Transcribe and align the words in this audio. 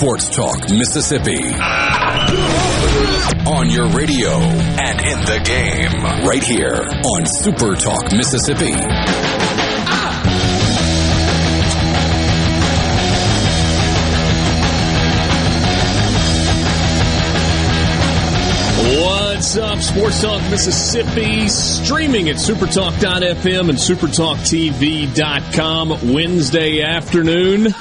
Sports 0.00 0.34
Talk 0.34 0.70
Mississippi. 0.70 1.52
On 3.46 3.68
your 3.68 3.86
radio 3.88 4.30
and 4.30 4.98
in 4.98 5.20
the 5.26 5.40
game, 5.44 6.02
right 6.26 6.42
here 6.42 6.88
on 7.04 7.26
Super 7.26 7.74
Talk 7.74 8.10
Mississippi. 8.10 8.72
What's 19.04 19.58
up, 19.58 19.80
Sports 19.80 20.22
Talk 20.22 20.40
Mississippi, 20.50 21.46
streaming 21.48 22.30
at 22.30 22.36
supertalk.fm 22.36 23.68
and 23.68 23.76
supertalktv.com 23.76 26.14
Wednesday 26.14 26.80
afternoon 26.80 27.74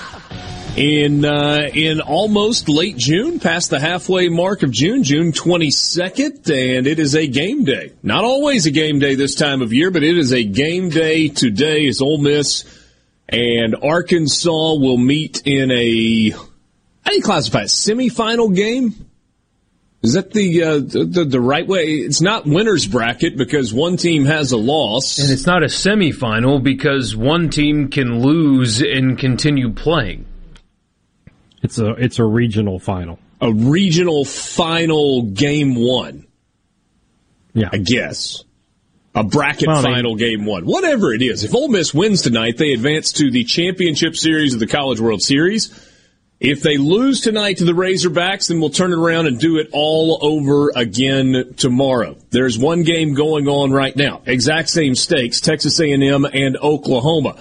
in 0.79 1.25
uh, 1.25 1.69
in 1.73 1.99
almost 1.99 2.69
late 2.69 2.95
June, 2.95 3.39
past 3.39 3.69
the 3.69 3.79
halfway 3.79 4.29
mark 4.29 4.63
of 4.63 4.71
June, 4.71 5.03
June 5.03 5.33
22nd, 5.33 6.49
and 6.49 6.87
it 6.87 6.99
is 6.99 7.15
a 7.15 7.27
game 7.27 7.65
day. 7.65 7.91
Not 8.01 8.23
always 8.23 8.65
a 8.65 8.71
game 8.71 8.99
day 8.99 9.15
this 9.15 9.35
time 9.35 9.61
of 9.61 9.73
year, 9.73 9.91
but 9.91 10.03
it 10.03 10.17
is 10.17 10.31
a 10.31 10.43
game 10.43 10.89
day 10.89 11.27
today 11.27 11.85
as 11.87 12.01
Ole 12.01 12.19
Miss 12.19 12.63
and 13.27 13.75
Arkansas 13.83 14.75
will 14.75 14.97
meet 14.97 15.45
in 15.45 15.69
a 15.69 16.29
how 16.29 17.11
do 17.11 17.15
you 17.15 17.23
classify 17.23 17.63
it? 17.63 17.65
Semifinal 17.65 18.55
game? 18.55 18.93
Is 20.01 20.13
that 20.13 20.31
the, 20.31 20.63
uh, 20.63 20.75
the 20.77 21.25
the 21.29 21.41
right 21.41 21.67
way? 21.67 21.83
It's 21.87 22.21
not 22.21 22.45
winners 22.45 22.87
bracket 22.87 23.35
because 23.35 23.73
one 23.73 23.97
team 23.97 24.23
has 24.23 24.53
a 24.53 24.57
loss, 24.57 25.19
and 25.19 25.29
it's 25.29 25.45
not 25.45 25.61
a 25.61 25.65
semifinal 25.65 26.63
because 26.63 27.17
one 27.17 27.49
team 27.49 27.89
can 27.89 28.21
lose 28.21 28.81
and 28.81 29.19
continue 29.19 29.73
playing. 29.73 30.25
It's 31.61 31.79
a 31.79 31.91
it's 31.91 32.19
a 32.19 32.25
regional 32.25 32.79
final. 32.79 33.19
A 33.41 33.51
regional 33.51 34.25
final 34.25 35.23
game 35.23 35.75
one. 35.75 36.27
Yeah, 37.53 37.69
I 37.71 37.77
guess 37.77 38.43
a 39.15 39.23
bracket 39.23 39.67
well, 39.67 39.81
final 39.81 40.15
they, 40.15 40.29
game 40.29 40.45
one. 40.45 40.65
Whatever 40.65 41.13
it 41.13 41.21
is, 41.21 41.43
if 41.43 41.53
Ole 41.53 41.69
Miss 41.69 41.93
wins 41.93 42.21
tonight, 42.21 42.57
they 42.57 42.73
advance 42.73 43.11
to 43.13 43.31
the 43.31 43.43
championship 43.43 44.15
series 44.15 44.53
of 44.53 44.59
the 44.59 44.67
College 44.67 44.99
World 44.99 45.21
Series. 45.21 45.87
If 46.39 46.61
they 46.61 46.77
lose 46.77 47.19
tonight 47.19 47.57
to 47.57 47.65
the 47.65 47.73
Razorbacks, 47.73 48.47
then 48.47 48.61
we'll 48.61 48.69
turn 48.69 48.93
it 48.93 48.97
around 48.97 49.27
and 49.27 49.37
do 49.37 49.57
it 49.57 49.69
all 49.73 50.19
over 50.21 50.71
again 50.73 51.53
tomorrow. 51.57 52.15
There's 52.29 52.57
one 52.57 52.83
game 52.83 53.13
going 53.13 53.49
on 53.49 53.71
right 53.71 53.93
now. 53.93 54.21
Exact 54.25 54.69
same 54.69 54.95
stakes, 54.95 55.41
Texas 55.41 55.81
A&M 55.81 56.25
and 56.25 56.55
Oklahoma. 56.55 57.35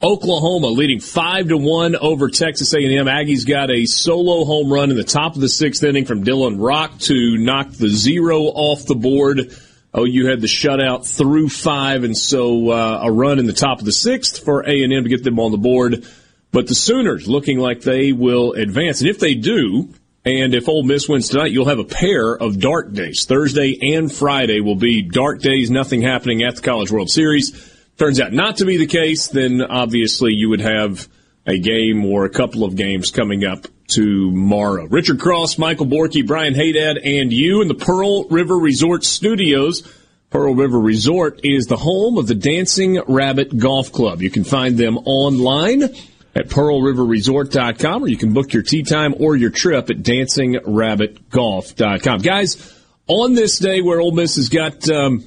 Oklahoma 0.00 0.68
leading 0.68 1.00
five 1.00 1.48
to 1.48 1.56
one 1.56 1.96
over 1.96 2.28
Texas 2.28 2.72
A&M. 2.72 3.06
Aggies 3.06 3.44
got 3.44 3.68
a 3.68 3.84
solo 3.84 4.44
home 4.44 4.72
run 4.72 4.90
in 4.90 4.96
the 4.96 5.02
top 5.02 5.34
of 5.34 5.40
the 5.40 5.48
sixth 5.48 5.82
inning 5.82 6.04
from 6.04 6.22
Dylan 6.22 6.56
Rock 6.64 6.98
to 7.00 7.36
knock 7.36 7.72
the 7.72 7.88
zero 7.88 8.42
off 8.42 8.86
the 8.86 8.94
board. 8.94 9.52
Oh, 9.92 10.04
you 10.04 10.28
had 10.28 10.40
the 10.40 10.46
shutout 10.46 11.04
through 11.04 11.48
five, 11.48 12.04
and 12.04 12.16
so 12.16 12.70
uh, 12.70 13.00
a 13.06 13.10
run 13.10 13.40
in 13.40 13.46
the 13.46 13.52
top 13.52 13.80
of 13.80 13.84
the 13.84 13.92
sixth 13.92 14.44
for 14.44 14.62
A&M 14.62 15.02
to 15.02 15.08
get 15.08 15.24
them 15.24 15.40
on 15.40 15.50
the 15.50 15.58
board. 15.58 16.06
But 16.52 16.68
the 16.68 16.76
Sooners 16.76 17.26
looking 17.26 17.58
like 17.58 17.80
they 17.80 18.12
will 18.12 18.52
advance. 18.52 19.00
And 19.00 19.10
if 19.10 19.18
they 19.18 19.34
do, 19.34 19.92
and 20.24 20.54
if 20.54 20.68
Ole 20.68 20.84
Miss 20.84 21.08
wins 21.08 21.28
tonight, 21.28 21.50
you'll 21.50 21.68
have 21.68 21.80
a 21.80 21.84
pair 21.84 22.36
of 22.36 22.60
dark 22.60 22.92
days. 22.92 23.24
Thursday 23.24 23.76
and 23.96 24.12
Friday 24.12 24.60
will 24.60 24.76
be 24.76 25.02
dark 25.02 25.40
days, 25.40 25.72
nothing 25.72 26.02
happening 26.02 26.44
at 26.44 26.54
the 26.54 26.62
College 26.62 26.92
World 26.92 27.10
Series. 27.10 27.74
Turns 27.98 28.20
out 28.20 28.32
not 28.32 28.58
to 28.58 28.64
be 28.64 28.76
the 28.76 28.86
case, 28.86 29.26
then 29.26 29.60
obviously 29.60 30.32
you 30.32 30.50
would 30.50 30.60
have 30.60 31.08
a 31.46 31.58
game 31.58 32.04
or 32.04 32.24
a 32.24 32.30
couple 32.30 32.62
of 32.62 32.76
games 32.76 33.10
coming 33.10 33.44
up 33.44 33.66
tomorrow. 33.88 34.86
Richard 34.86 35.18
Cross, 35.18 35.58
Michael 35.58 35.86
Borky, 35.86 36.24
Brian 36.24 36.54
Haydad, 36.54 37.04
and 37.04 37.32
you 37.32 37.60
in 37.60 37.66
the 37.66 37.74
Pearl 37.74 38.28
River 38.28 38.56
Resort 38.56 39.02
Studios. 39.02 39.82
Pearl 40.30 40.54
River 40.54 40.78
Resort 40.78 41.40
is 41.42 41.66
the 41.66 41.76
home 41.76 42.18
of 42.18 42.28
the 42.28 42.36
Dancing 42.36 43.02
Rabbit 43.08 43.58
Golf 43.58 43.90
Club. 43.90 44.22
You 44.22 44.30
can 44.30 44.44
find 44.44 44.78
them 44.78 44.98
online 44.98 45.82
at 45.82 46.48
pearlriverresort.com, 46.48 48.04
or 48.04 48.08
you 48.08 48.18
can 48.18 48.32
book 48.32 48.52
your 48.52 48.62
tee 48.62 48.84
time 48.84 49.12
or 49.18 49.34
your 49.34 49.50
trip 49.50 49.90
at 49.90 50.02
dancingrabbitgolf.com. 50.02 52.20
Guys, 52.20 52.80
on 53.08 53.34
this 53.34 53.58
day 53.58 53.80
where 53.80 54.00
Ole 54.00 54.12
Miss 54.12 54.36
has 54.36 54.50
got 54.50 54.88
um, 54.88 55.24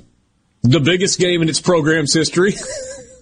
the 0.64 0.80
biggest 0.80 1.20
game 1.20 1.42
in 1.42 1.50
its 1.50 1.62
program's 1.62 2.14
history. 2.14 2.54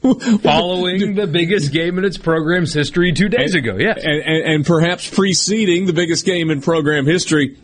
Following 0.02 1.16
the 1.16 1.28
biggest 1.28 1.74
game 1.74 1.98
in 1.98 2.06
its 2.06 2.18
program's 2.18 2.74
history 2.74 3.12
two 3.12 3.28
days 3.28 3.54
and, 3.54 3.66
ago, 3.66 3.78
yes. 3.78 4.00
And, 4.02 4.22
and, 4.22 4.54
and, 4.54 4.66
perhaps 4.66 5.10
preceding 5.10 5.88
the 5.88 5.94
biggest 5.94 6.26
game 6.26 6.50
in 6.52 6.62
program 6.62 7.06
history. 7.06 7.58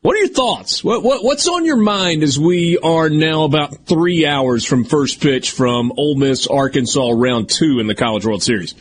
What 0.00 0.14
are 0.14 0.20
your 0.20 0.28
thoughts? 0.28 0.84
What, 0.84 1.02
what, 1.02 1.24
what's 1.24 1.48
on 1.48 1.64
your 1.64 1.76
mind 1.76 2.22
as 2.22 2.38
we 2.38 2.78
are 2.78 3.08
now 3.08 3.42
about 3.42 3.86
three 3.86 4.26
hours 4.26 4.64
from 4.64 4.84
first 4.84 5.20
pitch 5.20 5.50
from 5.50 5.92
Ole 5.96 6.14
Miss 6.14 6.46
Arkansas 6.46 7.10
round 7.14 7.48
two 7.48 7.80
in 7.80 7.88
the 7.88 7.96
College 7.96 8.26
World 8.26 8.44
Series? 8.44 8.74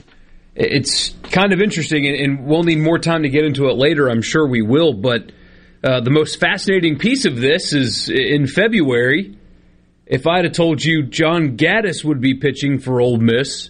it's 0.56 1.09
kind 1.24 1.53
of 1.53 1.62
interesting, 1.62 2.07
and, 2.07 2.46
we'll 2.46 2.63
need 2.63 2.80
more 2.80 3.00
time 3.00 3.24
to 3.24 3.30
get 3.30 3.46
into 3.46 3.69
it 3.69 3.78
later. 3.78 4.09
I'm 4.09 4.22
sure 4.22 4.46
we 4.46 4.62
will. 4.62 4.94
But 4.94 5.31
uh, 5.84 6.01
the 6.01 6.09
most 6.09 6.40
fascinating 6.40 6.97
piece 6.97 7.25
of 7.25 7.38
this 7.38 7.74
is 7.74 8.09
in 8.09 8.47
February. 8.47 9.38
If 10.11 10.27
I'd 10.27 10.44
have 10.44 10.53
told 10.53 10.83
you 10.83 11.03
John 11.03 11.55
Gaddis 11.55 12.03
would 12.03 12.19
be 12.19 12.33
pitching 12.33 12.79
for 12.79 12.99
Ole 12.99 13.17
Miss 13.17 13.69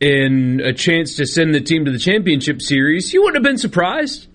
in 0.00 0.62
a 0.64 0.72
chance 0.72 1.16
to 1.16 1.26
send 1.26 1.54
the 1.54 1.60
team 1.60 1.84
to 1.84 1.90
the 1.90 1.98
championship 1.98 2.62
series, 2.62 3.12
you 3.12 3.20
wouldn't 3.20 3.44
have 3.44 3.50
been 3.50 3.58
surprised. 3.58 4.28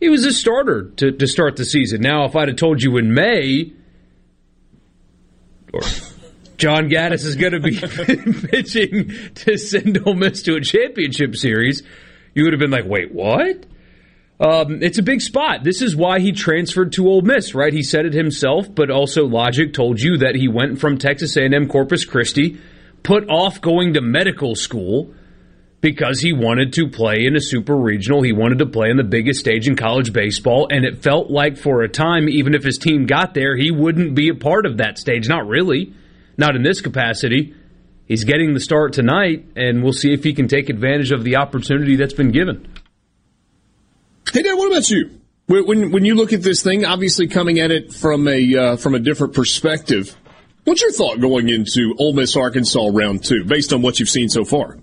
He 0.00 0.08
was 0.08 0.24
a 0.24 0.32
starter 0.32 0.88
to, 0.96 1.12
to 1.12 1.26
start 1.26 1.56
the 1.56 1.66
season. 1.66 2.00
Now, 2.00 2.24
if 2.24 2.34
I'd 2.34 2.48
have 2.48 2.56
told 2.56 2.82
you 2.82 2.96
in 2.96 3.12
May, 3.12 3.74
or 5.74 5.82
John 6.56 6.88
Gaddis 6.88 7.26
is 7.26 7.36
going 7.36 7.52
to 7.52 7.60
be 7.60 7.78
pitching 8.48 9.10
to 9.34 9.58
send 9.58 9.98
Ole 10.06 10.14
Miss 10.14 10.42
to 10.44 10.56
a 10.56 10.62
championship 10.62 11.36
series, 11.36 11.82
you 12.34 12.44
would 12.44 12.54
have 12.54 12.60
been 12.60 12.70
like, 12.70 12.86
wait, 12.86 13.12
what? 13.12 13.66
Um, 14.40 14.82
it's 14.82 14.98
a 14.98 15.02
big 15.02 15.20
spot. 15.20 15.64
This 15.64 15.82
is 15.82 15.94
why 15.94 16.18
he 16.18 16.32
transferred 16.32 16.92
to 16.92 17.06
Ole 17.06 17.20
Miss, 17.20 17.54
right? 17.54 17.72
He 17.72 17.82
said 17.82 18.06
it 18.06 18.14
himself, 18.14 18.74
but 18.74 18.90
also 18.90 19.26
logic 19.26 19.74
told 19.74 20.00
you 20.00 20.16
that 20.18 20.34
he 20.34 20.48
went 20.48 20.80
from 20.80 20.96
Texas 20.96 21.36
A&M 21.36 21.68
Corpus 21.68 22.06
Christi, 22.06 22.58
put 23.02 23.28
off 23.28 23.60
going 23.60 23.94
to 23.94 24.00
medical 24.00 24.54
school 24.54 25.14
because 25.82 26.20
he 26.20 26.32
wanted 26.32 26.72
to 26.72 26.88
play 26.88 27.26
in 27.26 27.36
a 27.36 27.40
super 27.40 27.76
regional. 27.76 28.22
He 28.22 28.32
wanted 28.32 28.58
to 28.60 28.66
play 28.66 28.90
on 28.90 28.96
the 28.96 29.04
biggest 29.04 29.40
stage 29.40 29.68
in 29.68 29.76
college 29.76 30.12
baseball, 30.12 30.68
and 30.70 30.86
it 30.86 31.02
felt 31.02 31.30
like 31.30 31.58
for 31.58 31.82
a 31.82 31.88
time, 31.88 32.26
even 32.28 32.54
if 32.54 32.64
his 32.64 32.78
team 32.78 33.04
got 33.04 33.34
there, 33.34 33.56
he 33.56 33.70
wouldn't 33.70 34.14
be 34.14 34.30
a 34.30 34.34
part 34.34 34.64
of 34.64 34.78
that 34.78 34.98
stage. 34.98 35.28
Not 35.28 35.46
really 35.46 35.92
not 36.40 36.56
in 36.56 36.62
this 36.62 36.80
capacity. 36.80 37.54
He's 38.06 38.24
getting 38.24 38.54
the 38.54 38.60
start 38.60 38.94
tonight, 38.94 39.46
and 39.54 39.84
we'll 39.84 39.92
see 39.92 40.12
if 40.12 40.24
he 40.24 40.32
can 40.32 40.48
take 40.48 40.68
advantage 40.68 41.12
of 41.12 41.22
the 41.22 41.36
opportunity 41.36 41.94
that's 41.94 42.14
been 42.14 42.32
given. 42.32 42.66
Hey, 44.32 44.42
Dad, 44.42 44.54
what 44.54 44.70
about 44.70 44.88
you? 44.88 45.10
When 45.46 45.90
when 45.90 46.04
you 46.04 46.14
look 46.14 46.32
at 46.32 46.42
this 46.42 46.62
thing, 46.62 46.84
obviously 46.84 47.26
coming 47.26 47.58
at 47.58 47.72
it 47.72 47.92
from 47.92 48.28
a 48.28 48.56
uh, 48.56 48.76
from 48.76 48.94
a 48.94 49.00
different 49.00 49.34
perspective, 49.34 50.16
what's 50.62 50.80
your 50.80 50.92
thought 50.92 51.20
going 51.20 51.48
into 51.48 51.96
Ole 51.98 52.12
Miss 52.12 52.36
Arkansas 52.36 52.90
round 52.92 53.24
two, 53.24 53.44
based 53.44 53.72
on 53.72 53.82
what 53.82 53.98
you've 53.98 54.08
seen 54.08 54.28
so 54.28 54.44
far? 54.44 54.78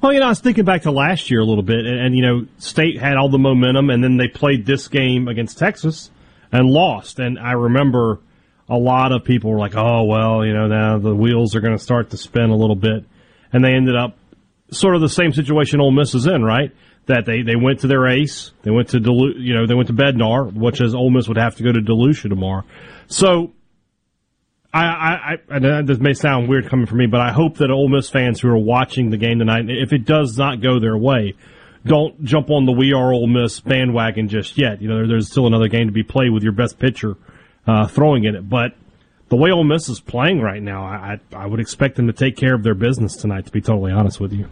Well, 0.00 0.12
you 0.12 0.20
know, 0.20 0.26
I 0.26 0.28
was 0.28 0.38
thinking 0.38 0.64
back 0.64 0.82
to 0.82 0.92
last 0.92 1.28
year 1.28 1.40
a 1.40 1.44
little 1.44 1.64
bit, 1.64 1.84
and, 1.84 1.98
and 1.98 2.16
you 2.16 2.22
know, 2.22 2.46
State 2.58 3.00
had 3.00 3.16
all 3.16 3.28
the 3.28 3.38
momentum, 3.38 3.90
and 3.90 4.04
then 4.04 4.16
they 4.16 4.28
played 4.28 4.64
this 4.64 4.86
game 4.86 5.26
against 5.26 5.58
Texas 5.58 6.12
and 6.52 6.68
lost. 6.68 7.18
And 7.18 7.36
I 7.36 7.52
remember 7.52 8.20
a 8.68 8.76
lot 8.76 9.10
of 9.10 9.24
people 9.24 9.50
were 9.50 9.58
like, 9.58 9.74
oh, 9.74 10.04
well, 10.04 10.46
you 10.46 10.54
know, 10.54 10.68
now 10.68 10.98
the 10.98 11.14
wheels 11.16 11.56
are 11.56 11.60
going 11.60 11.76
to 11.76 11.82
start 11.82 12.10
to 12.10 12.16
spin 12.16 12.50
a 12.50 12.56
little 12.56 12.76
bit. 12.76 13.04
And 13.52 13.64
they 13.64 13.72
ended 13.72 13.96
up 13.96 14.16
sort 14.70 14.94
of 14.94 15.00
the 15.00 15.08
same 15.08 15.32
situation 15.32 15.80
Ole 15.80 15.90
Miss 15.90 16.14
is 16.14 16.26
in, 16.26 16.44
right? 16.44 16.70
That 17.08 17.24
they, 17.26 17.42
they 17.42 17.56
went 17.56 17.80
to 17.80 17.86
their 17.86 18.06
ace, 18.06 18.52
they 18.62 18.70
went 18.70 18.90
to 18.90 18.98
Delu- 18.98 19.34
you 19.38 19.54
know, 19.54 19.66
they 19.66 19.74
went 19.74 19.88
to 19.88 19.94
Bednar, 19.94 20.52
which 20.52 20.80
is 20.80 20.94
Ole 20.94 21.10
Miss 21.10 21.26
would 21.26 21.38
have 21.38 21.56
to 21.56 21.62
go 21.62 21.72
to 21.72 21.80
Delucia 21.80 22.28
tomorrow. 22.28 22.64
So, 23.06 23.52
I, 24.72 24.84
I, 24.84 25.38
I, 25.50 25.82
this 25.82 25.98
may 25.98 26.12
sound 26.12 26.48
weird 26.48 26.68
coming 26.68 26.84
from 26.84 26.98
me, 26.98 27.06
but 27.06 27.22
I 27.22 27.32
hope 27.32 27.56
that 27.58 27.70
Ole 27.70 27.88
Miss 27.88 28.10
fans 28.10 28.40
who 28.40 28.48
are 28.50 28.58
watching 28.58 29.08
the 29.08 29.16
game 29.16 29.38
tonight, 29.38 29.64
if 29.68 29.94
it 29.94 30.04
does 30.04 30.36
not 30.36 30.60
go 30.60 30.78
their 30.78 30.98
way, 30.98 31.34
don't 31.86 32.22
jump 32.22 32.50
on 32.50 32.66
the 32.66 32.72
we 32.72 32.92
are 32.92 33.12
Ole 33.12 33.26
Miss 33.26 33.60
bandwagon 33.60 34.28
just 34.28 34.58
yet. 34.58 34.82
You 34.82 34.88
know, 34.88 35.06
there's 35.06 35.30
still 35.30 35.46
another 35.46 35.68
game 35.68 35.86
to 35.86 35.92
be 35.92 36.02
played 36.02 36.32
with 36.32 36.42
your 36.42 36.52
best 36.52 36.78
pitcher 36.78 37.16
uh, 37.66 37.86
throwing 37.86 38.24
in 38.24 38.34
it. 38.34 38.48
But 38.48 38.74
the 39.30 39.36
way 39.36 39.50
Ole 39.50 39.64
Miss 39.64 39.88
is 39.88 40.00
playing 40.00 40.40
right 40.40 40.62
now, 40.62 40.84
I, 40.84 41.20
I 41.34 41.46
would 41.46 41.60
expect 41.60 41.96
them 41.96 42.06
to 42.06 42.12
take 42.12 42.36
care 42.36 42.54
of 42.54 42.62
their 42.62 42.74
business 42.74 43.16
tonight. 43.16 43.46
To 43.46 43.52
be 43.52 43.62
totally 43.62 43.92
honest 43.92 44.20
with 44.20 44.32
you, 44.32 44.48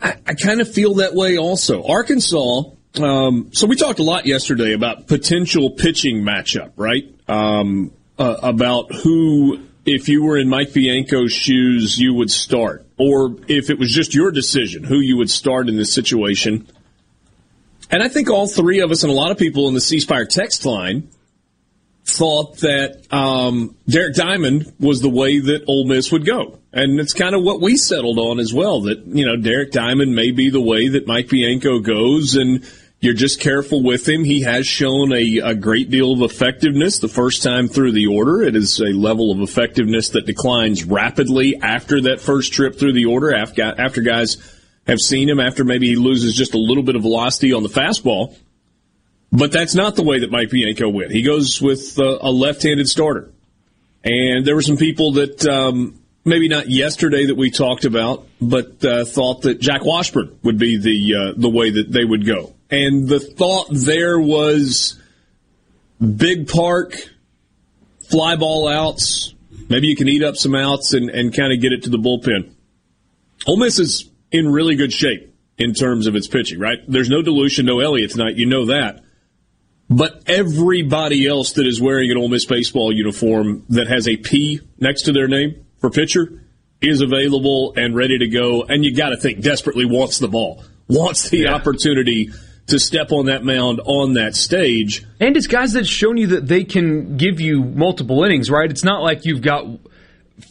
I, 0.00 0.16
I 0.26 0.34
kind 0.34 0.60
of 0.60 0.72
feel 0.72 0.94
that 0.94 1.14
way 1.14 1.38
also. 1.38 1.84
Arkansas. 1.84 2.62
Um, 3.00 3.50
so 3.52 3.66
we 3.66 3.76
talked 3.76 3.98
a 4.00 4.02
lot 4.02 4.26
yesterday 4.26 4.72
about 4.74 5.06
potential 5.06 5.70
pitching 5.70 6.22
matchup, 6.22 6.72
right? 6.76 7.04
Um, 7.28 7.92
uh, 8.18 8.36
about 8.42 8.94
who, 8.94 9.60
if 9.86 10.08
you 10.08 10.22
were 10.22 10.38
in 10.38 10.48
Mike 10.48 10.72
Bianco's 10.72 11.32
shoes, 11.32 11.98
you 11.98 12.14
would 12.14 12.30
start, 12.30 12.86
or 12.98 13.36
if 13.48 13.70
it 13.70 13.78
was 13.78 13.92
just 13.92 14.14
your 14.14 14.30
decision, 14.30 14.84
who 14.84 14.96
you 14.96 15.16
would 15.16 15.30
start 15.30 15.68
in 15.68 15.76
this 15.76 15.92
situation. 15.92 16.68
And 17.90 18.02
I 18.02 18.08
think 18.08 18.30
all 18.30 18.46
three 18.46 18.80
of 18.80 18.90
us 18.90 19.02
and 19.02 19.10
a 19.10 19.14
lot 19.14 19.30
of 19.30 19.38
people 19.38 19.68
in 19.68 19.74
the 19.74 19.80
C 19.80 20.00
Spire 20.00 20.26
text 20.26 20.64
line 20.64 21.08
thought 22.04 22.58
that 22.58 23.06
um, 23.12 23.76
Derek 23.88 24.14
Diamond 24.14 24.72
was 24.80 25.00
the 25.00 25.10
way 25.10 25.38
that 25.38 25.64
Ole 25.66 25.86
Miss 25.86 26.10
would 26.12 26.26
go. 26.26 26.58
And 26.72 26.98
it's 26.98 27.12
kind 27.12 27.34
of 27.34 27.42
what 27.42 27.60
we 27.60 27.76
settled 27.76 28.18
on 28.18 28.40
as 28.40 28.54
well, 28.54 28.82
that, 28.82 29.06
you 29.06 29.26
know, 29.26 29.36
Derek 29.36 29.72
Diamond 29.72 30.14
may 30.14 30.30
be 30.30 30.48
the 30.48 30.60
way 30.60 30.88
that 30.88 31.06
Mike 31.06 31.28
Bianco 31.28 31.80
goes, 31.80 32.34
and 32.34 32.64
you're 32.98 33.12
just 33.12 33.40
careful 33.40 33.82
with 33.82 34.08
him. 34.08 34.24
He 34.24 34.42
has 34.42 34.66
shown 34.66 35.12
a, 35.12 35.38
a 35.38 35.54
great 35.54 35.90
deal 35.90 36.12
of 36.12 36.22
effectiveness 36.22 36.98
the 36.98 37.08
first 37.08 37.42
time 37.42 37.68
through 37.68 37.92
the 37.92 38.06
order. 38.06 38.42
It 38.42 38.56
is 38.56 38.80
a 38.80 38.86
level 38.86 39.30
of 39.30 39.40
effectiveness 39.40 40.10
that 40.10 40.24
declines 40.24 40.84
rapidly 40.84 41.56
after 41.60 42.00
that 42.02 42.20
first 42.20 42.54
trip 42.54 42.78
through 42.78 42.94
the 42.94 43.04
order, 43.04 43.34
after 43.34 44.00
guys 44.00 44.36
have 44.86 44.98
seen 44.98 45.28
him, 45.28 45.40
after 45.40 45.64
maybe 45.64 45.88
he 45.88 45.96
loses 45.96 46.34
just 46.34 46.54
a 46.54 46.58
little 46.58 46.82
bit 46.82 46.96
of 46.96 47.02
velocity 47.02 47.52
on 47.52 47.62
the 47.62 47.68
fastball. 47.68 48.34
But 49.30 49.52
that's 49.52 49.74
not 49.74 49.96
the 49.96 50.04
way 50.04 50.20
that 50.20 50.30
Mike 50.30 50.50
Bianco 50.50 50.88
went. 50.88 51.10
He 51.10 51.22
goes 51.22 51.60
with 51.60 51.98
uh, 51.98 52.18
a 52.20 52.30
left-handed 52.30 52.88
starter. 52.88 53.30
And 54.04 54.46
there 54.46 54.54
were 54.54 54.62
some 54.62 54.76
people 54.76 55.12
that 55.12 55.46
um, 55.46 55.98
maybe 56.24 56.48
not 56.48 56.68
yesterday 56.70 57.26
that 57.26 57.36
we 57.36 57.50
talked 57.50 57.84
about, 57.84 58.26
but 58.40 58.84
uh, 58.84 59.04
thought 59.04 59.42
that 59.42 59.60
Jack 59.60 59.84
Washburn 59.84 60.38
would 60.42 60.58
be 60.58 60.76
the 60.76 61.14
uh, 61.14 61.32
the 61.36 61.48
way 61.48 61.70
that 61.70 61.90
they 61.90 62.04
would 62.04 62.26
go. 62.26 62.54
And 62.70 63.08
the 63.08 63.20
thought 63.20 63.68
there 63.70 64.18
was 64.18 65.00
big 66.00 66.48
park, 66.48 66.96
fly 68.08 68.36
ball 68.36 68.68
outs. 68.68 69.34
Maybe 69.68 69.86
you 69.88 69.96
can 69.96 70.08
eat 70.08 70.22
up 70.22 70.36
some 70.36 70.54
outs 70.54 70.92
and, 70.94 71.10
and 71.10 71.34
kind 71.34 71.52
of 71.52 71.60
get 71.60 71.72
it 71.72 71.84
to 71.84 71.90
the 71.90 71.98
bullpen. 71.98 72.52
Ole 73.46 73.58
Miss 73.58 73.78
is 73.78 74.10
in 74.30 74.50
really 74.50 74.76
good 74.76 74.92
shape 74.92 75.34
in 75.58 75.74
terms 75.74 76.06
of 76.06 76.16
its 76.16 76.26
pitching, 76.26 76.58
right? 76.58 76.78
There's 76.88 77.08
no 77.08 77.22
DeLucia, 77.22 77.64
no 77.64 77.80
Elliott 77.80 78.12
tonight. 78.12 78.36
You 78.36 78.46
know 78.46 78.66
that. 78.66 79.02
But 79.88 80.22
everybody 80.26 81.26
else 81.26 81.52
that 81.52 81.66
is 81.66 81.80
wearing 81.80 82.10
an 82.10 82.16
Ole 82.16 82.28
Miss 82.28 82.46
baseball 82.46 82.92
uniform 82.92 83.64
that 83.68 83.88
has 83.88 84.08
a 84.08 84.16
P 84.16 84.60
next 84.78 85.02
to 85.02 85.12
their 85.12 85.28
name 85.28 85.66
for 85.82 85.90
pitcher 85.90 86.40
is 86.80 87.02
available 87.02 87.74
and 87.76 87.94
ready 87.94 88.16
to 88.18 88.28
go. 88.28 88.62
And 88.62 88.84
you 88.84 88.96
got 88.96 89.10
to 89.10 89.18
think 89.18 89.42
desperately 89.42 89.84
wants 89.84 90.18
the 90.18 90.28
ball, 90.28 90.64
wants 90.88 91.28
the 91.28 91.40
yeah. 91.40 91.54
opportunity 91.54 92.30
to 92.68 92.78
step 92.78 93.12
on 93.12 93.26
that 93.26 93.44
mound 93.44 93.80
on 93.84 94.14
that 94.14 94.34
stage. 94.34 95.04
And 95.20 95.36
it's 95.36 95.48
guys 95.48 95.74
that's 95.74 95.88
shown 95.88 96.16
you 96.16 96.28
that 96.28 96.46
they 96.46 96.64
can 96.64 97.16
give 97.16 97.40
you 97.40 97.62
multiple 97.62 98.24
innings, 98.24 98.50
right? 98.50 98.70
It's 98.70 98.84
not 98.84 99.02
like 99.02 99.24
you've 99.24 99.42
got 99.42 99.66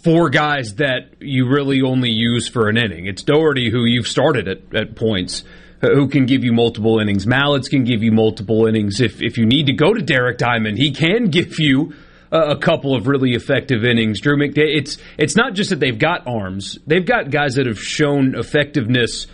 four 0.03 0.29
guys 0.29 0.75
that 0.75 1.13
you 1.21 1.47
really 1.47 1.81
only 1.81 2.11
use 2.11 2.47
for 2.47 2.69
an 2.69 2.77
inning. 2.77 3.07
It's 3.07 3.23
Dougherty 3.23 3.71
who 3.71 3.85
you've 3.85 4.07
started 4.07 4.47
at, 4.47 4.75
at 4.75 4.95
points 4.95 5.43
who 5.79 6.07
can 6.09 6.25
give 6.25 6.43
you 6.43 6.51
multiple 6.51 6.99
innings. 6.99 7.25
Mallitz 7.25 7.69
can 7.69 7.85
give 7.85 8.03
you 8.03 8.11
multiple 8.11 8.67
innings. 8.67 8.99
If 9.01 9.21
if 9.21 9.37
you 9.37 9.45
need 9.45 9.65
to 9.67 9.73
go 9.73 9.93
to 9.93 10.01
Derek 10.01 10.37
Diamond, 10.37 10.77
he 10.77 10.91
can 10.91 11.29
give 11.29 11.59
you 11.59 11.93
a, 12.31 12.51
a 12.51 12.57
couple 12.57 12.95
of 12.95 13.07
really 13.07 13.33
effective 13.33 13.83
innings. 13.83 14.21
Drew 14.21 14.37
McDay. 14.37 14.77
It's 14.77 14.97
it's 15.17 15.35
not 15.35 15.53
just 15.53 15.69
that 15.71 15.79
they've 15.79 15.97
got 15.97 16.27
arms; 16.27 16.79
they've 16.87 17.05
got 17.05 17.29
guys 17.29 17.55
that 17.55 17.65
have 17.65 17.79
shown 17.79 18.35
effectiveness 18.35 19.27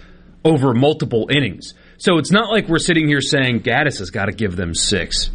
over 0.43 0.73
multiple 0.73 1.29
innings. 1.31 1.73
So 1.97 2.17
it's 2.17 2.31
not 2.31 2.51
like 2.51 2.67
we're 2.67 2.79
sitting 2.79 3.07
here 3.07 3.21
saying 3.21 3.61
Gaddis 3.61 3.99
has 3.99 4.11
got 4.11 4.25
to 4.25 4.31
give 4.31 4.55
them 4.55 4.73
six. 4.73 5.29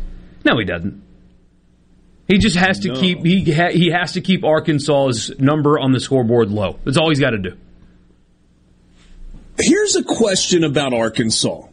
No, 0.45 0.59
he 0.59 0.65
doesn't. 0.65 1.03
He 2.29 2.39
just 2.39 2.57
has 2.57 2.81
to 2.81 2.89
no. 2.89 3.01
keep 3.01 3.25
he 3.25 3.53
ha, 3.53 3.69
he 3.71 3.91
has 3.91 4.13
to 4.13 4.21
keep 4.21 4.45
Arkansas's 4.45 5.39
number 5.39 5.79
on 5.79 5.93
the 5.93 6.01
scoreboard 6.01 6.51
low. 6.51 6.79
That's 6.85 6.97
all 6.97 7.09
he's 7.09 7.21
got 7.21 7.31
to 7.31 7.39
do. 7.39 7.57
Here's 9.59 9.97
a 9.97 10.03
question 10.03 10.65
about 10.65 10.95
Arkansas. 10.95 11.67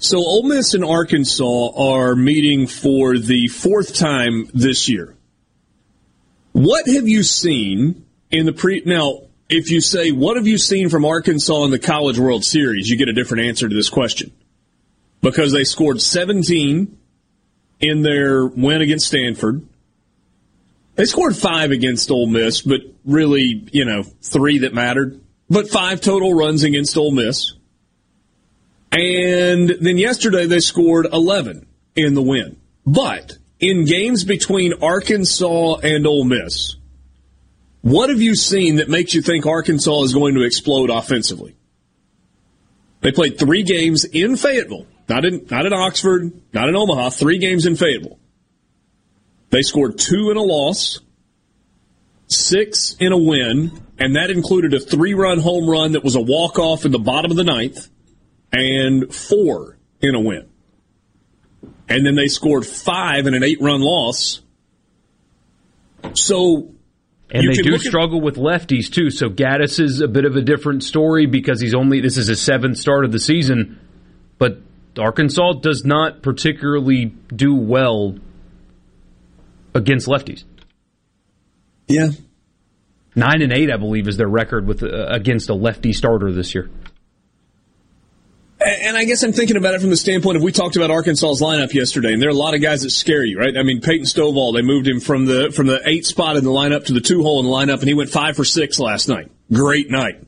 So 0.00 0.18
Ole 0.18 0.42
Miss 0.44 0.74
and 0.74 0.84
Arkansas 0.84 1.70
are 1.76 2.14
meeting 2.14 2.66
for 2.66 3.18
the 3.18 3.48
fourth 3.48 3.94
time 3.94 4.48
this 4.52 4.88
year. 4.88 5.16
What 6.52 6.86
have 6.86 7.08
you 7.08 7.22
seen 7.22 8.04
in 8.30 8.46
the 8.46 8.52
pre? 8.52 8.82
Now, 8.84 9.22
if 9.48 9.70
you 9.70 9.80
say 9.80 10.12
what 10.12 10.36
have 10.36 10.46
you 10.46 10.58
seen 10.58 10.88
from 10.88 11.04
Arkansas 11.04 11.64
in 11.64 11.70
the 11.70 11.78
College 11.78 12.18
World 12.18 12.44
Series, 12.44 12.88
you 12.88 12.96
get 12.96 13.08
a 13.08 13.12
different 13.12 13.44
answer 13.44 13.68
to 13.68 13.74
this 13.74 13.88
question 13.88 14.32
because 15.20 15.52
they 15.52 15.64
scored 15.64 16.00
17 16.00 16.98
in 17.80 18.02
their 18.02 18.46
win 18.46 18.82
against 18.82 19.06
Stanford. 19.06 19.66
They 20.96 21.06
scored 21.06 21.36
five 21.36 21.70
against 21.72 22.10
Ole 22.10 22.28
Miss, 22.28 22.60
but 22.60 22.80
really, 23.04 23.66
you 23.72 23.84
know, 23.84 24.04
three 24.22 24.58
that 24.58 24.74
mattered 24.74 25.20
but 25.50 25.68
five 25.68 26.00
total 26.00 26.34
runs 26.34 26.62
against 26.62 26.96
Ole 26.96 27.10
Miss. 27.10 27.54
And 28.96 29.70
then 29.80 29.98
yesterday 29.98 30.46
they 30.46 30.60
scored 30.60 31.06
11 31.12 31.66
in 31.96 32.14
the 32.14 32.22
win. 32.22 32.60
But 32.86 33.38
in 33.58 33.86
games 33.86 34.22
between 34.22 34.74
Arkansas 34.82 35.76
and 35.82 36.06
Ole 36.06 36.24
Miss, 36.24 36.76
what 37.82 38.08
have 38.08 38.22
you 38.22 38.36
seen 38.36 38.76
that 38.76 38.88
makes 38.88 39.12
you 39.12 39.20
think 39.20 39.46
Arkansas 39.46 40.02
is 40.04 40.14
going 40.14 40.36
to 40.36 40.42
explode 40.42 40.90
offensively? 40.90 41.56
They 43.00 43.10
played 43.10 43.38
three 43.38 43.64
games 43.64 44.04
in 44.04 44.36
Fayetteville, 44.36 44.86
not 45.08 45.24
in 45.24 45.46
not 45.50 45.66
in 45.66 45.72
Oxford, 45.72 46.32
not 46.54 46.68
in 46.68 46.76
Omaha. 46.76 47.10
Three 47.10 47.38
games 47.38 47.66
in 47.66 47.76
Fayetteville. 47.76 48.18
They 49.50 49.62
scored 49.62 49.98
two 49.98 50.30
in 50.30 50.36
a 50.36 50.42
loss, 50.42 51.00
six 52.28 52.96
in 52.98 53.12
a 53.12 53.18
win, 53.18 53.72
and 53.98 54.16
that 54.16 54.30
included 54.30 54.72
a 54.72 54.80
three 54.80 55.14
run 55.14 55.40
home 55.40 55.68
run 55.68 55.92
that 55.92 56.04
was 56.04 56.16
a 56.16 56.20
walk 56.20 56.58
off 56.58 56.86
in 56.86 56.92
the 56.92 56.98
bottom 56.98 57.30
of 57.30 57.36
the 57.36 57.44
ninth, 57.44 57.88
and 58.54 59.14
four 59.14 59.78
in 60.00 60.14
a 60.14 60.20
win. 60.20 60.48
And 61.88 62.06
then 62.06 62.14
they 62.14 62.28
scored 62.28 62.66
five 62.66 63.26
in 63.26 63.34
an 63.34 63.42
eight 63.42 63.58
run 63.60 63.80
loss. 63.80 64.40
So. 66.14 66.70
And 67.30 67.48
they 67.48 67.62
do 67.62 67.78
struggle 67.78 68.18
at, 68.18 68.24
with 68.24 68.36
lefties 68.36 68.92
too. 68.92 69.10
So 69.10 69.28
Gaddis 69.28 69.80
is 69.80 70.00
a 70.00 70.08
bit 70.08 70.24
of 70.24 70.36
a 70.36 70.42
different 70.42 70.84
story 70.84 71.26
because 71.26 71.60
he's 71.60 71.74
only 71.74 72.00
this 72.00 72.16
is 72.16 72.28
his 72.28 72.40
seventh 72.40 72.78
start 72.78 73.04
of 73.04 73.12
the 73.12 73.18
season, 73.18 73.80
but 74.38 74.58
Arkansas 74.98 75.54
does 75.54 75.84
not 75.84 76.22
particularly 76.22 77.06
do 77.34 77.56
well 77.56 78.16
against 79.74 80.06
lefties. 80.06 80.44
Yeah, 81.88 82.10
Nine 83.16 83.42
and 83.42 83.52
eight, 83.52 83.70
I 83.70 83.76
believe, 83.76 84.08
is 84.08 84.16
their 84.16 84.28
record 84.28 84.66
with 84.66 84.82
uh, 84.82 85.06
against 85.06 85.48
a 85.48 85.54
lefty 85.54 85.92
starter 85.92 86.32
this 86.32 86.54
year. 86.54 86.68
And 88.64 88.96
I 88.96 89.04
guess 89.04 89.22
I'm 89.22 89.32
thinking 89.32 89.56
about 89.56 89.74
it 89.74 89.80
from 89.82 89.90
the 89.90 89.96
standpoint 89.96 90.36
of 90.38 90.42
we 90.42 90.50
talked 90.50 90.76
about 90.76 90.90
Arkansas's 90.90 91.42
lineup 91.42 91.74
yesterday, 91.74 92.14
and 92.14 92.22
there 92.22 92.30
are 92.30 92.32
a 92.32 92.36
lot 92.36 92.54
of 92.54 92.62
guys 92.62 92.82
that 92.82 92.90
scare 92.90 93.22
you, 93.22 93.38
right? 93.38 93.56
I 93.56 93.62
mean, 93.62 93.82
Peyton 93.82 94.06
Stovall, 94.06 94.54
they 94.54 94.62
moved 94.62 94.88
him 94.88 95.00
from 95.00 95.26
the 95.26 95.52
from 95.52 95.66
the 95.66 95.82
eight 95.84 96.06
spot 96.06 96.36
in 96.36 96.44
the 96.44 96.50
lineup 96.50 96.86
to 96.86 96.94
the 96.94 97.00
two 97.00 97.22
hole 97.22 97.40
in 97.40 97.46
the 97.46 97.52
lineup, 97.52 97.80
and 97.80 97.88
he 97.88 97.94
went 97.94 98.08
five 98.08 98.36
for 98.36 98.44
six 98.44 98.78
last 98.78 99.08
night. 99.08 99.30
Great 99.52 99.90
night. 99.90 100.26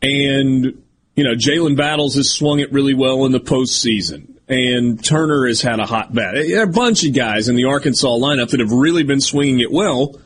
And 0.00 0.82
you 1.16 1.24
know, 1.24 1.34
Jalen 1.34 1.76
Battles 1.76 2.14
has 2.14 2.30
swung 2.30 2.60
it 2.60 2.72
really 2.72 2.94
well 2.94 3.24
in 3.24 3.32
the 3.32 3.40
postseason, 3.40 4.36
and 4.48 5.02
Turner 5.04 5.46
has 5.48 5.60
had 5.60 5.80
a 5.80 5.86
hot 5.86 6.14
bat. 6.14 6.34
There 6.34 6.60
are 6.60 6.64
a 6.64 6.68
bunch 6.68 7.04
of 7.04 7.14
guys 7.14 7.48
in 7.48 7.56
the 7.56 7.64
Arkansas 7.64 8.16
lineup 8.16 8.50
that 8.50 8.60
have 8.60 8.72
really 8.72 9.02
been 9.02 9.20
swinging 9.20 9.58
it 9.58 9.72
well. 9.72 10.20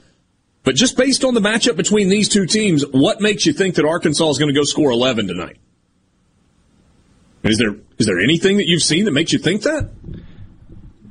But 0.64 0.74
just 0.74 0.98
based 0.98 1.24
on 1.24 1.32
the 1.32 1.40
matchup 1.40 1.76
between 1.76 2.10
these 2.10 2.28
two 2.28 2.44
teams, 2.44 2.84
what 2.90 3.22
makes 3.22 3.46
you 3.46 3.54
think 3.54 3.76
that 3.76 3.86
Arkansas 3.86 4.28
is 4.28 4.38
going 4.38 4.52
to 4.52 4.58
go 4.58 4.64
score 4.64 4.90
11 4.90 5.26
tonight? 5.26 5.56
Is 7.48 7.58
there 7.58 7.74
is 7.98 8.06
there 8.06 8.20
anything 8.20 8.58
that 8.58 8.66
you've 8.66 8.82
seen 8.82 9.04
that 9.06 9.12
makes 9.12 9.32
you 9.32 9.38
think 9.38 9.62
that? 9.62 9.90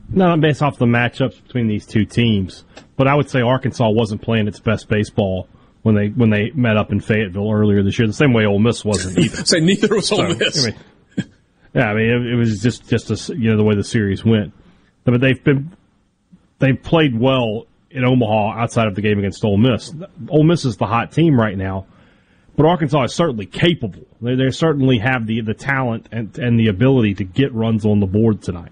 No, 0.09 0.29
not 0.29 0.41
based 0.41 0.61
off 0.61 0.77
the 0.77 0.85
matchups 0.85 1.43
between 1.43 1.67
these 1.67 1.85
two 1.85 2.05
teams. 2.05 2.63
But 2.95 3.07
I 3.07 3.15
would 3.15 3.29
say 3.29 3.41
Arkansas 3.41 3.89
wasn't 3.89 4.21
playing 4.21 4.47
its 4.47 4.59
best 4.59 4.87
baseball 4.87 5.47
when 5.83 5.95
they 5.95 6.07
when 6.07 6.29
they 6.29 6.51
met 6.51 6.77
up 6.77 6.91
in 6.91 6.99
Fayetteville 6.99 7.51
earlier 7.51 7.83
this 7.83 7.99
year. 7.99 8.07
The 8.07 8.13
same 8.13 8.33
way 8.33 8.45
Ole 8.45 8.59
Miss 8.59 8.83
wasn't 8.85 9.17
either. 9.25 9.45
say 9.45 9.59
neither 9.59 9.95
was 9.95 10.11
Ole 10.11 10.35
Miss. 10.35 10.65
I 10.65 10.69
mean, 10.69 10.79
yeah, 11.73 11.89
I 11.89 11.93
mean 11.93 12.09
it, 12.09 12.33
it 12.33 12.35
was 12.35 12.61
just 12.61 12.89
just 12.89 13.11
a, 13.11 13.35
you 13.35 13.51
know 13.51 13.57
the 13.57 13.63
way 13.63 13.75
the 13.75 13.83
series 13.83 14.23
went. 14.23 14.53
But 15.03 15.21
they've 15.21 15.43
been 15.43 15.75
they've 16.59 16.81
played 16.81 17.17
well 17.17 17.67
in 17.91 18.03
Omaha 18.03 18.61
outside 18.61 18.87
of 18.87 18.95
the 18.95 19.01
game 19.01 19.19
against 19.19 19.43
Ole 19.43 19.57
Miss. 19.57 19.93
Ole 20.29 20.43
Miss 20.43 20.65
is 20.65 20.77
the 20.77 20.87
hot 20.87 21.11
team 21.11 21.39
right 21.39 21.57
now, 21.57 21.85
but 22.57 22.65
Arkansas 22.65 23.03
is 23.03 23.13
certainly 23.13 23.45
capable. 23.45 24.05
They, 24.19 24.35
they 24.35 24.49
certainly 24.49 24.97
have 24.97 25.25
the, 25.25 25.39
the 25.41 25.53
talent 25.53 26.09
and, 26.11 26.37
and 26.37 26.59
the 26.59 26.67
ability 26.67 27.13
to 27.15 27.23
get 27.23 27.53
runs 27.53 27.85
on 27.85 28.01
the 28.01 28.07
board 28.07 28.41
tonight. 28.41 28.71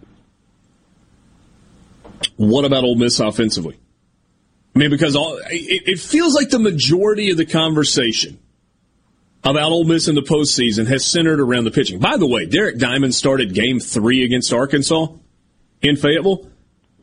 What 2.36 2.66
about 2.66 2.84
Ole 2.84 2.96
Miss 2.96 3.20
offensively? 3.20 3.80
I 4.76 4.80
mean, 4.80 4.90
because 4.90 5.16
all, 5.16 5.38
it, 5.50 5.84
it 5.88 6.00
feels 6.00 6.36
like 6.36 6.50
the 6.50 6.60
majority 6.60 7.30
of 7.32 7.38
the 7.38 7.46
conversation 7.46 8.40
about 9.44 9.72
Ole 9.72 9.86
Miss 9.86 10.08
in 10.08 10.16
the 10.16 10.22
postseason 10.22 10.88
has 10.88 11.06
centered 11.06 11.40
around 11.40 11.66
the 11.66 11.72
pitching. 11.72 12.00
By 12.00 12.18
the 12.18 12.28
way, 12.28 12.46
Derek 12.48 12.80
Diamond 12.80 13.14
started 13.14 13.54
Game 13.54 13.80
Three 13.80 14.26
against 14.26 14.52
Arkansas 14.52 15.08
in 15.82 15.96
Fayetteville. 15.96 16.50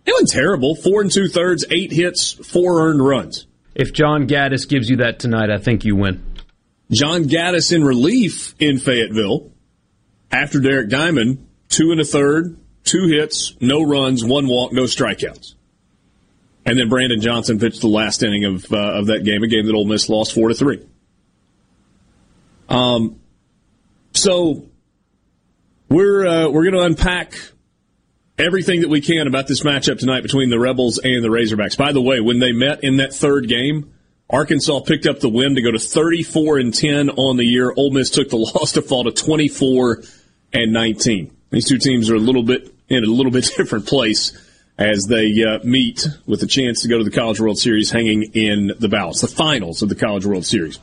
It 0.05 0.11
wasn't 0.11 0.31
terrible. 0.31 0.75
Four 0.75 1.03
and 1.03 1.11
two 1.11 1.29
thirds, 1.29 1.65
eight 1.71 1.93
hits, 1.93 2.33
four 2.33 2.89
earned 2.89 3.07
runs. 3.07 3.47
If 3.75 3.93
John 3.93 4.27
Gaddis 4.27 4.69
gives 4.69 4.91
you 4.91 4.97
that 4.97 5.21
tonight, 5.21 5.51
I 5.51 5.59
think 5.59 5.85
you 5.85 5.95
win. 5.95 6.23
John 6.93 7.25
Gaddis 7.25 7.75
in 7.75 7.83
relief 7.83 8.55
in 8.59 8.79
Fayetteville 8.79 9.51
after 10.31 10.61
Derek 10.61 10.91
Diamond, 10.91 11.47
two 11.69 11.91
and 11.91 12.01
a 12.01 12.05
third, 12.05 12.59
two 12.85 13.09
hits, 13.09 13.57
no 13.61 13.83
runs, 13.83 14.23
one 14.25 14.47
walk, 14.47 14.73
no 14.73 14.83
strikeouts. 14.83 15.55
And 16.65 16.79
then 16.79 16.89
Brandon 16.89 17.21
Johnson 17.21 17.59
pitched 17.59 17.81
the 17.81 17.89
last 17.89 18.23
inning 18.23 18.45
of 18.45 18.71
uh, 18.73 18.77
of 18.77 19.07
that 19.07 19.25
game, 19.25 19.43
a 19.43 19.49
game 19.49 19.67
that 19.67 19.75
Ole 19.75 19.87
Miss 19.87 20.09
lost 20.09 20.33
four 20.33 20.49
to 20.49 20.55
three. 20.55 20.87
Um, 22.69 23.21
so 24.13 24.67
we're 25.89 26.27
uh, 26.27 26.49
we're 26.51 26.71
going 26.71 26.75
to 26.75 26.83
unpack 26.83 27.35
everything 28.39 28.83
that 28.83 28.89
we 28.89 29.01
can 29.01 29.27
about 29.27 29.47
this 29.47 29.63
matchup 29.63 29.99
tonight 29.99 30.23
between 30.23 30.51
the 30.51 30.59
Rebels 30.59 30.99
and 30.99 31.25
the 31.25 31.29
Razorbacks. 31.29 31.77
By 31.77 31.93
the 31.93 32.03
way, 32.03 32.21
when 32.21 32.39
they 32.39 32.53
met 32.53 32.85
in 32.85 32.99
that 32.99 33.13
third 33.13 33.49
game, 33.49 33.92
Arkansas 34.33 34.81
picked 34.81 35.07
up 35.07 35.21
the 35.21 35.29
win 35.29 35.57
to 35.57 35.63
go 35.63 35.71
to 35.71 35.79
34 35.79 36.59
and 36.59 36.75
10 36.75 37.11
on 37.11 37.37
the 37.37 37.45
year. 37.45 37.73
Ole 37.77 37.91
Miss 37.91 38.11
took 38.11 38.31
the 38.31 38.37
loss 38.55 38.73
to 38.73 38.83
fall 38.83 39.05
to 39.05 39.13
24 39.13 40.03
and 40.55 40.73
19. 40.73 41.37
These 41.51 41.69
two 41.69 41.79
teams 41.79 42.11
are 42.11 42.17
a 42.17 42.21
little 42.21 42.43
bit 42.43 42.75
in 42.89 43.05
a 43.05 43.07
little 43.07 43.33
bit 43.33 43.51
different 43.57 43.87
place 43.87 44.33
as 44.79 45.07
they 45.07 45.45
uh, 45.45 45.59
meet 45.65 46.07
with 46.27 46.43
a 46.43 46.47
chance 46.47 46.83
to 46.83 46.89
go 46.89 46.99
to 46.99 47.05
the 47.05 47.11
College 47.11 47.41
World 47.41 47.59
Series 47.59 47.91
hanging 47.91 48.23
in 48.33 48.73
the 48.79 48.89
balance, 48.89 49.21
the 49.21 49.29
finals 49.29 49.83
of 49.83 49.91
the 49.91 49.95
College 49.95 50.25
World 50.25 50.47
Series. 50.47 50.79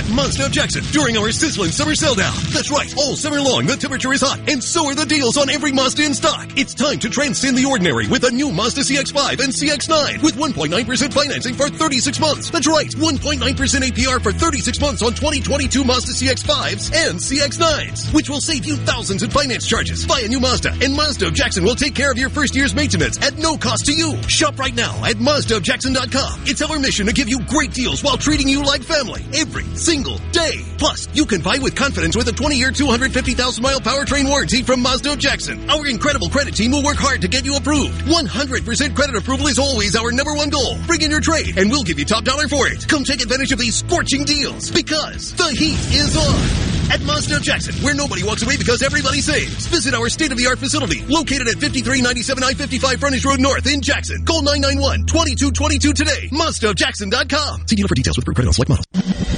at 0.00 0.08
Mazda 0.10 0.48
Jackson 0.48 0.82
during 0.92 1.16
our 1.18 1.30
sizzling 1.30 1.70
summer 1.70 1.94
sell 1.94 2.14
down. 2.14 2.32
That's 2.56 2.70
right, 2.70 2.88
all 2.96 3.16
summer 3.16 3.40
long 3.40 3.66
the 3.66 3.76
temperature 3.76 4.12
is 4.14 4.22
hot 4.22 4.40
and 4.48 4.64
so 4.64 4.86
are 4.86 4.94
the 4.94 5.04
deals 5.04 5.36
on 5.36 5.50
every 5.50 5.72
Mazda 5.72 6.04
in 6.04 6.14
stock. 6.14 6.48
It's 6.56 6.72
time 6.72 6.98
to 7.00 7.10
transcend 7.10 7.58
the 7.58 7.66
ordinary 7.66 8.08
with 8.08 8.24
a 8.24 8.30
new 8.30 8.50
Mazda 8.50 8.80
CX-5 8.80 9.44
and 9.44 9.52
CX-9 9.52 10.22
with 10.22 10.36
1.9% 10.36 11.12
financing 11.12 11.54
for 11.54 11.68
36 11.68 12.18
months. 12.18 12.48
That's 12.48 12.66
right, 12.66 12.88
1.9% 12.88 13.40
APR 13.44 14.22
for 14.22 14.32
36 14.32 14.80
months 14.80 15.02
on 15.02 15.12
2022 15.12 15.84
Mazda 15.84 16.12
CX-5s 16.12 16.96
and 16.96 17.18
CX-9s, 17.20 18.14
which 18.14 18.30
will 18.30 18.40
save 18.40 18.64
you 18.64 18.76
thousands 18.76 19.22
in 19.22 19.28
finance 19.28 19.66
charges. 19.66 20.06
Buy 20.06 20.20
a 20.20 20.28
new 20.28 20.40
Mazda 20.40 20.72
and 20.80 20.96
Mazda 20.96 21.26
of 21.26 21.34
Jackson 21.34 21.62
will 21.62 21.76
take 21.76 21.94
care 21.94 22.10
of 22.10 22.16
your 22.16 22.30
first 22.30 22.56
year's 22.56 22.74
maintenance 22.74 23.20
at 23.20 23.36
no 23.36 23.58
cost 23.58 23.84
to 23.84 23.92
you. 23.92 24.16
Shop 24.28 24.58
right 24.58 24.74
now 24.74 25.04
at 25.04 25.16
MazdaofJackson.com. 25.16 26.44
It's 26.46 26.62
our 26.62 26.78
mission 26.78 27.06
to 27.06 27.12
give 27.12 27.28
you 27.28 27.44
great 27.44 27.74
deals 27.74 28.02
while 28.02 28.16
treating 28.16 28.48
you 28.48 28.64
like 28.64 28.82
family 28.82 29.22
every 29.34 29.64
single 29.76 29.89
day. 29.90 30.62
Plus, 30.78 31.08
you 31.14 31.26
can 31.26 31.40
buy 31.40 31.58
with 31.58 31.74
confidence 31.74 32.16
with 32.16 32.28
a 32.28 32.30
20-year, 32.30 32.70
250,000 32.70 33.62
mile 33.62 33.80
powertrain 33.80 34.28
warranty 34.28 34.62
from 34.62 34.80
Mazda 34.82 35.16
Jackson. 35.16 35.68
Our 35.68 35.86
incredible 35.88 36.28
credit 36.28 36.54
team 36.54 36.70
will 36.70 36.84
work 36.84 36.96
hard 36.96 37.20
to 37.22 37.28
get 37.28 37.44
you 37.44 37.56
approved. 37.56 38.02
100% 38.02 38.94
credit 38.94 39.16
approval 39.16 39.48
is 39.48 39.58
always 39.58 39.96
our 39.96 40.12
number 40.12 40.34
one 40.34 40.48
goal. 40.48 40.78
Bring 40.86 41.02
in 41.02 41.10
your 41.10 41.20
trade 41.20 41.58
and 41.58 41.70
we'll 41.70 41.82
give 41.82 41.98
you 41.98 42.04
top 42.04 42.24
dollar 42.24 42.46
for 42.46 42.68
it. 42.68 42.86
Come 42.86 43.02
take 43.02 43.20
advantage 43.20 43.52
of 43.52 43.58
these 43.58 43.76
scorching 43.76 44.24
deals 44.24 44.70
because 44.70 45.34
the 45.34 45.50
heat 45.50 45.80
is 45.92 46.16
on 46.16 46.70
at 46.90 47.00
Mazda 47.02 47.38
Jackson, 47.40 47.74
where 47.84 47.94
nobody 47.94 48.24
walks 48.24 48.42
away 48.42 48.56
because 48.56 48.82
everybody 48.82 49.20
saves. 49.20 49.66
Visit 49.66 49.94
our 49.94 50.08
state-of-the-art 50.08 50.58
facility 50.58 51.04
located 51.06 51.46
at 51.46 51.54
5397 51.62 52.42
I-55 52.42 52.98
Frontage 52.98 53.24
Road 53.24 53.40
North 53.40 53.66
in 53.66 53.80
Jackson. 53.80 54.24
Call 54.24 54.42
991-2222 54.42 55.94
today. 55.94 56.28
MazdaofJackson.com. 56.32 57.68
See 57.68 57.76
dealer 57.76 57.88
for 57.88 57.94
details 57.94 58.16
with 58.16 58.26
credit 58.26 58.48
on 58.48 58.52
select 58.54 58.70
models. 58.70 58.86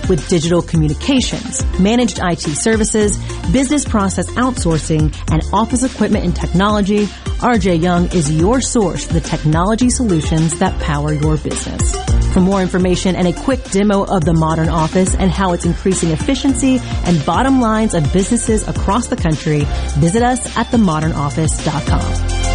with 0.09 0.27
digital 0.29 0.61
communications, 0.61 1.63
managed 1.79 2.19
IT 2.21 2.41
services, 2.41 3.17
business 3.51 3.85
process 3.85 4.29
outsourcing, 4.31 5.15
and 5.31 5.41
office 5.51 5.83
equipment 5.83 6.25
and 6.25 6.35
technology, 6.35 7.07
RJ 7.39 7.81
Young 7.81 8.05
is 8.13 8.31
your 8.31 8.61
source 8.61 9.05
for 9.05 9.13
the 9.13 9.21
technology 9.21 9.89
solutions 9.89 10.59
that 10.59 10.79
power 10.81 11.13
your 11.13 11.37
business. 11.37 11.95
For 12.33 12.39
more 12.39 12.61
information 12.61 13.15
and 13.15 13.27
a 13.27 13.33
quick 13.33 13.63
demo 13.71 14.03
of 14.03 14.23
the 14.23 14.33
modern 14.33 14.69
office 14.69 15.15
and 15.15 15.29
how 15.29 15.53
it's 15.53 15.65
increasing 15.65 16.11
efficiency 16.11 16.79
and 16.81 17.25
bottom 17.25 17.59
lines 17.61 17.93
of 17.93 18.11
businesses 18.13 18.67
across 18.67 19.07
the 19.07 19.15
country, 19.15 19.65
visit 19.99 20.23
us 20.23 20.57
at 20.57 20.67
themodernoffice.com. 20.67 22.45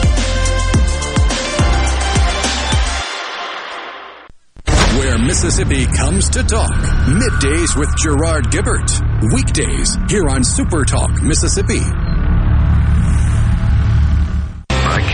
where 4.99 5.19
Mississippi 5.19 5.87
comes 5.87 6.29
to 6.29 6.43
talk. 6.43 6.71
Middays 7.09 7.77
with 7.77 7.89
Gerard 7.97 8.51
Gibert. 8.51 8.91
Weekdays 9.33 9.97
here 10.11 10.29
on 10.29 10.45
Super 10.45 10.85
Talk 10.85 11.23
Mississippi. 11.23 11.81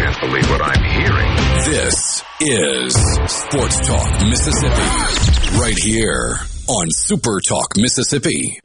Can't 0.06 0.18
can't 0.18 0.32
believe 0.32 0.50
what 0.50 0.62
I'm 0.62 0.82
hearing. 0.84 1.36
This 1.64 2.22
is 2.40 2.94
Sports 3.32 3.86
Talk 3.86 4.10
Mississippi, 4.28 5.58
right 5.58 5.78
here 5.78 6.38
on 6.68 6.90
Super 6.90 7.40
Talk 7.40 7.76
Mississippi. 7.76 8.60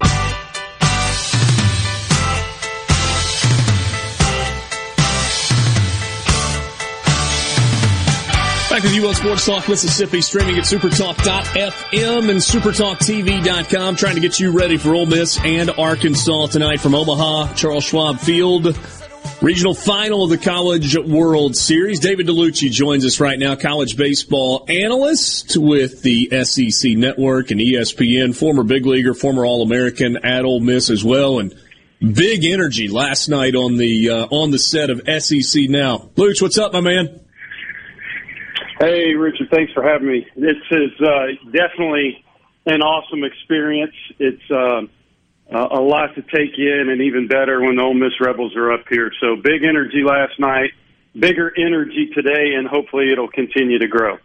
Back 8.69 8.83
with 8.83 8.95
you 8.95 9.05
on 9.07 9.15
Sports 9.15 9.45
Talk 9.45 9.67
Mississippi, 9.67 10.21
streaming 10.21 10.57
at 10.57 10.63
supertalk.fm 10.63 12.29
and 12.29 12.39
supertalktv.com, 12.39 13.95
trying 13.95 14.15
to 14.15 14.21
get 14.21 14.39
you 14.39 14.51
ready 14.51 14.77
for 14.77 14.95
Ole 14.95 15.07
Miss 15.07 15.37
and 15.43 15.69
Arkansas 15.71 16.47
tonight 16.47 16.79
from 16.79 16.95
Omaha, 16.95 17.53
Charles 17.55 17.83
Schwab 17.83 18.19
Field. 18.19 18.77
Regional 19.41 19.73
final 19.73 20.23
of 20.23 20.29
the 20.29 20.37
College 20.37 20.95
World 20.97 21.55
Series. 21.55 21.99
David 21.99 22.27
Dellucci 22.27 22.69
joins 22.71 23.05
us 23.05 23.19
right 23.19 23.39
now, 23.39 23.55
college 23.55 23.97
baseball 23.97 24.65
analyst 24.69 25.57
with 25.57 26.03
the 26.03 26.29
SEC 26.43 26.91
Network 26.91 27.49
and 27.49 27.59
ESPN, 27.59 28.35
former 28.35 28.63
big 28.63 28.85
leaguer, 28.85 29.15
former 29.15 29.43
All 29.45 29.63
American 29.63 30.17
at 30.17 30.45
Ole 30.45 30.59
Miss 30.59 30.91
as 30.91 31.03
well, 31.03 31.39
and 31.39 31.55
big 31.99 32.45
energy 32.45 32.87
last 32.87 33.29
night 33.29 33.55
on 33.55 33.77
the 33.77 34.09
uh, 34.09 34.27
on 34.29 34.51
the 34.51 34.59
set 34.59 34.89
of 34.89 35.01
SEC 35.21 35.69
Now. 35.69 36.09
Luch, 36.15 36.41
what's 36.41 36.59
up, 36.59 36.73
my 36.73 36.81
man? 36.81 37.19
Hey, 38.79 39.13
Richard, 39.13 39.49
thanks 39.51 39.71
for 39.73 39.83
having 39.83 40.07
me. 40.07 40.27
This 40.35 40.57
is 40.71 40.91
uh, 40.99 41.27
definitely 41.51 42.23
an 42.65 42.81
awesome 42.81 43.23
experience. 43.23 43.95
It's 44.19 44.51
uh, 44.51 44.81
a 45.57 45.81
lot 45.81 46.15
to 46.15 46.21
take 46.21 46.57
in, 46.57 46.89
and 46.89 47.01
even 47.01 47.27
better 47.27 47.61
when 47.61 47.75
the 47.75 47.81
Ole 47.81 47.93
Miss 47.93 48.13
Rebels 48.19 48.55
are 48.55 48.71
up 48.71 48.85
here. 48.89 49.11
So 49.19 49.35
big 49.35 49.63
energy 49.63 50.03
last 50.03 50.39
night, 50.39 50.71
bigger 51.17 51.51
energy 51.57 52.09
today, 52.13 52.53
and 52.55 52.67
hopefully 52.67 53.11
it'll 53.11 53.29
continue 53.29 53.79
to 53.79 53.87
grow. 53.87 54.17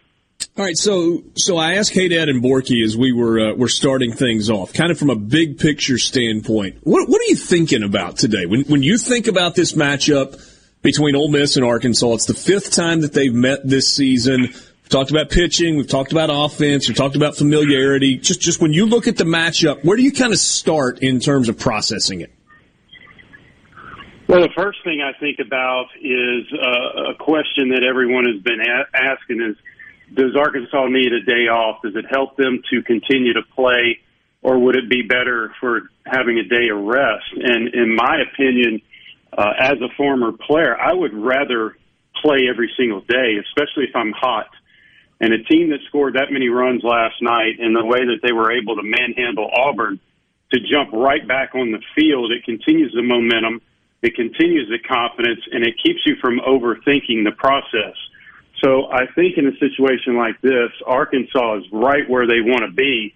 All 0.58 0.64
right, 0.64 0.76
so 0.76 1.22
so 1.34 1.56
I 1.58 1.74
asked 1.74 1.92
Haydad 1.94 2.30
and 2.30 2.42
Borky 2.42 2.84
as 2.84 2.96
we 2.96 3.12
were 3.12 3.50
uh, 3.50 3.54
were 3.54 3.68
starting 3.68 4.12
things 4.12 4.48
off, 4.48 4.72
kind 4.72 4.90
of 4.90 4.98
from 4.98 5.10
a 5.10 5.16
big 5.16 5.58
picture 5.58 5.98
standpoint. 5.98 6.78
What 6.82 7.08
what 7.08 7.20
are 7.20 7.24
you 7.24 7.36
thinking 7.36 7.82
about 7.82 8.16
today 8.16 8.46
when 8.46 8.62
when 8.64 8.82
you 8.82 8.96
think 8.96 9.26
about 9.26 9.54
this 9.54 9.72
matchup? 9.72 10.40
between 10.82 11.16
Ole 11.16 11.28
Miss 11.28 11.56
and 11.56 11.64
Arkansas. 11.64 12.12
It's 12.12 12.26
the 12.26 12.34
fifth 12.34 12.70
time 12.70 13.00
that 13.00 13.12
they've 13.12 13.34
met 13.34 13.68
this 13.68 13.92
season. 13.92 14.54
We've 14.86 14.92
talked 14.92 15.10
about 15.10 15.30
pitching. 15.30 15.76
We've 15.76 15.88
talked 15.88 16.12
about 16.12 16.30
offense. 16.32 16.86
We've 16.86 16.96
talked 16.96 17.16
about 17.16 17.34
familiarity. 17.34 18.18
Just, 18.18 18.40
just 18.40 18.60
when 18.60 18.72
you 18.72 18.86
look 18.86 19.08
at 19.08 19.16
the 19.16 19.24
matchup, 19.24 19.84
where 19.84 19.96
do 19.96 20.04
you 20.04 20.12
kind 20.12 20.32
of 20.32 20.38
start 20.38 21.00
in 21.00 21.18
terms 21.18 21.48
of 21.48 21.58
processing 21.58 22.20
it? 22.20 22.30
Well, 24.28 24.42
the 24.42 24.52
first 24.56 24.78
thing 24.84 25.00
I 25.02 25.18
think 25.18 25.40
about 25.44 25.86
is 26.00 26.44
uh, 26.52 27.10
a 27.10 27.14
question 27.18 27.70
that 27.70 27.82
everyone 27.82 28.26
has 28.26 28.40
been 28.42 28.60
a- 28.60 28.96
asking 28.96 29.42
is, 29.42 29.56
does 30.14 30.36
Arkansas 30.36 30.86
need 30.86 31.12
a 31.12 31.22
day 31.22 31.48
off? 31.48 31.82
Does 31.82 31.96
it 31.96 32.04
help 32.08 32.36
them 32.36 32.62
to 32.70 32.80
continue 32.82 33.32
to 33.32 33.42
play, 33.56 33.98
or 34.40 34.56
would 34.56 34.76
it 34.76 34.88
be 34.88 35.02
better 35.02 35.52
for 35.58 35.90
having 36.04 36.38
a 36.38 36.44
day 36.44 36.68
of 36.68 36.78
rest? 36.78 37.26
And 37.34 37.74
in 37.74 37.96
my 37.96 38.18
opinion, 38.20 38.82
uh, 39.36 39.50
as 39.58 39.80
a 39.80 39.88
former 39.96 40.30
player, 40.30 40.78
I 40.80 40.94
would 40.94 41.12
rather 41.12 41.76
play 42.22 42.46
every 42.48 42.72
single 42.78 43.00
day, 43.00 43.38
especially 43.48 43.86
if 43.88 43.96
I'm 43.96 44.12
hot. 44.12 44.46
And 45.20 45.32
a 45.32 45.42
team 45.44 45.70
that 45.70 45.80
scored 45.88 46.14
that 46.14 46.30
many 46.30 46.48
runs 46.48 46.82
last 46.82 47.22
night 47.22 47.58
and 47.58 47.74
the 47.74 47.84
way 47.84 48.04
that 48.04 48.20
they 48.22 48.32
were 48.32 48.52
able 48.52 48.76
to 48.76 48.82
manhandle 48.82 49.50
Auburn 49.50 49.98
to 50.52 50.60
jump 50.60 50.92
right 50.92 51.26
back 51.26 51.54
on 51.54 51.72
the 51.72 51.80
field, 51.94 52.32
it 52.32 52.44
continues 52.44 52.92
the 52.92 53.02
momentum, 53.02 53.62
it 54.02 54.14
continues 54.14 54.68
the 54.68 54.78
confidence, 54.78 55.40
and 55.50 55.64
it 55.64 55.74
keeps 55.82 56.00
you 56.04 56.16
from 56.20 56.38
overthinking 56.40 57.24
the 57.24 57.32
process. 57.36 57.96
So 58.62 58.86
I 58.90 59.06
think 59.14 59.38
in 59.38 59.46
a 59.46 59.56
situation 59.58 60.16
like 60.16 60.40
this, 60.42 60.70
Arkansas 60.86 61.58
is 61.58 61.64
right 61.72 62.08
where 62.08 62.26
they 62.26 62.40
want 62.40 62.62
to 62.68 62.72
be. 62.72 63.14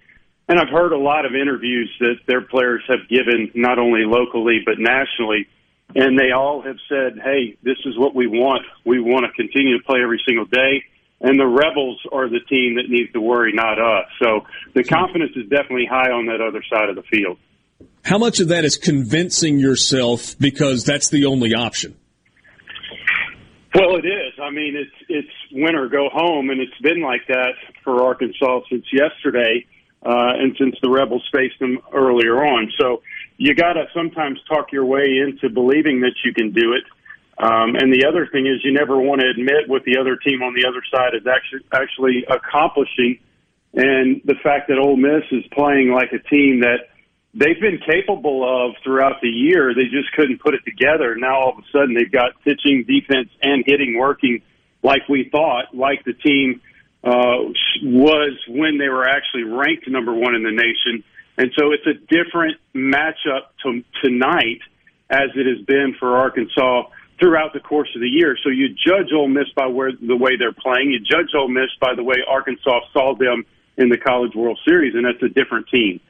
And 0.48 0.58
I've 0.58 0.68
heard 0.68 0.92
a 0.92 0.98
lot 0.98 1.26
of 1.26 1.34
interviews 1.34 1.90
that 2.00 2.16
their 2.26 2.40
players 2.40 2.82
have 2.88 3.08
given, 3.08 3.52
not 3.54 3.78
only 3.78 4.04
locally, 4.04 4.60
but 4.64 4.78
nationally 4.78 5.46
and 5.94 6.18
they 6.18 6.30
all 6.32 6.62
have 6.62 6.76
said, 6.88 7.18
"Hey, 7.22 7.56
this 7.62 7.78
is 7.84 7.96
what 7.98 8.14
we 8.14 8.26
want. 8.26 8.64
We 8.84 9.00
want 9.00 9.26
to 9.26 9.32
continue 9.32 9.78
to 9.78 9.84
play 9.84 10.02
every 10.02 10.22
single 10.26 10.44
day." 10.44 10.84
And 11.20 11.38
the 11.38 11.46
Rebels 11.46 12.00
are 12.12 12.28
the 12.28 12.40
team 12.48 12.76
that 12.76 12.88
needs 12.88 13.12
to 13.12 13.20
worry, 13.20 13.52
not 13.52 13.78
us. 13.78 14.06
So 14.22 14.46
the 14.74 14.82
confidence 14.82 15.32
is 15.36 15.48
definitely 15.50 15.86
high 15.90 16.10
on 16.10 16.26
that 16.26 16.40
other 16.40 16.62
side 16.72 16.88
of 16.88 16.96
the 16.96 17.02
field. 17.02 17.38
How 18.02 18.16
much 18.16 18.40
of 18.40 18.48
that 18.48 18.64
is 18.64 18.78
convincing 18.78 19.58
yourself 19.58 20.36
because 20.38 20.84
that's 20.84 21.10
the 21.10 21.26
only 21.26 21.54
option? 21.54 21.96
Well, 23.74 23.96
it 23.96 24.06
is. 24.06 24.32
I 24.42 24.50
mean, 24.50 24.74
it's 24.74 25.04
it's 25.08 25.28
win 25.52 25.76
or 25.76 25.88
go 25.88 26.08
home, 26.12 26.50
and 26.50 26.60
it's 26.60 26.76
been 26.82 27.02
like 27.02 27.26
that 27.28 27.54
for 27.84 28.02
Arkansas 28.02 28.62
since 28.68 28.84
yesterday, 28.92 29.64
uh, 30.04 30.32
and 30.38 30.56
since 30.58 30.74
the 30.82 30.90
Rebels 30.90 31.28
faced 31.32 31.58
them 31.60 31.78
earlier 31.94 32.42
on. 32.42 32.72
So 32.80 33.02
you 33.36 33.54
got 33.54 33.74
to 33.74 33.84
sometimes 33.94 34.40
talk 34.48 34.72
your 34.72 34.84
way 34.84 35.18
into 35.22 35.48
believing 35.50 36.00
that 36.00 36.14
you 36.24 36.34
can 36.34 36.52
do 36.52 36.72
it. 36.72 36.82
Um, 37.40 37.74
and 37.74 37.92
the 37.92 38.04
other 38.06 38.28
thing 38.30 38.46
is, 38.46 38.60
you 38.62 38.72
never 38.72 39.00
want 39.00 39.22
to 39.22 39.28
admit 39.28 39.66
what 39.66 39.84
the 39.84 39.96
other 39.98 40.16
team 40.16 40.42
on 40.42 40.54
the 40.54 40.68
other 40.68 40.82
side 40.92 41.14
is 41.14 41.26
actually 41.26 41.64
actually 41.72 42.24
accomplishing. 42.28 43.18
And 43.72 44.20
the 44.24 44.34
fact 44.42 44.68
that 44.68 44.78
Ole 44.78 44.96
Miss 44.96 45.24
is 45.32 45.44
playing 45.52 45.90
like 45.90 46.12
a 46.12 46.18
team 46.28 46.60
that 46.60 46.90
they've 47.32 47.60
been 47.60 47.78
capable 47.78 48.44
of 48.44 48.74
throughout 48.84 49.22
the 49.22 49.28
year, 49.28 49.72
they 49.74 49.84
just 49.84 50.12
couldn't 50.12 50.42
put 50.42 50.54
it 50.54 50.60
together. 50.64 51.16
Now 51.16 51.40
all 51.40 51.52
of 51.56 51.58
a 51.58 51.66
sudden 51.72 51.94
they've 51.94 52.12
got 52.12 52.32
pitching, 52.44 52.84
defense, 52.84 53.30
and 53.42 53.64
hitting 53.66 53.96
working 53.96 54.42
like 54.82 55.08
we 55.08 55.28
thought, 55.30 55.74
like 55.74 56.04
the 56.04 56.14
team 56.14 56.60
uh, 57.04 57.48
was 57.82 58.36
when 58.48 58.76
they 58.76 58.88
were 58.88 59.08
actually 59.08 59.44
ranked 59.44 59.88
number 59.88 60.12
one 60.12 60.34
in 60.34 60.42
the 60.42 60.52
nation 60.52 61.04
and 61.40 61.50
so 61.58 61.72
it's 61.72 61.86
a 61.86 61.94
different 61.94 62.58
matchup 62.74 63.48
to, 63.62 63.82
tonight 64.04 64.60
as 65.08 65.30
it 65.34 65.46
has 65.46 65.64
been 65.64 65.96
for 65.98 66.18
Arkansas 66.18 66.82
throughout 67.20 67.52
the 67.52 67.60
course 67.60 67.90
of 67.94 68.00
the 68.00 68.08
year. 68.08 68.36
So 68.42 68.48
you 68.48 68.68
judge 68.68 69.12
Ole 69.14 69.28
Miss 69.28 69.48
by 69.54 69.66
where 69.66 69.92
the 69.92 70.16
way 70.16 70.36
they're 70.36 70.52
playing. 70.52 70.90
You 70.90 71.00
judge 71.00 71.32
Ole 71.36 71.48
Miss 71.48 71.70
by 71.80 71.94
the 71.94 72.02
way 72.02 72.16
Arkansas 72.26 72.80
saw 72.92 73.14
them 73.14 73.44
in 73.76 73.90
the 73.90 73.98
College 73.98 74.34
World 74.34 74.58
Series, 74.66 74.94
and 74.94 75.04
that's 75.04 75.22
a 75.22 75.28
different 75.28 75.68
team. 75.68 76.00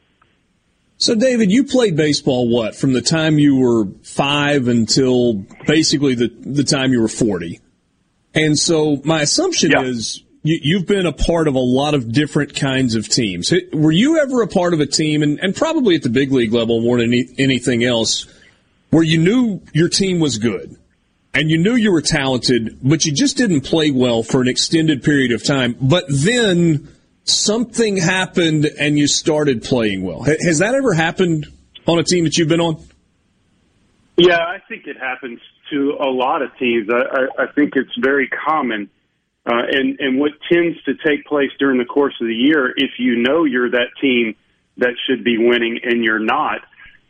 So, 0.96 1.14
David, 1.14 1.50
you 1.50 1.64
played 1.64 1.96
baseball 1.96 2.48
what 2.48 2.74
from 2.74 2.92
the 2.92 3.00
time 3.00 3.38
you 3.38 3.56
were 3.56 3.86
five 4.02 4.68
until 4.68 5.34
basically 5.66 6.14
the 6.14 6.28
the 6.28 6.64
time 6.64 6.92
you 6.92 7.00
were 7.00 7.08
forty, 7.08 7.60
and 8.34 8.58
so 8.58 9.00
my 9.04 9.22
assumption 9.22 9.70
yeah. 9.70 9.82
is 9.82 10.22
you, 10.42 10.78
have 10.78 10.86
been 10.86 11.06
a 11.06 11.12
part 11.12 11.48
of 11.48 11.54
a 11.54 11.60
lot 11.60 11.94
of 11.94 12.12
different 12.12 12.54
kinds 12.54 12.94
of 12.94 13.08
teams. 13.08 13.52
Were 13.72 13.90
you 13.90 14.18
ever 14.18 14.42
a 14.42 14.46
part 14.46 14.74
of 14.74 14.80
a 14.80 14.86
team, 14.86 15.22
and, 15.22 15.38
and 15.40 15.54
probably 15.54 15.96
at 15.96 16.02
the 16.02 16.10
big 16.10 16.32
league 16.32 16.52
level 16.52 16.80
more 16.80 16.98
than 16.98 17.12
any, 17.12 17.28
anything 17.38 17.84
else, 17.84 18.26
where 18.90 19.02
you 19.02 19.18
knew 19.18 19.62
your 19.72 19.88
team 19.88 20.18
was 20.18 20.38
good 20.38 20.79
and 21.34 21.50
you 21.50 21.58
knew 21.58 21.74
you 21.74 21.92
were 21.92 22.02
talented, 22.02 22.78
but 22.82 23.04
you 23.04 23.12
just 23.12 23.36
didn't 23.36 23.62
play 23.62 23.90
well 23.90 24.22
for 24.22 24.40
an 24.40 24.48
extended 24.48 25.02
period 25.02 25.32
of 25.32 25.44
time, 25.44 25.76
but 25.80 26.04
then 26.08 26.88
something 27.24 27.96
happened 27.96 28.66
and 28.78 28.98
you 28.98 29.06
started 29.06 29.62
playing 29.62 30.02
well? 30.02 30.22
Has 30.22 30.58
that 30.58 30.74
ever 30.74 30.92
happened 30.92 31.46
on 31.86 31.98
a 31.98 32.02
team 32.02 32.24
that 32.24 32.36
you've 32.36 32.48
been 32.48 32.60
on? 32.60 32.82
Yeah, 34.16 34.38
I 34.38 34.58
think 34.68 34.86
it 34.86 34.98
happens 34.98 35.40
to 35.70 35.96
a 36.00 36.10
lot 36.10 36.42
of 36.42 36.50
teams. 36.58 36.88
I, 36.90 36.94
I, 36.94 37.44
I 37.44 37.52
think 37.52 37.74
it's 37.76 37.96
very 37.98 38.28
common 38.28 38.90
uh, 39.46 39.62
and, 39.70 39.98
and 40.00 40.18
what 40.18 40.32
tends 40.50 40.82
to 40.84 40.94
take 41.04 41.24
place 41.24 41.50
during 41.58 41.78
the 41.78 41.84
course 41.84 42.14
of 42.20 42.26
the 42.26 42.34
year, 42.34 42.72
if 42.76 42.92
you 42.98 43.16
know 43.16 43.44
you're 43.44 43.70
that 43.70 43.88
team 44.00 44.36
that 44.76 44.94
should 45.08 45.24
be 45.24 45.38
winning 45.38 45.80
and 45.82 46.04
you're 46.04 46.18
not, 46.18 46.60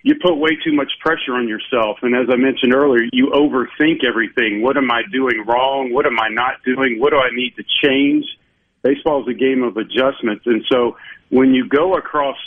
you 0.02 0.14
put 0.22 0.36
way 0.36 0.50
too 0.64 0.72
much 0.72 0.90
pressure 1.00 1.34
on 1.34 1.48
yourself. 1.48 1.98
And 2.02 2.14
as 2.14 2.28
I 2.30 2.36
mentioned 2.36 2.74
earlier, 2.74 3.06
you 3.12 3.30
overthink 3.34 4.04
everything. 4.06 4.62
What 4.62 4.76
am 4.76 4.90
I 4.90 5.02
doing 5.12 5.44
wrong? 5.46 5.92
What 5.92 6.06
am 6.06 6.18
I 6.18 6.28
not 6.28 6.62
doing? 6.64 6.98
What 6.98 7.10
do 7.10 7.16
I 7.16 7.30
need 7.32 7.54
to 7.56 7.64
change? 7.84 8.24
Baseball 8.82 9.22
is 9.22 9.28
a 9.28 9.38
game 9.38 9.62
of 9.62 9.76
adjustments. 9.76 10.44
And 10.46 10.64
so 10.70 10.96
when 11.28 11.52
you 11.52 11.68
go 11.68 11.96
across 11.96 12.38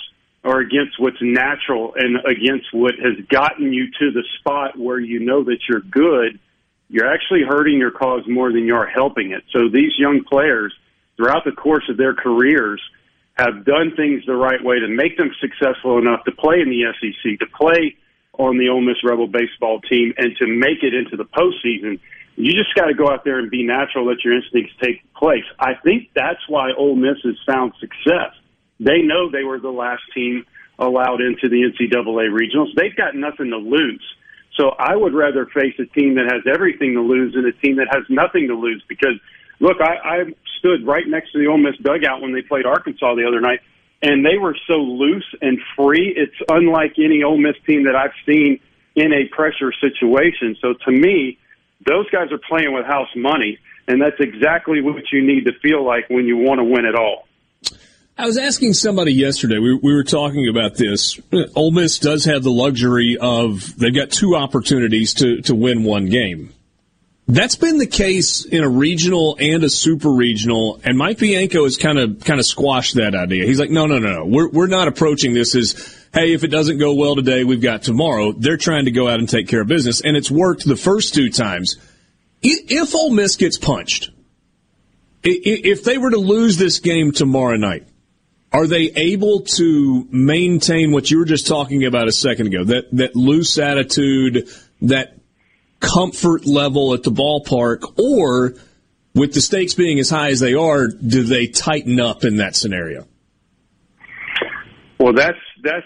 or 0.44 0.60
against 0.60 1.00
what's 1.00 1.22
natural 1.22 1.94
and 1.96 2.18
against 2.26 2.74
what 2.74 2.96
has 2.96 3.24
gotten 3.30 3.72
you 3.72 3.86
to 4.00 4.12
the 4.12 4.24
spot 4.40 4.78
where 4.78 5.00
you 5.00 5.20
know 5.20 5.44
that 5.44 5.60
you're 5.70 5.82
good– 5.82 6.40
you're 6.94 7.12
actually 7.12 7.42
hurting 7.42 7.80
your 7.80 7.90
cause 7.90 8.22
more 8.28 8.52
than 8.52 8.68
you're 8.68 8.86
helping 8.86 9.32
it. 9.32 9.44
So 9.52 9.68
these 9.68 9.94
young 9.98 10.24
players, 10.30 10.72
throughout 11.18 11.44
the 11.44 11.52
course 11.52 11.86
of 11.90 11.98
their 11.98 12.14
careers, 12.14 12.80
have 13.36 13.66
done 13.66 13.94
things 13.96 14.24
the 14.26 14.36
right 14.36 14.64
way 14.64 14.80
to 14.80 14.88
make 14.88 15.18
them 15.18 15.32
successful 15.42 15.98
enough 15.98 16.24
to 16.26 16.32
play 16.32 16.62
in 16.62 16.70
the 16.70 16.86
SEC, 17.00 17.40
to 17.40 17.46
play 17.58 17.96
on 18.38 18.58
the 18.58 18.70
Ole 18.70 18.82
Miss 18.82 18.98
Rebel 19.04 19.28
baseball 19.28 19.80
team, 19.82 20.14
and 20.18 20.36
to 20.38 20.48
make 20.48 20.84
it 20.84 20.94
into 20.94 21.18
the 21.18 21.26
postseason. 21.26 22.00
You 22.36 22.52
just 22.54 22.74
got 22.74 22.86
to 22.86 22.94
go 22.94 23.10
out 23.10 23.24
there 23.24 23.38
and 23.38 23.50
be 23.50 23.64
natural, 23.64 24.08
let 24.08 24.24
your 24.24 24.34
instincts 24.36 24.74
take 24.82 25.02
place. 25.14 25.46
I 25.60 25.76
think 25.84 26.10
that's 26.16 26.42
why 26.48 26.72
Ole 26.76 26.96
Miss 26.96 27.18
has 27.24 27.36
found 27.46 27.74
success. 27.80 28.34
They 28.80 29.02
know 29.02 29.30
they 29.30 29.44
were 29.44 29.60
the 29.60 29.70
last 29.70 30.02
team 30.16 30.46
allowed 30.80 31.22
into 31.22 31.48
the 31.48 31.62
NCAA 31.62 32.30
regionals. 32.30 32.74
They've 32.76 32.96
got 32.96 33.16
nothing 33.16 33.52
to 33.52 33.58
lose. 33.58 34.04
So 34.56 34.70
I 34.70 34.96
would 34.96 35.14
rather 35.14 35.46
face 35.48 35.74
a 35.80 35.86
team 35.86 36.16
that 36.16 36.26
has 36.26 36.42
everything 36.52 36.94
to 36.94 37.02
lose 37.02 37.34
than 37.34 37.46
a 37.46 37.52
team 37.52 37.78
that 37.78 37.88
has 37.92 38.04
nothing 38.10 38.48
to 38.48 38.56
lose. 38.56 38.84
Because 38.88 39.20
look, 39.60 39.78
I, 39.82 40.26
stood 40.64 40.88
right 40.88 41.08
next 41.08 41.34
to 41.34 41.40
the 41.40 41.48
Ole 41.48 41.58
Miss 41.58 41.76
dugout 41.82 42.22
when 42.22 42.34
they 42.34 42.42
played 42.42 42.66
Arkansas 42.66 43.16
the 43.16 43.28
other 43.28 43.42
night, 43.42 43.60
and 44.02 44.26
they 44.26 44.38
were 44.38 44.56
so 44.66 44.76
loose 44.76 45.26
and 45.42 45.60
free. 45.76 46.14
It's 46.16 46.36
unlike 46.48 46.94
any 46.98 47.22
Ole 47.24 47.38
Miss 47.38 47.56
team 47.68 47.84
that 47.84 47.96
I've 47.96 48.16
seen 48.26 48.60
in 48.96 49.12
a 49.12 49.28
pressure 49.36 49.74
situation. 49.82 50.56
So 50.62 50.74
to 50.86 50.92
me, 50.92 51.38
those 51.86 52.10
guys 52.10 52.32
are 52.32 52.40
playing 52.50 52.74
with 52.74 52.86
house 52.86 53.10
money, 53.16 53.60
and 53.88 54.02
that's 54.02 54.20
exactly 54.20 54.82
what 54.82 55.04
you 55.12 55.22
need 55.26 55.46
to 55.46 55.52
feel 55.62 55.86
like 55.86 56.10
when 56.10 56.26
you 56.26 56.38
want 56.38 56.60
to 56.60 56.64
win 56.64 56.86
it 56.86 56.96
all. 56.96 57.28
I 58.16 58.28
was 58.28 58.38
asking 58.38 58.74
somebody 58.74 59.12
yesterday. 59.12 59.58
We, 59.58 59.74
we 59.74 59.94
were 59.94 60.04
talking 60.04 60.48
about 60.48 60.76
this. 60.76 61.20
Ole 61.56 61.72
Miss 61.72 61.98
does 61.98 62.26
have 62.26 62.44
the 62.44 62.52
luxury 62.52 63.18
of 63.20 63.76
they've 63.76 63.94
got 63.94 64.12
two 64.12 64.36
opportunities 64.36 65.16
to 65.16 65.42
to 65.42 65.56
win 65.56 65.84
one 65.84 66.06
game. 66.06 66.54
That's 67.28 67.56
been 67.56 67.78
the 67.78 67.88
case 67.88 68.44
in 68.44 68.64
a 68.64 68.70
regional 68.70 69.38
and 69.40 69.64
a 69.64 69.70
super 69.70 70.12
regional, 70.12 70.82
and 70.84 70.98
Mike 70.98 71.20
Bianco 71.20 71.64
has 71.64 71.78
kind 71.78 71.98
of 71.98 72.20
kind 72.20 72.38
of 72.40 72.46
squashed 72.46 72.96
that 72.96 73.16
idea. 73.16 73.46
He's 73.46 73.60
like, 73.60 73.70
no, 73.70 73.86
no, 73.86 73.98
no, 73.98 74.14
no. 74.14 74.26
We're 74.26 74.50
we're 74.50 74.68
not 74.68 74.90
approaching 74.90 75.34
this 75.34 75.56
as, 75.56 76.06
hey, 76.14 76.34
if 76.34 76.44
it 76.44 76.50
doesn't 76.50 76.80
go 76.80 76.94
well 76.96 77.16
today, 77.16 77.46
we've 77.46 77.62
got 77.62 77.82
tomorrow. 77.82 78.34
They're 78.34 78.58
trying 78.58 78.86
to 78.86 78.92
go 78.92 79.08
out 79.08 79.20
and 79.20 79.30
take 79.30 79.48
care 79.48 79.62
of 79.62 79.68
business, 79.68 80.02
and 80.02 80.18
it's 80.18 80.30
worked 80.30 80.66
the 80.66 80.76
first 80.76 81.14
two 81.14 81.30
times. 81.30 81.78
If 82.42 82.94
Ole 82.94 83.12
Miss 83.12 83.38
gets 83.38 83.58
punched, 83.58 84.12
if 85.24 85.86
they 85.86 85.98
were 85.98 86.12
to 86.12 86.18
lose 86.18 86.58
this 86.58 86.80
game 86.80 87.14
tomorrow 87.14 87.56
night, 87.56 87.88
are 88.52 88.68
they 88.68 88.92
able 88.98 89.42
to 89.42 90.06
maintain 90.12 90.92
what 90.92 91.10
you 91.10 91.20
were 91.20 91.26
just 91.26 91.48
talking 91.48 91.86
about 91.86 92.10
a 92.10 92.12
second 92.12 92.48
ago? 92.48 92.66
That 92.66 92.92
that 92.98 93.16
loose 93.16 93.58
attitude, 93.58 94.50
that 94.82 95.18
comfort 95.84 96.46
level 96.46 96.94
at 96.94 97.04
the 97.04 97.12
ballpark, 97.12 98.00
or 98.00 98.54
with 99.14 99.34
the 99.34 99.42
stakes 99.42 99.74
being 99.74 100.00
as 100.00 100.10
high 100.10 100.30
as 100.30 100.40
they 100.40 100.54
are, 100.54 100.88
do 100.88 101.24
they 101.24 101.48
tighten 101.48 102.00
up 102.00 102.24
in 102.24 102.38
that 102.38 102.56
scenario? 102.56 103.06
Well, 105.00 105.14
that's 105.14 105.38
that's 105.62 105.86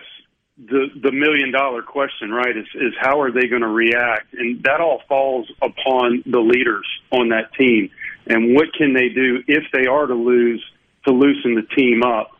the 0.57 0.87
the 1.01 1.11
million 1.11 1.51
dollar 1.51 1.81
question, 1.81 2.31
right? 2.31 2.55
Is 2.55 2.67
is 2.75 2.93
how 2.99 3.21
are 3.21 3.31
they 3.31 3.47
going 3.47 3.63
to 3.63 3.67
react, 3.67 4.33
and 4.33 4.63
that 4.63 4.79
all 4.79 5.01
falls 5.09 5.51
upon 5.61 6.23
the 6.25 6.39
leaders 6.39 6.85
on 7.11 7.29
that 7.29 7.53
team, 7.53 7.89
and 8.27 8.55
what 8.55 8.67
can 8.77 8.93
they 8.93 9.09
do 9.09 9.43
if 9.47 9.63
they 9.73 9.87
are 9.87 10.05
to 10.05 10.15
lose 10.15 10.63
to 11.07 11.13
loosen 11.13 11.55
the 11.55 11.63
team 11.75 12.03
up. 12.03 12.31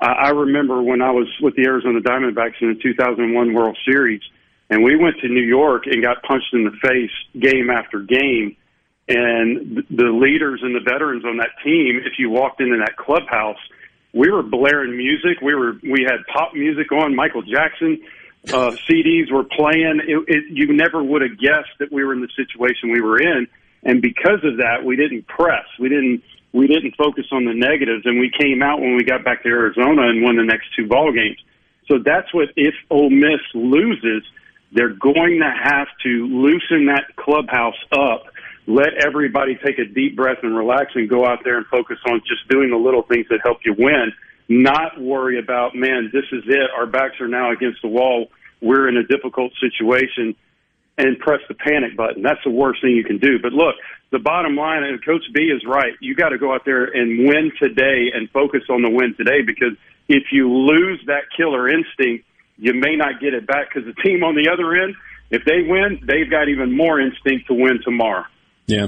I 0.00 0.30
remember 0.30 0.82
when 0.82 1.00
I 1.00 1.10
was 1.10 1.28
with 1.40 1.54
the 1.54 1.64
Arizona 1.64 2.00
Diamondbacks 2.00 2.60
in 2.60 2.68
the 2.68 2.80
2001 2.82 3.54
World 3.54 3.78
Series, 3.84 4.20
and 4.72 4.82
we 4.82 4.96
went 4.96 5.18
to 5.20 5.28
New 5.28 5.42
York 5.42 5.86
and 5.86 6.02
got 6.02 6.22
punched 6.22 6.54
in 6.54 6.64
the 6.64 6.72
face 6.82 7.10
game 7.38 7.68
after 7.68 8.00
game. 8.00 8.56
And 9.06 9.84
the 9.90 10.10
leaders 10.10 10.60
and 10.62 10.74
the 10.74 10.80
veterans 10.80 11.24
on 11.26 11.36
that 11.38 11.50
team, 11.62 12.00
if 12.06 12.18
you 12.18 12.30
walked 12.30 12.60
into 12.60 12.78
that 12.78 12.96
clubhouse, 12.96 13.58
we 14.14 14.30
were 14.30 14.42
blaring 14.42 14.96
music. 14.96 15.42
We 15.42 15.54
were 15.54 15.74
we 15.82 16.06
had 16.08 16.24
pop 16.32 16.54
music 16.54 16.90
on. 16.92 17.14
Michael 17.14 17.42
Jackson 17.42 18.00
uh, 18.48 18.72
CDs 18.88 19.30
were 19.30 19.44
playing. 19.44 20.00
It, 20.06 20.24
it, 20.26 20.44
you 20.50 20.72
never 20.72 21.02
would 21.02 21.22
have 21.22 21.38
guessed 21.38 21.76
that 21.78 21.92
we 21.92 22.02
were 22.02 22.14
in 22.14 22.20
the 22.20 22.30
situation 22.34 22.90
we 22.90 23.00
were 23.00 23.20
in, 23.20 23.46
and 23.82 24.00
because 24.00 24.42
of 24.42 24.56
that, 24.56 24.84
we 24.84 24.96
didn't 24.96 25.26
press. 25.26 25.66
We 25.78 25.88
didn't 25.88 26.22
we 26.52 26.66
didn't 26.66 26.96
focus 26.96 27.26
on 27.32 27.44
the 27.44 27.54
negatives, 27.54 28.04
and 28.06 28.18
we 28.18 28.30
came 28.30 28.62
out 28.62 28.80
when 28.80 28.96
we 28.96 29.04
got 29.04 29.24
back 29.24 29.42
to 29.42 29.48
Arizona 29.48 30.08
and 30.08 30.22
won 30.22 30.36
the 30.36 30.44
next 30.44 30.66
two 30.76 30.86
ball 30.86 31.12
games. 31.12 31.38
So 31.88 31.98
that's 31.98 32.32
what 32.32 32.48
if 32.56 32.74
Ole 32.90 33.10
Miss 33.10 33.40
loses, 33.54 34.22
they're 34.72 34.94
going 34.94 35.40
to 35.40 35.52
have 35.62 35.88
to 36.04 36.26
loosen 36.26 36.86
that 36.86 37.14
clubhouse 37.16 37.78
up, 37.92 38.24
let 38.66 38.94
everybody 39.04 39.58
take 39.64 39.78
a 39.78 39.84
deep 39.84 40.16
breath 40.16 40.38
and 40.42 40.56
relax, 40.56 40.92
and 40.94 41.08
go 41.08 41.26
out 41.26 41.40
there 41.44 41.58
and 41.58 41.66
focus 41.66 41.98
on 42.06 42.20
just 42.20 42.48
doing 42.48 42.70
the 42.70 42.76
little 42.76 43.02
things 43.02 43.26
that 43.28 43.40
help 43.44 43.58
you 43.64 43.74
win. 43.76 44.12
Not 44.48 45.00
worry 45.00 45.38
about 45.38 45.74
man, 45.74 46.10
this 46.12 46.24
is 46.32 46.44
it. 46.46 46.70
Our 46.76 46.86
backs 46.86 47.20
are 47.20 47.28
now 47.28 47.52
against 47.52 47.82
the 47.82 47.88
wall. 47.88 48.28
We're 48.60 48.88
in 48.88 48.96
a 48.96 49.02
difficult 49.02 49.52
situation 49.60 50.34
and 50.98 51.18
press 51.18 51.40
the 51.48 51.54
panic 51.54 51.96
button. 51.96 52.22
That's 52.22 52.42
the 52.44 52.50
worst 52.50 52.82
thing 52.82 52.90
you 52.90 53.04
can 53.04 53.18
do. 53.18 53.38
But 53.40 53.52
look, 53.52 53.76
the 54.10 54.18
bottom 54.18 54.56
line, 54.56 54.82
and 54.84 55.02
Coach 55.04 55.24
B 55.32 55.44
is 55.44 55.62
right. 55.66 55.94
You 56.00 56.14
got 56.14 56.30
to 56.30 56.38
go 56.38 56.54
out 56.54 56.64
there 56.64 56.84
and 56.84 57.26
win 57.26 57.50
today 57.58 58.12
and 58.14 58.30
focus 58.30 58.62
on 58.68 58.82
the 58.82 58.90
win 58.90 59.14
today 59.16 59.42
because 59.42 59.72
if 60.08 60.24
you 60.32 60.52
lose 60.52 61.00
that 61.06 61.24
killer 61.34 61.68
instinct, 61.68 62.26
you 62.62 62.74
may 62.74 62.94
not 62.94 63.20
get 63.20 63.34
it 63.34 63.46
back 63.46 63.68
because 63.68 63.84
the 63.84 64.02
team 64.02 64.22
on 64.22 64.36
the 64.36 64.48
other 64.48 64.72
end, 64.74 64.94
if 65.30 65.44
they 65.44 65.62
win, 65.62 66.00
they've 66.06 66.30
got 66.30 66.48
even 66.48 66.74
more 66.74 67.00
instinct 67.00 67.48
to 67.48 67.54
win 67.54 67.80
tomorrow. 67.84 68.24
Yeah. 68.66 68.86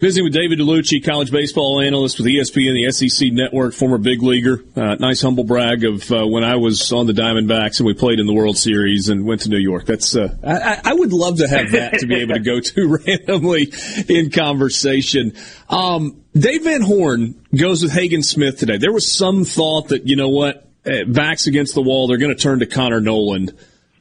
Visiting 0.00 0.24
with 0.24 0.32
David 0.32 0.58
Dellucci, 0.58 1.04
college 1.04 1.30
baseball 1.30 1.82
analyst 1.82 2.18
with 2.18 2.26
ESPN, 2.26 2.72
the 2.72 2.90
SEC 2.90 3.30
Network, 3.32 3.74
former 3.74 3.98
big 3.98 4.22
leaguer. 4.22 4.64
Uh, 4.74 4.94
nice 4.94 5.20
humble 5.20 5.44
brag 5.44 5.84
of 5.84 6.10
uh, 6.10 6.26
when 6.26 6.42
I 6.42 6.56
was 6.56 6.90
on 6.90 7.06
the 7.06 7.12
Diamondbacks 7.12 7.80
and 7.80 7.86
we 7.86 7.92
played 7.92 8.18
in 8.18 8.26
the 8.26 8.32
World 8.32 8.56
Series 8.56 9.10
and 9.10 9.26
went 9.26 9.42
to 9.42 9.50
New 9.50 9.58
York. 9.58 9.84
That's 9.84 10.16
uh, 10.16 10.34
I, 10.42 10.92
I, 10.92 10.94
would 10.94 11.12
love 11.12 11.36
to 11.38 11.48
have 11.48 11.72
that 11.72 11.98
to 11.98 12.06
be 12.06 12.22
able 12.22 12.36
to 12.36 12.40
go 12.40 12.60
to 12.60 12.98
randomly 13.06 13.70
in 14.08 14.30
conversation. 14.30 15.34
Um, 15.68 16.24
Dave 16.32 16.64
Van 16.64 16.80
Horn 16.80 17.44
goes 17.54 17.82
with 17.82 17.92
Hagen 17.92 18.22
Smith 18.22 18.58
today. 18.58 18.78
There 18.78 18.92
was 18.92 19.12
some 19.12 19.44
thought 19.44 19.88
that 19.88 20.06
you 20.06 20.16
know 20.16 20.30
what, 20.30 20.69
backs 20.84 21.46
against 21.46 21.74
the 21.74 21.82
wall, 21.82 22.06
they're 22.08 22.18
going 22.18 22.34
to 22.34 22.40
turn 22.40 22.60
to 22.60 22.66
Connor 22.66 23.00
Noland. 23.00 23.54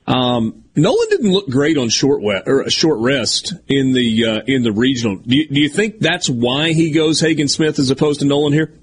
Um, 0.07 0.63
Noland 0.75 1.09
didn't 1.11 1.31
look 1.31 1.49
great 1.49 1.77
on 1.77 1.89
short 1.89 2.23
or 2.23 2.69
short 2.69 2.99
rest 2.99 3.53
in 3.67 3.93
the 3.93 4.25
uh, 4.25 4.41
in 4.47 4.63
the 4.63 4.71
regional. 4.71 5.17
Do 5.17 5.35
you, 5.35 5.47
do 5.47 5.59
you 5.59 5.69
think 5.69 5.99
that's 5.99 6.29
why 6.29 6.73
he 6.73 6.91
goes 6.91 7.19
Hagen 7.19 7.47
Smith 7.47 7.77
as 7.77 7.91
opposed 7.91 8.21
to 8.21 8.25
Noland 8.25 8.55
here? 8.55 8.73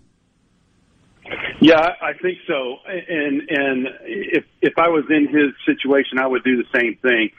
Yeah, 1.61 1.81
I 2.01 2.13
think 2.23 2.39
so. 2.47 2.77
And 2.87 3.43
and 3.49 3.89
if 4.05 4.45
if 4.61 4.75
I 4.79 4.89
was 4.89 5.05
in 5.11 5.27
his 5.27 5.53
situation, 5.65 6.19
I 6.21 6.27
would 6.27 6.45
do 6.45 6.63
the 6.63 6.79
same 6.79 6.97
thing. 6.97 7.31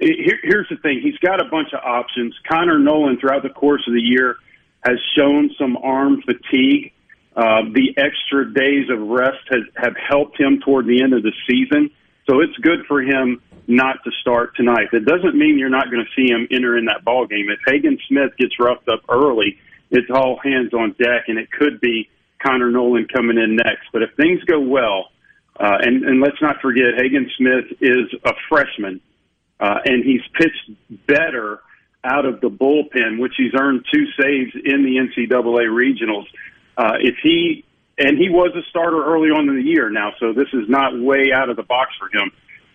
Here, 0.00 0.38
here's 0.42 0.68
the 0.68 0.76
thing: 0.76 1.00
he's 1.02 1.18
got 1.18 1.40
a 1.40 1.48
bunch 1.48 1.68
of 1.72 1.80
options. 1.84 2.34
Connor 2.48 2.78
Noland, 2.78 3.20
throughout 3.20 3.42
the 3.44 3.50
course 3.50 3.82
of 3.86 3.94
the 3.94 4.00
year, 4.00 4.36
has 4.84 4.98
shown 5.16 5.50
some 5.58 5.76
arm 5.76 6.22
fatigue. 6.22 6.92
Uh, 7.38 7.70
the 7.72 7.94
extra 7.96 8.52
days 8.52 8.90
of 8.90 8.98
rest 8.98 9.38
has 9.48 9.62
have 9.76 9.94
helped 9.96 10.40
him 10.40 10.58
toward 10.58 10.86
the 10.86 11.00
end 11.00 11.14
of 11.14 11.22
the 11.22 11.30
season. 11.48 11.88
So 12.28 12.40
it's 12.40 12.56
good 12.56 12.84
for 12.88 13.00
him 13.00 13.40
not 13.68 14.02
to 14.02 14.10
start 14.20 14.56
tonight. 14.56 14.88
That 14.90 15.06
doesn't 15.06 15.38
mean 15.38 15.56
you're 15.56 15.70
not 15.70 15.88
going 15.88 16.04
to 16.04 16.10
see 16.20 16.32
him 16.32 16.48
enter 16.50 16.76
in 16.76 16.86
that 16.86 17.04
ball 17.04 17.28
game. 17.28 17.46
If 17.48 17.60
Hagen 17.64 17.96
Smith 18.08 18.32
gets 18.38 18.58
roughed 18.58 18.88
up 18.88 19.02
early, 19.08 19.56
it's 19.88 20.10
all 20.10 20.40
hands 20.42 20.74
on 20.74 20.96
deck, 20.98 21.28
and 21.28 21.38
it 21.38 21.48
could 21.52 21.80
be 21.80 22.08
Connor 22.44 22.72
Noland 22.72 23.08
coming 23.12 23.38
in 23.38 23.54
next. 23.54 23.86
But 23.92 24.02
if 24.02 24.10
things 24.16 24.42
go 24.42 24.58
well, 24.58 25.10
uh, 25.60 25.78
and, 25.80 26.02
and 26.04 26.20
let's 26.20 26.42
not 26.42 26.60
forget, 26.60 26.96
Hagen 26.96 27.30
Smith 27.36 27.66
is 27.80 28.12
a 28.24 28.32
freshman, 28.48 29.00
uh, 29.60 29.78
and 29.84 30.04
he's 30.04 30.22
pitched 30.34 31.06
better 31.06 31.60
out 32.02 32.26
of 32.26 32.40
the 32.40 32.50
bullpen, 32.50 33.20
which 33.20 33.34
he's 33.36 33.52
earned 33.54 33.84
two 33.94 34.06
saves 34.20 34.52
in 34.54 34.82
the 34.82 34.98
NCAA 34.98 35.68
regionals. 35.70 36.26
Uh, 36.78 36.94
if 37.00 37.16
he 37.22 37.64
and 37.98 38.16
he 38.16 38.30
was 38.30 38.54
a 38.54 38.62
starter 38.70 39.04
early 39.04 39.30
on 39.30 39.48
in 39.48 39.56
the 39.56 39.68
year 39.68 39.90
now, 39.90 40.12
so 40.20 40.32
this 40.32 40.46
is 40.52 40.68
not 40.68 40.98
way 40.98 41.32
out 41.34 41.50
of 41.50 41.56
the 41.56 41.64
box 41.64 41.90
for 41.98 42.06
him. 42.16 42.30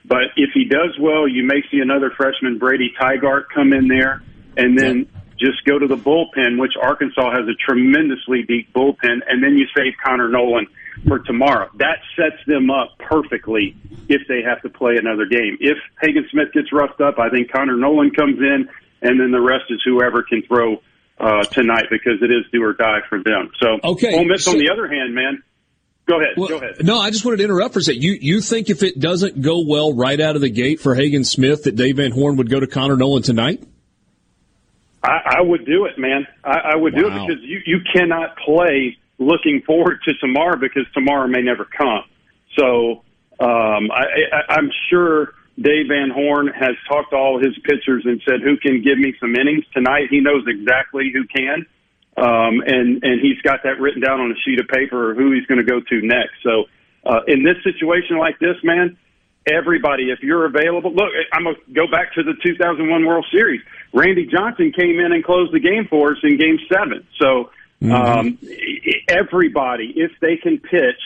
But 0.06 0.36
if 0.36 0.50
he 0.54 0.66
does 0.66 1.00
well, 1.00 1.30
you 1.30 1.46
may 1.46 1.64
see 1.72 1.80
another 1.80 2.12
freshman, 2.12 2.60
Brady 2.60 2.94
Tygart, 3.00 3.46
come 3.56 3.72
in 3.72 3.88
there, 3.88 4.22
and 4.58 4.78
then 4.78 5.08
just 5.40 5.64
go 5.66 5.80
to 5.80 5.88
the 5.88 5.96
bullpen, 5.96 6.60
which 6.60 6.74
Arkansas 6.80 7.32
has 7.32 7.48
a 7.48 7.56
tremendously 7.56 8.44
deep 8.44 8.74
bullpen, 8.74 9.24
and 9.26 9.42
then 9.42 9.56
you 9.56 9.66
save 9.76 9.94
Connor 10.04 10.28
Noland 10.28 10.68
for 11.08 11.20
tomorrow. 11.20 11.70
That 11.80 12.00
sets 12.18 12.44
them 12.46 12.70
up 12.70 12.98
perfectly 13.00 13.78
if 14.10 14.28
they 14.28 14.42
have 14.44 14.62
to 14.64 14.70
play 14.70 14.98
another 15.00 15.26
game. 15.26 15.58
If 15.62 15.78
Hagen 16.02 16.28
Smith 16.32 16.52
gets 16.54 16.74
roughed 16.74 17.00
up, 17.00 17.18
I 17.18 17.30
think 17.30 17.50
Connor 17.50 17.78
Noland 17.78 18.16
comes 18.16 18.40
in, 18.40 18.68
and 19.02 19.20
then 19.20 19.32
the 19.32 19.42
rest 19.42 19.66
is 19.70 19.82
whoever 19.86 20.22
can 20.22 20.44
throw 20.44 20.82
uh, 21.20 21.44
tonight 21.46 21.86
because 21.90 22.22
it 22.22 22.32
is 22.32 22.46
do 22.52 22.64
or 22.64 22.74
die 22.74 23.00
for 23.10 23.22
them. 23.24 23.52
So, 23.62 23.80
okay. 23.84 24.18
Ole 24.18 24.26
Miss, 24.26 24.46
so, 24.46 24.52
on 24.52 24.58
the 24.58 24.70
other 24.70 24.88
hand, 24.88 25.14
man. 25.14 25.44
Go 26.06 26.18
ahead. 26.18 26.34
Well, 26.36 26.50
go 26.50 26.58
ahead. 26.58 26.84
No, 26.84 27.00
I 27.00 27.12
just 27.12 27.24
wanted 27.24 27.38
to 27.38 27.44
interrupt 27.46 27.74
for 27.74 27.80
a 27.80 27.82
second. 27.82 28.04
You 28.04 28.18
you 28.20 28.42
think 28.42 28.70
if 28.70 28.84
it 28.84 29.00
doesn't 29.00 29.42
go 29.42 29.64
well 29.66 29.96
right 29.96 30.20
out 30.20 30.36
of 30.36 30.42
the 30.42 30.50
gate 30.50 30.82
for 30.82 30.96
Hagen 30.96 31.24
Smith, 31.24 31.64
that 31.64 31.78
Dave 31.78 31.96
Van 31.96 32.12
Horn 32.12 32.36
would 32.38 32.50
go 32.50 32.60
to 32.60 32.68
Connor 32.68 32.98
Noland 32.98 33.24
tonight? 33.24 33.64
I, 35.02 35.38
I 35.38 35.42
would 35.42 35.66
do 35.66 35.86
it, 35.86 35.98
man. 35.98 36.28
I, 36.44 36.74
I 36.74 36.76
would 36.76 36.94
wow. 36.94 37.00
do 37.00 37.08
it 37.08 37.28
because 37.28 37.44
you 37.44 37.62
you 37.66 37.80
cannot 37.94 38.36
play 38.38 38.98
looking 39.18 39.62
forward 39.66 40.00
to 40.06 40.14
tomorrow 40.16 40.58
because 40.58 40.84
tomorrow 40.94 41.28
may 41.28 41.42
never 41.42 41.66
come. 41.66 42.04
So 42.58 43.04
um, 43.40 43.92
I, 43.92 44.06
I, 44.32 44.54
I'm 44.56 44.72
sure 44.90 45.34
Dave 45.60 45.88
Van 45.88 46.10
Horn 46.10 46.48
has 46.48 46.76
talked 46.88 47.12
to 47.12 47.16
all 47.16 47.40
his 47.40 47.58
pitchers 47.64 48.04
and 48.06 48.22
said, 48.28 48.42
"Who 48.42 48.58
can 48.58 48.82
give 48.82 48.98
me 48.98 49.14
some 49.20 49.36
innings 49.36 49.66
tonight?" 49.74 50.08
He 50.10 50.20
knows 50.20 50.46
exactly 50.48 51.12
who 51.14 51.26
can, 51.26 51.66
um, 52.18 52.62
and 52.66 53.04
and 53.04 53.22
he's 53.22 53.40
got 53.42 53.64
that 53.64 53.80
written 53.80 54.02
down 54.02 54.20
on 54.20 54.32
a 54.32 54.36
sheet 54.44 54.60
of 54.60 54.68
paper 54.68 55.14
who 55.14 55.32
he's 55.32 55.46
going 55.46 55.60
to 55.60 55.70
go 55.70 55.80
to 55.80 56.02
next. 56.02 56.42
So, 56.42 56.66
uh, 57.06 57.22
in 57.28 57.44
this 57.44 57.58
situation 57.64 58.18
like 58.18 58.40
this, 58.40 58.56
man, 58.64 58.98
everybody, 59.46 60.10
if 60.10 60.24
you're 60.24 60.46
available, 60.46 60.92
look, 60.92 61.12
I'm 61.32 61.44
going 61.44 61.56
to 61.56 61.74
go 61.74 61.86
back 61.88 62.14
to 62.16 62.24
the 62.24 62.34
2001 62.44 63.06
World 63.06 63.26
Series. 63.32 63.62
Randy 63.94 64.26
Johnson 64.26 64.72
came 64.72 65.00
in 65.00 65.12
and 65.12 65.24
closed 65.24 65.54
the 65.54 65.60
game 65.60 65.86
for 65.88 66.14
us 66.14 66.18
in 66.24 66.38
game 66.38 66.58
seven. 66.68 67.06
So, 67.20 67.52
mm-hmm. 67.80 67.92
um, 67.92 68.40
everybody, 69.08 69.94
if 69.96 70.12
they 70.20 70.38
can 70.38 70.58
pitch, 70.58 71.02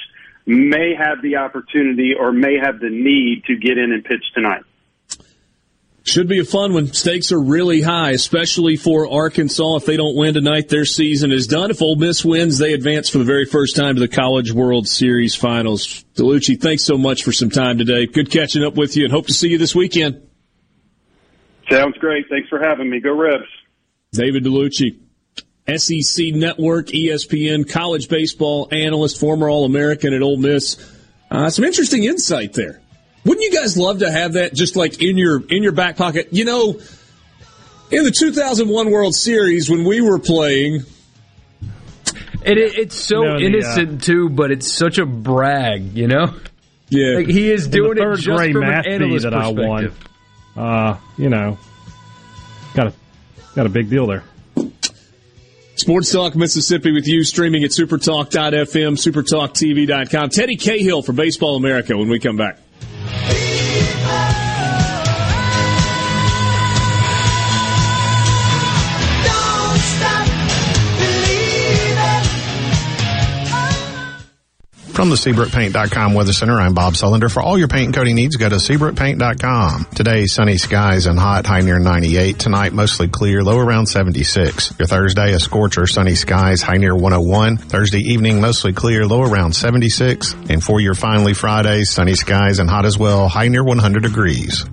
may 0.47 0.95
have 0.97 1.21
the 1.21 1.35
opportunity 1.35 2.13
or 2.17 2.31
may 2.31 2.57
have 2.57 2.79
the 2.79 2.89
need 2.89 3.43
to 3.45 3.55
get 3.55 3.77
in 3.77 3.91
and 3.91 4.03
pitch 4.03 4.23
tonight. 4.33 4.63
Should 6.03 6.29
be 6.29 6.39
a 6.39 6.45
fun 6.45 6.73
one. 6.73 6.93
Stakes 6.93 7.33
are 7.33 7.39
really 7.39 7.81
high, 7.81 8.11
especially 8.11 8.77
for 8.77 9.11
Arkansas. 9.11 9.75
If 9.75 9.85
they 9.85 9.97
don't 9.97 10.15
win 10.15 10.35
tonight, 10.35 10.69
their 10.69 10.85
season 10.85 11.33
is 11.33 11.47
done. 11.47 11.69
If 11.69 11.81
Ole 11.81 11.97
Miss 11.97 12.23
wins, 12.23 12.59
they 12.59 12.71
advance 12.71 13.09
for 13.09 13.17
the 13.17 13.25
very 13.25 13.43
first 13.43 13.75
time 13.75 13.95
to 13.95 13.99
the 13.99 14.07
College 14.07 14.53
World 14.53 14.87
Series 14.87 15.35
Finals. 15.35 16.05
Dellucci, 16.15 16.61
thanks 16.61 16.85
so 16.85 16.97
much 16.97 17.23
for 17.23 17.33
some 17.33 17.49
time 17.49 17.77
today. 17.77 18.05
Good 18.05 18.31
catching 18.31 18.63
up 18.63 18.77
with 18.77 18.95
you, 18.95 19.03
and 19.03 19.11
hope 19.11 19.27
to 19.27 19.33
see 19.33 19.49
you 19.49 19.57
this 19.57 19.75
weekend. 19.75 20.25
Sounds 21.69 21.97
great. 21.97 22.23
Thanks 22.29 22.47
for 22.47 22.61
having 22.63 22.89
me. 22.89 23.01
Go 23.01 23.11
Rebs. 23.11 23.43
David 24.13 24.45
Dellucci, 24.45 24.97
SEC 25.75 26.33
Network, 26.33 26.87
ESPN, 26.87 27.69
college 27.69 28.07
baseball 28.07 28.69
analyst, 28.71 29.19
former 29.19 29.49
All 29.49 29.65
American 29.65 30.13
at 30.13 30.21
Ole 30.21 30.37
Miss. 30.37 30.77
Uh, 31.29 31.49
some 31.49 31.65
interesting 31.65 32.05
insight 32.05 32.53
there. 32.53 32.79
Wouldn't 33.25 33.43
you 33.43 33.51
guys 33.51 33.77
love 33.77 33.99
to 33.99 34.09
have 34.09 34.33
that 34.33 34.53
just 34.53 34.77
like 34.77 35.01
in 35.01 35.17
your 35.17 35.45
in 35.49 35.63
your 35.63 35.73
back 35.73 35.97
pocket? 35.97 36.29
You 36.31 36.45
know, 36.45 36.79
in 37.91 38.03
the 38.05 38.11
2001 38.11 38.89
World 38.89 39.13
Series 39.13 39.69
when 39.69 39.83
we 39.83 39.99
were 39.99 40.19
playing, 40.19 40.83
it, 42.43 42.57
it's 42.57 42.95
so 42.95 43.23
you 43.23 43.29
know, 43.29 43.37
innocent 43.37 43.89
the, 43.89 43.95
uh, 43.97 43.99
too, 43.99 44.29
but 44.29 44.51
it's 44.51 44.71
such 44.71 44.97
a 44.97 45.05
brag, 45.05 45.97
you 45.97 46.07
know. 46.07 46.33
Yeah, 46.87 47.17
like 47.17 47.27
he 47.27 47.51
is 47.51 47.67
doing 47.67 47.97
it 47.97 48.15
just 48.19 48.51
from 48.53 48.63
an 48.63 48.85
analyst 48.87 49.23
that 49.23 49.33
perspective. 49.33 50.07
I 50.55 50.59
won. 50.59 50.65
Uh, 50.65 50.97
you 51.17 51.27
know, 51.27 51.57
got 52.73 52.87
a 52.87 52.93
got 53.53 53.65
a 53.65 53.69
big 53.69 53.89
deal 53.89 54.07
there. 54.07 54.23
Sports 55.77 56.11
Talk 56.11 56.35
Mississippi 56.35 56.91
with 56.91 57.07
you, 57.07 57.23
streaming 57.23 57.63
at 57.63 57.69
supertalk.fm, 57.69 58.97
supertalktv.com. 58.97 60.29
Teddy 60.29 60.55
Cahill 60.55 61.03
for 61.03 61.13
Baseball 61.13 61.55
America 61.55 61.95
when 61.95 62.09
we 62.09 62.19
come 62.19 62.35
back. 62.35 62.57
From 74.97 75.09
the 75.09 75.15
SeabrookPaint.com 75.15 76.15
Weather 76.15 76.33
Center, 76.33 76.59
I'm 76.59 76.73
Bob 76.73 76.93
Sullender. 76.93 77.31
For 77.31 77.43
all 77.43 77.55
your 77.55 77.67
paint 77.67 77.85
and 77.85 77.93
coating 77.93 78.15
needs, 78.15 78.35
go 78.35 78.49
to 78.49 78.55
SeabrookPaint.com. 78.55 79.85
Today, 79.93 80.25
sunny 80.25 80.57
skies 80.57 81.05
and 81.05 81.19
hot, 81.19 81.45
high 81.45 81.61
near 81.61 81.77
98. 81.77 82.39
Tonight, 82.39 82.73
mostly 82.73 83.07
clear, 83.07 83.43
low 83.43 83.59
around 83.59 83.85
76. 83.85 84.73
Your 84.79 84.87
Thursday, 84.87 85.33
a 85.33 85.39
scorcher, 85.39 85.85
sunny 85.85 86.15
skies, 86.15 86.63
high 86.63 86.77
near 86.77 86.95
101. 86.95 87.57
Thursday 87.57 87.99
evening, 87.99 88.41
mostly 88.41 88.73
clear, 88.73 89.05
low 89.05 89.21
around 89.21 89.53
76. 89.53 90.33
And 90.49 90.63
for 90.63 90.81
your 90.81 90.95
finally 90.95 91.35
Friday, 91.35 91.83
sunny 91.83 92.15
skies 92.15 92.57
and 92.57 92.67
hot 92.67 92.87
as 92.87 92.97
well, 92.97 93.27
high 93.27 93.49
near 93.49 93.63
100 93.63 94.01
degrees. 94.01 94.65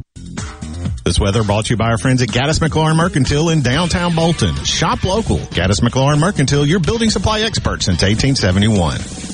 This 1.05 1.21
weather 1.21 1.45
brought 1.45 1.67
to 1.67 1.75
you 1.75 1.77
by 1.77 1.91
our 1.91 1.99
friends 1.99 2.23
at 2.23 2.31
Gaddis 2.31 2.67
McLaurin 2.67 2.97
Mercantile 2.97 3.51
in 3.51 3.61
downtown 3.61 4.15
Bolton. 4.15 4.55
Shop 4.65 5.05
local. 5.05 5.37
Gaddis 5.37 5.83
McLaurin 5.83 6.19
Mercantile, 6.19 6.65
your 6.65 6.81
building 6.81 7.11
supply 7.11 7.43
expert 7.43 7.83
since 7.83 8.01
1871. 8.01 9.34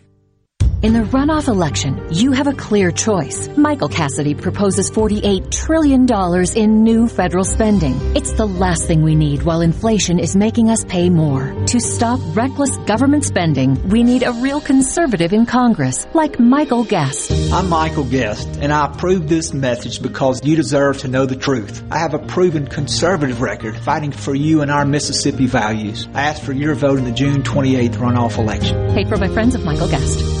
In 0.81 0.93
the 0.93 1.01
runoff 1.01 1.47
election, 1.47 2.03
you 2.11 2.31
have 2.31 2.47
a 2.47 2.53
clear 2.53 2.89
choice. 2.89 3.47
Michael 3.55 3.87
Cassidy 3.87 4.33
proposes 4.33 4.89
$48 4.89 5.51
trillion 5.51 6.07
in 6.55 6.83
new 6.83 7.07
federal 7.07 7.43
spending. 7.43 7.93
It's 8.15 8.33
the 8.33 8.47
last 8.47 8.87
thing 8.87 9.03
we 9.03 9.13
need 9.13 9.43
while 9.43 9.61
inflation 9.61 10.17
is 10.17 10.35
making 10.35 10.71
us 10.71 10.83
pay 10.83 11.11
more. 11.11 11.53
To 11.67 11.79
stop 11.79 12.19
reckless 12.35 12.75
government 12.87 13.25
spending, 13.25 13.89
we 13.89 14.01
need 14.01 14.23
a 14.23 14.31
real 14.31 14.59
conservative 14.59 15.33
in 15.33 15.45
Congress, 15.45 16.07
like 16.15 16.39
Michael 16.39 16.83
Guest. 16.83 17.31
I'm 17.53 17.69
Michael 17.69 18.05
Guest, 18.05 18.47
and 18.59 18.73
I 18.73 18.87
approve 18.87 19.29
this 19.29 19.53
message 19.53 20.01
because 20.01 20.43
you 20.43 20.55
deserve 20.55 20.97
to 21.01 21.07
know 21.07 21.27
the 21.27 21.35
truth. 21.35 21.83
I 21.91 21.99
have 21.99 22.15
a 22.15 22.25
proven 22.25 22.65
conservative 22.65 23.39
record 23.39 23.77
fighting 23.77 24.11
for 24.11 24.33
you 24.33 24.61
and 24.61 24.71
our 24.71 24.85
Mississippi 24.85 25.45
values. 25.45 26.07
I 26.15 26.23
ask 26.23 26.41
for 26.41 26.53
your 26.53 26.73
vote 26.73 26.97
in 26.97 27.05
the 27.05 27.11
June 27.11 27.43
28th 27.43 27.97
runoff 27.97 28.39
election. 28.39 28.95
Paid 28.95 29.09
for 29.09 29.17
by 29.19 29.27
friends 29.27 29.53
of 29.53 29.63
Michael 29.63 29.87
Guest. 29.87 30.40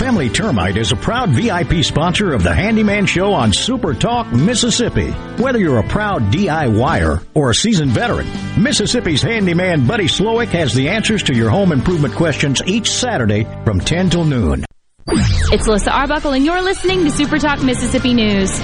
Family 0.00 0.30
Termite 0.30 0.78
is 0.78 0.92
a 0.92 0.96
proud 0.96 1.28
VIP 1.28 1.84
sponsor 1.84 2.32
of 2.32 2.42
the 2.42 2.54
Handyman 2.54 3.04
Show 3.04 3.34
on 3.34 3.52
Super 3.52 3.92
Talk, 3.92 4.32
Mississippi. 4.32 5.10
Whether 5.36 5.58
you're 5.58 5.80
a 5.80 5.86
proud 5.88 6.32
DIYer 6.32 7.22
or 7.34 7.50
a 7.50 7.54
seasoned 7.54 7.90
veteran, 7.90 8.26
Mississippi's 8.56 9.20
handyman 9.20 9.86
Buddy 9.86 10.06
Slowick 10.06 10.48
has 10.48 10.72
the 10.72 10.88
answers 10.88 11.22
to 11.24 11.34
your 11.34 11.50
home 11.50 11.70
improvement 11.70 12.14
questions 12.14 12.62
each 12.64 12.90
Saturday 12.90 13.44
from 13.66 13.78
10 13.78 14.08
till 14.08 14.24
noon. 14.24 14.64
It's 15.06 15.68
Alyssa 15.68 15.92
Arbuckle, 15.92 16.32
and 16.32 16.46
you're 16.46 16.62
listening 16.62 17.04
to 17.04 17.10
Super 17.10 17.38
Talk 17.38 17.62
Mississippi 17.62 18.14
News. 18.14 18.58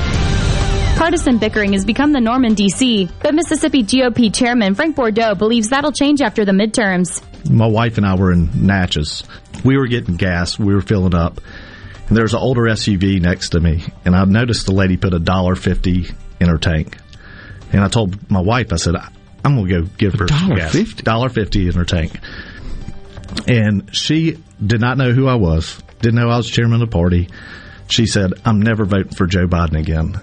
Partisan 0.96 1.36
bickering 1.36 1.74
has 1.74 1.84
become 1.84 2.12
the 2.12 2.20
norm 2.20 2.46
in 2.46 2.54
D.C., 2.54 3.10
but 3.22 3.34
Mississippi 3.34 3.82
GOP 3.82 4.34
Chairman 4.34 4.74
Frank 4.74 4.96
Bordeaux 4.96 5.34
believes 5.34 5.68
that'll 5.68 5.92
change 5.92 6.22
after 6.22 6.46
the 6.46 6.52
midterms. 6.52 7.22
My 7.48 7.66
wife 7.66 7.96
and 7.96 8.06
I 8.06 8.14
were 8.16 8.32
in 8.32 8.66
Natchez. 8.66 9.24
We 9.64 9.76
were 9.76 9.86
getting 9.86 10.16
gas. 10.16 10.58
We 10.58 10.74
were 10.74 10.82
filling 10.82 11.14
up. 11.14 11.40
And 12.08 12.16
there's 12.16 12.34
an 12.34 12.40
older 12.40 12.62
SUV 12.62 13.20
next 13.20 13.50
to 13.50 13.60
me, 13.60 13.84
and 14.04 14.14
I 14.14 14.24
noticed 14.24 14.66
the 14.66 14.72
lady 14.72 14.96
put 14.96 15.12
a 15.12 15.18
dollar 15.18 15.56
fifty 15.56 16.06
in 16.38 16.48
her 16.48 16.58
tank. 16.58 16.98
And 17.72 17.82
I 17.82 17.88
told 17.88 18.30
my 18.30 18.40
wife, 18.40 18.72
I 18.72 18.76
said, 18.76 18.94
"I'm 19.44 19.56
going 19.56 19.68
to 19.68 19.82
go 19.82 19.88
give 19.98 20.14
her 20.14 20.26
dollar 20.26 20.68
fifty, 20.68 21.02
dollar 21.02 21.28
fifty 21.28 21.66
in 21.66 21.74
her 21.74 21.84
tank." 21.84 22.18
And 23.48 23.94
she 23.94 24.38
did 24.64 24.80
not 24.80 24.98
know 24.98 25.12
who 25.12 25.26
I 25.26 25.34
was. 25.34 25.82
Didn't 26.00 26.16
know 26.16 26.28
I 26.28 26.36
was 26.36 26.48
chairman 26.48 26.80
of 26.80 26.90
the 26.90 26.94
party. 26.94 27.28
She 27.88 28.06
said, 28.06 28.34
I'm 28.44 28.60
never 28.60 28.84
voting 28.84 29.14
for 29.14 29.26
Joe 29.26 29.46
Biden 29.46 29.78
again. 29.78 30.20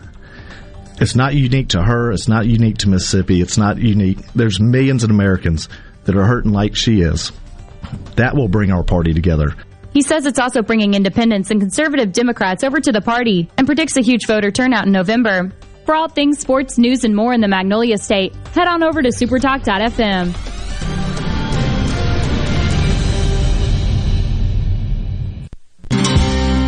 It's 0.99 1.15
not 1.15 1.33
unique 1.33 1.69
to 1.69 1.81
her. 1.81 2.12
It's 2.12 2.27
not 2.27 2.45
unique 2.45 2.79
to 2.79 2.89
Mississippi. 2.89 3.41
It's 3.41 3.57
not 3.57 3.77
unique. 3.77 4.19
There's 4.33 4.59
millions 4.59 5.03
of 5.03 5.09
Americans 5.09 5.69
that 6.05 6.15
are 6.15 6.25
hurting 6.25 6.51
like 6.51 6.75
she 6.75 7.01
is. 7.01 7.31
That 8.15 8.35
will 8.35 8.47
bring 8.47 8.71
our 8.71 8.83
party 8.83 9.13
together. 9.13 9.55
He 9.93 10.01
says 10.01 10.25
it's 10.25 10.39
also 10.39 10.61
bringing 10.61 10.95
independents 10.95 11.51
and 11.51 11.61
conservative 11.61 12.11
Democrats 12.11 12.63
over 12.63 12.79
to 12.79 12.91
the 12.91 13.01
party 13.01 13.49
and 13.57 13.67
predicts 13.67 13.95
a 13.95 14.01
huge 14.01 14.25
voter 14.25 14.49
turnout 14.49 14.85
in 14.85 14.91
November. 14.91 15.51
For 15.85 15.93
all 15.95 16.07
things 16.07 16.39
sports, 16.39 16.77
news, 16.77 17.03
and 17.03 17.15
more 17.15 17.33
in 17.33 17.41
the 17.41 17.47
Magnolia 17.47 17.97
State, 17.97 18.33
head 18.53 18.67
on 18.67 18.83
over 18.83 19.01
to 19.01 19.09
supertalk.fm. 19.09 20.33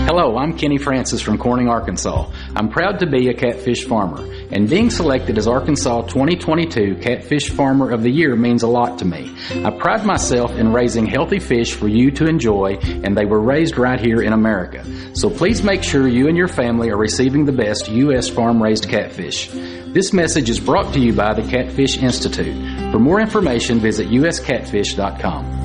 Hello, 0.07 0.37
I'm 0.37 0.57
Kenny 0.57 0.77
Francis 0.77 1.19
from 1.19 1.37
Corning, 1.37 1.67
Arkansas. 1.67 2.31
I'm 2.55 2.69
proud 2.69 2.99
to 2.99 3.07
be 3.07 3.29
a 3.29 3.33
catfish 3.33 3.85
farmer, 3.85 4.23
and 4.51 4.69
being 4.69 4.89
selected 4.89 5.37
as 5.37 5.47
Arkansas 5.47 6.01
2022 6.03 6.95
Catfish 7.01 7.49
Farmer 7.49 7.91
of 7.91 8.03
the 8.03 8.09
Year 8.09 8.35
means 8.35 8.63
a 8.63 8.67
lot 8.67 8.99
to 8.99 9.05
me. 9.05 9.35
I 9.63 9.71
pride 9.71 10.05
myself 10.05 10.51
in 10.51 10.73
raising 10.73 11.05
healthy 11.05 11.39
fish 11.39 11.73
for 11.73 11.87
you 11.87 12.11
to 12.11 12.27
enjoy, 12.27 12.77
and 13.03 13.17
they 13.17 13.25
were 13.25 13.41
raised 13.41 13.77
right 13.77 13.99
here 13.99 14.21
in 14.21 14.33
America. 14.33 14.85
So 15.15 15.29
please 15.29 15.63
make 15.63 15.83
sure 15.83 16.07
you 16.07 16.27
and 16.27 16.37
your 16.37 16.47
family 16.47 16.89
are 16.89 16.97
receiving 16.97 17.45
the 17.45 17.51
best 17.51 17.89
U.S. 17.89 18.27
farm 18.29 18.61
raised 18.61 18.89
catfish. 18.89 19.49
This 19.95 20.11
message 20.11 20.49
is 20.49 20.59
brought 20.59 20.93
to 20.93 20.99
you 20.99 21.13
by 21.13 21.33
the 21.33 21.49
Catfish 21.49 21.97
Institute. 21.97 22.55
For 22.91 22.99
more 22.99 23.21
information, 23.21 23.79
visit 23.79 24.09
uscatfish.com. 24.09 25.64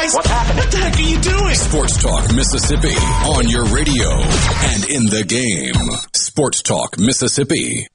Guys, 0.00 0.14
what's 0.14 0.28
happening? 0.28 0.58
What 0.58 0.70
the 0.70 0.76
heck 0.76 0.96
are 0.96 1.02
you 1.02 1.20
doing? 1.20 1.54
Sports 1.56 2.00
Talk 2.00 2.32
Mississippi 2.32 2.94
on 3.34 3.48
your 3.48 3.64
radio 3.64 4.08
and 4.08 4.84
in 4.88 5.06
the 5.06 5.24
game. 5.26 5.74
Sports 6.14 6.62
Talk 6.62 7.00
Mississippi. 7.00 7.88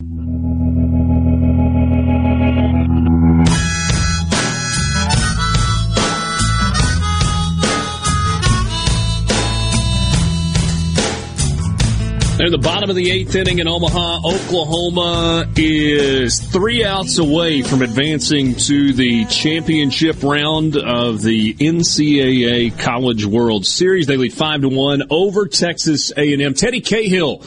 They're 12.44 12.50
the 12.50 12.58
bottom 12.58 12.90
of 12.90 12.98
the 12.98 13.10
eighth 13.10 13.34
inning 13.36 13.60
in 13.60 13.70
Omaha. 13.70 14.18
Oklahoma 14.18 15.48
is 15.56 16.42
three 16.42 16.84
outs 16.84 17.18
away 17.18 17.62
from 17.62 17.82
advancing 17.82 18.56
to 18.56 18.92
the 18.92 19.24
championship 19.28 20.22
round 20.22 20.76
of 20.76 21.22
the 21.22 21.54
NCAA 21.54 22.78
College 22.78 23.26
World 23.26 23.66
Series. 23.66 24.08
They 24.08 24.18
lead 24.18 24.34
five 24.34 24.60
to 24.60 24.68
one 24.68 25.04
over 25.10 25.48
Texas 25.48 26.12
A&M. 26.18 26.54
Teddy 26.54 26.82
Cahill 26.82 27.46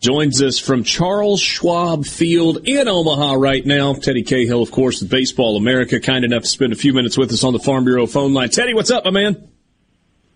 joins 0.00 0.42
us 0.42 0.58
from 0.58 0.82
Charles 0.82 1.40
Schwab 1.40 2.04
Field 2.04 2.66
in 2.66 2.88
Omaha 2.88 3.34
right 3.34 3.64
now. 3.64 3.94
Teddy 3.94 4.24
Cahill, 4.24 4.60
of 4.60 4.72
course, 4.72 5.00
with 5.00 5.08
Baseball 5.08 5.56
America, 5.56 6.00
kind 6.00 6.24
enough 6.24 6.42
to 6.42 6.48
spend 6.48 6.72
a 6.72 6.76
few 6.76 6.92
minutes 6.92 7.16
with 7.16 7.30
us 7.30 7.44
on 7.44 7.52
the 7.52 7.60
Farm 7.60 7.84
Bureau 7.84 8.08
phone 8.08 8.34
line. 8.34 8.48
Teddy, 8.48 8.74
what's 8.74 8.90
up, 8.90 9.04
my 9.04 9.12
man? 9.12 9.50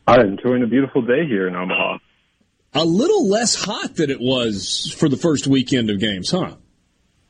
I'm 0.07 0.21
enjoying 0.21 0.62
a 0.62 0.69
beautiful 0.69 1.03
day 1.03 1.27
here 1.27 1.49
in 1.49 1.57
Omaha. 1.57 1.99
A 2.77 2.85
little 2.85 3.27
less 3.27 3.55
hot 3.55 3.97
than 3.97 4.11
it 4.11 4.21
was 4.21 4.95
for 4.99 5.09
the 5.09 5.17
first 5.17 5.47
weekend 5.47 5.89
of 5.89 5.99
games, 5.99 6.31
huh? 6.31 6.57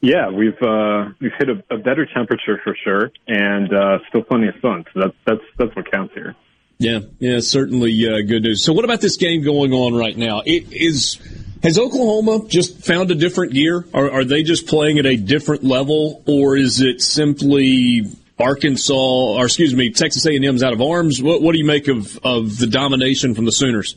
Yeah, 0.01 0.29
we've 0.29 0.61
uh, 0.61 1.11
we've 1.21 1.33
hit 1.39 1.49
a, 1.49 1.63
a 1.73 1.79
better 1.79 2.05
temperature 2.05 2.61
for 2.65 2.77
sure, 2.83 3.13
and 3.29 3.73
uh, 3.73 3.99
still 4.09 4.23
plenty 4.23 4.49
of 4.49 4.55
sun. 4.61 4.85
So 4.93 5.01
that's 5.01 5.15
that's 5.25 5.43
that's 5.57 5.77
what 5.77 5.91
counts 5.91 6.15
here. 6.15 6.35
Yeah, 6.79 7.01
yeah, 7.21 7.39
certainly 7.41 7.93
uh, 8.07 8.23
good 8.27 8.43
news. 8.43 8.65
So, 8.65 8.73
what 8.73 8.85
about 8.85 9.01
this 9.01 9.17
game 9.17 9.45
going 9.45 9.73
on 9.73 9.95
right 9.95 10.17
now? 10.17 10.43
It 10.45 10.73
is 10.73 11.19
has 11.63 11.79
Oklahoma 11.79 12.47
just 12.49 12.85
found 12.85 13.13
a 13.13 13.15
different 13.15 13.53
gear? 13.53 13.87
Are, 13.95 14.11
are 14.11 14.25
they 14.25 14.43
just 14.43 14.67
playing 14.67 14.99
at 14.99 15.07
a 15.07 15.17
different 15.17 15.63
level, 15.63 16.25
or 16.27 16.57
is 16.57 16.81
it 16.81 17.01
simply 17.01 18.03
Arkansas, 18.39 18.95
or 18.95 19.45
excuse 19.45 19.75
me, 19.75 19.91
Texas 19.91 20.27
A&M's 20.27 20.65
out 20.65 20.73
of 20.73 20.83
arms? 20.83 21.23
What, 21.23 21.41
what 21.41 21.53
do 21.53 21.59
you 21.59 21.65
make 21.65 21.87
of 21.87 22.19
of 22.25 22.59
the 22.59 22.67
domination 22.67 23.35
from 23.35 23.45
the 23.45 23.53
Sooners? 23.53 23.95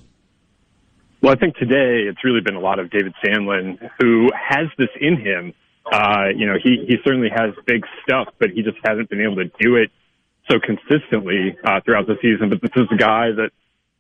Well, 1.22 1.34
I 1.34 1.36
think 1.36 1.56
today 1.58 2.08
it's 2.08 2.24
really 2.24 2.40
been 2.40 2.56
a 2.56 2.62
lot 2.62 2.80
of 2.80 2.90
David 2.92 3.14
Sandlin, 3.24 3.78
who 4.00 4.30
has 4.34 4.68
this 4.78 4.90
in 5.02 5.18
him. 5.18 5.54
Uh, 5.92 6.28
you 6.36 6.46
know, 6.46 6.56
he 6.62 6.86
he 6.88 6.96
certainly 7.04 7.30
has 7.30 7.52
big 7.66 7.84
stuff, 8.04 8.30
but 8.40 8.52
he 8.52 8.62
just 8.62 8.78
hasn't 8.86 9.10
been 9.10 9.22
able 9.22 9.36
to 9.36 9.52
do 9.60 9.76
it 9.76 9.92
so 10.50 10.60
consistently 10.60 11.58
uh, 11.66 11.82
throughout 11.84 12.08
the 12.08 12.16
season. 12.22 12.50
But 12.50 12.62
this 12.62 12.72
is 12.76 12.88
a 12.92 12.96
guy 12.96 13.32
that 13.36 13.52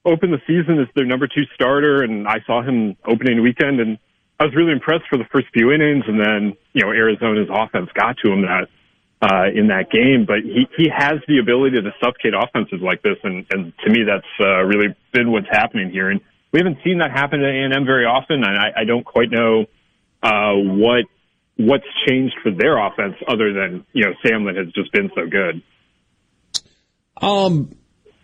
opened 0.05 0.31
the 0.31 0.41
season 0.47 0.79
as 0.79 0.87
their 0.95 1.05
number 1.05 1.27
two 1.27 1.43
starter, 1.55 2.03
and 2.03 2.27
I 2.27 2.39
saw 2.47 2.61
him 2.61 2.95
opening 3.05 3.41
weekend, 3.41 3.81
and 3.81 3.97
I 4.39 4.45
was 4.45 4.55
really 4.55 4.71
impressed 4.71 5.03
for 5.09 5.17
the 5.17 5.27
first 5.33 5.47
few 5.51 5.71
innings, 5.71 6.05
and 6.07 6.19
then 6.19 6.55
you 6.71 6.85
know 6.85 6.91
Arizona's 6.91 7.49
offense 7.51 7.89
got 7.95 8.15
to 8.23 8.31
him 8.31 8.43
that 8.43 8.69
uh, 9.21 9.51
in 9.53 9.67
that 9.67 9.91
game. 9.91 10.23
But 10.25 10.39
he 10.43 10.67
he 10.77 10.87
has 10.87 11.19
the 11.27 11.39
ability 11.39 11.81
to 11.81 11.91
suffocate 12.01 12.33
offenses 12.33 12.79
like 12.81 13.01
this, 13.01 13.17
and 13.23 13.45
and 13.51 13.73
to 13.83 13.89
me 13.91 14.03
that's 14.07 14.31
uh, 14.39 14.63
really 14.63 14.95
been 15.11 15.31
what's 15.31 15.49
happening 15.51 15.91
here. 15.91 16.09
And 16.09 16.21
we 16.51 16.59
haven't 16.59 16.79
seen 16.83 16.99
that 16.99 17.11
happen 17.11 17.41
at 17.41 17.49
A&M 17.49 17.85
very 17.85 18.05
often, 18.05 18.43
and 18.43 18.57
I, 18.57 18.81
I 18.81 18.83
don't 18.85 19.05
quite 19.05 19.29
know 19.29 19.65
uh, 20.23 20.53
what 20.53 21.05
what's 21.57 21.85
changed 22.07 22.35
for 22.41 22.51
their 22.51 22.77
offense 22.77 23.15
other 23.27 23.53
than 23.53 23.85
you 23.93 24.05
know 24.05 24.13
Sandlin 24.25 24.57
has 24.57 24.73
just 24.73 24.91
been 24.91 25.11
so 25.13 25.27
good. 25.27 25.61
Um, 27.21 27.75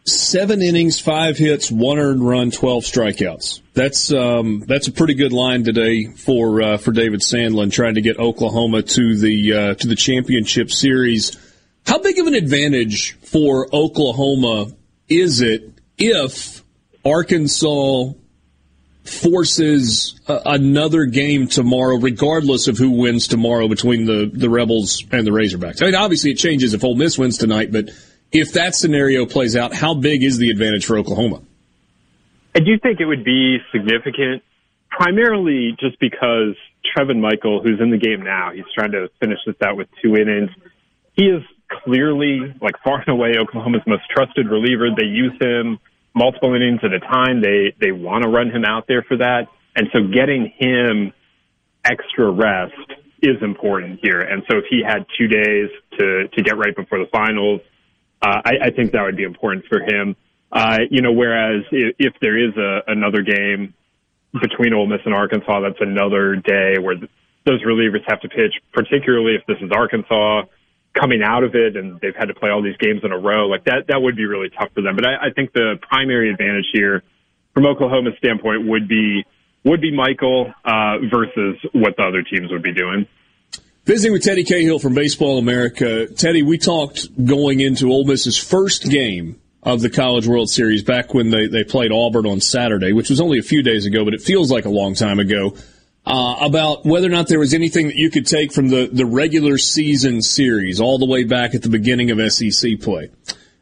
seven 0.05 0.61
innings, 0.61 0.99
five 0.99 1.37
hits, 1.37 1.69
one 1.69 1.99
earned 1.99 2.25
run, 2.25 2.51
twelve 2.51 2.83
strikeouts. 2.83 3.61
That's 3.73 4.11
um, 4.11 4.63
that's 4.67 4.87
a 4.87 4.91
pretty 4.91 5.13
good 5.13 5.33
line 5.33 5.63
today 5.63 6.05
for 6.05 6.61
uh, 6.61 6.77
for 6.77 6.91
David 6.91 7.19
Sandlin 7.19 7.71
trying 7.71 7.95
to 7.95 8.01
get 8.01 8.17
Oklahoma 8.17 8.81
to 8.81 9.17
the 9.17 9.53
uh, 9.53 9.75
to 9.75 9.87
the 9.87 9.95
championship 9.95 10.71
series. 10.71 11.37
How 11.85 11.99
big 11.99 12.17
of 12.17 12.25
an 12.25 12.33
advantage 12.33 13.13
for 13.19 13.67
Oklahoma 13.73 14.71
is 15.07 15.41
it 15.41 15.71
if 15.99 16.63
Arkansas 17.05 18.13
forces 19.03 20.19
uh, 20.27 20.39
another 20.45 21.05
game 21.05 21.47
tomorrow, 21.47 21.97
regardless 21.97 22.67
of 22.67 22.77
who 22.77 22.91
wins 22.91 23.27
tomorrow 23.27 23.67
between 23.67 24.05
the, 24.05 24.29
the 24.33 24.49
Rebels 24.49 25.03
and 25.11 25.25
the 25.25 25.31
Razorbacks. 25.31 25.81
I 25.81 25.85
mean, 25.85 25.95
obviously 25.95 26.31
it 26.31 26.35
changes 26.37 26.73
if 26.73 26.83
Ole 26.83 26.95
Miss 26.95 27.17
wins 27.17 27.37
tonight, 27.37 27.71
but 27.71 27.89
if 28.31 28.53
that 28.53 28.75
scenario 28.75 29.25
plays 29.25 29.55
out, 29.55 29.73
how 29.73 29.93
big 29.93 30.23
is 30.23 30.37
the 30.37 30.49
advantage 30.49 30.85
for 30.85 30.97
Oklahoma? 30.97 31.41
I 32.55 32.59
do 32.59 32.79
think 32.79 32.99
it 32.99 33.05
would 33.05 33.23
be 33.23 33.57
significant, 33.71 34.41
primarily 34.89 35.75
just 35.79 35.99
because 35.99 36.55
Trevin 36.95 37.19
Michael, 37.19 37.61
who's 37.61 37.79
in 37.79 37.91
the 37.91 37.97
game 37.97 38.23
now, 38.23 38.51
he's 38.53 38.65
trying 38.73 38.91
to 38.91 39.09
finish 39.19 39.39
this 39.45 39.55
out 39.63 39.77
with 39.77 39.87
two 40.01 40.15
innings. 40.15 40.49
He 41.13 41.25
is 41.25 41.43
clearly, 41.83 42.55
like 42.61 42.75
far 42.83 43.01
and 43.01 43.09
away, 43.09 43.33
Oklahoma's 43.37 43.83
most 43.85 44.03
trusted 44.09 44.47
reliever. 44.49 44.89
They 44.95 45.05
use 45.05 45.33
him 45.39 45.79
multiple 46.15 46.55
innings 46.55 46.79
at 46.83 46.93
a 46.93 46.99
time. 46.99 47.41
They 47.41 47.75
they 47.79 47.91
want 47.91 48.23
to 48.23 48.29
run 48.29 48.49
him 48.49 48.65
out 48.65 48.87
there 48.87 49.03
for 49.03 49.17
that, 49.17 49.47
and 49.75 49.87
so 49.93 49.99
getting 50.07 50.51
him 50.57 51.13
extra 51.83 52.31
rest 52.31 52.73
is 53.21 53.41
important 53.41 53.99
here. 54.01 54.21
And 54.21 54.43
so 54.49 54.57
if 54.57 54.65
he 54.69 54.81
had 54.85 55.05
two 55.17 55.27
days 55.27 55.69
to 55.99 56.27
to 56.29 56.43
get 56.43 56.57
right 56.57 56.75
before 56.75 56.99
the 56.99 57.09
finals, 57.11 57.61
uh, 58.21 58.41
I, 58.45 58.67
I 58.67 58.69
think 58.71 58.93
that 58.93 59.03
would 59.03 59.17
be 59.17 59.23
important 59.23 59.65
for 59.67 59.81
him. 59.81 60.15
Uh, 60.51 60.79
you 60.89 61.01
know, 61.01 61.11
whereas 61.11 61.63
if, 61.71 61.95
if 61.99 62.13
there 62.21 62.37
is 62.37 62.55
a, 62.55 62.81
another 62.87 63.21
game 63.21 63.73
between 64.41 64.73
Ole 64.73 64.87
Miss 64.87 65.01
and 65.05 65.13
Arkansas, 65.13 65.59
that's 65.61 65.81
another 65.81 66.35
day 66.35 66.77
where 66.79 66.95
th- 66.95 67.09
those 67.45 67.61
relievers 67.63 68.03
have 68.07 68.21
to 68.21 68.29
pitch, 68.29 68.53
particularly 68.73 69.35
if 69.35 69.45
this 69.47 69.57
is 69.61 69.71
Arkansas 69.71 70.43
coming 70.97 71.21
out 71.23 71.43
of 71.43 71.53
it 71.55 71.75
and 71.75 71.99
they've 72.01 72.15
had 72.17 72.25
to 72.25 72.33
play 72.33 72.49
all 72.49 72.63
these 72.63 72.77
games 72.77 73.01
in 73.03 73.11
a 73.11 73.17
row. 73.17 73.47
Like 73.47 73.65
that, 73.65 73.85
that 73.87 74.01
would 74.01 74.15
be 74.15 74.25
really 74.25 74.49
tough 74.49 74.69
for 74.73 74.81
them. 74.81 74.95
But 74.95 75.05
I, 75.05 75.27
I 75.27 75.29
think 75.35 75.53
the 75.53 75.75
primary 75.81 76.29
advantage 76.31 76.65
here 76.73 77.03
from 77.53 77.65
Oklahoma's 77.65 78.17
standpoint 78.17 78.67
would 78.67 78.87
be 78.87 79.25
would 79.63 79.81
be 79.81 79.91
Michael 79.91 80.53
uh, 80.63 80.99
versus 81.11 81.57
what 81.73 81.95
the 81.97 82.03
other 82.03 82.21
teams 82.21 82.51
would 82.51 82.61
be 82.61 82.71
doing. 82.73 83.07
Visiting 83.85 84.13
with 84.13 84.23
Teddy 84.23 84.43
Cahill 84.43 84.79
from 84.79 84.93
Baseball 84.93 85.37
America. 85.37 86.07
Teddy, 86.07 86.43
we 86.43 86.57
talked 86.57 87.07
going 87.25 87.59
into 87.59 87.91
Ole 87.91 88.05
Miss's 88.05 88.37
first 88.37 88.89
game 88.89 89.39
of 89.63 89.81
the 89.81 89.89
College 89.89 90.27
World 90.27 90.49
Series 90.49 90.83
back 90.83 91.13
when 91.13 91.31
they, 91.31 91.47
they 91.47 91.63
played 91.63 91.91
Auburn 91.91 92.27
on 92.27 92.39
Saturday, 92.39 92.93
which 92.93 93.09
was 93.09 93.19
only 93.19 93.39
a 93.39 93.43
few 93.43 93.63
days 93.63 93.87
ago, 93.87 94.05
but 94.05 94.13
it 94.13 94.21
feels 94.21 94.51
like 94.51 94.65
a 94.65 94.69
long 94.69 94.93
time 94.93 95.17
ago, 95.19 95.55
uh, 96.05 96.35
about 96.41 96.85
whether 96.85 97.07
or 97.07 97.11
not 97.11 97.27
there 97.27 97.39
was 97.39 97.53
anything 97.53 97.87
that 97.87 97.95
you 97.95 98.11
could 98.11 98.27
take 98.27 98.53
from 98.53 98.69
the, 98.69 98.87
the 98.91 99.05
regular 99.05 99.57
season 99.57 100.21
series 100.21 100.79
all 100.79 100.99
the 100.99 101.05
way 101.05 101.23
back 101.23 101.55
at 101.55 101.63
the 101.63 101.69
beginning 101.69 102.11
of 102.11 102.31
SEC 102.31 102.79
play. 102.79 103.09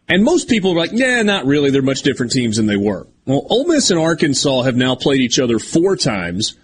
And 0.10 0.24
most 0.24 0.50
people 0.50 0.72
are 0.74 0.76
like, 0.76 0.92
yeah, 0.94 1.22
not 1.22 1.46
really. 1.46 1.70
They're 1.70 1.82
much 1.82 2.02
different 2.02 2.34
teams 2.34 2.58
than 2.58 2.66
they 2.66 2.76
were. 2.76 3.08
Well, 3.26 3.48
Ole 3.50 3.68
Miss 3.68 3.90
and 3.90 4.00
Arkansas 4.00 4.64
have 4.64 4.76
now 4.76 4.96
played 4.96 5.22
each 5.22 5.40
other 5.40 5.60
four 5.60 5.96
times. 5.96 6.58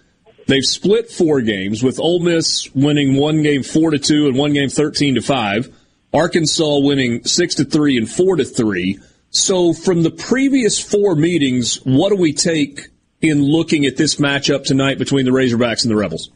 They've 0.47 0.65
split 0.65 1.09
four 1.09 1.41
games, 1.41 1.81
with 1.81 1.99
Ole 1.99 2.19
Miss 2.19 2.69
winning 2.73 3.15
one 3.15 3.43
game 3.43 3.63
four 3.63 3.91
to 3.91 3.99
two 3.99 4.27
and 4.27 4.37
one 4.37 4.51
game 4.51 4.69
thirteen 4.69 5.15
to 5.15 5.21
five. 5.21 5.73
Arkansas 6.13 6.79
winning 6.79 7.23
six 7.23 7.55
to 7.55 7.65
three 7.65 7.97
and 7.97 8.09
four 8.09 8.35
to 8.35 8.43
three. 8.43 8.99
So, 9.29 9.73
from 9.73 10.01
the 10.01 10.09
previous 10.09 10.79
four 10.79 11.15
meetings, 11.15 11.75
what 11.83 12.09
do 12.09 12.15
we 12.15 12.33
take 12.33 12.87
in 13.21 13.43
looking 13.43 13.85
at 13.85 13.97
this 13.97 14.15
matchup 14.15 14.63
tonight 14.63 14.97
between 14.97 15.25
the 15.25 15.31
Razorbacks 15.31 15.83
and 15.83 15.91
the 15.91 15.95
Rebels? 15.95 16.29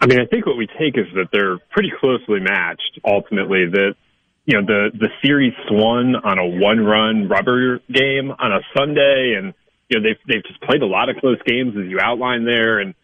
I 0.00 0.06
mean, 0.06 0.18
I 0.18 0.26
think 0.26 0.46
what 0.46 0.56
we 0.56 0.66
take 0.66 0.96
is 0.96 1.06
that 1.14 1.28
they're 1.32 1.58
pretty 1.70 1.92
closely 2.00 2.40
matched. 2.40 3.00
Ultimately, 3.04 3.66
that 3.70 3.94
you 4.46 4.60
know 4.60 4.66
the 4.66 4.90
the 4.98 5.08
series 5.22 5.52
swung 5.68 6.14
on 6.24 6.38
a 6.38 6.46
one 6.46 6.80
run 6.80 7.28
rubber 7.28 7.80
game 7.92 8.30
on 8.30 8.52
a 8.52 8.60
Sunday, 8.76 9.34
and 9.36 9.52
you 9.88 10.00
know 10.00 10.08
they've 10.08 10.18
they've 10.26 10.44
just 10.44 10.60
played 10.62 10.82
a 10.82 10.86
lot 10.86 11.10
of 11.10 11.16
close 11.16 11.38
games 11.44 11.74
as 11.76 11.86
you 11.90 11.98
outlined 12.00 12.46
there, 12.46 12.78
and 12.78 12.94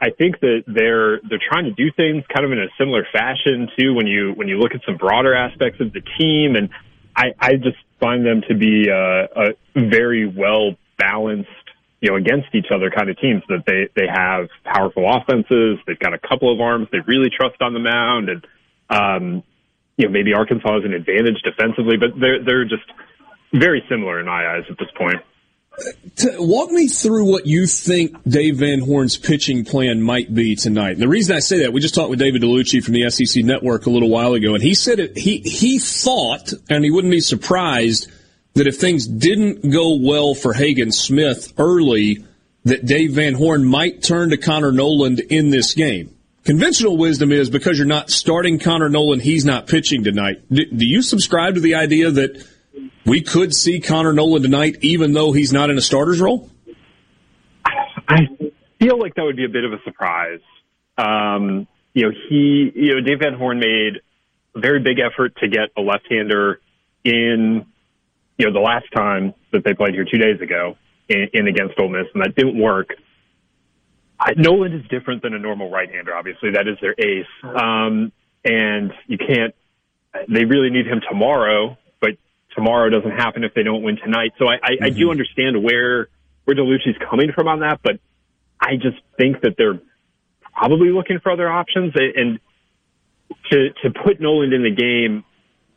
I, 0.00 0.10
think 0.16 0.40
that 0.40 0.64
they're 0.66 1.20
they're 1.28 1.42
trying 1.46 1.64
to 1.64 1.72
do 1.72 1.90
things 1.96 2.24
kind 2.34 2.46
of 2.46 2.52
in 2.52 2.58
a 2.58 2.68
similar 2.78 3.06
fashion 3.12 3.68
too. 3.78 3.94
When 3.94 4.06
you 4.06 4.32
when 4.34 4.48
you 4.48 4.58
look 4.58 4.72
at 4.74 4.80
some 4.86 4.96
broader 4.96 5.34
aspects 5.34 5.80
of 5.80 5.92
the 5.92 6.00
team, 6.18 6.56
and 6.56 6.70
I, 7.16 7.34
I 7.38 7.52
just 7.56 7.76
find 8.00 8.24
them 8.24 8.42
to 8.48 8.54
be 8.54 8.88
uh, 8.90 9.54
a 9.74 9.88
very 9.90 10.26
well 10.26 10.76
balanced, 10.98 11.50
you 12.04 12.10
know, 12.10 12.16
against 12.16 12.54
each 12.54 12.66
other 12.70 12.90
kind 12.90 13.08
of 13.08 13.18
teams. 13.18 13.42
That 13.48 13.64
they 13.66 13.88
they 13.96 14.06
have 14.06 14.48
powerful 14.62 15.10
offenses. 15.10 15.78
They've 15.86 15.98
got 15.98 16.12
a 16.12 16.18
couple 16.18 16.52
of 16.52 16.60
arms 16.60 16.88
they 16.92 16.98
really 17.06 17.30
trust 17.34 17.62
on 17.62 17.72
the 17.72 17.80
mound, 17.80 18.28
and 18.28 18.46
um, 18.90 19.42
you 19.96 20.04
know 20.04 20.12
maybe 20.12 20.34
Arkansas 20.34 20.70
has 20.70 20.84
an 20.84 20.92
advantage 20.92 21.40
defensively, 21.42 21.96
but 21.96 22.20
they're 22.20 22.44
they're 22.44 22.64
just 22.66 22.84
very 23.54 23.82
similar 23.88 24.20
in 24.20 24.26
my 24.26 24.46
eyes 24.46 24.64
at 24.68 24.76
this 24.76 24.88
point. 24.98 25.16
Walk 26.38 26.70
me 26.70 26.88
through 26.88 27.24
what 27.24 27.46
you 27.46 27.66
think 27.66 28.22
Dave 28.24 28.58
Van 28.58 28.80
Horn's 28.80 29.16
pitching 29.16 29.64
plan 29.64 30.02
might 30.02 30.32
be 30.32 30.54
tonight. 30.54 30.92
And 30.92 31.00
The 31.00 31.08
reason 31.08 31.34
I 31.34 31.40
say 31.40 31.60
that, 31.60 31.72
we 31.72 31.80
just 31.80 31.96
talked 31.96 32.10
with 32.10 32.20
David 32.20 32.42
Dellucci 32.42 32.84
from 32.84 32.94
the 32.94 33.10
SEC 33.10 33.42
Network 33.42 33.86
a 33.86 33.90
little 33.90 34.10
while 34.10 34.34
ago, 34.34 34.54
and 34.54 34.62
he 34.62 34.74
said 34.74 35.00
it, 35.00 35.16
he 35.16 35.38
he 35.38 35.78
thought, 35.78 36.52
and 36.68 36.84
he 36.84 36.90
wouldn't 36.90 37.10
be 37.10 37.20
surprised 37.20 38.10
that 38.54 38.66
if 38.66 38.78
things 38.78 39.06
didn't 39.06 39.70
go 39.70 39.98
well 40.00 40.34
for 40.34 40.52
Hagen 40.52 40.92
Smith 40.92 41.52
early, 41.58 42.24
that 42.64 42.86
Dave 42.86 43.12
Van 43.12 43.34
Horn 43.34 43.64
might 43.64 44.02
turn 44.02 44.30
to 44.30 44.36
Connor 44.36 44.72
Noland 44.72 45.20
in 45.20 45.50
this 45.50 45.74
game. 45.74 46.16
Conventional 46.44 46.96
wisdom 46.96 47.32
is 47.32 47.50
because 47.50 47.78
you're 47.78 47.86
not 47.86 48.10
starting 48.10 48.58
Connor 48.58 48.88
Noland, 48.88 49.22
he's 49.22 49.44
not 49.44 49.66
pitching 49.66 50.04
tonight. 50.04 50.42
Do, 50.50 50.64
you 50.70 51.02
subscribe 51.02 51.54
to 51.54 51.60
the 51.60 51.74
idea 51.74 52.10
that? 52.10 52.46
we 53.04 53.22
could 53.22 53.54
see 53.54 53.80
Connor 53.80 54.12
Noland 54.12 54.44
tonight, 54.44 54.76
even 54.80 55.12
though 55.12 55.32
he's 55.32 55.52
not 55.52 55.70
in 55.70 55.78
a 55.78 55.80
starter's 55.80 56.20
role? 56.20 56.50
I 58.08 58.26
feel 58.80 58.98
like 58.98 59.14
that 59.14 59.24
would 59.24 59.36
be 59.36 59.44
a 59.44 59.48
bit 59.48 59.64
of 59.64 59.72
a 59.72 59.82
surprise. 59.84 60.40
Um, 60.96 61.66
you 61.92 62.02
know, 62.02 62.10
he, 62.28 62.72
you 62.74 62.94
know, 62.94 63.00
Dave 63.00 63.20
Van 63.20 63.34
Horn 63.34 63.58
made 63.58 64.00
a 64.54 64.60
very 64.60 64.80
big 64.80 64.98
effort 64.98 65.36
to 65.36 65.48
get 65.48 65.70
a 65.76 65.80
left-hander 65.80 66.60
in, 67.04 67.66
you 68.38 68.46
know, 68.46 68.52
the 68.52 68.64
last 68.64 68.86
time 68.94 69.34
that 69.52 69.64
they 69.64 69.74
played 69.74 69.94
here 69.94 70.04
two 70.04 70.18
days 70.18 70.40
ago 70.40 70.76
in, 71.08 71.28
in 71.32 71.48
against 71.48 71.78
Ole 71.78 71.88
Miss, 71.88 72.06
and 72.14 72.22
that 72.22 72.34
didn't 72.34 72.60
work. 72.60 72.90
I, 74.18 74.32
Noland 74.36 74.74
is 74.74 74.88
different 74.88 75.22
than 75.22 75.34
a 75.34 75.38
normal 75.38 75.70
right-hander. 75.70 76.14
Obviously, 76.14 76.52
that 76.52 76.68
is 76.68 76.78
their 76.80 76.94
ace, 76.98 77.26
um, 77.42 78.12
and 78.44 78.92
you 79.06 79.18
can't. 79.18 79.54
They 80.28 80.44
really 80.44 80.70
need 80.70 80.86
him 80.86 81.00
tomorrow 81.08 81.76
but 82.04 82.16
tomorrow 82.54 82.90
doesn't 82.90 83.12
happen 83.12 83.44
if 83.44 83.54
they 83.54 83.62
don't 83.62 83.82
win 83.82 83.96
tonight. 83.96 84.32
So 84.38 84.46
I, 84.46 84.54
I, 84.54 84.56
mm-hmm. 84.56 84.84
I 84.84 84.90
do 84.90 84.96
mm-hmm. 84.96 85.10
understand 85.10 85.62
where 85.62 86.08
where 86.44 86.54
Dellucci's 86.54 86.96
coming 87.08 87.32
from 87.34 87.48
on 87.48 87.60
that, 87.60 87.80
but 87.82 87.98
I 88.60 88.76
just 88.76 88.98
think 89.16 89.40
that 89.40 89.54
they're 89.56 89.80
probably 90.52 90.90
looking 90.90 91.18
for 91.20 91.32
other 91.32 91.50
options. 91.50 91.94
And 91.94 92.38
to 93.50 93.70
to 93.82 93.90
put 93.90 94.20
Noland 94.20 94.52
in 94.52 94.62
the 94.62 94.74
game, 94.74 95.24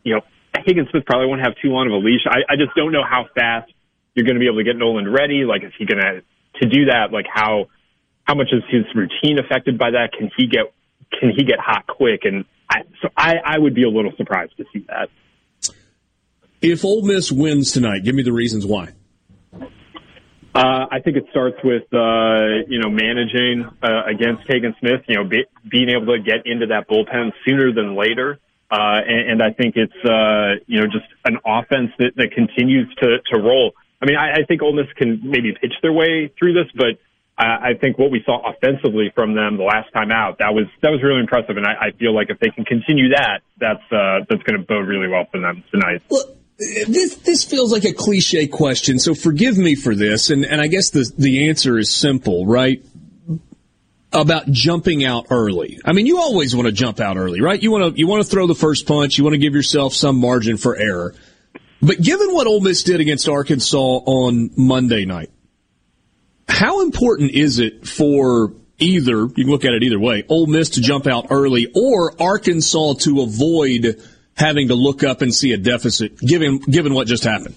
you 0.03 0.15
know, 0.15 0.21
Hagen 0.65 0.87
Smith 0.91 1.05
probably 1.05 1.27
won't 1.27 1.41
have 1.41 1.53
too 1.61 1.69
long 1.69 1.87
of 1.87 1.93
a 1.93 1.97
leash. 1.97 2.21
I, 2.27 2.53
I 2.53 2.55
just 2.55 2.75
don't 2.75 2.91
know 2.91 3.03
how 3.07 3.25
fast 3.35 3.71
you're 4.15 4.25
going 4.25 4.35
to 4.35 4.39
be 4.39 4.47
able 4.47 4.57
to 4.57 4.63
get 4.63 4.75
Noland 4.75 5.11
ready. 5.11 5.45
Like, 5.45 5.63
is 5.63 5.73
he 5.77 5.85
going 5.85 6.01
to 6.01 6.21
to 6.61 6.69
do 6.69 6.85
that? 6.85 7.11
Like, 7.11 7.25
how 7.31 7.67
how 8.23 8.35
much 8.35 8.47
is 8.51 8.63
his 8.69 8.83
routine 8.95 9.39
affected 9.39 9.77
by 9.77 9.91
that? 9.91 10.11
Can 10.17 10.29
he 10.35 10.47
get 10.47 10.73
can 11.19 11.31
he 11.35 11.43
get 11.43 11.59
hot 11.59 11.87
quick? 11.87 12.21
And 12.23 12.45
I, 12.69 12.81
so 13.01 13.09
I, 13.15 13.35
I 13.43 13.57
would 13.57 13.73
be 13.73 13.83
a 13.83 13.89
little 13.89 14.11
surprised 14.17 14.57
to 14.57 14.65
see 14.73 14.85
that. 14.89 15.09
If 16.61 16.83
Ole 16.83 17.03
Miss 17.03 17.31
wins 17.31 17.71
tonight, 17.71 18.03
give 18.03 18.15
me 18.15 18.23
the 18.23 18.33
reasons 18.33 18.65
why. 18.65 18.93
Uh, 20.55 20.87
I 20.89 21.01
think 21.03 21.17
it 21.17 21.25
starts 21.29 21.57
with 21.63 21.83
uh, 21.93 22.65
you 22.67 22.79
know 22.79 22.89
managing 22.89 23.69
uh, 23.83 24.05
against 24.09 24.43
Hagen 24.47 24.75
Smith. 24.79 25.01
You 25.07 25.17
know, 25.17 25.23
be, 25.23 25.45
being 25.69 25.89
able 25.89 26.07
to 26.07 26.19
get 26.19 26.45
into 26.45 26.67
that 26.67 26.89
bullpen 26.89 27.31
sooner 27.45 27.71
than 27.71 27.95
later, 27.95 28.39
uh, 28.69 28.99
and, 29.07 29.31
and 29.31 29.43
I 29.43 29.51
think 29.51 29.75
it's 29.75 30.05
uh, 30.05 30.63
you 30.67 30.79
know 30.79 30.87
just 30.87 31.07
an 31.25 31.37
offense 31.45 31.91
that, 31.99 32.11
that 32.15 32.31
continues 32.33 32.93
to 33.01 33.19
to 33.31 33.39
roll. 33.39 33.73
I 34.01 34.05
mean, 34.05 34.17
I, 34.17 34.41
I 34.41 34.43
think 34.47 34.61
Ole 34.61 34.73
Miss 34.73 34.91
can 34.95 35.21
maybe 35.23 35.53
pitch 35.59 35.73
their 35.81 35.93
way 35.93 36.31
through 36.37 36.53
this, 36.53 36.67
but 36.75 36.99
I, 37.37 37.69
I 37.69 37.73
think 37.79 37.97
what 37.97 38.11
we 38.11 38.21
saw 38.25 38.41
offensively 38.49 39.11
from 39.15 39.35
them 39.35 39.57
the 39.57 39.63
last 39.63 39.91
time 39.93 40.11
out 40.11 40.39
that 40.39 40.53
was 40.53 40.65
that 40.81 40.89
was 40.91 41.01
really 41.01 41.21
impressive, 41.21 41.57
and 41.57 41.65
I, 41.65 41.87
I 41.87 41.91
feel 41.91 42.13
like 42.13 42.29
if 42.29 42.39
they 42.39 42.49
can 42.49 42.65
continue 42.65 43.09
that, 43.09 43.41
that's 43.59 43.83
uh, 43.91 44.25
that's 44.29 44.43
going 44.43 44.59
to 44.59 44.65
bode 44.65 44.87
really 44.87 45.07
well 45.07 45.25
for 45.31 45.39
them 45.39 45.63
tonight. 45.71 46.01
Well, 46.09 46.25
this 46.57 47.15
this 47.17 47.43
feels 47.43 47.71
like 47.71 47.85
a 47.85 47.93
cliche 47.93 48.47
question, 48.47 48.99
so 48.99 49.13
forgive 49.13 49.57
me 49.57 49.75
for 49.75 49.95
this. 49.95 50.29
And 50.29 50.45
and 50.45 50.59
I 50.59 50.67
guess 50.67 50.89
the 50.89 51.09
the 51.17 51.47
answer 51.47 51.77
is 51.77 51.91
simple, 51.91 52.45
right? 52.45 52.83
About 54.13 54.49
jumping 54.49 55.03
out 55.03 55.27
early. 55.29 55.79
I 55.83 55.91
mean, 55.91 56.05
you 56.05 56.19
always 56.19 56.55
want 56.55 56.67
to 56.67 56.71
jump 56.71 56.99
out 56.99 57.17
early, 57.17 57.41
right? 57.41 57.61
You 57.61 57.71
want 57.71 57.93
to 57.93 57.99
you 57.99 58.07
want 58.07 58.23
to 58.23 58.29
throw 58.29 58.47
the 58.47 58.55
first 58.55 58.87
punch. 58.87 59.17
You 59.17 59.25
want 59.25 59.33
to 59.33 59.39
give 59.39 59.53
yourself 59.53 59.93
some 59.93 60.19
margin 60.19 60.57
for 60.57 60.77
error. 60.77 61.13
But 61.81 62.01
given 62.01 62.33
what 62.33 62.47
Ole 62.47 62.61
Miss 62.61 62.83
did 62.83 63.01
against 63.01 63.27
Arkansas 63.27 63.77
on 63.77 64.51
Monday 64.55 65.05
night, 65.05 65.29
how 66.47 66.81
important 66.81 67.31
is 67.31 67.59
it 67.59 67.85
for 67.85 68.53
either 68.79 69.27
you 69.35 69.43
can 69.43 69.47
look 69.47 69.65
at 69.65 69.73
it 69.73 69.83
either 69.83 69.99
way, 69.99 70.23
Ole 70.29 70.47
Miss 70.47 70.71
to 70.71 70.81
jump 70.81 71.05
out 71.05 71.27
early 71.29 71.67
or 71.75 72.19
Arkansas 72.21 72.93
to 73.01 73.21
avoid 73.21 74.01
having 74.35 74.69
to 74.69 74.75
look 74.75 75.03
up 75.03 75.21
and 75.21 75.33
see 75.33 75.51
a 75.51 75.57
deficit, 75.57 76.17
given 76.19 76.59
given 76.59 76.93
what 76.93 77.07
just 77.07 77.23
happened? 77.23 77.55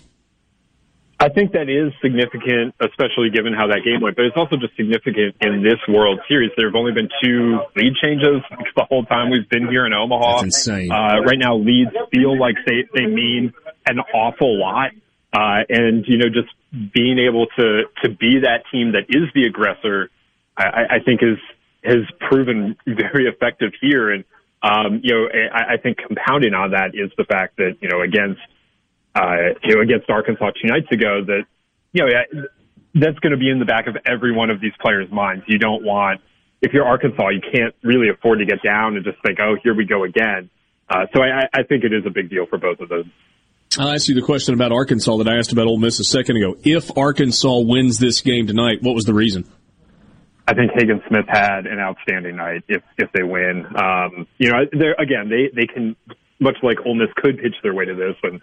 I 1.20 1.28
think 1.28 1.52
that 1.52 1.68
is 1.68 1.92
significant, 2.00 2.74
especially 2.80 3.28
given 3.28 3.52
how 3.52 3.66
that 3.66 3.82
game 3.84 4.00
went. 4.00 4.16
But 4.16 4.24
it's 4.24 4.36
also 4.36 4.56
just 4.56 4.74
significant 4.74 5.36
in 5.42 5.62
this 5.62 5.78
World 5.86 6.18
Series. 6.26 6.50
There 6.56 6.66
have 6.66 6.74
only 6.74 6.92
been 6.92 7.10
two 7.22 7.60
lead 7.76 7.94
changes 8.02 8.40
the 8.74 8.84
whole 8.88 9.04
time 9.04 9.30
we've 9.30 9.48
been 9.48 9.68
here 9.68 9.84
in 9.84 9.92
Omaha. 9.92 10.42
That's 10.42 10.56
insane. 10.56 10.90
Uh, 10.90 11.20
right 11.20 11.38
now, 11.38 11.56
leads 11.56 11.90
feel 12.10 12.38
like 12.38 12.56
they 12.66 12.88
they 12.94 13.06
mean 13.06 13.52
an 13.86 14.00
awful 14.14 14.58
lot. 14.58 14.92
Uh, 15.32 15.62
and 15.68 16.04
you 16.08 16.16
know, 16.16 16.28
just 16.28 16.48
being 16.94 17.18
able 17.18 17.46
to 17.58 17.82
to 18.02 18.08
be 18.08 18.40
that 18.40 18.64
team 18.72 18.92
that 18.92 19.04
is 19.10 19.28
the 19.34 19.44
aggressor, 19.44 20.10
I, 20.56 20.96
I 20.96 20.98
think 21.04 21.22
is 21.22 21.38
has 21.84 22.04
proven 22.18 22.76
very 22.86 23.26
effective 23.26 23.72
here. 23.80 24.10
And 24.10 24.24
um, 24.62 25.00
you 25.02 25.14
know, 25.14 25.28
I, 25.52 25.74
I 25.74 25.76
think 25.76 25.98
compounding 25.98 26.54
on 26.54 26.72
that 26.72 26.94
is 26.94 27.10
the 27.16 27.24
fact 27.24 27.56
that, 27.56 27.76
you 27.80 27.88
know, 27.88 28.02
against, 28.02 28.40
uh, 29.14 29.54
you 29.62 29.74
know, 29.74 29.82
against 29.82 30.08
Arkansas 30.08 30.50
two 30.62 30.68
nights 30.68 30.86
ago 30.92 31.24
that, 31.26 31.42
you 31.92 32.04
know, 32.04 32.48
that's 32.94 33.18
going 33.18 33.32
to 33.32 33.38
be 33.38 33.50
in 33.50 33.58
the 33.58 33.64
back 33.64 33.86
of 33.86 33.96
every 34.06 34.32
one 34.32 34.50
of 34.50 34.60
these 34.60 34.72
players' 34.80 35.10
minds. 35.10 35.44
You 35.46 35.58
don't 35.58 35.84
want, 35.84 36.20
if 36.62 36.72
you're 36.72 36.84
Arkansas, 36.84 37.28
you 37.30 37.40
can't 37.40 37.74
really 37.82 38.08
afford 38.08 38.40
to 38.40 38.46
get 38.46 38.62
down 38.62 38.96
and 38.96 39.04
just 39.04 39.18
think, 39.24 39.38
oh, 39.40 39.56
here 39.62 39.74
we 39.74 39.84
go 39.84 40.04
again. 40.04 40.50
Uh, 40.88 41.06
so 41.14 41.22
I, 41.22 41.46
I 41.52 41.62
think 41.62 41.84
it 41.84 41.92
is 41.92 42.04
a 42.06 42.10
big 42.10 42.30
deal 42.30 42.46
for 42.46 42.58
both 42.58 42.80
of 42.80 42.88
those. 42.88 43.06
I'll 43.78 43.90
ask 43.90 44.08
you 44.08 44.16
the 44.16 44.22
question 44.22 44.54
about 44.54 44.72
Arkansas 44.72 45.16
that 45.18 45.28
I 45.28 45.38
asked 45.38 45.52
about 45.52 45.68
Ole 45.68 45.78
Miss 45.78 46.00
a 46.00 46.04
second 46.04 46.36
ago. 46.36 46.56
If 46.64 46.96
Arkansas 46.98 47.58
wins 47.60 47.98
this 47.98 48.20
game 48.20 48.48
tonight, 48.48 48.82
what 48.82 48.96
was 48.96 49.04
the 49.04 49.14
reason? 49.14 49.48
I 50.48 50.54
think 50.54 50.72
Hagen 50.74 51.00
Smith 51.06 51.26
had 51.28 51.66
an 51.66 51.78
outstanding 51.78 52.34
night 52.34 52.64
if 52.66 52.82
if 52.98 53.12
they 53.12 53.22
win. 53.22 53.66
Um, 53.76 54.26
you 54.38 54.50
know, 54.50 54.58
again 54.98 55.30
they 55.30 55.48
they 55.54 55.72
can 55.72 55.94
much 56.40 56.56
like 56.64 56.78
Ole 56.84 56.96
Miss 56.96 57.10
could 57.14 57.38
pitch 57.38 57.54
their 57.62 57.72
way 57.72 57.84
to 57.84 57.94
this, 57.94 58.16
and 58.24 58.40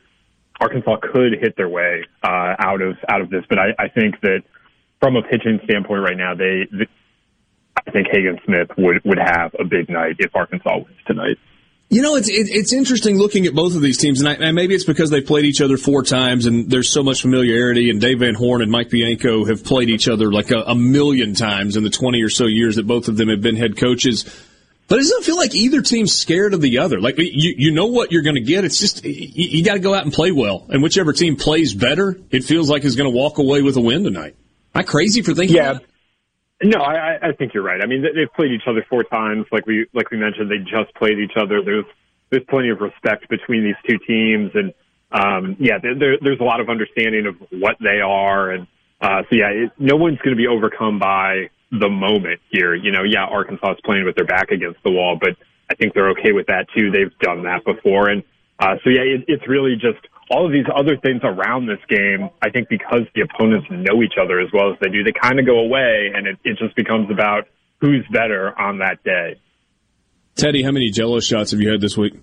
Arkansas 0.59 0.97
could 1.13 1.33
hit 1.39 1.55
their 1.55 1.69
way 1.69 2.03
uh, 2.23 2.55
out 2.59 2.81
of 2.81 2.97
out 3.09 3.21
of 3.21 3.29
this. 3.29 3.43
But 3.49 3.59
I, 3.59 3.67
I 3.77 3.87
think 3.89 4.19
that 4.21 4.41
from 4.99 5.15
a 5.15 5.21
pitching 5.21 5.59
standpoint 5.65 6.01
right 6.01 6.17
now, 6.17 6.33
they, 6.35 6.67
they 6.71 6.87
I 7.87 7.91
think 7.91 8.07
Hagen 8.11 8.39
Smith 8.45 8.69
would 8.77 9.01
would 9.05 9.19
have 9.19 9.53
a 9.59 9.63
big 9.63 9.89
night 9.89 10.15
if 10.19 10.35
Arkansas 10.35 10.77
wins 10.77 10.97
tonight. 11.05 11.37
You 11.89 12.01
know, 12.01 12.15
it's 12.17 12.27
it, 12.27 12.47
it's 12.49 12.73
interesting 12.73 13.17
looking 13.17 13.45
at 13.45 13.55
both 13.55 13.73
of 13.73 13.81
these 13.81 13.97
teams, 13.97 14.19
and, 14.19 14.27
I, 14.27 14.33
and, 14.33 14.55
maybe 14.55 14.75
it's 14.75 14.83
because 14.83 15.09
they've 15.09 15.25
played 15.25 15.45
each 15.45 15.61
other 15.61 15.77
four 15.77 16.03
times, 16.03 16.45
and 16.45 16.69
there's 16.69 16.89
so 16.89 17.01
much 17.01 17.21
familiarity. 17.21 17.89
And 17.89 18.01
Dave 18.01 18.19
Van 18.19 18.35
Horn 18.35 18.61
and 18.61 18.69
Mike 18.69 18.89
Bianco 18.89 19.45
have 19.45 19.63
played 19.63 19.89
each 19.89 20.09
other 20.09 20.29
like 20.29 20.51
a, 20.51 20.63
a 20.67 20.75
million 20.75 21.33
times 21.33 21.77
in 21.77 21.83
the 21.83 21.89
20 21.89 22.21
or 22.21 22.29
so 22.29 22.45
years 22.45 22.75
that 22.75 22.85
both 22.85 23.07
of 23.07 23.15
them 23.15 23.29
have 23.29 23.41
been 23.41 23.55
head 23.55 23.77
coaches. 23.77 24.25
But 24.87 24.99
it 24.99 25.01
doesn't 25.01 25.23
feel 25.23 25.35
like 25.35 25.53
either 25.53 25.81
team's 25.81 26.13
scared 26.13 26.53
of 26.53 26.61
the 26.61 26.79
other. 26.79 27.01
Like 27.01 27.17
you, 27.17 27.53
you 27.57 27.71
know 27.71 27.87
what 27.87 28.11
you're 28.11 28.21
going 28.21 28.35
to 28.35 28.41
get. 28.41 28.63
It's 28.63 28.79
just 28.79 29.03
you, 29.03 29.11
you 29.35 29.63
got 29.63 29.73
to 29.73 29.79
go 29.79 29.93
out 29.93 30.03
and 30.03 30.13
play 30.13 30.31
well, 30.31 30.65
and 30.69 30.81
whichever 30.81 31.11
team 31.11 31.35
plays 31.35 31.73
better, 31.73 32.17
it 32.31 32.45
feels 32.45 32.69
like 32.69 32.85
is 32.85 32.95
going 32.95 33.11
to 33.11 33.15
walk 33.15 33.37
away 33.37 33.61
with 33.61 33.75
a 33.75 33.81
win 33.81 34.03
tonight. 34.03 34.35
Am 34.73 34.79
I 34.79 34.83
crazy 34.83 35.21
for 35.21 35.33
thinking? 35.33 35.57
Yeah. 35.57 35.73
That? 35.73 35.83
No, 36.63 36.79
I, 36.79 37.29
I 37.29 37.31
think 37.33 37.53
you're 37.53 37.63
right. 37.63 37.81
I 37.83 37.85
mean, 37.85 38.01
they've 38.01 38.33
played 38.33 38.51
each 38.51 38.67
other 38.67 38.83
four 38.89 39.03
times. 39.03 39.45
Like 39.51 39.67
we, 39.67 39.87
like 39.93 40.09
we 40.09 40.17
mentioned, 40.17 40.49
they 40.49 40.57
just 40.57 40.93
played 40.95 41.19
each 41.19 41.37
other. 41.39 41.61
There's 41.63 41.85
there's 42.29 42.43
plenty 42.49 42.69
of 42.69 42.79
respect 42.79 43.29
between 43.29 43.63
these 43.63 43.75
two 43.87 43.97
teams, 44.07 44.51
and 44.55 44.73
um, 45.11 45.57
yeah, 45.59 45.77
there, 45.81 46.17
there's 46.21 46.39
a 46.39 46.43
lot 46.43 46.59
of 46.59 46.69
understanding 46.69 47.25
of 47.27 47.35
what 47.51 47.75
they 47.79 47.99
are, 48.01 48.51
and 48.51 48.67
uh, 49.01 49.21
so 49.29 49.35
yeah, 49.35 49.49
it, 49.49 49.71
no 49.77 49.97
one's 49.97 50.17
going 50.19 50.35
to 50.35 50.37
be 50.37 50.47
overcome 50.47 50.97
by 50.97 51.49
the 51.71 51.89
moment 51.89 52.39
here. 52.49 52.75
You 52.75 52.91
know, 52.91 53.03
yeah, 53.03 53.25
Arkansas 53.25 53.73
is 53.73 53.77
playing 53.83 54.05
with 54.05 54.15
their 54.15 54.25
back 54.25 54.51
against 54.51 54.81
the 54.83 54.91
wall, 54.91 55.17
but 55.19 55.35
I 55.69 55.75
think 55.75 55.93
they're 55.93 56.11
okay 56.11 56.31
with 56.31 56.47
that 56.47 56.67
too. 56.75 56.91
They've 56.91 57.17
done 57.19 57.43
that 57.43 57.65
before, 57.65 58.09
and 58.09 58.23
uh, 58.59 58.75
so 58.83 58.89
yeah, 58.89 59.01
it, 59.01 59.25
it's 59.27 59.47
really 59.47 59.75
just 59.75 59.99
all 60.29 60.45
of 60.45 60.51
these 60.51 60.65
other 60.73 60.97
things 60.97 61.21
around 61.23 61.67
this 61.67 61.79
game. 61.89 62.29
I 62.41 62.49
think 62.49 62.69
because 62.69 63.01
the 63.15 63.21
opponents 63.21 63.67
know 63.69 64.01
each 64.01 64.15
other 64.21 64.39
as 64.39 64.49
well 64.53 64.71
as 64.71 64.77
they 64.81 64.89
do, 64.89 65.03
they 65.03 65.13
kind 65.13 65.39
of 65.39 65.45
go 65.45 65.59
away, 65.59 66.11
and 66.15 66.27
it, 66.27 66.37
it 66.43 66.57
just 66.57 66.75
becomes 66.75 67.09
about 67.11 67.47
who's 67.79 68.05
better 68.11 68.57
on 68.59 68.79
that 68.79 69.03
day. 69.03 69.39
Teddy, 70.35 70.63
how 70.63 70.71
many 70.71 70.91
Jello 70.91 71.19
shots 71.19 71.51
have 71.51 71.61
you 71.61 71.69
had 71.69 71.81
this 71.81 71.97
week? 71.97 72.13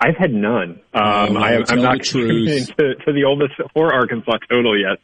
I've 0.00 0.16
had 0.16 0.32
none. 0.32 0.80
Um, 0.92 1.36
I, 1.36 1.62
am 1.68 1.80
not 1.80 2.02
truth. 2.02 2.72
To, 2.76 2.94
to 2.94 3.12
the 3.12 3.24
oldest 3.24 3.54
for 3.72 3.94
Arkansas 3.94 4.38
total 4.50 4.78
yet. 4.78 4.98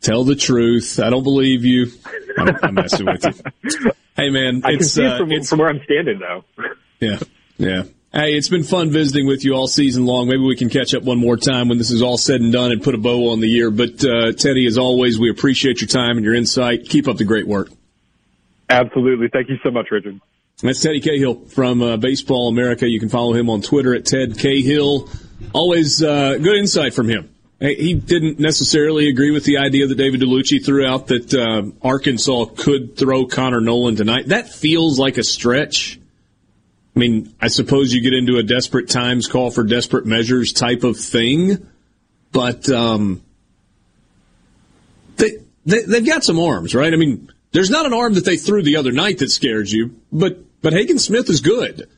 Tell 0.00 0.24
the 0.24 0.36
truth. 0.36 1.00
I 1.00 1.10
don't 1.10 1.24
believe 1.24 1.64
you. 1.64 1.90
I'm, 2.38 2.74
messing 2.74 3.06
with 3.06 3.24
you. 3.24 3.92
Hey 4.16 4.30
man, 4.30 4.62
I 4.64 4.70
it's, 4.70 4.78
can 4.78 4.88
see 4.88 5.06
uh, 5.06 5.14
it 5.14 5.18
from, 5.18 5.44
from 5.44 5.58
where 5.60 5.68
I'm 5.68 5.80
standing 5.84 6.18
though. 6.18 6.44
Yeah, 7.00 7.20
yeah. 7.56 7.84
Hey, 8.12 8.32
it's 8.36 8.48
been 8.48 8.64
fun 8.64 8.90
visiting 8.90 9.28
with 9.28 9.44
you 9.44 9.54
all 9.54 9.68
season 9.68 10.04
long. 10.04 10.26
Maybe 10.26 10.40
we 10.40 10.56
can 10.56 10.68
catch 10.68 10.92
up 10.92 11.04
one 11.04 11.18
more 11.18 11.36
time 11.36 11.68
when 11.68 11.78
this 11.78 11.92
is 11.92 12.02
all 12.02 12.18
said 12.18 12.40
and 12.40 12.52
done 12.52 12.72
and 12.72 12.82
put 12.82 12.96
a 12.96 12.98
bow 12.98 13.30
on 13.30 13.38
the 13.38 13.46
year. 13.46 13.70
But 13.70 14.04
uh, 14.04 14.32
Teddy, 14.32 14.66
as 14.66 14.76
always, 14.76 15.20
we 15.20 15.30
appreciate 15.30 15.80
your 15.80 15.86
time 15.86 16.16
and 16.16 16.24
your 16.24 16.34
insight. 16.34 16.88
Keep 16.88 17.06
up 17.06 17.18
the 17.18 17.24
great 17.24 17.46
work. 17.46 17.70
Absolutely. 18.68 19.28
Thank 19.28 19.48
you 19.48 19.58
so 19.62 19.70
much, 19.70 19.86
Richard. 19.92 20.20
That's 20.60 20.80
Teddy 20.80 21.00
Cahill 21.00 21.36
from 21.46 21.80
uh, 21.80 21.96
Baseball 21.98 22.48
America. 22.48 22.88
You 22.88 22.98
can 22.98 23.10
follow 23.10 23.34
him 23.34 23.48
on 23.48 23.62
Twitter 23.62 23.94
at 23.94 24.06
Ted 24.06 24.36
Cahill. 24.38 25.08
Always 25.52 26.02
uh, 26.02 26.38
good 26.38 26.56
insight 26.56 26.94
from 26.94 27.08
him. 27.08 27.32
He 27.60 27.94
didn't 27.94 28.38
necessarily 28.38 29.08
agree 29.08 29.32
with 29.32 29.44
the 29.44 29.58
idea 29.58 29.88
that 29.88 29.96
David 29.96 30.20
Dellucci 30.20 30.64
threw 30.64 30.86
out 30.86 31.08
that 31.08 31.34
uh, 31.34 31.62
Arkansas 31.82 32.46
could 32.56 32.96
throw 32.96 33.26
Connor 33.26 33.60
Noland 33.60 33.96
tonight. 33.96 34.28
That 34.28 34.48
feels 34.48 34.98
like 34.98 35.18
a 35.18 35.24
stretch. 35.24 35.98
I 36.94 36.98
mean, 37.00 37.34
I 37.40 37.48
suppose 37.48 37.92
you 37.92 38.00
get 38.00 38.12
into 38.12 38.36
a 38.36 38.44
desperate 38.44 38.88
times 38.88 39.26
call 39.26 39.50
for 39.50 39.64
desperate 39.64 40.06
measures 40.06 40.52
type 40.52 40.84
of 40.84 40.96
thing, 40.98 41.66
but 42.30 42.68
um, 42.68 43.22
they, 45.16 45.38
they 45.66 45.82
they've 45.82 46.06
got 46.06 46.22
some 46.22 46.38
arms, 46.38 46.76
right? 46.76 46.92
I 46.92 46.96
mean, 46.96 47.28
there's 47.50 47.70
not 47.70 47.86
an 47.86 47.92
arm 47.92 48.14
that 48.14 48.24
they 48.24 48.36
threw 48.36 48.62
the 48.62 48.76
other 48.76 48.92
night 48.92 49.18
that 49.18 49.30
scares 49.30 49.72
you, 49.72 49.96
but 50.12 50.38
but 50.62 50.72
Hagen 50.72 50.98
Smith 51.00 51.28
is 51.28 51.40
good. 51.40 51.88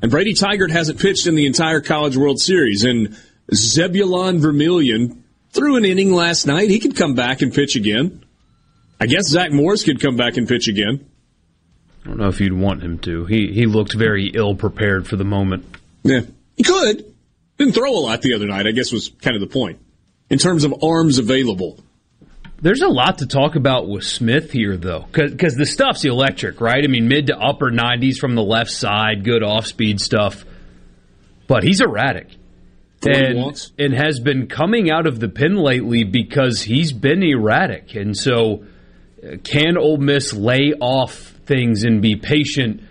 And 0.00 0.10
Brady 0.10 0.34
Tigert 0.34 0.70
hasn't 0.70 1.00
pitched 1.00 1.26
in 1.26 1.34
the 1.34 1.46
entire 1.46 1.80
College 1.80 2.16
World 2.16 2.38
Series. 2.38 2.84
And 2.84 3.16
Zebulon 3.54 4.40
Vermillion 4.40 5.24
threw 5.50 5.76
an 5.76 5.84
inning 5.84 6.12
last 6.12 6.46
night. 6.46 6.70
He 6.70 6.78
could 6.78 6.96
come 6.96 7.14
back 7.14 7.42
and 7.42 7.52
pitch 7.52 7.76
again. 7.76 8.24
I 9.00 9.06
guess 9.06 9.28
Zach 9.28 9.52
Morris 9.52 9.84
could 9.84 10.00
come 10.00 10.16
back 10.16 10.36
and 10.36 10.48
pitch 10.48 10.68
again. 10.68 11.08
I 12.04 12.08
don't 12.08 12.18
know 12.18 12.28
if 12.28 12.40
you'd 12.40 12.52
want 12.52 12.82
him 12.82 12.98
to. 13.00 13.24
He 13.26 13.52
he 13.52 13.66
looked 13.66 13.94
very 13.94 14.30
ill 14.34 14.54
prepared 14.54 15.06
for 15.06 15.16
the 15.16 15.24
moment. 15.24 15.64
Yeah, 16.02 16.20
he 16.56 16.62
could. 16.62 17.14
Didn't 17.58 17.74
throw 17.74 17.92
a 17.92 18.00
lot 18.00 18.22
the 18.22 18.34
other 18.34 18.46
night. 18.46 18.66
I 18.66 18.72
guess 18.72 18.92
was 18.92 19.08
kind 19.20 19.36
of 19.36 19.40
the 19.40 19.52
point 19.52 19.78
in 20.30 20.38
terms 20.38 20.64
of 20.64 20.82
arms 20.82 21.18
available. 21.18 21.80
There's 22.60 22.82
a 22.82 22.88
lot 22.88 23.18
to 23.18 23.26
talk 23.26 23.54
about 23.54 23.88
with 23.88 24.02
Smith 24.02 24.50
here, 24.50 24.76
though, 24.76 25.06
because 25.12 25.54
the 25.54 25.66
stuff's 25.66 26.04
electric, 26.04 26.60
right? 26.60 26.82
I 26.82 26.88
mean, 26.88 27.06
mid 27.06 27.28
to 27.28 27.38
upper 27.38 27.70
90s 27.70 28.16
from 28.16 28.34
the 28.34 28.42
left 28.42 28.72
side, 28.72 29.22
good 29.22 29.44
off 29.44 29.66
speed 29.66 30.00
stuff. 30.00 30.44
But 31.46 31.62
he's 31.62 31.80
erratic. 31.80 32.26
And, 33.06 33.70
and 33.78 33.94
has 33.94 34.18
been 34.18 34.48
coming 34.48 34.90
out 34.90 35.06
of 35.06 35.20
the 35.20 35.28
pin 35.28 35.54
lately 35.54 36.02
because 36.02 36.62
he's 36.62 36.92
been 36.92 37.22
erratic. 37.22 37.94
And 37.94 38.16
so, 38.16 38.64
uh, 39.22 39.36
can 39.44 39.78
Ole 39.78 39.98
Miss 39.98 40.32
lay 40.32 40.74
off 40.80 41.34
things 41.46 41.84
and 41.84 42.02
be 42.02 42.16
patient 42.16 42.82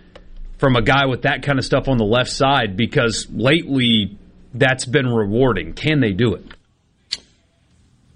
from 0.59 0.77
a 0.77 0.81
guy 0.81 1.07
with 1.07 1.23
that 1.23 1.43
kind 1.43 1.59
of 1.59 1.65
stuff 1.65 1.89
on 1.89 1.97
the 1.97 2.05
left 2.05 2.31
side? 2.31 2.77
Because 2.77 3.27
lately, 3.29 4.17
that's 4.53 4.85
been 4.85 5.07
rewarding. 5.07 5.73
Can 5.73 5.99
they 5.99 6.13
do 6.13 6.35
it? 6.35 6.45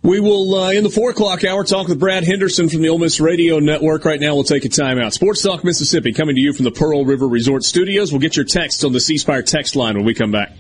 We 0.04 0.20
will, 0.20 0.56
uh, 0.56 0.72
in 0.72 0.84
the 0.84 0.89
four 0.89 1.12
o'clock 1.12 1.44
hour, 1.44 1.64
talk 1.64 1.88
with 1.88 2.00
Brad 2.00 2.24
Henderson 2.24 2.70
from 2.70 2.82
the 2.82 2.89
Ole 2.89 2.98
Miss 2.98 3.20
Radio 3.20 3.60
Network. 3.60 4.04
Right 4.04 4.20
now, 4.20 4.34
we'll 4.34 4.44
take 4.44 4.66
a 4.66 4.70
timeout. 4.70 5.12
Sports 5.12 5.44
Talk 5.44 5.64
Mississippi 5.64 6.12
coming 6.12 6.36
to 6.36 6.42
you 6.42 6.54
from 6.54 6.64
the 6.64 6.72
Pearl 6.72 7.06
River 7.06 7.28
Resort 7.28 7.64
Studios. 7.64 8.12
We'll 8.12 8.22
get 8.22 8.36
your 8.36 8.46
text 8.46 8.84
on 8.84 8.94
the 8.94 9.00
C 9.00 9.20
Spire 9.20 9.44
text 9.44 9.76
line 9.76 9.96
when 9.96 10.06
we 10.06 10.16
come 10.16 10.32
back. 10.32 10.54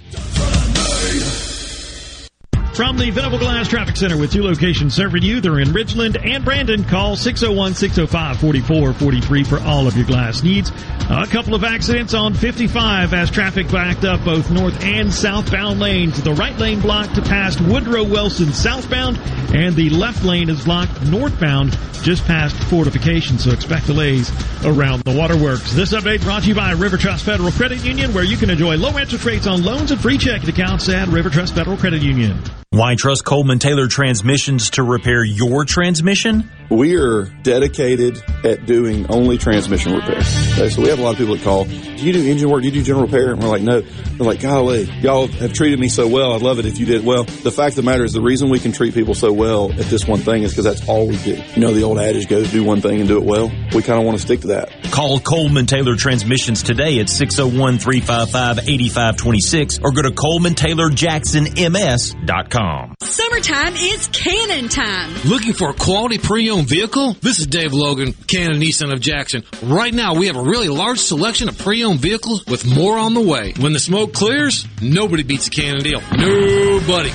From 2.73 2.97
the 2.97 3.09
Venable 3.09 3.37
Glass 3.37 3.67
Traffic 3.67 3.97
Center 3.97 4.15
with 4.17 4.31
two 4.31 4.43
locations 4.43 4.95
serving 4.95 5.23
you. 5.23 5.41
They're 5.41 5.59
in 5.59 5.67
Ridgeland 5.69 6.25
and 6.25 6.45
Brandon. 6.45 6.85
Call 6.85 7.17
601-605-4443 7.17 9.45
for 9.45 9.59
all 9.59 9.87
of 9.87 9.97
your 9.97 10.05
glass 10.05 10.41
needs. 10.41 10.71
A 11.09 11.27
couple 11.27 11.53
of 11.53 11.65
accidents 11.65 12.13
on 12.13 12.33
55 12.33 13.13
as 13.13 13.29
traffic 13.29 13.69
backed 13.69 14.05
up 14.05 14.23
both 14.23 14.49
north 14.49 14.81
and 14.85 15.13
southbound 15.13 15.81
lanes. 15.81 16.23
The 16.23 16.31
right 16.31 16.57
lane 16.57 16.79
blocked 16.79 17.15
to 17.15 17.21
past 17.21 17.59
Woodrow 17.59 18.05
Wilson 18.05 18.53
southbound 18.53 19.19
and 19.53 19.75
the 19.75 19.89
left 19.89 20.23
lane 20.23 20.49
is 20.49 20.63
blocked 20.63 21.05
northbound 21.07 21.77
just 22.03 22.23
past 22.23 22.55
fortification. 22.63 23.37
So 23.37 23.51
expect 23.51 23.87
delays 23.87 24.31
around 24.63 25.03
the 25.03 25.11
waterworks. 25.11 25.73
This 25.73 25.91
update 25.91 26.23
brought 26.23 26.43
to 26.43 26.49
you 26.49 26.55
by 26.55 26.71
River 26.71 26.95
Trust 26.95 27.25
Federal 27.25 27.51
Credit 27.51 27.83
Union 27.83 28.13
where 28.13 28.23
you 28.23 28.37
can 28.37 28.49
enjoy 28.49 28.77
low 28.77 28.97
interest 28.97 29.25
rates 29.25 29.45
on 29.45 29.61
loans 29.61 29.91
and 29.91 29.99
free 29.99 30.17
checking 30.17 30.47
accounts 30.47 30.87
at 30.87 31.09
River 31.09 31.29
Trust 31.29 31.53
Federal 31.53 31.75
Credit 31.75 32.01
Union. 32.01 32.41
Why 32.73 32.95
trust 32.95 33.25
Coleman 33.25 33.59
Taylor 33.59 33.89
Transmissions 33.89 34.69
to 34.71 34.83
repair 34.83 35.25
your 35.25 35.65
transmission? 35.65 36.49
We 36.71 36.95
are 36.95 37.25
dedicated 37.43 38.23
at 38.45 38.65
doing 38.65 39.11
only 39.11 39.37
transmission 39.37 39.93
repair. 39.93 40.19
Okay, 40.19 40.69
so 40.69 40.81
we 40.81 40.87
have 40.87 40.99
a 40.99 41.01
lot 41.01 41.11
of 41.11 41.17
people 41.17 41.35
that 41.35 41.43
call, 41.43 41.65
do 41.65 41.75
you 41.75 42.13
do 42.13 42.25
engine 42.25 42.49
work? 42.49 42.61
Do 42.61 42.69
you 42.69 42.73
do 42.73 42.81
general 42.81 43.03
repair? 43.05 43.33
And 43.33 43.43
we're 43.43 43.49
like, 43.49 43.61
no. 43.61 43.81
They're 43.81 44.25
like, 44.25 44.39
golly, 44.39 44.83
y'all 45.01 45.27
have 45.27 45.51
treated 45.51 45.79
me 45.79 45.89
so 45.89 46.07
well. 46.07 46.31
I'd 46.33 46.41
love 46.41 46.59
it 46.59 46.65
if 46.65 46.79
you 46.79 46.85
did 46.85 47.03
well. 47.03 47.25
The 47.25 47.51
fact 47.51 47.71
of 47.71 47.75
the 47.77 47.83
matter 47.83 48.05
is 48.05 48.13
the 48.13 48.21
reason 48.21 48.49
we 48.49 48.59
can 48.59 48.71
treat 48.71 48.93
people 48.93 49.15
so 49.15 49.33
well 49.33 49.69
at 49.71 49.87
this 49.87 50.07
one 50.07 50.19
thing 50.19 50.43
is 50.43 50.51
because 50.51 50.63
that's 50.63 50.87
all 50.87 51.07
we 51.07 51.17
do. 51.17 51.41
You 51.55 51.61
know, 51.61 51.73
the 51.73 51.83
old 51.83 51.99
adage 51.99 52.29
goes, 52.29 52.49
do 52.51 52.63
one 52.63 52.79
thing 52.81 52.99
and 52.99 53.07
do 53.07 53.17
it 53.17 53.23
well. 53.25 53.51
We 53.73 53.81
kind 53.83 53.99
of 53.99 54.05
want 54.05 54.17
to 54.17 54.23
stick 54.23 54.39
to 54.41 54.47
that. 54.47 54.71
Call 54.91 55.19
Coleman 55.19 55.65
Taylor 55.65 55.95
Transmissions 55.97 56.61
today 56.63 56.99
at 56.99 57.07
601-355-8526 57.07 59.83
or 59.83 59.91
go 59.91 60.03
to 60.03 60.11
ColemanTaylorJacksonMS.com. 60.11 62.95
Summertime 63.01 63.75
is 63.75 64.07
Cannon 64.07 64.69
time. 64.69 65.13
Looking 65.25 65.53
for 65.53 65.71
a 65.71 65.73
quality 65.73 66.17
pre-owned 66.17 66.60
vehicle? 66.65 67.13
This 67.21 67.39
is 67.39 67.47
Dave 67.47 67.73
Logan, 67.73 68.13
Cannon 68.27 68.59
Nissan 68.59 68.91
of 68.91 68.99
Jackson. 68.99 69.43
Right 69.63 69.93
now, 69.93 70.15
we 70.15 70.27
have 70.27 70.35
a 70.35 70.41
really 70.41 70.69
large 70.69 70.99
selection 70.99 71.49
of 71.49 71.57
pre-owned 71.57 71.99
vehicles 71.99 72.45
with 72.45 72.65
more 72.65 72.97
on 72.97 73.13
the 73.13 73.21
way. 73.21 73.53
When 73.59 73.73
the 73.73 73.79
smoke 73.79 74.13
clears, 74.13 74.65
nobody 74.81 75.23
beats 75.23 75.47
a 75.47 75.51
Cannon 75.51 75.83
deal. 75.83 76.01
Nobody. 76.15 77.11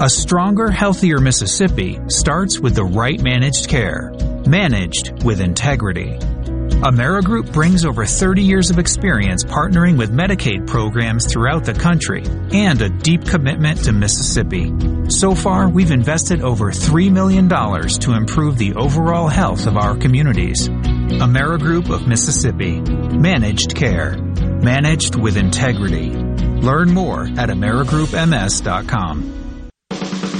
A 0.00 0.08
stronger, 0.08 0.70
healthier 0.70 1.18
Mississippi 1.18 1.98
starts 2.08 2.58
with 2.58 2.74
the 2.74 2.84
right 2.84 3.20
managed 3.22 3.68
care, 3.68 4.12
managed 4.46 5.22
with 5.22 5.40
integrity. 5.40 6.18
Amerigroup 6.82 7.52
brings 7.52 7.84
over 7.84 8.04
30 8.04 8.42
years 8.42 8.70
of 8.70 8.80
experience 8.80 9.44
partnering 9.44 9.96
with 9.96 10.10
Medicaid 10.10 10.66
programs 10.66 11.32
throughout 11.32 11.64
the 11.64 11.74
country 11.74 12.24
and 12.52 12.82
a 12.82 12.88
deep 12.88 13.24
commitment 13.24 13.84
to 13.84 13.92
Mississippi. 13.92 14.72
So 15.08 15.36
far, 15.36 15.68
we've 15.68 15.92
invested 15.92 16.42
over 16.42 16.72
$3 16.72 17.12
million 17.12 17.48
to 17.48 18.14
improve 18.14 18.58
the 18.58 18.74
overall 18.74 19.28
health 19.28 19.68
of 19.68 19.76
our 19.76 19.96
communities. 19.96 20.68
Amerigroup 20.68 21.88
of 21.88 22.08
Mississippi. 22.08 22.80
Managed 22.80 23.76
care. 23.76 24.16
Managed 24.16 25.14
with 25.14 25.36
integrity. 25.36 26.10
Learn 26.10 26.92
more 26.92 27.26
at 27.26 27.48
AmerigroupMS.com. 27.48 29.41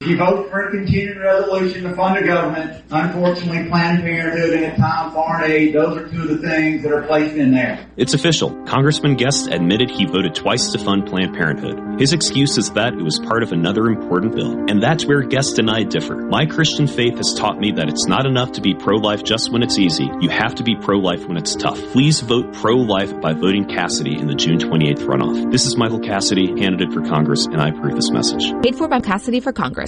If 0.00 0.06
you 0.06 0.16
vote 0.16 0.48
for 0.48 0.68
a 0.68 0.70
continuing 0.70 1.18
resolution 1.18 1.82
to 1.82 1.96
fund 1.96 2.16
the 2.16 2.24
government, 2.24 2.84
unfortunately 2.88 3.68
Planned 3.68 4.00
Parenthood 4.04 4.50
and 4.50 4.64
at 4.66 4.76
times 4.76 5.12
foreign 5.12 5.50
aid, 5.50 5.74
those 5.74 5.98
are 5.98 6.08
two 6.08 6.22
of 6.22 6.28
the 6.28 6.38
things 6.38 6.84
that 6.84 6.92
are 6.92 7.02
placed 7.02 7.34
in 7.34 7.50
there. 7.50 7.84
It's 7.96 8.14
official. 8.14 8.50
Congressman 8.62 9.16
Guest 9.16 9.48
admitted 9.50 9.90
he 9.90 10.06
voted 10.06 10.36
twice 10.36 10.70
to 10.70 10.78
fund 10.78 11.08
Planned 11.08 11.34
Parenthood. 11.34 12.00
His 12.00 12.12
excuse 12.12 12.58
is 12.58 12.70
that 12.74 12.94
it 12.94 13.02
was 13.02 13.18
part 13.18 13.42
of 13.42 13.50
another 13.50 13.86
important 13.86 14.36
bill. 14.36 14.52
And 14.68 14.80
that's 14.80 15.04
where 15.04 15.20
Guest 15.22 15.58
and 15.58 15.68
I 15.68 15.82
differ. 15.82 16.14
My 16.14 16.46
Christian 16.46 16.86
faith 16.86 17.16
has 17.16 17.34
taught 17.34 17.58
me 17.58 17.72
that 17.72 17.88
it's 17.88 18.06
not 18.06 18.24
enough 18.24 18.52
to 18.52 18.60
be 18.60 18.74
pro-life 18.74 19.24
just 19.24 19.50
when 19.50 19.64
it's 19.64 19.80
easy. 19.80 20.08
You 20.20 20.28
have 20.28 20.54
to 20.54 20.62
be 20.62 20.76
pro-life 20.76 21.26
when 21.26 21.36
it's 21.36 21.56
tough. 21.56 21.80
Please 21.90 22.20
vote 22.20 22.54
pro-life 22.54 23.20
by 23.20 23.32
voting 23.32 23.64
Cassidy 23.64 24.16
in 24.16 24.28
the 24.28 24.36
June 24.36 24.58
28th 24.58 25.00
runoff. 25.00 25.50
This 25.50 25.66
is 25.66 25.76
Michael 25.76 25.98
Cassidy, 25.98 26.54
candidate 26.54 26.92
for 26.92 27.02
Congress, 27.02 27.46
and 27.46 27.60
I 27.60 27.70
approve 27.70 27.96
this 27.96 28.12
message. 28.12 28.52
Paid 28.62 28.76
for 28.76 28.86
by 28.86 29.00
Cassidy 29.00 29.40
for 29.40 29.52
Congress. 29.52 29.87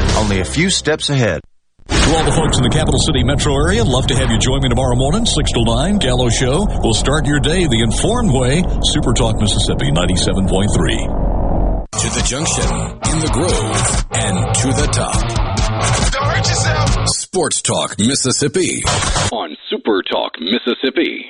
only 0.17 0.39
a 0.39 0.45
few 0.45 0.69
steps 0.69 1.09
ahead. 1.09 1.41
To 1.87 2.15
all 2.15 2.23
the 2.23 2.31
folks 2.31 2.57
in 2.57 2.63
the 2.63 2.69
capital 2.69 2.99
city 2.99 3.23
metro 3.23 3.53
area, 3.55 3.83
love 3.83 4.05
to 4.07 4.15
have 4.15 4.29
you 4.31 4.37
join 4.37 4.61
me 4.61 4.69
tomorrow 4.69 4.95
morning, 4.95 5.25
6 5.25 5.51
to 5.51 5.63
9, 5.63 5.97
Gallo 5.97 6.29
Show. 6.29 6.65
We'll 6.83 6.93
start 6.93 7.25
your 7.25 7.39
day 7.39 7.65
the 7.67 7.81
informed 7.81 8.31
way. 8.31 8.63
Super 8.83 9.13
Talk 9.13 9.39
Mississippi 9.39 9.91
97.3. 9.91 11.17
To 11.91 12.09
the 12.09 12.21
junction, 12.25 12.63
in 13.11 13.19
the 13.19 13.29
grove, 13.31 14.05
and 14.15 14.55
to 14.55 14.67
the 14.71 14.87
top. 14.91 15.21
Don't 16.11 16.23
hurt 16.23 16.47
yourself. 16.47 17.07
Sports 17.09 17.61
Talk 17.61 17.99
Mississippi. 17.99 18.83
On 19.31 19.55
Super 19.69 20.01
Talk 20.03 20.39
Mississippi. 20.39 21.25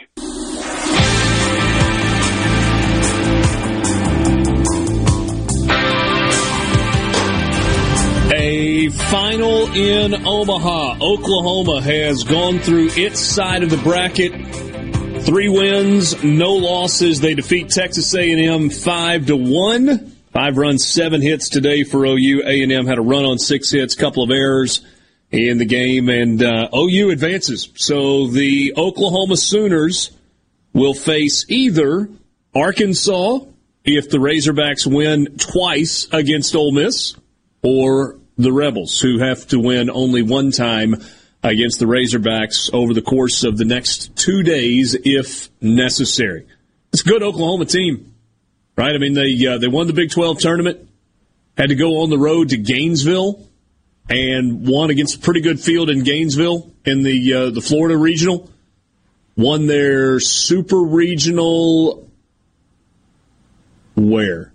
Final 8.89 9.71
in 9.73 10.25
Omaha. 10.25 10.97
Oklahoma 11.01 11.81
has 11.81 12.23
gone 12.23 12.59
through 12.59 12.89
its 12.91 13.19
side 13.19 13.63
of 13.63 13.69
the 13.69 13.77
bracket. 13.77 14.31
Three 15.23 15.49
wins, 15.49 16.23
no 16.23 16.53
losses. 16.53 17.19
They 17.19 17.35
defeat 17.35 17.69
Texas 17.69 18.13
A&M 18.15 18.69
five 18.69 19.27
to 19.27 19.35
one. 19.35 20.15
Five 20.31 20.57
runs, 20.57 20.85
seven 20.85 21.21
hits 21.21 21.49
today 21.49 21.83
for 21.83 22.05
OU. 22.05 22.43
A&M 22.45 22.87
had 22.87 22.97
a 22.97 23.01
run 23.01 23.25
on 23.25 23.37
six 23.37 23.69
hits, 23.69 23.95
couple 23.95 24.23
of 24.23 24.31
errors 24.31 24.81
in 25.29 25.57
the 25.57 25.65
game, 25.65 26.09
and 26.09 26.41
uh, 26.41 26.69
OU 26.73 27.11
advances. 27.11 27.69
So 27.75 28.27
the 28.27 28.73
Oklahoma 28.77 29.37
Sooners 29.37 30.11
will 30.73 30.93
face 30.93 31.45
either 31.49 32.09
Arkansas 32.55 33.39
if 33.83 34.09
the 34.09 34.17
Razorbacks 34.17 34.87
win 34.87 35.37
twice 35.37 36.07
against 36.11 36.55
Ole 36.55 36.71
Miss, 36.71 37.15
or 37.63 38.20
the 38.41 38.53
Rebels, 38.53 38.99
who 38.99 39.19
have 39.19 39.47
to 39.47 39.59
win 39.59 39.89
only 39.89 40.21
one 40.21 40.51
time 40.51 40.95
against 41.43 41.79
the 41.79 41.85
Razorbacks 41.85 42.73
over 42.73 42.93
the 42.93 43.01
course 43.01 43.43
of 43.43 43.57
the 43.57 43.65
next 43.65 44.15
two 44.15 44.43
days, 44.43 44.95
if 45.03 45.49
necessary. 45.61 46.45
It's 46.93 47.01
a 47.01 47.09
good 47.09 47.23
Oklahoma 47.23 47.65
team, 47.65 48.13
right? 48.75 48.93
I 48.93 48.97
mean, 48.97 49.13
they 49.13 49.47
uh, 49.47 49.57
they 49.57 49.67
won 49.67 49.87
the 49.87 49.93
Big 49.93 50.11
12 50.11 50.39
tournament, 50.39 50.89
had 51.57 51.69
to 51.69 51.75
go 51.75 52.01
on 52.01 52.09
the 52.09 52.17
road 52.17 52.49
to 52.49 52.57
Gainesville, 52.57 53.47
and 54.09 54.67
won 54.67 54.89
against 54.89 55.15
a 55.15 55.19
pretty 55.19 55.41
good 55.41 55.59
field 55.59 55.89
in 55.89 56.03
Gainesville 56.03 56.71
in 56.85 57.03
the 57.03 57.33
uh, 57.33 57.49
the 57.49 57.61
Florida 57.61 57.97
regional. 57.97 58.49
Won 59.37 59.67
their 59.67 60.19
super 60.19 60.81
regional. 60.81 62.09
Where? 63.95 64.51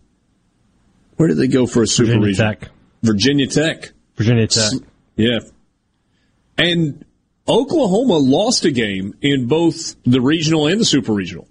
Where 1.17 1.29
did 1.29 1.39
they 1.39 1.49
go 1.49 1.67
for 1.67 1.83
a 1.83 1.87
super 1.87 2.09
Virginia 2.09 2.27
regional? 2.27 2.55
Tech. 2.55 2.71
Virginia 3.07 3.47
Tech. 3.47 3.93
Virginia 4.17 4.47
Tech. 4.47 4.73
Yeah. 5.17 5.41
And 6.59 7.05
Oklahoma 7.49 8.17
lost 8.17 8.65
a 8.65 8.71
game 8.71 9.15
in 9.21 9.47
both 9.47 9.97
the 10.05 10.21
regional 10.21 10.67
and 10.67 10.81
the 10.81 10.85
super 10.85 11.13
regional. 11.13 11.49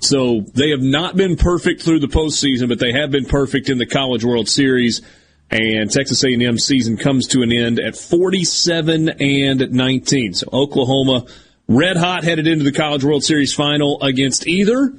So 0.00 0.40
they 0.54 0.70
have 0.70 0.80
not 0.80 1.16
been 1.16 1.36
perfect 1.36 1.82
through 1.82 2.00
the 2.00 2.08
postseason, 2.08 2.68
but 2.68 2.78
they 2.78 2.92
have 2.92 3.10
been 3.10 3.26
perfect 3.26 3.68
in 3.68 3.78
the 3.78 3.86
College 3.86 4.24
World 4.24 4.48
Series. 4.48 5.02
And 5.50 5.90
Texas 5.90 6.24
A&M 6.24 6.58
season 6.58 6.96
comes 6.96 7.26
to 7.28 7.42
an 7.42 7.52
end 7.52 7.78
at 7.80 7.96
47 7.96 9.08
and 9.08 9.72
19. 9.72 10.34
So 10.34 10.48
Oklahoma 10.52 11.26
red 11.68 11.96
hot 11.96 12.24
headed 12.24 12.46
into 12.46 12.64
the 12.64 12.72
College 12.72 13.04
World 13.04 13.24
Series 13.24 13.52
final 13.52 14.00
against 14.02 14.46
either 14.46 14.94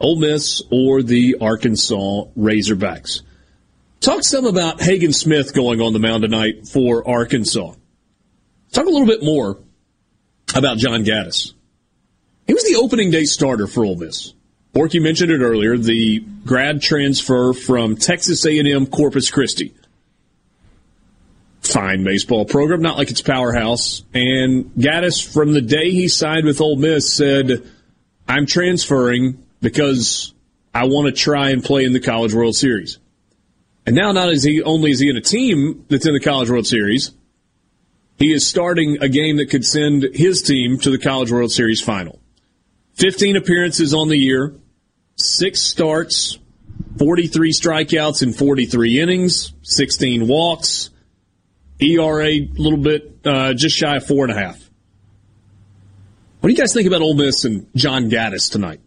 Ole 0.00 0.18
Miss 0.18 0.62
or 0.70 1.02
the 1.02 1.36
Arkansas 1.40 2.24
Razorbacks. 2.38 3.22
Talk 4.00 4.22
some 4.22 4.44
about 4.44 4.80
Hagen 4.80 5.12
Smith 5.12 5.54
going 5.54 5.80
on 5.80 5.92
the 5.92 5.98
mound 5.98 6.22
tonight 6.22 6.68
for 6.68 7.08
Arkansas. 7.08 7.72
Talk 8.72 8.86
a 8.86 8.90
little 8.90 9.06
bit 9.06 9.22
more 9.22 9.58
about 10.54 10.78
John 10.78 11.04
Gaddis. 11.04 11.54
He 12.46 12.54
was 12.54 12.64
the 12.64 12.76
opening 12.76 13.10
day 13.10 13.24
starter 13.24 13.66
for 13.66 13.84
Ole 13.84 13.96
Miss. 13.96 14.34
Borky 14.74 15.02
mentioned 15.02 15.32
it 15.32 15.40
earlier, 15.40 15.78
the 15.78 16.20
grad 16.44 16.82
transfer 16.82 17.54
from 17.54 17.96
Texas 17.96 18.44
A&M 18.44 18.86
Corpus 18.86 19.30
Christi. 19.30 19.72
fine 21.62 22.04
baseball 22.04 22.44
program, 22.44 22.80
not 22.80 22.96
like 22.96 23.10
it's 23.10 23.22
powerhouse. 23.22 24.04
And 24.14 24.66
Gaddis, 24.76 25.26
from 25.26 25.52
the 25.52 25.60
day 25.60 25.90
he 25.90 26.06
signed 26.06 26.44
with 26.44 26.60
Ole 26.60 26.76
Miss, 26.76 27.12
said, 27.12 27.64
"I'm 28.28 28.46
transferring 28.46 29.38
because 29.60 30.34
I 30.74 30.84
want 30.84 31.06
to 31.06 31.12
try 31.12 31.50
and 31.50 31.62
play 31.62 31.84
in 31.84 31.92
the 31.92 32.00
College 32.00 32.34
World 32.34 32.54
Series." 32.54 32.98
And 33.86 33.94
now, 33.94 34.10
not 34.12 34.28
as 34.30 34.42
he 34.42 34.62
only 34.62 34.90
is 34.90 34.98
he 34.98 35.08
in 35.08 35.16
a 35.16 35.20
team 35.20 35.84
that's 35.88 36.06
in 36.06 36.12
the 36.12 36.20
College 36.20 36.50
World 36.50 36.66
Series, 36.66 37.12
he 38.18 38.32
is 38.32 38.46
starting 38.46 38.98
a 39.00 39.08
game 39.08 39.36
that 39.36 39.50
could 39.50 39.64
send 39.64 40.02
his 40.14 40.42
team 40.42 40.78
to 40.78 40.90
the 40.90 40.98
College 40.98 41.30
World 41.30 41.52
Series 41.52 41.80
final. 41.80 42.18
15 42.94 43.36
appearances 43.36 43.94
on 43.94 44.08
the 44.08 44.16
year, 44.16 44.54
six 45.16 45.62
starts, 45.62 46.38
43 46.98 47.52
strikeouts 47.52 48.22
in 48.22 48.32
43 48.32 49.00
innings, 49.00 49.52
16 49.62 50.26
walks, 50.26 50.90
ERA 51.78 52.26
a 52.26 52.48
little 52.56 52.78
bit 52.78 53.18
uh, 53.24 53.52
just 53.52 53.76
shy 53.76 53.96
of 53.96 54.06
four 54.06 54.24
and 54.24 54.32
a 54.32 54.40
half. 54.40 54.58
What 56.40 56.48
do 56.48 56.54
you 56.54 56.58
guys 56.58 56.72
think 56.72 56.86
about 56.86 57.02
Ole 57.02 57.14
Miss 57.14 57.44
and 57.44 57.66
John 57.74 58.08
Gaddis 58.08 58.50
tonight? 58.50 58.80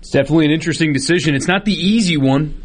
It's 0.00 0.10
definitely 0.10 0.46
an 0.46 0.52
interesting 0.52 0.92
decision. 0.92 1.34
It's 1.34 1.48
not 1.48 1.64
the 1.64 1.74
easy 1.74 2.16
one. 2.16 2.62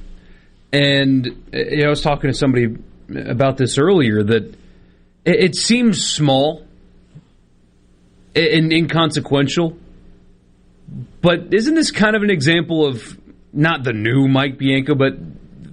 And 0.72 1.28
uh, 1.54 1.58
you 1.58 1.78
know, 1.78 1.88
I 1.88 1.90
was 1.90 2.02
talking 2.02 2.32
to 2.32 2.38
somebody 2.38 2.76
about 3.10 3.58
this 3.58 3.78
earlier 3.78 4.24
that 4.24 4.44
it, 5.26 5.36
it 5.40 5.56
seems 5.56 6.06
small 6.06 6.66
and 8.36 8.74
inconsequential. 8.74 9.78
But 11.22 11.54
isn't 11.54 11.76
this 11.76 11.92
kind 11.92 12.16
of 12.16 12.24
an 12.24 12.30
example 12.30 12.86
of 12.86 13.18
not 13.52 13.84
the 13.84 13.94
new 13.94 14.28
Mike 14.28 14.58
Bianco, 14.58 14.96
but 14.96 15.14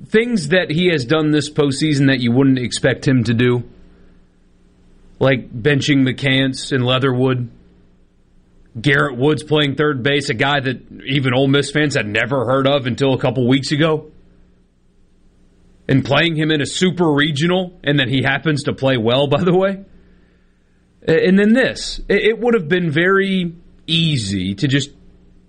things 0.06 0.48
that 0.48 0.70
he 0.70 0.88
has 0.88 1.04
done 1.04 1.30
this 1.30 1.50
postseason 1.50 2.06
that 2.06 2.20
you 2.20 2.32
wouldn't 2.32 2.58
expect 2.58 3.06
him 3.06 3.24
to 3.24 3.34
do? 3.34 3.64
Like 5.18 5.50
benching 5.52 6.08
McCants 6.08 6.72
and 6.72 6.84
Leatherwood. 6.84 7.50
Garrett 8.78 9.16
Woods 9.16 9.42
playing 9.42 9.74
third 9.74 10.02
base, 10.02 10.28
a 10.28 10.34
guy 10.34 10.60
that 10.60 11.02
even 11.06 11.34
Ole 11.34 11.48
Miss 11.48 11.70
fans 11.70 11.96
had 11.96 12.06
never 12.06 12.44
heard 12.44 12.66
of 12.66 12.86
until 12.86 13.14
a 13.14 13.18
couple 13.18 13.48
weeks 13.48 13.72
ago. 13.72 14.10
And 15.88 16.04
playing 16.04 16.36
him 16.36 16.52
in 16.52 16.60
a 16.60 16.66
super 16.66 17.10
regional, 17.12 17.80
and 17.82 17.98
then 17.98 18.08
he 18.08 18.22
happens 18.22 18.64
to 18.64 18.72
play 18.72 18.96
well, 18.96 19.26
by 19.26 19.42
the 19.42 19.56
way. 19.56 19.84
And 21.06 21.36
then 21.36 21.52
this. 21.52 22.00
It 22.08 22.38
would 22.38 22.54
have 22.54 22.68
been 22.68 22.90
very 22.90 23.56
easy 23.88 24.54
to 24.54 24.68
just 24.68 24.90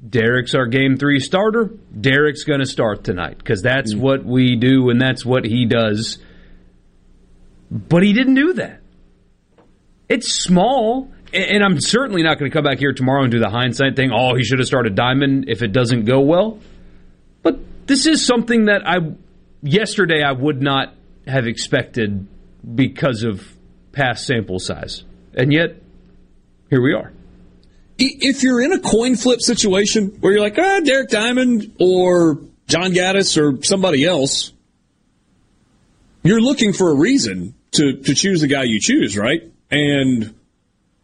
Derek's 0.08 0.56
our 0.56 0.66
game 0.66 0.98
three 0.98 1.20
starter. 1.20 1.70
Derek's 2.00 2.44
going 2.44 2.60
to 2.60 2.66
start 2.66 3.04
tonight 3.04 3.38
because 3.38 3.62
that's 3.62 3.94
mm. 3.94 4.00
what 4.00 4.26
we 4.26 4.56
do 4.56 4.90
and 4.90 5.00
that's 5.00 5.24
what 5.24 5.46
he 5.46 5.66
does. 5.66 6.18
But 7.70 8.04
he 8.04 8.14
didn't 8.14 8.36
do 8.36 8.54
that. 8.54 8.82
It's 10.10 10.34
small, 10.34 11.12
and 11.34 11.64
I'm 11.64 11.80
certainly 11.80 12.24
not 12.24 12.38
going 12.40 12.50
to 12.50 12.56
come 12.56 12.64
back 12.64 12.80
here 12.80 12.94
tomorrow 12.94 13.24
and 13.24 13.32
do 13.32 13.40
the 13.40 13.50
hindsight 13.50 13.96
thing. 13.96 14.12
Oh, 14.12 14.36
he 14.36 14.44
should 14.44 14.60
have 14.60 14.68
started 14.68 14.96
Diamond 14.96 15.46
if 15.48 15.62
it 15.62 15.72
doesn't 15.72 16.06
go 16.06 16.22
well. 16.22 16.60
But 17.44 17.60
this 17.88 18.06
is 18.06 18.26
something 18.26 18.66
that 18.66 18.88
I 18.88 18.98
yesterday 19.62 20.24
I 20.24 20.32
would 20.32 20.62
not 20.62 20.94
have 21.28 21.48
expected 21.48 22.28
because 22.76 23.24
of 23.24 23.48
past 23.92 24.26
sample 24.26 24.60
size, 24.60 25.04
and 25.34 25.52
yet 25.52 25.82
here 26.70 26.82
we 26.82 26.94
are 26.94 27.12
if 28.02 28.44
you're 28.44 28.62
in 28.62 28.74
a 28.74 28.80
coin 28.80 29.16
flip 29.16 29.42
situation 29.42 30.18
where 30.20 30.34
you're 30.34 30.42
like, 30.42 30.58
ah, 30.58 30.80
Derek 30.84 31.10
Diamond 31.10 31.76
or 31.80 32.40
John 32.68 32.92
Gaddis 32.92 33.38
or 33.38 33.64
somebody 33.64 34.06
else, 34.06 34.52
you're 36.24 36.42
looking 36.42 36.74
for 36.74 36.92
a 36.92 36.96
reason 36.96 37.54
to, 37.72 37.98
to 37.98 38.16
choose 38.16 38.42
the 38.42 38.48
guy 38.48 38.64
you 38.64 38.80
choose, 38.80 39.18
right? 39.18 39.52
And 39.70 40.34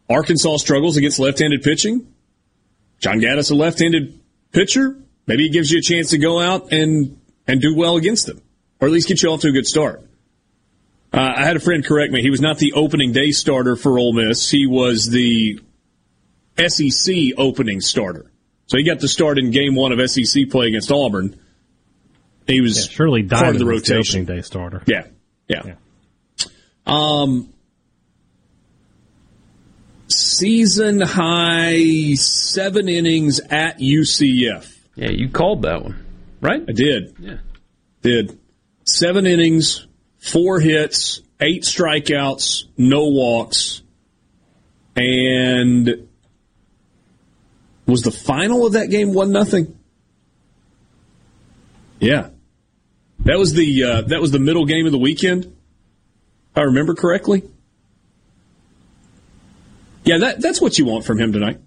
Arkansas 0.08 0.56
struggles 0.58 0.96
against 0.96 1.18
left-handed 1.18 1.62
pitching. 1.62 2.12
John 2.98 3.20
Gaddis, 3.20 3.50
a 3.50 3.54
left-handed 3.54 4.18
pitcher, 4.52 4.96
maybe 5.26 5.44
he 5.44 5.50
gives 5.50 5.70
you 5.70 5.78
a 5.78 5.82
chance 5.82 6.10
to 6.10 6.18
go 6.18 6.40
out 6.40 6.72
and 6.72 7.20
and 7.46 7.60
do 7.60 7.74
well 7.74 7.96
against 7.96 8.26
them, 8.26 8.42
or 8.80 8.88
at 8.88 8.92
least 8.92 9.08
get 9.08 9.22
you 9.22 9.30
off 9.30 9.40
to 9.40 9.48
a 9.48 9.52
good 9.52 9.66
start. 9.66 10.02
Uh, 11.12 11.32
I 11.36 11.44
had 11.44 11.56
a 11.56 11.60
friend 11.60 11.84
correct 11.84 12.12
me. 12.12 12.20
He 12.20 12.30
was 12.30 12.40
not 12.40 12.58
the 12.58 12.74
opening 12.74 13.12
day 13.12 13.30
starter 13.30 13.76
for 13.76 13.98
Ole 13.98 14.12
Miss. 14.12 14.50
He 14.50 14.66
was 14.66 15.08
the 15.08 15.58
SEC 16.58 17.14
opening 17.38 17.80
starter. 17.80 18.30
So 18.66 18.76
he 18.76 18.84
got 18.84 19.00
to 19.00 19.08
start 19.08 19.38
in 19.38 19.50
game 19.50 19.74
one 19.74 19.92
of 19.92 20.10
SEC 20.10 20.50
play 20.50 20.66
against 20.66 20.92
Auburn. 20.92 21.40
He 22.46 22.60
was 22.60 22.86
yeah, 22.86 22.92
surely 22.92 23.22
part 23.22 23.48
of 23.48 23.58
the 23.58 23.64
rotation. 23.64 24.26
The 24.26 24.36
day 24.36 24.42
starter. 24.42 24.82
Yeah, 24.86 25.06
yeah. 25.48 25.62
yeah. 25.64 26.46
Um, 26.86 27.52
season 30.08 31.00
high 31.00 32.14
seven 32.14 32.88
innings 32.88 33.40
at 33.40 33.78
UCF. 33.78 34.76
Yeah, 34.94 35.10
you 35.10 35.28
called 35.28 35.62
that 35.62 35.82
one, 35.82 36.04
right? 36.40 36.62
I 36.66 36.72
did. 36.72 37.14
Yeah, 37.18 37.38
did 38.02 38.38
seven 38.84 39.26
innings, 39.26 39.86
four 40.18 40.60
hits, 40.60 41.20
eight 41.40 41.62
strikeouts, 41.62 42.64
no 42.76 43.08
walks, 43.08 43.82
and 44.96 46.08
was 47.86 48.02
the 48.02 48.10
final 48.10 48.66
of 48.66 48.72
that 48.72 48.90
game 48.90 49.14
one 49.14 49.30
nothing? 49.30 49.78
Yeah, 52.00 52.30
that 53.20 53.38
was 53.38 53.54
the 53.54 53.84
uh, 53.84 54.02
that 54.02 54.20
was 54.20 54.30
the 54.30 54.38
middle 54.38 54.64
game 54.64 54.86
of 54.86 54.92
the 54.92 54.98
weekend. 54.98 55.44
If 55.44 56.58
I 56.58 56.62
remember 56.62 56.94
correctly. 56.94 57.42
Yeah, 60.08 60.18
that 60.18 60.40
that's 60.40 60.58
what 60.58 60.78
you 60.78 60.86
want 60.86 61.04
from 61.04 61.18
him 61.18 61.34
tonight. 61.34 61.60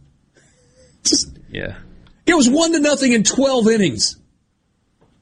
Just 1.04 1.38
yeah, 1.52 1.78
it 2.26 2.34
was 2.34 2.50
one 2.50 2.72
to 2.72 2.80
nothing 2.80 3.12
in 3.12 3.24
twelve 3.24 3.68
innings. 3.68 4.18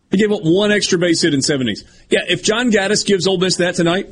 He 0.09 0.17
gave 0.17 0.31
up 0.31 0.39
one 0.41 0.71
extra 0.71 0.97
base 0.97 1.21
hit 1.21 1.33
in 1.33 1.41
seven 1.41 1.67
innings. 1.67 1.83
Yeah, 2.09 2.21
if 2.29 2.41
John 2.41 2.71
Gaddis 2.71 3.05
gives 3.05 3.27
Ole 3.27 3.37
Miss 3.37 3.57
that 3.57 3.75
tonight, 3.75 4.07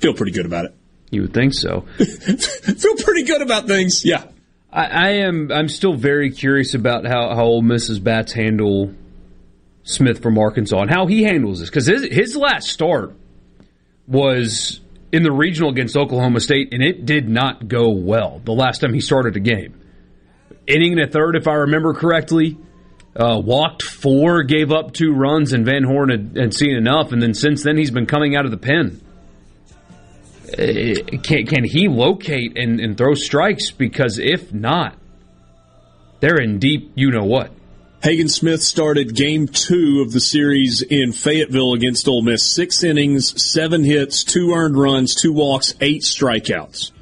feel 0.00 0.12
pretty 0.12 0.32
good 0.32 0.44
about 0.44 0.66
it. 0.66 0.74
You 1.10 1.22
would 1.22 1.32
think 1.32 1.54
so. 1.54 1.80
feel 1.96 2.96
pretty 2.96 3.22
good 3.22 3.40
about 3.40 3.66
things. 3.66 4.04
Yeah. 4.04 4.24
I, 4.70 4.84
I, 4.84 5.08
am. 5.20 5.50
I'm 5.50 5.70
still 5.70 5.94
very 5.94 6.30
curious 6.30 6.74
about 6.74 7.06
how 7.06 7.34
how 7.34 7.44
Ole 7.44 7.62
Miss's 7.62 7.98
bats 7.98 8.32
handle 8.32 8.92
Smith 9.82 10.22
from 10.22 10.38
Arkansas 10.38 10.82
and 10.82 10.90
how 10.90 11.06
he 11.06 11.22
handles 11.22 11.60
this 11.60 11.70
because 11.70 11.86
his 11.86 12.04
his 12.04 12.36
last 12.36 12.68
start 12.68 13.14
was 14.06 14.80
in 15.12 15.22
the 15.22 15.32
regional 15.32 15.70
against 15.70 15.96
Oklahoma 15.96 16.40
State 16.40 16.72
and 16.72 16.82
it 16.82 17.06
did 17.06 17.28
not 17.28 17.68
go 17.68 17.90
well. 17.90 18.40
The 18.44 18.52
last 18.52 18.80
time 18.80 18.92
he 18.92 19.00
started 19.00 19.36
a 19.36 19.40
game, 19.40 19.80
inning 20.66 20.92
and 20.92 21.00
a 21.00 21.06
third, 21.06 21.36
if 21.36 21.46
I 21.46 21.54
remember 21.54 21.94
correctly. 21.94 22.58
Uh, 23.16 23.40
walked 23.40 23.82
four, 23.82 24.44
gave 24.44 24.70
up 24.70 24.92
two 24.92 25.12
runs, 25.12 25.52
and 25.52 25.64
Van 25.64 25.82
Horn 25.82 26.08
had, 26.08 26.36
had 26.36 26.54
seen 26.54 26.76
enough. 26.76 27.10
And 27.10 27.20
then 27.20 27.34
since 27.34 27.64
then, 27.64 27.76
he's 27.76 27.90
been 27.90 28.06
coming 28.06 28.36
out 28.36 28.44
of 28.44 28.52
the 28.52 28.56
pen. 28.56 29.00
Uh, 30.46 31.18
can, 31.24 31.44
can 31.46 31.64
he 31.64 31.88
locate 31.88 32.56
and, 32.56 32.78
and 32.78 32.96
throw 32.96 33.14
strikes? 33.14 33.72
Because 33.72 34.20
if 34.20 34.52
not, 34.52 34.96
they're 36.20 36.40
in 36.40 36.60
deep 36.60 36.92
you 36.94 37.10
know 37.10 37.24
what. 37.24 37.50
Hagen 38.00 38.28
Smith 38.28 38.62
started 38.62 39.16
game 39.16 39.48
two 39.48 40.02
of 40.06 40.12
the 40.12 40.20
series 40.20 40.82
in 40.82 41.12
Fayetteville 41.12 41.72
against 41.72 42.06
Ole 42.06 42.22
Miss. 42.22 42.44
Six 42.44 42.84
innings, 42.84 43.42
seven 43.42 43.82
hits, 43.82 44.22
two 44.22 44.52
earned 44.52 44.78
runs, 44.78 45.16
two 45.16 45.32
walks, 45.32 45.74
eight 45.80 46.02
strikeouts. 46.02 46.92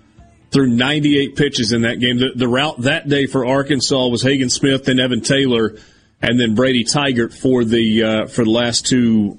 Through 0.52 0.68
98 0.68 1.36
pitches 1.36 1.72
in 1.72 1.82
that 1.82 2.00
game. 2.00 2.16
The, 2.16 2.32
the 2.34 2.48
route 2.48 2.80
that 2.82 3.08
day 3.08 3.26
for 3.26 3.44
Arkansas 3.44 4.06
was 4.06 4.22
Hagen 4.22 4.48
Smith, 4.48 4.86
then 4.86 4.98
Evan 4.98 5.20
Taylor, 5.20 5.76
and 6.22 6.40
then 6.40 6.54
Brady 6.54 6.84
Tigert 6.84 7.34
for 7.34 7.62
the 7.62 8.02
uh, 8.02 8.26
for 8.26 8.44
the 8.44 8.50
last 8.50 8.86
two 8.86 9.38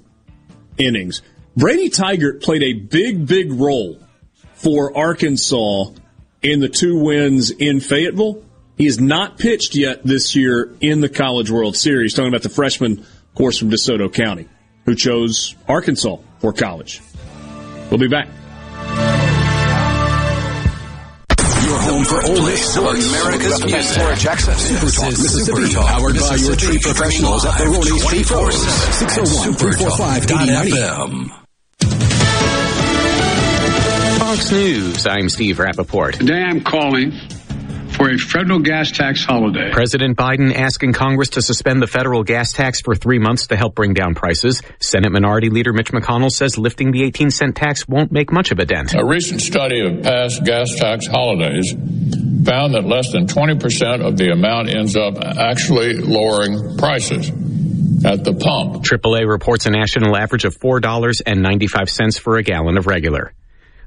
innings. 0.77 1.23
Brady 1.55 1.89
Tigert 1.89 2.43
played 2.43 2.61
a 2.61 2.73
big, 2.73 3.25
big 3.25 3.51
role 3.51 3.99
for 4.53 4.95
Arkansas 4.95 5.85
in 6.43 6.59
the 6.59 6.69
two 6.69 6.99
wins 6.99 7.49
in 7.49 7.79
Fayetteville. 7.79 8.43
He 8.77 8.85
has 8.85 8.99
not 8.99 9.39
pitched 9.39 9.75
yet 9.75 10.03
this 10.03 10.35
year 10.35 10.71
in 10.79 11.01
the 11.01 11.09
College 11.09 11.49
World 11.49 11.75
Series. 11.75 12.13
Talking 12.13 12.29
about 12.29 12.43
the 12.43 12.49
freshman, 12.49 12.99
of 12.99 13.33
course, 13.33 13.57
from 13.57 13.71
DeSoto 13.71 14.13
County, 14.13 14.47
who 14.85 14.93
chose 14.93 15.55
Arkansas 15.67 16.17
for 16.39 16.53
college. 16.53 17.01
We'll 17.89 17.97
be 17.97 18.07
back. 18.07 18.27
Your 21.65 21.79
home 21.81 22.05
for 22.05 22.23
Ole 22.23 22.45
Miss 22.45 22.73
sports. 22.73 23.09
America's 23.09 23.65
music. 23.65 23.97
Laura 23.97 24.15
Jackson. 24.15 24.53
Super 24.53 24.91
Talk 24.91 25.05
Mississippi. 25.05 25.61
Super 25.63 25.73
Talk, 25.73 25.87
powered 25.87 26.15
by 26.15 26.35
your 26.35 26.55
tree 26.55 26.77
professionals 26.79 27.45
at 27.45 27.57
the 27.57 27.63
Roni 27.63 28.07
Tree 28.07 28.23
Force. 28.23 28.61
601 28.99 29.53
345 29.55 30.23
8090. 30.23 31.33
Fox 34.19 34.51
News. 34.51 35.07
I'm 35.07 35.29
Steve 35.29 35.57
Rappaport. 35.57 36.19
Today 36.19 36.43
I'm 36.43 36.61
calling 36.61 37.13
for 37.97 38.11
a 38.11 38.17
federal 38.17 38.59
gas 38.59 38.91
tax 38.91 39.25
holiday. 39.25 39.71
President 39.71 40.15
Biden 40.15 40.53
asking 40.53 40.93
Congress 40.93 41.29
to 41.29 41.41
suspend 41.41 41.81
the 41.81 41.87
federal 41.87 42.23
gas 42.23 42.53
tax 42.53 42.79
for 42.79 42.93
three 42.95 43.17
months 43.17 43.47
to 43.47 43.57
help 43.57 43.73
bring 43.73 43.95
down 43.95 44.13
prices. 44.13 44.61
Senate 44.79 45.11
Minority 45.11 45.49
Leader 45.49 45.73
Mitch 45.73 45.91
McConnell 45.91 46.31
says 46.31 46.59
lifting 46.59 46.91
the 46.91 47.03
18 47.03 47.31
cent 47.31 47.55
tax 47.55 47.87
won't 47.87 48.11
make 48.11 48.31
much 48.31 48.51
of 48.51 48.59
a 48.59 48.65
dent. 48.65 48.93
A 48.93 49.03
recent 49.03 49.41
study 49.41 49.81
of 49.81 50.03
past 50.03 50.45
gas 50.45 50.75
tax 50.75 51.07
holidays 51.07 51.71
found 51.71 52.75
that 52.75 52.85
less 52.85 53.11
than 53.11 53.25
20% 53.25 54.05
of 54.05 54.15
the 54.15 54.31
amount 54.31 54.69
ends 54.69 54.95
up 54.95 55.17
actually 55.17 55.95
lowering 55.95 56.77
prices 56.77 57.29
at 58.05 58.23
the 58.23 58.33
pump. 58.33 58.83
AAA 58.85 59.27
reports 59.27 59.65
a 59.65 59.71
national 59.71 60.15
average 60.15 60.45
of 60.45 60.55
$4.95 60.59 62.19
for 62.19 62.37
a 62.37 62.43
gallon 62.43 62.77
of 62.77 62.85
regular. 62.85 63.33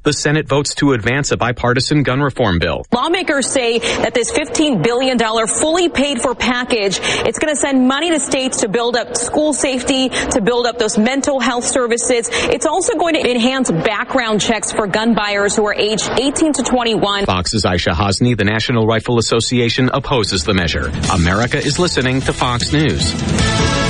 The 0.03 0.15
Senate 0.15 0.49
votes 0.49 0.75
to 0.77 0.93
advance 0.93 1.31
a 1.31 1.37
bipartisan 1.37 2.05
gun 2.05 2.21
reform 2.23 2.59
bill. 2.59 2.87
Lawmakers 2.91 3.51
say 3.51 3.81
that 3.81 4.15
this 4.15 4.33
$15 4.33 4.83
billion 4.83 5.19
fully 5.47 5.91
paid 5.91 6.23
for 6.23 6.35
package, 6.35 6.99
it's 7.03 7.39
going 7.39 7.55
to 7.55 7.61
send 7.61 7.87
money 7.87 8.09
to 8.09 8.19
states 8.19 8.63
to 8.63 8.69
build 8.69 8.97
up 8.97 9.15
school 9.15 9.53
safety, 9.53 10.09
to 10.09 10.41
build 10.41 10.65
up 10.65 10.79
those 10.79 10.97
mental 10.97 11.39
health 11.39 11.65
services. 11.65 12.31
It's 12.33 12.65
also 12.65 12.97
going 12.97 13.15
to 13.15 13.31
enhance 13.31 13.71
background 13.71 14.41
checks 14.41 14.73
for 14.73 14.87
gun 14.87 15.13
buyers 15.13 15.55
who 15.55 15.67
are 15.67 15.75
aged 15.75 16.09
18 16.19 16.55
to 16.55 16.63
21. 16.63 17.27
Fox's 17.27 17.65
Aishah 17.65 17.93
Hasnie, 17.93 18.39
the 18.39 18.45
National 18.45 18.87
Rifle 18.87 19.19
Association, 19.19 19.91
opposes 19.93 20.45
the 20.45 20.55
measure. 20.55 20.91
America 21.13 21.59
is 21.59 21.79
listening 21.79 22.23
to 22.23 22.33
Fox 22.33 22.73
News. 22.73 23.90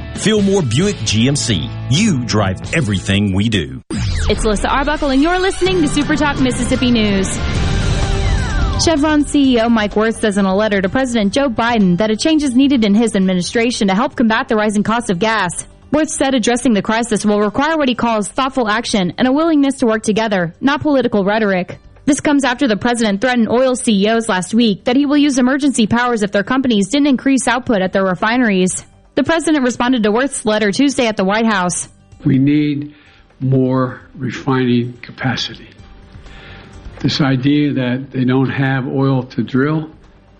Fillmore 0.15 0.61
Buick 0.61 0.95
GMC. 0.97 1.67
You 1.89 2.23
drive 2.25 2.73
everything 2.75 3.33
we 3.33 3.49
do. 3.49 3.81
It's 3.89 4.45
Alyssa 4.45 4.69
Arbuckle, 4.69 5.09
and 5.09 5.21
you're 5.21 5.39
listening 5.39 5.81
to 5.81 5.87
Super 5.87 6.15
Talk 6.15 6.39
Mississippi 6.39 6.91
News. 6.91 7.27
Chevron 8.83 9.23
CEO 9.25 9.69
Mike 9.69 9.95
Wirth 9.95 10.19
says 10.19 10.37
in 10.37 10.45
a 10.45 10.55
letter 10.55 10.81
to 10.81 10.89
President 10.89 11.33
Joe 11.33 11.49
Biden 11.49 11.97
that 11.97 12.11
a 12.11 12.15
change 12.15 12.43
is 12.43 12.55
needed 12.55 12.85
in 12.85 12.93
his 12.93 13.15
administration 13.15 13.87
to 13.87 13.95
help 13.95 14.15
combat 14.15 14.47
the 14.47 14.55
rising 14.55 14.83
cost 14.83 15.09
of 15.09 15.17
gas. 15.17 15.65
Worth 15.91 16.09
said 16.09 16.35
addressing 16.35 16.73
the 16.73 16.81
crisis 16.81 17.25
will 17.25 17.39
require 17.39 17.77
what 17.77 17.89
he 17.89 17.95
calls 17.95 18.27
thoughtful 18.27 18.67
action 18.67 19.13
and 19.17 19.27
a 19.27 19.31
willingness 19.31 19.79
to 19.79 19.87
work 19.87 20.03
together, 20.03 20.53
not 20.61 20.81
political 20.81 21.25
rhetoric. 21.25 21.79
This 22.05 22.19
comes 22.19 22.43
after 22.43 22.67
the 22.67 22.77
president 22.77 23.21
threatened 23.21 23.49
oil 23.49 23.75
CEOs 23.75 24.29
last 24.29 24.53
week 24.53 24.85
that 24.85 24.95
he 24.95 25.05
will 25.05 25.17
use 25.17 25.37
emergency 25.37 25.87
powers 25.87 26.23
if 26.23 26.31
their 26.31 26.43
companies 26.43 26.89
didn't 26.89 27.07
increase 27.07 27.47
output 27.47 27.81
at 27.81 27.93
their 27.93 28.05
refineries. 28.05 28.85
The 29.15 29.23
president 29.23 29.63
responded 29.63 30.03
to 30.03 30.11
Wirth's 30.11 30.45
letter 30.45 30.71
Tuesday 30.71 31.07
at 31.07 31.17
the 31.17 31.25
White 31.25 31.45
House. 31.45 31.89
We 32.25 32.37
need 32.37 32.95
more 33.39 34.01
refining 34.15 34.93
capacity. 34.97 35.69
This 36.99 37.19
idea 37.19 37.73
that 37.73 38.11
they 38.11 38.23
don't 38.23 38.49
have 38.49 38.87
oil 38.87 39.23
to 39.23 39.43
drill 39.43 39.91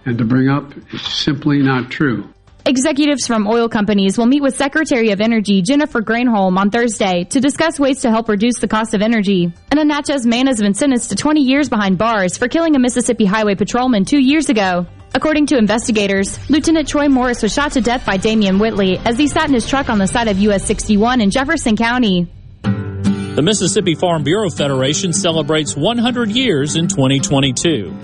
and 0.05 0.17
to 0.17 0.26
bring 0.26 0.49
up 0.49 0.72
is 0.93 1.01
simply 1.01 1.59
not 1.59 1.89
true. 1.89 2.32
Executives 2.63 3.26
from 3.26 3.47
oil 3.47 3.67
companies 3.67 4.19
will 4.19 4.28
meet 4.28 4.43
with 4.43 4.55
Secretary 4.55 5.09
of 5.09 5.19
Energy 5.19 5.63
Jennifer 5.63 5.99
Granholm 6.01 6.59
on 6.59 6.69
Thursday 6.69 7.24
to 7.24 7.41
discuss 7.41 7.80
ways 7.80 8.01
to 8.01 8.11
help 8.11 8.30
reduce 8.30 8.59
the 8.59 8.67
cost 8.67 8.93
of 8.93 9.01
energy. 9.01 9.51
And 9.72 9.80
a 9.80 9.84
Natchez 9.84 10.28
man 10.28 10.45
has 10.45 10.59
been 10.59 10.76
sentenced 10.76 11.09
to 11.09 11.15
20 11.15 11.41
years 11.41 11.69
behind 11.69 11.97
bars 11.97 12.38
for 12.38 12.47
killing 12.47 12.76
a 12.76 12.80
Mississippi 12.80 13.26
highway 13.26 13.55
patrolman 13.55 14.05
two 14.05 14.19
years 14.19 14.49
ago. 14.49 14.86
According 15.14 15.47
to 15.47 15.57
investigators, 15.57 16.39
Lieutenant 16.49 16.88
Troy 16.88 17.09
Morris 17.09 17.43
was 17.43 17.53
shot 17.53 17.74
to 17.74 17.82
death 17.82 18.05
by 18.05 18.16
Damian 18.16 18.59
Whitley 18.59 18.97
as 18.99 19.18
he 19.18 19.28
sat 19.28 19.47
in 19.49 19.53
his 19.53 19.68
truck 19.68 19.89
on 19.89 19.97
the 19.97 20.07
side 20.07 20.30
of 20.30 20.39
US 20.39 20.66
61 20.66 21.20
in 21.20 21.32
Jefferson 21.32 21.76
County. 21.76 22.28
The 22.64 23.41
Mississippi 23.41 23.95
Farm 23.95 24.24
Bureau 24.24 24.49
Federation 24.49 25.12
celebrates 25.12 25.76
100 25.76 26.32
years 26.32 26.76
in 26.76 26.88
2022. 26.88 27.97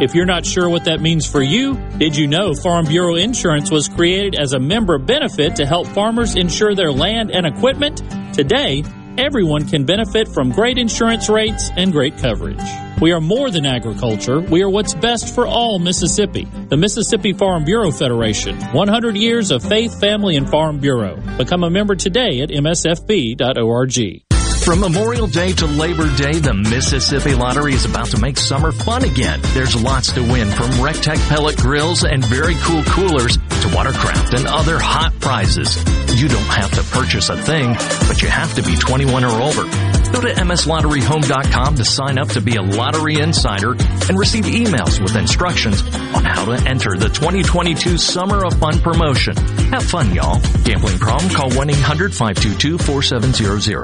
If 0.00 0.14
you're 0.14 0.26
not 0.26 0.46
sure 0.46 0.68
what 0.68 0.84
that 0.84 1.00
means 1.00 1.26
for 1.26 1.42
you, 1.42 1.74
did 1.98 2.16
you 2.16 2.26
know 2.26 2.54
Farm 2.54 2.86
Bureau 2.86 3.16
Insurance 3.16 3.70
was 3.70 3.88
created 3.88 4.34
as 4.34 4.52
a 4.52 4.58
member 4.60 4.98
benefit 4.98 5.56
to 5.56 5.66
help 5.66 5.86
farmers 5.88 6.36
insure 6.36 6.74
their 6.74 6.92
land 6.92 7.30
and 7.30 7.46
equipment? 7.46 8.02
Today, 8.32 8.84
everyone 9.18 9.66
can 9.68 9.84
benefit 9.84 10.28
from 10.28 10.50
great 10.50 10.78
insurance 10.78 11.28
rates 11.28 11.70
and 11.76 11.92
great 11.92 12.18
coverage. 12.18 12.83
We 13.00 13.12
are 13.12 13.20
more 13.20 13.50
than 13.50 13.66
agriculture. 13.66 14.40
We 14.40 14.62
are 14.62 14.70
what's 14.70 14.94
best 14.94 15.34
for 15.34 15.46
all 15.46 15.78
Mississippi. 15.78 16.44
The 16.68 16.76
Mississippi 16.76 17.32
Farm 17.32 17.64
Bureau 17.64 17.90
Federation. 17.90 18.56
100 18.56 19.16
years 19.16 19.50
of 19.50 19.62
faith, 19.62 19.98
family, 20.00 20.36
and 20.36 20.48
Farm 20.48 20.78
Bureau. 20.78 21.16
Become 21.36 21.64
a 21.64 21.70
member 21.70 21.96
today 21.96 22.40
at 22.40 22.50
msfb.org. 22.50 24.22
From 24.64 24.80
Memorial 24.80 25.26
Day 25.26 25.52
to 25.52 25.66
Labor 25.66 26.08
Day, 26.16 26.38
the 26.38 26.54
Mississippi 26.54 27.34
Lottery 27.34 27.74
is 27.74 27.84
about 27.84 28.06
to 28.06 28.18
make 28.18 28.38
summer 28.38 28.72
fun 28.72 29.04
again. 29.04 29.40
There's 29.52 29.80
lots 29.80 30.12
to 30.12 30.22
win 30.22 30.50
from 30.50 30.70
Rectech 30.80 31.18
pellet 31.28 31.58
grills 31.58 32.02
and 32.04 32.24
very 32.24 32.54
cool 32.60 32.82
coolers 32.84 33.36
to 33.36 33.72
watercraft 33.74 34.32
and 34.32 34.46
other 34.46 34.78
hot 34.78 35.12
prizes. 35.20 35.76
You 36.18 36.28
don't 36.28 36.40
have 36.44 36.70
to 36.70 36.82
purchase 36.96 37.28
a 37.28 37.36
thing, 37.36 37.74
but 38.08 38.22
you 38.22 38.28
have 38.28 38.54
to 38.54 38.62
be 38.62 38.74
21 38.76 39.24
or 39.24 39.42
over. 39.42 39.93
Go 40.14 40.20
to 40.20 40.32
mslotteryhome.com 40.32 41.74
to 41.74 41.84
sign 41.84 42.18
up 42.18 42.28
to 42.28 42.40
be 42.40 42.54
a 42.54 42.62
lottery 42.62 43.18
insider 43.18 43.72
and 43.72 44.16
receive 44.16 44.44
emails 44.44 45.02
with 45.02 45.16
instructions 45.16 45.82
on 46.14 46.24
how 46.24 46.44
to 46.44 46.52
enter 46.68 46.96
the 46.96 47.08
2022 47.08 47.98
Summer 47.98 48.44
of 48.44 48.56
Fun 48.60 48.78
promotion. 48.78 49.36
Have 49.72 49.82
fun, 49.82 50.14
y'all. 50.14 50.40
Gambling 50.62 51.00
problem? 51.00 51.32
Call 51.32 51.50
1-800-522-4700. 51.50 53.82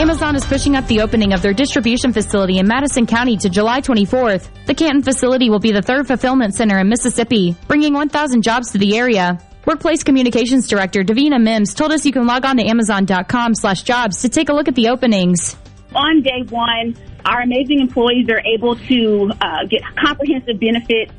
Amazon 0.00 0.34
is 0.34 0.44
pushing 0.44 0.74
up 0.74 0.84
the 0.88 1.00
opening 1.00 1.32
of 1.32 1.42
their 1.42 1.54
distribution 1.54 2.12
facility 2.12 2.58
in 2.58 2.66
Madison 2.66 3.06
County 3.06 3.36
to 3.36 3.48
July 3.48 3.80
24th. 3.80 4.48
The 4.66 4.74
Canton 4.74 5.04
facility 5.04 5.48
will 5.48 5.60
be 5.60 5.70
the 5.70 5.82
third 5.82 6.08
fulfillment 6.08 6.56
center 6.56 6.80
in 6.80 6.88
Mississippi, 6.88 7.54
bringing 7.68 7.94
1,000 7.94 8.42
jobs 8.42 8.72
to 8.72 8.78
the 8.78 8.98
area. 8.98 9.38
Workplace 9.64 10.02
Communications 10.02 10.66
Director 10.66 11.04
Davina 11.04 11.40
Mims 11.40 11.72
told 11.72 11.92
us 11.92 12.04
you 12.04 12.10
can 12.10 12.26
log 12.26 12.44
on 12.44 12.56
to 12.56 12.64
Amazon.com 12.64 13.54
slash 13.54 13.84
jobs 13.84 14.22
to 14.22 14.28
take 14.28 14.48
a 14.48 14.52
look 14.52 14.66
at 14.66 14.74
the 14.74 14.88
openings. 14.88 15.56
On 15.98 16.22
day 16.22 16.44
one, 16.48 16.96
our 17.24 17.40
amazing 17.40 17.80
employees 17.80 18.28
are 18.30 18.40
able 18.46 18.76
to 18.76 19.32
uh, 19.40 19.64
get 19.68 19.82
comprehensive 19.96 20.60
benefits, 20.60 21.12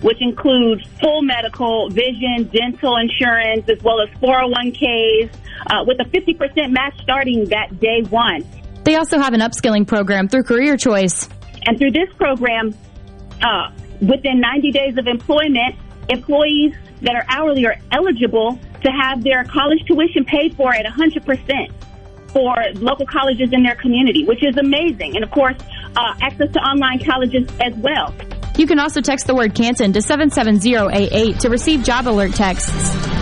which 0.00 0.16
include 0.22 0.86
full 1.02 1.20
medical, 1.20 1.90
vision, 1.90 2.48
dental 2.50 2.96
insurance, 2.96 3.68
as 3.68 3.82
well 3.82 4.00
as 4.00 4.08
401ks, 4.20 5.30
uh, 5.66 5.84
with 5.86 6.00
a 6.00 6.04
50% 6.04 6.70
match 6.70 6.94
starting 7.02 7.44
that 7.50 7.78
day 7.78 8.00
one. 8.08 8.42
They 8.84 8.96
also 8.96 9.18
have 9.18 9.34
an 9.34 9.40
upskilling 9.40 9.86
program 9.86 10.28
through 10.28 10.44
Career 10.44 10.78
Choice. 10.78 11.28
And 11.66 11.76
through 11.76 11.90
this 11.90 12.08
program, 12.16 12.74
uh, 13.42 13.70
within 14.00 14.40
90 14.40 14.70
days 14.70 14.96
of 14.96 15.08
employment, 15.08 15.76
employees 16.08 16.74
that 17.02 17.14
are 17.14 17.26
hourly 17.28 17.66
are 17.66 17.76
eligible 17.92 18.58
to 18.82 18.90
have 18.90 19.22
their 19.22 19.44
college 19.44 19.84
tuition 19.86 20.24
paid 20.24 20.56
for 20.56 20.74
at 20.74 20.86
100% 20.86 21.70
for 22.32 22.54
local 22.74 23.06
colleges 23.06 23.50
in 23.52 23.62
their 23.62 23.76
community, 23.76 24.24
which 24.24 24.42
is 24.44 24.56
amazing. 24.56 25.14
And 25.16 25.24
of 25.24 25.30
course, 25.30 25.56
uh, 25.96 26.14
access 26.20 26.50
to 26.52 26.58
online 26.58 26.98
colleges 27.04 27.48
as 27.60 27.74
well. 27.76 28.14
You 28.56 28.66
can 28.66 28.78
also 28.78 29.00
text 29.00 29.26
the 29.26 29.34
word 29.34 29.54
Canton 29.54 29.92
to 29.94 30.02
77088 30.02 31.40
to 31.40 31.48
receive 31.48 31.82
job 31.82 32.06
alert 32.06 32.34
texts. 32.34 33.12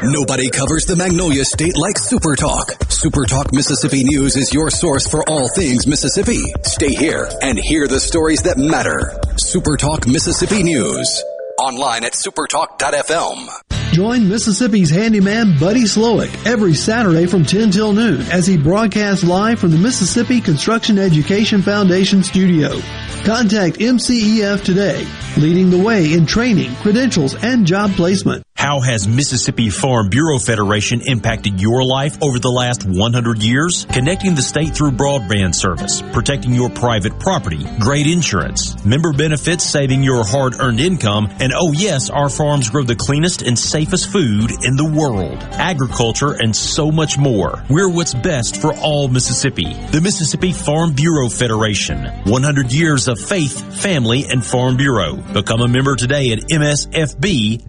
Nobody 0.00 0.48
covers 0.50 0.84
the 0.86 0.94
Magnolia 0.96 1.44
State 1.44 1.76
like 1.76 1.98
Super 1.98 2.36
Talk. 2.36 2.70
Super 2.88 3.24
Talk 3.24 3.52
Mississippi 3.52 4.04
News 4.04 4.36
is 4.36 4.54
your 4.54 4.70
source 4.70 5.08
for 5.08 5.28
all 5.28 5.48
things 5.48 5.86
Mississippi. 5.86 6.42
Stay 6.62 6.94
here 6.94 7.28
and 7.42 7.58
hear 7.58 7.88
the 7.88 7.98
stories 7.98 8.42
that 8.42 8.58
matter. 8.58 9.20
Super 9.36 9.76
Talk 9.76 10.06
Mississippi 10.06 10.62
News. 10.62 11.22
Online 11.58 12.04
at 12.04 12.12
supertalk.fm. 12.12 13.67
Join 13.98 14.28
Mississippi's 14.28 14.90
handyman 14.90 15.58
Buddy 15.58 15.82
Slowick 15.82 16.46
every 16.46 16.74
Saturday 16.74 17.26
from 17.26 17.44
10 17.44 17.72
till 17.72 17.92
noon 17.92 18.20
as 18.30 18.46
he 18.46 18.56
broadcasts 18.56 19.24
live 19.24 19.58
from 19.58 19.72
the 19.72 19.76
Mississippi 19.76 20.40
Construction 20.40 21.00
Education 21.00 21.62
Foundation 21.62 22.22
studio. 22.22 22.80
Contact 23.24 23.78
MCEF 23.78 24.62
today, 24.62 25.04
leading 25.36 25.70
the 25.70 25.82
way 25.82 26.12
in 26.12 26.26
training, 26.26 26.72
credentials, 26.76 27.34
and 27.42 27.66
job 27.66 27.90
placement. 27.90 28.44
How 28.54 28.80
has 28.80 29.06
Mississippi 29.06 29.70
Farm 29.70 30.08
Bureau 30.08 30.38
Federation 30.38 31.00
impacted 31.00 31.60
your 31.60 31.84
life 31.84 32.20
over 32.20 32.40
the 32.40 32.50
last 32.50 32.84
100 32.84 33.40
years? 33.40 33.86
Connecting 33.92 34.34
the 34.34 34.42
state 34.42 34.74
through 34.74 34.92
broadband 34.92 35.54
service, 35.54 36.02
protecting 36.12 36.54
your 36.54 36.68
private 36.68 37.20
property, 37.20 37.64
great 37.78 38.08
insurance, 38.08 38.84
member 38.84 39.12
benefits 39.12 39.62
saving 39.62 40.02
your 40.02 40.24
hard 40.24 40.58
earned 40.58 40.80
income, 40.80 41.28
and 41.38 41.52
oh 41.54 41.72
yes, 41.72 42.10
our 42.10 42.28
farms 42.28 42.68
grow 42.68 42.82
the 42.82 42.96
cleanest 42.96 43.42
and 43.42 43.56
safest 43.56 43.87
food 43.96 44.50
in 44.62 44.76
the 44.76 44.84
world. 44.84 45.38
Agriculture 45.52 46.32
and 46.32 46.54
so 46.54 46.90
much 46.90 47.18
more. 47.18 47.64
We're 47.70 47.88
what's 47.88 48.14
best 48.14 48.60
for 48.60 48.74
all 48.74 49.08
Mississippi. 49.08 49.72
The 49.90 50.00
Mississippi 50.00 50.52
Farm 50.52 50.92
Bureau 50.92 51.28
Federation. 51.28 52.04
100 52.24 52.72
years 52.72 53.08
of 53.08 53.18
faith, 53.18 53.82
family, 53.82 54.24
and 54.28 54.44
Farm 54.44 54.76
Bureau. 54.76 55.16
Become 55.16 55.62
a 55.62 55.68
member 55.68 55.96
today 55.96 56.32
at 56.32 56.40
msfb.org. 56.40 57.62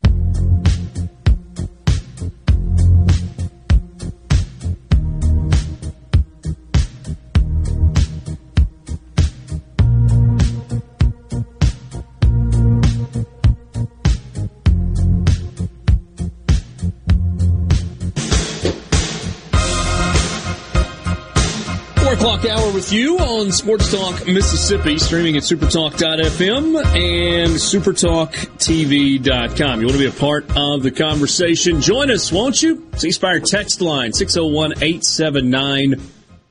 With 22.81 22.93
you 22.93 23.19
on 23.19 23.51
Sports 23.51 23.91
Talk 23.91 24.25
Mississippi, 24.25 24.97
streaming 24.97 25.37
at 25.37 25.43
supertalk.fm 25.43 26.83
and 26.83 27.51
supertalktv.com. 27.51 29.79
You 29.79 29.85
want 29.85 29.99
to 29.99 29.99
be 29.99 30.07
a 30.07 30.11
part 30.11 30.45
of 30.57 30.81
the 30.81 30.89
conversation? 30.89 31.79
Join 31.79 32.09
us, 32.09 32.31
won't 32.31 32.63
you? 32.63 32.89
C 32.95 33.11
Spire 33.11 33.39
text 33.39 33.81
line 33.81 34.13
601 34.13 34.81
879 34.81 35.97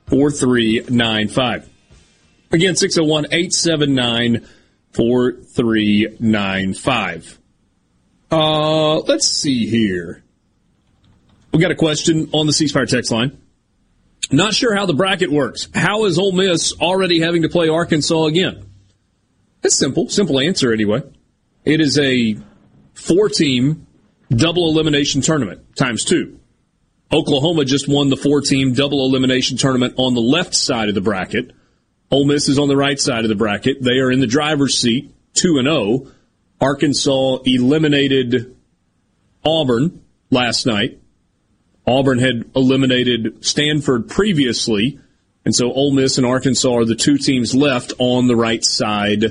4395. 0.07 1.69
Again, 2.53 2.77
601 2.77 3.25
879 3.33 4.47
4395. 4.93 7.39
Uh, 8.31 9.01
let's 9.01 9.27
see 9.27 9.67
here. 9.67 10.23
We 11.53 11.59
got 11.59 11.73
a 11.73 11.77
question 11.77 12.29
on 12.31 12.47
the 12.47 12.53
C 12.53 12.69
Spire 12.69 12.87
text 12.87 13.11
line. 13.11 13.37
Not 14.31 14.55
sure 14.55 14.75
how 14.75 14.87
the 14.87 14.95
bracket 14.95 15.31
works. 15.31 15.69
How 15.75 16.05
is 16.05 16.19
Ole 16.19 16.33
Miss 16.33 16.73
already 16.81 17.21
having 17.21 17.43
to 17.43 17.49
play 17.49 17.69
Arkansas 17.69 18.25
again? 18.25 18.67
It's 19.63 19.77
simple. 19.77 20.09
Simple 20.09 20.41
answer, 20.41 20.73
anyway. 20.73 21.03
It 21.65 21.81
is 21.81 21.99
a 21.99 22.37
four 22.95 23.29
team 23.29 23.87
double 24.31 24.69
elimination 24.69 25.21
tournament 25.21 25.77
times 25.77 26.05
two. 26.05 26.39
Oklahoma 27.13 27.65
just 27.65 27.89
won 27.89 28.09
the 28.09 28.17
four 28.17 28.41
team 28.41 28.73
double 28.73 29.05
elimination 29.05 29.57
tournament 29.57 29.95
on 29.97 30.15
the 30.15 30.21
left 30.21 30.55
side 30.55 30.89
of 30.89 30.95
the 30.95 31.01
bracket. 31.01 31.53
Ole 32.11 32.25
Miss 32.25 32.49
is 32.49 32.59
on 32.59 32.69
the 32.69 32.77
right 32.77 32.99
side 32.99 33.25
of 33.25 33.29
the 33.29 33.35
bracket. 33.35 33.83
They 33.83 33.99
are 33.99 34.11
in 34.11 34.21
the 34.21 34.27
driver's 34.27 34.79
seat, 34.79 35.13
2 35.35 35.59
and 35.59 35.67
0. 35.67 36.07
Arkansas 36.61 37.39
eliminated 37.45 38.57
Auburn 39.45 40.05
last 40.31 40.67
night. 40.67 41.00
Auburn 41.87 42.19
had 42.19 42.51
eliminated 42.55 43.45
Stanford 43.45 44.09
previously, 44.09 44.99
and 45.45 45.55
so 45.55 45.73
Ole 45.73 45.93
Miss 45.93 46.19
and 46.19 46.27
Arkansas 46.27 46.73
are 46.73 46.85
the 46.85 46.95
two 46.95 47.19
teams 47.19 47.55
left 47.55 47.93
on 47.99 48.27
the 48.27 48.37
right 48.37 48.65
side 48.65 49.25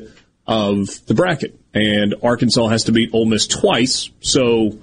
of 0.47 1.06
the 1.06 1.14
bracket. 1.14 1.60
And 1.74 2.16
Arkansas 2.24 2.68
has 2.68 2.86
to 2.86 2.91
beat 2.91 3.14
Ole 3.14 3.26
Miss 3.26 3.45
twice. 3.45 4.10
So 4.22 4.80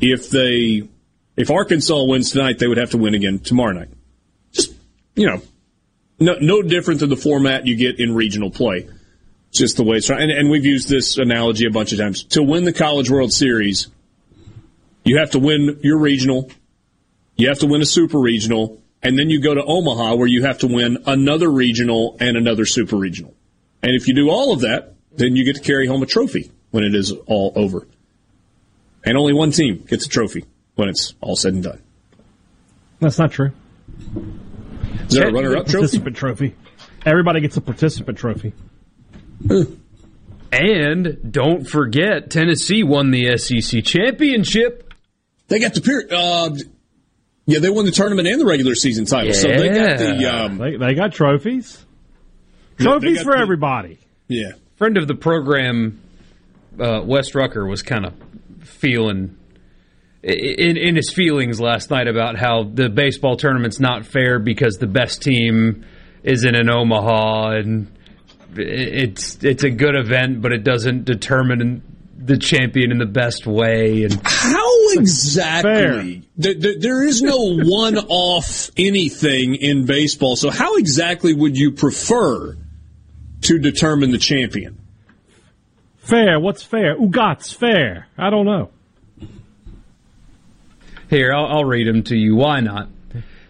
if 0.00 0.30
they 0.30 0.88
if 1.36 1.50
Arkansas 1.50 2.04
wins 2.04 2.30
tonight, 2.30 2.58
they 2.58 2.68
would 2.68 2.78
have 2.78 2.90
to 2.90 2.98
win 2.98 3.14
again 3.14 3.40
tomorrow 3.40 3.72
night. 3.72 3.88
Just 4.52 4.72
you 5.16 5.26
know, 5.26 5.42
no 6.20 6.36
no 6.40 6.62
different 6.62 7.00
than 7.00 7.10
the 7.10 7.16
format 7.16 7.66
you 7.66 7.74
get 7.76 7.98
in 7.98 8.14
regional 8.14 8.50
play. 8.50 8.88
Just 9.50 9.76
the 9.76 9.82
way 9.82 9.96
it's 9.96 10.08
and, 10.10 10.30
and 10.30 10.50
we've 10.50 10.64
used 10.64 10.88
this 10.88 11.18
analogy 11.18 11.66
a 11.66 11.70
bunch 11.70 11.92
of 11.92 11.98
times. 11.98 12.22
To 12.24 12.42
win 12.42 12.64
the 12.64 12.72
College 12.72 13.10
World 13.10 13.32
Series, 13.32 13.88
you 15.04 15.18
have 15.18 15.32
to 15.32 15.38
win 15.40 15.80
your 15.82 15.98
regional, 15.98 16.50
you 17.38 17.48
have 17.48 17.60
to 17.60 17.66
win 17.66 17.80
a 17.80 17.86
super 17.86 18.18
regional, 18.18 18.82
and 19.02 19.18
then 19.18 19.30
you 19.30 19.40
go 19.40 19.54
to 19.54 19.64
Omaha 19.64 20.16
where 20.16 20.26
you 20.26 20.42
have 20.42 20.58
to 20.58 20.66
win 20.66 20.98
another 21.06 21.48
regional 21.48 22.16
and 22.20 22.36
another 22.36 22.66
super 22.66 22.96
regional. 22.96 23.32
And 23.82 23.94
if 23.94 24.08
you 24.08 24.14
do 24.14 24.28
all 24.28 24.52
of 24.52 24.60
that, 24.60 24.94
then 25.12 25.36
you 25.36 25.44
get 25.44 25.56
to 25.56 25.62
carry 25.62 25.86
home 25.86 26.02
a 26.02 26.06
trophy 26.06 26.50
when 26.72 26.84
it 26.84 26.94
is 26.94 27.12
all 27.26 27.52
over. 27.56 27.86
And 29.04 29.16
only 29.16 29.32
one 29.32 29.52
team 29.52 29.84
gets 29.88 30.04
a 30.04 30.08
trophy 30.08 30.44
when 30.74 30.88
it's 30.88 31.14
all 31.20 31.36
said 31.36 31.54
and 31.54 31.62
done. 31.62 31.80
That's 33.00 33.18
not 33.18 33.30
true. 33.30 33.52
Is 35.08 35.14
there 35.14 35.28
a 35.28 35.32
runner-up 35.32 35.66
trophy? 35.66 35.78
Participant 35.78 36.16
trophy. 36.16 36.56
Everybody 37.06 37.40
gets 37.40 37.56
a 37.56 37.60
participant 37.60 38.18
trophy. 38.18 38.52
And 40.50 41.32
don't 41.32 41.68
forget, 41.68 42.30
Tennessee 42.30 42.82
won 42.82 43.12
the 43.12 43.36
SEC 43.38 43.84
championship. 43.84 44.92
They 45.46 45.60
got 45.60 45.74
the 45.74 45.80
period. 45.80 46.12
Uh, 46.12 46.50
yeah, 47.48 47.58
they 47.60 47.70
won 47.70 47.84
the 47.86 47.90
tournament 47.90 48.28
and 48.28 48.40
the 48.40 48.44
regular 48.46 48.74
season 48.74 49.04
title. 49.06 49.32
So 49.32 49.48
they 49.48 49.68
got 49.70 49.98
the. 49.98 50.26
Um, 50.26 50.58
They, 50.58 50.76
they 50.76 50.94
got 50.94 51.12
trophies. 51.12 51.84
Yeah, 52.78 52.84
Trophies 52.86 53.16
got 53.18 53.24
for 53.24 53.32
the- 53.36 53.42
everybody. 53.42 53.98
yeah. 54.28 54.52
Friend 54.76 54.96
of 54.96 55.08
the 55.08 55.14
program, 55.16 56.00
uh, 56.78 57.02
Wes 57.04 57.34
Rucker, 57.34 57.66
was 57.66 57.82
kind 57.82 58.06
of 58.06 58.12
feeling 58.60 59.36
in, 60.22 60.76
in 60.76 60.94
his 60.94 61.10
feelings 61.12 61.60
last 61.60 61.90
night 61.90 62.06
about 62.06 62.36
how 62.38 62.62
the 62.62 62.88
baseball 62.88 63.36
tournament's 63.36 63.80
not 63.80 64.06
fair 64.06 64.38
because 64.38 64.76
the 64.76 64.86
best 64.86 65.22
team 65.22 65.84
isn't 66.22 66.54
in 66.54 66.68
Omaha 66.70 67.52
and 67.56 67.92
it's 68.56 69.42
it's 69.42 69.64
a 69.64 69.70
good 69.70 69.96
event, 69.96 70.40
but 70.42 70.52
it 70.52 70.62
doesn't 70.64 71.04
determine 71.04 71.82
the 72.28 72.38
champion 72.38 72.92
in 72.92 72.98
the 72.98 73.06
best 73.06 73.46
way. 73.46 74.04
And 74.04 74.20
How 74.24 74.90
exactly? 74.92 76.22
Th- 76.40 76.60
th- 76.60 76.80
there 76.80 77.02
is 77.02 77.20
no 77.22 77.36
one-off 77.64 78.70
anything 78.76 79.56
in 79.56 79.84
baseball. 79.86 80.36
So 80.36 80.50
how 80.50 80.76
exactly 80.76 81.34
would 81.34 81.56
you 81.56 81.72
prefer 81.72 82.56
to 83.42 83.58
determine 83.58 84.10
the 84.12 84.18
champion? 84.18 84.78
Fair. 85.96 86.38
What's 86.38 86.62
fair? 86.62 86.96
Ugat's 86.96 87.52
fair. 87.52 88.06
I 88.16 88.30
don't 88.30 88.46
know. 88.46 88.70
Here, 91.10 91.32
I'll, 91.32 91.46
I'll 91.46 91.64
read 91.64 91.86
them 91.86 92.02
to 92.04 92.16
you. 92.16 92.36
Why 92.36 92.60
not? 92.60 92.88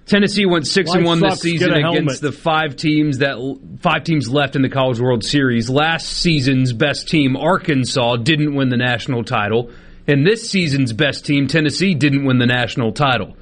Tennessee 0.08 0.46
went 0.46 0.66
six 0.66 0.90
and 0.92 1.04
Life 1.04 1.06
one 1.06 1.20
this 1.20 1.40
season 1.40 1.72
against 1.72 2.22
the 2.22 2.32
five 2.32 2.76
teams 2.76 3.18
that 3.18 3.36
five 3.80 4.04
teams 4.04 4.28
left 4.28 4.56
in 4.56 4.62
the 4.62 4.68
College 4.70 4.98
World 4.98 5.22
Series. 5.22 5.68
Last 5.68 6.08
season's 6.08 6.72
best 6.72 7.08
team, 7.08 7.36
Arkansas, 7.36 8.16
didn't 8.16 8.54
win 8.54 8.70
the 8.70 8.78
national 8.78 9.22
title, 9.22 9.70
and 10.06 10.26
this 10.26 10.50
season's 10.50 10.94
best 10.94 11.26
team, 11.26 11.46
Tennessee, 11.46 11.94
didn't 11.94 12.24
win 12.24 12.38
the 12.38 12.46
national 12.46 12.92
title. 12.92 13.36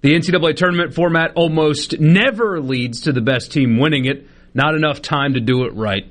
The 0.00 0.14
NCAA 0.14 0.56
tournament 0.56 0.94
format 0.94 1.32
almost 1.34 2.00
never 2.00 2.60
leads 2.60 3.02
to 3.02 3.12
the 3.12 3.20
best 3.20 3.52
team 3.52 3.78
winning 3.78 4.06
it. 4.06 4.26
Not 4.54 4.74
enough 4.74 5.02
time 5.02 5.34
to 5.34 5.40
do 5.40 5.64
it 5.64 5.74
right. 5.74 6.06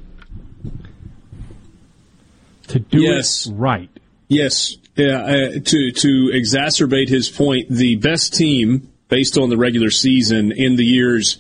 To 2.67 2.79
do 2.79 3.01
Yes. 3.01 3.47
it 3.47 3.53
right. 3.53 3.89
Yes, 4.27 4.75
yeah. 4.95 5.21
Uh, 5.21 5.51
to 5.63 5.91
to 5.91 6.31
exacerbate 6.33 7.07
his 7.07 7.29
point, 7.29 7.69
the 7.69 7.95
best 7.95 8.33
team 8.35 8.89
based 9.09 9.37
on 9.37 9.49
the 9.49 9.57
regular 9.57 9.89
season 9.89 10.51
in 10.51 10.75
the 10.75 10.85
years 10.85 11.37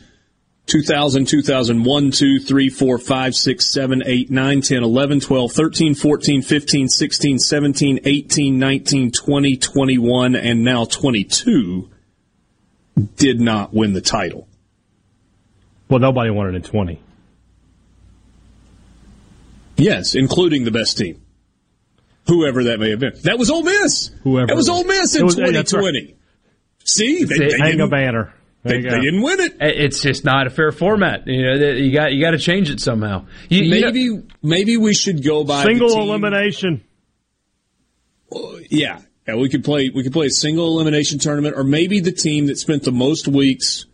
2000, 0.67 1.25
2001, 1.27 2.11
2, 2.11 2.39
3, 2.39 2.69
4, 2.69 2.97
5, 2.97 3.35
6, 3.35 3.65
7, 3.65 4.03
8, 4.05 4.29
9, 4.29 4.61
10, 4.61 4.83
11, 4.83 5.19
12, 5.21 5.51
13, 5.53 5.95
14, 5.95 6.41
15, 6.41 6.87
16, 6.89 7.39
17, 7.39 7.99
18, 8.03 8.59
19, 8.59 9.11
20, 9.11 9.57
21, 9.57 10.35
and 10.35 10.63
now 10.65 10.83
22 10.83 11.89
did 13.15 13.39
not 13.39 13.73
win 13.73 13.93
the 13.93 14.01
title. 14.01 14.47
Well, 15.87 15.99
nobody 15.99 16.31
won 16.31 16.49
it 16.49 16.55
in 16.55 16.63
20. 16.63 16.99
Yes, 19.77 20.15
including 20.15 20.65
the 20.65 20.71
best 20.71 20.97
team. 20.97 21.21
Whoever 22.27 22.65
that 22.65 22.79
may 22.79 22.89
have 22.89 22.99
been. 22.99 23.13
That 23.23 23.39
was 23.39 23.49
Ole 23.49 23.63
Miss. 23.63 24.11
Whoever. 24.23 24.47
That 24.47 24.55
was 24.57 24.67
Ole 24.67 24.83
Miss 24.83 25.15
in 25.15 25.23
was- 25.25 25.35
2020. 25.35 26.01
that's 26.01 26.16
See, 26.87 27.25
they, 27.25 27.35
Hang 27.35 27.49
they 27.49 27.57
Hang 27.57 27.81
a 27.81 27.87
banner. 27.87 28.33
They, 28.63 28.81
they 28.81 28.99
didn't 28.99 29.21
win 29.21 29.39
it. 29.39 29.57
It's 29.61 30.01
just 30.01 30.25
not 30.25 30.47
a 30.47 30.49
fair 30.49 30.71
format. 30.71 31.25
You 31.27 31.41
know, 31.43 31.53
you 31.71 31.91
got 31.93 32.13
you 32.13 32.21
got 32.21 32.31
to 32.31 32.37
change 32.37 32.69
it 32.69 32.79
somehow. 32.81 33.25
You, 33.49 33.63
you 33.63 33.81
know- 33.81 33.87
maybe 33.91 34.23
maybe 34.41 34.77
we 34.77 34.93
should 34.93 35.23
go 35.23 35.43
by 35.43 35.63
the 35.63 35.69
Single 35.69 35.89
team- 35.89 36.01
elimination. 36.09 36.83
Yeah, 38.69 38.99
yeah, 39.27 39.35
we 39.35 39.47
could 39.49 39.63
play 39.63 39.89
we 39.93 40.03
could 40.03 40.11
play 40.11 40.25
a 40.27 40.31
single 40.31 40.67
elimination 40.67 41.19
tournament, 41.19 41.55
or 41.55 41.63
maybe 41.63 41.99
the 42.01 42.11
team 42.11 42.47
that 42.47 42.57
spent 42.57 42.83
the 42.83 42.91
most 42.91 43.27
weeks 43.27 43.85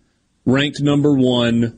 ranked 0.45 0.81
number 0.81 1.13
one 1.13 1.77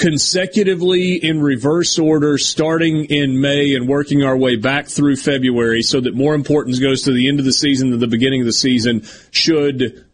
consecutively 0.00 1.14
in 1.16 1.42
reverse 1.42 1.98
order, 1.98 2.38
starting 2.38 3.04
in 3.04 3.38
May 3.40 3.74
and 3.74 3.86
working 3.86 4.24
our 4.24 4.36
way 4.36 4.56
back 4.56 4.86
through 4.86 5.16
February, 5.16 5.82
so 5.82 6.00
that 6.00 6.14
more 6.14 6.34
importance 6.34 6.78
goes 6.78 7.02
to 7.02 7.12
the 7.12 7.28
end 7.28 7.38
of 7.38 7.44
the 7.44 7.52
season 7.52 7.90
than 7.90 8.00
the 8.00 8.06
beginning 8.06 8.40
of 8.40 8.46
the 8.46 8.52
season. 8.52 9.04
Should 9.30 10.06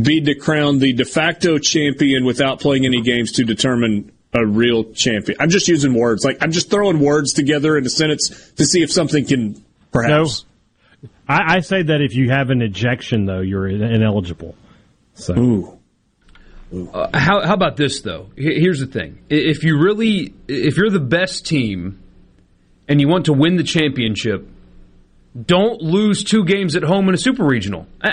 be 0.00 0.22
to 0.22 0.34
crown 0.34 0.78
the 0.78 0.94
de 0.94 1.04
facto 1.04 1.58
champion 1.58 2.24
without 2.24 2.58
playing 2.58 2.86
any 2.86 3.02
games 3.02 3.32
to 3.32 3.44
determine 3.44 4.10
a 4.32 4.44
real 4.44 4.92
champion. 4.92 5.38
I'm 5.40 5.50
just 5.50 5.68
using 5.68 5.92
words. 5.92 6.24
Like 6.24 6.38
I'm 6.40 6.50
just 6.50 6.70
throwing 6.70 6.98
words 6.98 7.34
together 7.34 7.76
in 7.76 7.84
a 7.84 7.90
sentence 7.90 8.52
to 8.52 8.64
see 8.64 8.82
if 8.82 8.90
something 8.90 9.26
can 9.26 9.62
perhaps. 9.92 10.46
No. 11.02 11.08
I, 11.28 11.56
I 11.56 11.60
say 11.60 11.82
that 11.82 12.00
if 12.00 12.14
you 12.14 12.30
have 12.30 12.48
an 12.48 12.62
ejection, 12.62 13.26
though, 13.26 13.40
you're 13.40 13.68
ineligible. 13.68 14.56
So. 15.14 15.38
Ooh. 15.38 15.78
Uh, 16.92 17.08
how, 17.14 17.46
how 17.46 17.54
about 17.54 17.76
this 17.76 18.00
though? 18.00 18.30
Here's 18.36 18.80
the 18.80 18.86
thing: 18.86 19.20
if 19.28 19.62
you 19.64 19.78
really, 19.78 20.34
if 20.48 20.76
you're 20.76 20.90
the 20.90 21.00
best 21.00 21.46
team, 21.46 22.00
and 22.88 23.00
you 23.00 23.08
want 23.08 23.26
to 23.26 23.32
win 23.32 23.56
the 23.56 23.62
championship, 23.62 24.48
don't 25.46 25.80
lose 25.80 26.24
two 26.24 26.44
games 26.44 26.76
at 26.76 26.82
home 26.82 27.08
in 27.08 27.14
a 27.14 27.18
super 27.18 27.44
regional. 27.44 27.86
Uh, 28.00 28.12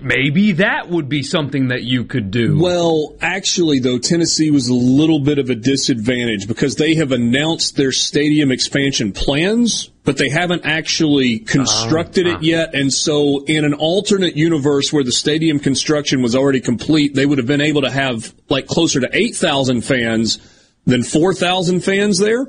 Maybe 0.00 0.52
that 0.52 0.88
would 0.88 1.08
be 1.08 1.22
something 1.22 1.68
that 1.68 1.82
you 1.82 2.04
could 2.04 2.30
do. 2.30 2.58
Well, 2.58 3.14
actually, 3.20 3.78
though, 3.78 3.98
Tennessee 3.98 4.50
was 4.50 4.68
a 4.68 4.74
little 4.74 5.20
bit 5.20 5.38
of 5.38 5.50
a 5.50 5.54
disadvantage 5.54 6.48
because 6.48 6.76
they 6.76 6.94
have 6.96 7.12
announced 7.12 7.76
their 7.76 7.92
stadium 7.92 8.50
expansion 8.50 9.12
plans, 9.12 9.90
but 10.06 10.16
they 10.18 10.28
haven't 10.28 10.64
actually 10.64 11.40
constructed 11.40 12.28
it 12.28 12.34
uh-huh. 12.34 12.42
yet. 12.42 12.74
And 12.74 12.92
so, 12.92 13.44
in 13.44 13.64
an 13.64 13.74
alternate 13.74 14.36
universe 14.36 14.92
where 14.92 15.02
the 15.02 15.12
stadium 15.12 15.58
construction 15.58 16.22
was 16.22 16.36
already 16.36 16.60
complete, 16.60 17.14
they 17.14 17.26
would 17.26 17.38
have 17.38 17.46
been 17.46 17.60
able 17.60 17.82
to 17.82 17.90
have 17.90 18.32
like 18.48 18.68
closer 18.68 19.00
to 19.00 19.08
8,000 19.12 19.82
fans 19.82 20.38
than 20.86 21.02
4,000 21.02 21.80
fans 21.80 22.18
there. 22.18 22.46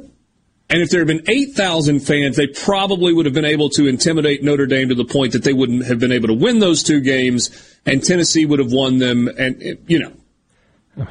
And 0.69 0.81
if 0.81 0.91
there 0.91 0.99
had 0.99 1.07
been 1.07 1.23
8,000 1.27 2.01
fans, 2.01 2.35
they 2.35 2.47
probably 2.47 3.11
would 3.11 3.25
have 3.25 3.33
been 3.33 3.45
able 3.45 3.69
to 3.71 3.87
intimidate 3.87 4.43
Notre 4.43 4.67
Dame 4.67 4.89
to 4.89 4.95
the 4.95 5.05
point 5.05 5.33
that 5.33 5.43
they 5.43 5.53
wouldn't 5.53 5.85
have 5.85 5.97
been 5.97 6.11
able 6.11 6.27
to 6.27 6.33
win 6.35 6.59
those 6.59 6.83
two 6.83 6.99
games, 6.99 7.49
and 7.85 8.03
Tennessee 8.03 8.45
would 8.45 8.59
have 8.59 8.71
won 8.71 8.99
them. 8.99 9.29
And, 9.39 9.79
you 9.87 9.99
know, 9.99 11.07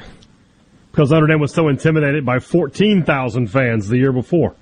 Because 0.93 1.11
Notre 1.11 1.27
Dame 1.27 1.41
was 1.41 1.55
so 1.55 1.69
intimidated 1.69 2.25
by 2.25 2.39
14,000 2.39 3.49
fans 3.49 3.89
the 3.89 3.97
year 3.97 4.13
before. 4.13 4.55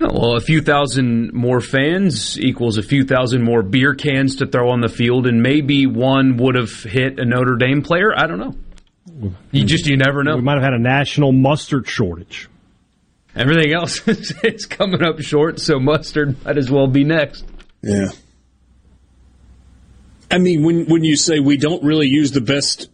Well, 0.00 0.34
a 0.34 0.40
few 0.40 0.62
thousand 0.62 1.34
more 1.34 1.60
fans 1.60 2.40
equals 2.40 2.78
a 2.78 2.82
few 2.82 3.04
thousand 3.04 3.42
more 3.42 3.62
beer 3.62 3.94
cans 3.94 4.36
to 4.36 4.46
throw 4.46 4.70
on 4.70 4.80
the 4.80 4.88
field, 4.88 5.26
and 5.26 5.42
maybe 5.42 5.86
one 5.86 6.38
would 6.38 6.54
have 6.54 6.72
hit 6.82 7.18
a 7.18 7.24
Notre 7.26 7.56
Dame 7.56 7.82
player. 7.82 8.12
I 8.16 8.26
don't 8.26 8.38
know. 8.38 8.54
You 9.50 9.64
just 9.64 9.86
you 9.86 9.98
never 9.98 10.24
know. 10.24 10.36
We 10.36 10.42
might 10.42 10.54
have 10.54 10.62
had 10.62 10.72
a 10.72 10.78
national 10.78 11.32
mustard 11.32 11.86
shortage. 11.86 12.48
Everything 13.36 13.74
else 13.74 14.06
is 14.08 14.32
is 14.42 14.66
coming 14.66 15.02
up 15.02 15.20
short, 15.20 15.60
so 15.60 15.78
mustard 15.78 16.42
might 16.44 16.56
as 16.56 16.70
well 16.70 16.86
be 16.86 17.04
next. 17.04 17.44
Yeah. 17.82 18.08
I 20.30 20.38
mean, 20.38 20.62
when 20.62 20.86
when 20.86 21.04
you 21.04 21.16
say 21.16 21.40
we 21.40 21.58
don't 21.58 21.82
really 21.82 22.08
use 22.08 22.32
the 22.32 22.40
best, 22.40 22.88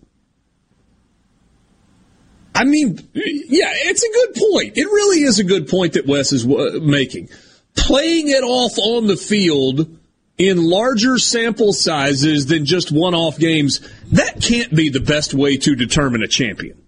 I 2.57 2.65
mean, 2.65 2.99
yeah, 3.15 3.71
it's 3.73 4.03
a 4.03 4.13
good 4.13 4.51
point. 4.51 4.77
It 4.77 4.87
really 4.87 5.23
is 5.23 5.39
a 5.39 5.45
good 5.45 5.69
point 5.69 5.95
that 5.95 6.07
Wes 6.07 6.33
is 6.33 6.47
uh, 6.47 6.79
making. 6.83 7.29
Playing 7.77 8.29
it 8.29 8.43
off 8.43 8.79
on 8.79 9.07
the 9.07 9.17
field 9.17 9.99
in 10.39 10.63
larger 10.63 11.19
sample 11.19 11.73
sizes 11.73 12.47
than 12.47 12.65
just 12.65 12.93
one-off 12.93 13.39
games, 13.39 13.81
that 14.13 14.41
can't 14.41 14.75
be 14.75 14.89
the 14.89 15.01
best 15.01 15.35
way 15.35 15.57
to 15.57 15.75
determine 15.75 16.23
a 16.23 16.29
champion. 16.29 16.81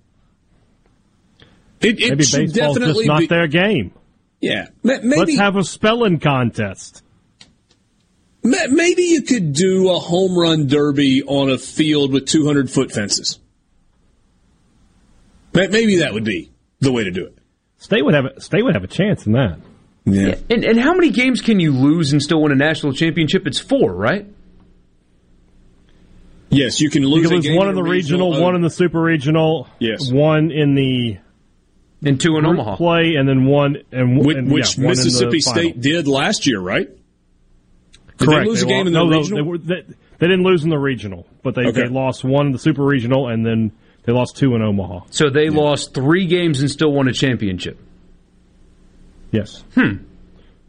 It, 1.80 2.00
it 2.00 2.08
Maybe 2.10 2.24
should 2.24 2.52
definitely 2.52 3.06
not 3.06 3.20
be, 3.20 3.26
their 3.26 3.46
game. 3.46 3.92
Yeah, 4.40 4.68
Ma- 4.82 4.98
maybe 5.02 5.16
Let's 5.16 5.38
have 5.38 5.56
a 5.56 5.64
spelling 5.64 6.18
contest. 6.18 7.02
Ma- 8.42 8.68
Maybe 8.70 9.02
you 9.02 9.22
could 9.22 9.52
do 9.52 9.90
a 9.90 9.98
home 9.98 10.36
run 10.36 10.66
derby 10.66 11.22
on 11.22 11.50
a 11.50 11.58
field 11.58 12.12
with 12.12 12.26
200 12.26 12.70
foot 12.70 12.92
fences. 12.92 13.38
Ma- 15.54 15.66
Maybe 15.70 15.96
that 15.98 16.12
would 16.12 16.24
be 16.24 16.50
the 16.80 16.92
way 16.92 17.04
to 17.04 17.10
do 17.10 17.26
it. 17.26 17.38
State 17.78 18.04
would 18.04 18.14
have 18.14 18.24
a, 18.26 18.40
State 18.40 18.64
would 18.64 18.74
have 18.74 18.84
a 18.84 18.88
chance 18.88 19.26
in 19.26 19.32
that. 19.32 19.58
Yeah. 20.04 20.36
And, 20.50 20.64
and 20.64 20.80
how 20.80 20.94
many 20.94 21.10
games 21.10 21.40
can 21.42 21.60
you 21.60 21.72
lose 21.72 22.12
and 22.12 22.22
still 22.22 22.40
win 22.42 22.52
a 22.52 22.54
national 22.56 22.92
championship? 22.94 23.46
It's 23.46 23.58
four, 23.58 23.92
right? 23.94 24.26
Yes, 26.50 26.80
you 26.80 26.88
can 26.88 27.04
lose, 27.04 27.22
You 27.24 27.28
can 27.28 27.32
a 27.32 27.36
lose 27.36 27.46
game 27.46 27.56
one 27.56 27.66
in 27.68 27.70
in 27.70 27.76
the 27.76 27.82
regional, 27.90 28.40
one 28.40 28.54
in 28.54 28.62
the 28.62 28.70
super 28.70 29.00
regional, 29.02 29.68
Yes. 29.78 30.10
one 30.10 30.50
in 30.50 30.74
the 30.74 31.18
and 32.04 32.18
two 32.20 32.36
in 32.36 32.44
group 32.44 32.58
Omaha. 32.60 32.76
play, 32.76 33.14
and 33.18 33.28
then 33.28 33.44
one 33.44 33.76
and, 33.92 34.24
Which, 34.24 34.36
and 34.36 34.50
which 34.50 34.78
yeah, 34.78 34.84
one 34.84 34.92
in 34.92 34.98
the 34.98 35.04
Mississippi 35.04 35.40
final. 35.40 35.60
State 35.62 35.80
did 35.80 36.08
last 36.08 36.46
year, 36.46 36.60
right? 36.60 36.88
Did 36.88 38.26
Correct. 38.28 38.44
they 38.44 38.48
lose 38.50 38.62
a 38.62 38.66
They 38.66 38.72
game 38.72 38.86
in 38.86 38.92
the 38.94 38.98
no, 38.98 39.06
no, 39.08 39.18
regional? 39.18 39.44
they, 39.44 39.48
were, 39.48 39.58
they, 39.58 39.82
they 40.18 40.26
didn't 40.26 40.42
lose 40.44 40.64
in 40.64 40.70
the 40.70 40.78
regional, 40.78 41.26
but 41.42 41.54
they, 41.54 41.66
Okay. 41.66 41.82
they 41.82 41.88
lost 41.88 42.24
one 42.24 42.46
in 42.46 42.52
the 42.52 42.58
super 42.58 42.84
regional, 42.84 43.28
and 43.28 43.44
then 43.44 43.72
they 44.08 44.14
lost 44.14 44.38
two 44.38 44.54
in 44.54 44.62
Omaha. 44.62 45.00
So 45.10 45.28
they 45.28 45.50
lost 45.50 45.92
three 45.92 46.26
games 46.26 46.62
and 46.62 46.70
still 46.70 46.90
won 46.90 47.08
a 47.08 47.12
championship. 47.12 47.78
Yes. 49.30 49.62
Hmm. 49.74 49.96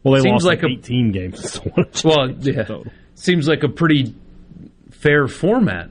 Well, 0.02 0.12
they 0.12 0.20
Seems 0.20 0.44
lost 0.44 0.44
like 0.44 0.62
like, 0.62 0.72
a- 0.72 0.74
18 0.74 1.10
games. 1.12 1.60
Well, 2.04 2.32
yeah. 2.32 2.68
Seems 3.14 3.48
like 3.48 3.62
a 3.62 3.70
pretty 3.70 4.14
fair 4.90 5.26
format. 5.26 5.88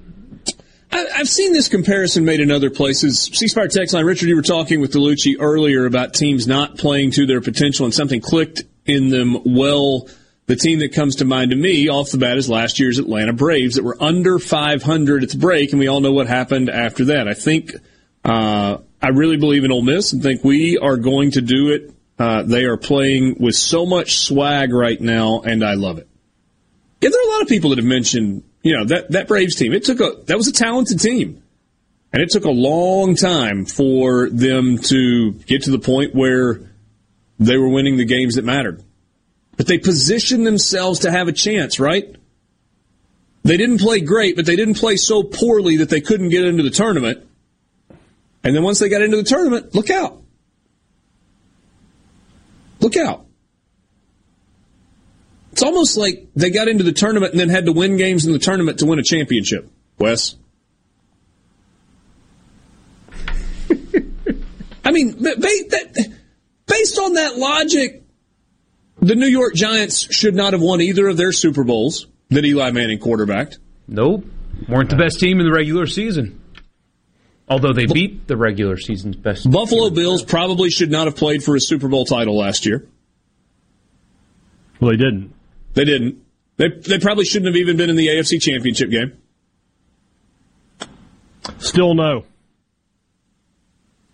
I, 0.92 1.08
I've 1.16 1.28
seen 1.28 1.52
this 1.54 1.70
comparison 1.70 2.24
made 2.24 2.40
in 2.40 2.52
other 2.52 2.70
places. 2.70 3.20
C 3.20 3.48
Spire 3.48 3.68
text 3.68 3.96
line, 3.96 4.06
Richard, 4.06 4.30
you 4.30 4.36
were 4.36 4.44
talking 4.44 4.80
with 4.80 4.94
Dellucci 4.94 5.38
earlier 5.40 5.88
about 5.88 6.14
teams 6.14 6.46
not 6.46 6.78
playing 6.78 7.10
to 7.14 7.26
their 7.26 7.42
potential, 7.42 7.86
and 7.86 7.94
something 7.96 8.22
clicked 8.22 8.62
in 8.86 9.10
them. 9.10 9.40
Well, 9.44 10.08
the 10.50 10.56
team 10.56 10.80
that 10.80 10.94
comes 10.94 11.18
to 11.18 11.26
mind 11.26 11.52
to 11.52 11.56
me 11.56 11.90
off 11.90 12.10
the 12.10 12.18
bat 12.18 12.36
is 12.36 12.50
last 12.50 12.80
year's 12.80 12.98
Atlanta 12.98 13.34
Braves 13.34 13.76
that 13.76 13.84
were 13.84 13.96
under 14.02 14.40
500 14.40 15.22
at 15.22 15.30
the 15.30 15.38
break, 15.38 15.72
and 15.72 15.80
we 15.80 15.88
all 15.88 16.02
know 16.02 16.12
what 16.12 16.26
happened 16.26 16.72
after 16.72 17.06
that. 17.06 17.28
I 17.28 17.36
think 17.36 17.76
uh, 18.26 18.80
I 19.00 19.10
really 19.10 19.38
believe 19.38 19.64
in 19.64 19.72
Ole 19.72 19.84
Miss 19.84 20.12
and 20.12 20.24
think 20.24 20.44
we 20.44 20.80
are 20.80 20.98
going 20.98 21.30
to 21.34 21.42
do 21.42 21.70
it. 21.70 21.94
Uh, 22.18 22.42
they 22.42 22.66
are 22.66 22.78
playing 22.78 23.36
with 23.40 23.54
so 23.54 23.86
much 23.86 24.18
swag 24.18 24.74
right 24.74 25.00
now, 25.00 25.42
and 25.42 25.64
I 25.64 25.76
love 25.76 26.00
it. 26.00 26.08
Yeah, 27.00 27.10
there 27.12 27.22
are 27.22 27.30
a 27.30 27.32
lot 27.34 27.44
of 27.44 27.48
people 27.48 27.70
that 27.70 27.78
have 27.78 27.86
mentioned, 27.86 28.42
you 28.64 28.76
know, 28.76 28.86
that, 28.86 29.12
that 29.12 29.28
Braves 29.28 29.56
team. 29.56 29.72
It 29.72 29.84
took 29.84 30.00
a 30.00 30.14
that 30.26 30.36
was 30.36 30.48
a 30.48 30.52
talented 30.52 31.00
team. 31.00 31.44
And 32.12 32.24
it 32.24 32.32
took 32.32 32.46
a 32.46 32.50
long 32.50 33.14
time 33.14 33.66
for 33.66 34.32
them 34.32 34.80
to 34.80 35.32
get 35.32 35.62
to 35.66 35.70
the 35.72 35.78
point 35.78 36.16
where 36.16 36.60
they 37.38 37.56
were 37.56 37.70
winning 37.70 37.98
the 37.98 38.06
games 38.06 38.34
that 38.34 38.44
mattered. 38.44 38.84
But 39.60 39.68
they 39.68 39.78
positioned 39.78 40.48
themselves 40.48 41.00
to 41.00 41.12
have 41.12 41.28
a 41.28 41.34
chance, 41.34 41.82
right? 41.82 42.16
They 43.44 43.58
didn't 43.58 43.80
play 43.80 44.00
great, 44.00 44.38
but 44.38 44.46
they 44.46 44.56
didn't 44.56 44.76
play 44.76 44.96
so 44.96 45.22
poorly 45.22 45.76
that 45.78 45.90
they 45.90 46.00
couldn't 46.00 46.30
get 46.30 46.46
into 46.46 46.64
the 46.64 46.70
tournament. 46.70 47.28
And 48.42 48.56
then 48.56 48.64
once 48.64 48.80
they 48.80 48.88
got 48.88 49.02
into 49.02 49.18
the 49.18 49.24
tournament, 49.24 49.76
look 49.76 49.90
out. 49.90 50.24
Look 52.80 52.96
out. 52.96 53.26
It's 55.52 55.64
almost 55.64 55.98
like 55.98 56.30
they 56.38 56.52
got 56.52 56.70
into 56.70 56.86
the 56.86 56.94
tournament 56.94 57.34
and 57.34 57.40
then 57.42 57.50
had 57.50 57.66
to 57.66 57.74
win 57.74 57.98
games 57.98 58.26
in 58.26 58.32
the 58.32 58.40
tournament 58.40 58.80
to 58.80 58.86
win 58.86 58.98
a 58.98 59.04
championship. 59.04 59.70
Wes? 59.98 60.38
I 64.86 64.92
mean, 64.92 65.22
based 65.22 66.98
on 66.98 67.16
that 67.16 67.36
logic, 67.36 68.06
the 69.02 69.16
New 69.16 69.28
York 69.28 69.54
Giants 69.56 70.14
should 70.14 70.36
not 70.36 70.54
have 70.54 70.62
won 70.62 70.82
either 70.82 71.08
of 71.08 71.18
their 71.18 71.32
Super 71.32 71.64
Bowls 71.64 72.08
that 72.30 72.46
Eli 72.46 72.72
Manning 72.72 73.00
quarterbacked. 73.00 73.60
Nope. 73.88 74.26
Weren't 74.68 74.90
the 74.90 74.96
best 74.98 75.20
team 75.20 75.40
in 75.40 75.46
the 75.46 75.52
regular 75.54 75.88
season. 75.88 76.42
Although 77.48 77.74
they 77.74 77.88
beat 77.88 78.28
the 78.28 78.38
regular 78.38 78.78
season's 78.78 79.16
best. 79.16 79.50
Buffalo 79.50 79.90
Bills 79.90 80.24
probably 80.24 80.70
should 80.70 80.92
not 80.92 81.08
have 81.08 81.16
played 81.16 81.44
for 81.44 81.56
a 81.56 81.60
Super 81.60 81.88
Bowl 81.88 82.06
title 82.06 82.38
last 82.38 82.66
year. 82.66 82.88
Well, 84.80 84.92
they 84.92 84.98
didn't. 84.98 85.34
They 85.74 85.86
didn't. 85.86 86.24
They 86.58 86.68
they 86.70 87.00
probably 87.00 87.26
shouldn't 87.26 87.48
have 87.48 87.56
even 87.56 87.78
been 87.78 87.90
in 87.90 87.96
the 87.96 88.08
AFC 88.08 88.40
Championship 88.42 88.90
game. 88.92 89.14
Still 91.58 91.96
no. 91.96 92.26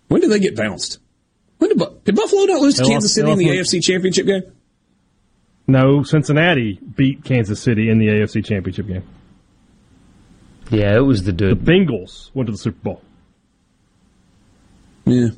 When 0.08 0.22
did 0.22 0.30
they 0.32 0.40
get 0.40 0.56
bounced? 0.56 1.00
When 1.58 1.76
did, 1.76 2.04
did 2.04 2.16
Buffalo 2.16 2.44
not 2.46 2.62
lose 2.62 2.76
to 2.76 2.84
Kansas 2.86 3.10
lost- 3.12 3.16
City 3.16 3.32
in 3.32 3.38
the 3.38 3.58
lost- 3.58 3.74
AFC 3.74 3.84
Championship 3.84 4.26
game? 4.28 4.44
No, 5.68 6.04
Cincinnati 6.04 6.80
beat 6.96 7.24
Kansas 7.24 7.60
City 7.62 7.90
in 7.90 7.98
the 7.98 8.08
AFC 8.08 8.46
Championship 8.46 8.88
game. 8.88 9.04
Yeah, 10.70 10.96
it 10.96 11.02
was 11.06 11.24
the 11.24 11.32
dude. 11.32 11.66
The 11.66 11.72
Bengals 11.72 12.30
went 12.34 12.48
to 12.48 12.52
the 12.52 12.58
Super 12.58 12.80
Bowl. 12.84 13.02
Yeah. 15.06 15.30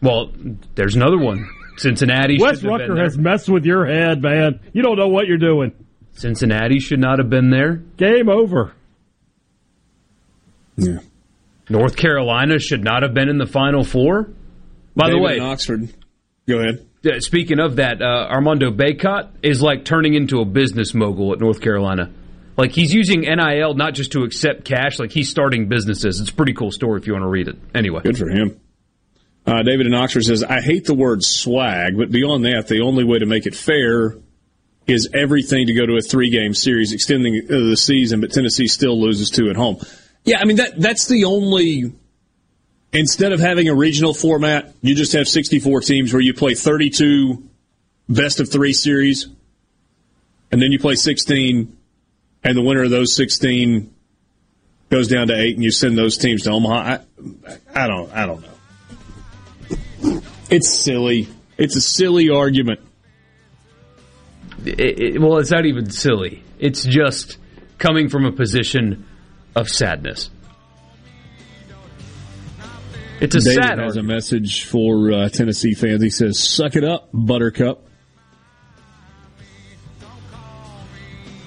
Well, 0.00 0.32
there's 0.74 0.94
another 0.94 1.18
one. 1.18 1.48
Cincinnati. 1.76 2.38
Wes 2.40 2.60
shouldn't 2.60 2.72
have 2.72 2.78
been 2.78 2.88
Rucker 2.88 2.94
there. 2.94 3.04
has 3.04 3.18
messed 3.18 3.48
with 3.48 3.64
your 3.64 3.86
head, 3.86 4.22
man. 4.22 4.60
You 4.72 4.82
don't 4.82 4.96
know 4.96 5.08
what 5.08 5.26
you're 5.26 5.38
doing. 5.38 5.72
Cincinnati 6.12 6.80
should 6.80 6.98
not 7.00 7.18
have 7.18 7.30
been 7.30 7.50
there. 7.50 7.76
Game 7.96 8.28
over. 8.28 8.72
Yeah. 10.76 10.98
North 11.68 11.96
Carolina 11.96 12.58
should 12.58 12.82
not 12.82 13.02
have 13.02 13.14
been 13.14 13.28
in 13.28 13.38
the 13.38 13.46
Final 13.46 13.84
Four. 13.84 14.30
By 14.94 15.06
David 15.08 15.18
the 15.18 15.22
way, 15.22 15.38
Oxford. 15.38 15.88
Go 16.48 16.60
ahead. 16.60 16.86
Uh, 17.04 17.20
speaking 17.20 17.60
of 17.60 17.76
that, 17.76 18.02
uh, 18.02 18.28
Armando 18.30 18.70
Bacot 18.70 19.30
is 19.42 19.62
like 19.62 19.84
turning 19.84 20.14
into 20.14 20.40
a 20.40 20.44
business 20.44 20.94
mogul 20.94 21.32
at 21.32 21.40
North 21.40 21.60
Carolina. 21.60 22.10
Like 22.56 22.72
he's 22.72 22.92
using 22.92 23.20
NIL 23.20 23.74
not 23.74 23.94
just 23.94 24.12
to 24.12 24.24
accept 24.24 24.64
cash, 24.64 24.98
like 24.98 25.12
he's 25.12 25.30
starting 25.30 25.68
businesses. 25.68 26.20
It's 26.20 26.30
a 26.30 26.34
pretty 26.34 26.54
cool 26.54 26.72
story 26.72 27.00
if 27.00 27.06
you 27.06 27.12
want 27.12 27.22
to 27.22 27.28
read 27.28 27.46
it. 27.46 27.56
Anyway, 27.72 28.00
Good 28.02 28.18
for 28.18 28.28
him. 28.28 28.60
Uh, 29.46 29.62
David 29.62 29.86
in 29.86 29.94
Oxford 29.94 30.24
says, 30.24 30.42
I 30.42 30.60
hate 30.60 30.84
the 30.84 30.94
word 30.94 31.22
swag, 31.22 31.96
but 31.96 32.10
beyond 32.10 32.44
that, 32.44 32.66
the 32.66 32.82
only 32.82 33.04
way 33.04 33.20
to 33.20 33.26
make 33.26 33.46
it 33.46 33.54
fair 33.54 34.16
is 34.88 35.08
everything 35.14 35.68
to 35.68 35.74
go 35.74 35.86
to 35.86 35.96
a 35.96 36.00
three 36.00 36.30
game 36.30 36.52
series, 36.52 36.92
extending 36.92 37.42
uh, 37.44 37.70
the 37.70 37.76
season, 37.76 38.20
but 38.20 38.32
Tennessee 38.32 38.66
still 38.66 39.00
loses 39.00 39.30
two 39.30 39.48
at 39.50 39.56
home. 39.56 39.78
Yeah, 40.24 40.40
I 40.40 40.44
mean, 40.44 40.56
that 40.56 40.78
that's 40.80 41.06
the 41.06 41.24
only. 41.24 41.94
Instead 42.92 43.32
of 43.32 43.40
having 43.40 43.68
a 43.68 43.74
regional 43.74 44.14
format, 44.14 44.74
you 44.80 44.94
just 44.94 45.12
have 45.12 45.28
64 45.28 45.82
teams 45.82 46.12
where 46.12 46.22
you 46.22 46.32
play 46.32 46.54
32 46.54 47.42
best 48.08 48.40
of 48.40 48.50
three 48.50 48.72
series, 48.72 49.26
and 50.50 50.62
then 50.62 50.72
you 50.72 50.78
play 50.78 50.94
16, 50.94 51.76
and 52.44 52.56
the 52.56 52.62
winner 52.62 52.84
of 52.84 52.90
those 52.90 53.14
16 53.14 53.92
goes 54.88 55.08
down 55.08 55.28
to 55.28 55.34
eight, 55.38 55.54
and 55.54 55.62
you 55.62 55.70
send 55.70 55.98
those 55.98 56.16
teams 56.16 56.44
to 56.44 56.50
Omaha. 56.50 56.98
I, 57.46 57.58
I 57.74 57.86
don't, 57.86 58.10
I 58.14 58.24
don't 58.26 58.42
know. 58.42 60.20
It's 60.48 60.70
silly. 60.72 61.28
It's 61.58 61.76
a 61.76 61.80
silly 61.82 62.30
argument. 62.30 62.80
it, 64.64 64.80
it- 65.16 65.20
well, 65.20 65.36
it's 65.38 65.50
not 65.50 65.66
even 65.66 65.90
silly. 65.90 66.42
It's 66.58 66.84
just 66.84 67.36
coming 67.76 68.08
from 68.08 68.24
a 68.24 68.32
position 68.32 69.06
of 69.54 69.68
sadness. 69.68 70.30
It's 73.20 73.34
a 73.34 73.40
David 73.40 73.64
sad 73.64 73.78
has 73.78 73.96
a 73.96 74.02
message 74.02 74.64
for 74.64 75.12
uh, 75.12 75.28
Tennessee 75.28 75.74
fans. 75.74 76.02
He 76.02 76.10
says, 76.10 76.38
"Suck 76.38 76.76
it 76.76 76.84
up, 76.84 77.08
Buttercup." 77.12 77.84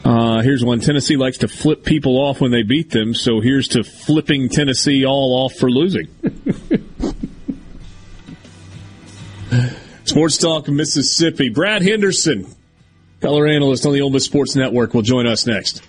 Uh, 0.04 0.42
here's 0.42 0.66
one. 0.66 0.82
Tennessee 0.82 1.16
likes 1.16 1.38
to 1.38 1.48
flip 1.48 1.86
people 1.86 2.18
off 2.18 2.42
when 2.42 2.52
they 2.52 2.64
beat 2.64 2.90
them, 2.90 3.14
so 3.14 3.40
here's 3.40 3.70
to 3.70 3.84
flipping 3.84 4.50
Tennessee 4.50 5.06
all 5.06 5.46
off 5.46 5.54
for 5.54 5.70
losing. 5.70 6.08
Sports 10.04 10.38
Talk 10.38 10.68
Mississippi. 10.68 11.50
Brad 11.50 11.84
Henderson, 11.84 12.48
color 13.22 13.48
analyst 13.48 13.86
on 13.86 13.94
the 13.94 14.02
Ole 14.02 14.10
Miss 14.10 14.26
Sports 14.26 14.56
Network, 14.56 14.94
will 14.94 15.04
join 15.04 15.28
us 15.28 15.48
next. 15.48 15.82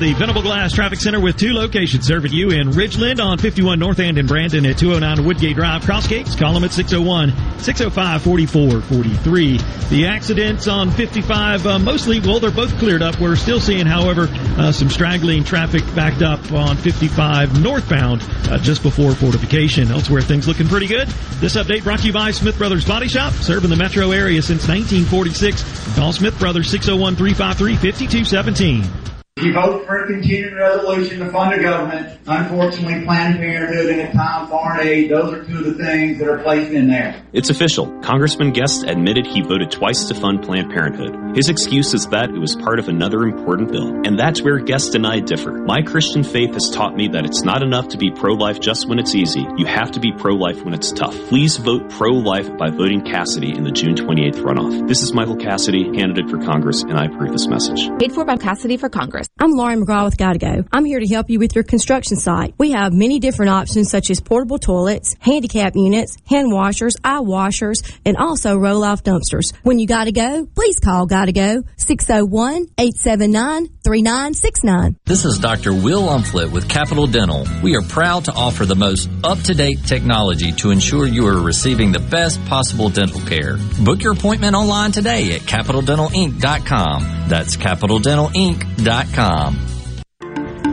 The 0.00 0.14
Venable 0.14 0.40
Glass 0.40 0.72
Traffic 0.72 0.98
Center 0.98 1.20
with 1.20 1.36
two 1.36 1.52
locations 1.52 2.06
serving 2.06 2.32
you 2.32 2.50
in 2.50 2.70
Ridgeland 2.70 3.22
on 3.22 3.36
51 3.36 3.78
North 3.78 3.98
End 3.98 4.16
and 4.16 4.26
Brandon 4.26 4.64
at 4.64 4.78
209 4.78 5.26
Woodgate 5.26 5.56
Drive. 5.56 5.82
Cross 5.82 6.06
Crossgates, 6.06 6.38
call 6.38 6.54
them 6.54 6.64
at 6.64 6.72
601 6.72 7.30
605 7.60 8.22
4443. 8.22 9.58
The 9.90 10.06
accidents 10.06 10.68
on 10.68 10.90
55, 10.90 11.66
uh, 11.66 11.78
mostly, 11.78 12.18
well, 12.18 12.40
they're 12.40 12.50
both 12.50 12.76
cleared 12.78 13.02
up. 13.02 13.20
We're 13.20 13.36
still 13.36 13.60
seeing, 13.60 13.84
however, 13.84 14.28
uh, 14.56 14.72
some 14.72 14.88
straggling 14.88 15.44
traffic 15.44 15.82
backed 15.94 16.22
up 16.22 16.50
on 16.52 16.78
55 16.78 17.62
northbound 17.62 18.22
uh, 18.44 18.56
just 18.56 18.82
before 18.82 19.14
fortification. 19.14 19.90
Elsewhere, 19.90 20.22
things 20.22 20.48
looking 20.48 20.66
pretty 20.66 20.86
good. 20.86 21.08
This 21.40 21.56
update 21.56 21.84
brought 21.84 22.00
to 22.00 22.06
you 22.06 22.14
by 22.14 22.30
Smith 22.30 22.56
Brothers 22.56 22.86
Body 22.86 23.08
Shop, 23.08 23.34
serving 23.34 23.68
the 23.68 23.76
metro 23.76 24.12
area 24.12 24.40
since 24.40 24.66
1946. 24.66 25.94
Call 25.94 26.14
Smith 26.14 26.38
Brothers 26.38 26.70
601 26.70 27.16
353 27.16 27.76
5217. 27.90 29.09
You 29.40 29.54
vote 29.54 29.86
for 29.86 30.04
a 30.04 30.06
continuing 30.06 30.54
resolution 30.54 31.20
to 31.20 31.32
fund 31.32 31.58
the 31.58 31.62
government. 31.62 32.20
Unfortunately, 32.26 33.06
Planned 33.06 33.38
Parenthood 33.38 33.86
and 33.86 34.00
at 34.02 34.12
time 34.12 34.46
foreign 34.48 34.86
aid, 34.86 35.10
those 35.10 35.32
are 35.32 35.42
two 35.42 35.58
of 35.60 35.64
the 35.64 35.82
things 35.82 36.18
that 36.18 36.28
are 36.28 36.42
placed 36.42 36.72
in 36.72 36.88
there. 36.88 37.24
It's 37.32 37.48
official. 37.48 37.86
Congressman 38.00 38.52
Guest 38.52 38.84
admitted 38.84 39.26
he 39.26 39.40
voted 39.40 39.70
twice 39.70 40.04
to 40.08 40.14
fund 40.14 40.42
Planned 40.42 40.70
Parenthood. 40.70 41.34
His 41.34 41.48
excuse 41.48 41.94
is 41.94 42.06
that 42.08 42.28
it 42.28 42.38
was 42.38 42.54
part 42.54 42.78
of 42.78 42.88
another 42.88 43.22
important 43.22 43.72
bill. 43.72 44.02
And 44.04 44.18
that's 44.18 44.42
where 44.42 44.58
Guest 44.58 44.94
and 44.94 45.06
I 45.06 45.20
differ. 45.20 45.52
My 45.52 45.80
Christian 45.80 46.22
faith 46.22 46.52
has 46.52 46.68
taught 46.68 46.94
me 46.94 47.08
that 47.08 47.24
it's 47.24 47.42
not 47.42 47.62
enough 47.62 47.88
to 47.88 47.96
be 47.96 48.10
pro-life 48.10 48.60
just 48.60 48.88
when 48.90 48.98
it's 48.98 49.14
easy. 49.14 49.46
You 49.56 49.64
have 49.64 49.90
to 49.92 50.00
be 50.00 50.12
pro-life 50.12 50.62
when 50.64 50.74
it's 50.74 50.92
tough. 50.92 51.16
Please 51.28 51.56
vote 51.56 51.88
pro-life 51.88 52.58
by 52.58 52.68
voting 52.68 53.00
Cassidy 53.06 53.56
in 53.56 53.64
the 53.64 53.72
June 53.72 53.94
28th 53.94 54.42
runoff. 54.42 54.86
This 54.86 55.00
is 55.00 55.14
Michael 55.14 55.36
Cassidy, 55.36 55.84
candidate 55.92 56.28
for 56.28 56.38
Congress, 56.44 56.82
and 56.82 56.98
I 56.98 57.06
approve 57.06 57.32
this 57.32 57.46
message. 57.46 57.88
Paid 57.98 58.12
for 58.12 58.26
by 58.26 58.36
Cassidy 58.36 58.76
for 58.76 58.90
Congress. 58.90 59.29
I'm 59.38 59.52
Lauren 59.52 59.82
McGraw 59.86 60.04
with 60.04 60.18
Gotta 60.18 60.38
Go. 60.38 60.64
I'm 60.70 60.84
here 60.84 61.00
to 61.00 61.06
help 61.06 61.30
you 61.30 61.38
with 61.38 61.54
your 61.54 61.64
construction 61.64 62.18
site. 62.18 62.54
We 62.58 62.72
have 62.72 62.92
many 62.92 63.20
different 63.20 63.50
options 63.50 63.90
such 63.90 64.10
as 64.10 64.20
portable 64.20 64.58
toilets, 64.58 65.16
handicap 65.18 65.76
units, 65.76 66.18
hand 66.26 66.52
washers, 66.52 66.94
eye 67.02 67.20
washers, 67.20 67.82
and 68.04 68.18
also 68.18 68.58
roll 68.58 68.84
off 68.84 69.02
dumpsters. 69.02 69.54
When 69.62 69.78
you 69.78 69.86
gotta 69.86 70.12
go, 70.12 70.46
please 70.54 70.78
call 70.78 71.06
Gotta 71.06 71.32
Go 71.32 71.62
601 71.78 72.66
879 72.76 73.68
3969. 73.82 74.96
This 75.04 75.24
is 75.24 75.38
Dr. 75.38 75.72
Will 75.72 76.08
Umflett 76.08 76.50
with 76.50 76.68
Capital 76.68 77.06
Dental. 77.06 77.46
We 77.62 77.76
are 77.76 77.82
proud 77.82 78.26
to 78.26 78.32
offer 78.32 78.66
the 78.66 78.74
most 78.76 79.08
up-to-date 79.24 79.84
technology 79.84 80.52
to 80.52 80.70
ensure 80.70 81.06
you 81.06 81.26
are 81.26 81.40
receiving 81.40 81.92
the 81.92 81.98
best 81.98 82.44
possible 82.46 82.88
dental 82.88 83.20
care. 83.22 83.56
Book 83.82 84.02
your 84.02 84.12
appointment 84.12 84.54
online 84.54 84.92
today 84.92 85.34
at 85.34 85.42
capitaldentalinc.com. 85.42 87.28
That's 87.28 87.56
capitaldentalinc.com. 87.56 89.54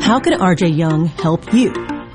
How 0.01 0.19
can 0.19 0.33
RJ 0.33 0.77
Young 0.77 1.05
help 1.05 1.53
you? 1.53 1.96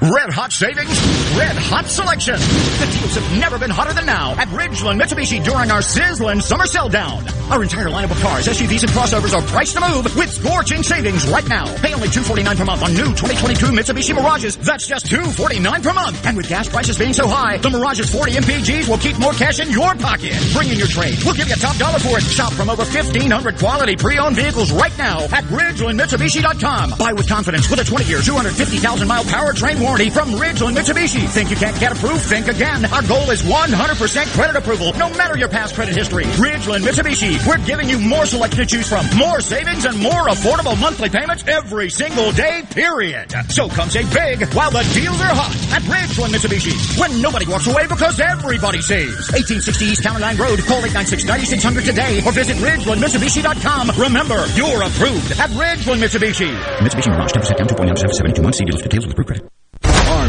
Red 0.00 0.30
hot 0.30 0.52
savings, 0.52 0.94
red 1.34 1.58
hot 1.58 1.86
selection. 1.86 2.38
The 2.38 2.86
deals 2.86 3.18
have 3.18 3.40
never 3.40 3.58
been 3.58 3.70
hotter 3.70 3.92
than 3.92 4.06
now 4.06 4.30
at 4.38 4.46
Ridgeland 4.54 5.02
Mitsubishi 5.02 5.42
during 5.42 5.72
our 5.72 5.82
sizzling 5.82 6.40
summer 6.40 6.66
sell 6.66 6.88
down. 6.88 7.26
Our 7.50 7.64
entire 7.64 7.90
lineup 7.90 8.12
of 8.12 8.20
cars, 8.20 8.46
SUVs, 8.46 8.86
and 8.86 8.92
crossovers 8.94 9.34
are 9.34 9.42
priced 9.50 9.74
to 9.74 9.82
move 9.82 10.04
with 10.14 10.30
scorching 10.30 10.84
savings 10.84 11.26
right 11.26 11.46
now. 11.48 11.66
Pay 11.82 11.94
only 11.94 12.06
$249 12.14 12.46
per 12.56 12.64
month 12.64 12.84
on 12.84 12.94
new 12.94 13.10
2022 13.10 13.74
Mitsubishi 13.74 14.14
Mirages. 14.14 14.56
That's 14.58 14.86
just 14.86 15.06
249 15.10 15.82
per 15.82 15.92
month. 15.92 16.24
And 16.24 16.36
with 16.36 16.48
gas 16.48 16.68
prices 16.68 16.96
being 16.96 17.12
so 17.12 17.26
high, 17.26 17.56
the 17.58 17.70
Mirage's 17.70 18.08
40 18.14 18.38
MPGs 18.38 18.86
will 18.88 18.98
keep 18.98 19.18
more 19.18 19.32
cash 19.32 19.58
in 19.58 19.68
your 19.72 19.96
pocket. 19.96 20.38
Bring 20.54 20.68
in 20.68 20.78
your 20.78 20.86
trade. 20.86 21.18
We'll 21.24 21.34
give 21.34 21.48
you 21.48 21.54
a 21.54 21.58
top 21.58 21.74
dollar 21.74 21.98
for 21.98 22.18
it. 22.18 22.22
Shop 22.22 22.52
from 22.52 22.70
over 22.70 22.84
1,500 22.86 23.58
quality 23.58 23.96
pre-owned 23.96 24.36
vehicles 24.36 24.70
right 24.70 24.96
now 24.96 25.26
at 25.34 25.42
RidgelandMitsubishi.com. 25.50 26.94
Buy 27.02 27.12
with 27.14 27.28
confidence 27.28 27.68
with 27.68 27.80
a 27.80 27.84
20-year, 27.84 28.22
250,000 28.22 29.08
mile 29.08 29.24
powertrain 29.24 29.87
warranty 29.88 30.10
from 30.10 30.28
Ridgeland 30.32 30.76
Mitsubishi. 30.76 31.26
Think 31.28 31.48
you 31.50 31.56
can't 31.56 31.78
get 31.80 31.92
approved? 31.92 32.20
Think 32.20 32.48
again. 32.48 32.84
Our 32.92 33.02
goal 33.08 33.30
is 33.30 33.42
100% 33.42 34.26
credit 34.36 34.56
approval, 34.56 34.92
no 34.94 35.08
matter 35.16 35.36
your 35.36 35.48
past 35.48 35.74
credit 35.74 35.96
history. 35.96 36.24
Ridgeland 36.36 36.84
Mitsubishi. 36.84 37.40
We're 37.48 37.64
giving 37.64 37.88
you 37.88 37.98
more 37.98 38.26
selection 38.26 38.60
to 38.60 38.66
choose 38.66 38.86
from, 38.88 39.06
more 39.16 39.40
savings, 39.40 39.86
and 39.86 39.98
more 39.98 40.28
affordable 40.28 40.78
monthly 40.78 41.08
payments 41.08 41.42
every 41.48 41.88
single 41.88 42.32
day, 42.32 42.62
period. 42.70 43.32
So 43.48 43.68
come 43.68 43.88
save 43.88 44.12
big 44.12 44.44
while 44.52 44.70
the 44.70 44.84
deals 44.92 45.20
are 45.20 45.32
hot 45.32 45.56
at 45.72 45.82
Ridgeland 45.88 46.36
Mitsubishi. 46.36 46.76
When 47.00 47.22
nobody 47.22 47.46
walks 47.46 47.66
away 47.66 47.86
because 47.86 48.20
everybody 48.20 48.82
saves. 48.82 49.32
1860 49.32 49.84
East 49.86 50.02
County 50.02 50.20
Line 50.20 50.36
Road. 50.36 50.58
Call 50.68 50.82
896-9600 50.82 51.84
today 51.84 52.20
or 52.26 52.32
visit 52.32 52.56
RidgelandMitsubishi.com. 52.58 53.92
Remember, 53.96 54.44
you're 54.52 54.82
approved 54.82 55.32
at 55.40 55.48
Ridgeland 55.56 56.04
Mitsubishi. 56.04 56.52
Mitsubishi 56.84 57.08
Mirage 57.08 57.32
10% 57.32 57.56
down 57.56 57.68
2.9% 57.68 58.02
for 58.02 58.12
72 58.12 58.42
months. 58.42 58.58
See 58.58 58.64
dealer 58.64 58.78
for 58.78 58.84
details 58.84 59.06
with 59.06 59.12
approved 59.12 59.28
credit. 59.28 59.57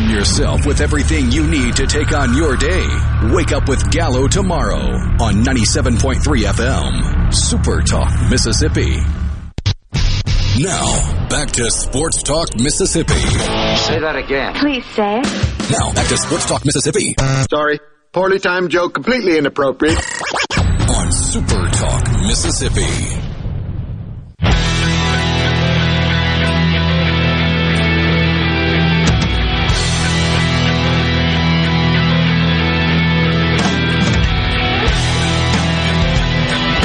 Arm 0.10 0.18
yourself 0.18 0.66
with 0.66 0.82
everything 0.82 1.32
you 1.32 1.48
need 1.48 1.76
to 1.76 1.86
take 1.86 2.12
on 2.14 2.36
your 2.36 2.56
day. 2.56 2.88
Wake 3.32 3.52
up 3.52 3.68
with 3.70 3.92
Gallo 3.92 4.28
tomorrow 4.28 4.80
on 5.22 5.44
97.3 5.44 6.20
FM. 6.22 7.34
Super 7.34 7.82
Talk, 7.82 8.12
Mississippi. 8.30 8.98
Now, 10.62 11.28
back 11.30 11.52
to 11.52 11.70
Sports 11.70 12.24
Talk, 12.24 12.56
Mississippi. 12.56 13.14
Say 13.14 14.00
that 14.00 14.16
again. 14.16 14.56
Please 14.56 14.86
say 14.96 15.20
it. 15.20 15.72
Now, 15.72 15.94
back 15.94 16.08
to 16.08 16.18
Sports 16.18 16.48
Talk, 16.48 16.66
Mississippi. 16.66 17.16
Sorry. 17.50 17.80
Poorly 18.12 18.40
timed 18.40 18.72
joke, 18.72 18.94
completely 18.96 19.38
inappropriate. 19.38 19.98
On 20.90 21.12
Super 21.12 21.68
Talk, 21.70 22.12
Mississippi. 22.24 23.29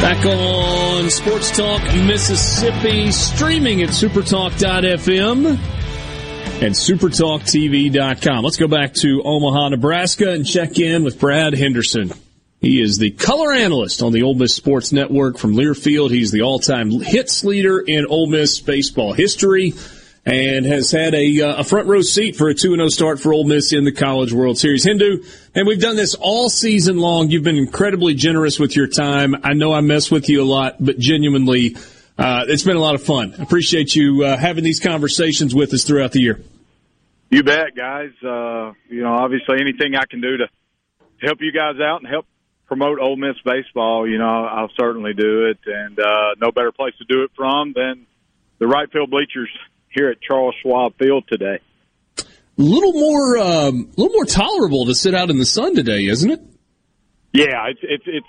Back 0.05 0.27
on 0.27 1.09
Sports 1.09 1.57
Talk 1.57 1.83
Mississippi, 2.05 3.11
streaming 3.11 3.81
at 3.81 3.89
supertalk.fm 3.89 5.47
and 5.47 6.75
supertalktv.com. 6.75 8.45
Let's 8.45 8.59
go 8.59 8.69
back 8.69 8.93
to 8.97 9.23
Omaha, 9.25 9.71
Nebraska 9.71 10.31
and 10.31 10.47
check 10.47 10.79
in 10.79 11.05
with 11.05 11.19
Brad 11.19 11.55
Henderson. 11.55 12.13
He 12.61 12.83
is 12.83 12.99
the 12.99 13.13
color 13.13 13.55
analyst 13.55 14.03
on 14.03 14.13
the 14.13 14.25
Ole 14.25 14.35
Miss 14.35 14.55
Sports 14.55 14.93
Network 14.93 15.39
from 15.39 15.55
Learfield. 15.55 16.11
He's 16.11 16.31
the 16.31 16.43
all-time 16.43 16.91
hits 16.91 17.43
leader 17.43 17.81
in 17.81 18.05
Ole 18.05 18.27
Miss 18.27 18.61
baseball 18.61 19.15
history 19.15 19.73
and 20.27 20.65
has 20.65 20.91
had 20.91 21.15
a, 21.15 21.43
uh, 21.43 21.61
a 21.61 21.65
front 21.65 21.87
row 21.87 22.01
seat 22.01 22.37
for 22.37 22.49
a 22.49 22.55
2-0 22.55 22.89
start 22.91 23.21
for 23.21 23.33
Ole 23.33 23.45
Miss 23.45 23.73
in 23.73 23.85
the 23.85 23.93
College 23.93 24.33
World 24.33 24.59
Series. 24.59 24.87
Hendu, 24.87 25.27
and 25.55 25.67
we've 25.67 25.81
done 25.81 25.97
this 25.97 26.15
all 26.15 26.49
season 26.49 26.99
long. 26.99 27.31
You've 27.31 27.43
been 27.43 27.59
incredibly 27.59 28.15
generous 28.15 28.59
with 28.59 28.75
your 28.75 28.87
time. 28.87 29.35
I 29.45 29.53
know 29.53 29.73
I 29.73 29.81
mess 29.81 30.11
with 30.11 30.29
you 30.29 30.43
a 30.43 30.45
lot, 30.45 30.77
but 30.81 30.99
genuinely, 30.99 31.77
uh, 32.17 32.45
it's 32.49 32.63
been 32.63 32.77
a 32.77 32.81
lot 32.81 32.95
of 32.95 33.03
fun. 33.03 33.35
Appreciate 33.39 33.95
you 33.95 34.25
uh, 34.25 34.37
having 34.37 34.65
these 34.65 34.81
conversations 34.81 35.55
with 35.55 35.75
us 35.75 35.85
throughout 35.85 36.13
the 36.13 36.21
year. 36.21 36.41
You 37.31 37.43
bet, 37.43 37.75
guys. 37.77 38.13
Uh, 38.23 38.73
you 38.89 39.03
know, 39.03 39.15
obviously 39.15 39.57
anything 39.61 39.95
I 39.95 40.05
can 40.09 40.21
do 40.21 40.39
to 40.39 40.47
help 41.21 41.39
you 41.41 41.53
guys 41.53 41.81
out 41.81 42.01
and 42.01 42.09
help 42.09 42.27
promote 42.67 42.99
Ole 42.99 43.17
Miss 43.17 43.37
baseball, 43.45 44.09
you 44.09 44.19
know, 44.19 44.25
I'll 44.25 44.71
certainly 44.79 45.13
do 45.13 45.47
it. 45.47 45.59
And 45.67 45.99
uh, 45.99 46.35
no 46.41 46.51
better 46.51 46.73
place 46.73 46.95
to 46.99 47.05
do 47.05 47.25
it 47.25 47.31
from 47.37 47.73
than 47.75 48.07
the 48.59 48.67
right 48.67 48.91
field 48.91 49.11
bleachers 49.11 49.51
here 49.95 50.11
at 50.11 50.21
Charles 50.21 50.55
Schwab 50.63 50.97
Field 50.99 51.25
today. 51.29 51.59
A 52.19 52.25
little 52.63 52.93
more, 52.93 53.39
um, 53.39 53.91
a 53.97 54.01
little 54.01 54.13
more 54.13 54.25
tolerable 54.25 54.87
to 54.87 54.95
sit 54.95 55.15
out 55.15 55.31
in 55.31 55.39
the 55.39 55.47
sun 55.47 55.75
today, 55.75 56.05
isn't 56.07 56.31
it? 56.31 56.41
Yeah, 57.33 57.67
it's 57.69 57.81
it's, 57.83 58.05
it's 58.07 58.27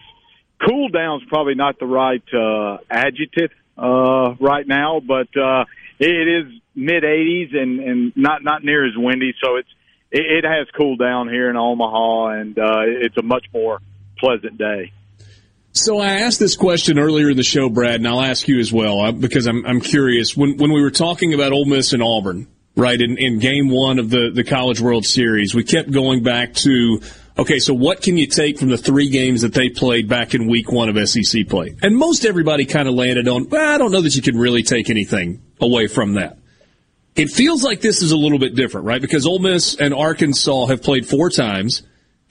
cool 0.67 0.89
down's 0.89 1.23
probably 1.27 1.53
not 1.53 1.77
the 1.79 1.85
right 1.85 2.23
uh, 2.33 2.77
adjective 2.89 3.51
uh, 3.77 4.33
right 4.39 4.67
now, 4.67 4.99
but 4.99 5.27
uh, 5.39 5.65
it 5.99 6.27
is 6.27 6.51
mid 6.73 7.03
80s 7.03 7.55
and 7.55 7.79
and 7.79 8.13
not 8.15 8.43
not 8.43 8.63
near 8.63 8.85
as 8.85 8.93
windy, 8.95 9.33
so 9.43 9.57
it's 9.57 9.69
it, 10.11 10.43
it 10.43 10.47
has 10.47 10.67
cooled 10.75 10.99
down 10.99 11.29
here 11.29 11.49
in 11.49 11.55
Omaha, 11.55 12.39
and 12.39 12.57
uh, 12.57 12.81
it's 12.85 13.17
a 13.17 13.23
much 13.23 13.45
more 13.53 13.79
pleasant 14.17 14.57
day. 14.57 14.91
So 15.77 15.99
I 15.99 16.21
asked 16.21 16.39
this 16.39 16.55
question 16.55 16.97
earlier 16.97 17.29
in 17.29 17.35
the 17.35 17.43
show, 17.43 17.67
Brad, 17.67 17.95
and 17.95 18.07
I'll 18.07 18.21
ask 18.21 18.47
you 18.47 18.59
as 18.59 18.71
well 18.71 19.01
uh, 19.01 19.11
because 19.11 19.45
I'm 19.45 19.65
I'm 19.65 19.81
curious. 19.81 20.35
When 20.35 20.55
when 20.55 20.71
we 20.71 20.81
were 20.81 20.89
talking 20.89 21.33
about 21.33 21.51
Ole 21.51 21.65
Miss 21.65 21.91
and 21.91 22.01
Auburn, 22.01 22.47
right 22.77 22.99
in, 22.99 23.17
in 23.17 23.39
Game 23.39 23.67
One 23.69 23.99
of 23.99 24.09
the 24.09 24.31
the 24.33 24.45
College 24.45 24.79
World 24.79 25.05
Series, 25.05 25.53
we 25.53 25.65
kept 25.65 25.91
going 25.91 26.23
back 26.23 26.53
to 26.53 27.01
okay, 27.37 27.59
so 27.59 27.73
what 27.73 28.01
can 28.01 28.15
you 28.15 28.25
take 28.25 28.57
from 28.57 28.69
the 28.69 28.77
three 28.77 29.09
games 29.09 29.41
that 29.41 29.53
they 29.53 29.67
played 29.67 30.07
back 30.07 30.33
in 30.33 30.47
Week 30.47 30.71
One 30.71 30.87
of 30.87 31.09
SEC 31.09 31.49
play? 31.49 31.75
And 31.81 31.97
most 31.97 32.23
everybody 32.23 32.65
kind 32.65 32.87
of 32.87 32.93
landed 32.93 33.27
on, 33.27 33.49
well, 33.49 33.75
I 33.75 33.77
don't 33.77 33.91
know 33.91 34.01
that 34.01 34.15
you 34.15 34.21
can 34.21 34.37
really 34.37 34.63
take 34.63 34.89
anything 34.89 35.41
away 35.59 35.87
from 35.87 36.13
that. 36.13 36.37
It 37.17 37.31
feels 37.31 37.65
like 37.65 37.81
this 37.81 38.01
is 38.01 38.13
a 38.13 38.17
little 38.17 38.39
bit 38.39 38.55
different, 38.55 38.87
right? 38.87 39.01
Because 39.01 39.25
Ole 39.25 39.39
Miss 39.39 39.75
and 39.75 39.93
Arkansas 39.93 40.67
have 40.67 40.81
played 40.81 41.05
four 41.05 41.29
times. 41.29 41.83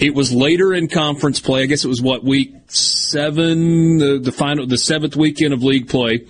It 0.04 0.14
was 0.14 0.34
later 0.34 0.74
in 0.74 0.88
conference 0.88 1.40
play. 1.40 1.62
I 1.62 1.66
guess 1.66 1.82
it 1.82 1.88
was 1.88 2.02
what 2.02 2.22
week 2.22 2.54
seven, 2.66 3.96
the, 3.96 4.18
the 4.18 4.32
final, 4.32 4.66
the 4.66 4.76
seventh 4.76 5.16
weekend 5.16 5.54
of 5.54 5.62
league 5.62 5.88
play, 5.88 6.26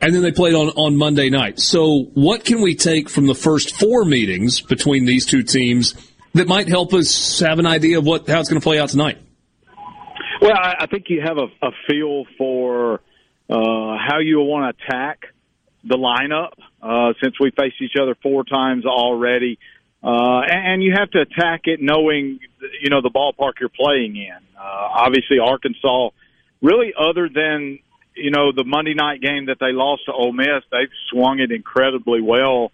and 0.00 0.14
then 0.14 0.22
they 0.22 0.30
played 0.30 0.54
on 0.54 0.68
on 0.68 0.96
Monday 0.96 1.28
night. 1.28 1.58
So, 1.58 2.10
what 2.14 2.44
can 2.44 2.62
we 2.62 2.76
take 2.76 3.10
from 3.10 3.26
the 3.26 3.34
first 3.34 3.74
four 3.74 4.04
meetings 4.04 4.60
between 4.60 5.04
these 5.04 5.26
two 5.26 5.42
teams 5.42 5.94
that 6.34 6.46
might 6.46 6.68
help 6.68 6.94
us 6.94 7.40
have 7.40 7.58
an 7.58 7.66
idea 7.66 7.98
of 7.98 8.06
what 8.06 8.28
how 8.28 8.38
it's 8.38 8.48
going 8.48 8.60
to 8.60 8.64
play 8.64 8.78
out 8.78 8.90
tonight? 8.90 9.18
Well, 10.40 10.54
I, 10.54 10.76
I 10.82 10.86
think 10.86 11.06
you 11.08 11.20
have 11.20 11.38
a, 11.38 11.66
a 11.66 11.70
feel 11.88 12.24
for 12.38 13.00
uh, 13.50 13.96
how 13.98 14.20
you 14.20 14.38
want 14.38 14.76
to 14.78 14.84
attack 14.86 15.22
the 15.82 15.96
lineup 15.96 16.52
uh, 16.80 17.14
since 17.20 17.34
we 17.40 17.50
faced 17.50 17.82
each 17.82 17.96
other 18.00 18.14
four 18.22 18.44
times 18.44 18.86
already. 18.86 19.58
Uh, 20.02 20.40
and 20.48 20.82
you 20.82 20.94
have 20.96 21.10
to 21.10 21.20
attack 21.20 21.62
it 21.64 21.80
knowing, 21.82 22.38
you 22.80 22.90
know, 22.90 23.02
the 23.02 23.10
ballpark 23.10 23.54
you're 23.60 23.68
playing 23.68 24.16
in. 24.16 24.38
Uh, 24.56 24.62
obviously, 24.62 25.38
Arkansas, 25.40 26.10
really, 26.62 26.92
other 26.98 27.28
than 27.28 27.80
you 28.14 28.30
know 28.30 28.52
the 28.52 28.64
Monday 28.64 28.94
night 28.94 29.20
game 29.20 29.46
that 29.46 29.58
they 29.60 29.72
lost 29.72 30.02
to 30.06 30.12
Ole 30.12 30.32
Miss, 30.32 30.62
they've 30.70 30.90
swung 31.10 31.40
it 31.40 31.50
incredibly 31.50 32.20
well 32.20 32.72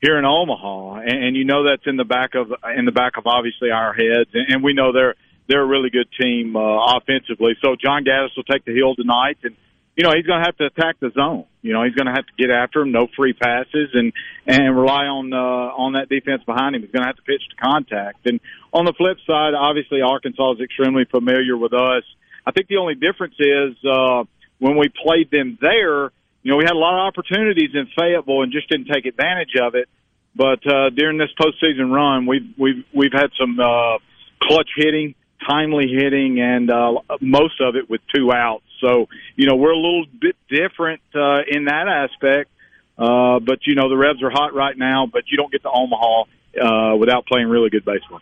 here 0.00 0.18
in 0.18 0.24
Omaha, 0.24 1.00
and, 1.00 1.24
and 1.24 1.36
you 1.36 1.44
know 1.44 1.64
that's 1.68 1.86
in 1.86 1.96
the 1.96 2.04
back 2.04 2.34
of 2.34 2.52
in 2.76 2.84
the 2.84 2.92
back 2.92 3.16
of 3.16 3.26
obviously 3.26 3.70
our 3.70 3.92
heads, 3.92 4.30
and, 4.34 4.46
and 4.54 4.62
we 4.62 4.72
know 4.72 4.92
they're 4.92 5.14
they're 5.48 5.62
a 5.62 5.66
really 5.66 5.90
good 5.90 6.08
team 6.20 6.56
uh, 6.56 6.96
offensively. 6.96 7.56
So 7.62 7.76
John 7.82 8.04
Gaddis 8.04 8.36
will 8.36 8.44
take 8.44 8.64
the 8.64 8.74
hill 8.74 8.94
tonight, 8.94 9.38
and 9.42 9.56
you 9.98 10.04
know 10.04 10.14
he's 10.14 10.24
going 10.26 10.38
to 10.38 10.46
have 10.46 10.56
to 10.58 10.66
attack 10.66 11.00
the 11.00 11.10
zone. 11.10 11.44
You 11.60 11.72
know 11.72 11.82
he's 11.82 11.94
going 11.94 12.06
to 12.06 12.12
have 12.12 12.24
to 12.24 12.32
get 12.38 12.50
after 12.50 12.82
him, 12.82 12.92
no 12.92 13.08
free 13.16 13.32
passes, 13.32 13.90
and 13.92 14.12
and 14.46 14.74
rely 14.74 15.06
on 15.06 15.32
uh, 15.32 15.74
on 15.74 15.94
that 15.94 16.08
defense 16.08 16.44
behind 16.46 16.76
him. 16.76 16.82
He's 16.82 16.92
going 16.92 17.02
to 17.02 17.08
have 17.08 17.16
to 17.16 17.22
pitch 17.22 17.42
to 17.50 17.56
contact. 17.56 18.24
And 18.26 18.38
on 18.72 18.84
the 18.84 18.94
flip 18.96 19.18
side, 19.26 19.54
obviously 19.58 20.00
Arkansas 20.00 20.52
is 20.52 20.60
extremely 20.60 21.04
familiar 21.04 21.56
with 21.56 21.74
us. 21.74 22.04
I 22.46 22.52
think 22.52 22.68
the 22.68 22.76
only 22.76 22.94
difference 22.94 23.34
is 23.40 23.74
uh, 23.84 24.22
when 24.60 24.78
we 24.78 24.86
played 24.88 25.32
them 25.32 25.58
there. 25.60 26.14
You 26.44 26.52
know, 26.52 26.56
we 26.56 26.64
had 26.64 26.78
a 26.78 26.78
lot 26.78 26.94
of 26.94 27.02
opportunities 27.02 27.70
in 27.74 27.88
Fayetteville 27.98 28.42
and 28.42 28.52
just 28.52 28.70
didn't 28.70 28.86
take 28.86 29.04
advantage 29.04 29.58
of 29.60 29.74
it. 29.74 29.88
But 30.36 30.64
uh, 30.64 30.90
during 30.90 31.18
this 31.18 31.34
postseason 31.34 31.90
run, 31.90 32.24
we've 32.26 32.54
we've 32.56 32.84
we've 32.94 33.12
had 33.12 33.34
some 33.34 33.58
uh, 33.58 33.98
clutch 34.40 34.70
hitting, 34.76 35.16
timely 35.44 35.88
hitting, 35.90 36.38
and 36.40 36.70
uh, 36.70 37.02
most 37.20 37.60
of 37.60 37.74
it 37.74 37.90
with 37.90 38.00
two 38.14 38.30
outs. 38.32 38.62
So 38.80 39.06
you 39.36 39.46
know 39.46 39.56
we're 39.56 39.72
a 39.72 39.76
little 39.76 40.06
bit 40.20 40.36
different 40.48 41.00
uh, 41.14 41.40
in 41.48 41.64
that 41.64 41.88
aspect. 41.88 42.50
Uh, 42.98 43.38
but 43.38 43.60
you 43.64 43.74
know 43.74 43.88
the 43.88 43.96
Rebs 43.96 44.22
are 44.22 44.30
hot 44.30 44.54
right 44.54 44.76
now, 44.76 45.06
but 45.06 45.24
you 45.30 45.36
don't 45.36 45.52
get 45.52 45.62
to 45.62 45.70
Omaha 45.70 46.24
uh, 46.60 46.96
without 46.96 47.26
playing 47.26 47.48
really 47.48 47.70
good 47.70 47.84
baseball. 47.84 48.20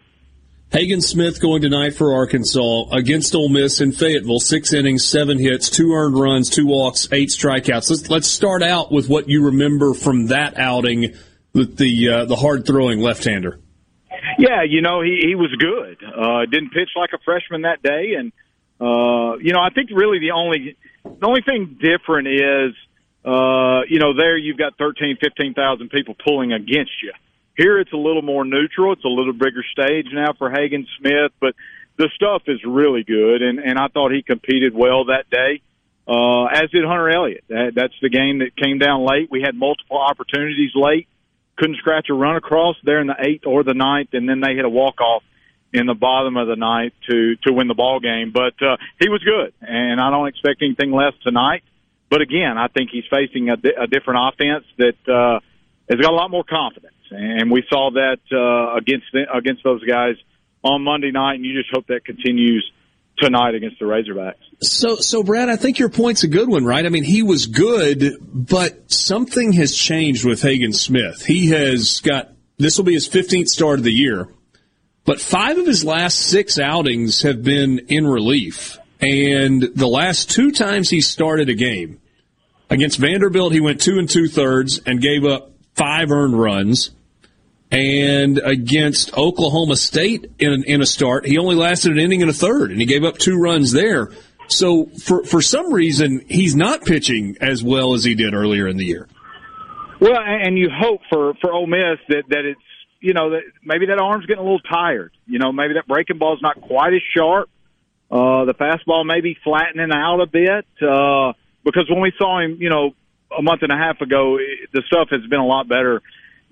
Hagen 0.73 1.01
Smith 1.01 1.41
going 1.41 1.63
tonight 1.63 1.95
for 1.95 2.15
Arkansas 2.15 2.91
against 2.91 3.35
Ole 3.35 3.49
Miss 3.49 3.81
in 3.81 3.93
Fayetteville. 3.93 4.41
Six 4.41 4.73
innings, 4.73 5.05
seven 5.05 5.39
hits, 5.39 5.71
two 5.71 5.93
earned 5.93 6.19
runs, 6.19 6.51
two 6.51 6.67
walks, 6.67 7.09
eight 7.13 7.29
strikeouts. 7.29 7.89
Let's 7.89 8.11
let's 8.11 8.29
start 8.29 8.63
out 8.63 8.91
with 8.91 9.09
what 9.09 9.29
you 9.29 9.47
remember 9.47 9.95
from 9.95 10.27
that 10.27 10.59
outing 10.59 11.15
with 11.55 11.77
the 11.77 12.09
uh, 12.09 12.25
the 12.27 12.37
hard 12.37 12.67
throwing 12.67 13.01
left 13.01 13.25
hander. 13.25 13.61
Yeah, 14.39 14.65
you 14.65 14.83
know 14.83 15.01
he 15.03 15.21
he 15.23 15.35
was 15.35 15.55
good. 15.57 16.03
Uh, 16.05 16.45
didn't 16.47 16.71
pitch 16.71 16.91
like 16.97 17.11
a 17.15 17.19
freshman 17.25 17.63
that 17.63 17.83
day, 17.83 18.15
and 18.19 18.33
uh, 18.81 19.37
you 19.39 19.53
know 19.53 19.61
I 19.61 19.71
think 19.75 19.91
really 19.93 20.19
the 20.19 20.33
only 20.33 20.77
the 21.05 21.27
only 21.27 21.43
thing 21.43 21.79
different 21.81 22.29
is 22.29 22.75
uh, 23.25 23.83
you 23.89 23.99
know 23.99 24.17
there 24.17 24.37
you've 24.37 24.59
got 24.59 24.77
thirteen, 24.79 25.17
fifteen 25.21 25.55
thousand 25.55 25.91
people 25.91 26.15
pulling 26.15 26.53
against 26.53 27.03
you. 27.03 27.13
Here 27.57 27.79
it's 27.79 27.93
a 27.93 27.97
little 27.97 28.23
more 28.23 28.45
neutral. 28.45 28.93
It's 28.93 29.05
a 29.05 29.09
little 29.09 29.33
bigger 29.33 29.65
stage 29.73 30.07
now 30.13 30.35
for 30.37 30.51
Hagen 30.51 30.87
Smith, 30.99 31.33
but 31.41 31.55
the 31.97 32.11
stuff 32.15 32.43
is 32.47 32.61
really 32.65 33.05
good, 33.05 33.43
and 33.43 33.59
and 33.59 33.79
I 33.79 33.89
thought 33.89 34.13
he 34.13 34.23
competed 34.23 34.75
well 34.75 35.07
that 35.07 35.31
day. 35.31 35.63
Uh, 36.09 36.45
as 36.45 36.71
did 36.71 36.85
Hunter 36.85 37.11
Elliott. 37.11 37.43
That, 37.49 37.73
that's 37.75 37.95
the 38.01 38.09
game 38.09 38.39
that 38.39 38.55
came 38.55 38.79
down 38.79 39.05
late. 39.05 39.29
We 39.29 39.43
had 39.43 39.57
multiple 39.57 39.99
opportunities 39.99 40.71
late 40.77 41.09
couldn't 41.57 41.77
scratch 41.77 42.09
a 42.11 42.15
run 42.15 42.37
across 42.37 42.77
there 42.85 43.01
in 43.01 43.07
the 43.07 43.17
eighth 43.19 43.47
or 43.47 43.65
the 43.65 43.75
ninth, 43.75 44.11
and 44.13 44.29
then 44.29 44.41
they 44.41 44.55
hit 44.55 44.65
a 44.65 44.69
walk 44.69 45.01
off 45.01 45.23
in 45.77 45.87
the 45.87 45.95
bottom 45.95 46.37
of 46.37 46.49
the 46.49 46.57
ninth 46.57 46.95
to 47.11 47.37
to 47.47 47.53
win 47.53 47.69
the 47.69 47.75
ball 47.75 48.01
game. 48.01 48.33
But 48.33 48.55
uh, 48.63 48.77
he 49.01 49.09
was 49.09 49.23
good, 49.23 49.53
and 49.61 50.01
I 50.01 50.11
don't 50.11 50.29
expect 50.29 50.63
anything 50.63 50.93
less 50.93 51.13
tonight. 51.23 51.63
But 52.09 52.23
again, 52.23 52.57
I 52.57 52.69
think 52.69 52.91
he's 52.93 53.05
facing 53.11 53.49
a, 53.51 53.55
a 53.55 53.87
different 53.87 54.33
offense 54.33 54.65
that 54.79 55.13
uh, 55.13 55.41
has 55.91 56.01
got 56.01 56.13
a 56.13 56.17
lot 56.17 56.31
more 56.31 56.45
confidence, 56.45 56.95
and 57.11 57.51
we 57.51 57.65
saw 57.69 57.91
that 57.93 58.19
uh, 58.33 58.77
against 58.77 59.07
against 59.35 59.65
those 59.65 59.85
guys 59.85 60.17
on 60.63 60.83
Monday 60.83 61.11
night, 61.11 61.35
and 61.35 61.45
you 61.45 61.55
just 61.55 61.73
hope 61.73 61.87
that 61.89 62.05
continues 62.05 62.71
tonight 63.19 63.55
against 63.55 63.79
the 63.79 63.87
Razorbacks. 63.87 64.35
So, 64.61 64.97
so 64.97 65.23
Brad, 65.23 65.49
I 65.49 65.57
think 65.57 65.79
your 65.79 65.89
point's 65.89 66.23
a 66.23 66.29
good 66.29 66.49
one, 66.49 66.65
right? 66.65 66.85
I 66.85 66.89
mean, 66.91 67.05
he 67.05 67.23
was 67.23 67.47
good, 67.47 68.19
but 68.21 68.91
something 68.91 69.53
has 69.53 69.75
changed 69.75 70.25
with 70.25 70.43
Hagen 70.43 70.73
Smith. 70.73 71.25
He 71.25 71.49
has 71.49 72.01
got 72.01 72.33
this 72.59 72.79
will 72.79 72.85
be 72.85 72.95
his 72.95 73.09
15th 73.09 73.49
start 73.49 73.79
of 73.79 73.85
the 73.85 73.93
year, 73.93 74.29
but 75.07 75.21
five 75.21 75.57
of 75.57 75.67
his 75.67 75.85
last 75.85 76.19
six 76.19 76.59
outings 76.59 77.23
have 77.23 77.43
been 77.43 77.79
in 77.89 78.07
relief, 78.07 78.79
and 79.01 79.63
the 79.63 79.89
last 79.89 80.31
two 80.31 80.51
times 80.51 80.91
he 80.91 81.01
started 81.01 81.49
a 81.49 81.55
game 81.55 82.01
against 82.69 82.99
Vanderbilt, 82.99 83.53
he 83.53 83.61
went 83.61 83.81
two 83.81 83.99
and 83.99 84.09
two 84.09 84.29
thirds 84.29 84.81
and 84.85 85.01
gave 85.01 85.25
up 85.25 85.53
five 85.75 86.11
earned 86.11 86.39
runs 86.39 86.91
and 87.71 88.39
against 88.39 89.17
Oklahoma 89.17 89.77
State 89.77 90.31
in, 90.39 90.65
in 90.65 90.81
a 90.81 90.87
start, 90.87 91.27
he 91.27 91.39
only 91.39 91.57
lasted 91.57 91.93
an 91.93 91.99
inning 91.99 92.23
and 92.23 92.31
a 92.31 92.35
third, 92.35 92.71
and 92.71 92.81
he 92.81 92.87
gave 92.87 93.05
up 93.05 93.19
two 93.19 93.37
runs 93.37 93.73
there. 93.73 94.13
So 94.49 94.87
for 95.03 95.25
for 95.25 95.43
some 95.43 95.73
reason, 95.73 96.25
he's 96.29 96.55
not 96.55 96.85
pitching 96.85 97.37
as 97.41 97.65
well 97.65 97.95
as 97.95 98.05
he 98.05 98.15
did 98.15 98.35
earlier 98.35 98.69
in 98.69 98.77
the 98.77 98.85
year. 98.85 99.09
Well, 100.01 100.21
and 100.21 100.57
you 100.57 100.71
hope 100.73 101.01
for 101.11 101.35
for 101.41 101.53
Ole 101.53 101.67
Miss 101.67 101.99
that 102.09 102.23
that 102.29 102.45
it's 102.45 102.61
you 103.01 103.15
know 103.15 103.31
that 103.31 103.43
maybe 103.65 103.87
that 103.87 104.01
arm's 104.01 104.27
getting 104.27 104.41
a 104.41 104.45
little 104.45 104.61
tired. 104.61 105.13
You 105.27 105.39
know, 105.39 105.53
maybe 105.53 105.75
that 105.75 105.87
breaking 105.87 106.19
ball's 106.19 106.43
not 106.43 106.61
quite 106.61 106.95
as 106.95 107.03
sharp. 107.17 107.49
Uh, 108.11 108.45
the 108.45 108.55
fastball 108.55 109.05
may 109.05 109.21
be 109.21 109.37
flattening 109.43 109.91
out 109.93 110.21
a 110.21 110.27
bit 110.27 110.65
uh, 110.81 111.33
because 111.65 111.91
when 111.91 112.01
we 112.01 112.13
saw 112.17 112.41
him, 112.41 112.59
you 112.61 112.71
know, 112.71 112.95
a 113.37 113.43
month 113.43 113.63
and 113.63 113.73
a 113.73 113.77
half 113.77 114.01
ago, 114.01 114.39
the 114.73 114.83
stuff 114.87 115.09
has 115.11 115.23
been 115.29 115.41
a 115.41 115.47
lot 115.47 115.69
better 115.69 116.03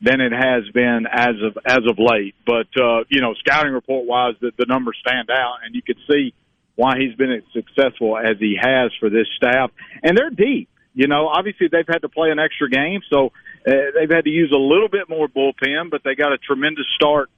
than 0.03 0.21
it 0.21 0.33
has 0.33 0.69
been 0.71 1.07
as 1.11 1.37
of 1.43 1.59
as 1.65 1.81
of 1.89 1.99
late. 1.99 2.35
But 2.47 2.67
uh, 2.81 3.05
you 3.09 3.21
know, 3.21 3.35
scouting 3.35 3.73
report 3.73 4.07
wise, 4.07 4.35
the, 4.41 4.53
the 4.59 4.67
numbers 4.67 4.99
stand 5.07 5.31
out, 5.31 5.59
and 5.65 5.75
you 5.75 5.83
could 5.83 5.99
see 6.11 6.35
why 6.77 6.99
he's 6.99 7.15
been 7.15 7.31
as 7.31 7.43
successful 7.53 8.19
as 8.19 8.37
he 8.39 8.59
has 8.61 8.91
for 8.99 9.09
this 9.09 9.29
staff. 9.37 9.71
And 10.03 10.19
they're 10.19 10.31
deep. 10.31 10.69
You 10.93 11.07
know, 11.09 11.29
obviously 11.29 11.69
they've 11.71 11.87
had 11.87 12.03
to 12.03 12.09
play 12.09 12.31
an 12.31 12.39
extra 12.39 12.69
game, 12.69 13.01
so 13.11 13.33
uh, 13.67 13.73
they've 13.95 14.11
had 14.11 14.25
to 14.25 14.31
use 14.31 14.53
a 14.53 14.59
little 14.59 14.89
bit 14.89 15.09
more 15.09 15.29
bullpen. 15.29 15.91
But 15.91 16.03
they 16.05 16.15
got 16.15 16.33
a 16.33 16.39
tremendous 16.39 16.87
start 16.95 17.31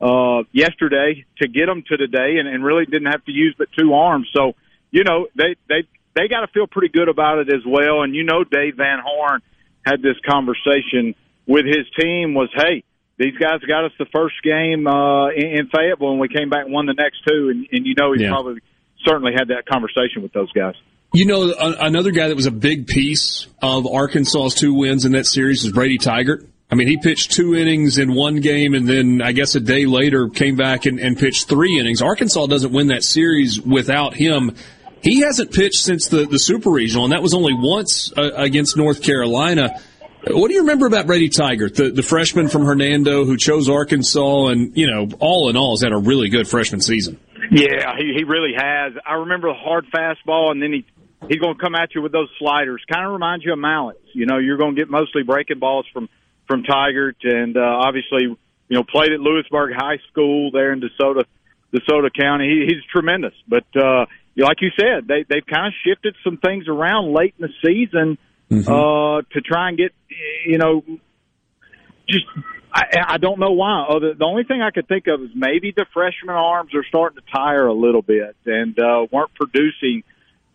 uh, 0.00 0.44
yesterday 0.52 1.24
to 1.38 1.48
get 1.48 1.66
them 1.66 1.82
to 1.88 1.96
today, 1.96 2.38
and, 2.38 2.48
and 2.48 2.64
really 2.64 2.84
didn't 2.86 3.10
have 3.10 3.24
to 3.24 3.32
use 3.32 3.54
but 3.58 3.68
two 3.78 3.94
arms. 3.94 4.28
So 4.34 4.54
you 4.94 5.02
know, 5.02 5.26
they 5.34 5.56
they 5.68 5.88
they 6.14 6.28
got 6.28 6.42
to 6.42 6.46
feel 6.46 6.68
pretty 6.68 6.88
good 6.88 7.08
about 7.08 7.38
it 7.38 7.52
as 7.52 7.62
well. 7.66 8.02
And 8.02 8.14
you 8.14 8.22
know, 8.22 8.44
Dave 8.44 8.76
Van 8.76 9.00
Horn 9.04 9.42
had 9.84 10.00
this 10.00 10.16
conversation 10.24 11.16
with 11.46 11.66
his 11.66 11.86
team 11.98 12.32
was, 12.32 12.48
hey, 12.54 12.84
these 13.18 13.36
guys 13.36 13.60
got 13.60 13.84
us 13.84 13.92
the 13.98 14.06
first 14.06 14.36
game 14.42 14.86
uh, 14.86 15.28
in, 15.30 15.46
in 15.58 15.66
Fayetteville, 15.66 16.12
and 16.12 16.20
we 16.20 16.28
came 16.28 16.48
back 16.48 16.64
and 16.64 16.72
won 16.72 16.86
the 16.86 16.94
next 16.94 17.22
two. 17.26 17.50
And, 17.50 17.66
and 17.72 17.86
you 17.86 17.94
know, 17.98 18.12
he 18.12 18.22
yeah. 18.22 18.30
probably 18.30 18.60
certainly 19.04 19.32
had 19.36 19.48
that 19.48 19.66
conversation 19.66 20.22
with 20.22 20.32
those 20.32 20.50
guys. 20.52 20.74
You 21.14 21.26
know, 21.26 21.52
a- 21.52 21.86
another 21.86 22.10
guy 22.10 22.26
that 22.26 22.34
was 22.34 22.46
a 22.46 22.50
big 22.50 22.88
piece 22.88 23.46
of 23.62 23.86
Arkansas's 23.86 24.58
two 24.58 24.74
wins 24.74 25.04
in 25.04 25.12
that 25.12 25.26
series 25.26 25.64
is 25.64 25.70
Brady 25.70 25.96
Tygart. 25.96 26.44
I 26.72 26.74
mean, 26.74 26.88
he 26.88 26.96
pitched 26.96 27.30
two 27.30 27.54
innings 27.54 27.98
in 27.98 28.14
one 28.14 28.40
game, 28.40 28.74
and 28.74 28.88
then 28.88 29.22
I 29.22 29.30
guess 29.30 29.54
a 29.54 29.60
day 29.60 29.86
later 29.86 30.28
came 30.28 30.56
back 30.56 30.86
and, 30.86 30.98
and 30.98 31.16
pitched 31.16 31.48
three 31.48 31.78
innings. 31.78 32.02
Arkansas 32.02 32.46
doesn't 32.46 32.72
win 32.72 32.88
that 32.88 33.04
series 33.04 33.60
without 33.60 34.14
him. 34.14 34.56
He 35.02 35.20
hasn't 35.20 35.52
pitched 35.52 35.84
since 35.84 36.08
the, 36.08 36.26
the 36.26 36.40
Super 36.40 36.70
Regional, 36.70 37.04
and 37.04 37.12
that 37.12 37.22
was 37.22 37.32
only 37.32 37.54
once 37.54 38.12
uh, 38.16 38.32
against 38.34 38.76
North 38.76 39.00
Carolina. 39.00 39.80
What 40.26 40.48
do 40.48 40.54
you 40.54 40.62
remember 40.62 40.86
about 40.86 41.06
Brady 41.06 41.28
Tygart, 41.28 41.76
the, 41.76 41.90
the 41.90 42.02
freshman 42.02 42.48
from 42.48 42.64
Hernando 42.64 43.24
who 43.24 43.36
chose 43.36 43.68
Arkansas 43.68 44.46
and, 44.46 44.76
you 44.76 44.90
know, 44.90 45.08
all 45.20 45.48
in 45.48 45.56
all 45.56 45.76
has 45.76 45.82
had 45.82 45.92
a 45.92 45.98
really 45.98 46.28
good 46.28 46.48
freshman 46.48 46.80
season? 46.80 47.20
Yeah, 47.52 47.94
he, 47.98 48.14
he 48.16 48.24
really 48.24 48.54
has. 48.56 48.94
I 49.06 49.14
remember 49.16 49.48
the 49.48 49.54
hard 49.54 49.86
fastball 49.94 50.50
and 50.50 50.62
then 50.62 50.72
he 50.72 50.86
he's 51.28 51.38
going 51.38 51.56
to 51.56 51.60
come 51.62 51.74
at 51.74 51.94
you 51.94 52.02
with 52.02 52.12
those 52.12 52.28
sliders. 52.38 52.82
Kind 52.90 53.06
of 53.06 53.12
reminds 53.12 53.44
you 53.44 53.52
of 53.52 53.58
Mallets. 53.58 54.00
You 54.12 54.26
know, 54.26 54.38
you're 54.38 54.58
going 54.58 54.74
to 54.74 54.80
get 54.80 54.90
mostly 54.90 55.22
breaking 55.22 55.58
balls 55.58 55.86
from 55.92 56.08
from 56.46 56.62
Tygart, 56.62 57.14
and 57.22 57.56
uh, 57.56 57.60
obviously, 57.60 58.22
you 58.22 58.36
know, 58.76 58.84
played 58.84 59.12
at 59.12 59.20
Lewisburg 59.20 59.72
High 59.74 59.98
School 60.10 60.50
there 60.50 60.72
in 60.72 60.80
DeSoto, 60.80 61.24
DeSoto 61.74 62.10
County. 62.12 62.48
He, 62.48 62.74
he's 62.74 62.84
tremendous. 62.92 63.32
But 63.48 63.64
uh, 63.74 64.06
like 64.36 64.60
you 64.60 64.70
said, 64.78 65.08
they 65.08 65.24
they've 65.28 65.46
kind 65.46 65.68
of 65.68 65.72
shifted 65.86 66.16
some 66.22 66.36
things 66.38 66.68
around 66.68 67.14
late 67.14 67.34
in 67.38 67.48
the 67.48 67.52
season 67.66 68.18
mm-hmm. 68.50 68.70
uh, 68.70 69.22
to 69.32 69.40
try 69.40 69.68
and 69.68 69.78
get, 69.78 69.92
you 70.46 70.58
know, 70.58 70.82
just 72.08 72.26
I, 72.72 72.82
I 73.08 73.18
don't 73.18 73.38
know 73.38 73.52
why. 73.52 73.86
Other 73.88 74.14
the 74.14 74.24
only 74.24 74.44
thing 74.44 74.60
I 74.60 74.70
could 74.70 74.88
think 74.88 75.06
of 75.06 75.22
is 75.22 75.30
maybe 75.34 75.72
the 75.74 75.86
freshman 75.94 76.34
arms 76.34 76.74
are 76.74 76.84
starting 76.84 77.18
to 77.18 77.32
tire 77.32 77.66
a 77.66 77.74
little 77.74 78.02
bit 78.02 78.36
and 78.46 78.78
uh, 78.78 79.06
weren't 79.10 79.34
producing 79.34 80.02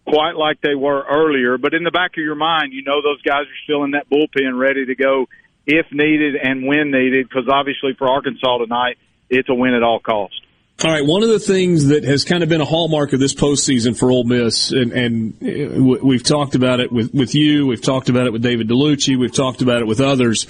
quite 0.08 0.36
like 0.36 0.62
they 0.62 0.76
were 0.76 1.04
earlier. 1.10 1.58
But 1.58 1.74
in 1.74 1.84
the 1.84 1.92
back 1.92 2.12
of 2.12 2.24
your 2.24 2.36
mind, 2.36 2.74
you 2.74 2.84
know 2.84 3.02
those 3.02 3.22
guys 3.22 3.44
are 3.44 3.62
still 3.64 3.84
in 3.84 3.92
that 3.92 4.10
bullpen, 4.10 4.60
ready 4.60 4.86
to 4.86 4.96
go 4.96 5.28
if 5.66 5.86
needed 5.92 6.36
and 6.36 6.66
when 6.66 6.92
needed. 6.92 7.28
Because 7.28 7.48
obviously 7.52 7.94
for 7.98 8.08
Arkansas 8.08 8.58
tonight, 8.58 8.98
it's 9.30 9.50
a 9.50 9.54
win 9.54 9.74
at 9.74 9.84
all 9.84 10.00
costs. 10.00 10.40
All 10.82 10.90
right, 10.90 11.06
one 11.06 11.24
of 11.24 11.30
the 11.30 11.40
things 11.40 11.88
that 11.88 12.06
has 12.06 12.24
kind 12.24 12.42
of 12.42 12.48
been 12.48 12.62
a 12.62 12.66
hallmark 12.66 13.12
of 13.12 13.20
this 13.20 13.34
postseason 13.34 14.00
for 14.00 14.10
Ole 14.12 14.24
Miss, 14.24 14.72
and, 14.72 14.94
and 14.94 15.34
uh, 15.44 15.98
we've 16.02 16.24
talked 16.24 16.56
about 16.56 16.80
it 16.80 16.90
with, 16.90 17.14
with 17.14 17.36
you, 17.36 17.68
we've 17.68 17.82
talked 17.82 18.08
about 18.08 18.28
it 18.28 18.32
with 18.32 18.42
David 18.42 18.70
Dellucci, 18.70 19.20
we've 19.20 19.34
talked 19.34 19.62
about 19.62 19.82
it 19.82 19.88
with 19.88 20.00
others, 20.00 20.48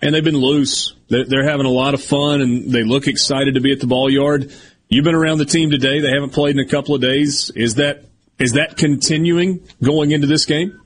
and 0.00 0.14
they've 0.14 0.22
been 0.22 0.36
loose. 0.36 0.94
They're, 1.08 1.24
they're 1.24 1.48
having 1.50 1.66
a 1.66 1.70
lot 1.70 1.94
of 1.94 2.02
fun, 2.02 2.40
and 2.42 2.70
they 2.70 2.84
look 2.84 3.08
excited 3.08 3.54
to 3.54 3.60
be 3.60 3.72
at 3.72 3.80
the 3.80 3.88
ball 3.88 4.08
yard. 4.08 4.52
You've 4.88 5.04
been 5.04 5.16
around 5.16 5.38
the 5.38 5.46
team 5.46 5.72
today; 5.72 5.98
they 5.98 6.12
haven't 6.12 6.30
played 6.30 6.54
in 6.54 6.60
a 6.60 6.68
couple 6.68 6.94
of 6.94 7.00
days. 7.00 7.50
Is 7.50 7.74
that 7.74 8.04
is 8.42 8.52
that 8.52 8.76
continuing 8.76 9.60
going 9.82 10.10
into 10.10 10.26
this 10.26 10.44
game? 10.44 10.80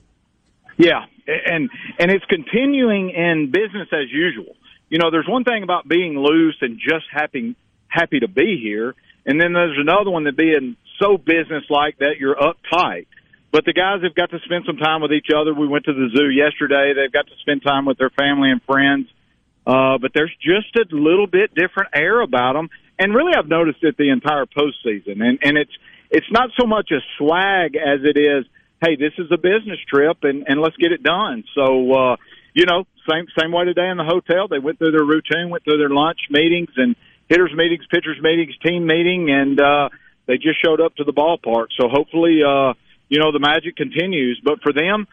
Yeah, 0.77 1.05
and 1.27 1.69
and 1.99 2.11
it's 2.11 2.25
continuing 2.25 3.09
in 3.09 3.51
business 3.51 3.87
as 3.91 4.11
usual. 4.11 4.55
You 4.89 4.99
know, 4.99 5.11
there's 5.11 5.27
one 5.27 5.43
thing 5.43 5.63
about 5.63 5.87
being 5.87 6.17
loose 6.17 6.57
and 6.61 6.79
just 6.79 7.05
happy 7.11 7.55
happy 7.87 8.19
to 8.19 8.27
be 8.27 8.59
here. 8.61 8.95
And 9.25 9.41
then 9.41 9.53
there's 9.53 9.77
another 9.77 10.11
one 10.11 10.23
that 10.25 10.37
being 10.37 10.77
so 10.99 11.17
businesslike 11.17 11.97
that 11.99 12.15
you're 12.19 12.35
uptight. 12.35 13.07
But 13.51 13.65
the 13.65 13.73
guys 13.73 14.03
have 14.03 14.15
got 14.15 14.29
to 14.31 14.39
spend 14.45 14.65
some 14.65 14.77
time 14.77 15.01
with 15.01 15.11
each 15.11 15.27
other. 15.35 15.53
We 15.53 15.67
went 15.67 15.85
to 15.85 15.93
the 15.93 16.09
zoo 16.15 16.29
yesterday. 16.29 16.93
They've 16.93 17.11
got 17.11 17.27
to 17.27 17.35
spend 17.41 17.63
time 17.63 17.85
with 17.85 17.97
their 17.97 18.09
family 18.11 18.51
and 18.51 18.61
friends. 18.63 19.07
Uh, 19.65 19.97
but 19.97 20.11
there's 20.13 20.33
just 20.39 20.75
a 20.75 20.95
little 20.95 21.27
bit 21.27 21.53
different 21.55 21.89
air 21.93 22.21
about 22.21 22.53
them. 22.53 22.69
And 22.99 23.13
really, 23.13 23.33
I've 23.37 23.47
noticed 23.47 23.83
it 23.83 23.97
the 23.97 24.09
entire 24.09 24.45
postseason. 24.45 25.21
And, 25.21 25.39
and 25.43 25.57
it's, 25.57 25.71
it's 26.09 26.31
not 26.31 26.49
so 26.59 26.65
much 26.65 26.91
a 26.91 26.99
swag 27.17 27.75
as 27.75 27.99
it 28.03 28.17
is, 28.17 28.45
hey, 28.81 28.95
this 28.95 29.13
is 29.17 29.31
a 29.31 29.37
business 29.37 29.79
trip 29.87 30.17
and, 30.23 30.45
and 30.47 30.61
let's 30.61 30.77
get 30.77 30.91
it 30.91 31.03
done. 31.03 31.43
So, 31.55 31.91
uh, 31.91 32.15
you 32.53 32.65
know, 32.65 32.85
same, 33.09 33.25
same 33.39 33.51
way 33.51 33.65
today 33.65 33.89
in 33.89 33.97
the 33.97 34.03
hotel. 34.03 34.47
They 34.47 34.59
went 34.59 34.79
through 34.79 34.91
their 34.91 35.05
routine, 35.05 35.49
went 35.49 35.63
through 35.63 35.77
their 35.77 35.89
lunch 35.89 36.19
meetings 36.29 36.69
and, 36.75 36.95
hitters 37.29 37.51
meetings, 37.55 37.85
pitchers 37.91 38.17
meetings, 38.21 38.55
team 38.65 38.85
meeting, 38.85 39.29
and 39.29 39.59
uh, 39.59 39.89
they 40.25 40.37
just 40.37 40.63
showed 40.63 40.81
up 40.81 40.95
to 40.95 41.03
the 41.03 41.13
ballpark. 41.13 41.67
So 41.79 41.87
hopefully, 41.89 42.41
uh, 42.43 42.73
you 43.09 43.19
know, 43.19 43.31
the 43.31 43.39
magic 43.39 43.75
continues. 43.75 44.41
But 44.43 44.61
for 44.61 44.73
them, 44.73 45.07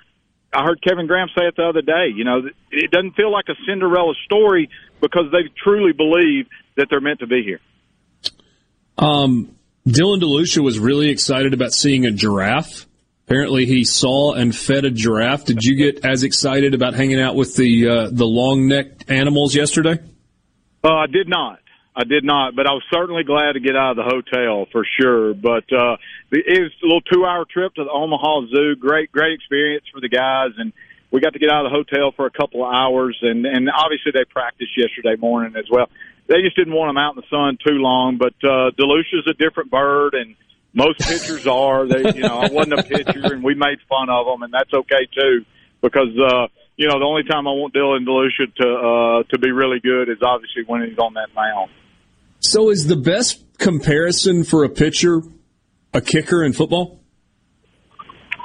I 0.52 0.62
heard 0.64 0.80
Kevin 0.82 1.06
Graham 1.06 1.28
say 1.36 1.46
it 1.46 1.56
the 1.56 1.64
other 1.64 1.82
day. 1.82 2.08
You 2.14 2.24
know, 2.24 2.42
it 2.70 2.90
doesn't 2.90 3.16
feel 3.16 3.32
like 3.32 3.46
a 3.48 3.54
Cinderella 3.66 4.14
story 4.24 4.70
because 5.00 5.30
they 5.32 5.50
truly 5.62 5.92
believe 5.92 6.46
that 6.76 6.88
they're 6.90 7.00
meant 7.00 7.20
to 7.20 7.26
be 7.26 7.42
here. 7.42 7.60
Um, 8.96 9.56
Dylan 9.86 10.20
DeLucia 10.20 10.64
was 10.64 10.78
really 10.78 11.10
excited 11.10 11.52
about 11.52 11.72
seeing 11.72 12.06
a 12.06 12.10
giraffe. 12.10 12.86
Apparently, 13.26 13.66
he 13.66 13.84
saw 13.84 14.32
and 14.32 14.54
fed 14.54 14.84
a 14.84 14.90
giraffe. 14.90 15.44
Did 15.44 15.62
you 15.62 15.76
get 15.76 16.04
as 16.04 16.22
excited 16.22 16.74
about 16.74 16.94
hanging 16.94 17.20
out 17.20 17.36
with 17.36 17.56
the 17.56 17.88
uh, 17.88 18.08
the 18.10 18.26
long 18.26 18.66
necked 18.66 19.10
animals 19.10 19.54
yesterday? 19.54 19.98
Uh, 20.82 20.94
I 20.94 21.06
did 21.06 21.28
not. 21.28 21.58
I 21.96 22.04
did 22.04 22.24
not, 22.24 22.56
but 22.56 22.66
I 22.66 22.72
was 22.72 22.82
certainly 22.92 23.22
glad 23.22 23.52
to 23.52 23.60
get 23.60 23.76
out 23.76 23.92
of 23.92 23.96
the 23.96 24.02
hotel 24.02 24.66
for 24.72 24.84
sure. 25.00 25.32
But 25.32 25.64
uh, 25.72 25.96
it 26.32 26.60
was 26.60 26.72
a 26.82 26.86
little 26.86 27.00
two-hour 27.02 27.44
trip 27.44 27.74
to 27.74 27.84
the 27.84 27.90
Omaha 27.90 28.46
Zoo. 28.48 28.76
Great, 28.76 29.12
great 29.12 29.32
experience 29.32 29.84
for 29.92 30.00
the 30.00 30.08
guys, 30.08 30.50
and 30.58 30.72
we 31.10 31.20
got 31.20 31.34
to 31.34 31.38
get 31.38 31.50
out 31.50 31.64
of 31.64 31.72
the 31.72 31.76
hotel 31.76 32.12
for 32.16 32.26
a 32.26 32.30
couple 32.30 32.64
of 32.64 32.72
hours. 32.72 33.18
And 33.22 33.46
and 33.46 33.70
obviously 33.70 34.12
they 34.12 34.24
practiced 34.24 34.76
yesterday 34.76 35.16
morning 35.16 35.56
as 35.56 35.66
well. 35.70 35.88
They 36.26 36.42
just 36.42 36.56
didn't 36.56 36.74
want 36.74 36.88
them 36.88 36.98
out 36.98 37.16
in 37.16 37.22
the 37.22 37.28
sun 37.30 37.58
too 37.66 37.78
long. 37.78 38.16
But 38.18 38.34
uh, 38.42 38.70
DeLucia's 38.78 39.26
a 39.28 39.34
different 39.34 39.70
bird, 39.70 40.14
and 40.14 40.36
most 40.72 41.00
pitchers 41.00 41.46
are. 41.46 41.86
They, 41.86 42.14
you 42.14 42.22
know, 42.22 42.40
I 42.40 42.48
wasn't 42.50 42.80
a 42.80 42.82
pitcher, 42.82 43.34
and 43.34 43.44
we 43.44 43.54
made 43.54 43.78
fun 43.88 44.08
of 44.08 44.26
them, 44.26 44.42
and 44.42 44.52
that's 44.52 44.72
okay 44.72 45.06
too, 45.14 45.44
because. 45.80 46.16
uh 46.18 46.46
you 46.76 46.88
know, 46.88 46.98
the 46.98 47.04
only 47.04 47.22
time 47.22 47.46
I 47.46 47.52
want 47.52 47.72
Dylan 47.72 48.04
DeLucia 48.04 48.52
to 48.56 48.68
uh, 48.68 49.22
to 49.30 49.38
be 49.38 49.52
really 49.52 49.78
good 49.80 50.08
is 50.08 50.18
obviously 50.22 50.64
when 50.66 50.82
he's 50.82 50.98
on 50.98 51.14
that 51.14 51.28
mound. 51.34 51.70
So, 52.40 52.70
is 52.70 52.86
the 52.86 52.96
best 52.96 53.44
comparison 53.58 54.44
for 54.44 54.64
a 54.64 54.68
pitcher 54.68 55.22
a 55.92 56.00
kicker 56.00 56.42
in 56.42 56.52
football? 56.52 57.00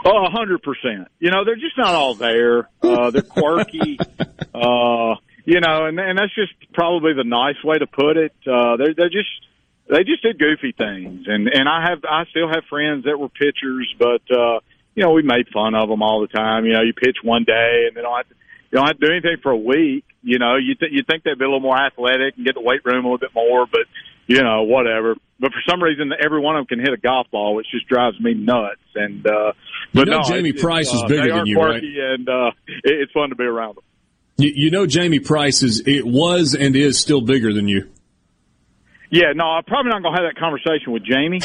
Oh, 0.05 0.25
a 0.25 0.29
hundred 0.29 0.61
percent. 0.61 1.07
You 1.19 1.31
know, 1.31 1.43
they're 1.43 1.55
just 1.55 1.77
not 1.77 1.95
all 1.95 2.13
there. 2.13 2.69
Uh, 2.81 3.09
they're 3.09 3.21
quirky. 3.21 3.97
uh, 4.53 5.15
you 5.45 5.59
know, 5.59 5.85
and 5.85 5.99
and 5.99 6.17
that's 6.17 6.33
just 6.35 6.53
probably 6.73 7.13
the 7.13 7.23
nice 7.23 7.61
way 7.63 7.77
to 7.77 7.87
put 7.87 8.17
it. 8.17 8.33
Uh, 8.47 8.77
they're 8.77 8.93
they're 8.95 9.09
just 9.09 9.29
they 9.89 10.03
just 10.03 10.21
did 10.21 10.39
goofy 10.39 10.71
things, 10.71 11.25
and 11.27 11.47
and 11.47 11.67
I 11.67 11.89
have 11.89 11.99
I 12.03 12.25
still 12.29 12.47
have 12.47 12.63
friends 12.69 13.05
that 13.05 13.17
were 13.17 13.29
pitchers, 13.29 13.93
but 13.97 14.21
uh, 14.29 14.59
you 14.95 15.03
know, 15.03 15.11
we 15.11 15.23
made 15.23 15.47
fun 15.53 15.75
of 15.75 15.89
them 15.89 16.01
all 16.01 16.21
the 16.21 16.27
time. 16.27 16.65
You 16.65 16.73
know, 16.73 16.81
you 16.81 16.93
pitch 16.93 17.17
one 17.23 17.45
day 17.45 17.85
and 17.87 17.95
they 17.95 18.01
don't 18.01 18.17
have 18.17 18.27
to, 18.27 18.35
you 18.71 18.77
don't 18.77 18.87
have 18.87 18.99
to 18.99 19.05
do 19.05 19.11
anything 19.11 19.37
for 19.41 19.51
a 19.51 19.57
week. 19.57 20.05
You 20.21 20.39
know, 20.39 20.57
you 20.57 20.75
th- 20.75 20.91
you 20.91 21.03
think 21.09 21.23
they'd 21.23 21.39
be 21.39 21.45
a 21.45 21.47
little 21.47 21.61
more 21.61 21.77
athletic 21.77 22.35
and 22.35 22.45
get 22.45 22.55
the 22.55 22.61
weight 22.61 22.81
room 22.83 23.05
a 23.05 23.07
little 23.07 23.17
bit 23.17 23.33
more, 23.33 23.65
but 23.65 23.87
you 24.27 24.43
know, 24.43 24.63
whatever. 24.63 25.15
But 25.39 25.53
for 25.53 25.61
some 25.67 25.81
reason, 25.81 26.11
every 26.21 26.41
one 26.41 26.57
of 26.57 26.67
them 26.67 26.77
can 26.77 26.79
hit 26.85 26.93
a 26.93 27.01
golf 27.01 27.27
ball, 27.31 27.55
which 27.55 27.67
just 27.71 27.87
drives 27.87 28.19
me 28.19 28.33
nuts. 28.33 28.81
And 28.93 29.25
uh, 29.25 29.53
but 29.93 30.07
you 30.07 30.11
know, 30.11 30.17
no, 30.19 30.23
Jamie 30.23 30.49
it's, 30.49 30.61
Price 30.61 30.93
is 30.93 31.01
uh, 31.01 31.07
bigger 31.07 31.23
they 31.23 31.29
than 31.29 31.47
you, 31.47 31.55
quirky 31.55 31.97
right? 31.97 32.19
And 32.19 32.29
uh, 32.29 32.51
it, 32.67 33.01
it's 33.01 33.11
fun 33.13 33.29
to 33.29 33.35
be 33.35 33.45
around 33.45 33.77
them. 33.77 33.83
You, 34.39 34.51
you 34.55 34.71
know, 34.71 34.85
Jamie 34.85 35.19
Price 35.19 35.63
is 35.63 35.83
it 35.85 36.05
was 36.05 36.55
and 36.55 36.75
is 36.75 36.97
still 36.99 37.21
bigger 37.21 37.53
than 37.53 37.67
you. 37.67 37.89
Yeah, 39.11 39.33
no, 39.35 39.45
I'm 39.45 39.63
probably 39.63 39.89
not 39.89 40.03
going 40.03 40.15
to 40.15 40.21
have 40.21 40.33
that 40.33 40.39
conversation 40.39 40.93
with 40.93 41.03
Jamie. 41.03 41.41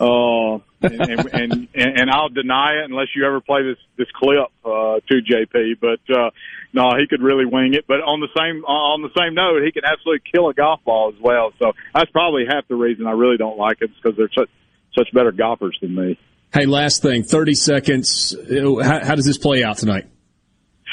Uh, 0.00 0.62
and, 0.80 1.28
and, 1.32 1.68
and, 1.74 2.00
and 2.00 2.10
I'll 2.10 2.28
deny 2.28 2.74
it 2.74 2.84
unless 2.88 3.08
you 3.16 3.26
ever 3.26 3.40
play 3.40 3.64
this, 3.64 3.78
this 3.96 4.06
clip, 4.14 4.46
uh, 4.64 5.00
to 5.08 5.20
JP. 5.20 5.80
But, 5.80 6.16
uh, 6.16 6.30
no, 6.72 6.92
he 6.96 7.08
could 7.08 7.20
really 7.20 7.44
wing 7.44 7.74
it. 7.74 7.84
But 7.88 7.96
on 7.96 8.20
the 8.20 8.28
same, 8.38 8.64
on 8.64 9.02
the 9.02 9.10
same 9.18 9.34
note, 9.34 9.64
he 9.64 9.72
can 9.72 9.84
absolutely 9.84 10.22
kill 10.32 10.48
a 10.48 10.54
golf 10.54 10.84
ball 10.84 11.12
as 11.12 11.20
well. 11.20 11.52
So 11.58 11.72
that's 11.92 12.10
probably 12.12 12.44
half 12.48 12.68
the 12.68 12.76
reason 12.76 13.08
I 13.08 13.12
really 13.12 13.36
don't 13.36 13.58
like 13.58 13.78
it 13.80 13.90
because 13.96 14.16
they're 14.16 14.30
such, 14.32 14.48
such 14.96 15.12
better 15.12 15.32
golfers 15.32 15.76
than 15.82 15.96
me. 15.96 16.16
Hey, 16.54 16.64
last 16.64 17.02
thing, 17.02 17.24
thirty 17.24 17.54
seconds. 17.54 18.34
How, 18.50 19.04
how 19.04 19.14
does 19.16 19.26
this 19.26 19.36
play 19.36 19.62
out 19.62 19.76
tonight? 19.76 20.06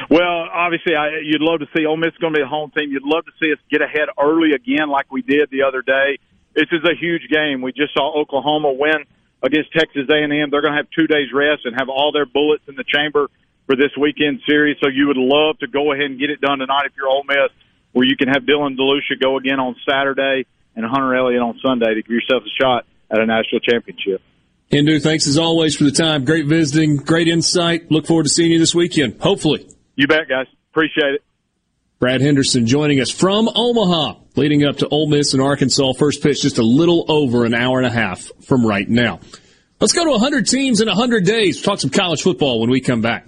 Well, 0.10 0.48
obviously, 0.52 0.96
I, 0.96 1.22
you'd 1.24 1.42
love 1.42 1.60
to 1.60 1.68
see 1.76 1.86
Ole 1.86 1.98
Miss 1.98 2.12
going 2.20 2.34
to 2.34 2.40
be 2.40 2.44
a 2.44 2.48
home 2.48 2.72
team. 2.72 2.92
You'd 2.92 3.04
love 3.04 3.26
to 3.26 3.32
see 3.42 3.52
us 3.52 3.60
get 3.72 3.82
ahead 3.82 4.10
early 4.22 4.52
again, 4.54 4.90
like 4.90 5.12
we 5.12 5.22
did 5.22 5.50
the 5.52 5.64
other 5.64 5.82
day. 5.82 6.20
This 6.54 6.68
is 6.72 6.84
a 6.84 6.96
huge 6.96 7.28
game. 7.30 7.62
We 7.62 7.72
just 7.72 7.94
saw 7.94 8.14
Oklahoma 8.20 8.74
win 8.74 9.06
against 9.44 9.72
Texas 9.74 10.08
A&M. 10.10 10.50
They're 10.50 10.62
going 10.62 10.74
to 10.74 10.78
have 10.78 10.90
two 10.92 11.08
days 11.08 11.32
rest 11.34 11.66
and 11.66 11.76
have 11.78 11.90
all 11.90 12.12
their 12.12 12.26
bullets 12.26 12.64
in 12.68 12.76
the 12.76 12.84
chamber 12.84 13.30
for 13.68 13.76
this 13.76 13.92
weekend 14.00 14.42
series. 14.48 14.78
So 14.82 14.88
you 14.90 15.08
would 15.08 15.18
love 15.18 15.60
to 15.60 15.68
go 15.68 15.92
ahead 15.92 16.06
and 16.06 16.20
get 16.20 16.30
it 16.30 16.42
done 16.42 16.60
tonight 16.60 16.86
if 16.86 16.94
you're 16.98 17.08
Ole 17.08 17.24
Miss, 17.28 17.52
where 17.92 18.06
you 18.06 18.16
can 18.16 18.28
have 18.28 18.44
Dylan 18.44 18.78
DeLucia 18.78 19.20
go 19.20 19.38
again 19.38 19.60
on 19.60 19.76
Saturday 19.88 20.46
and 20.76 20.86
Hunter 20.86 21.16
Elliott 21.16 21.42
on 21.42 21.60
Sunday 21.64 21.94
to 21.94 22.02
give 22.02 22.12
yourself 22.12 22.44
a 22.44 22.54
shot 22.62 22.86
at 23.10 23.20
a 23.20 23.26
national 23.26 23.62
championship. 23.62 24.22
Hendu, 24.72 25.02
thanks 25.02 25.28
as 25.28 25.38
always 25.38 25.76
for 25.76 25.84
the 25.84 25.92
time. 25.92 26.26
Great 26.26 26.48
visiting, 26.48 26.98
great 26.98 27.28
insight. 27.28 27.92
Look 27.92 28.08
forward 28.08 28.24
to 28.24 28.30
seeing 28.30 28.52
you 28.52 28.60
this 28.60 28.74
weekend. 28.74 29.22
Hopefully. 29.22 29.68
You 29.96 30.08
bet, 30.08 30.28
guys. 30.28 30.48
Appreciate 30.72 31.16
it. 31.16 31.24
Brad 32.00 32.22
Henderson 32.22 32.68
joining 32.68 33.00
us 33.00 33.10
from 33.10 33.50
Omaha, 33.54 34.20
leading 34.36 34.66
up 34.66 34.78
to 34.78 34.88
Ole 34.90 35.08
Miss 35.08 35.34
and 35.34 35.42
Arkansas. 35.42 35.94
First 35.94 36.22
pitch 36.22 36.42
just 36.42 36.58
a 36.58 36.64
little 36.64 37.06
over 37.08 37.46
an 37.46 37.54
hour 37.54 37.78
and 37.78 37.88
a 37.88 37.92
half 37.92 38.30
from 38.46 38.66
right 38.66 38.88
now. 38.88 39.22
Let's 39.80 39.94
go 39.94 40.04
to 40.04 40.12
100 40.12 40.48
teams 40.48 40.82
in 40.82 40.88
100 40.88 41.26
days. 41.26 41.62
Talk 41.62 41.80
some 41.80 41.90
college 41.90 42.22
football 42.22 42.60
when 42.60 42.70
we 42.70 42.82
come 42.82 43.02
back. 43.02 43.28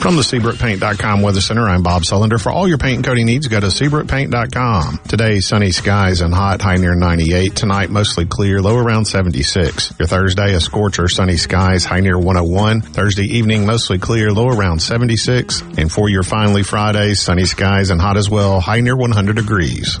From 0.00 0.16
the 0.16 0.22
SeabrookPaint.com 0.22 1.20
Weather 1.20 1.42
Center, 1.42 1.68
I'm 1.68 1.82
Bob 1.82 2.04
Sullender. 2.04 2.40
For 2.40 2.50
all 2.50 2.66
your 2.66 2.78
paint 2.78 2.96
and 2.96 3.04
coating 3.04 3.26
needs, 3.26 3.48
go 3.48 3.60
to 3.60 3.66
SeabrookPaint.com. 3.66 5.00
Today, 5.06 5.40
sunny 5.40 5.72
skies 5.72 6.22
and 6.22 6.32
hot, 6.32 6.62
high 6.62 6.76
near 6.76 6.94
98. 6.94 7.54
Tonight, 7.54 7.90
mostly 7.90 8.24
clear, 8.24 8.62
low 8.62 8.78
around 8.78 9.04
76. 9.04 9.92
Your 9.98 10.08
Thursday, 10.08 10.54
a 10.54 10.60
scorcher, 10.60 11.06
sunny 11.06 11.36
skies, 11.36 11.84
high 11.84 12.00
near 12.00 12.18
101. 12.18 12.80
Thursday 12.80 13.26
evening, 13.26 13.66
mostly 13.66 13.98
clear, 13.98 14.32
low 14.32 14.48
around 14.48 14.80
76. 14.80 15.60
And 15.76 15.92
for 15.92 16.08
your 16.08 16.22
finally 16.22 16.62
Friday, 16.62 17.12
sunny 17.12 17.44
skies 17.44 17.90
and 17.90 18.00
hot 18.00 18.16
as 18.16 18.30
well, 18.30 18.58
high 18.60 18.80
near 18.80 18.96
100 18.96 19.36
degrees. 19.36 20.00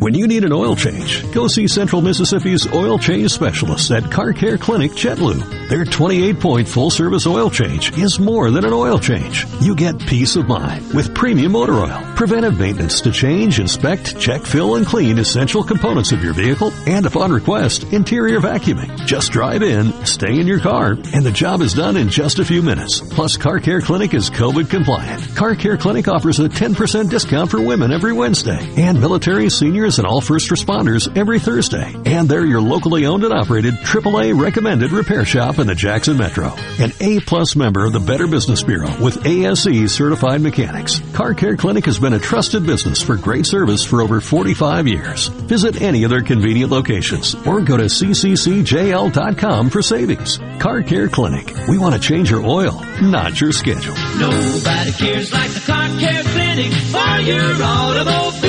When 0.00 0.14
you 0.14 0.26
need 0.26 0.44
an 0.44 0.52
oil 0.54 0.74
change, 0.76 1.30
go 1.30 1.46
see 1.46 1.68
Central 1.68 2.00
Mississippi's 2.00 2.66
oil 2.72 2.98
change 2.98 3.32
specialists 3.32 3.90
at 3.90 4.10
Car 4.10 4.32
Care 4.32 4.56
Clinic 4.56 4.92
Jetlube. 4.92 5.68
Their 5.68 5.84
28 5.84 6.40
point 6.40 6.66
full 6.66 6.90
service 6.90 7.26
oil 7.26 7.50
change 7.50 7.96
is 7.98 8.18
more 8.18 8.50
than 8.50 8.64
an 8.64 8.72
oil 8.72 8.98
change. 8.98 9.44
You 9.60 9.74
get 9.74 9.98
peace 9.98 10.36
of 10.36 10.48
mind 10.48 10.94
with 10.94 11.14
premium 11.14 11.52
motor 11.52 11.74
oil, 11.74 12.02
preventive 12.16 12.58
maintenance 12.58 13.02
to 13.02 13.12
change, 13.12 13.60
inspect, 13.60 14.18
check, 14.18 14.46
fill, 14.46 14.76
and 14.76 14.86
clean 14.86 15.18
essential 15.18 15.62
components 15.62 16.12
of 16.12 16.24
your 16.24 16.32
vehicle, 16.32 16.72
and 16.86 17.04
upon 17.04 17.30
request, 17.30 17.82
interior 17.92 18.40
vacuuming. 18.40 19.06
Just 19.06 19.32
drive 19.32 19.62
in, 19.62 19.92
stay 20.06 20.40
in 20.40 20.46
your 20.46 20.60
car, 20.60 20.92
and 21.12 21.26
the 21.26 21.30
job 21.30 21.60
is 21.60 21.74
done 21.74 21.98
in 21.98 22.08
just 22.08 22.38
a 22.38 22.44
few 22.44 22.62
minutes. 22.62 23.00
Plus, 23.00 23.36
Car 23.36 23.60
Care 23.60 23.82
Clinic 23.82 24.14
is 24.14 24.30
COVID 24.30 24.70
compliant. 24.70 25.36
Car 25.36 25.54
Care 25.54 25.76
Clinic 25.76 26.08
offers 26.08 26.40
a 26.40 26.48
10% 26.48 27.10
discount 27.10 27.50
for 27.50 27.60
women 27.60 27.92
every 27.92 28.14
Wednesday, 28.14 28.66
and 28.78 28.98
military, 28.98 29.50
seniors, 29.50 29.89
and 29.98 30.06
all 30.06 30.20
first 30.20 30.50
responders 30.50 31.16
every 31.16 31.38
Thursday. 31.38 31.94
And 32.04 32.28
they're 32.28 32.44
your 32.44 32.60
locally 32.60 33.06
owned 33.06 33.24
and 33.24 33.32
operated 33.32 33.74
AAA 33.74 34.40
recommended 34.40 34.92
repair 34.92 35.24
shop 35.24 35.58
in 35.58 35.66
the 35.66 35.74
Jackson 35.74 36.16
Metro. 36.16 36.54
An 36.78 36.92
A 37.00 37.20
plus 37.20 37.56
member 37.56 37.84
of 37.84 37.92
the 37.92 38.00
Better 38.00 38.26
Business 38.26 38.62
Bureau 38.62 38.90
with 39.02 39.26
ASE 39.26 39.92
certified 39.92 40.40
mechanics. 40.40 41.00
Car 41.12 41.34
Care 41.34 41.56
Clinic 41.56 41.84
has 41.86 41.98
been 41.98 42.12
a 42.12 42.18
trusted 42.18 42.66
business 42.66 43.02
for 43.02 43.16
great 43.16 43.46
service 43.46 43.84
for 43.84 44.02
over 44.02 44.20
45 44.20 44.86
years. 44.86 45.28
Visit 45.28 45.80
any 45.80 46.04
of 46.04 46.10
their 46.10 46.22
convenient 46.22 46.70
locations 46.70 47.34
or 47.46 47.60
go 47.60 47.76
to 47.76 47.84
cccjl.com 47.84 49.70
for 49.70 49.82
savings. 49.82 50.38
Car 50.58 50.82
Care 50.82 51.08
Clinic. 51.08 51.52
We 51.68 51.78
want 51.78 51.94
to 51.94 52.00
change 52.00 52.30
your 52.30 52.44
oil, 52.44 52.80
not 53.00 53.40
your 53.40 53.52
schedule. 53.52 53.94
Nobody 54.18 54.92
cares 54.92 55.32
like 55.32 55.50
the 55.50 55.60
Car 55.66 55.88
Care 55.98 56.22
Clinic 56.22 56.72
for 56.72 57.20
your 57.22 57.62
automobile. 57.62 58.39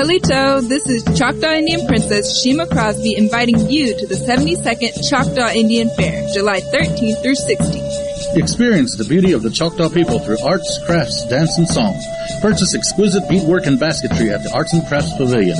Halito, 0.00 0.66
this 0.66 0.88
is 0.88 1.04
Choctaw 1.18 1.52
Indian 1.52 1.86
Princess 1.86 2.40
Shima 2.40 2.66
Crosby 2.66 3.16
inviting 3.18 3.68
you 3.68 3.94
to 3.98 4.06
the 4.06 4.14
72nd 4.14 4.96
Choctaw 5.10 5.52
Indian 5.52 5.90
Fair, 5.90 6.26
July 6.32 6.60
13th 6.60 7.20
through 7.20 7.34
16th. 7.34 8.34
Experience 8.34 8.96
the 8.96 9.04
beauty 9.04 9.32
of 9.32 9.42
the 9.42 9.50
Choctaw 9.50 9.90
people 9.90 10.18
through 10.20 10.40
arts, 10.40 10.80
crafts, 10.86 11.28
dance, 11.28 11.58
and 11.58 11.68
song. 11.68 11.92
Purchase 12.40 12.74
exquisite 12.74 13.28
beadwork 13.28 13.66
and 13.66 13.78
basketry 13.78 14.30
at 14.30 14.42
the 14.42 14.50
Arts 14.54 14.72
and 14.72 14.86
Crafts 14.86 15.12
Pavilion. 15.18 15.58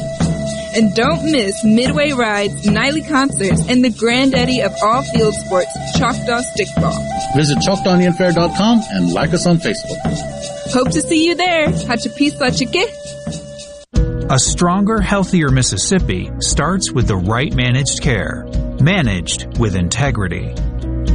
And 0.74 0.94
don't 0.94 1.30
miss 1.30 1.62
Midway 1.62 2.12
Rides, 2.12 2.64
nightly 2.64 3.02
concerts, 3.02 3.60
and 3.68 3.84
the 3.84 3.90
granddaddy 3.90 4.62
of 4.62 4.72
all 4.82 5.02
field 5.02 5.34
sports, 5.34 5.68
Choctaw 5.98 6.40
Stickball. 6.56 6.96
Visit 7.36 7.58
ChoctawIndianFair.com 7.58 8.80
and 8.88 9.12
like 9.12 9.34
us 9.34 9.44
on 9.44 9.58
Facebook. 9.58 10.00
Hope 10.72 10.88
to 10.92 11.02
see 11.02 11.26
you 11.26 11.34
there. 11.34 11.66
Hachapisa 11.66 12.56
chique. 12.56 12.88
A 14.30 14.38
stronger, 14.38 15.00
healthier 15.00 15.48
Mississippi 15.48 16.30
starts 16.38 16.92
with 16.92 17.08
the 17.08 17.16
right 17.16 17.52
managed 17.52 18.00
care, 18.00 18.46
managed 18.80 19.58
with 19.58 19.74
integrity. 19.74 20.54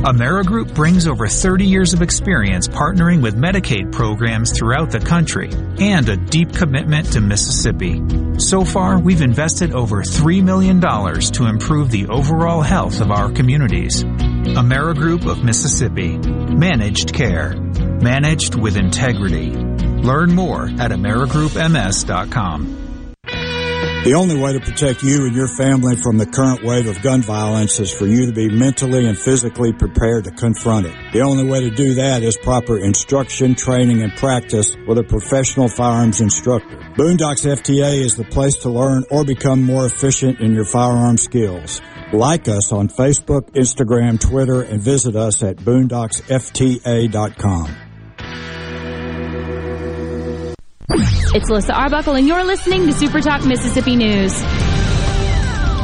AmeriGroup 0.03 0.75
brings 0.75 1.07
over 1.07 1.25
30 1.25 1.63
years 1.63 1.93
of 1.93 2.01
experience 2.01 2.67
partnering 2.67 3.21
with 3.21 3.37
Medicaid 3.37 3.93
programs 3.93 4.51
throughout 4.51 4.91
the 4.91 4.99
country 4.99 5.49
and 5.79 6.09
a 6.09 6.17
deep 6.17 6.51
commitment 6.51 7.13
to 7.13 7.21
Mississippi. 7.21 8.03
So 8.37 8.65
far, 8.65 8.99
we've 8.99 9.21
invested 9.21 9.71
over 9.73 10.01
$3 10.01 10.43
million 10.43 10.81
to 10.81 11.45
improve 11.45 11.91
the 11.91 12.07
overall 12.07 12.61
health 12.63 12.99
of 12.99 13.11
our 13.11 13.31
communities. 13.31 14.03
AmeriGroup 14.03 15.25
of 15.25 15.41
Mississippi. 15.41 16.17
Managed 16.17 17.13
care. 17.13 17.55
Managed 17.55 18.55
with 18.55 18.75
integrity. 18.75 19.51
Learn 19.51 20.35
more 20.35 20.65
at 20.65 20.91
AmeriGroupMS.com. 20.91 22.84
The 24.05 24.13
only 24.13 24.37
way 24.37 24.53
to 24.53 24.59
protect 24.59 25.01
you 25.01 25.25
and 25.25 25.35
your 25.35 25.47
family 25.47 25.95
from 25.95 26.19
the 26.19 26.27
current 26.27 26.63
wave 26.63 26.85
of 26.85 27.01
gun 27.01 27.23
violence 27.23 27.79
is 27.79 27.91
for 27.91 28.05
you 28.05 28.27
to 28.27 28.31
be 28.31 28.49
mentally 28.49 29.07
and 29.07 29.17
physically 29.17 29.73
prepared 29.73 30.25
to 30.25 30.31
confront 30.31 30.85
it. 30.85 30.95
The 31.11 31.21
only 31.21 31.43
way 31.43 31.61
to 31.61 31.71
do 31.71 31.95
that 31.95 32.21
is 32.21 32.37
proper 32.37 32.77
instruction, 32.77 33.55
training, 33.55 34.03
and 34.03 34.15
practice 34.15 34.75
with 34.87 34.99
a 34.99 35.03
professional 35.03 35.69
firearms 35.69 36.21
instructor. 36.21 36.77
Boondocks 36.95 37.47
FTA 37.47 37.99
is 37.99 38.15
the 38.15 38.25
place 38.25 38.57
to 38.57 38.69
learn 38.69 39.05
or 39.09 39.25
become 39.25 39.63
more 39.63 39.87
efficient 39.87 40.39
in 40.39 40.53
your 40.53 40.65
firearm 40.65 41.17
skills. 41.17 41.81
Like 42.13 42.47
us 42.47 42.71
on 42.71 42.89
Facebook, 42.89 43.49
Instagram, 43.53 44.19
Twitter, 44.19 44.61
and 44.61 44.79
visit 44.79 45.15
us 45.15 45.41
at 45.41 45.55
boondocksfta.com. 45.55 47.84
It's 50.87 51.49
Alyssa 51.49 51.73
Arbuckle, 51.73 52.13
and 52.15 52.27
you're 52.27 52.43
listening 52.43 52.85
to 52.85 52.93
Super 52.93 53.19
Talk 53.19 53.43
Mississippi 53.43 53.95
News. 53.95 54.33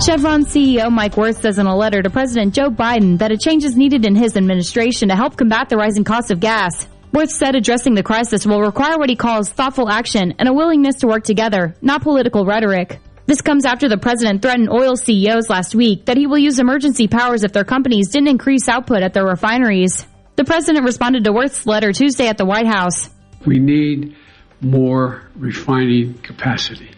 Chevron 0.05 0.45
CEO 0.45 0.91
Mike 0.91 1.17
Wirth 1.17 1.41
says 1.41 1.57
in 1.57 1.65
a 1.65 1.75
letter 1.75 2.01
to 2.01 2.09
President 2.09 2.53
Joe 2.53 2.69
Biden 2.69 3.17
that 3.17 3.31
a 3.31 3.37
change 3.37 3.63
is 3.63 3.75
needed 3.75 4.05
in 4.05 4.15
his 4.15 4.37
administration 4.37 5.09
to 5.09 5.15
help 5.15 5.37
combat 5.37 5.69
the 5.69 5.77
rising 5.77 6.03
cost 6.03 6.29
of 6.29 6.39
gas. 6.39 6.87
Wirth 7.13 7.31
said 7.31 7.55
addressing 7.55 7.95
the 7.95 8.03
crisis 8.03 8.45
will 8.45 8.61
require 8.61 8.97
what 8.97 9.09
he 9.09 9.15
calls 9.15 9.49
thoughtful 9.49 9.89
action 9.89 10.35
and 10.37 10.47
a 10.47 10.53
willingness 10.53 10.97
to 10.97 11.07
work 11.07 11.23
together, 11.23 11.75
not 11.81 12.03
political 12.03 12.45
rhetoric. 12.45 12.99
This 13.25 13.41
comes 13.41 13.65
after 13.65 13.89
the 13.89 13.97
president 13.97 14.41
threatened 14.41 14.69
oil 14.69 14.95
CEOs 14.95 15.49
last 15.49 15.73
week 15.73 16.05
that 16.05 16.17
he 16.17 16.27
will 16.27 16.37
use 16.37 16.59
emergency 16.59 17.07
powers 17.07 17.43
if 17.43 17.53
their 17.53 17.63
companies 17.63 18.09
didn't 18.09 18.29
increase 18.29 18.69
output 18.69 19.01
at 19.01 19.13
their 19.13 19.25
refineries. 19.25 20.05
The 20.35 20.45
president 20.45 20.85
responded 20.85 21.23
to 21.23 21.31
Wirth's 21.31 21.65
letter 21.65 21.91
Tuesday 21.91 22.27
at 22.27 22.37
the 22.37 22.45
White 22.45 22.67
House. 22.67 23.09
We 23.45 23.57
need 23.57 24.15
more 24.61 25.23
refining 25.35 26.13
capacity. 26.19 26.91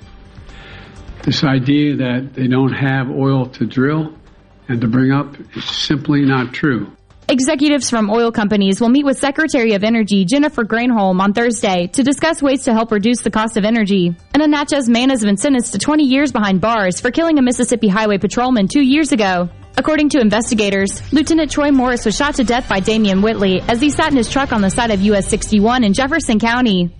This 1.23 1.44
idea 1.44 1.95
that 1.98 2.34
they 2.34 2.48
don't 2.48 2.73
have 2.73 3.10
oil 3.10 3.48
to 3.48 3.65
drill 3.65 4.14
and 4.68 4.81
to 4.81 4.88
bring 4.88 5.11
up 5.11 5.35
is 5.56 5.64
simply 5.65 6.22
not 6.22 6.53
true. 6.53 6.91
Executives 7.30 7.90
from 7.90 8.10
oil 8.10 8.34
companies 8.34 8.81
will 8.81 8.90
meet 8.90 9.06
with 9.06 9.18
Secretary 9.18 9.73
of 9.73 9.84
Energy 9.85 10.26
Jennifer 10.26 10.65
Granholm 10.65 11.22
on 11.22 11.31
Thursday 11.31 11.88
to 11.88 12.03
discuss 12.03 12.41
ways 12.41 12.65
to 12.65 12.73
help 12.73 12.91
reduce 12.91 13.22
the 13.22 13.31
cost 13.31 13.56
of 13.56 13.64
energy. 13.64 14.14
And 14.34 14.44
a 14.44 14.48
Natchez 14.48 14.90
man 14.90 15.10
has 15.10 15.22
been 15.22 15.38
sentenced 15.38 15.72
to 15.72 15.80
20 15.80 16.03
years 16.03 16.34
behind 16.34 16.60
bars 16.60 16.99
for 16.99 17.11
killing 17.11 17.40
a 17.40 17.41
Mississippi 17.41 17.88
highway 17.88 18.18
patrolman 18.18 18.68
two 18.68 18.84
years 18.84 19.14
ago. 19.14 19.49
According 19.77 20.10
to 20.10 20.19
investigators, 20.19 21.02
Lieutenant 21.14 21.49
Troy 21.49 21.72
Morris 21.72 22.06
was 22.06 22.15
shot 22.15 22.35
to 22.35 22.44
death 22.44 22.68
by 22.68 22.81
Damian 22.81 23.22
Whitley 23.22 23.61
as 23.61 23.80
he 23.80 23.90
sat 23.90 24.11
in 24.11 24.18
his 24.18 24.30
truck 24.30 24.52
on 24.52 24.61
the 24.61 24.69
side 24.69 24.91
of 24.91 25.02
US 25.02 25.27
61 25.30 25.85
in 25.85 25.94
Jefferson 25.94 26.40
County. 26.40 26.91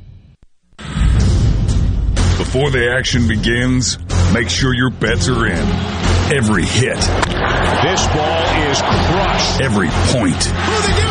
Before 2.38 2.70
the 2.72 2.94
action 2.98 3.28
begins, 3.28 3.98
make 4.34 4.50
sure 4.50 4.74
your 4.74 4.90
bets 4.90 5.28
are 5.28 5.46
in. 5.46 5.68
Every 6.34 6.66
hit. 6.66 6.96
This 6.98 8.08
ball 8.08 8.70
is 8.70 8.82
crushed. 8.82 9.62
Every 9.62 9.90
point. 10.12 11.03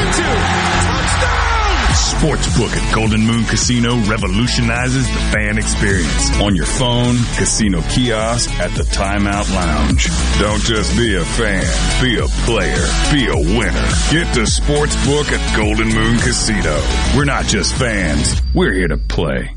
Sportsbook 2.23 2.71
at 2.77 2.95
Golden 2.95 3.27
Moon 3.27 3.43
Casino 3.47 3.97
revolutionizes 4.05 5.09
the 5.09 5.19
fan 5.33 5.59
experience. 5.59 6.31
On 6.41 6.55
your 6.55 6.67
phone, 6.67 7.17
casino 7.35 7.81
kiosk, 7.91 8.49
at 8.61 8.71
the 8.77 8.85
timeout 8.85 9.53
lounge. 9.53 10.07
Don't 10.39 10.63
just 10.63 10.97
be 10.97 11.17
a 11.17 11.25
fan. 11.25 11.65
Be 12.01 12.21
a 12.21 12.29
player. 12.47 12.87
Be 13.11 13.27
a 13.27 13.59
winner. 13.59 13.89
Get 14.13 14.33
to 14.35 14.43
Sportsbook 14.43 15.33
at 15.33 15.57
Golden 15.57 15.89
Moon 15.89 16.17
Casino. 16.19 16.81
We're 17.17 17.25
not 17.25 17.47
just 17.47 17.75
fans. 17.75 18.41
We're 18.55 18.73
here 18.73 18.87
to 18.87 18.99
play. 18.99 19.57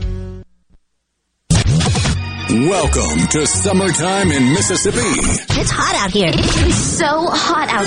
Welcome 2.53 3.27
to 3.29 3.47
summertime 3.47 4.29
in 4.29 4.51
Mississippi. 4.51 4.97
It's 4.99 5.71
hot 5.71 5.95
out 5.95 6.11
here. 6.11 6.31
It's 6.33 6.75
so 6.75 7.27
hot 7.31 7.69
out 7.69 7.85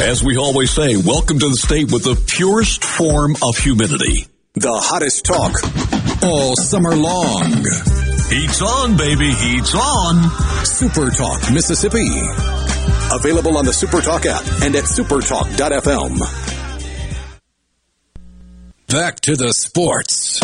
there. 0.00 0.10
As 0.10 0.24
we 0.24 0.36
always 0.36 0.72
say, 0.72 0.96
welcome 0.96 1.38
to 1.38 1.48
the 1.48 1.54
state 1.54 1.92
with 1.92 2.02
the 2.02 2.20
purest 2.26 2.82
form 2.82 3.36
of 3.40 3.56
humidity. 3.56 4.26
The 4.54 4.72
hottest 4.74 5.24
talk 5.24 5.54
all 6.24 6.56
summer 6.56 6.96
long. 6.96 7.52
Heat's 8.28 8.60
on, 8.60 8.96
baby. 8.96 9.30
Heat's 9.30 9.76
on. 9.76 10.28
Super 10.66 11.10
Talk 11.10 11.52
Mississippi. 11.52 12.10
Available 13.14 13.56
on 13.56 13.64
the 13.64 13.72
Super 13.72 14.00
Talk 14.00 14.26
app 14.26 14.42
and 14.62 14.74
at 14.74 14.84
supertalk.fm. 14.84 16.47
Back 18.88 19.20
to 19.20 19.36
the 19.36 19.52
sports. 19.52 20.40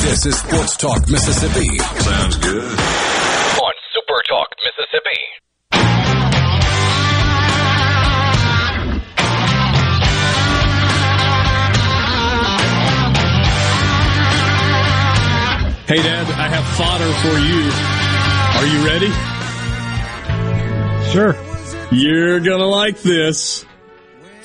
This 0.00 0.24
is 0.24 0.38
Sports 0.38 0.78
Talk 0.78 1.06
Mississippi. 1.10 1.76
Sounds 1.78 2.36
good. 2.38 2.64
On 2.64 3.74
Super 3.92 4.22
Talk 4.26 4.48
Mississippi. 4.64 5.20
Hey, 15.88 16.02
Dad, 16.02 16.26
I 16.32 16.48
have 16.48 16.64
fodder 16.78 17.12
for 17.20 17.38
you. 17.38 17.70
Are 18.56 18.66
you 18.66 18.86
ready? 18.86 19.12
Sure. 21.12 21.36
You're 21.92 22.40
going 22.40 22.60
to 22.60 22.66
like 22.66 23.02
this. 23.02 23.66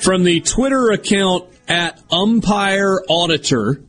From 0.00 0.24
the 0.24 0.40
Twitter 0.40 0.90
account 0.90 1.53
at 1.68 2.00
Umpire 2.10 3.02
Auditor, 3.08 3.82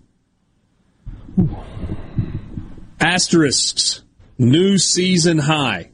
asterisks, 3.00 4.02
new 4.38 4.78
season 4.78 5.38
high. 5.38 5.90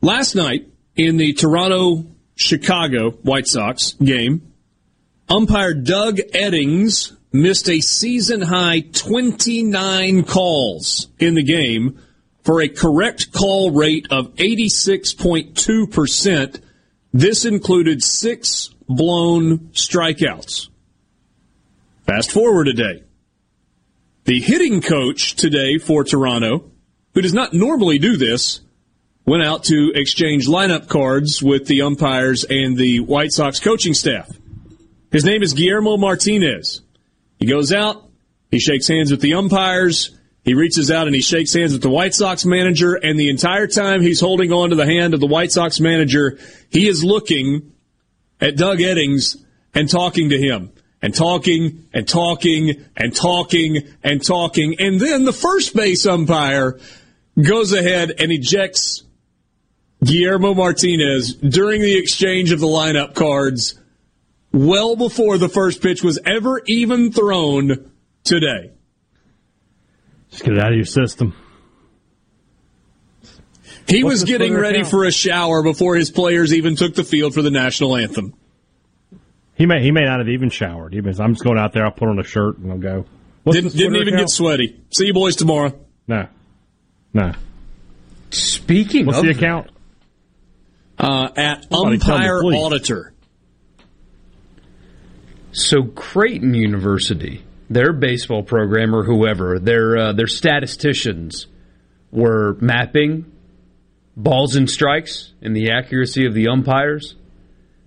Last 0.00 0.34
night 0.34 0.68
in 0.96 1.16
the 1.16 1.32
Toronto 1.32 2.06
Chicago 2.36 3.10
White 3.22 3.46
Sox 3.46 3.92
game, 3.92 4.52
umpire 5.28 5.74
Doug 5.74 6.16
Eddings 6.34 7.16
missed 7.32 7.68
a 7.68 7.80
season 7.80 8.42
high 8.42 8.80
29 8.80 10.24
calls 10.24 11.08
in 11.18 11.34
the 11.34 11.42
game 11.42 11.98
for 12.44 12.62
a 12.62 12.68
correct 12.68 13.32
call 13.32 13.72
rate 13.72 14.06
of 14.10 14.34
86.2%. 14.36 16.60
This 17.12 17.44
included 17.44 18.02
six 18.02 18.70
blown 18.88 19.58
strikeouts. 19.70 20.68
Fast 22.08 22.32
forward 22.32 22.68
a 22.68 22.72
day. 22.72 23.02
The 24.24 24.40
hitting 24.40 24.80
coach 24.80 25.34
today 25.34 25.76
for 25.76 26.04
Toronto, 26.04 26.70
who 27.12 27.20
does 27.20 27.34
not 27.34 27.52
normally 27.52 27.98
do 27.98 28.16
this, 28.16 28.62
went 29.26 29.42
out 29.42 29.64
to 29.64 29.92
exchange 29.94 30.48
lineup 30.48 30.88
cards 30.88 31.42
with 31.42 31.66
the 31.66 31.82
umpires 31.82 32.44
and 32.44 32.78
the 32.78 33.00
White 33.00 33.32
Sox 33.32 33.60
coaching 33.60 33.92
staff. 33.92 34.26
His 35.12 35.26
name 35.26 35.42
is 35.42 35.52
Guillermo 35.52 35.98
Martinez. 35.98 36.80
He 37.38 37.44
goes 37.44 37.74
out, 37.74 38.08
he 38.50 38.58
shakes 38.58 38.88
hands 38.88 39.10
with 39.10 39.20
the 39.20 39.34
umpires, 39.34 40.16
he 40.44 40.54
reaches 40.54 40.90
out 40.90 41.08
and 41.08 41.14
he 41.14 41.20
shakes 41.20 41.52
hands 41.52 41.74
with 41.74 41.82
the 41.82 41.90
White 41.90 42.14
Sox 42.14 42.46
manager, 42.46 42.94
and 42.94 43.20
the 43.20 43.28
entire 43.28 43.66
time 43.66 44.00
he's 44.00 44.20
holding 44.20 44.50
on 44.50 44.70
to 44.70 44.76
the 44.76 44.86
hand 44.86 45.12
of 45.12 45.20
the 45.20 45.26
White 45.26 45.52
Sox 45.52 45.78
manager, 45.78 46.38
he 46.70 46.88
is 46.88 47.04
looking 47.04 47.74
at 48.40 48.56
Doug 48.56 48.78
Eddings 48.78 49.36
and 49.74 49.90
talking 49.90 50.30
to 50.30 50.38
him 50.38 50.72
and 51.00 51.14
talking 51.14 51.88
and 51.92 52.08
talking 52.08 52.84
and 52.96 53.14
talking 53.14 53.88
and 54.02 54.24
talking. 54.24 54.76
And 54.78 55.00
then 55.00 55.24
the 55.24 55.32
first 55.32 55.74
base 55.74 56.06
umpire 56.06 56.78
goes 57.40 57.72
ahead 57.72 58.12
and 58.18 58.32
ejects 58.32 59.04
Guillermo 60.04 60.54
Martinez 60.54 61.34
during 61.34 61.82
the 61.82 61.96
exchange 61.96 62.52
of 62.52 62.60
the 62.60 62.66
lineup 62.66 63.14
cards 63.14 63.78
well 64.52 64.96
before 64.96 65.38
the 65.38 65.48
first 65.48 65.82
pitch 65.82 66.02
was 66.02 66.18
ever 66.24 66.62
even 66.66 67.12
thrown 67.12 67.90
today. 68.24 68.72
Just 70.30 70.44
get 70.44 70.54
it 70.54 70.60
out 70.60 70.72
of 70.72 70.76
your 70.76 70.84
system. 70.84 71.34
He 73.88 74.04
What's 74.04 74.20
was 74.20 74.24
getting 74.24 74.54
ready 74.54 74.80
account? 74.80 74.90
for 74.90 75.04
a 75.04 75.10
shower 75.10 75.62
before 75.62 75.96
his 75.96 76.10
players 76.10 76.52
even 76.52 76.76
took 76.76 76.94
the 76.94 77.04
field 77.04 77.32
for 77.32 77.40
the 77.40 77.50
national 77.50 77.96
anthem. 77.96 78.34
He 79.58 79.66
may 79.66 79.82
he 79.82 79.90
may 79.90 80.04
not 80.04 80.20
have 80.20 80.28
even 80.28 80.50
showered. 80.50 80.94
He 80.94 81.00
means 81.00 81.18
I'm 81.18 81.34
just 81.34 81.44
going 81.44 81.58
out 81.58 81.72
there. 81.72 81.84
I'll 81.84 81.90
put 81.90 82.08
on 82.08 82.18
a 82.20 82.24
shirt 82.24 82.58
and 82.58 82.70
I'll 82.70 82.78
go. 82.78 83.04
What's 83.42 83.56
Didn't, 83.56 83.76
didn't 83.76 83.96
even 83.96 84.14
account? 84.14 84.28
get 84.28 84.30
sweaty. 84.30 84.80
See 84.90 85.06
you 85.06 85.14
boys 85.14 85.34
tomorrow. 85.34 85.72
No, 86.06 86.28
no. 87.12 87.32
Speaking 88.30 89.06
What's 89.06 89.18
of 89.18 89.24
the 89.24 89.30
account? 89.30 89.70
Uh, 90.96 91.28
at 91.36 91.66
Somebody 91.70 91.98
tell 91.98 92.18
me, 92.18 92.28
umpire 92.28 92.40
auditor. 92.56 93.14
So 95.50 95.82
Creighton 95.84 96.54
University, 96.54 97.42
their 97.68 97.92
baseball 97.92 98.42
program 98.44 98.94
or 98.94 99.02
whoever, 99.02 99.58
their 99.58 99.96
uh, 99.96 100.12
their 100.12 100.26
statisticians 100.28 101.46
were 102.12 102.56
mapping 102.60 103.32
balls 104.16 104.56
and 104.56 104.68
strikes 104.68 105.32
and 105.42 105.54
the 105.56 105.70
accuracy 105.72 106.26
of 106.26 106.34
the 106.34 106.48
umpires, 106.48 107.16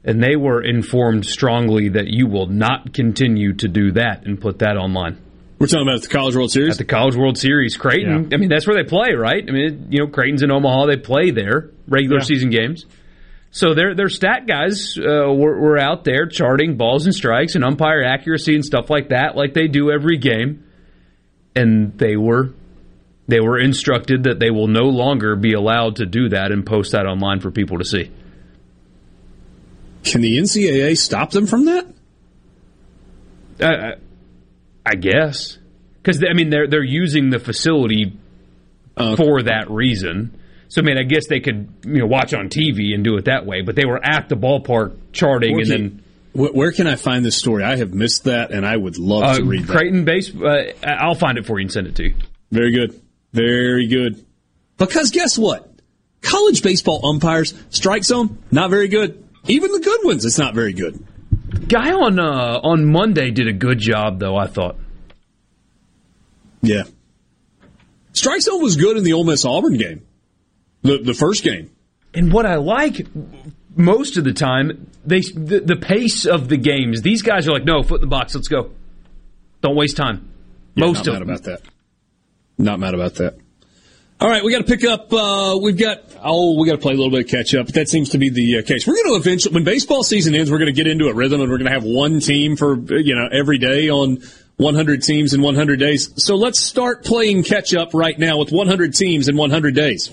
and 0.03 0.21
they 0.21 0.35
were 0.35 0.61
informed 0.63 1.25
strongly 1.25 1.89
that 1.89 2.07
you 2.07 2.27
will 2.27 2.47
not 2.47 2.93
continue 2.93 3.53
to 3.53 3.67
do 3.67 3.91
that 3.93 4.25
and 4.25 4.39
put 4.39 4.59
that 4.59 4.77
online. 4.77 5.17
We're 5.59 5.67
talking 5.67 5.87
about 5.87 6.01
the 6.01 6.07
College 6.07 6.35
World 6.35 6.51
Series. 6.51 6.71
At 6.71 6.77
the 6.79 6.85
College 6.91 7.15
World 7.15 7.37
Series, 7.37 7.77
Creighton. 7.77 8.29
I 8.33 8.37
mean, 8.37 8.49
that's 8.49 8.65
where 8.65 8.75
they 8.75 8.87
play, 8.89 9.13
right? 9.13 9.43
I 9.47 9.51
mean, 9.51 9.87
you 9.91 9.99
know, 9.99 10.07
Creighton's 10.07 10.41
in 10.41 10.49
Omaha. 10.51 10.87
They 10.87 10.97
play 10.97 11.29
there 11.29 11.69
regular 11.87 12.17
Yeah. 12.17 12.23
season 12.23 12.49
games. 12.49 12.85
So 13.51 13.75
their 13.75 13.93
their 13.93 14.09
stat 14.09 14.47
guys 14.47 14.97
uh, 14.97 15.31
were, 15.31 15.59
were 15.59 15.77
out 15.77 16.03
there 16.03 16.25
charting 16.25 16.77
balls 16.77 17.05
and 17.05 17.13
strikes 17.13 17.53
and 17.55 17.63
umpire 17.63 18.01
accuracy 18.01 18.55
and 18.55 18.65
stuff 18.65 18.89
like 18.89 19.09
that, 19.09 19.35
like 19.35 19.53
they 19.53 19.67
do 19.67 19.91
every 19.91 20.17
game. 20.17 20.63
And 21.55 21.97
they 21.97 22.15
were 22.15 22.53
they 23.27 23.39
were 23.41 23.59
instructed 23.59 24.23
that 24.23 24.39
they 24.39 24.49
will 24.49 24.67
no 24.67 24.85
longer 24.85 25.35
be 25.35 25.53
allowed 25.53 25.97
to 25.97 26.05
do 26.05 26.29
that 26.29 26.51
and 26.51 26.65
post 26.65 26.93
that 26.93 27.05
online 27.05 27.39
for 27.39 27.51
people 27.51 27.77
to 27.77 27.85
see. 27.85 28.09
Can 30.03 30.21
the 30.21 30.37
NCAA 30.37 30.97
stop 30.97 31.31
them 31.31 31.45
from 31.45 31.65
that? 31.65 31.87
Uh, 33.59 33.95
I 34.85 34.95
guess 34.95 35.57
because 36.01 36.23
I 36.27 36.33
mean 36.33 36.49
they're 36.49 36.67
they're 36.67 36.83
using 36.83 37.29
the 37.29 37.39
facility 37.39 38.13
for 38.95 39.43
that 39.43 39.69
reason. 39.69 40.37
So 40.69 40.81
I 40.81 40.85
mean, 40.85 40.97
I 40.97 41.03
guess 41.03 41.27
they 41.27 41.39
could 41.39 41.73
you 41.85 41.99
know 41.99 42.07
watch 42.07 42.33
on 42.33 42.49
TV 42.49 42.93
and 42.93 43.03
do 43.03 43.17
it 43.17 43.25
that 43.25 43.45
way, 43.45 43.61
but 43.61 43.75
they 43.75 43.85
were 43.85 43.99
at 44.03 44.29
the 44.29 44.35
ballpark 44.35 44.97
charting 45.11 45.59
and 45.59 45.69
then 45.69 46.03
Where, 46.33 46.51
where 46.51 46.71
can 46.71 46.87
I 46.87 46.95
find 46.95 47.25
this 47.25 47.37
story? 47.37 47.63
I 47.63 47.75
have 47.75 47.93
missed 47.93 48.23
that, 48.23 48.51
and 48.51 48.65
I 48.65 48.77
would 48.77 48.97
love 48.97 49.23
uh, 49.23 49.37
to 49.37 49.43
read 49.43 49.67
that. 49.67 49.75
Creighton 49.75 50.05
base. 50.05 50.33
Uh, 50.33 50.71
I'll 50.83 51.15
find 51.15 51.37
it 51.37 51.45
for 51.45 51.59
you 51.59 51.65
and 51.65 51.71
send 51.71 51.87
it 51.87 51.95
to 51.95 52.03
you. 52.05 52.15
Very 52.51 52.71
good. 52.71 52.99
Very 53.33 53.87
good. 53.87 54.25
Because 54.77 55.11
guess 55.11 55.37
what? 55.37 55.67
College 56.21 56.61
baseball 56.61 57.05
umpires, 57.05 57.53
strike 57.69 58.03
zone, 58.03 58.37
not 58.51 58.69
very 58.69 58.87
good. 58.87 59.27
Even 59.47 59.71
the 59.71 59.79
good 59.79 59.99
ones, 60.03 60.25
it's 60.25 60.37
not 60.37 60.53
very 60.53 60.73
good. 60.73 61.05
Guy 61.67 61.91
on 61.91 62.19
uh, 62.19 62.59
on 62.63 62.85
Monday 62.85 63.31
did 63.31 63.47
a 63.47 63.53
good 63.53 63.79
job 63.79 64.19
though. 64.19 64.37
I 64.37 64.47
thought. 64.47 64.77
Yeah. 66.61 66.83
Strike 68.13 68.41
zone 68.41 68.61
was 68.61 68.75
good 68.75 68.97
in 68.97 69.03
the 69.03 69.13
Ole 69.13 69.23
Miss 69.23 69.45
Auburn 69.45 69.77
game, 69.77 70.05
the 70.81 70.97
the 70.99 71.13
first 71.13 71.43
game. 71.43 71.71
And 72.13 72.31
what 72.31 72.45
I 72.45 72.55
like 72.55 73.07
most 73.75 74.17
of 74.17 74.23
the 74.23 74.33
time, 74.33 74.89
they 75.05 75.21
the, 75.21 75.61
the 75.65 75.77
pace 75.77 76.25
of 76.25 76.49
the 76.49 76.57
games. 76.57 77.01
These 77.01 77.21
guys 77.21 77.47
are 77.47 77.51
like, 77.51 77.65
no, 77.65 77.83
foot 77.83 78.01
in 78.01 78.01
the 78.01 78.07
box, 78.07 78.35
let's 78.35 78.47
go. 78.47 78.71
Don't 79.61 79.75
waste 79.75 79.97
time. 79.97 80.29
Yeah, 80.75 80.85
most 80.85 81.05
not 81.05 81.07
of 81.07 81.13
mad 81.13 81.21
them. 81.21 81.29
about 81.29 81.43
that. 81.43 81.61
Not 82.57 82.79
mad 82.79 82.93
about 82.93 83.15
that. 83.15 83.37
All 84.21 84.29
right, 84.29 84.43
we 84.43 84.51
got 84.51 84.59
to 84.59 84.63
pick 84.65 84.85
up. 84.85 85.11
Uh, 85.11 85.57
we've 85.59 85.79
got 85.79 86.03
oh, 86.23 86.59
we 86.59 86.67
got 86.67 86.73
to 86.73 86.77
play 86.77 86.93
a 86.93 86.95
little 86.95 87.09
bit 87.09 87.25
of 87.25 87.27
catch 87.27 87.55
up. 87.55 87.65
But 87.65 87.73
that 87.73 87.89
seems 87.89 88.09
to 88.09 88.19
be 88.19 88.29
the 88.29 88.59
uh, 88.59 88.61
case. 88.61 88.85
We're 88.85 88.93
going 88.93 89.15
to 89.15 89.15
eventually, 89.15 89.55
when 89.55 89.63
baseball 89.63 90.03
season 90.03 90.35
ends, 90.35 90.51
we're 90.51 90.59
going 90.59 90.67
to 90.67 90.75
get 90.75 90.85
into 90.85 91.07
a 91.07 91.13
rhythm, 91.13 91.41
and 91.41 91.49
we're 91.49 91.57
going 91.57 91.71
to 91.71 91.73
have 91.73 91.83
one 91.83 92.19
team 92.19 92.55
for 92.55 92.73
uh, 92.73 92.97
you 92.97 93.15
know 93.15 93.27
every 93.31 93.57
day 93.57 93.89
on 93.89 94.19
100 94.57 95.01
teams 95.01 95.33
in 95.33 95.41
100 95.41 95.79
days. 95.79 96.23
So 96.23 96.35
let's 96.35 96.59
start 96.59 97.03
playing 97.03 97.45
catch 97.45 97.73
up 97.73 97.95
right 97.95 98.17
now 98.19 98.37
with 98.37 98.51
100 98.51 98.93
teams 98.93 99.27
in 99.27 99.37
100 99.37 99.73
days. 99.73 100.09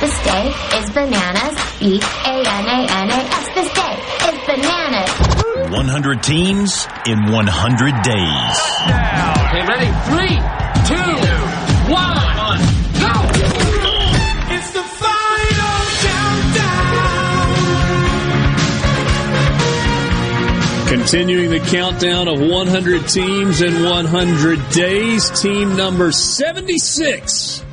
This 0.00 0.24
day 0.24 0.52
is 0.74 0.90
bananas. 0.90 1.78
B 1.78 2.00
A 2.26 2.42
N 2.42 2.66
A 2.66 2.90
N 2.90 3.08
A 3.08 3.22
S. 3.22 3.54
This 3.54 3.72
day 3.72 3.94
is 4.26 4.46
bananas. 4.50 5.34
100 5.70 6.22
teams 6.24 6.88
in 7.06 7.30
100 7.30 8.02
days. 8.02 8.58
Okay, 9.46 9.62
ready? 9.64 9.90
Three, 10.10 10.63
Continuing 20.94 21.50
the 21.50 21.58
countdown 21.58 22.28
of 22.28 22.40
100 22.40 23.08
teams 23.08 23.62
in 23.62 23.82
100 23.82 24.70
days, 24.70 25.28
team 25.42 25.76
number 25.76 26.12
76, 26.12 27.64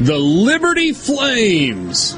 the 0.00 0.18
Liberty 0.18 0.92
Flames. 0.92 2.16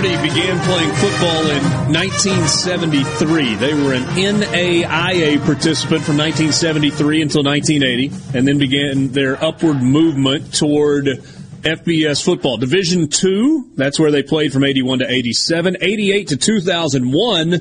Liberty 0.00 0.30
began 0.30 0.58
playing 0.60 0.94
football 0.94 1.50
in 1.50 1.62
1973. 1.92 3.54
They 3.56 3.74
were 3.74 3.92
an 3.92 4.04
NAIA 4.04 5.44
participant 5.44 6.04
from 6.04 6.16
1973 6.16 7.20
until 7.20 7.44
1980, 7.44 8.38
and 8.38 8.48
then 8.48 8.56
began 8.56 9.08
their 9.08 9.42
upward 9.44 9.82
movement 9.82 10.54
toward 10.54 11.04
FBS 11.04 12.24
football. 12.24 12.56
Division 12.56 13.08
two, 13.08 13.68
that's 13.74 14.00
where 14.00 14.10
they 14.10 14.22
played 14.22 14.54
from 14.54 14.64
81 14.64 15.00
to 15.00 15.10
87. 15.10 15.76
88 15.82 16.28
to 16.28 16.36
2001, 16.38 17.60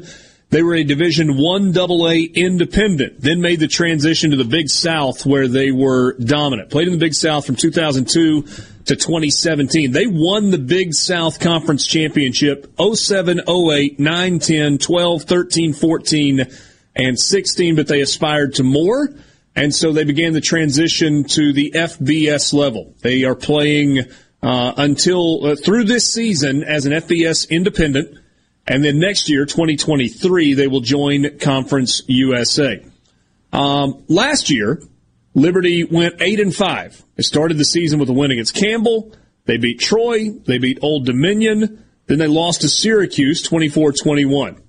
they 0.49 0.63
were 0.63 0.75
a 0.75 0.83
Division 0.83 1.37
one 1.37 1.77
AA 1.77 2.25
independent, 2.33 3.21
then 3.21 3.39
made 3.39 3.59
the 3.59 3.67
transition 3.67 4.31
to 4.31 4.37
the 4.37 4.43
Big 4.43 4.69
South 4.69 5.25
where 5.25 5.47
they 5.47 5.71
were 5.71 6.13
dominant. 6.13 6.71
Played 6.71 6.87
in 6.87 6.93
the 6.93 6.99
Big 6.99 7.13
South 7.13 7.45
from 7.45 7.55
2002 7.55 8.41
to 8.41 8.95
2017. 8.95 9.91
They 9.91 10.07
won 10.07 10.49
the 10.49 10.57
Big 10.57 10.95
South 10.95 11.39
Conference 11.39 11.85
Championship 11.85 12.73
07, 12.81 13.41
08, 13.47 13.99
9, 13.99 14.39
10, 14.39 14.77
12, 14.79 15.23
13, 15.23 15.73
14, 15.73 16.45
and 16.95 17.19
16, 17.19 17.75
but 17.75 17.87
they 17.87 18.01
aspired 18.01 18.55
to 18.55 18.63
more. 18.63 19.09
And 19.55 19.73
so 19.73 19.91
they 19.91 20.03
began 20.03 20.33
the 20.33 20.41
transition 20.41 21.25
to 21.25 21.53
the 21.53 21.71
FBS 21.75 22.53
level. 22.53 22.95
They 23.01 23.23
are 23.23 23.35
playing 23.35 23.99
uh, 24.41 24.73
until 24.77 25.45
uh, 25.45 25.55
through 25.55 25.83
this 25.83 26.11
season 26.11 26.63
as 26.63 26.85
an 26.85 26.93
FBS 26.93 27.49
independent. 27.49 28.17
And 28.69 28.85
then 28.85 28.99
next 28.99 29.29
year, 29.29 29.45
2023, 29.45 30.53
they 30.53 30.67
will 30.67 30.81
join 30.81 31.39
Conference 31.39 32.03
USA. 32.07 32.85
Um, 33.51 34.03
last 34.07 34.51
year, 34.51 34.79
Liberty 35.33 35.83
went 35.83 36.21
eight 36.21 36.39
and 36.39 36.55
five. 36.55 37.01
They 37.15 37.23
started 37.23 37.57
the 37.57 37.65
season 37.65 37.99
with 37.99 38.09
a 38.09 38.13
win 38.13 38.29
against 38.29 38.53
Campbell. 38.53 39.11
They 39.45 39.57
beat 39.57 39.79
Troy. 39.79 40.29
They 40.29 40.59
beat 40.59 40.77
Old 40.83 41.07
Dominion. 41.07 41.83
Then 42.05 42.19
they 42.19 42.27
lost 42.27 42.61
to 42.61 42.69
Syracuse 42.69 43.41
24-21. 43.41 44.61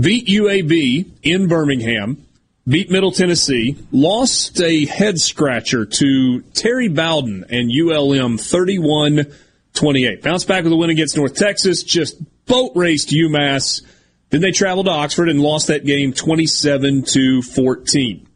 Beat 0.00 0.26
UAB 0.26 1.10
in 1.22 1.46
Birmingham. 1.46 2.26
Beat 2.66 2.90
Middle 2.90 3.12
Tennessee. 3.12 3.76
Lost 3.92 4.58
a 4.62 4.86
head 4.86 5.20
scratcher 5.20 5.84
to 5.84 6.40
Terry 6.54 6.88
Bowden 6.88 7.44
and 7.50 7.70
ULM 7.70 8.38
31-28. 8.38 10.22
Bounced 10.22 10.48
back 10.48 10.64
with 10.64 10.72
a 10.72 10.76
win 10.76 10.88
against 10.88 11.14
North 11.18 11.34
Texas. 11.34 11.82
Just 11.82 12.16
boat 12.46 12.72
raced 12.74 13.10
UMass. 13.10 13.82
Then 14.30 14.40
they 14.40 14.50
traveled 14.50 14.86
to 14.86 14.92
Oxford 14.92 15.28
and 15.28 15.40
lost 15.40 15.68
that 15.68 15.84
game 15.84 16.12
27 16.12 17.02
to 17.04 17.42
14. 17.42 18.28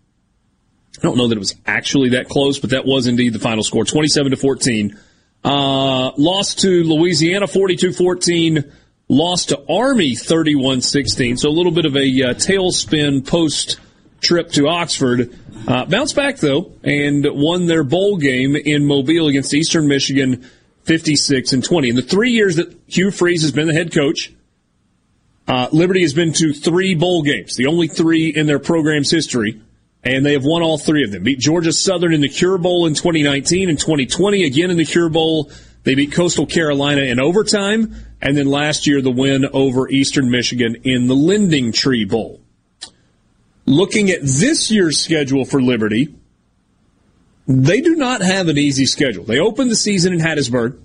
I 0.96 1.00
don't 1.00 1.16
know 1.16 1.28
that 1.28 1.36
it 1.36 1.38
was 1.38 1.54
actually 1.66 2.10
that 2.10 2.28
close, 2.28 2.58
but 2.58 2.70
that 2.70 2.84
was 2.84 3.06
indeed 3.06 3.32
the 3.32 3.38
final 3.38 3.62
score, 3.62 3.84
27 3.84 4.32
to 4.32 4.36
14. 4.36 4.98
Uh, 5.44 6.10
lost 6.16 6.60
to 6.60 6.84
Louisiana 6.84 7.46
42-14. 7.46 8.70
Lost 9.08 9.50
to 9.50 9.64
Army 9.68 10.12
31-16. 10.12 11.38
So 11.38 11.48
a 11.48 11.50
little 11.50 11.72
bit 11.72 11.86
of 11.86 11.96
a 11.96 12.00
uh, 12.00 12.34
tailspin 12.34 13.26
post 13.26 13.78
trip 14.20 14.50
to 14.52 14.68
Oxford. 14.68 15.38
Uh, 15.66 15.84
bounced 15.86 16.16
back 16.16 16.38
though 16.38 16.72
and 16.82 17.26
won 17.30 17.66
their 17.66 17.84
bowl 17.84 18.16
game 18.16 18.56
in 18.56 18.84
Mobile 18.84 19.28
against 19.28 19.54
Eastern 19.54 19.88
Michigan 19.88 20.48
56 20.88 21.52
and 21.52 21.62
20. 21.62 21.90
In 21.90 21.96
the 21.96 22.02
three 22.02 22.30
years 22.30 22.56
that 22.56 22.74
Hugh 22.86 23.10
Freeze 23.10 23.42
has 23.42 23.52
been 23.52 23.68
the 23.68 23.74
head 23.74 23.92
coach, 23.92 24.32
uh, 25.46 25.68
Liberty 25.70 26.00
has 26.00 26.14
been 26.14 26.32
to 26.32 26.54
three 26.54 26.94
bowl 26.94 27.22
games, 27.22 27.56
the 27.56 27.66
only 27.66 27.88
three 27.88 28.30
in 28.34 28.46
their 28.46 28.58
program's 28.58 29.10
history, 29.10 29.60
and 30.02 30.24
they 30.24 30.32
have 30.32 30.44
won 30.44 30.62
all 30.62 30.78
three 30.78 31.04
of 31.04 31.12
them. 31.12 31.22
Beat 31.22 31.40
Georgia 31.40 31.74
Southern 31.74 32.14
in 32.14 32.22
the 32.22 32.28
Cure 32.28 32.56
Bowl 32.56 32.86
in 32.86 32.94
2019 32.94 33.68
and 33.68 33.78
2020, 33.78 34.44
again 34.44 34.70
in 34.70 34.78
the 34.78 34.84
Cure 34.86 35.10
Bowl. 35.10 35.50
They 35.84 35.94
beat 35.94 36.12
Coastal 36.12 36.46
Carolina 36.46 37.02
in 37.02 37.20
overtime, 37.20 37.94
and 38.22 38.36
then 38.36 38.46
last 38.46 38.86
year 38.86 39.02
the 39.02 39.10
win 39.10 39.44
over 39.52 39.90
Eastern 39.90 40.30
Michigan 40.30 40.76
in 40.84 41.06
the 41.06 41.14
Lending 41.14 41.70
Tree 41.70 42.06
Bowl. 42.06 42.40
Looking 43.66 44.08
at 44.10 44.20
this 44.22 44.70
year's 44.70 44.98
schedule 44.98 45.44
for 45.44 45.60
Liberty, 45.60 46.14
they 47.48 47.80
do 47.80 47.96
not 47.96 48.20
have 48.20 48.46
an 48.46 48.58
easy 48.58 48.86
schedule. 48.86 49.24
They 49.24 49.40
open 49.40 49.68
the 49.68 49.76
season 49.76 50.12
in 50.12 50.20
Hattiesburg, 50.20 50.80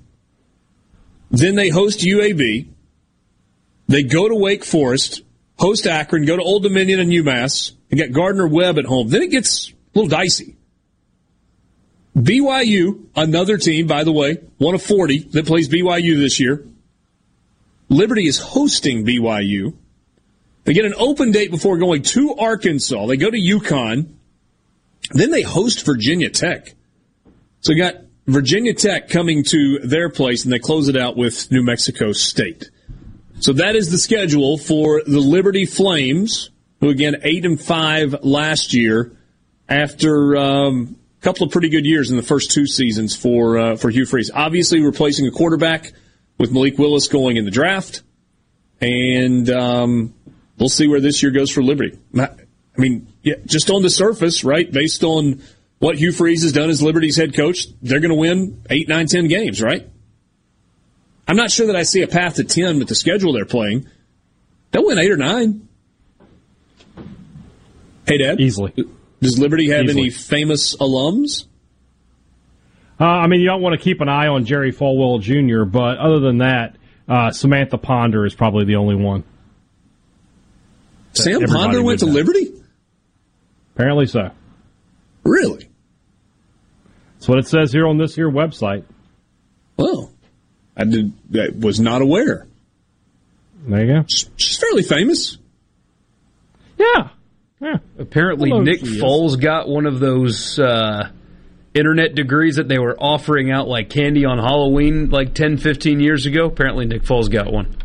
then 1.29 1.55
they 1.55 1.69
host 1.69 1.99
UAB, 1.99 2.67
they 3.87 4.03
go 4.03 4.27
to 4.27 4.35
Wake 4.35 4.63
Forest, 4.63 5.21
host 5.59 5.85
Akron, 5.85 6.25
go 6.25 6.37
to 6.37 6.41
Old 6.41 6.63
Dominion 6.63 6.99
and 6.99 7.11
UMass, 7.11 7.73
and 7.91 7.99
get 7.99 8.13
Gardner 8.13 8.47
Webb 8.47 8.79
at 8.79 8.85
home. 8.85 9.09
Then 9.09 9.21
it 9.21 9.29
gets 9.29 9.69
a 9.69 9.73
little 9.93 10.09
dicey. 10.09 10.55
BYU, 12.15 13.05
another 13.15 13.57
team, 13.57 13.87
by 13.87 14.03
the 14.03 14.11
way, 14.11 14.37
one 14.57 14.75
of 14.75 14.81
40 14.81 15.19
that 15.31 15.45
plays 15.45 15.67
BYU 15.67 16.17
this 16.17 16.39
year. 16.39 16.65
Liberty 17.89 18.27
is 18.27 18.39
hosting 18.39 19.05
BYU. 19.05 19.75
They 20.63 20.73
get 20.73 20.85
an 20.85 20.93
open 20.97 21.31
date 21.31 21.51
before 21.51 21.77
going 21.77 22.03
to 22.03 22.35
Arkansas. 22.35 23.05
They 23.07 23.17
go 23.17 23.29
to 23.29 23.37
UConn. 23.37 24.13
Then 25.13 25.31
they 25.31 25.43
host 25.43 25.85
Virginia 25.85 26.29
Tech. 26.29 26.73
So 27.61 27.71
you 27.71 27.81
got 27.81 27.95
Virginia 28.27 28.73
Tech 28.73 29.09
coming 29.09 29.43
to 29.45 29.79
their 29.79 30.09
place, 30.09 30.43
and 30.43 30.51
they 30.51 30.59
close 30.59 30.87
it 30.87 30.97
out 30.97 31.15
with 31.15 31.51
New 31.51 31.63
Mexico 31.63 32.11
State. 32.11 32.69
So 33.39 33.53
that 33.53 33.75
is 33.75 33.91
the 33.91 33.97
schedule 33.97 34.57
for 34.57 35.01
the 35.05 35.19
Liberty 35.19 35.65
Flames, 35.65 36.49
who 36.79 36.89
again 36.89 37.17
eight 37.23 37.45
and 37.45 37.61
five 37.61 38.23
last 38.23 38.73
year, 38.73 39.17
after 39.67 40.35
um, 40.35 40.97
a 41.19 41.23
couple 41.23 41.45
of 41.45 41.51
pretty 41.51 41.69
good 41.69 41.85
years 41.85 42.11
in 42.11 42.17
the 42.17 42.23
first 42.23 42.51
two 42.51 42.65
seasons 42.65 43.15
for 43.15 43.57
uh, 43.57 43.75
for 43.75 43.89
Hugh 43.89 44.05
Freeze. 44.05 44.31
Obviously, 44.33 44.81
replacing 44.81 45.27
a 45.27 45.31
quarterback 45.31 45.91
with 46.37 46.51
Malik 46.51 46.77
Willis 46.77 47.07
going 47.07 47.37
in 47.37 47.45
the 47.45 47.51
draft, 47.51 48.03
and 48.81 49.49
um, 49.49 50.13
we'll 50.57 50.69
see 50.69 50.87
where 50.87 51.01
this 51.01 51.21
year 51.21 51.31
goes 51.31 51.51
for 51.51 51.61
Liberty. 51.61 51.97
I 52.17 52.29
mean, 52.77 53.12
yeah, 53.23 53.35
just 53.45 53.69
on 53.71 53.81
the 53.81 53.89
surface, 53.89 54.43
right? 54.43 54.69
Based 54.71 55.03
on 55.03 55.41
what 55.79 55.97
Hugh 55.97 56.11
Freeze 56.11 56.43
has 56.43 56.51
done 56.51 56.69
as 56.69 56.81
Liberty's 56.81 57.17
head 57.17 57.33
coach, 57.33 57.67
they're 57.81 57.99
going 57.99 58.09
to 58.09 58.15
win 58.15 58.61
eight, 58.69 58.87
nine, 58.87 59.07
ten 59.07 59.27
games, 59.27 59.61
right? 59.61 59.89
I'm 61.27 61.37
not 61.37 61.51
sure 61.51 61.67
that 61.67 61.75
I 61.75 61.83
see 61.83 62.01
a 62.01 62.07
path 62.07 62.35
to 62.35 62.43
10 62.43 62.79
with 62.79 62.89
the 62.89 62.95
schedule 62.95 63.33
they're 63.33 63.45
playing. 63.45 63.87
They'll 64.71 64.85
win 64.85 64.99
8 64.99 65.11
or 65.11 65.17
9. 65.17 65.67
Hey, 68.05 68.17
Dad. 68.17 68.41
Easily. 68.41 68.73
Does 69.21 69.39
Liberty 69.39 69.69
have 69.69 69.85
Easily. 69.85 70.01
any 70.01 70.09
famous 70.09 70.75
alums? 70.75 71.45
Uh, 72.99 73.05
I 73.05 73.27
mean, 73.27 73.39
you 73.39 73.47
don't 73.47 73.61
want 73.61 73.79
to 73.79 73.83
keep 73.83 74.01
an 74.01 74.09
eye 74.09 74.27
on 74.27 74.45
Jerry 74.45 74.73
Falwell 74.73 75.21
Jr., 75.21 75.63
but 75.63 75.97
other 75.97 76.19
than 76.19 76.39
that, 76.39 76.75
uh, 77.07 77.31
Samantha 77.31 77.77
Ponder 77.77 78.25
is 78.25 78.35
probably 78.35 78.65
the 78.65 78.75
only 78.75 78.95
one. 78.95 79.23
Sam 81.13 81.41
Ponder 81.45 81.81
went 81.81 81.99
to 81.99 82.07
know. 82.07 82.11
Liberty? 82.11 82.51
Apparently 83.75 84.05
so. 84.05 84.29
Really? 85.23 85.69
That's 87.15 87.27
what 87.27 87.39
it 87.39 87.47
says 87.47 87.71
here 87.71 87.87
on 87.87 87.97
this 87.97 88.15
here 88.15 88.29
website. 88.29 88.83
Well, 89.77 90.11
I 90.75 90.83
did. 90.85 91.13
I 91.33 91.47
was 91.57 91.79
not 91.79 92.01
aware. 92.01 92.47
There 93.65 93.85
you 93.85 93.93
go. 93.93 94.05
She's 94.07 94.57
fairly 94.57 94.83
famous. 94.83 95.37
Yeah. 96.77 97.09
Yeah. 97.61 97.77
Apparently, 97.97 98.49
Hello, 98.49 98.61
Nick 98.61 98.79
she. 98.81 98.99
Foles 98.99 99.39
got 99.39 99.69
one 99.69 99.85
of 99.85 99.99
those 100.01 100.59
uh, 100.59 101.09
internet 101.73 102.13
degrees 102.13 102.57
that 102.57 102.67
they 102.67 102.77
were 102.77 102.95
offering 102.99 103.51
out 103.51 103.67
like 103.67 103.89
candy 103.89 104.25
on 104.25 104.37
Halloween 104.37 105.09
like 105.09 105.33
10, 105.33 105.57
15 105.57 105.99
years 106.01 106.25
ago. 106.25 106.45
Apparently, 106.45 106.85
Nick 106.85 107.03
Foles 107.03 107.31
got 107.31 107.51
one. 107.51 107.77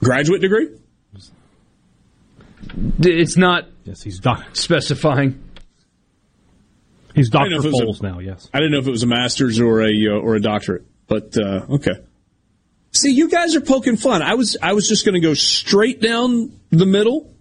Graduate 0.00 0.40
degree? 0.40 0.68
D- 3.00 3.10
It's 3.20 3.36
not 3.36 3.66
Yes, 3.84 4.02
he's 4.02 4.18
doc- 4.18 4.56
specifying. 4.56 5.40
He's 7.14 7.30
didn't 7.30 7.50
Dr. 7.52 7.62
know 7.70 7.78
if 7.78 7.98
Foles 7.98 8.02
now, 8.02 8.18
yes. 8.18 8.48
I 8.52 8.58
didn't 8.58 8.72
know 8.72 8.78
if 8.78 8.86
it 8.88 8.90
was 8.90 9.02
a 9.04 9.06
master's 9.06 9.60
or 9.60 9.82
a 9.82 9.92
uh, 10.08 10.18
or 10.18 10.34
a 10.34 10.40
doctorate, 10.40 10.84
but 11.06 11.36
uh, 11.38 11.66
okay. 11.70 11.92
See, 12.92 13.12
you 13.12 13.28
guys 13.28 13.54
are 13.54 13.60
poking 13.60 13.96
fun. 13.96 14.22
I 14.22 14.34
was 14.34 14.56
I 14.60 14.72
was 14.72 14.88
just 14.88 15.04
going 15.04 15.14
to 15.14 15.20
go 15.20 15.34
straight 15.34 16.00
down 16.00 16.58
the 16.70 16.86
middle. 16.86 17.32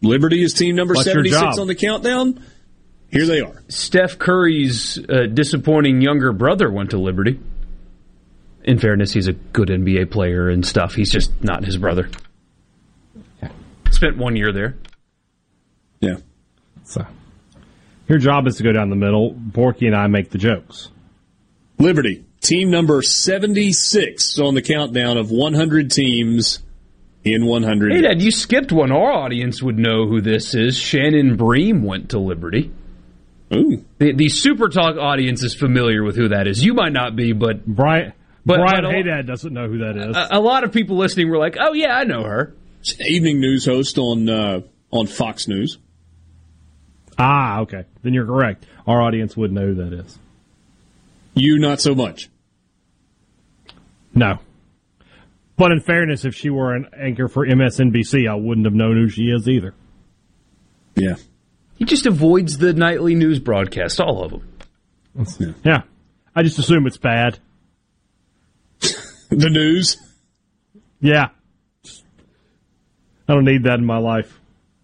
Liberty 0.00 0.42
is 0.42 0.54
team 0.54 0.74
number 0.74 0.94
seventy 0.96 1.30
six 1.30 1.58
on 1.58 1.66
the 1.68 1.74
countdown. 1.76 2.44
Here 3.10 3.26
they 3.26 3.40
are. 3.40 3.62
Steph 3.68 4.18
Curry's 4.18 4.98
uh, 4.98 5.26
disappointing 5.32 6.00
younger 6.00 6.32
brother 6.32 6.70
went 6.72 6.90
to 6.90 6.98
Liberty. 6.98 7.38
In 8.64 8.78
fairness, 8.78 9.12
he's 9.12 9.28
a 9.28 9.32
good 9.32 9.68
NBA 9.68 10.10
player 10.10 10.48
and 10.48 10.64
stuff. 10.64 10.94
He's 10.94 11.12
just 11.12 11.30
not 11.44 11.64
his 11.64 11.76
brother. 11.76 12.08
Spent 14.02 14.18
one 14.18 14.34
year 14.34 14.50
there. 14.50 14.74
Yeah. 16.00 16.16
So, 16.82 17.06
your 18.08 18.18
job 18.18 18.48
is 18.48 18.56
to 18.56 18.64
go 18.64 18.72
down 18.72 18.90
the 18.90 18.96
middle. 18.96 19.32
Borky 19.32 19.86
and 19.86 19.94
I 19.94 20.08
make 20.08 20.30
the 20.30 20.38
jokes. 20.38 20.88
Liberty, 21.78 22.24
team 22.40 22.68
number 22.68 23.00
76 23.02 24.40
on 24.40 24.54
the 24.56 24.62
countdown 24.62 25.18
of 25.18 25.30
100 25.30 25.92
teams 25.92 26.58
in 27.22 27.46
100. 27.46 27.92
Hey, 27.92 28.00
Dad, 28.00 28.20
you 28.20 28.32
skipped 28.32 28.72
one. 28.72 28.90
Our 28.90 29.12
audience 29.12 29.62
would 29.62 29.78
know 29.78 30.08
who 30.08 30.20
this 30.20 30.56
is. 30.56 30.76
Shannon 30.76 31.36
Bream 31.36 31.84
went 31.84 32.10
to 32.10 32.18
Liberty. 32.18 32.72
Ooh. 33.54 33.84
The, 33.98 34.14
the 34.14 34.28
Super 34.30 34.68
Talk 34.68 34.96
audience 34.96 35.44
is 35.44 35.54
familiar 35.54 36.02
with 36.02 36.16
who 36.16 36.30
that 36.30 36.48
is. 36.48 36.64
You 36.64 36.74
might 36.74 36.92
not 36.92 37.14
be, 37.14 37.34
but 37.34 37.64
Brian, 37.64 38.14
But- 38.44 38.56
Brian 38.56 38.82
but 38.82 38.84
a- 38.86 38.96
Haydad 38.96 39.26
doesn't 39.28 39.52
know 39.52 39.68
who 39.68 39.78
that 39.78 39.96
is. 39.96 40.16
a, 40.16 40.38
a 40.38 40.40
lot 40.40 40.64
of 40.64 40.72
people 40.72 40.96
listening 40.96 41.30
were 41.30 41.38
like, 41.38 41.56
"Oh 41.60 41.72
yeah, 41.72 41.94
I 41.96 42.02
know 42.02 42.24
her." 42.24 42.52
She's 42.82 42.98
an 43.00 43.06
evening 43.06 43.40
news 43.40 43.64
host 43.64 43.96
on 43.98 44.28
uh, 44.28 44.60
on 44.90 45.06
Fox 45.06 45.48
News. 45.48 45.78
ah, 47.18 47.60
okay. 47.60 47.84
Then 48.02 48.12
you're 48.14 48.26
correct. 48.26 48.66
Our 48.86 49.00
audience 49.00 49.36
would 49.36 49.52
know 49.52 49.66
who 49.66 49.74
that 49.76 49.92
is. 49.92 50.18
You 51.34 51.58
not 51.58 51.80
so 51.80 51.94
much. 51.94 52.28
No. 54.14 54.38
But 55.56 55.70
in 55.72 55.80
fairness, 55.80 56.24
if 56.24 56.34
she 56.34 56.50
were 56.50 56.74
an 56.74 56.88
anchor 56.98 57.28
for 57.28 57.46
MSNBC, 57.46 58.28
I 58.28 58.34
wouldn't 58.34 58.66
have 58.66 58.74
known 58.74 58.96
who 58.96 59.08
she 59.08 59.22
is 59.22 59.48
either. 59.48 59.74
Yeah. 60.96 61.14
He 61.76 61.84
just 61.84 62.04
avoids 62.06 62.58
the 62.58 62.72
nightly 62.72 63.14
news 63.14 63.38
broadcast, 63.38 64.00
all 64.00 64.24
of 64.24 64.30
them. 64.32 65.54
Yeah. 65.64 65.82
I 66.34 66.42
just 66.42 66.58
assume 66.58 66.86
it's 66.86 66.98
bad. 66.98 67.38
The 69.30 69.48
news. 69.48 69.96
Yeah. 71.00 71.28
I 73.32 73.34
don't 73.34 73.46
need 73.46 73.62
that 73.64 73.78
in 73.78 73.86
my 73.86 73.96
life. 73.96 74.38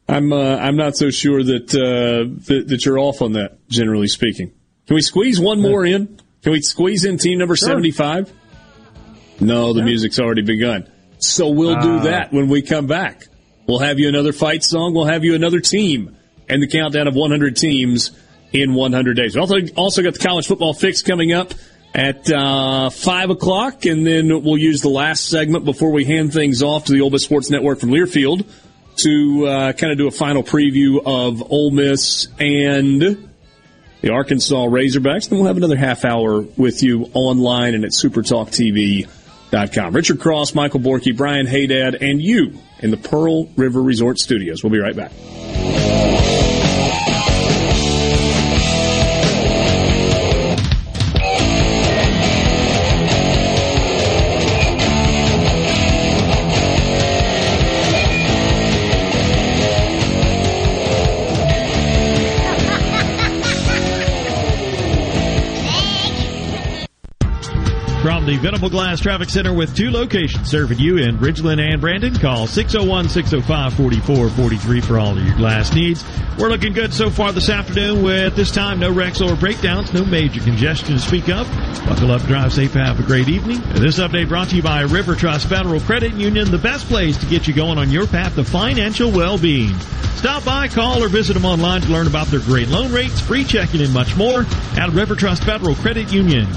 I'm 0.08 0.32
uh, 0.32 0.56
I'm 0.56 0.74
not 0.76 0.96
so 0.96 1.10
sure 1.10 1.42
that, 1.44 1.74
uh, 1.74 2.32
that 2.46 2.68
that 2.68 2.86
you're 2.86 2.98
off 2.98 3.20
on 3.20 3.32
that. 3.34 3.58
Generally 3.68 4.08
speaking, 4.08 4.52
can 4.86 4.94
we 4.94 5.02
squeeze 5.02 5.38
one 5.38 5.60
more 5.60 5.84
in? 5.84 6.18
Can 6.42 6.52
we 6.52 6.62
squeeze 6.62 7.04
in 7.04 7.18
team 7.18 7.38
number 7.40 7.56
Sure. 7.56 7.68
75? 7.68 8.32
No, 9.40 9.74
the 9.74 9.82
music's 9.82 10.18
already 10.18 10.40
begun. 10.40 10.88
So 11.18 11.50
we'll 11.50 11.78
do 11.78 11.98
Ah. 11.98 12.02
that 12.04 12.32
when 12.32 12.48
we 12.48 12.62
come 12.62 12.86
back. 12.86 13.26
We'll 13.66 13.80
have 13.80 13.98
you 13.98 14.08
another 14.08 14.32
fight 14.32 14.64
song. 14.64 14.94
We'll 14.94 15.04
have 15.04 15.24
you 15.24 15.34
another 15.34 15.60
team 15.60 16.16
and 16.48 16.62
the 16.62 16.68
countdown 16.68 17.06
of 17.06 17.14
100 17.14 17.54
teams 17.54 18.12
in 18.54 18.72
100 18.72 19.14
days. 19.14 19.34
We 19.34 19.42
also, 19.42 19.56
also 19.76 20.02
got 20.02 20.14
the 20.14 20.20
college 20.26 20.46
football 20.46 20.72
fix 20.72 21.02
coming 21.02 21.34
up 21.34 21.52
at 21.94 22.30
uh, 22.30 22.90
5 22.90 23.30
o'clock, 23.30 23.86
and 23.86 24.06
then 24.06 24.42
we'll 24.42 24.58
use 24.58 24.82
the 24.82 24.88
last 24.88 25.26
segment 25.26 25.64
before 25.64 25.90
we 25.90 26.04
hand 26.04 26.32
things 26.32 26.62
off 26.62 26.86
to 26.86 26.92
the 26.92 27.00
Ole 27.00 27.10
Miss 27.10 27.24
Sports 27.24 27.50
Network 27.50 27.80
from 27.80 27.90
Learfield 27.90 28.46
to 28.96 29.46
uh, 29.46 29.72
kind 29.72 29.92
of 29.92 29.98
do 29.98 30.08
a 30.08 30.10
final 30.10 30.42
preview 30.42 31.00
of 31.04 31.50
Ole 31.50 31.70
Miss 31.70 32.28
and 32.38 33.28
the 34.00 34.10
Arkansas 34.10 34.66
Razorbacks. 34.66 35.28
Then 35.28 35.38
we'll 35.38 35.48
have 35.48 35.56
another 35.56 35.76
half 35.76 36.04
hour 36.04 36.42
with 36.56 36.82
you 36.82 37.10
online 37.14 37.74
and 37.74 37.84
at 37.84 37.90
supertalktv.com. 37.90 39.94
Richard 39.94 40.20
Cross, 40.20 40.54
Michael 40.54 40.80
Borky, 40.80 41.16
Brian 41.16 41.46
Haydad, 41.46 42.00
and 42.00 42.20
you 42.20 42.58
in 42.80 42.90
the 42.90 42.96
Pearl 42.96 43.46
River 43.56 43.82
Resort 43.82 44.18
Studios. 44.18 44.62
We'll 44.62 44.72
be 44.72 44.78
right 44.78 44.96
back. 44.96 45.12
From 68.08 68.24
the 68.24 68.38
Venable 68.38 68.70
Glass 68.70 69.00
Traffic 69.00 69.28
Center 69.28 69.52
with 69.52 69.76
two 69.76 69.90
locations 69.90 70.48
serving 70.48 70.78
you 70.78 70.96
in 70.96 71.18
Ridgeland 71.18 71.60
and 71.60 71.78
Brandon. 71.78 72.18
Call 72.18 72.46
601-605-4443 72.46 74.82
for 74.82 74.98
all 74.98 75.18
of 75.18 75.22
your 75.22 75.36
glass 75.36 75.74
needs. 75.74 76.02
We're 76.38 76.48
looking 76.48 76.72
good 76.72 76.94
so 76.94 77.10
far 77.10 77.32
this 77.32 77.50
afternoon 77.50 78.02
with 78.02 78.34
this 78.34 78.50
time 78.50 78.80
no 78.80 78.90
wrecks 78.90 79.20
or 79.20 79.36
breakdowns, 79.36 79.92
no 79.92 80.06
major 80.06 80.40
congestion 80.40 80.94
to 80.94 81.00
speak 81.00 81.28
of. 81.28 81.46
Buckle 81.84 82.12
up, 82.12 82.22
drive 82.22 82.54
safe, 82.54 82.72
have 82.72 82.98
a 82.98 83.02
great 83.02 83.28
evening. 83.28 83.60
This 83.74 83.98
update 83.98 84.30
brought 84.30 84.48
to 84.48 84.56
you 84.56 84.62
by 84.62 84.80
River 84.80 85.14
Trust 85.14 85.46
Federal 85.46 85.80
Credit 85.80 86.14
Union, 86.14 86.50
the 86.50 86.56
best 86.56 86.86
place 86.86 87.18
to 87.18 87.26
get 87.26 87.46
you 87.46 87.52
going 87.52 87.76
on 87.76 87.90
your 87.90 88.06
path 88.06 88.36
to 88.36 88.44
financial 88.44 89.10
well-being. 89.10 89.78
Stop 90.16 90.46
by, 90.46 90.68
call, 90.68 91.04
or 91.04 91.08
visit 91.08 91.34
them 91.34 91.44
online 91.44 91.82
to 91.82 91.92
learn 91.92 92.06
about 92.06 92.28
their 92.28 92.40
great 92.40 92.68
loan 92.68 92.90
rates, 92.90 93.20
free 93.20 93.44
checking, 93.44 93.82
and 93.82 93.92
much 93.92 94.16
more 94.16 94.46
at 94.78 94.88
River 94.92 95.14
Trust 95.14 95.44
Federal 95.44 95.74
Credit 95.74 96.10
Union. 96.10 96.48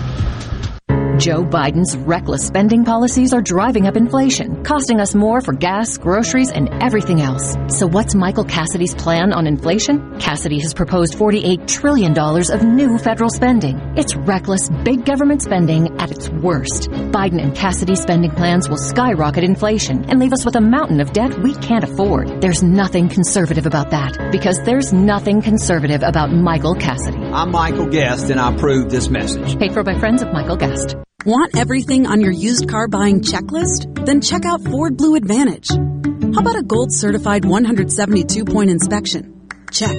Joe 1.22 1.44
Biden's 1.44 1.96
reckless 1.96 2.48
spending 2.48 2.84
policies 2.84 3.32
are 3.32 3.44
driving 3.44 3.86
up 3.86 3.96
inflation, 3.96 4.64
costing 4.64 5.00
us 5.00 5.14
more 5.14 5.40
for 5.40 5.54
gas, 5.54 6.00
groceries, 6.00 6.50
and 6.50 6.68
everything 6.82 7.22
else. 7.22 7.56
So 7.68 7.86
what's 7.86 8.16
Michael 8.16 8.44
Cassidy's 8.44 8.96
plan 8.96 9.32
on 9.32 9.46
inflation? 9.46 10.18
Cassidy 10.20 10.58
has 10.62 10.74
proposed 10.74 11.14
$48 11.14 11.68
trillion 11.68 12.18
of 12.18 12.64
new 12.64 12.98
federal 12.98 13.30
spending. 13.30 13.78
It's 13.96 14.16
reckless, 14.16 14.68
big 14.84 15.06
government 15.06 15.44
spending 15.44 15.96
at 16.02 16.10
its 16.10 16.28
worst. 16.28 16.90
Biden 16.90 17.40
and 17.40 17.56
Cassidy's 17.56 18.02
spending 18.02 18.32
plans 18.32 18.68
will 18.68 18.78
skyrocket 18.78 19.44
inflation 19.44 20.04
and 20.10 20.20
leave 20.20 20.34
us 20.34 20.44
with 20.44 20.56
a 20.56 20.62
mountain 20.62 21.00
of 21.00 21.14
debt 21.14 21.38
we 21.44 21.54
can't 21.54 21.84
afford. 21.84 22.42
There's 22.42 22.64
nothing 22.64 23.10
conservative 23.10 23.68
about 23.68 23.92
that, 23.92 24.32
because 24.32 24.60
there's 24.66 24.92
nothing 24.92 25.44
conservative 25.44 26.02
about 26.02 26.32
Michael 26.32 26.74
Cassidy. 26.74 27.20
I'm 27.20 27.52
Michael 27.52 27.86
Guest, 27.86 28.32
and 28.32 28.40
I 28.40 28.52
approve 28.52 28.90
this 28.90 29.08
message. 29.08 29.60
Paid 29.60 29.74
for 29.74 29.84
by 29.84 30.00
friends 30.00 30.24
of 30.24 30.34
Michael 30.34 30.58
Guest. 30.58 30.96
Want 31.24 31.56
everything 31.56 32.08
on 32.08 32.20
your 32.20 32.32
used 32.32 32.68
car 32.68 32.88
buying 32.88 33.22
checklist? 33.22 34.06
Then 34.08 34.22
check 34.22 34.44
out 34.44 34.64
Ford 34.64 34.98
Blue 34.98 35.14
Advantage. 35.14 35.70
How 35.70 36.40
about 36.42 36.58
a 36.58 36.64
gold 36.64 36.92
certified 36.92 37.46
172 37.46 38.44
point 38.44 38.72
inspection? 38.72 39.48
Check. 39.72 39.96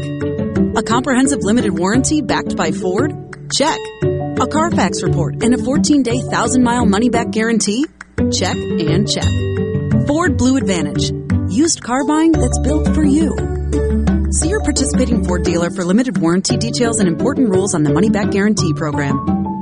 A 0.76 0.82
comprehensive 0.82 1.38
limited 1.44 1.78
warranty 1.78 2.22
backed 2.22 2.56
by 2.56 2.72
Ford? 2.72 3.12
Check. 3.52 3.78
A 4.02 4.48
Carfax 4.48 5.04
report 5.04 5.44
and 5.44 5.54
a 5.54 5.58
14 5.58 6.02
day 6.02 6.16
1,000 6.16 6.64
mile 6.64 6.86
money 6.86 7.08
back 7.08 7.30
guarantee? 7.30 7.86
Check 8.32 8.56
and 8.56 9.08
check. 9.08 10.08
Ford 10.08 10.36
Blue 10.36 10.56
Advantage. 10.56 11.12
Used 11.52 11.84
car 11.84 12.04
buying 12.04 12.32
that's 12.32 12.58
built 12.58 12.92
for 12.96 13.04
you. 13.04 13.30
See 14.32 14.48
your 14.48 14.62
participating 14.62 15.22
Ford 15.22 15.44
dealer 15.44 15.70
for 15.70 15.84
limited 15.84 16.18
warranty 16.18 16.56
details 16.56 16.98
and 16.98 17.06
important 17.06 17.50
rules 17.50 17.76
on 17.76 17.84
the 17.84 17.92
money 17.92 18.10
back 18.10 18.32
guarantee 18.32 18.74
program. 18.74 19.61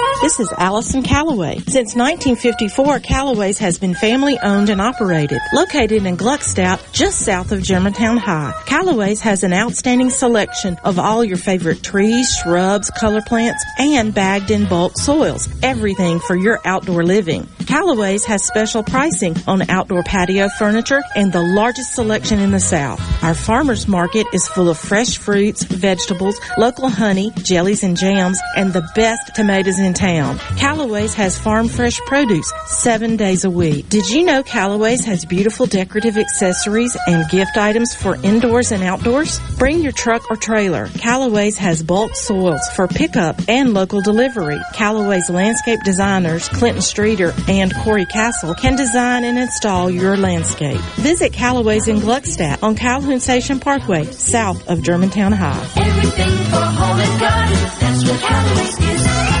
This 0.21 0.39
is 0.39 0.53
Allison 0.55 1.01
Callaway. 1.01 1.55
Since 1.67 1.95
1954, 1.95 2.99
Callaway's 2.99 3.57
has 3.57 3.79
been 3.79 3.95
family 3.95 4.37
owned 4.37 4.69
and 4.69 4.79
operated. 4.79 5.39
Located 5.51 6.05
in 6.05 6.15
Gluckstadt, 6.15 6.93
just 6.93 7.21
south 7.21 7.51
of 7.51 7.63
Germantown 7.63 8.17
High. 8.17 8.53
Callaway's 8.67 9.19
has 9.21 9.43
an 9.43 9.51
outstanding 9.51 10.11
selection 10.11 10.77
of 10.83 10.99
all 10.99 11.25
your 11.25 11.37
favorite 11.37 11.81
trees, 11.81 12.31
shrubs, 12.35 12.91
color 12.91 13.23
plants, 13.23 13.65
and 13.79 14.13
bagged 14.13 14.51
in 14.51 14.67
bulk 14.67 14.95
soils. 14.95 15.49
Everything 15.63 16.19
for 16.19 16.35
your 16.35 16.59
outdoor 16.65 17.03
living. 17.03 17.49
Callaway's 17.65 18.23
has 18.25 18.45
special 18.45 18.83
pricing 18.83 19.35
on 19.47 19.67
outdoor 19.71 20.03
patio 20.03 20.49
furniture 20.49 21.01
and 21.15 21.33
the 21.33 21.41
largest 21.41 21.95
selection 21.95 22.37
in 22.37 22.51
the 22.51 22.59
South. 22.59 23.01
Our 23.23 23.33
farmers 23.33 23.87
market 23.87 24.27
is 24.33 24.47
full 24.49 24.69
of 24.69 24.77
fresh 24.77 25.17
fruits, 25.17 25.63
vegetables, 25.63 26.39
local 26.59 26.89
honey, 26.89 27.31
jellies 27.37 27.81
and 27.81 27.97
jams, 27.97 28.39
and 28.55 28.71
the 28.71 28.87
best 28.93 29.33
tomatoes 29.33 29.79
in 29.79 29.95
town. 29.95 30.10
Callaway's 30.57 31.13
has 31.13 31.37
farm 31.37 31.67
fresh 31.69 31.99
produce 32.01 32.51
seven 32.67 33.15
days 33.15 33.45
a 33.45 33.49
week. 33.49 33.87
Did 33.89 34.09
you 34.09 34.23
know 34.23 34.43
Callaway's 34.43 35.05
has 35.05 35.25
beautiful 35.25 35.65
decorative 35.65 36.17
accessories 36.17 36.97
and 37.07 37.29
gift 37.29 37.55
items 37.55 37.95
for 37.95 38.15
indoors 38.23 38.71
and 38.71 38.83
outdoors? 38.83 39.39
Bring 39.57 39.79
your 39.79 39.91
truck 39.91 40.29
or 40.29 40.35
trailer. 40.35 40.87
Callaway's 40.87 41.57
has 41.57 41.81
bulk 41.81 42.15
soils 42.15 42.61
for 42.75 42.87
pickup 42.87 43.39
and 43.47 43.73
local 43.73 44.01
delivery. 44.01 44.59
Callaway's 44.73 45.29
landscape 45.29 45.79
designers, 45.85 46.49
Clinton 46.49 46.81
Streeter 46.81 47.33
and 47.47 47.73
Corey 47.73 48.05
Castle, 48.05 48.53
can 48.53 48.75
design 48.75 49.23
and 49.23 49.37
install 49.37 49.89
your 49.89 50.17
landscape. 50.17 50.79
Visit 50.97 51.31
Callaway's 51.31 51.87
in 51.87 51.97
Gluckstadt 51.97 52.63
on 52.63 52.75
Calhoun 52.75 53.19
Station 53.19 53.59
Parkway, 53.59 54.05
south 54.05 54.67
of 54.67 54.83
Germantown 54.83 55.31
High. 55.31 55.67
Everything 55.77 56.29
for 56.49 56.57
home 56.57 56.99
and 56.99 57.19
garden. 57.19 57.57
That's 57.79 58.03
what 58.03 58.19
Callaway's 58.19 58.79
is. 58.79 59.40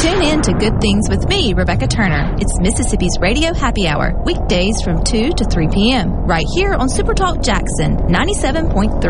Tune 0.00 0.22
in 0.22 0.40
to 0.42 0.52
Good 0.52 0.80
Things 0.80 1.08
with 1.10 1.26
me, 1.28 1.54
Rebecca 1.54 1.88
Turner. 1.88 2.36
It's 2.38 2.60
Mississippi's 2.60 3.18
Radio 3.20 3.52
Happy 3.52 3.88
Hour, 3.88 4.22
weekdays 4.24 4.80
from 4.80 5.02
2 5.02 5.32
to 5.32 5.44
3 5.44 5.68
p.m., 5.74 6.12
right 6.24 6.46
here 6.54 6.72
on 6.72 6.88
Supertalk 6.88 7.42
Jackson 7.44 7.96
97.3. 8.06 9.02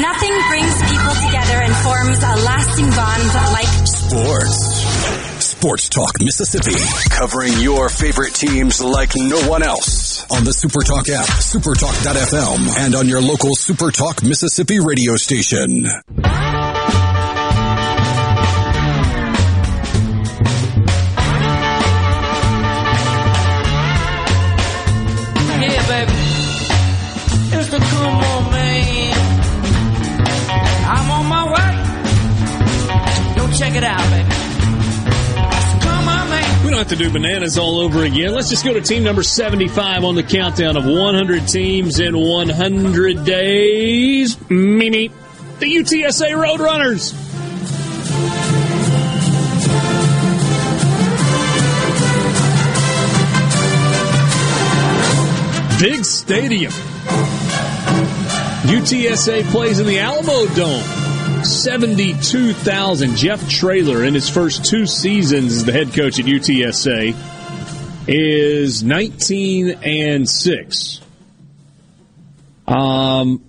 Nothing 0.00 0.34
brings 0.48 0.82
people 0.88 1.14
together 1.26 1.60
and 1.60 1.76
forms 1.76 2.18
a 2.22 2.36
lasting 2.46 2.88
bond 2.90 3.22
like 3.52 3.68
Sports. 3.86 4.86
Sports 5.44 5.88
Talk 5.90 6.18
Mississippi. 6.20 6.74
Covering 7.10 7.52
your 7.58 7.90
favorite 7.90 8.32
teams 8.32 8.80
like 8.82 9.10
no 9.14 9.46
one 9.46 9.62
else. 9.62 10.24
On 10.30 10.42
the 10.42 10.52
Supertalk 10.52 11.10
app, 11.10 11.26
supertalk.fm, 11.26 12.78
and 12.78 12.94
on 12.94 13.08
your 13.08 13.20
local 13.20 13.50
Supertalk 13.56 14.26
Mississippi 14.26 14.80
radio 14.80 15.16
station. 15.16 15.86
Check 33.58 33.74
it 33.74 33.84
out, 33.84 34.10
baby. 34.10 34.28
We 36.62 36.70
don't 36.70 36.78
have 36.78 36.88
to 36.88 36.96
do 36.96 37.10
bananas 37.10 37.56
all 37.56 37.78
over 37.78 38.04
again. 38.04 38.34
Let's 38.34 38.50
just 38.50 38.64
go 38.64 38.74
to 38.74 38.82
team 38.82 39.02
number 39.02 39.22
75 39.22 40.04
on 40.04 40.14
the 40.14 40.22
countdown 40.22 40.76
of 40.76 40.84
100 40.84 41.48
teams 41.48 41.98
in 41.98 42.18
100 42.18 43.24
days. 43.24 44.36
Mimi, 44.50 45.08
the 45.58 45.74
UTSA 45.74 46.32
Roadrunners. 46.32 47.14
Big 55.80 56.04
stadium. 56.04 56.72
UTSA 58.64 59.44
plays 59.50 59.78
in 59.78 59.86
the 59.86 60.00
Alamo 60.00 60.46
Dome. 60.54 61.05
72,000. 61.46 63.16
Jeff 63.16 63.48
Traylor, 63.48 64.04
in 64.04 64.14
his 64.14 64.28
first 64.28 64.64
two 64.64 64.86
seasons 64.86 65.56
as 65.56 65.64
the 65.64 65.72
head 65.72 65.92
coach 65.94 66.18
at 66.18 66.26
UTSA, 66.26 67.14
is 68.08 68.82
19 68.82 69.70
and 69.82 70.28
6. 70.28 71.00
Um, 72.66 73.44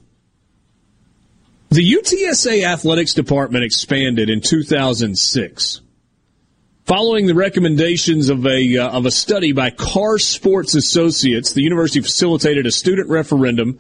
the 1.69 1.93
UTSA 1.93 2.63
athletics 2.63 3.13
department 3.13 3.65
expanded 3.65 4.29
in 4.29 4.41
2006. 4.41 5.81
Following 6.85 7.25
the 7.25 7.35
recommendations 7.35 8.29
of 8.29 8.45
a 8.45 8.77
uh, 8.77 8.89
of 8.89 9.05
a 9.05 9.11
study 9.11 9.51
by 9.51 9.71
Carr 9.71 10.19
Sports 10.19 10.73
Associates, 10.73 11.51
the 11.51 11.61
university 11.61 11.99
facilitated 11.99 12.65
a 12.65 12.71
student 12.71 13.09
referendum 13.09 13.77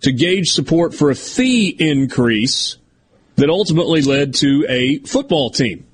to 0.00 0.10
gauge 0.10 0.50
support 0.50 0.92
for 0.92 1.10
a 1.10 1.14
fee 1.14 1.68
increase 1.68 2.77
that 3.38 3.48
ultimately 3.48 4.02
led 4.02 4.34
to 4.34 4.66
a 4.68 4.98
football 5.00 5.50
team. 5.50 5.86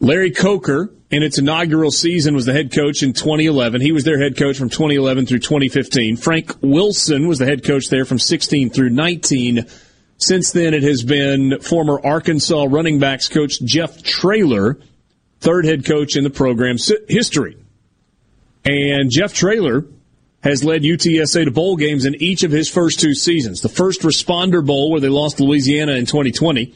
Larry 0.00 0.30
Coker, 0.30 0.90
in 1.10 1.22
its 1.22 1.38
inaugural 1.38 1.90
season, 1.90 2.34
was 2.34 2.44
the 2.44 2.52
head 2.52 2.72
coach 2.72 3.02
in 3.02 3.14
2011. 3.14 3.80
He 3.80 3.92
was 3.92 4.04
their 4.04 4.20
head 4.20 4.36
coach 4.36 4.58
from 4.58 4.68
2011 4.68 5.26
through 5.26 5.38
2015. 5.38 6.16
Frank 6.18 6.52
Wilson 6.60 7.26
was 7.26 7.38
the 7.38 7.46
head 7.46 7.64
coach 7.64 7.88
there 7.88 8.04
from 8.04 8.18
16 8.18 8.70
through 8.70 8.90
19. 8.90 9.66
Since 10.18 10.52
then, 10.52 10.74
it 10.74 10.82
has 10.82 11.02
been 11.02 11.58
former 11.60 11.98
Arkansas 12.04 12.66
running 12.68 12.98
backs 12.98 13.28
coach 13.28 13.60
Jeff 13.62 14.02
Traylor 14.02 14.78
third 15.40 15.64
head 15.64 15.84
coach 15.84 16.16
in 16.16 16.24
the 16.24 16.30
program's 16.30 16.92
history. 17.08 17.56
And 18.64 19.10
Jeff 19.10 19.32
Traylor 19.32 19.84
has 20.46 20.62
led 20.62 20.82
UTSA 20.82 21.44
to 21.44 21.50
bowl 21.50 21.76
games 21.76 22.04
in 22.04 22.14
each 22.22 22.44
of 22.44 22.52
his 22.52 22.70
first 22.70 23.00
two 23.00 23.14
seasons. 23.14 23.62
The 23.62 23.68
first 23.68 24.02
responder 24.02 24.64
bowl 24.64 24.92
where 24.92 25.00
they 25.00 25.08
lost 25.08 25.40
Louisiana 25.40 25.92
in 25.92 26.06
2020, 26.06 26.72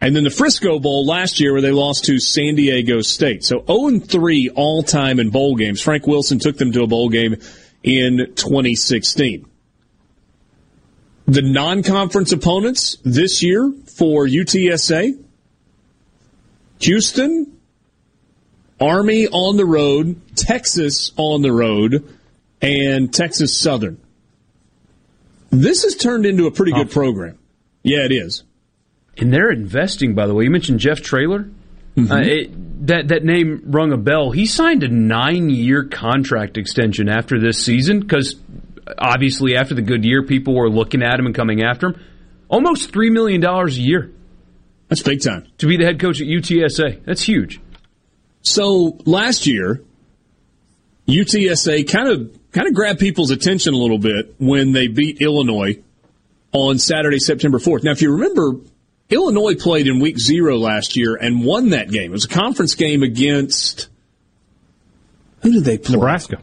and 0.00 0.16
then 0.16 0.24
the 0.24 0.30
Frisco 0.30 0.80
Bowl 0.80 1.06
last 1.06 1.38
year 1.38 1.52
where 1.52 1.62
they 1.62 1.70
lost 1.70 2.04
to 2.06 2.18
San 2.18 2.56
Diego 2.56 3.02
State. 3.02 3.44
So 3.44 3.64
0 3.64 4.00
3 4.00 4.50
all 4.56 4.82
time 4.82 5.20
in 5.20 5.30
bowl 5.30 5.54
games. 5.54 5.80
Frank 5.80 6.06
Wilson 6.08 6.40
took 6.40 6.58
them 6.58 6.72
to 6.72 6.82
a 6.82 6.86
bowl 6.88 7.08
game 7.08 7.36
in 7.84 8.32
2016. 8.34 9.48
The 11.28 11.42
non 11.42 11.84
conference 11.84 12.32
opponents 12.32 12.98
this 13.04 13.40
year 13.40 13.72
for 13.86 14.26
UTSA 14.26 15.22
Houston, 16.80 17.56
Army 18.80 19.28
on 19.28 19.56
the 19.56 19.64
road, 19.64 20.20
Texas 20.36 21.12
on 21.16 21.42
the 21.42 21.52
road, 21.52 22.15
and 22.66 23.12
Texas 23.12 23.56
Southern. 23.56 24.00
This 25.50 25.84
has 25.84 25.94
turned 25.94 26.26
into 26.26 26.46
a 26.46 26.50
pretty 26.50 26.72
good 26.72 26.90
program. 26.90 27.38
Yeah, 27.82 28.04
it 28.04 28.12
is. 28.12 28.42
And 29.16 29.32
they're 29.32 29.50
investing, 29.50 30.14
by 30.14 30.26
the 30.26 30.34
way. 30.34 30.44
You 30.44 30.50
mentioned 30.50 30.80
Jeff 30.80 31.00
Traylor. 31.00 31.48
Mm-hmm. 31.96 32.12
Uh, 32.12 32.20
it, 32.20 32.86
that 32.88 33.08
that 33.08 33.24
name 33.24 33.62
rung 33.66 33.92
a 33.92 33.96
bell. 33.96 34.30
He 34.30 34.44
signed 34.44 34.82
a 34.82 34.88
nine 34.88 35.48
year 35.48 35.84
contract 35.84 36.58
extension 36.58 37.08
after 37.08 37.40
this 37.40 37.64
season 37.64 38.00
because 38.00 38.36
obviously 38.98 39.56
after 39.56 39.74
the 39.74 39.82
good 39.82 40.04
year, 40.04 40.22
people 40.22 40.54
were 40.54 40.68
looking 40.68 41.02
at 41.02 41.18
him 41.18 41.26
and 41.26 41.34
coming 41.34 41.62
after 41.62 41.88
him. 41.88 42.00
Almost 42.48 42.92
three 42.92 43.10
million 43.10 43.40
dollars 43.40 43.78
a 43.78 43.80
year. 43.80 44.12
That's 44.88 45.02
big 45.02 45.22
time 45.22 45.46
to 45.58 45.66
be 45.66 45.78
the 45.78 45.84
head 45.84 45.98
coach 45.98 46.20
at 46.20 46.26
UTSA. 46.26 47.04
That's 47.04 47.22
huge. 47.22 47.60
So 48.42 48.98
last 49.04 49.46
year, 49.46 49.82
UTSA 51.08 51.88
kind 51.90 52.08
of 52.08 52.35
kind 52.56 52.68
of 52.68 52.74
grabbed 52.74 52.98
people's 52.98 53.30
attention 53.30 53.74
a 53.74 53.76
little 53.76 53.98
bit 53.98 54.34
when 54.38 54.72
they 54.72 54.88
beat 54.88 55.20
Illinois 55.20 55.82
on 56.52 56.78
Saturday, 56.78 57.18
September 57.18 57.58
4th. 57.58 57.84
Now, 57.84 57.90
if 57.90 58.00
you 58.00 58.12
remember, 58.12 58.54
Illinois 59.10 59.54
played 59.56 59.86
in 59.86 60.00
week 60.00 60.18
zero 60.18 60.56
last 60.56 60.96
year 60.96 61.16
and 61.16 61.44
won 61.44 61.68
that 61.70 61.90
game. 61.90 62.10
It 62.10 62.14
was 62.14 62.24
a 62.24 62.28
conference 62.28 62.74
game 62.74 63.02
against 63.02 63.88
who 65.42 65.52
did 65.52 65.64
they 65.64 65.76
play? 65.76 65.96
Nebraska. 65.96 66.38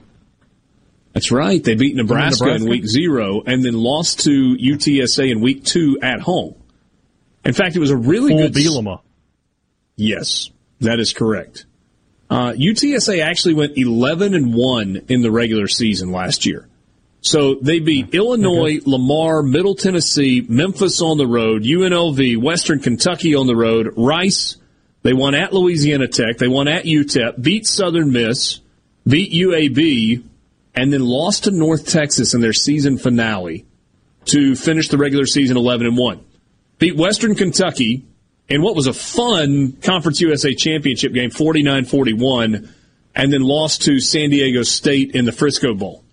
That's 1.13 1.31
right. 1.31 1.63
They 1.63 1.73
beat 1.73 1.95
Nebraska, 1.95 2.45
Nebraska, 2.45 2.63
in 2.63 2.69
week 2.69 2.85
zero 2.85 3.41
and 3.45 3.65
then 3.65 3.73
lost 3.73 4.21
to 4.21 4.55
UTSA 4.55 5.31
in 5.31 5.41
week 5.41 5.63
two 5.63 5.97
at 6.01 6.19
home. 6.19 6.53
In 7.43 7.53
fact, 7.53 7.75
it 7.75 7.79
was 7.79 7.89
a 7.89 7.97
really 7.97 8.29
Full 8.29 8.49
good. 8.49 8.53
Bielema. 8.53 9.01
Yes, 9.95 10.51
that 10.79 10.99
is 10.99 11.11
correct. 11.11 11.65
Uh, 12.33 12.51
UTSA 12.53 13.23
actually 13.23 13.53
went 13.53 13.77
11 13.77 14.33
and 14.33 14.55
1 14.55 15.01
in 15.07 15.21
the 15.21 15.29
regular 15.29 15.67
season 15.67 16.11
last 16.11 16.47
year. 16.47 16.67
So 17.21 17.53
they 17.61 17.79
beat 17.79 18.15
Illinois, 18.15 18.77
okay. 18.77 18.89
Lamar, 18.89 19.43
Middle 19.43 19.75
Tennessee, 19.75 20.43
Memphis 20.49 20.99
on 20.99 21.19
the 21.19 21.27
road, 21.27 21.61
UNLV, 21.61 22.41
Western 22.41 22.79
Kentucky 22.79 23.35
on 23.35 23.45
the 23.45 23.55
road, 23.55 23.93
Rice. 23.95 24.57
They 25.03 25.13
won 25.13 25.35
at 25.35 25.53
Louisiana 25.53 26.07
Tech. 26.07 26.39
They 26.39 26.47
won 26.47 26.67
at 26.67 26.85
UTEP, 26.85 27.39
beat 27.39 27.67
Southern 27.67 28.11
Miss, 28.11 28.61
beat 29.07 29.31
UAB, 29.31 30.23
and 30.73 30.91
then 30.91 31.01
lost 31.01 31.43
to 31.43 31.51
North 31.51 31.87
Texas 31.87 32.33
in 32.33 32.41
their 32.41 32.51
season 32.51 32.97
finale 32.97 33.63
to 34.25 34.55
finish 34.55 34.87
the 34.87 34.97
regular 34.97 35.27
season 35.27 35.55
11 35.55 35.85
and 35.85 35.97
1. 35.97 36.19
Beat 36.79 36.97
Western 36.97 37.35
Kentucky, 37.35 38.07
in 38.49 38.61
what 38.61 38.75
was 38.75 38.87
a 38.87 38.93
fun 38.93 39.73
Conference 39.81 40.21
USA 40.21 40.53
championship 40.53 41.13
game, 41.13 41.29
49 41.29 41.85
41, 41.85 42.69
and 43.15 43.33
then 43.33 43.41
lost 43.41 43.83
to 43.83 43.99
San 43.99 44.29
Diego 44.29 44.63
State 44.63 45.15
in 45.15 45.25
the 45.25 45.31
Frisco 45.31 45.73
Bowl. 45.73 46.03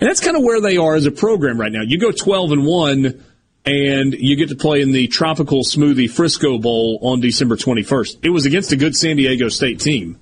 And 0.00 0.08
that's 0.08 0.20
kind 0.20 0.36
of 0.36 0.42
where 0.42 0.60
they 0.60 0.76
are 0.76 0.94
as 0.94 1.06
a 1.06 1.10
program 1.10 1.60
right 1.60 1.72
now. 1.72 1.82
You 1.82 1.98
go 1.98 2.10
12 2.10 2.52
and 2.52 2.66
1, 2.66 3.24
and 3.64 4.14
you 4.14 4.36
get 4.36 4.48
to 4.50 4.56
play 4.56 4.80
in 4.80 4.92
the 4.92 5.06
Tropical 5.08 5.62
Smoothie 5.62 6.10
Frisco 6.10 6.58
Bowl 6.58 6.98
on 7.02 7.20
December 7.20 7.56
21st. 7.56 8.18
It 8.22 8.30
was 8.30 8.46
against 8.46 8.72
a 8.72 8.76
good 8.76 8.96
San 8.96 9.16
Diego 9.16 9.48
State 9.48 9.80
team, 9.80 10.18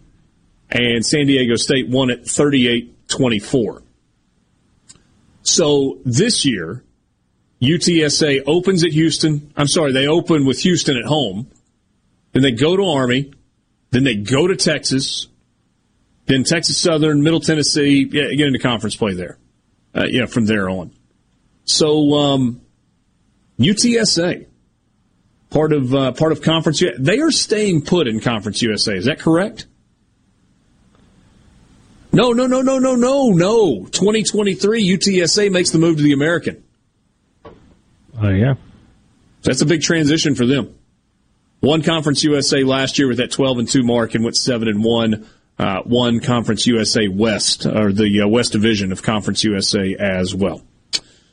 and 0.70 1.04
San 1.04 1.26
Diego 1.26 1.56
State 1.56 1.88
won 1.88 2.10
it 2.10 2.26
38 2.26 3.08
24. 3.08 3.82
So 5.42 5.98
this 6.04 6.44
year, 6.44 6.84
UTSA 7.62 8.42
opens 8.46 8.84
at 8.84 8.90
Houston. 8.90 9.52
I'm 9.56 9.68
sorry, 9.68 9.92
they 9.92 10.08
open 10.08 10.44
with 10.44 10.58
Houston 10.60 10.96
at 10.96 11.04
home. 11.04 11.48
Then 12.32 12.42
they 12.42 12.50
go 12.50 12.76
to 12.76 12.84
Army. 12.84 13.32
Then 13.90 14.02
they 14.02 14.16
go 14.16 14.48
to 14.48 14.56
Texas. 14.56 15.28
Then 16.26 16.42
Texas 16.42 16.76
Southern, 16.76 17.22
Middle 17.22 17.40
Tennessee. 17.40 18.08
Yeah, 18.10 18.34
get 18.34 18.48
into 18.48 18.58
conference 18.58 18.96
play 18.96 19.14
there. 19.14 19.38
Uh, 19.94 20.06
yeah, 20.08 20.26
from 20.26 20.46
there 20.46 20.68
on. 20.68 20.92
So 21.64 22.14
um, 22.14 22.62
UTSA, 23.60 24.46
part 25.50 25.72
of 25.72 25.94
uh, 25.94 26.12
part 26.12 26.32
of 26.32 26.42
conference. 26.42 26.82
They 26.98 27.20
are 27.20 27.30
staying 27.30 27.82
put 27.82 28.08
in 28.08 28.20
Conference 28.20 28.60
USA. 28.62 28.96
Is 28.96 29.04
that 29.04 29.20
correct? 29.20 29.66
No, 32.12 32.32
no, 32.32 32.46
no, 32.46 32.60
no, 32.60 32.78
no, 32.78 32.94
no, 32.94 33.30
no. 33.30 33.84
2023 33.86 34.98
UTSA 34.98 35.50
makes 35.50 35.70
the 35.70 35.78
move 35.78 35.96
to 35.98 36.02
the 36.02 36.12
American. 36.12 36.62
Oh, 38.22 38.30
yeah. 38.30 38.54
That's 39.42 39.60
a 39.60 39.66
big 39.66 39.82
transition 39.82 40.34
for 40.34 40.46
them. 40.46 40.78
One 41.60 41.82
Conference 41.82 42.22
USA 42.24 42.62
last 42.62 42.98
year 42.98 43.08
with 43.08 43.18
that 43.18 43.30
12 43.32 43.58
and 43.58 43.68
2 43.68 43.82
mark 43.82 44.14
and 44.14 44.24
went 44.24 44.36
7 44.36 44.68
and 44.68 44.84
1. 44.84 45.26
Uh, 45.58 45.82
one 45.84 46.18
Conference 46.18 46.66
USA 46.66 47.08
West, 47.08 47.66
or 47.66 47.92
the 47.92 48.22
uh, 48.22 48.26
West 48.26 48.52
Division 48.52 48.90
of 48.90 49.02
Conference 49.02 49.44
USA 49.44 49.94
as 49.94 50.34
well. 50.34 50.62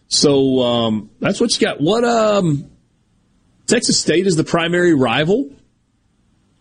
So 0.07 0.61
um, 0.61 1.09
that's 1.19 1.39
what 1.39 1.53
you 1.53 1.65
got. 1.65 1.79
What 1.79 2.03
um, 2.03 2.69
Texas 3.65 3.99
State 3.99 4.27
is 4.27 4.35
the 4.35 4.43
primary 4.43 4.93
rival. 4.93 5.49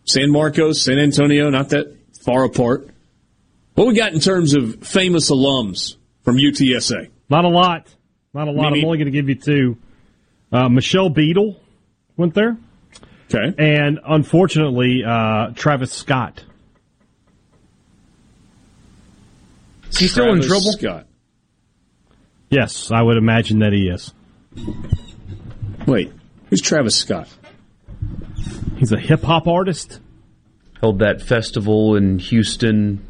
San 0.05 0.31
Marcos, 0.31 0.81
San 0.81 0.99
Antonio, 0.99 1.51
not 1.51 1.71
that 1.71 1.95
far 2.23 2.45
apart. 2.45 2.89
What 3.75 3.87
we 3.87 3.95
got 3.95 4.13
in 4.13 4.21
terms 4.21 4.55
of 4.55 4.87
famous 4.87 5.31
alums 5.31 5.97
from 6.23 6.37
UTSA? 6.37 7.11
Not 7.29 7.45
a 7.45 7.49
lot. 7.49 7.89
Not 8.33 8.49
a 8.49 8.51
lot. 8.51 8.73
I'm 8.73 8.85
only 8.85 8.99
going 8.99 9.07
to 9.07 9.11
give 9.11 9.29
you 9.29 9.35
two. 9.35 9.79
Uh, 10.53 10.69
Michelle 10.69 11.11
Beadle 11.11 11.61
went 12.16 12.35
there. 12.35 12.57
Okay. 13.33 13.55
And 13.59 14.01
unfortunately, 14.07 15.03
uh, 15.07 15.51
Travis 15.55 15.93
Scott. 15.93 16.45
Is 19.91 19.99
he 19.99 20.09
still 20.09 20.27
Travis 20.27 20.45
in 20.45 20.49
trouble? 20.49 20.73
Scott. 20.73 21.07
Yes, 22.51 22.91
I 22.91 23.03
would 23.03 23.19
imagine 23.19 23.59
that 23.59 23.73
he 23.73 23.89
is. 23.89 24.15
Wait, 25.87 26.12
who's 26.49 26.62
Travis 26.62 26.97
Scott? 26.97 27.29
He's 28.77 28.93
a 28.93 28.99
hip 28.99 29.23
hop 29.23 29.47
artist. 29.47 30.01
Held 30.81 31.01
that 31.01 31.20
festival 31.20 31.97
in 31.97 32.19
Houston. 32.19 33.05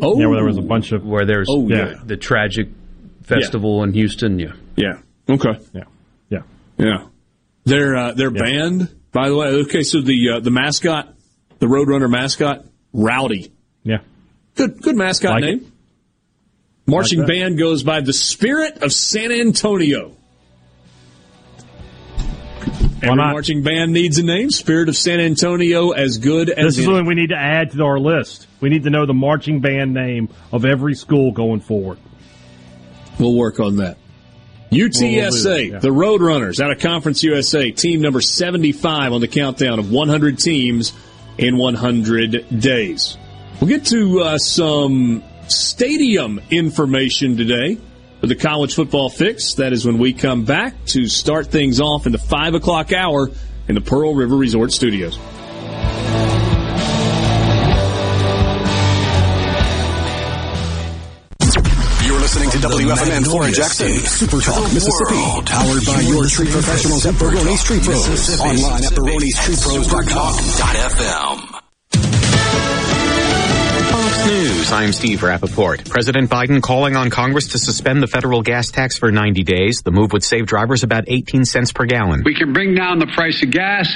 Oh, 0.00 0.18
yeah, 0.18 0.26
where 0.26 0.36
there 0.36 0.44
was 0.44 0.58
a 0.58 0.62
bunch 0.62 0.92
of 0.92 1.04
where 1.06 1.24
there's 1.24 1.46
oh, 1.48 1.68
yeah. 1.68 1.76
yeah. 1.76 1.94
the 2.04 2.16
tragic 2.16 2.68
festival 3.22 3.78
yeah. 3.78 3.84
in 3.84 3.92
Houston. 3.94 4.38
Yeah, 4.38 4.52
yeah, 4.76 5.00
okay, 5.28 5.58
yeah, 5.72 5.84
yeah. 6.78 7.06
Their 7.64 7.96
uh, 7.96 8.12
their 8.12 8.32
yeah. 8.32 8.42
band 8.42 8.96
by 9.16 9.30
the 9.30 9.34
way, 9.36 9.46
okay, 9.62 9.82
so 9.82 10.02
the 10.02 10.32
uh, 10.34 10.40
the 10.40 10.50
mascot, 10.50 11.14
the 11.58 11.64
Roadrunner 11.64 12.10
mascot, 12.10 12.66
Rowdy. 12.92 13.50
Yeah. 13.82 14.00
Good 14.56 14.82
good 14.82 14.94
mascot 14.94 15.30
like 15.30 15.42
name. 15.42 15.58
It. 15.60 16.90
Marching 16.90 17.20
like 17.20 17.28
band 17.28 17.56
goes 17.56 17.82
by 17.82 18.02
the 18.02 18.12
Spirit 18.12 18.82
of 18.82 18.92
San 18.92 19.32
Antonio. 19.32 20.14
Every 23.02 23.16
marching 23.16 23.62
band 23.62 23.94
needs 23.94 24.18
a 24.18 24.22
name. 24.22 24.50
Spirit 24.50 24.90
of 24.90 24.96
San 24.98 25.18
Antonio, 25.18 25.92
as 25.92 26.18
good 26.18 26.50
as. 26.50 26.76
This 26.76 26.80
is 26.80 26.86
what 26.86 27.06
we 27.06 27.14
need 27.14 27.30
to 27.30 27.38
add 27.38 27.70
to 27.70 27.82
our 27.84 27.98
list. 27.98 28.46
We 28.60 28.68
need 28.68 28.82
to 28.82 28.90
know 28.90 29.06
the 29.06 29.14
marching 29.14 29.60
band 29.60 29.94
name 29.94 30.28
of 30.52 30.66
every 30.66 30.94
school 30.94 31.32
going 31.32 31.60
forward. 31.60 31.98
We'll 33.18 33.34
work 33.34 33.60
on 33.60 33.76
that. 33.76 33.96
UTSA, 34.70 35.70
yeah. 35.70 35.78
the 35.78 35.88
Roadrunners 35.88 36.60
out 36.60 36.72
of 36.72 36.80
Conference 36.80 37.22
USA, 37.22 37.70
team 37.70 38.00
number 38.00 38.20
75 38.20 39.12
on 39.12 39.20
the 39.20 39.28
countdown 39.28 39.78
of 39.78 39.90
100 39.90 40.38
teams 40.38 40.92
in 41.38 41.56
100 41.56 42.60
days. 42.60 43.16
We'll 43.60 43.68
get 43.68 43.86
to 43.86 44.20
uh, 44.20 44.38
some 44.38 45.22
stadium 45.48 46.40
information 46.50 47.36
today 47.36 47.78
for 48.20 48.26
the 48.26 48.34
college 48.34 48.74
football 48.74 49.08
fix. 49.08 49.54
That 49.54 49.72
is 49.72 49.86
when 49.86 49.98
we 49.98 50.12
come 50.12 50.44
back 50.44 50.84
to 50.86 51.06
start 51.06 51.46
things 51.46 51.80
off 51.80 52.06
in 52.06 52.12
the 52.12 52.18
5 52.18 52.54
o'clock 52.54 52.92
hour 52.92 53.30
in 53.68 53.74
the 53.74 53.80
Pearl 53.80 54.14
River 54.14 54.36
Resort 54.36 54.72
Studios. 54.72 55.18
WFMN 62.66 63.22
Flora 63.24 63.52
Jackson, 63.52 63.92
Super 63.92 64.40
Talk, 64.40 64.60
Mississippi. 64.74 65.14
Powered 65.46 65.86
by 65.86 66.00
your 66.00 66.28
street 66.28 66.50
professionals 66.50 67.06
at 67.06 67.16
Baroni 67.16 67.56
Street 67.56 67.84
Pros. 67.84 68.40
Online 68.40 68.82
at 68.82 68.92
baronistreetpros.com.fm. 68.92 71.60
Fox 73.88 74.26
News, 74.26 74.72
I'm 74.72 74.92
Steve 74.92 75.20
Rappaport. 75.20 75.88
President 75.88 76.28
Biden 76.28 76.60
calling 76.60 76.96
on 76.96 77.08
Congress 77.08 77.52
to 77.52 77.58
suspend 77.60 78.02
the 78.02 78.08
federal 78.08 78.42
gas 78.42 78.72
tax 78.72 78.98
for 78.98 79.12
90 79.12 79.44
days. 79.44 79.82
The 79.82 79.92
move 79.92 80.12
would 80.12 80.24
save 80.24 80.46
drivers 80.46 80.82
about 80.82 81.04
18 81.06 81.44
cents 81.44 81.70
per 81.72 81.84
gallon. 81.84 82.24
We 82.24 82.34
can 82.34 82.52
bring 82.52 82.74
down 82.74 82.98
the 82.98 83.06
price 83.06 83.44
of 83.44 83.52
gas 83.52 83.88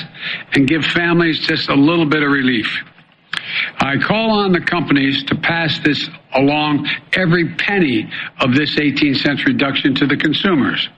and 0.53 0.69
give 0.69 0.85
families 0.85 1.41
just 1.41 1.69
a 1.69 1.75
little 1.75 2.07
bit 2.09 2.23
of 2.23 2.31
relief. 2.31 2.69
I 3.79 3.97
call 3.99 4.31
on 4.31 4.53
the 4.53 4.61
companies 4.61 5.25
to 5.25 5.35
pass 5.35 5.79
this 5.81 6.09
along 6.35 6.89
every 7.15 7.55
penny 7.55 8.11
of 8.41 8.55
this 8.55 8.79
18 8.79 9.15
cents 9.15 9.47
reduction 9.47 9.95
to 9.97 10.07
the 10.07 10.17
consumers. 10.17 10.89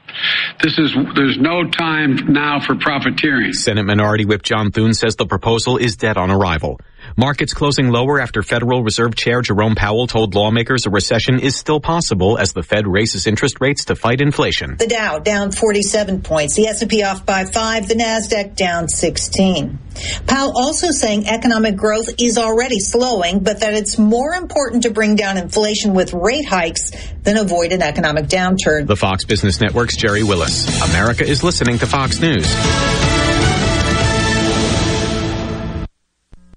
This 0.63 0.79
is 0.79 0.95
there's 1.15 1.39
no 1.39 1.69
time 1.69 2.33
now 2.33 2.61
for 2.61 2.77
profiteering. 2.77 3.53
Senate 3.53 3.85
Minority 3.85 4.25
Whip 4.25 4.43
John 4.43 4.71
Thune 4.71 4.95
says 4.95 5.17
the 5.17 5.27
proposal 5.27 5.77
is 5.77 5.97
dead 5.97 6.17
on 6.17 6.31
arrival. 6.31 6.79
Markets 7.17 7.53
closing 7.53 7.91
lower 7.91 8.21
after 8.21 8.43
Federal 8.43 8.83
Reserve 8.83 9.15
Chair 9.15 9.43
Jerome 9.43 9.75
Powell 9.75 10.07
told 10.07 10.35
lawmakers 10.35 10.87
a 10.87 10.91
recession 10.91 11.41
is 11.41 11.57
still 11.57 11.81
possible 11.81 12.39
as 12.39 12.53
the 12.53 12.63
Fed 12.63 12.87
raises 12.87 13.27
interest 13.27 13.61
rates 13.61 13.87
to 13.87 13.97
fight 13.97 14.21
inflation. 14.21 14.77
The 14.77 14.87
Dow 14.87 15.19
down 15.19 15.51
47 15.53 16.23
points, 16.23 16.55
the 16.55 16.69
S&P 16.69 17.03
off 17.03 17.27
by 17.27 17.45
5, 17.45 17.89
the 17.89 17.95
Nasdaq 17.95 18.55
down 18.55 18.89
16. 18.89 19.79
Powell 20.27 20.53
also 20.57 20.91
saying 20.91 21.27
economic 21.29 21.77
growth 21.77 22.09
is 22.19 22.39
already 22.39 22.79
slowing, 22.79 23.41
but 23.41 23.61
that 23.61 23.75
it's 23.75 23.99
more 23.99 24.33
important 24.33 24.85
to 24.85 24.91
bring 24.91 25.17
down 25.17 25.37
inflation 25.37 25.95
with 25.95 26.13
rate 26.13 26.47
hikes 26.47 26.93
than 27.23 27.37
avoid 27.37 27.73
an 27.73 27.83
economic 27.83 28.27
downturn. 28.27 28.87
The 28.87 28.97
Fox 28.97 29.25
Business 29.25 29.61
Network's 29.61 29.97
Gerri 30.03 30.24
Willis. 30.24 30.66
America 30.91 31.24
is 31.24 31.45
listening 31.45 31.79
to 31.79 31.87
Fox 31.87 32.19
News. 32.20 32.53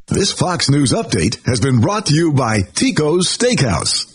This 0.08 0.32
Fox 0.32 0.68
News 0.68 0.92
update 0.92 1.46
has 1.46 1.60
been 1.60 1.80
brought 1.80 2.08
to 2.08 2.16
you 2.16 2.34
by 2.34 2.62
Tico's 2.62 3.28
Steakhouse. 3.28 4.15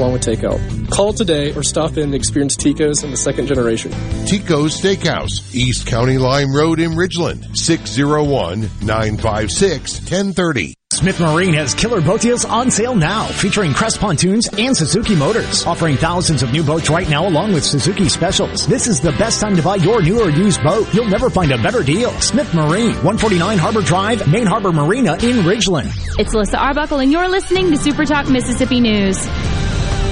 along 0.00 0.12
with 0.12 0.22
takeout. 0.24 0.58
Call 0.90 1.12
today 1.12 1.52
or 1.54 1.62
stop 1.62 1.92
in 1.92 2.04
and 2.04 2.14
experience 2.14 2.56
Tico's 2.56 3.04
in 3.04 3.10
the 3.10 3.16
second 3.16 3.46
generation. 3.46 3.92
Tico's 4.26 4.80
Steakhouse, 4.80 5.54
East 5.54 5.86
County 5.86 6.18
Line 6.18 6.50
Road 6.52 6.80
in 6.80 6.92
Ridgeland, 6.92 7.56
601 7.56 8.62
956 8.82 10.00
1030. 10.00 10.74
Smith 10.92 11.20
Marine 11.20 11.54
has 11.54 11.72
killer 11.72 12.00
boat 12.00 12.20
deals 12.20 12.44
on 12.44 12.70
sale 12.70 12.96
now, 12.96 13.24
featuring 13.24 13.72
Crest 13.72 14.00
pontoons 14.00 14.48
and 14.58 14.76
Suzuki 14.76 15.14
motors, 15.14 15.64
offering 15.64 15.96
thousands 15.96 16.42
of 16.42 16.52
new 16.52 16.64
boats 16.64 16.90
right 16.90 17.08
now 17.08 17.26
along 17.28 17.52
with 17.52 17.64
Suzuki 17.64 18.08
specials. 18.08 18.66
This 18.66 18.88
is 18.88 19.00
the 19.00 19.12
best 19.12 19.40
time 19.40 19.54
to 19.54 19.62
buy 19.62 19.76
your 19.76 20.02
new 20.02 20.20
or 20.20 20.30
used 20.30 20.62
boat. 20.62 20.92
You'll 20.92 21.08
never 21.08 21.30
find 21.30 21.52
a 21.52 21.62
better 21.62 21.82
deal. 21.82 22.10
Smith 22.20 22.52
Marine, 22.52 22.92
149 22.96 23.56
Harbor 23.56 23.82
Drive, 23.82 24.26
Main 24.28 24.46
Harbor 24.46 24.72
Marina 24.72 25.12
in 25.14 25.44
Ridgeland. 25.44 25.92
It's 26.18 26.34
Alyssa 26.34 26.58
Arbuckle 26.58 26.98
and 26.98 27.12
you're 27.12 27.28
listening 27.28 27.70
to 27.70 27.76
Super 27.76 28.04
Talk 28.04 28.28
Mississippi 28.28 28.80
News. 28.80 29.26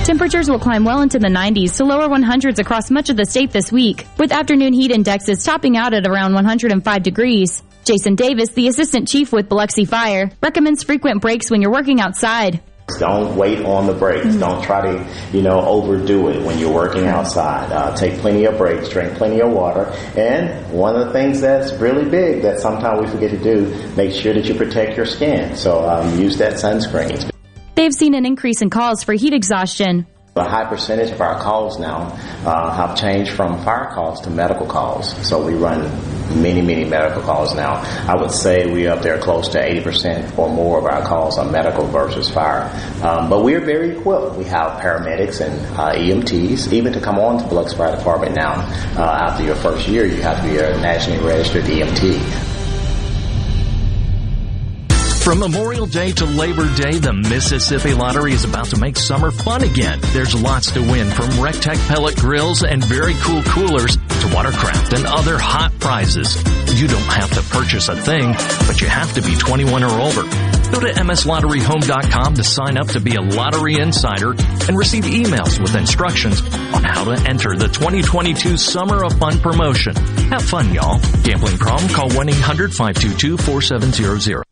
Temperatures 0.09 0.48
will 0.48 0.59
climb 0.59 0.86
well 0.86 1.02
into 1.02 1.18
the 1.18 1.28
90s 1.28 1.76
to 1.76 1.85
lower 1.85 2.09
100s 2.09 2.59
across 2.59 2.90
much 2.90 3.10
of 3.10 3.18
the 3.18 3.26
state 3.26 3.51
this 3.51 3.70
week, 3.70 4.06
with 4.16 4.32
afternoon 4.32 4.72
heat 4.72 4.90
indexes 4.90 5.44
topping 5.44 5.76
out 5.76 5.93
at 5.93 6.06
around 6.06 6.32
105 6.32 7.02
degrees. 7.02 7.62
Jason 7.85 8.14
Davis, 8.14 8.48
the 8.52 8.68
assistant 8.68 9.06
chief 9.06 9.35
with 9.35 9.51
Biloxi 9.51 9.85
Fire, 9.85 10.30
recommends 10.43 10.82
frequent 10.82 11.20
breaks 11.20 11.51
when 11.51 11.60
you're 11.60 11.70
working 11.70 12.01
outside. 12.01 12.62
Don't 12.98 13.36
wait 13.36 13.62
on 13.66 13.86
the 13.86 13.93
breaks. 13.93 14.28
Mm-hmm. 14.28 14.40
Don't 14.40 14.64
try 14.64 14.80
to, 14.80 15.36
you 15.36 15.43
know, 15.43 15.60
overdo 15.60 16.28
it 16.28 16.43
when 16.43 16.59
you're 16.59 16.72
working 16.72 17.06
outside. 17.06 17.70
Uh, 17.70 17.94
take 17.94 18.18
plenty 18.20 18.47
of 18.47 18.56
breaks, 18.56 18.89
drink 18.89 19.12
plenty 19.18 19.43
of 19.43 19.52
water. 19.52 19.93
And 20.16 20.72
one 20.72 20.97
of 20.97 21.06
the 21.06 21.12
things 21.12 21.43
that's 21.43 21.74
really 21.74 22.09
big 22.09 22.40
that 22.40 22.60
sometimes 22.60 23.02
we 23.02 23.09
forget 23.09 23.30
to 23.32 23.36
do, 23.36 23.93
make 23.94 24.12
sure 24.12 24.32
that 24.32 24.47
you 24.47 24.55
protect 24.55 24.97
your 24.97 25.05
skin. 25.05 25.55
So 25.55 25.86
um, 25.86 26.18
use 26.18 26.39
that 26.39 26.55
sunscreen. 26.55 27.30
They've 27.79 27.95
seen 27.95 28.15
an 28.15 28.27
increase 28.27 28.61
in 28.61 28.71
calls 28.71 29.05
for 29.05 29.13
heat 29.13 29.33
exhaustion. 29.33 30.09
A 30.35 30.43
high 30.43 30.65
percentage 30.65 31.13
of 31.13 31.21
our 31.21 31.41
calls 31.41 31.79
now 31.79 32.09
uh, 32.45 32.75
have 32.75 32.99
changed 32.99 33.31
from 33.31 33.63
fire 33.63 33.89
calls 33.93 34.21
to 34.23 34.31
medical 34.31 34.67
calls. 34.67 35.15
So 35.25 35.47
we 35.47 35.55
run 35.55 35.83
many, 36.43 36.61
many 36.61 36.85
medical 36.85 37.23
calls 37.23 37.55
now. 37.55 37.75
I 38.09 38.21
would 38.21 38.33
say 38.33 38.67
we're 38.67 38.91
up 38.91 39.03
there 39.03 39.19
close 39.19 39.47
to 39.51 39.61
80% 39.61 40.37
or 40.37 40.53
more 40.53 40.79
of 40.79 40.87
our 40.87 41.07
calls 41.07 41.39
are 41.39 41.49
medical 41.49 41.87
versus 41.87 42.29
fire. 42.29 42.69
Um, 43.01 43.31
but 43.31 43.45
we're 43.45 43.65
very 43.65 43.97
equipped. 43.97 44.35
We 44.35 44.45
have 44.47 44.81
paramedics 44.81 45.41
and 45.41 45.55
uh, 45.79 45.93
EMTs, 45.93 46.73
even 46.73 46.93
to 46.95 47.01
come 47.01 47.21
on 47.21 47.41
to 47.41 47.49
Biloxi 47.49 47.77
Fire 47.77 47.97
Department 47.97 48.35
now. 48.35 48.55
Uh, 48.97 49.29
after 49.31 49.45
your 49.45 49.55
first 49.55 49.87
year, 49.87 50.05
you 50.05 50.21
have 50.23 50.43
to 50.43 50.51
be 50.51 50.59
a 50.59 50.77
nationally 50.81 51.25
registered 51.25 51.63
EMT. 51.63 52.48
From 55.29 55.41
Memorial 55.41 55.85
Day 55.85 56.13
to 56.13 56.25
Labor 56.25 56.75
Day, 56.75 56.97
the 56.97 57.13
Mississippi 57.13 57.93
Lottery 57.93 58.33
is 58.33 58.45
about 58.45 58.69
to 58.69 58.79
make 58.79 58.97
summer 58.97 59.31
fun 59.31 59.63
again. 59.63 59.99
There's 60.15 60.35
lots 60.35 60.71
to 60.71 60.81
win 60.81 61.11
from 61.11 61.29
RecTech 61.33 61.77
pellet 61.87 62.17
grills 62.17 62.63
and 62.63 62.83
very 62.83 63.13
cool 63.21 63.43
coolers 63.43 63.99
to 63.99 64.31
watercraft 64.33 64.95
and 64.95 65.05
other 65.05 65.37
hot 65.37 65.79
prizes. 65.81 66.35
You 66.81 66.89
don't 66.89 67.03
have 67.03 67.31
to 67.35 67.43
purchase 67.55 67.91
a 67.91 67.97
thing, 67.97 68.33
but 68.67 68.81
you 68.81 68.89
have 68.89 69.13
to 69.17 69.21
be 69.21 69.37
21 69.37 69.85
or 69.85 70.01
older. 70.01 70.23
Go 70.23 70.81
to 70.81 70.95
mslotteryhome.com 70.97 72.35
to 72.35 72.43
sign 72.43 72.79
up 72.79 72.89
to 72.89 73.01
be 73.01 73.17
a 73.17 73.21
lottery 73.21 73.79
insider 73.79 74.31
and 74.31 74.79
receive 74.79 75.05
emails 75.05 75.61
with 75.61 75.75
instructions 75.75 76.41
on 76.73 76.85
how 76.85 77.05
to 77.05 77.13
enter 77.29 77.55
the 77.55 77.69
2022 77.69 78.57
Summer 78.57 79.05
of 79.05 79.13
Fun 79.19 79.39
promotion. 79.41 79.95
Have 80.33 80.41
fun, 80.41 80.73
y'all. 80.73 80.99
Gambling 81.23 81.59
problem? 81.59 81.91
Call 81.91 82.09
1-800-522-4700. 82.09 84.48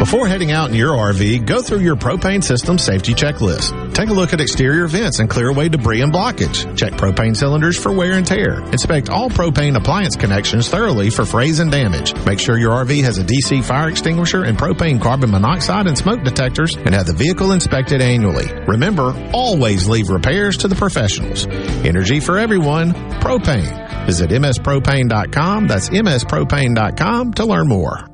Before 0.00 0.26
heading 0.26 0.50
out 0.50 0.70
in 0.70 0.74
your 0.74 0.92
RV, 0.96 1.44
go 1.44 1.60
through 1.60 1.80
your 1.80 1.94
propane 1.94 2.42
system 2.42 2.78
safety 2.78 3.12
checklist. 3.12 3.92
Take 3.92 4.08
a 4.08 4.14
look 4.14 4.32
at 4.32 4.40
exterior 4.40 4.86
vents 4.86 5.18
and 5.18 5.28
clear 5.28 5.50
away 5.50 5.68
debris 5.68 6.00
and 6.00 6.10
blockage. 6.10 6.74
Check 6.74 6.92
propane 6.92 7.36
cylinders 7.36 7.76
for 7.76 7.92
wear 7.92 8.12
and 8.12 8.26
tear. 8.26 8.62
Inspect 8.72 9.10
all 9.10 9.28
propane 9.28 9.76
appliance 9.76 10.16
connections 10.16 10.70
thoroughly 10.70 11.10
for 11.10 11.26
frays 11.26 11.58
and 11.58 11.70
damage. 11.70 12.14
Make 12.24 12.40
sure 12.40 12.56
your 12.56 12.72
RV 12.82 13.02
has 13.04 13.18
a 13.18 13.24
DC 13.24 13.62
fire 13.62 13.90
extinguisher 13.90 14.42
and 14.42 14.56
propane 14.56 15.02
carbon 15.02 15.32
monoxide 15.32 15.86
and 15.86 15.98
smoke 15.98 16.24
detectors 16.24 16.74
and 16.76 16.94
have 16.94 17.04
the 17.04 17.12
vehicle 17.12 17.52
inspected 17.52 18.00
annually. 18.00 18.50
Remember, 18.66 19.12
always 19.34 19.86
leave 19.86 20.08
repairs 20.08 20.56
to 20.56 20.68
the 20.68 20.76
professionals. 20.76 21.46
Energy 21.84 22.20
for 22.20 22.38
everyone, 22.38 22.94
propane. 23.20 24.06
Visit 24.06 24.30
mspropane.com. 24.30 25.66
That's 25.66 25.90
mspropane.com 25.90 27.34
to 27.34 27.44
learn 27.44 27.68
more. 27.68 28.10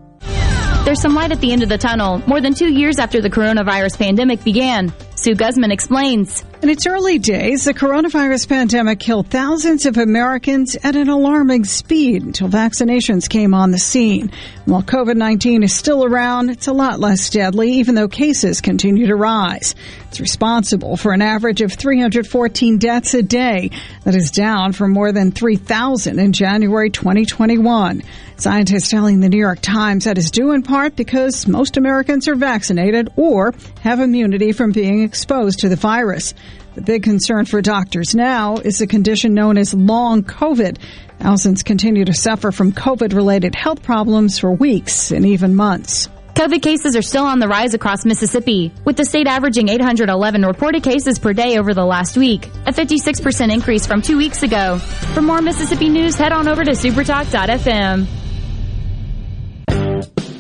There's 0.87 1.01
some 1.01 1.17
light 1.17 1.33
at 1.33 1.41
the 1.41 1.51
end 1.51 1.65
of 1.65 1.69
the 1.69 1.79
tunnel, 1.79 2.23
more 2.29 2.41
than 2.41 2.55
two 2.55 2.73
years 2.73 3.01
after 3.01 3.21
the 3.21 3.29
coronavirus 3.29 3.99
pandemic 3.99 4.45
began. 4.45 4.93
Sue 5.17 5.35
Guzman 5.35 5.73
explains. 5.73 6.45
In 6.63 6.69
its 6.69 6.87
early 6.87 7.19
days, 7.19 7.65
the 7.65 7.75
coronavirus 7.75 8.49
pandemic 8.49 9.01
killed 9.01 9.29
thousands 9.29 9.87
of 9.87 9.97
Americans 9.97 10.77
at 10.83 10.95
an 10.95 11.09
alarming 11.09 11.65
speed 11.65 12.23
until 12.23 12.49
vaccinations 12.49 13.29
came 13.29 13.55
on 13.55 13.71
the 13.71 13.79
scene. 13.79 14.31
While 14.67 14.83
COVID-19 14.83 15.65
is 15.65 15.75
still 15.75 16.05
around, 16.05 16.51
it's 16.51 16.67
a 16.67 16.73
lot 16.73 17.01
less 17.01 17.31
deadly, 17.31 17.73
even 17.73 17.95
though 17.95 18.09
cases 18.09 18.61
continue 18.61 19.07
to 19.07 19.17
rise. 19.17 19.75
It's 20.09 20.21
responsible 20.21 20.97
for 20.97 21.13
an 21.13 21.23
average 21.23 21.61
of 21.63 21.73
314 21.73 22.79
deaths 22.79 23.15
a 23.15 23.23
day. 23.23 23.71
That 24.05 24.15
is 24.15 24.31
down 24.31 24.73
from 24.73 24.93
more 24.93 25.13
than 25.13 25.31
3,000 25.33 26.19
in 26.19 26.33
January 26.33 26.91
2021. 26.91 28.03
Scientists 28.39 28.91
telling 28.91 29.21
the 29.21 29.29
New 29.31 29.39
York 29.39 29.61
Times 29.63 30.05
that 30.05 30.19
is 30.19 30.31
due 30.31 30.53
in 30.53 30.63
part 30.63 30.95
because 30.95 31.47
most 31.47 31.77
Americans 31.77 32.29
are 32.29 32.35
vaccinated 32.35 33.09
or 33.17 33.55
have 33.81 34.01
immunity 34.01 34.53
from 34.53 34.73
being 34.73 35.03
exposed 35.07 35.61
to 35.61 35.71
the 35.71 35.77
virus. 35.77 36.35
The 36.75 36.83
big 36.83 37.03
concern 37.03 37.47
for 37.47 37.63
doctors 37.63 38.15
now 38.15 38.59
is 38.59 38.83
a 38.83 38.87
condition 38.87 39.33
known 39.33 39.57
as 39.57 39.73
long 39.73 40.23
COVID. 40.23 40.77
Thousands 41.19 41.63
continue 41.63 42.05
to 42.05 42.13
suffer 42.13 42.53
from 42.53 42.73
COVID 42.73 43.15
related 43.15 43.55
health 43.55 43.83
problems 43.83 44.39
for 44.39 44.53
weeks 44.53 45.11
and 45.11 45.25
even 45.25 45.55
months. 45.55 46.11
COVID 46.35 46.61
cases 46.61 46.95
are 46.95 47.01
still 47.03 47.25
on 47.25 47.39
the 47.39 47.49
rise 47.49 47.73
across 47.73 48.05
Mississippi, 48.05 48.71
with 48.85 48.99
the 48.99 49.07
state 49.07 49.27
averaging 49.27 49.71
811 49.71 50.43
reported 50.43 50.83
cases 50.83 51.19
per 51.19 51.33
day 51.33 51.57
over 51.57 51.73
the 51.73 51.87
last 51.87 52.19
week, 52.19 52.45
a 52.67 52.73
56% 52.75 53.51
increase 53.51 53.87
from 53.87 54.03
two 54.03 54.19
weeks 54.19 54.43
ago. 54.43 54.77
For 55.15 55.23
more 55.23 55.41
Mississippi 55.41 55.89
news, 55.89 56.17
head 56.17 56.33
on 56.33 56.47
over 56.47 56.63
to 56.63 56.73
supertalk.fm. 56.73 58.26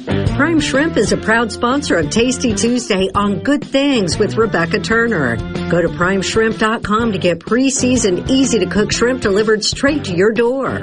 Prime 0.06 0.60
Shrimp 0.60 0.96
is 0.96 1.12
a 1.12 1.16
proud 1.16 1.50
sponsor 1.50 1.96
of 1.96 2.10
Tasty 2.10 2.54
Tuesday 2.54 3.10
on 3.14 3.40
Good 3.40 3.64
Things 3.64 4.16
with 4.16 4.36
Rebecca 4.36 4.78
Turner. 4.78 5.36
Go 5.68 5.82
to 5.82 5.88
primeshrimp.com 5.88 7.12
to 7.12 7.18
get 7.18 7.40
pre-seasoned, 7.40 8.30
easy 8.30 8.60
to 8.60 8.66
cook 8.66 8.92
shrimp 8.92 9.20
delivered 9.20 9.64
straight 9.64 10.04
to 10.04 10.14
your 10.14 10.30
door. 10.30 10.80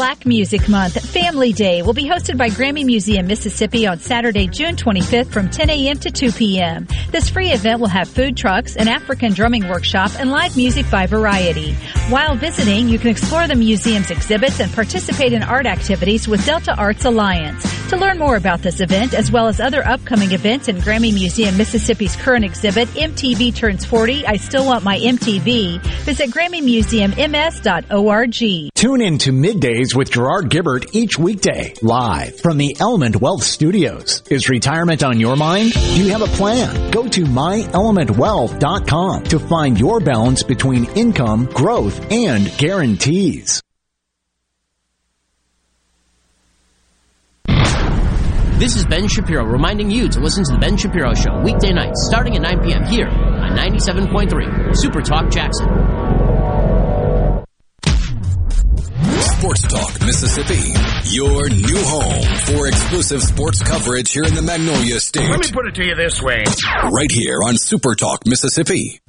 Black 0.00 0.24
Music 0.24 0.66
Month 0.66 1.10
Family 1.10 1.52
Day 1.52 1.82
will 1.82 1.92
be 1.92 2.08
hosted 2.08 2.38
by 2.38 2.48
Grammy 2.48 2.86
Museum 2.86 3.26
Mississippi 3.26 3.86
on 3.86 3.98
Saturday, 3.98 4.46
June 4.46 4.74
25th 4.74 5.26
from 5.26 5.50
10 5.50 5.68
a.m. 5.68 5.98
to 5.98 6.10
2 6.10 6.32
p.m. 6.32 6.88
This 7.10 7.28
free 7.28 7.50
event 7.50 7.80
will 7.80 7.88
have 7.88 8.08
food 8.08 8.34
trucks, 8.34 8.76
an 8.76 8.88
African 8.88 9.34
drumming 9.34 9.68
workshop, 9.68 10.12
and 10.18 10.30
live 10.30 10.56
music 10.56 10.90
by 10.90 11.04
Variety. 11.04 11.74
While 12.08 12.34
visiting, 12.34 12.88
you 12.88 12.98
can 12.98 13.10
explore 13.10 13.46
the 13.46 13.54
museum's 13.54 14.10
exhibits 14.10 14.58
and 14.58 14.72
participate 14.72 15.34
in 15.34 15.42
art 15.42 15.66
activities 15.66 16.26
with 16.26 16.46
Delta 16.46 16.74
Arts 16.76 17.04
Alliance. 17.04 17.62
To 17.90 17.98
learn 17.98 18.18
more 18.18 18.36
about 18.36 18.62
this 18.62 18.80
event, 18.80 19.12
as 19.12 19.30
well 19.30 19.48
as 19.48 19.60
other 19.60 19.86
upcoming 19.86 20.32
events 20.32 20.68
in 20.68 20.76
Grammy 20.76 21.12
Museum 21.12 21.58
Mississippi's 21.58 22.16
current 22.16 22.44
exhibit, 22.44 22.88
MTV 22.90 23.54
Turns 23.54 23.84
40, 23.84 24.26
I 24.26 24.36
Still 24.36 24.64
Want 24.64 24.82
My 24.82 24.98
MTV, 24.98 25.82
visit 26.04 26.30
GrammyMuseumMS.org. 26.30 28.70
Tune 28.76 29.00
in 29.02 29.18
to 29.18 29.32
Middays 29.32 29.89
with 29.94 30.10
Gerard 30.10 30.50
Gibert 30.50 30.94
each 30.94 31.18
weekday, 31.18 31.74
live 31.82 32.38
from 32.40 32.56
the 32.58 32.76
Element 32.80 33.16
Wealth 33.16 33.42
Studios. 33.42 34.22
Is 34.30 34.48
retirement 34.48 35.02
on 35.02 35.20
your 35.20 35.36
mind? 35.36 35.72
Do 35.72 36.04
you 36.04 36.10
have 36.10 36.22
a 36.22 36.26
plan? 36.26 36.90
Go 36.90 37.06
to 37.08 37.24
myelementwealth.com 37.24 39.24
to 39.24 39.38
find 39.38 39.78
your 39.78 40.00
balance 40.00 40.42
between 40.42 40.84
income, 40.96 41.46
growth, 41.46 42.10
and 42.10 42.50
guarantees. 42.58 43.60
This 47.46 48.76
is 48.76 48.84
Ben 48.84 49.08
Shapiro 49.08 49.44
reminding 49.44 49.90
you 49.90 50.08
to 50.10 50.20
listen 50.20 50.44
to 50.44 50.52
The 50.52 50.58
Ben 50.58 50.76
Shapiro 50.76 51.14
Show 51.14 51.40
weekday 51.40 51.72
nights 51.72 52.06
starting 52.06 52.36
at 52.36 52.42
9 52.42 52.62
p.m. 52.62 52.84
here 52.84 53.08
on 53.08 53.56
97.3 53.56 54.76
Super 54.76 55.00
Talk 55.00 55.30
Jackson. 55.30 56.09
Sports 59.40 59.62
Talk 59.62 60.00
Mississippi, 60.02 60.74
your 61.16 61.48
new 61.48 61.82
home 61.82 62.36
for 62.44 62.68
exclusive 62.68 63.22
sports 63.22 63.62
coverage 63.62 64.12
here 64.12 64.24
in 64.24 64.34
the 64.34 64.42
Magnolia 64.42 65.00
State. 65.00 65.30
Let 65.30 65.40
me 65.40 65.50
put 65.50 65.66
it 65.66 65.76
to 65.76 65.82
you 65.82 65.94
this 65.94 66.20
way. 66.20 66.44
Right 66.92 67.10
here 67.10 67.38
on 67.42 67.56
Super 67.56 67.94
Talk 67.94 68.26
Mississippi. 68.26 69.00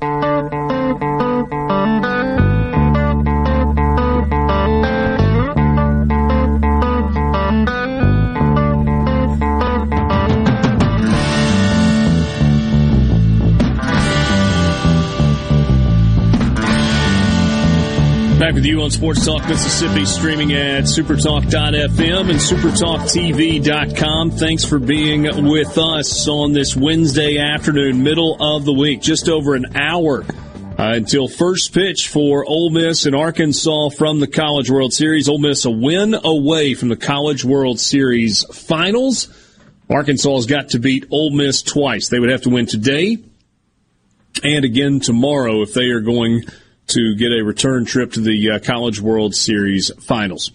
Back 18.51 18.55
with 18.57 18.65
you 18.65 18.81
on 18.81 18.91
Sports 18.91 19.25
Talk 19.25 19.47
Mississippi, 19.47 20.03
streaming 20.03 20.51
at 20.51 20.83
supertalk.fm 20.83 22.29
and 22.29 22.37
supertalktv.com. 22.37 24.31
Thanks 24.31 24.65
for 24.65 24.77
being 24.77 25.47
with 25.49 25.77
us 25.77 26.27
on 26.27 26.51
this 26.51 26.75
Wednesday 26.75 27.37
afternoon, 27.37 28.03
middle 28.03 28.35
of 28.41 28.65
the 28.65 28.73
week, 28.73 29.01
just 29.01 29.29
over 29.29 29.55
an 29.55 29.77
hour 29.77 30.23
uh, 30.23 30.25
until 30.77 31.29
first 31.29 31.73
pitch 31.73 32.09
for 32.09 32.43
Ole 32.45 32.71
Miss 32.71 33.05
and 33.05 33.15
Arkansas 33.15 33.87
from 33.91 34.19
the 34.19 34.27
College 34.27 34.69
World 34.69 34.91
Series. 34.91 35.29
Ole 35.29 35.39
Miss 35.39 35.63
a 35.63 35.71
win 35.71 36.13
away 36.13 36.73
from 36.73 36.89
the 36.89 36.97
College 36.97 37.45
World 37.45 37.79
Series 37.79 38.43
finals. 38.53 39.29
Arkansas 39.89 40.35
has 40.35 40.45
got 40.45 40.67
to 40.71 40.79
beat 40.79 41.05
Ole 41.09 41.31
Miss 41.31 41.61
twice. 41.61 42.09
They 42.09 42.19
would 42.19 42.29
have 42.29 42.41
to 42.41 42.49
win 42.49 42.65
today 42.65 43.17
and 44.43 44.65
again 44.65 44.99
tomorrow 44.99 45.61
if 45.61 45.73
they 45.73 45.85
are 45.91 46.01
going 46.01 46.43
to 46.91 47.15
get 47.15 47.31
a 47.31 47.43
return 47.43 47.85
trip 47.85 48.11
to 48.13 48.21
the 48.21 48.51
uh, 48.51 48.59
College 48.59 49.01
World 49.01 49.35
Series 49.35 49.91
finals. 50.03 50.51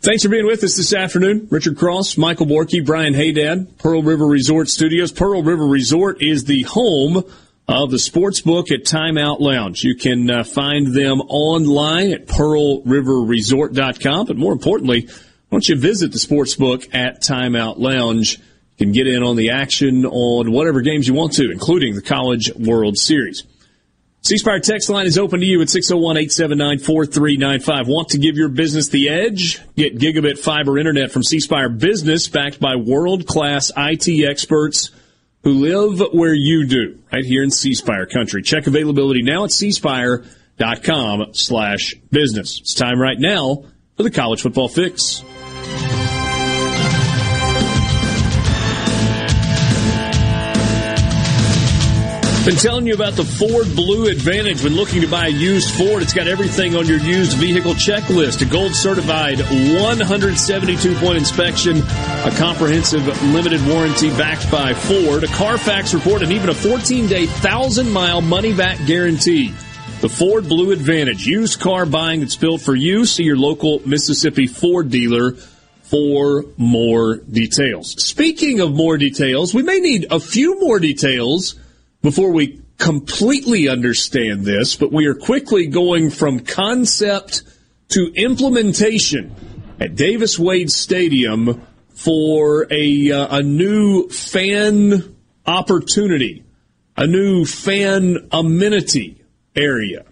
Thanks 0.00 0.22
for 0.24 0.28
being 0.28 0.46
with 0.46 0.62
us 0.64 0.76
this 0.76 0.92
afternoon. 0.92 1.46
Richard 1.50 1.78
Cross, 1.78 2.16
Michael 2.16 2.46
Borky, 2.46 2.84
Brian 2.84 3.14
Haydad, 3.14 3.78
Pearl 3.78 4.02
River 4.02 4.26
Resort 4.26 4.68
Studios. 4.68 5.12
Pearl 5.12 5.44
River 5.44 5.64
Resort 5.64 6.20
is 6.20 6.44
the 6.44 6.62
home 6.62 7.22
of 7.68 7.92
the 7.92 8.00
sports 8.00 8.40
book 8.40 8.72
at 8.72 8.84
Timeout 8.84 9.38
Lounge. 9.38 9.84
You 9.84 9.94
can 9.94 10.28
uh, 10.28 10.42
find 10.42 10.92
them 10.92 11.20
online 11.20 12.12
at 12.12 12.26
pearlriverresort.com, 12.26 14.26
but 14.26 14.36
more 14.36 14.52
importantly, 14.52 15.02
why 15.02 15.12
don't 15.52 15.68
you 15.68 15.78
visit 15.78 16.10
the 16.10 16.18
sports 16.18 16.56
book 16.56 16.92
at 16.92 17.22
Timeout 17.22 17.78
Lounge? 17.78 18.40
You 18.78 18.86
can 18.86 18.92
get 18.92 19.06
in 19.06 19.22
on 19.22 19.36
the 19.36 19.50
action 19.50 20.04
on 20.04 20.50
whatever 20.50 20.80
games 20.80 21.06
you 21.06 21.14
want 21.14 21.34
to, 21.34 21.52
including 21.52 21.94
the 21.94 22.02
College 22.02 22.52
World 22.56 22.98
Series. 22.98 23.44
C 24.24 24.38
Spire 24.38 24.60
text 24.60 24.88
line 24.88 25.06
is 25.06 25.18
open 25.18 25.40
to 25.40 25.46
you 25.46 25.60
at 25.62 25.68
601-879-4395. 25.68 27.88
Want 27.88 28.10
to 28.10 28.18
give 28.18 28.36
your 28.36 28.48
business 28.48 28.86
the 28.86 29.08
edge? 29.08 29.60
Get 29.74 29.98
gigabit 29.98 30.38
fiber 30.38 30.78
internet 30.78 31.10
from 31.10 31.24
C 31.24 31.40
Spire 31.40 31.68
Business 31.68 32.28
backed 32.28 32.60
by 32.60 32.76
world-class 32.76 33.72
IT 33.76 34.24
experts 34.24 34.92
who 35.42 35.54
live 35.54 36.00
where 36.12 36.34
you 36.34 36.68
do, 36.68 37.00
right 37.12 37.24
here 37.24 37.42
in 37.42 37.50
C 37.50 37.74
Spire 37.74 38.06
country. 38.06 38.42
Check 38.42 38.68
availability 38.68 39.22
now 39.22 39.42
at 39.42 39.50
cspire.com 39.50 41.34
slash 41.34 41.96
business. 42.12 42.60
It's 42.60 42.74
time 42.74 43.00
right 43.00 43.18
now 43.18 43.64
for 43.96 44.04
the 44.04 44.10
college 44.12 44.42
football 44.42 44.68
fix. 44.68 45.24
Been 52.44 52.56
telling 52.56 52.88
you 52.88 52.94
about 52.94 53.12
the 53.12 53.24
Ford 53.24 53.68
Blue 53.76 54.08
Advantage 54.08 54.64
when 54.64 54.74
looking 54.74 55.00
to 55.02 55.06
buy 55.06 55.28
a 55.28 55.30
used 55.30 55.76
Ford. 55.76 56.02
It's 56.02 56.12
got 56.12 56.26
everything 56.26 56.74
on 56.74 56.88
your 56.88 56.98
used 56.98 57.36
vehicle 57.36 57.74
checklist. 57.74 58.42
A 58.42 58.50
gold 58.50 58.74
certified 58.74 59.38
172 59.38 60.94
point 60.96 61.18
inspection, 61.18 61.76
a 61.78 62.32
comprehensive 62.36 63.06
limited 63.32 63.64
warranty 63.64 64.10
backed 64.10 64.50
by 64.50 64.74
Ford, 64.74 65.22
a 65.22 65.28
Carfax 65.28 65.94
report, 65.94 66.22
and 66.22 66.32
even 66.32 66.48
a 66.48 66.54
14 66.54 67.06
day, 67.06 67.26
1,000 67.26 67.92
mile 67.92 68.20
money 68.20 68.52
back 68.52 68.84
guarantee. 68.86 69.54
The 70.00 70.08
Ford 70.08 70.48
Blue 70.48 70.72
Advantage, 70.72 71.24
used 71.24 71.60
car 71.60 71.86
buying 71.86 72.18
that's 72.20 72.34
built 72.34 72.60
for 72.60 72.74
you. 72.74 73.04
See 73.04 73.22
your 73.22 73.36
local 73.36 73.86
Mississippi 73.86 74.48
Ford 74.48 74.90
dealer 74.90 75.34
for 75.82 76.44
more 76.56 77.18
details. 77.18 77.92
Speaking 78.02 78.58
of 78.58 78.74
more 78.74 78.98
details, 78.98 79.54
we 79.54 79.62
may 79.62 79.78
need 79.78 80.08
a 80.10 80.18
few 80.18 80.58
more 80.58 80.80
details 80.80 81.54
before 82.02 82.32
we 82.32 82.60
completely 82.78 83.68
understand 83.68 84.44
this, 84.44 84.76
but 84.76 84.92
we 84.92 85.06
are 85.06 85.14
quickly 85.14 85.66
going 85.66 86.10
from 86.10 86.40
concept 86.40 87.42
to 87.88 88.12
implementation 88.14 89.34
at 89.80 89.94
Davis 89.94 90.38
Wade 90.38 90.70
Stadium 90.70 91.66
for 91.90 92.66
a, 92.70 93.12
uh, 93.12 93.38
a 93.38 93.42
new 93.42 94.08
fan 94.08 95.16
opportunity, 95.46 96.44
a 96.96 97.06
new 97.06 97.44
fan 97.44 98.28
amenity 98.32 99.22
area. 99.54 100.04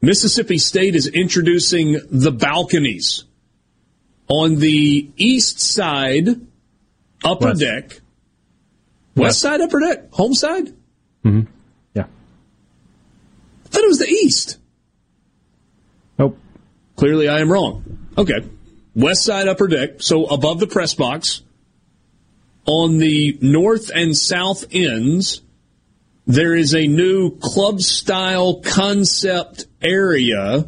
Mississippi 0.00 0.58
State 0.58 0.94
is 0.94 1.08
introducing 1.08 1.98
the 2.10 2.30
balconies 2.30 3.24
on 4.28 4.56
the 4.56 5.10
east 5.16 5.60
side 5.60 6.28
upper 7.24 7.46
West. 7.46 7.60
deck 7.60 8.00
West 9.16 9.40
side, 9.40 9.60
upper 9.60 9.80
deck, 9.80 10.12
home 10.12 10.34
side. 10.34 10.74
Mm-hmm. 11.24 11.50
Yeah. 11.94 12.04
I 13.64 13.68
thought 13.68 13.84
it 13.84 13.88
was 13.88 13.98
the 13.98 14.08
east. 14.08 14.58
Nope. 16.18 16.38
Clearly, 16.96 17.28
I 17.28 17.40
am 17.40 17.50
wrong. 17.50 17.98
Okay. 18.16 18.48
West 18.94 19.24
side, 19.24 19.48
upper 19.48 19.66
deck, 19.66 20.02
so 20.02 20.26
above 20.26 20.60
the 20.60 20.66
press 20.66 20.94
box. 20.94 21.42
On 22.66 22.98
the 22.98 23.36
north 23.42 23.90
and 23.94 24.16
south 24.16 24.64
ends, 24.72 25.42
there 26.26 26.54
is 26.54 26.74
a 26.74 26.86
new 26.86 27.36
club 27.38 27.80
style 27.80 28.60
concept 28.60 29.66
area, 29.82 30.66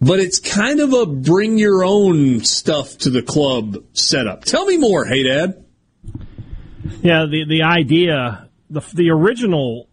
but 0.00 0.18
it's 0.18 0.40
kind 0.40 0.80
of 0.80 0.92
a 0.92 1.06
bring 1.06 1.58
your 1.58 1.84
own 1.84 2.40
stuff 2.40 2.98
to 2.98 3.10
the 3.10 3.22
club 3.22 3.76
setup. 3.92 4.44
Tell 4.44 4.66
me 4.66 4.76
more, 4.76 5.04
Hey 5.04 5.22
Dad. 5.22 5.64
Yeah, 7.02 7.26
the 7.30 7.44
the 7.48 7.62
idea, 7.62 8.48
the 8.70 8.80
the 8.94 9.10
original 9.10 9.88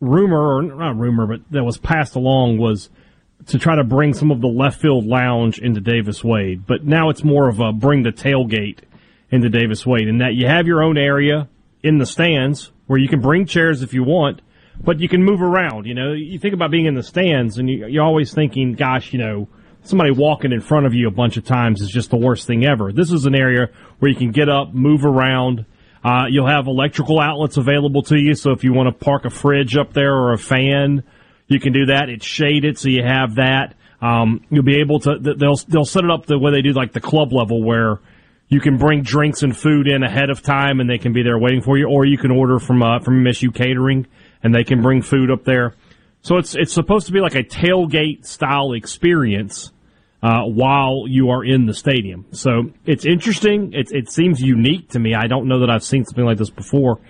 rumor 0.00 0.56
or 0.56 0.62
not 0.62 0.96
rumor, 0.96 1.26
but 1.26 1.40
that 1.50 1.64
was 1.64 1.78
passed 1.78 2.14
along 2.14 2.58
was 2.58 2.88
to 3.46 3.58
try 3.58 3.76
to 3.76 3.84
bring 3.84 4.14
some 4.14 4.30
of 4.30 4.40
the 4.40 4.48
left 4.48 4.80
field 4.80 5.06
lounge 5.06 5.58
into 5.58 5.80
Davis 5.80 6.24
Wade, 6.24 6.66
but 6.66 6.84
now 6.84 7.08
it's 7.08 7.24
more 7.24 7.48
of 7.48 7.60
a 7.60 7.72
bring 7.72 8.02
the 8.02 8.10
tailgate 8.10 8.80
into 9.30 9.48
Davis 9.48 9.86
Wade, 9.86 10.08
in 10.08 10.18
that 10.18 10.34
you 10.34 10.46
have 10.46 10.66
your 10.66 10.82
own 10.82 10.96
area 10.96 11.48
in 11.82 11.98
the 11.98 12.06
stands 12.06 12.72
where 12.86 12.98
you 12.98 13.08
can 13.08 13.20
bring 13.20 13.46
chairs 13.46 13.82
if 13.82 13.94
you 13.94 14.02
want, 14.02 14.40
but 14.82 15.00
you 15.00 15.08
can 15.08 15.22
move 15.22 15.42
around. 15.42 15.86
You 15.86 15.94
know, 15.94 16.12
you 16.12 16.38
think 16.38 16.54
about 16.54 16.70
being 16.70 16.86
in 16.86 16.94
the 16.94 17.02
stands, 17.02 17.58
and 17.58 17.68
you, 17.68 17.86
you're 17.86 18.04
always 18.04 18.32
thinking, 18.32 18.74
gosh, 18.74 19.12
you 19.12 19.18
know, 19.18 19.48
somebody 19.82 20.10
walking 20.10 20.52
in 20.52 20.60
front 20.60 20.86
of 20.86 20.94
you 20.94 21.08
a 21.08 21.12
bunch 21.12 21.36
of 21.36 21.44
times 21.44 21.80
is 21.80 21.90
just 21.90 22.10
the 22.10 22.16
worst 22.16 22.46
thing 22.46 22.64
ever. 22.64 22.92
This 22.92 23.12
is 23.12 23.26
an 23.26 23.34
area 23.34 23.68
where 23.98 24.10
you 24.10 24.16
can 24.16 24.32
get 24.32 24.48
up, 24.48 24.72
move 24.74 25.04
around. 25.04 25.64
Uh, 26.08 26.24
you'll 26.30 26.48
have 26.48 26.66
electrical 26.68 27.20
outlets 27.20 27.58
available 27.58 28.02
to 28.02 28.16
you, 28.16 28.34
so 28.34 28.52
if 28.52 28.64
you 28.64 28.72
want 28.72 28.88
to 28.88 29.04
park 29.04 29.26
a 29.26 29.30
fridge 29.30 29.76
up 29.76 29.92
there 29.92 30.14
or 30.14 30.32
a 30.32 30.38
fan, 30.38 31.02
you 31.48 31.60
can 31.60 31.74
do 31.74 31.84
that. 31.84 32.08
It's 32.08 32.24
shaded, 32.24 32.78
so 32.78 32.88
you 32.88 33.02
have 33.02 33.34
that. 33.34 33.74
Um, 34.00 34.40
you'll 34.48 34.64
be 34.64 34.80
able 34.80 35.00
to. 35.00 35.18
They'll 35.18 35.56
they'll 35.68 35.84
set 35.84 36.04
it 36.04 36.10
up 36.10 36.24
the 36.24 36.38
way 36.38 36.50
they 36.50 36.62
do 36.62 36.72
like 36.72 36.94
the 36.94 37.00
club 37.02 37.34
level, 37.34 37.62
where 37.62 38.00
you 38.48 38.58
can 38.58 38.78
bring 38.78 39.02
drinks 39.02 39.42
and 39.42 39.54
food 39.54 39.86
in 39.86 40.02
ahead 40.02 40.30
of 40.30 40.40
time, 40.40 40.80
and 40.80 40.88
they 40.88 40.96
can 40.96 41.12
be 41.12 41.22
there 41.22 41.38
waiting 41.38 41.60
for 41.60 41.76
you, 41.76 41.86
or 41.86 42.06
you 42.06 42.16
can 42.16 42.30
order 42.30 42.58
from 42.58 42.82
uh, 42.82 43.00
from 43.00 43.22
MSU 43.22 43.54
Catering, 43.54 44.06
and 44.42 44.54
they 44.54 44.64
can 44.64 44.80
bring 44.80 45.02
food 45.02 45.30
up 45.30 45.44
there. 45.44 45.74
So 46.22 46.38
it's 46.38 46.54
it's 46.54 46.72
supposed 46.72 47.08
to 47.08 47.12
be 47.12 47.20
like 47.20 47.34
a 47.34 47.44
tailgate 47.44 48.24
style 48.24 48.72
experience 48.72 49.72
uh, 50.22 50.42
while 50.42 51.04
you 51.06 51.30
are 51.30 51.44
in 51.44 51.66
the 51.66 51.74
stadium. 51.74 52.26
So 52.32 52.70
it's 52.84 53.06
interesting. 53.06 53.72
It, 53.72 53.92
it 53.92 54.10
seems 54.10 54.40
unique 54.42 54.90
to 54.90 54.98
me. 54.98 55.14
I 55.14 55.26
don't 55.26 55.46
know 55.46 55.60
that 55.60 55.70
I've 55.70 55.84
seen 55.84 56.04
something 56.04 56.24
like 56.24 56.38
this 56.38 56.50
before. 56.50 57.00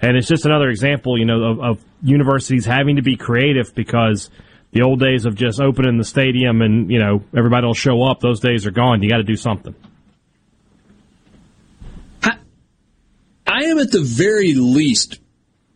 And 0.00 0.16
it's 0.16 0.28
just 0.28 0.46
another 0.46 0.68
example, 0.68 1.18
you 1.18 1.24
know, 1.24 1.42
of, 1.42 1.60
of 1.60 1.84
universities 2.02 2.64
having 2.64 2.96
to 2.96 3.02
be 3.02 3.16
creative 3.16 3.74
because 3.74 4.30
the 4.70 4.82
old 4.82 5.00
days 5.00 5.24
of 5.24 5.34
just 5.34 5.60
opening 5.60 5.98
the 5.98 6.04
stadium 6.04 6.62
and, 6.62 6.90
you 6.90 6.98
know, 6.98 7.22
everybody 7.36 7.66
will 7.66 7.74
show 7.74 8.02
up, 8.02 8.20
those 8.20 8.40
days 8.40 8.66
are 8.66 8.70
gone. 8.70 9.02
You 9.02 9.08
got 9.08 9.16
to 9.16 9.24
do 9.24 9.36
something. 9.36 9.74
I 12.22 13.64
am 13.64 13.78
at 13.78 13.90
the 13.90 14.02
very 14.02 14.54
least, 14.54 15.18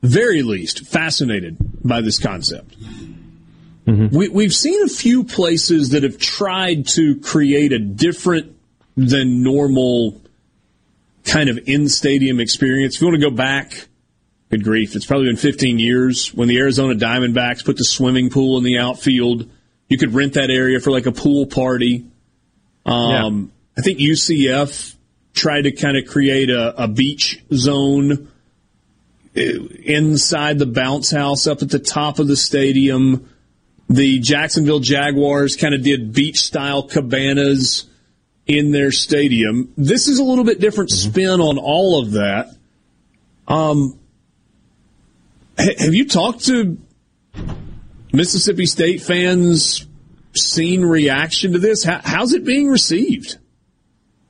very 0.02 0.43
least 0.43 0.86
fascinated 0.86 1.56
by 1.82 2.01
this 2.02 2.19
concept. 2.19 2.77
Mm-hmm. 3.86 4.16
We, 4.16 4.28
we've 4.28 4.54
seen 4.54 4.82
a 4.84 4.88
few 4.88 5.24
places 5.24 5.90
that 5.90 6.02
have 6.04 6.18
tried 6.18 6.86
to 6.88 7.18
create 7.20 7.72
a 7.72 7.78
different 7.78 8.56
than 8.96 9.42
normal 9.42 10.20
kind 11.24 11.48
of 11.48 11.59
in 11.66 11.88
stadium 11.88 12.40
experience. 12.40 12.96
If 12.96 13.00
you 13.00 13.09
want 13.09 13.20
to 13.20 13.30
go 13.30 13.34
back, 13.34 13.88
good 14.50 14.64
grief, 14.64 14.94
it's 14.94 15.06
probably 15.06 15.26
been 15.26 15.36
15 15.36 15.78
years 15.78 16.32
when 16.34 16.48
the 16.48 16.59
Arizona 16.59 16.94
Diamondbacks 16.94 17.64
put 17.64 17.76
the 17.76 17.84
swimming 17.84 18.30
pool 18.30 18.59
in 18.59 18.64
the 18.64 18.78
outfield. 18.78 19.50
You 19.88 19.98
could 19.98 20.14
rent 20.14 20.34
that 20.34 20.50
area 20.50 20.80
for 20.80 20.90
like 20.90 21.06
a 21.06 21.12
pool 21.12 21.46
party. 21.46 22.06
Um, 22.86 23.52
yeah. 23.76 23.80
I 23.80 23.82
think 23.82 23.98
UCF 23.98 24.94
tried 25.34 25.62
to 25.62 25.72
kind 25.72 25.96
of 25.96 26.06
create 26.06 26.50
a, 26.50 26.84
a 26.84 26.88
beach 26.88 27.42
zone 27.52 28.28
uh, 29.36 29.40
inside 29.40 30.59
the 30.59 30.66
bounce 30.66 31.10
house 31.10 31.46
up 31.46 31.62
at 31.62 31.70
the 31.70 31.78
top 31.78 32.18
of 32.18 32.28
the 32.28 32.36
stadium. 32.36 33.28
The 33.93 34.20
Jacksonville 34.20 34.81
Jaguars 34.81 35.55
kind 35.55 35.74
of 35.74 35.82
did 35.82 36.14
beach 36.14 36.40
style 36.40 36.82
cabanas 36.82 37.85
in 38.47 38.70
their 38.70 38.90
stadium. 38.90 39.70
This 39.77 40.09
is 40.09 40.19
a 40.19 40.24
little 40.24 40.44
bit 40.44 40.60
different 40.60 40.89
mm-hmm. 40.89 41.10
spin 41.10 41.40
on 41.43 41.59
all 41.59 42.01
of 42.01 42.12
that. 42.12 42.56
Um, 43.47 43.98
have 45.59 45.93
you 45.93 46.09
talked 46.09 46.47
to 46.47 46.78
Mississippi 48.14 48.64
State 48.64 49.02
fans? 49.02 49.86
Seen 50.35 50.82
reaction 50.82 51.52
to 51.52 51.59
this? 51.59 51.85
How, 51.85 52.01
how's 52.02 52.32
it 52.32 52.47
being 52.47 52.69
received? 52.69 53.36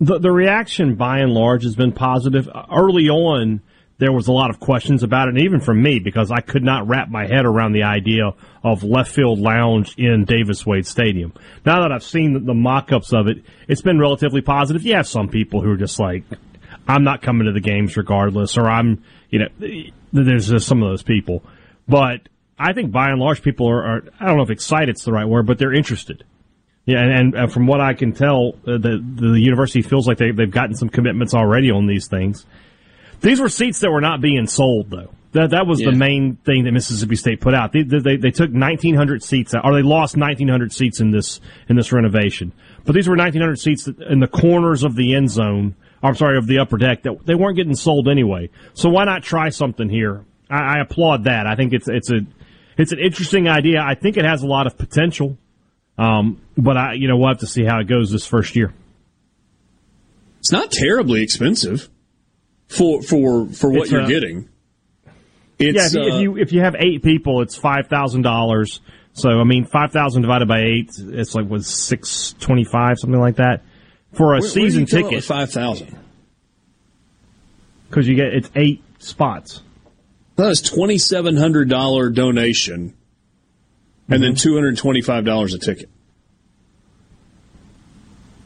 The 0.01 0.19
the 0.19 0.33
reaction 0.33 0.97
by 0.97 1.19
and 1.19 1.33
large 1.33 1.63
has 1.63 1.77
been 1.77 1.93
positive. 1.93 2.49
Early 2.69 3.09
on, 3.09 3.61
there 4.03 4.11
was 4.11 4.27
a 4.27 4.33
lot 4.33 4.51
of 4.51 4.59
questions 4.59 5.05
about 5.05 5.29
it, 5.29 5.37
and 5.37 5.45
even 5.45 5.61
from 5.61 5.81
me 5.81 6.01
because 6.01 6.33
I 6.33 6.41
could 6.41 6.65
not 6.65 6.89
wrap 6.89 7.09
my 7.09 7.25
head 7.25 7.47
around 7.47 7.71
the 7.71 7.85
idea 7.85 8.33
of 8.65 8.83
left 8.83 9.15
field 9.15 9.39
lounge 9.39 9.95
in 9.97 10.25
Davis 10.25 10.67
Wade 10.67 10.89
Stadium. 10.89 11.33
Now 11.65 11.83
that 11.83 11.93
I've 11.93 12.03
seen 12.03 12.45
the, 12.45 12.53
mock-ups 12.53 13.13
of 13.13 13.29
it, 13.29 13.45
it's 13.69 13.81
been 13.81 14.01
relatively 14.01 14.41
positive. 14.41 14.83
You 14.83 14.97
have 14.97 15.07
some 15.07 15.29
people 15.29 15.63
who 15.63 15.71
are 15.71 15.77
just 15.77 16.01
like, 16.01 16.25
"I'm 16.89 17.05
not 17.05 17.23
coming 17.23 17.47
to 17.47 17.53
the 17.53 17.61
games 17.61 17.97
regardless," 17.97 18.59
or 18.59 18.69
"I'm," 18.69 19.05
you 19.31 19.39
know, 19.39 19.93
there's 20.13 20.49
just 20.49 20.67
some 20.67 20.83
of 20.83 20.91
those 20.91 21.05
people. 21.05 21.45
But 21.87 22.29
I 22.59 22.73
think 22.73 22.91
by 22.91 23.11
and 23.11 23.21
large, 23.21 23.41
people 23.41 23.71
are, 23.71 23.85
are 23.85 24.03
I 24.19 24.27
don't 24.27 24.37
know 24.37 24.43
if 24.43 24.51
excited's 24.51 25.05
the 25.05 25.13
right 25.13 25.29
word, 25.29 25.47
but 25.47 25.59
they're 25.59 25.73
interested. 25.73 26.25
Yeah, 26.87 26.99
and, 26.99 27.37
and, 27.37 27.53
from 27.53 27.69
what 27.69 27.81
I 27.81 27.95
can 27.95 28.15
tell, 28.15 28.55
uh, 28.67 28.79
the 28.79 29.01
the 29.01 29.39
university 29.41 29.83
feels 29.83 30.09
like 30.09 30.19
they 30.19 30.33
they've 30.33 30.51
gotten 30.51 30.75
some 30.75 30.89
commitments 30.89 31.35
already 31.35 31.71
on 31.71 31.87
these 31.87 32.09
things. 32.09 32.45
These 33.23 33.41
were 33.41 33.49
seats 33.49 33.81
that 33.81 33.91
were 33.91 34.01
not 34.01 34.21
being 34.21 34.47
sold, 34.47 34.91
though. 34.91 35.15
That 35.33 35.51
that 35.51 35.67
was 35.67 35.81
yeah. 35.81 35.91
the 35.91 35.97
main 35.97 36.37
thing 36.45 36.65
that 36.65 36.73
Mississippi 36.73 37.17
State 37.17 37.41
put 37.41 37.55
out. 37.55 37.73
They, 37.73 37.83
they, 37.85 38.17
they 38.17 38.31
took 38.31 38.51
1,900 38.51 39.23
seats 39.23 39.55
out, 39.55 39.65
or 39.65 39.75
they 39.75 39.83
lost 39.83 40.15
1,900 40.15 40.73
seats 40.73 41.01
in 41.01 41.11
this 41.11 41.41
in 41.69 41.77
this 41.77 41.91
renovation. 41.91 42.53
But 42.85 42.95
these 42.95 43.09
were 43.09 43.17
1,900 43.17 43.59
seats 43.59 43.87
in 43.87 44.21
the 44.21 44.27
corners 44.27 44.85
of 44.85 44.95
the 44.95 45.15
end 45.15 45.31
zone. 45.31 45.75
I'm 46.03 46.17
sorry, 46.17 46.37
of 46.37 46.47
the 46.47 46.59
upper 46.59 46.77
deck 46.77 47.05
that 47.05 47.25
they 47.25 47.35
weren't 47.35 47.57
getting 47.57 47.77
sold 47.77 48.09
anyway. 48.09 48.51
So 48.75 48.91
why 48.91 49.05
not 49.05 49.23
try 49.23 49.49
something 49.49 49.89
here? 49.89 50.25
I, 50.51 50.79
I 50.79 50.81
applaud 50.81 51.25
that. 51.25 51.47
I 51.47 51.55
think 51.55 51.73
it's 51.73 51.89
it's 51.89 52.11
a 52.11 52.21
it's 52.77 52.93
an 52.93 52.99
interesting 52.99 53.49
idea. 53.49 53.81
I 53.81 53.95
think 53.95 54.19
it 54.19 54.25
has 54.25 54.43
a 54.43 54.47
lot 54.47 54.67
of 54.67 54.77
potential. 54.77 55.39
Um, 55.97 56.43
but 56.59 56.77
I, 56.77 56.95
you 56.95 57.09
know, 57.09 57.17
we'll 57.17 57.29
have 57.29 57.39
to 57.39 57.47
see 57.47 57.65
how 57.65 57.79
it 57.79 57.85
goes 57.85 58.11
this 58.11 58.27
first 58.27 58.57
year. 58.57 58.75
It's 60.41 60.51
not 60.51 60.73
terribly 60.73 61.23
expensive 61.23 61.89
for 62.77 63.03
for 63.03 63.47
for 63.49 63.71
what 63.71 63.83
it's, 63.83 63.93
you're 63.93 64.03
uh, 64.03 64.09
getting. 64.09 64.49
It's, 65.59 65.77
yeah, 65.77 65.87
if 65.87 65.93
you, 65.95 66.01
uh, 66.01 66.07
if 66.07 66.23
you, 66.23 66.37
if 66.39 66.53
you 66.53 66.61
have 66.61 66.75
eight 66.79 67.03
people, 67.03 67.43
it's 67.43 67.57
five 67.57 67.89
thousand 67.89 68.23
dollars. 68.23 68.81
So 69.13 69.29
I 69.29 69.45
mean, 69.45 69.65
five 69.65 69.93
thousand 69.93 70.23
divided 70.23 70.49
by 70.49 70.61
eight, 70.61 70.91
it's 70.99 71.35
like 71.35 71.49
was 71.49 71.67
six 71.67 72.35
twenty 72.41 72.65
five, 72.65 72.99
something 72.99 73.21
like 73.21 73.37
that, 73.37 73.63
for 74.13 74.35
a 74.35 74.41
where, 74.41 74.49
season 74.49 74.87
where 74.91 75.03
ticket. 75.03 75.25
Five 75.25 75.51
thousand. 75.51 75.99
Because 77.89 78.09
you 78.09 78.17
get 78.17 78.35
it's 78.35 78.51
eight 78.57 78.83
spots. 78.99 79.63
That's 80.37 80.63
twenty 80.63 80.99
seven 80.99 81.37
hundred 81.37 81.69
dollar 81.69 82.09
donation 82.09 82.95
and 84.09 84.23
mm-hmm. 84.23 84.23
then 84.23 84.35
two 84.35 84.55
hundred 84.55 84.77
twenty 84.77 85.01
five 85.01 85.25
dollars 85.25 85.55
a 85.55 85.59
ticket. 85.59 85.89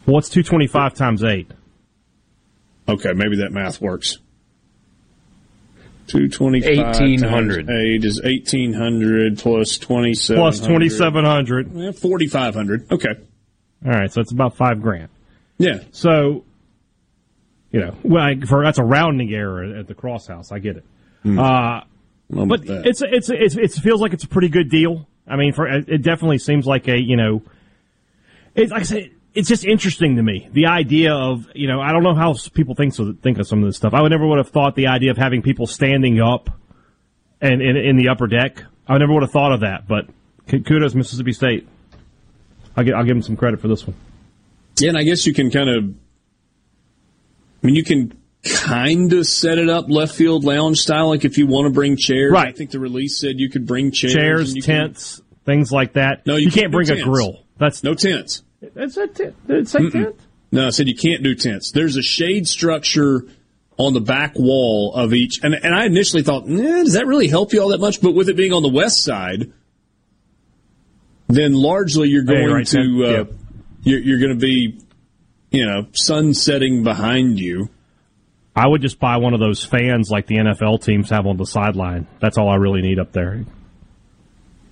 What's 0.04 0.28
two 0.28 0.42
twenty 0.42 0.66
five 0.66 0.94
times 0.94 1.24
eight? 1.24 1.50
Okay, 2.88 3.12
maybe 3.12 3.38
that 3.38 3.52
math 3.52 3.80
works. 3.80 4.18
Two 6.06 6.28
twenty 6.28 6.60
five 6.60 6.96
eighteen 6.96 7.22
hundred 7.22 7.68
eight 7.68 8.04
is 8.04 8.20
eighteen 8.22 8.72
hundred 8.72 9.38
plus 9.38 9.76
twenty 9.78 10.14
seven 10.14 10.40
plus 10.40 10.60
twenty 10.60 10.88
seven 10.88 11.24
hundred. 11.24 11.96
Forty 11.96 12.28
five 12.28 12.54
hundred. 12.54 12.90
Okay. 12.92 13.14
All 13.84 13.92
right, 13.92 14.12
so 14.12 14.20
it's 14.20 14.32
about 14.32 14.56
five 14.56 14.80
grand. 14.80 15.08
Yeah. 15.58 15.80
So, 15.90 16.44
you 17.72 17.80
know, 17.80 17.94
well, 18.02 18.22
I, 18.22 18.40
for 18.40 18.62
that's 18.64 18.78
a 18.78 18.84
rounding 18.84 19.32
error 19.32 19.64
at 19.78 19.88
the 19.88 19.94
cross 19.94 20.26
house. 20.26 20.52
I 20.52 20.60
get 20.60 20.76
it. 20.76 20.84
Mm. 21.24 21.38
Uh, 21.40 21.84
but 22.28 22.60
it's, 22.64 23.02
it's 23.02 23.28
it's 23.30 23.56
it 23.56 23.72
feels 23.82 24.00
like 24.00 24.12
it's 24.12 24.24
a 24.24 24.28
pretty 24.28 24.48
good 24.48 24.70
deal. 24.70 25.08
I 25.26 25.36
mean, 25.36 25.52
for 25.52 25.66
it 25.66 26.02
definitely 26.02 26.38
seems 26.38 26.66
like 26.66 26.86
a 26.88 27.00
you 27.00 27.16
know, 27.16 27.42
it's 28.54 28.70
like 28.70 28.82
I 28.82 28.84
said, 28.84 29.10
it's 29.36 29.48
just 29.48 29.64
interesting 29.64 30.16
to 30.16 30.22
me 30.22 30.48
the 30.52 30.66
idea 30.66 31.12
of 31.14 31.46
you 31.54 31.68
know 31.68 31.80
I 31.80 31.92
don't 31.92 32.02
know 32.02 32.14
how 32.14 32.34
people 32.54 32.74
think 32.74 32.94
so 32.94 33.12
think 33.22 33.38
of 33.38 33.46
some 33.46 33.60
of 33.62 33.66
this 33.68 33.76
stuff. 33.76 33.94
I 33.94 34.02
would 34.02 34.10
never 34.10 34.26
would 34.26 34.38
have 34.38 34.48
thought 34.50 34.74
the 34.74 34.88
idea 34.88 35.10
of 35.12 35.16
having 35.16 35.42
people 35.42 35.66
standing 35.66 36.20
up 36.20 36.50
and 37.40 37.60
in, 37.62 37.76
in 37.76 37.96
the 37.96 38.08
upper 38.08 38.26
deck. 38.26 38.62
I 38.88 38.98
never 38.98 39.12
would 39.12 39.22
have 39.22 39.30
thought 39.32 39.52
of 39.52 39.60
that. 39.60 39.86
But 39.86 40.06
kudos 40.48 40.94
Mississippi 40.94 41.32
State. 41.32 41.68
I'll, 42.76 42.84
get, 42.84 42.94
I'll 42.94 43.04
give 43.04 43.14
them 43.16 43.22
some 43.22 43.36
credit 43.36 43.60
for 43.60 43.68
this 43.68 43.86
one. 43.86 43.96
Yeah, 44.78 44.90
and 44.90 44.98
I 44.98 45.02
guess 45.02 45.26
you 45.26 45.32
can 45.32 45.50
kind 45.50 45.68
of, 45.70 45.84
I 47.62 47.66
mean, 47.66 47.74
you 47.74 47.84
can 47.84 48.18
kind 48.44 49.12
of 49.12 49.26
set 49.26 49.58
it 49.58 49.68
up 49.68 49.86
left 49.88 50.14
field 50.14 50.44
lounge 50.44 50.78
style. 50.78 51.08
Like 51.08 51.24
if 51.24 51.38
you 51.38 51.46
want 51.46 51.66
to 51.66 51.72
bring 51.72 51.96
chairs, 51.96 52.32
Right. 52.32 52.48
I 52.48 52.52
think 52.52 52.70
the 52.70 52.78
release 52.78 53.18
said 53.18 53.40
you 53.40 53.48
could 53.50 53.66
bring 53.66 53.90
chairs, 53.92 54.12
Chairs, 54.14 54.48
and 54.50 54.56
you 54.56 54.62
can- 54.62 54.80
tents, 54.88 55.22
things 55.44 55.72
like 55.72 55.94
that. 55.94 56.26
no, 56.26 56.36
you, 56.36 56.46
you 56.46 56.50
can't, 56.50 56.70
do 56.70 56.76
bring 56.76 56.90
a 56.90 56.96
tents. 56.96 57.04
grill. 57.04 57.44
That's 57.58 57.82
no 57.82 57.94
tents. 57.94 58.42
That's 58.74 58.96
a 58.96 59.06
tent. 59.06 59.46
Did 59.46 59.58
it 59.58 59.68
say 59.68 59.78
Mm-mm. 59.80 59.92
tent? 59.92 60.16
No, 60.52 60.66
I 60.66 60.70
said 60.70 60.88
you 60.88 60.94
can't 60.96 61.22
do 61.22 61.34
tents. 61.34 61.72
There's 61.72 61.96
a 61.96 62.02
shade 62.02 62.46
structure 62.46 63.24
on 63.78 63.92
the 63.94 64.00
back 64.00 64.32
wall 64.36 64.94
of 64.94 65.12
each, 65.12 65.40
and 65.42 65.54
and 65.54 65.74
I 65.74 65.84
initially 65.86 66.22
thought, 66.22 66.46
nah, 66.48 66.62
does 66.82 66.94
that 66.94 67.06
really 67.06 67.28
help 67.28 67.52
you 67.52 67.60
all 67.60 67.68
that 67.70 67.80
much? 67.80 68.00
But 68.00 68.12
with 68.14 68.28
it 68.28 68.36
being 68.36 68.52
on 68.52 68.62
the 68.62 68.68
west 68.70 69.02
side, 69.04 69.52
then 71.28 71.52
largely 71.54 72.08
you're 72.08 72.24
Yeah, 72.24 72.40
going 72.40 72.52
right, 72.52 72.66
to 72.68 72.78
uh, 72.78 73.10
yeah. 73.10 73.24
you're, 73.82 74.00
you're 74.00 74.18
going 74.20 74.32
to 74.32 74.40
be, 74.40 74.78
you 75.50 75.66
know, 75.66 75.86
sun 75.92 76.32
setting 76.34 76.84
behind 76.84 77.38
you. 77.38 77.68
I 78.54 78.66
would 78.66 78.80
just 78.80 78.98
buy 78.98 79.18
one 79.18 79.34
of 79.34 79.40
those 79.40 79.62
fans 79.64 80.08
like 80.10 80.26
the 80.26 80.36
NFL 80.36 80.82
teams 80.82 81.10
have 81.10 81.26
on 81.26 81.36
the 81.36 81.44
sideline. 81.44 82.06
That's 82.20 82.38
all 82.38 82.48
I 82.48 82.54
really 82.54 82.80
need 82.80 82.98
up 82.98 83.12
there. 83.12 83.44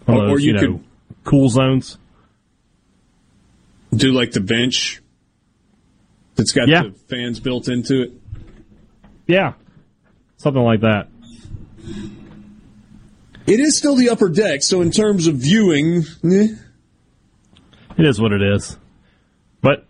One 0.07 0.17
of 0.17 0.23
Or- 0.23 0.25
or 0.25 0.29
those, 0.31 0.45
you 0.45 0.53
know, 0.55 0.61
could- 0.61 0.85
cool 1.25 1.49
zones. 1.51 1.99
Do 3.97 4.13
like 4.13 4.33
the 4.33 4.41
bench 4.41 5.01
that's 6.37 6.53
got 6.53 6.69
Yeah. 6.69 6.83
the 6.85 6.93
fans 7.09 7.41
built 7.41 7.69
into 7.69 8.03
it. 8.03 8.13
Yeah, 9.27 9.55
something 10.37 10.63
like 10.63 10.81
that. 10.81 11.09
It 13.47 13.61
is 13.61 13.77
still 13.77 13.95
the 13.95 14.09
upper 14.11 14.29
deck, 14.29 14.63
so 14.63 14.81
in 14.81 14.91
terms 14.91 15.27
of 15.27 15.37
viewing, 15.37 16.05
eh, 16.25 16.49
It 17.97 18.07
is 18.07 18.21
what 18.21 18.33
it 18.33 18.43
is. 18.43 18.77
But 19.61 19.87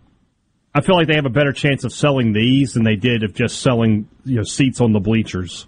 I 0.75 0.81
feel 0.81 0.95
like 0.95 1.07
they 1.07 1.15
have 1.15 1.25
a 1.25 1.29
better 1.29 1.53
chance 1.53 1.83
of 1.83 1.91
selling 1.93 2.33
these 2.33 2.73
than 2.73 2.83
they 2.83 2.95
did 2.97 3.23
of 3.23 3.33
just 3.33 3.61
selling 3.61 4.07
you 4.25 4.35
know 4.37 4.43
seats 4.43 4.79
on 4.81 4.91
the 4.93 4.99
bleachers 4.99 5.65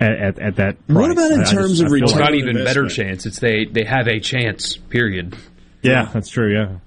at, 0.00 0.10
at, 0.12 0.38
at 0.38 0.56
that. 0.56 0.86
Price. 0.86 0.96
What 0.98 1.10
about 1.12 1.30
in 1.30 1.40
I 1.40 1.42
just- 1.44 1.52
terms 1.54 1.80
of 1.80 1.86
I 1.86 1.90
feel 1.90 2.02
It's 2.04 2.12
like- 2.12 2.20
not 2.20 2.34
even 2.34 2.56
better 2.56 2.86
chance. 2.88 3.24
It's 3.24 3.38
they 3.38 3.64
they 3.64 3.84
have 3.84 4.06
a 4.08 4.20
chance. 4.20 4.76
Period. 4.76 5.34
Yeah, 5.82 6.10
that's 6.12 6.28
true. 6.28 6.52
Yeah. 6.52 6.78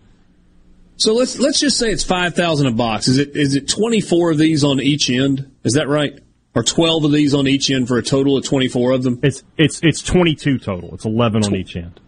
So 1.02 1.16
let's 1.16 1.40
let's 1.40 1.60
just 1.60 1.80
say 1.80 1.92
it's 1.92 2.04
five 2.04 2.36
thousand 2.36 2.68
a 2.68 2.72
box. 2.74 3.08
Is 3.08 3.18
it 3.18 3.36
is 3.36 3.56
it 3.56 3.68
twenty 3.68 4.02
four 4.02 4.30
of 4.30 4.38
these 4.38 4.64
on 4.64 4.80
each 4.80 5.10
end? 5.10 5.52
Is 5.64 5.74
that 5.74 5.88
right? 5.88 6.14
Or 6.54 6.62
twelve 6.62 7.04
of 7.04 7.12
these 7.12 7.34
on 7.34 7.48
each 7.48 7.72
end 7.72 7.88
for 7.88 7.98
a 7.98 8.04
total 8.04 8.38
of 8.38 8.46
twenty 8.46 8.68
four 8.68 8.92
of 8.92 9.02
them? 9.02 9.20
It's 9.24 9.42
it's 9.58 9.80
it's 9.82 10.04
twenty 10.04 10.36
two 10.36 10.60
total. 10.60 10.94
It's 10.94 11.04
eleven 11.04 11.44
on 11.44 11.56
each 11.56 11.76
end. 11.76 12.00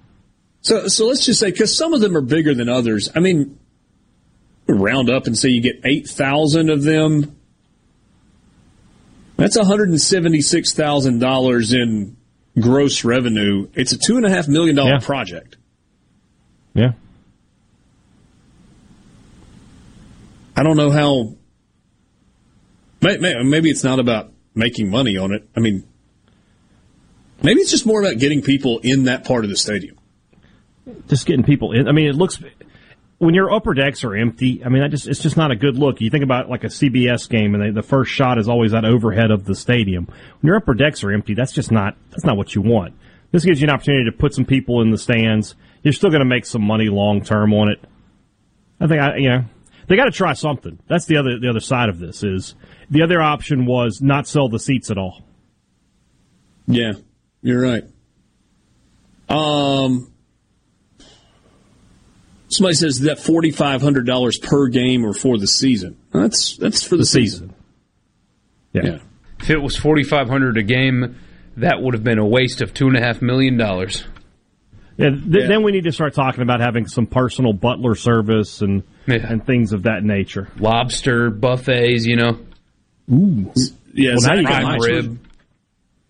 So 0.62 0.88
so 0.90 1.08
let's 1.08 1.26
just 1.26 1.40
say 1.40 1.50
because 1.50 1.76
some 1.76 1.96
of 1.96 2.02
them 2.02 2.16
are 2.16 2.22
bigger 2.22 2.54
than 2.54 2.70
others. 2.70 3.10
I 3.16 3.20
mean, 3.20 3.58
round 4.68 5.10
up 5.10 5.26
and 5.26 5.36
say 5.36 5.50
you 5.50 5.62
get 5.62 5.82
eight 5.86 6.08
thousand 6.08 6.70
of 6.70 6.84
them. 6.84 7.36
That's 9.38 9.58
one 9.58 9.66
hundred 9.66 9.90
and 9.90 10.00
seventy 10.00 10.42
six 10.42 10.72
thousand 10.72 11.18
dollars 11.18 11.74
in 11.74 12.16
gross 12.60 13.04
revenue. 13.04 13.70
It's 13.74 13.92
a 13.92 13.98
two 13.98 14.18
and 14.18 14.26
a 14.28 14.30
half 14.30 14.48
million 14.48 14.76
dollar 14.76 14.92
Yeah. 14.92 15.00
project. 15.00 15.58
Yeah. 16.76 16.92
I 20.56 20.64
don't 20.64 20.78
know 20.78 20.92
how. 20.92 21.36
may- 23.02 23.18
may- 23.18 23.44
Maybe 23.44 23.70
it's 23.70 23.84
not 23.84 24.00
about 24.00 24.32
making 24.56 24.90
money 24.90 25.18
on 25.18 25.34
it. 25.34 25.48
I 25.56 25.60
mean, 25.60 25.84
maybe 27.42 27.62
it's 27.62 27.72
just 27.72 27.86
more 27.86 28.02
about 28.02 28.20
getting 28.20 28.42
people 28.42 28.80
in 28.84 29.06
that 29.06 29.26
part 29.26 29.44
of 29.44 29.50
the 29.50 29.58
stadium. 29.58 29.98
just 31.08 31.26
getting 31.26 31.44
people 31.44 31.72
in. 31.72 31.88
I 31.88 31.92
mean, 31.94 32.08
it 32.08 32.16
looks 32.16 32.40
when 33.18 33.34
your 33.34 33.54
upper 33.54 33.74
decks 33.74 34.04
are 34.04 34.16
empty. 34.16 34.62
I 34.66 34.70
mean, 34.70 34.82
that 34.82 34.92
just 34.92 35.08
it's 35.08 35.22
just 35.22 35.38
not 35.38 35.50
a 35.50 35.56
good 35.56 35.78
look. 35.78 36.02
You 36.02 36.10
think 36.10 36.24
about 36.26 36.50
like 36.50 36.64
a 36.66 36.68
CBS 36.68 37.30
game, 37.30 37.56
and 37.56 37.64
they, 37.64 37.70
the 37.72 37.82
first 37.88 38.12
shot 38.12 38.38
is 38.38 38.48
always 38.50 38.72
that 38.74 38.84
overhead 38.86 39.32
of 39.32 39.46
the 39.46 39.56
stadium. 39.56 40.06
When 40.08 40.48
your 40.48 40.58
upper 40.58 40.74
decks 40.74 41.04
are 41.04 41.12
empty, 41.12 41.34
that's 41.34 41.54
just 41.54 41.72
not 41.72 41.96
that's 42.12 42.26
not 42.26 42.36
what 42.38 42.54
you 42.54 42.62
want. 42.62 42.96
This 43.32 43.46
gives 43.46 43.62
you 43.62 43.68
an 43.68 43.74
opportunity 43.74 44.06
to 44.06 44.12
put 44.16 44.34
some 44.34 44.46
people 44.46 44.82
in 44.82 44.92
the 44.92 44.98
stands. 44.98 45.56
You're 45.84 45.94
still 45.94 46.10
going 46.12 46.20
to 46.20 46.26
make 46.26 46.46
some 46.46 46.62
money 46.62 46.90
long 46.90 47.24
term 47.24 47.54
on 47.54 47.70
it. 47.72 47.80
I 48.80 48.88
think 48.88 49.02
I 49.02 49.16
you 49.18 49.30
know 49.30 49.46
they 49.88 49.96
got 49.96 50.06
to 50.06 50.12
try 50.12 50.34
something. 50.34 50.80
That's 50.88 51.06
the 51.06 51.18
other 51.18 51.40
the 51.40 51.50
other 51.50 51.60
side 51.60 51.90
of 51.90 52.00
this 52.00 52.24
is 52.24 52.56
the 52.90 53.04
other 53.04 53.22
option 53.22 53.66
was 53.66 54.02
not 54.02 54.28
sell 54.28 54.50
the 54.50 54.60
seats 54.60 54.92
at 54.92 54.98
all. 54.98 55.22
Yeah, 56.68 56.94
you're 57.42 57.62
right. 57.62 57.84
Um, 59.30 60.12
somebody 62.48 62.76
says 62.76 63.02
that 63.02 63.20
forty 63.20 63.52
five 63.52 63.82
hundred 63.82 64.06
dollars 64.06 64.38
per 64.38 64.68
game 64.68 65.06
or 65.06 65.14
for 65.14 65.38
the 65.38 65.48
season. 65.48 65.98
That's 66.12 66.58
that's 66.58 66.84
for 66.84 66.98
the, 66.98 67.06
season. 67.06 67.54
Yeah. 68.72 69.00
If 69.40 69.50
it 69.50 69.62
was 69.62 69.76
forty 69.76 70.04
five 70.04 70.30
hundred 70.30 70.58
a 70.58 70.64
game, 70.64 71.18
that 71.58 71.82
would 71.82 71.94
have 71.94 72.04
been 72.04 72.20
a 72.20 72.26
waste 72.26 72.62
of 72.62 72.74
two 72.74 72.88
and 72.88 72.98
a 72.98 73.02
half 73.02 73.22
million 73.22 73.58
dollars. 73.58 74.04
Yeah, 74.98 75.10
th- 75.10 75.22
Then 75.48 75.64
we 75.64 75.72
need 75.72 75.86
to 75.86 75.92
start 75.92 76.14
talking 76.14 76.42
about 76.44 76.60
having 76.60 76.88
some 76.88 77.08
personal 77.08 77.54
butler 77.54 77.96
service 77.96 78.62
and 78.62 78.84
and 79.08 79.46
things 79.46 79.74
of 79.74 79.84
that 79.84 80.04
nature. 80.04 80.50
Lobster 80.60 81.30
buffets, 81.32 82.06
you 82.06 82.16
know. 82.16 82.38
Ooh. 83.12 83.52
Yeah, 83.94 84.12
Well, 84.12 84.14
now 84.14 84.20
Zach 84.20 84.38
you 84.38 84.44
got 84.48 84.80
rib. 84.82 85.20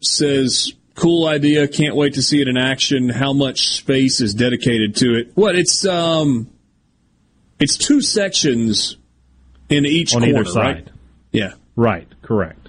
says 0.01 0.73
cool 0.95 1.27
idea. 1.27 1.67
Can't 1.67 1.95
wait 1.95 2.13
to 2.15 2.21
see 2.21 2.41
it 2.41 2.47
in 2.47 2.57
action. 2.57 3.09
How 3.09 3.33
much 3.33 3.69
space 3.77 4.21
is 4.21 4.33
dedicated 4.33 4.95
to 4.97 5.15
it? 5.15 5.31
What 5.35 5.55
it's 5.55 5.85
um, 5.85 6.49
it's 7.59 7.77
two 7.77 8.01
sections 8.01 8.97
in 9.69 9.85
each 9.85 10.13
on 10.13 10.21
corner, 10.21 10.41
either 10.41 10.45
side. 10.49 10.75
right? 10.75 10.89
Yeah. 11.31 11.53
Right. 11.75 12.07
Correct. 12.21 12.59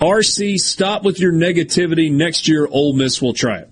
RC, 0.00 0.58
stop 0.58 1.02
with 1.02 1.18
your 1.18 1.32
negativity. 1.32 2.10
Next 2.12 2.46
year, 2.48 2.66
Ole 2.70 2.92
Miss 2.92 3.20
will 3.20 3.34
try 3.34 3.58
it. 3.58 3.67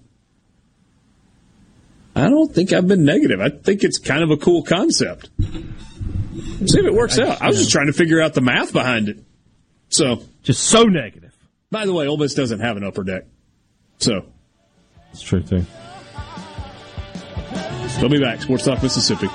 I 2.17 2.31
don't 2.31 2.53
think 2.53 2.73
I've 2.73 2.89
been 2.89 3.05
negative. 3.05 3.41
I 3.43 3.51
think 3.51 3.85
it's 3.85 3.99
kind 3.99 4.23
of 4.23 4.31
a 4.31 4.39
cool 4.39 4.63
concept. 4.63 5.29
See 5.39 6.79
if 6.79 6.87
it 6.87 6.95
works 6.95 7.19
out. 7.19 7.43
I 7.43 7.49
was 7.49 7.59
just 7.59 7.71
trying 7.71 7.89
to 7.89 7.93
figure 7.93 8.23
out 8.23 8.33
the 8.33 8.41
math 8.41 8.73
behind 8.73 9.11
it. 9.11 9.19
So, 9.91 10.23
just 10.43 10.63
so 10.63 10.85
negative. 10.85 11.35
By 11.71 11.85
the 11.85 11.93
way, 11.93 12.07
Ole 12.07 12.17
Miss 12.17 12.33
doesn't 12.33 12.61
have 12.61 12.79
an 12.79 12.85
upper 12.85 13.05
deck, 13.05 13.25
so 13.99 14.25
It's 15.13 15.21
true 15.21 15.43
too. 15.43 15.67
We'll 18.01 18.09
be 18.09 18.19
back. 18.19 18.41
Sports 18.41 18.65
Talk 18.65 18.83
Mississippi. 18.83 19.29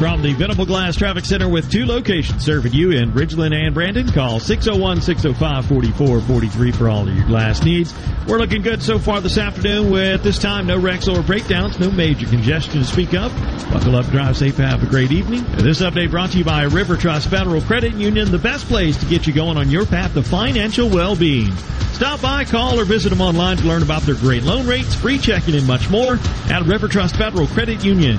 From 0.00 0.22
the 0.22 0.32
Venable 0.32 0.64
Glass 0.64 0.96
Traffic 0.96 1.26
Center 1.26 1.46
with 1.46 1.70
two 1.70 1.84
locations 1.84 2.42
serving 2.42 2.72
you 2.72 2.92
in 2.92 3.12
Ridgeland 3.12 3.52
and 3.52 3.74
Brandon, 3.74 4.10
call 4.10 4.40
601-605-4443 4.40 6.74
for 6.74 6.88
all 6.88 7.06
of 7.06 7.14
your 7.14 7.26
glass 7.26 7.62
needs. 7.62 7.92
We're 8.26 8.38
looking 8.38 8.62
good 8.62 8.82
so 8.82 8.98
far 8.98 9.20
this 9.20 9.36
afternoon 9.36 9.90
with 9.90 10.22
this 10.22 10.38
time 10.38 10.66
no 10.66 10.78
wrecks 10.78 11.06
or 11.06 11.22
breakdowns, 11.22 11.78
no 11.78 11.90
major 11.90 12.26
congestion 12.26 12.80
to 12.80 12.86
speak 12.86 13.12
of. 13.12 13.30
Buckle 13.70 13.94
up, 13.94 14.06
drive 14.06 14.38
safe, 14.38 14.56
have 14.56 14.82
a 14.82 14.86
great 14.86 15.12
evening. 15.12 15.44
This 15.58 15.82
update 15.82 16.10
brought 16.10 16.30
to 16.30 16.38
you 16.38 16.44
by 16.44 16.62
River 16.62 16.96
Trust 16.96 17.28
Federal 17.28 17.60
Credit 17.60 17.92
Union, 17.92 18.30
the 18.30 18.38
best 18.38 18.68
place 18.68 18.96
to 19.00 19.04
get 19.04 19.26
you 19.26 19.34
going 19.34 19.58
on 19.58 19.68
your 19.68 19.84
path 19.84 20.14
to 20.14 20.22
financial 20.22 20.88
well-being. 20.88 21.54
Stop 21.92 22.22
by, 22.22 22.46
call, 22.46 22.80
or 22.80 22.86
visit 22.86 23.10
them 23.10 23.20
online 23.20 23.58
to 23.58 23.64
learn 23.64 23.82
about 23.82 24.00
their 24.04 24.14
great 24.14 24.44
loan 24.44 24.66
rates, 24.66 24.94
free 24.94 25.18
checking, 25.18 25.54
and 25.54 25.66
much 25.66 25.90
more 25.90 26.18
at 26.48 26.64
River 26.64 26.88
Trust 26.88 27.16
Federal 27.16 27.46
Credit 27.48 27.84
Union. 27.84 28.18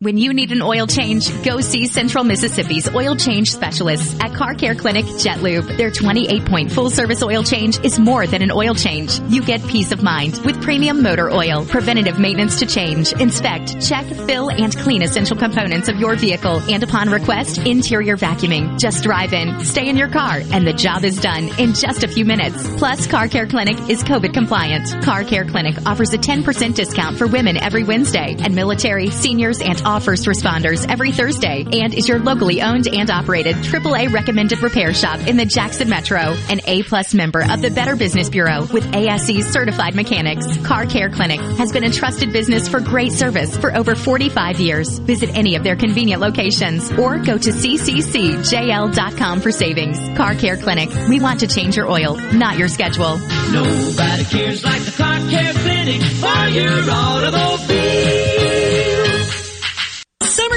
When 0.00 0.18
you 0.18 0.34
need 0.34 0.50
an 0.50 0.60
oil 0.60 0.88
change, 0.88 1.30
go 1.44 1.60
see 1.60 1.86
Central 1.86 2.24
Mississippi's 2.24 2.92
oil 2.92 3.14
change 3.14 3.52
specialists 3.52 4.18
at 4.20 4.34
Car 4.34 4.54
Care 4.54 4.74
Clinic 4.74 5.06
Jet 5.20 5.40
Lube. 5.40 5.64
Their 5.64 5.92
28 5.92 6.44
point 6.46 6.72
full 6.72 6.90
service 6.90 7.22
oil 7.22 7.44
change 7.44 7.78
is 7.84 7.96
more 7.96 8.26
than 8.26 8.42
an 8.42 8.50
oil 8.50 8.74
change. 8.74 9.20
You 9.28 9.40
get 9.40 9.64
peace 9.68 9.92
of 9.92 10.02
mind 10.02 10.40
with 10.44 10.60
premium 10.60 11.00
motor 11.00 11.30
oil, 11.30 11.64
preventative 11.64 12.18
maintenance 12.18 12.58
to 12.58 12.66
change, 12.66 13.12
inspect, 13.12 13.80
check, 13.86 14.04
fill, 14.26 14.50
and 14.50 14.76
clean 14.76 15.00
essential 15.00 15.36
components 15.36 15.88
of 15.88 15.96
your 16.00 16.16
vehicle, 16.16 16.60
and 16.68 16.82
upon 16.82 17.08
request, 17.08 17.58
interior 17.58 18.16
vacuuming. 18.16 18.76
Just 18.80 19.04
drive 19.04 19.32
in, 19.32 19.64
stay 19.64 19.88
in 19.88 19.96
your 19.96 20.08
car, 20.08 20.40
and 20.50 20.66
the 20.66 20.72
job 20.72 21.04
is 21.04 21.20
done 21.20 21.48
in 21.60 21.72
just 21.72 22.02
a 22.02 22.08
few 22.08 22.24
minutes. 22.24 22.68
Plus, 22.78 23.06
Car 23.06 23.28
Care 23.28 23.46
Clinic 23.46 23.78
is 23.88 24.02
COVID 24.02 24.34
compliant. 24.34 25.04
Car 25.04 25.22
Care 25.22 25.44
Clinic 25.44 25.76
offers 25.86 26.12
a 26.12 26.18
10% 26.18 26.74
discount 26.74 27.16
for 27.16 27.28
women 27.28 27.56
every 27.56 27.84
Wednesday, 27.84 28.34
and 28.40 28.56
military, 28.56 29.10
seniors, 29.10 29.60
and 29.60 29.83
first 29.84 30.26
responders 30.26 30.86
every 30.90 31.12
Thursday 31.12 31.64
and 31.72 31.94
is 31.94 32.08
your 32.08 32.18
locally 32.18 32.62
owned 32.62 32.88
and 32.88 33.10
operated 33.10 33.56
AAA 33.56 34.12
recommended 34.12 34.62
repair 34.62 34.94
shop 34.94 35.20
in 35.26 35.36
the 35.36 35.44
Jackson 35.44 35.88
Metro. 35.88 36.18
An 36.48 36.60
A 36.66 36.82
plus 36.82 37.14
member 37.14 37.42
of 37.42 37.60
the 37.60 37.70
Better 37.70 37.94
Business 37.94 38.28
Bureau 38.30 38.64
with 38.72 38.94
ASE 38.94 39.46
certified 39.52 39.94
mechanics. 39.94 40.56
Car 40.66 40.86
Care 40.86 41.10
Clinic 41.10 41.40
has 41.58 41.70
been 41.70 41.84
a 41.84 41.90
trusted 41.90 42.32
business 42.32 42.68
for 42.68 42.80
great 42.80 43.12
service 43.12 43.56
for 43.56 43.74
over 43.76 43.94
45 43.94 44.58
years. 44.58 44.98
Visit 44.98 45.36
any 45.36 45.54
of 45.54 45.62
their 45.62 45.76
convenient 45.76 46.20
locations 46.20 46.90
or 46.92 47.18
go 47.18 47.36
to 47.36 47.50
cccjl.com 47.50 49.40
for 49.40 49.52
savings. 49.52 49.98
Car 50.16 50.34
Care 50.34 50.56
Clinic. 50.56 50.88
We 51.08 51.20
want 51.20 51.40
to 51.40 51.46
change 51.46 51.76
your 51.76 51.90
oil, 51.90 52.16
not 52.32 52.58
your 52.58 52.68
schedule. 52.68 53.18
Nobody 53.52 54.24
cares 54.24 54.64
like 54.64 54.82
the 54.82 54.92
Car 54.96 55.18
Care 55.28 55.52
Clinic 55.52 56.02
for 56.02 56.48
your 56.48 56.90
automobile. 56.90 58.33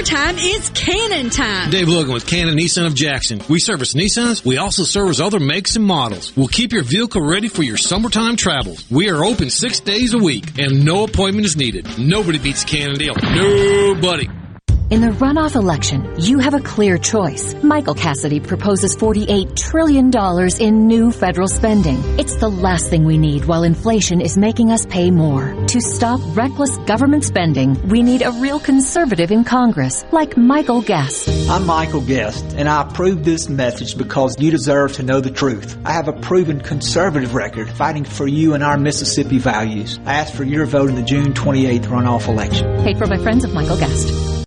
Summertime 0.08 0.38
is 0.38 0.70
Cannon 0.70 1.30
time. 1.30 1.70
Dave 1.70 1.90
Logan 1.90 2.14
with 2.14 2.26
Cannon 2.26 2.56
Nissan 2.56 2.86
of 2.86 2.96
Jackson. 2.96 3.42
We 3.50 3.60
service 3.60 3.94
Nissans. 3.94 4.46
We 4.46 4.56
also 4.56 4.84
service 4.84 5.20
other 5.20 5.40
makes 5.40 5.76
and 5.76 5.84
models. 5.84 6.34
We'll 6.38 6.48
keep 6.48 6.72
your 6.72 6.84
vehicle 6.84 7.22
ready 7.22 7.50
for 7.50 7.64
your 7.64 7.76
summertime 7.76 8.38
travels. 8.38 8.90
We 8.90 9.10
are 9.10 9.26
open 9.26 9.50
six 9.50 9.82
days 9.82 10.14
a 10.14 10.18
week 10.18 10.58
and 10.60 10.86
no 10.86 11.04
appointment 11.04 11.46
is 11.46 11.58
needed. 11.58 12.00
Nobody 12.00 12.40
beats 12.40 12.64
Cannon 12.64 12.98
deal. 12.98 13.16
Nobody. 13.22 14.30
In 14.89 15.01
the 15.01 15.09
runoff 15.09 15.55
election, 15.55 16.09
you 16.18 16.39
have 16.39 16.53
a 16.53 16.61
clear 16.61 16.97
choice. 16.97 17.53
Michael 17.61 17.93
Cassidy 17.93 18.39
proposes 18.39 18.95
$48 18.95 19.53
trillion 19.53 20.09
in 20.61 20.88
new 20.88 21.11
federal 21.11 21.49
spending. 21.49 21.97
It's 22.18 22.38
the 22.38 22.47
last 22.47 22.89
thing 22.89 23.03
we 23.03 23.18
need 23.18 23.43
while 23.43 23.64
inflation 23.64 24.22
is 24.22 24.38
making 24.38 24.72
us 24.72 24.85
pay 24.85 25.11
more. 25.11 25.53
To 25.68 25.81
stop 25.81 26.22
reckless 26.38 26.77
government 26.85 27.26
spending, 27.26 27.89
we 27.89 28.01
need 28.01 28.22
a 28.22 28.31
real 28.31 28.61
conservative 28.61 29.30
in 29.30 29.43
Congress, 29.43 30.05
like 30.14 30.38
Michael 30.38 30.81
Guest. 30.81 31.27
I'm 31.49 31.65
Michael 31.65 31.99
Guest, 31.99 32.45
and 32.55 32.69
I 32.69 32.84
approve 32.84 33.26
this 33.26 33.49
message 33.49 33.97
because 33.97 34.39
you 34.39 34.51
deserve 34.51 34.93
to 34.93 35.03
know 35.03 35.19
the 35.19 35.31
truth. 35.31 35.77
I 35.84 35.91
have 35.91 36.07
a 36.07 36.14
proven 36.14 36.61
conservative 36.61 37.35
record 37.35 37.69
fighting 37.69 38.05
for 38.05 38.26
you 38.26 38.53
and 38.53 38.64
our 38.64 38.77
Mississippi 38.77 39.38
values. 39.38 39.99
I 40.05 40.14
ask 40.14 40.34
for 40.34 40.45
your 40.45 40.65
vote 40.65 40.88
in 40.89 40.95
the 40.95 41.03
June 41.03 41.34
28th 41.34 41.88
runoff 41.88 42.30
election. 42.30 42.85
Paid 42.85 42.97
for 42.97 43.07
by 43.07 43.18
friends 43.18 43.43
of 43.43 43.53
Michael 43.53 43.77
Guest. 43.77 44.47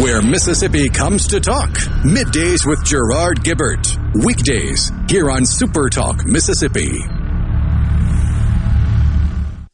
where 0.00 0.20
Mississippi 0.22 0.88
comes 0.88 1.26
to 1.28 1.40
talk. 1.40 1.70
Middays 2.04 2.66
with 2.66 2.84
Gerard 2.84 3.42
Gibert. 3.42 3.86
Weekdays 4.24 4.90
here 5.08 5.30
on 5.30 5.46
Super 5.46 5.88
Talk 5.88 6.24
Mississippi. 6.26 6.90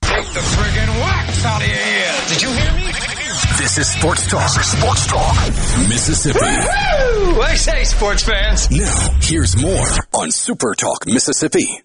Take 0.02 0.26
the 0.34 0.40
friggin' 0.40 1.00
wax 1.00 1.44
out 1.44 1.62
of 1.62 1.68
your 1.68 1.76
ears. 1.76 2.28
Did 2.28 2.42
you 2.42 2.48
hear 2.50 2.72
me? 2.74 2.92
This 3.58 3.78
is 3.78 3.88
Sports 3.88 4.26
Talk. 4.28 4.42
This 4.54 4.56
is 4.58 4.78
Sports 4.78 5.06
Talk 5.06 5.36
Mississippi. 5.88 6.38
Woo! 6.40 7.40
I 7.40 7.54
say, 7.56 7.84
sports 7.84 8.22
fans. 8.22 8.70
Now, 8.70 9.16
here's 9.20 9.60
more 9.60 9.86
on 10.14 10.30
Super 10.30 10.74
Talk 10.74 11.06
Mississippi. 11.06 11.80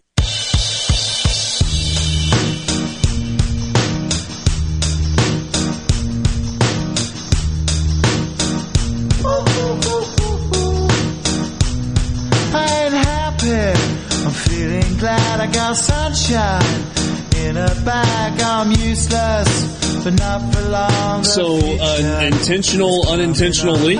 Glad 14.98 15.40
I 15.40 15.52
got 15.52 15.74
sunshine 15.74 17.46
in 17.46 17.58
a 17.58 17.68
bag. 17.86 18.42
I'm 18.42 18.72
useless, 18.72 20.04
but 20.04 20.14
not 20.18 20.54
for 20.54 20.62
long. 20.70 21.24
So, 21.24 21.58
an 21.58 22.34
intentional, 22.34 23.08
unintentional 23.08 23.76
leak, 23.76 24.00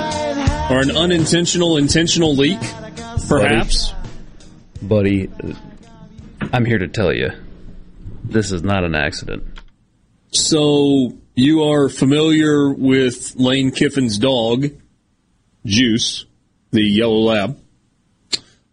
or 0.70 0.80
an 0.80 0.96
unintentional, 0.96 1.76
intentional 1.76 2.34
leak, 2.34 2.58
perhaps. 3.28 3.94
Buddy, 4.82 5.26
buddy, 5.28 5.56
I'm 6.52 6.64
here 6.64 6.78
to 6.78 6.88
tell 6.88 7.12
you, 7.12 7.30
this 8.24 8.50
is 8.50 8.62
not 8.62 8.84
an 8.84 8.94
accident. 8.94 9.44
So, 10.32 11.16
you 11.34 11.62
are 11.62 11.88
familiar 11.88 12.72
with 12.72 13.36
Lane 13.36 13.70
Kiffin's 13.70 14.18
dog, 14.18 14.66
Juice, 15.64 16.26
the 16.72 16.82
yellow 16.82 17.20
lab. 17.20 17.60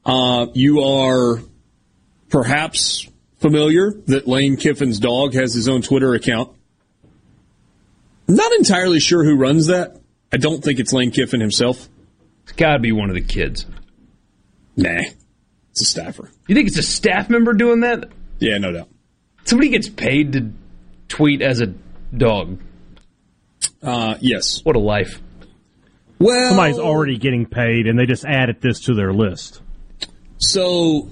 Uh, 0.03 0.47
you 0.53 0.81
are 0.81 1.39
perhaps 2.29 3.07
familiar 3.37 3.91
that 4.07 4.27
Lane 4.27 4.57
Kiffin's 4.57 4.99
dog 4.99 5.33
has 5.33 5.53
his 5.53 5.67
own 5.67 5.81
Twitter 5.81 6.13
account. 6.13 6.51
Not 8.27 8.51
entirely 8.53 8.99
sure 8.99 9.23
who 9.23 9.35
runs 9.35 9.67
that. 9.67 9.99
I 10.33 10.37
don't 10.37 10.63
think 10.63 10.79
it's 10.79 10.91
Lane 10.91 11.11
Kiffin 11.11 11.39
himself. 11.39 11.87
It's 12.43 12.53
got 12.53 12.73
to 12.73 12.79
be 12.79 12.91
one 12.91 13.09
of 13.09 13.15
the 13.15 13.21
kids. 13.21 13.65
Nah, 14.75 15.03
it's 15.71 15.81
a 15.81 15.85
staffer. 15.85 16.29
You 16.47 16.55
think 16.55 16.67
it's 16.67 16.77
a 16.77 16.83
staff 16.83 17.29
member 17.29 17.53
doing 17.53 17.81
that? 17.81 18.09
Yeah, 18.39 18.57
no 18.57 18.71
doubt. 18.71 18.89
Somebody 19.45 19.69
gets 19.69 19.87
paid 19.87 20.33
to 20.33 20.51
tweet 21.07 21.41
as 21.41 21.61
a 21.61 21.73
dog. 22.15 22.59
Uh, 23.81 24.15
yes. 24.19 24.63
What 24.63 24.75
a 24.75 24.79
life. 24.79 25.21
Well, 26.17 26.49
somebody's 26.49 26.79
already 26.79 27.17
getting 27.17 27.45
paid, 27.45 27.87
and 27.87 27.99
they 27.99 28.05
just 28.05 28.25
added 28.25 28.61
this 28.61 28.81
to 28.81 28.95
their 28.95 29.13
list. 29.13 29.61
So 30.37 31.09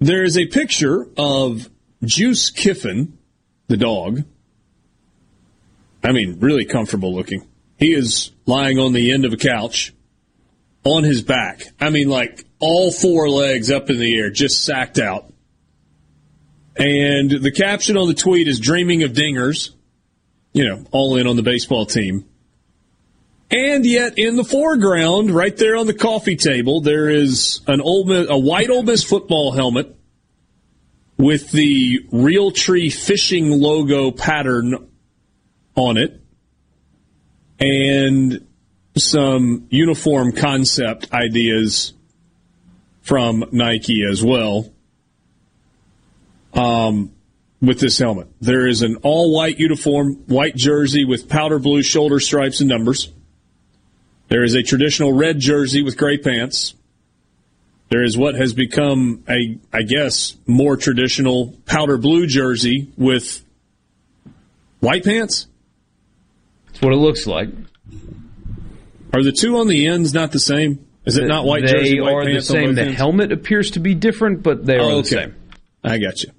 there 0.00 0.24
is 0.24 0.36
a 0.36 0.46
picture 0.46 1.06
of 1.16 1.68
Juice 2.02 2.50
Kiffin, 2.50 3.18
the 3.68 3.76
dog. 3.76 4.24
I 6.02 6.12
mean, 6.12 6.40
really 6.40 6.64
comfortable 6.64 7.14
looking. 7.14 7.46
He 7.78 7.92
is 7.92 8.30
lying 8.46 8.78
on 8.78 8.92
the 8.92 9.12
end 9.12 9.24
of 9.24 9.32
a 9.32 9.36
couch 9.36 9.94
on 10.84 11.04
his 11.04 11.22
back. 11.22 11.62
I 11.78 11.90
mean, 11.90 12.08
like 12.08 12.46
all 12.58 12.90
four 12.90 13.28
legs 13.28 13.70
up 13.70 13.90
in 13.90 13.98
the 13.98 14.18
air, 14.18 14.30
just 14.30 14.64
sacked 14.64 14.98
out. 14.98 15.32
And 16.76 17.30
the 17.30 17.52
caption 17.52 17.98
on 17.98 18.08
the 18.08 18.14
tweet 18.14 18.48
is 18.48 18.58
dreaming 18.58 19.02
of 19.02 19.12
dingers, 19.12 19.70
you 20.54 20.66
know, 20.66 20.84
all 20.92 21.16
in 21.16 21.26
on 21.26 21.36
the 21.36 21.42
baseball 21.42 21.84
team. 21.84 22.24
And 23.50 23.84
yet, 23.84 24.16
in 24.16 24.36
the 24.36 24.44
foreground, 24.44 25.32
right 25.32 25.56
there 25.56 25.76
on 25.76 25.86
the 25.88 25.94
coffee 25.94 26.36
table, 26.36 26.80
there 26.80 27.08
is 27.08 27.60
an 27.66 27.80
old 27.80 28.10
a 28.10 28.38
white 28.38 28.70
Ole 28.70 28.84
Miss 28.84 29.02
football 29.02 29.50
helmet 29.50 29.96
with 31.16 31.50
the 31.50 32.00
Realtree 32.12 32.92
fishing 32.92 33.50
logo 33.50 34.12
pattern 34.12 34.88
on 35.74 35.96
it, 35.96 36.20
and 37.58 38.46
some 38.96 39.66
uniform 39.68 40.32
concept 40.32 41.12
ideas 41.12 41.92
from 43.02 43.44
Nike 43.50 44.04
as 44.08 44.24
well. 44.24 44.72
Um, 46.54 47.12
with 47.60 47.80
this 47.80 47.98
helmet, 47.98 48.28
there 48.40 48.66
is 48.66 48.82
an 48.82 48.96
all-white 49.02 49.58
uniform, 49.58 50.14
white 50.26 50.56
jersey 50.56 51.04
with 51.04 51.28
powder 51.28 51.58
blue 51.58 51.82
shoulder 51.82 52.20
stripes 52.20 52.60
and 52.60 52.68
numbers. 52.68 53.12
There 54.30 54.44
is 54.44 54.54
a 54.54 54.62
traditional 54.62 55.12
red 55.12 55.38
jersey 55.40 55.82
with 55.82 55.96
gray 55.98 56.16
pants. 56.16 56.74
There 57.90 58.04
is 58.04 58.16
what 58.16 58.36
has 58.36 58.54
become 58.54 59.24
a, 59.28 59.58
I 59.72 59.82
guess, 59.82 60.36
more 60.46 60.76
traditional 60.76 61.54
powder 61.66 61.98
blue 61.98 62.28
jersey 62.28 62.92
with 62.96 63.44
white 64.78 65.02
pants. 65.04 65.48
That's 66.66 66.80
what 66.80 66.92
it 66.92 66.96
looks 66.98 67.26
like. 67.26 67.48
Are 69.12 69.24
the 69.24 69.32
two 69.32 69.56
on 69.56 69.66
the 69.66 69.88
ends 69.88 70.14
not 70.14 70.30
the 70.30 70.38
same? 70.38 70.86
Is 71.04 71.16
it 71.16 71.26
not 71.26 71.44
white 71.44 71.62
they 71.62 71.72
jersey? 71.72 72.00
White 72.00 72.12
are 72.12 72.32
the 72.32 72.40
same. 72.40 72.76
The 72.76 72.82
ends? 72.82 72.96
helmet 72.96 73.32
appears 73.32 73.72
to 73.72 73.80
be 73.80 73.94
different, 73.96 74.44
but 74.44 74.64
they 74.64 74.76
are 74.76 74.82
Oh, 74.82 75.00
the 75.02 75.08
same. 75.08 75.34
I 75.82 75.98
got 75.98 76.22
you. 76.22 76.30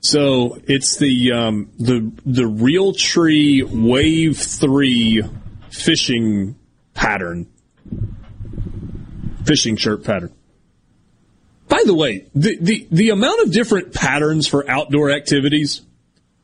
So 0.00 0.58
it's 0.66 0.96
the 0.96 1.30
um, 1.30 1.70
the 1.78 2.10
the 2.26 2.42
Realtree 2.42 3.62
Wave 3.62 4.38
Three 4.38 5.22
fishing 5.70 6.56
pattern, 6.94 7.46
fishing 9.44 9.76
shirt 9.76 10.04
pattern. 10.04 10.32
By 11.68 11.82
the 11.84 11.94
way, 11.94 12.26
the, 12.34 12.56
the 12.60 12.88
the 12.90 13.10
amount 13.10 13.42
of 13.42 13.52
different 13.52 13.94
patterns 13.94 14.46
for 14.48 14.68
outdoor 14.68 15.10
activities 15.10 15.82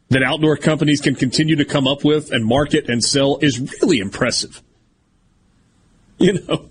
that 0.08 0.22
outdoor 0.22 0.56
companies 0.56 1.00
can 1.00 1.16
continue 1.16 1.56
to 1.56 1.64
come 1.64 1.88
up 1.88 2.04
with 2.04 2.30
and 2.30 2.44
market 2.44 2.88
and 2.88 3.02
sell 3.02 3.38
is 3.38 3.58
really 3.82 3.98
impressive. 3.98 4.62
You 6.18 6.34
know, 6.34 6.70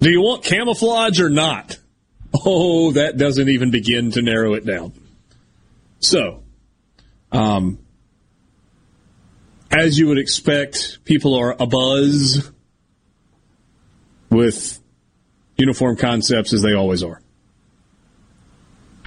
do 0.00 0.10
you 0.10 0.20
want 0.20 0.42
camouflage 0.42 1.20
or 1.20 1.28
not? 1.28 1.78
Oh, 2.44 2.92
that 2.92 3.16
doesn't 3.16 3.48
even 3.48 3.70
begin 3.70 4.10
to 4.12 4.22
narrow 4.22 4.54
it 4.54 4.64
down. 4.64 4.92
So, 6.00 6.42
um, 7.32 7.78
as 9.70 9.98
you 9.98 10.08
would 10.08 10.18
expect, 10.18 11.04
people 11.04 11.34
are 11.34 11.54
abuzz 11.54 12.50
with 14.30 14.80
uniform 15.56 15.96
concepts 15.96 16.52
as 16.52 16.62
they 16.62 16.74
always 16.74 17.02
are. 17.02 17.20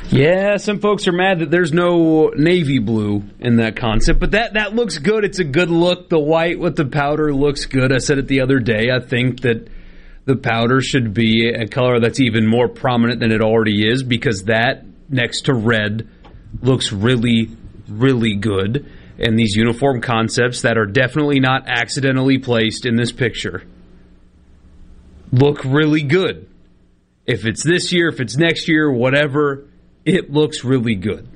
Yeah, 0.09 0.57
some 0.57 0.79
folks 0.79 1.07
are 1.07 1.11
mad 1.11 1.39
that 1.39 1.51
there's 1.51 1.71
no 1.71 2.29
navy 2.35 2.79
blue 2.79 3.23
in 3.39 3.57
that 3.57 3.75
concept, 3.75 4.19
but 4.19 4.31
that 4.31 4.55
that 4.55 4.75
looks 4.75 4.97
good. 4.97 5.23
It's 5.23 5.39
a 5.39 5.43
good 5.43 5.69
look. 5.69 6.09
The 6.09 6.19
white 6.19 6.59
with 6.59 6.75
the 6.75 6.85
powder 6.85 7.33
looks 7.33 7.65
good. 7.65 7.93
I 7.93 7.99
said 7.99 8.17
it 8.17 8.27
the 8.27 8.41
other 8.41 8.59
day. 8.59 8.89
I 8.91 8.99
think 8.99 9.41
that 9.41 9.69
the 10.25 10.35
powder 10.35 10.81
should 10.81 11.13
be 11.13 11.49
a 11.49 11.67
color 11.67 11.99
that's 11.99 12.19
even 12.19 12.47
more 12.47 12.67
prominent 12.67 13.19
than 13.19 13.31
it 13.31 13.41
already 13.41 13.87
is 13.87 14.03
because 14.03 14.43
that 14.43 14.85
next 15.07 15.45
to 15.45 15.53
red 15.53 16.09
looks 16.61 16.91
really 16.91 17.49
really 17.87 18.35
good. 18.35 18.89
And 19.19 19.37
these 19.37 19.55
uniform 19.55 20.01
concepts 20.01 20.61
that 20.61 20.77
are 20.77 20.85
definitely 20.85 21.39
not 21.39 21.67
accidentally 21.67 22.37
placed 22.37 22.85
in 22.85 22.95
this 22.95 23.11
picture 23.11 23.63
look 25.31 25.63
really 25.63 26.03
good. 26.03 26.49
If 27.25 27.45
it's 27.45 27.63
this 27.63 27.93
year, 27.93 28.09
if 28.09 28.19
it's 28.19 28.37
next 28.37 28.67
year, 28.67 28.91
whatever, 28.91 29.65
it 30.05 30.31
looks 30.31 30.63
really 30.63 30.95
good. 30.95 31.27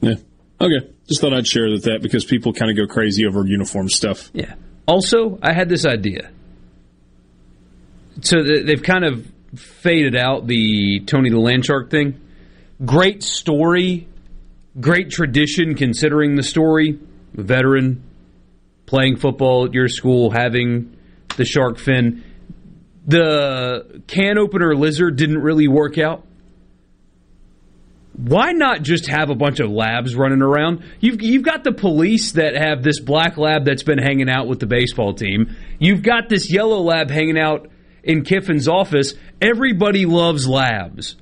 Yeah. 0.00 0.14
Okay. 0.60 0.90
Just 1.08 1.20
thought 1.20 1.34
I'd 1.34 1.46
share 1.46 1.70
that, 1.70 1.82
that 1.84 2.02
because 2.02 2.24
people 2.24 2.52
kind 2.52 2.70
of 2.70 2.76
go 2.76 2.92
crazy 2.92 3.26
over 3.26 3.44
uniform 3.44 3.88
stuff. 3.88 4.30
Yeah. 4.32 4.54
Also, 4.86 5.38
I 5.42 5.52
had 5.52 5.68
this 5.68 5.86
idea. 5.86 6.30
So 8.20 8.42
they've 8.42 8.82
kind 8.82 9.04
of 9.04 9.26
faded 9.56 10.16
out 10.16 10.46
the 10.46 11.00
Tony 11.06 11.30
the 11.30 11.36
Landshark 11.36 11.90
thing. 11.90 12.20
Great 12.84 13.22
story, 13.22 14.08
great 14.80 15.10
tradition 15.10 15.74
considering 15.74 16.36
the 16.36 16.42
story. 16.42 16.98
A 17.36 17.42
veteran 17.42 18.02
playing 18.86 19.16
football 19.16 19.66
at 19.66 19.74
your 19.74 19.88
school, 19.88 20.30
having 20.30 20.96
the 21.36 21.44
shark 21.44 21.78
fin. 21.78 22.24
The 23.06 24.02
can 24.06 24.38
opener 24.38 24.74
lizard 24.74 25.16
didn't 25.16 25.38
really 25.38 25.68
work 25.68 25.98
out 25.98 26.24
why 28.16 28.52
not 28.52 28.82
just 28.82 29.08
have 29.08 29.30
a 29.30 29.34
bunch 29.34 29.60
of 29.60 29.70
labs 29.70 30.14
running 30.14 30.40
around? 30.40 30.84
You've 31.00 31.20
you've 31.20 31.42
got 31.42 31.64
the 31.64 31.72
police 31.72 32.32
that 32.32 32.56
have 32.56 32.82
this 32.82 33.00
black 33.00 33.36
lab 33.36 33.64
that's 33.64 33.82
been 33.82 33.98
hanging 33.98 34.28
out 34.28 34.46
with 34.46 34.60
the 34.60 34.66
baseball 34.66 35.14
team. 35.14 35.56
You've 35.78 36.02
got 36.02 36.28
this 36.28 36.52
yellow 36.52 36.80
lab 36.80 37.10
hanging 37.10 37.38
out 37.38 37.68
in 38.04 38.22
Kiffin's 38.22 38.68
office. 38.68 39.14
Everybody 39.40 40.06
loves 40.06 40.46
labs. 40.46 41.16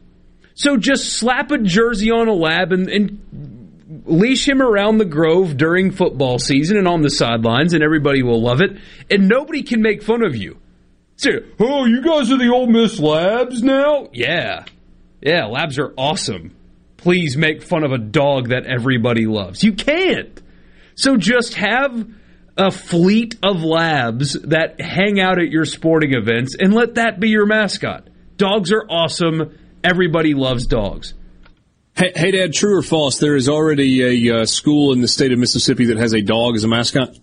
So 0.54 0.76
just 0.76 1.14
slap 1.14 1.50
a 1.50 1.58
jersey 1.58 2.10
on 2.10 2.28
a 2.28 2.32
lab 2.32 2.72
and, 2.72 2.88
and 2.88 4.02
leash 4.06 4.46
him 4.48 4.60
around 4.60 4.98
the 4.98 5.04
grove 5.04 5.56
during 5.56 5.90
football 5.90 6.38
season 6.38 6.76
and 6.76 6.88
on 6.88 7.02
the 7.02 7.10
sidelines, 7.10 7.72
and 7.72 7.82
everybody 7.82 8.22
will 8.22 8.42
love 8.42 8.60
it. 8.60 8.78
And 9.10 9.28
nobody 9.28 9.62
can 9.62 9.82
make 9.82 10.02
fun 10.02 10.22
of 10.22 10.36
you. 10.36 10.58
Say, 11.16 11.38
oh, 11.60 11.84
you 11.86 12.02
guys 12.02 12.30
are 12.30 12.38
the 12.38 12.50
old 12.52 12.70
Miss 12.70 12.98
labs 12.98 13.62
now? 13.62 14.08
Yeah. 14.12 14.64
Yeah, 15.20 15.46
labs 15.46 15.78
are 15.78 15.94
awesome 15.96 16.56
please 17.02 17.36
make 17.36 17.62
fun 17.62 17.84
of 17.84 17.92
a 17.92 17.98
dog 17.98 18.50
that 18.50 18.64
everybody 18.64 19.26
loves. 19.26 19.62
You 19.62 19.72
can't. 19.72 20.40
So 20.94 21.16
just 21.16 21.54
have 21.54 22.08
a 22.56 22.70
fleet 22.70 23.36
of 23.42 23.62
labs 23.62 24.34
that 24.34 24.80
hang 24.80 25.20
out 25.20 25.40
at 25.40 25.50
your 25.50 25.64
sporting 25.64 26.14
events 26.14 26.54
and 26.58 26.72
let 26.72 26.94
that 26.94 27.18
be 27.18 27.30
your 27.30 27.46
mascot. 27.46 28.08
Dogs 28.36 28.70
are 28.72 28.86
awesome. 28.88 29.58
Everybody 29.84 30.34
loves 30.34 30.66
dogs. 30.66 31.14
Hey, 31.94 32.12
hey 32.14 32.30
Dad, 32.30 32.52
true 32.52 32.78
or 32.78 32.82
false? 32.82 33.18
There 33.18 33.36
is 33.36 33.48
already 33.48 34.28
a 34.28 34.40
uh, 34.40 34.44
school 34.46 34.92
in 34.92 35.00
the 35.00 35.08
state 35.08 35.32
of 35.32 35.38
Mississippi 35.38 35.86
that 35.86 35.98
has 35.98 36.14
a 36.14 36.22
dog 36.22 36.56
as 36.56 36.64
a 36.64 36.68
mascot? 36.68 37.16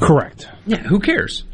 Correct. 0.00 0.48
Yeah, 0.66 0.78
who 0.78 1.00
cares? 1.00 1.44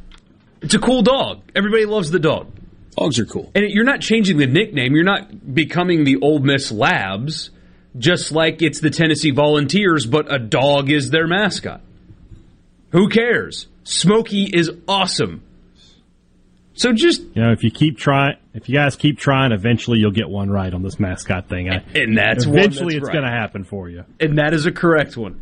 It's 0.63 0.75
a 0.75 0.79
cool 0.79 1.03
dog. 1.03 1.43
Everybody 1.55 1.87
loves 1.87 2.11
the 2.11 2.19
dog. 2.19 2.53
Dogs 2.97 3.19
are 3.19 3.27
cool. 3.27 3.51
And 3.55 3.65
you're 3.69 3.85
not 3.85 4.01
changing 4.01 4.39
the 4.39 4.47
nickname. 4.47 4.95
You're 4.95 5.05
not 5.05 5.55
becoming 5.55 6.05
the 6.05 6.17
Ole 6.21 6.41
Miss 6.41 6.73
Labs, 6.73 7.51
just 7.97 8.33
like 8.33 8.61
it's 8.63 8.81
the 8.81 8.91
Tennessee 8.91 9.31
Volunteers, 9.31 10.07
but 10.07 10.33
a 10.33 10.39
dog 10.39 10.91
is 10.91 11.11
their 11.11 11.27
mascot. 11.27 11.81
Who 12.91 13.09
cares? 13.09 13.67
Smokey 13.85 14.45
is 14.45 14.71
awesome. 14.87 15.43
So 16.75 16.93
just 16.93 17.23
you 17.35 17.43
know, 17.43 17.53
if 17.53 17.65
you 17.65 17.71
keep 17.71 17.99
trying, 17.99 18.37
if 18.59 18.69
you 18.69 18.75
guys 18.75 18.97
keep 18.97 19.19
trying, 19.19 19.53
eventually 19.53 20.01
you'll 20.01 20.11
get 20.11 20.29
one 20.29 20.51
right 20.51 20.75
on 20.75 20.83
this 20.83 20.99
mascot 20.99 21.49
thing. 21.49 21.71
I, 21.71 21.85
and 21.95 22.19
that's 22.19 22.45
eventually 22.45 22.95
that's 22.95 22.97
it's 22.97 23.07
right. 23.07 23.13
going 23.13 23.25
to 23.25 23.31
happen 23.31 23.63
for 23.63 23.89
you. 23.89 24.05
And 24.19 24.39
that 24.39 24.53
is 24.53 24.67
a 24.67 24.73
correct 24.73 25.17
one. 25.17 25.41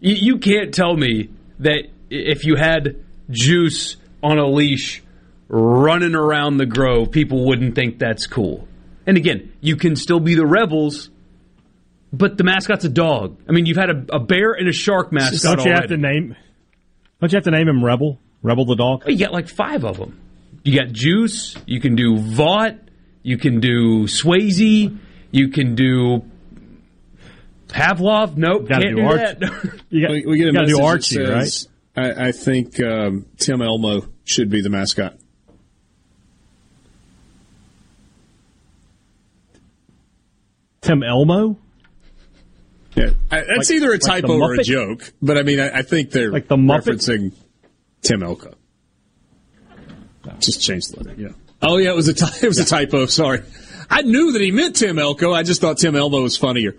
You, 0.00 0.14
you 0.14 0.38
can't 0.38 0.74
tell 0.74 0.96
me 0.96 1.30
that 1.60 1.84
if 2.10 2.44
you 2.44 2.56
had 2.56 3.04
Juice 3.30 3.96
on 4.20 4.38
a 4.38 4.46
leash 4.46 5.00
running 5.46 6.16
around 6.16 6.56
the 6.56 6.66
grove, 6.66 7.12
people 7.12 7.46
wouldn't 7.46 7.76
think 7.76 8.00
that's 8.00 8.26
cool. 8.26 8.66
And 9.06 9.16
again, 9.16 9.52
you 9.60 9.76
can 9.76 9.94
still 9.94 10.18
be 10.18 10.34
the 10.34 10.44
rebels, 10.44 11.10
but 12.12 12.36
the 12.36 12.42
mascot's 12.42 12.84
a 12.84 12.88
dog. 12.88 13.38
I 13.48 13.52
mean, 13.52 13.64
you've 13.64 13.76
had 13.76 13.90
a, 13.90 14.16
a 14.16 14.18
bear 14.18 14.54
and 14.54 14.68
a 14.68 14.72
shark 14.72 15.12
mascot. 15.12 15.58
Don't 15.58 15.64
you 15.64 15.72
already. 15.72 15.94
have 15.94 16.00
to 16.00 16.08
name? 16.08 16.36
Don't 17.20 17.30
you 17.32 17.36
have 17.36 17.44
to 17.44 17.52
name 17.52 17.68
him 17.68 17.84
Rebel? 17.84 18.18
Rebel 18.42 18.64
the 18.64 18.74
dog. 18.74 19.04
You 19.06 19.18
got 19.18 19.32
like 19.32 19.48
five 19.48 19.84
of 19.84 19.98
them. 19.98 20.18
You 20.64 20.78
got 20.78 20.92
Juice. 20.92 21.56
You 21.66 21.80
can 21.80 21.94
do 21.96 22.16
Vaught. 22.16 22.78
You 23.22 23.38
can 23.38 23.60
do 23.60 24.04
Swayze. 24.04 24.96
You 25.30 25.48
can 25.48 25.74
do 25.74 26.24
Pavlov. 27.68 28.36
Nope, 28.36 28.68
Gotta 28.68 28.84
can't 28.84 28.96
do 28.96 29.02
do, 29.02 29.08
Arch- 29.08 29.38
that. 29.38 29.80
You 29.90 30.02
got, 30.02 30.10
we, 30.10 30.26
we 30.26 30.38
get 30.38 30.48
a 30.48 30.52
gotta 30.52 30.66
message 30.66 31.08
do 31.16 31.26
that 31.26 31.34
Archie, 31.34 31.64
right? 31.96 32.14
I, 32.20 32.28
I 32.28 32.32
think 32.32 32.80
um, 32.80 33.26
Tim 33.38 33.60
Elmo 33.62 34.02
should 34.24 34.50
be 34.50 34.60
the 34.62 34.70
mascot. 34.70 35.14
Tim 40.80 41.02
Elmo. 41.02 41.58
Yeah, 42.94 43.10
I, 43.30 43.40
that's 43.40 43.70
Like- 43.70 43.76
either 43.76 43.88
a 43.88 43.92
like 43.92 44.00
typo 44.00 44.38
or 44.40 44.54
a 44.54 44.62
joke, 44.64 45.12
but 45.22 45.38
I 45.38 45.42
mean, 45.42 45.60
I, 45.60 45.78
I 45.78 45.82
think 45.82 46.10
they're 46.10 46.30
Like 46.32 46.48
the 46.48 46.56
Muppet? 46.56 46.82
referencing 46.94 47.32
Tim 48.02 48.22
Elko. 48.22 48.54
Just 50.38 50.62
change 50.62 50.88
the 50.88 51.02
letter. 51.02 51.20
Yeah. 51.20 51.28
Oh 51.62 51.76
yeah, 51.78 51.90
it 51.90 51.96
was 51.96 52.08
a 52.08 52.14
ty- 52.14 52.36
it 52.42 52.46
was 52.46 52.58
a 52.58 52.64
typo. 52.64 53.06
Sorry, 53.06 53.42
I 53.90 54.02
knew 54.02 54.32
that 54.32 54.40
he 54.42 54.50
meant 54.50 54.76
Tim 54.76 54.98
Elko. 54.98 55.32
I 55.32 55.42
just 55.42 55.60
thought 55.60 55.78
Tim 55.78 55.96
Elmo 55.96 56.22
was 56.22 56.36
funnier. 56.36 56.74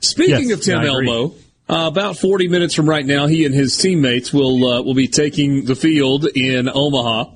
Speaking 0.00 0.48
Yes, 0.50 0.58
of 0.58 0.64
Tim 0.64 0.80
I. 0.80 0.86
Elmo, 0.86 1.34
uh, 1.68 1.86
about 1.90 2.18
40 2.18 2.48
minutes 2.48 2.74
from 2.74 2.86
right 2.88 3.04
now, 3.06 3.26
he 3.26 3.46
and 3.46 3.54
his 3.54 3.76
teammates 3.78 4.32
will 4.32 4.66
uh, 4.66 4.82
will 4.82 4.94
be 4.94 5.08
taking 5.08 5.64
the 5.64 5.74
field 5.74 6.26
in 6.26 6.68
Omaha 6.68 7.30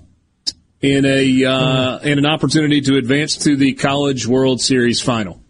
in 0.83 1.05
a 1.07 1.45
uh, 1.45 1.99
in 2.01 2.19
an 2.19 2.27
opportunity 2.27 2.81
to 2.83 2.97
advance 2.97 3.37
to 3.39 3.57
the 3.57 3.73
College 3.73 4.27
World 4.27 4.61
Series 4.61 5.01
final. 5.01 5.41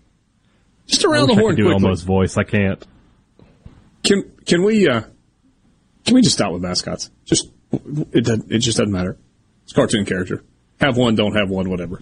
Just 0.87 1.05
I 1.05 1.11
around 1.11 1.27
the 1.28 1.35
I 1.35 1.41
horn 1.41 1.57
could 1.57 1.62
do 1.62 1.69
quickly. 1.70 1.85
Elmo's 1.85 2.03
voice. 2.03 2.37
I 2.37 2.45
can't. 2.45 2.87
Can 4.05 4.31
can 4.47 4.62
we 4.62 4.89
uh, 4.89 5.03
can 6.07 6.15
we 6.15 6.23
just 6.23 6.37
stop 6.37 6.53
with 6.53 6.62
mascots? 6.62 7.11
Just 7.25 7.51
it 7.73 8.25
doesn't, 8.25 8.51
it 8.51 8.59
just 8.59 8.79
doesn't 8.79 8.93
matter. 8.93 9.17
It's 9.65 9.73
a 9.73 9.75
cartoon 9.75 10.05
character. 10.05 10.43
Have 10.81 10.97
one, 10.97 11.15
don't 11.15 11.37
have 11.37 11.51
one, 11.51 11.69
whatever. 11.69 12.01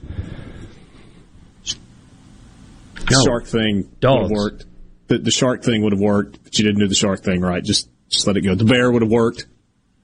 No. 3.11 3.23
Shark 3.25 3.47
thing 3.47 3.77
would 3.77 4.01
Dogs. 4.01 4.23
have 4.23 4.31
worked. 4.31 4.67
The, 5.09 5.19
the 5.19 5.31
shark 5.31 5.63
thing 5.63 5.83
would 5.83 5.93
have 5.93 6.01
worked, 6.01 6.43
but 6.43 6.59
you 6.59 6.65
didn't 6.65 6.81
do 6.81 6.89
the 6.89 6.95
shark 6.95 7.23
thing 7.23 7.41
right. 7.41 7.63
Just 7.63 7.89
just 8.09 8.27
let 8.27 8.37
it 8.37 8.43
go. 8.43 8.55
The 8.55 8.65
bear 8.65 8.91
would 8.91 9.03
have 9.03 9.11
worked. 9.11 9.47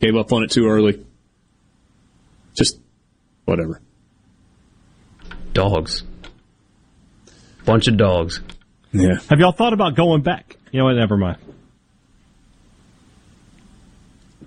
Gave 0.00 0.16
up 0.16 0.32
on 0.32 0.42
it 0.42 0.50
too 0.50 0.66
early. 0.68 1.05
Just 2.55 2.78
whatever. 3.44 3.81
Dogs. 5.52 6.05
Bunch 7.65 7.89
of 7.89 7.97
dogs. 7.97 8.41
Yeah. 8.92 9.16
Have 9.31 9.39
y'all 9.41 9.52
thought 9.52 9.73
about 9.73 9.97
going 9.97 10.23
back? 10.23 10.57
You 10.70 10.78
know 10.78 10.84
what? 10.86 10.94
Never 10.94 11.16
mind. 11.16 11.39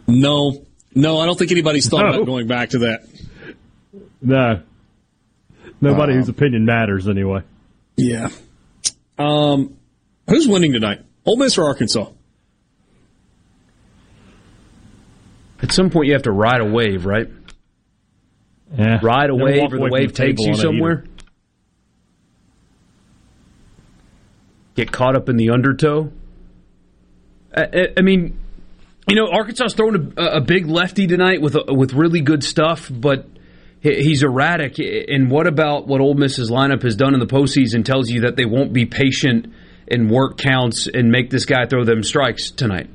No, 0.08 0.65
no, 0.96 1.20
I 1.20 1.26
don't 1.26 1.38
think 1.38 1.52
anybody's 1.52 1.88
thought 1.90 2.04
No. 2.06 2.14
about 2.16 2.26
going 2.26 2.48
back 2.48 2.70
to 2.72 2.80
that. 2.80 3.06
No. 4.22 4.62
Nobody 5.82 6.14
Um, 6.14 6.20
whose 6.20 6.30
opinion 6.30 6.66
matters 6.66 7.08
anyway. 7.08 7.42
Yeah. 7.98 8.30
Um, 9.20 9.76
who's 10.30 10.48
winning 10.48 10.74
tonight? 10.74 11.02
Ole 11.26 11.38
Miss 11.38 11.58
or 11.58 11.66
Arkansas? 11.66 12.08
At 15.62 15.72
some 15.72 15.90
point, 15.90 16.08
you 16.08 16.14
have 16.14 16.24
to 16.24 16.32
ride 16.32 16.62
a 16.62 16.66
wave, 16.66 17.06
right? 17.06 17.28
Yeah. 18.78 19.00
Ride 19.02 19.30
a 19.30 19.36
wave, 19.36 19.62
walk 19.62 19.74
or 19.74 19.78
the 19.78 19.90
wave 19.90 20.14
the 20.14 20.14
takes 20.26 20.42
you 20.42 20.48
on 20.48 20.54
it 20.54 20.54
either. 20.56 20.62
somewhere. 20.62 21.06
get 24.76 24.92
caught 24.92 25.16
up 25.16 25.30
in 25.30 25.38
the 25.38 25.50
undertow. 25.52 26.12
I, 27.56 27.88
I 27.96 28.02
mean, 28.02 28.38
you 29.08 29.16
know, 29.16 29.28
Arkansas's 29.32 29.76
throwing 29.76 30.14
a, 30.18 30.38
a 30.38 30.42
big 30.42 30.68
lefty 30.68 31.08
tonight 31.08 31.42
with 31.42 31.56
a, 31.56 31.74
with 31.74 31.94
really 31.94 32.22
good 32.22 32.44
stuff, 32.44 32.90
but 32.92 33.28
he's 33.82 34.24
erratic. 34.24 34.80
And 34.80 35.30
what 35.30 35.48
about 35.48 35.88
what 35.88 36.02
Ole 36.02 36.16
Miss's 36.16 36.50
lineup 36.50 36.84
has 36.84 36.96
done 36.96 37.14
in 37.14 37.20
the 37.20 37.28
postseason 37.28 37.86
tells 37.86 38.10
you 38.10 38.22
that 38.22 38.36
they 38.36 38.46
won't 38.46 38.74
be 38.74 38.86
patient 38.86 39.54
and 39.90 40.10
work 40.10 40.38
counts 40.38 40.88
and 40.92 41.12
make 41.12 41.30
this 41.30 41.46
guy 41.46 41.66
throw 41.68 41.84
them 41.84 42.02
strikes 42.02 42.50
tonight, 42.50 42.90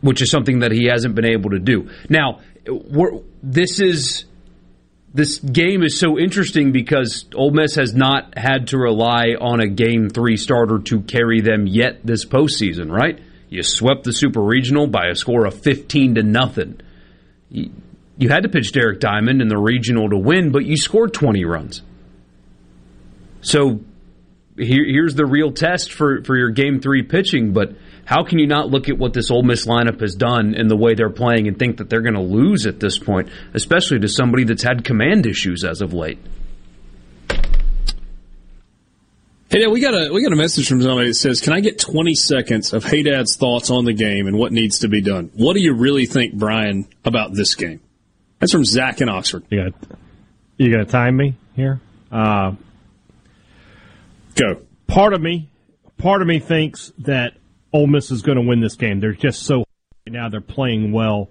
which 0.00 0.22
is 0.22 0.30
something 0.30 0.60
that 0.60 0.70
he 0.70 0.86
hasn't 0.86 1.14
been 1.14 1.26
able 1.26 1.50
to 1.50 1.58
do. 1.58 1.90
Now, 2.08 2.40
this 3.42 3.80
is 3.80 4.24
this 5.14 5.38
game 5.38 5.82
is 5.82 5.98
so 5.98 6.18
interesting 6.18 6.72
because 6.72 7.26
Ole 7.34 7.50
Miss 7.50 7.74
has 7.74 7.94
not 7.94 8.38
had 8.38 8.68
to 8.68 8.78
rely 8.78 9.34
on 9.38 9.60
a 9.60 9.66
game 9.66 10.08
three 10.08 10.38
starter 10.38 10.78
to 10.78 11.00
carry 11.02 11.42
them 11.42 11.66
yet 11.66 12.00
this 12.04 12.24
postseason, 12.24 12.90
right? 12.90 13.20
You 13.52 13.62
swept 13.62 14.04
the 14.04 14.14
Super 14.14 14.40
Regional 14.40 14.86
by 14.86 15.08
a 15.08 15.14
score 15.14 15.44
of 15.44 15.60
fifteen 15.60 16.14
to 16.14 16.22
nothing. 16.22 16.80
You, 17.50 17.70
had 18.30 18.44
to 18.44 18.48
pitch 18.48 18.72
Derek 18.72 18.98
Diamond 18.98 19.42
in 19.42 19.48
the 19.48 19.58
regional 19.58 20.08
to 20.08 20.16
win, 20.16 20.52
but 20.52 20.64
you 20.64 20.78
scored 20.78 21.12
twenty 21.12 21.44
runs. 21.44 21.82
So 23.42 23.80
here, 24.56 24.86
here's 24.86 25.14
the 25.16 25.26
real 25.26 25.52
test 25.52 25.92
for, 25.92 26.24
for 26.24 26.34
your 26.34 26.48
game 26.48 26.80
three 26.80 27.02
pitching, 27.02 27.52
but 27.52 27.74
how 28.06 28.24
can 28.24 28.38
you 28.38 28.46
not 28.46 28.70
look 28.70 28.88
at 28.88 28.96
what 28.96 29.12
this 29.12 29.30
Ole 29.30 29.42
Miss 29.42 29.66
lineup 29.66 30.00
has 30.00 30.14
done 30.14 30.54
and 30.54 30.70
the 30.70 30.76
way 30.76 30.94
they're 30.94 31.10
playing 31.10 31.46
and 31.46 31.58
think 31.58 31.76
that 31.76 31.90
they're 31.90 32.00
going 32.00 32.14
to 32.14 32.22
lose 32.22 32.64
at 32.64 32.80
this 32.80 32.98
point, 32.98 33.28
especially 33.52 33.98
to 33.98 34.08
somebody 34.08 34.44
that's 34.44 34.62
had 34.62 34.82
command 34.82 35.26
issues 35.26 35.62
as 35.62 35.82
of 35.82 35.92
late? 35.92 36.18
Hey, 39.52 39.60
Dad, 39.60 39.68
we 39.68 39.80
got 39.80 39.92
a 39.92 40.10
we 40.10 40.22
got 40.22 40.32
a 40.32 40.36
message 40.36 40.66
from 40.66 40.80
somebody 40.80 41.08
that 41.08 41.14
says, 41.14 41.42
"Can 41.42 41.52
I 41.52 41.60
get 41.60 41.78
20 41.78 42.14
seconds 42.14 42.72
of 42.72 42.86
Hey 42.86 43.02
Dad's 43.02 43.36
thoughts 43.36 43.70
on 43.70 43.84
the 43.84 43.92
game 43.92 44.26
and 44.26 44.38
what 44.38 44.50
needs 44.50 44.78
to 44.78 44.88
be 44.88 45.02
done? 45.02 45.30
What 45.34 45.52
do 45.52 45.60
you 45.60 45.74
really 45.74 46.06
think, 46.06 46.32
Brian, 46.32 46.86
about 47.04 47.34
this 47.34 47.54
game?" 47.54 47.80
That's 48.38 48.50
from 48.50 48.64
Zach 48.64 49.02
in 49.02 49.10
Oxford. 49.10 49.44
You 49.50 49.64
got 49.64 49.74
you 50.56 50.70
got 50.70 50.78
to 50.78 50.84
time 50.86 51.18
me 51.18 51.34
here. 51.54 51.82
Uh, 52.10 52.52
Go. 54.36 54.62
Part 54.86 55.12
of 55.12 55.20
me, 55.20 55.50
part 55.98 56.22
of 56.22 56.28
me 56.28 56.38
thinks 56.38 56.90
that 57.00 57.34
Ole 57.74 57.88
Miss 57.88 58.10
is 58.10 58.22
going 58.22 58.36
to 58.36 58.48
win 58.48 58.60
this 58.60 58.76
game. 58.76 59.00
They're 59.00 59.12
just 59.12 59.42
so 59.42 59.58
right 60.06 60.12
now 60.14 60.30
they're 60.30 60.40
playing 60.40 60.92
well. 60.92 61.28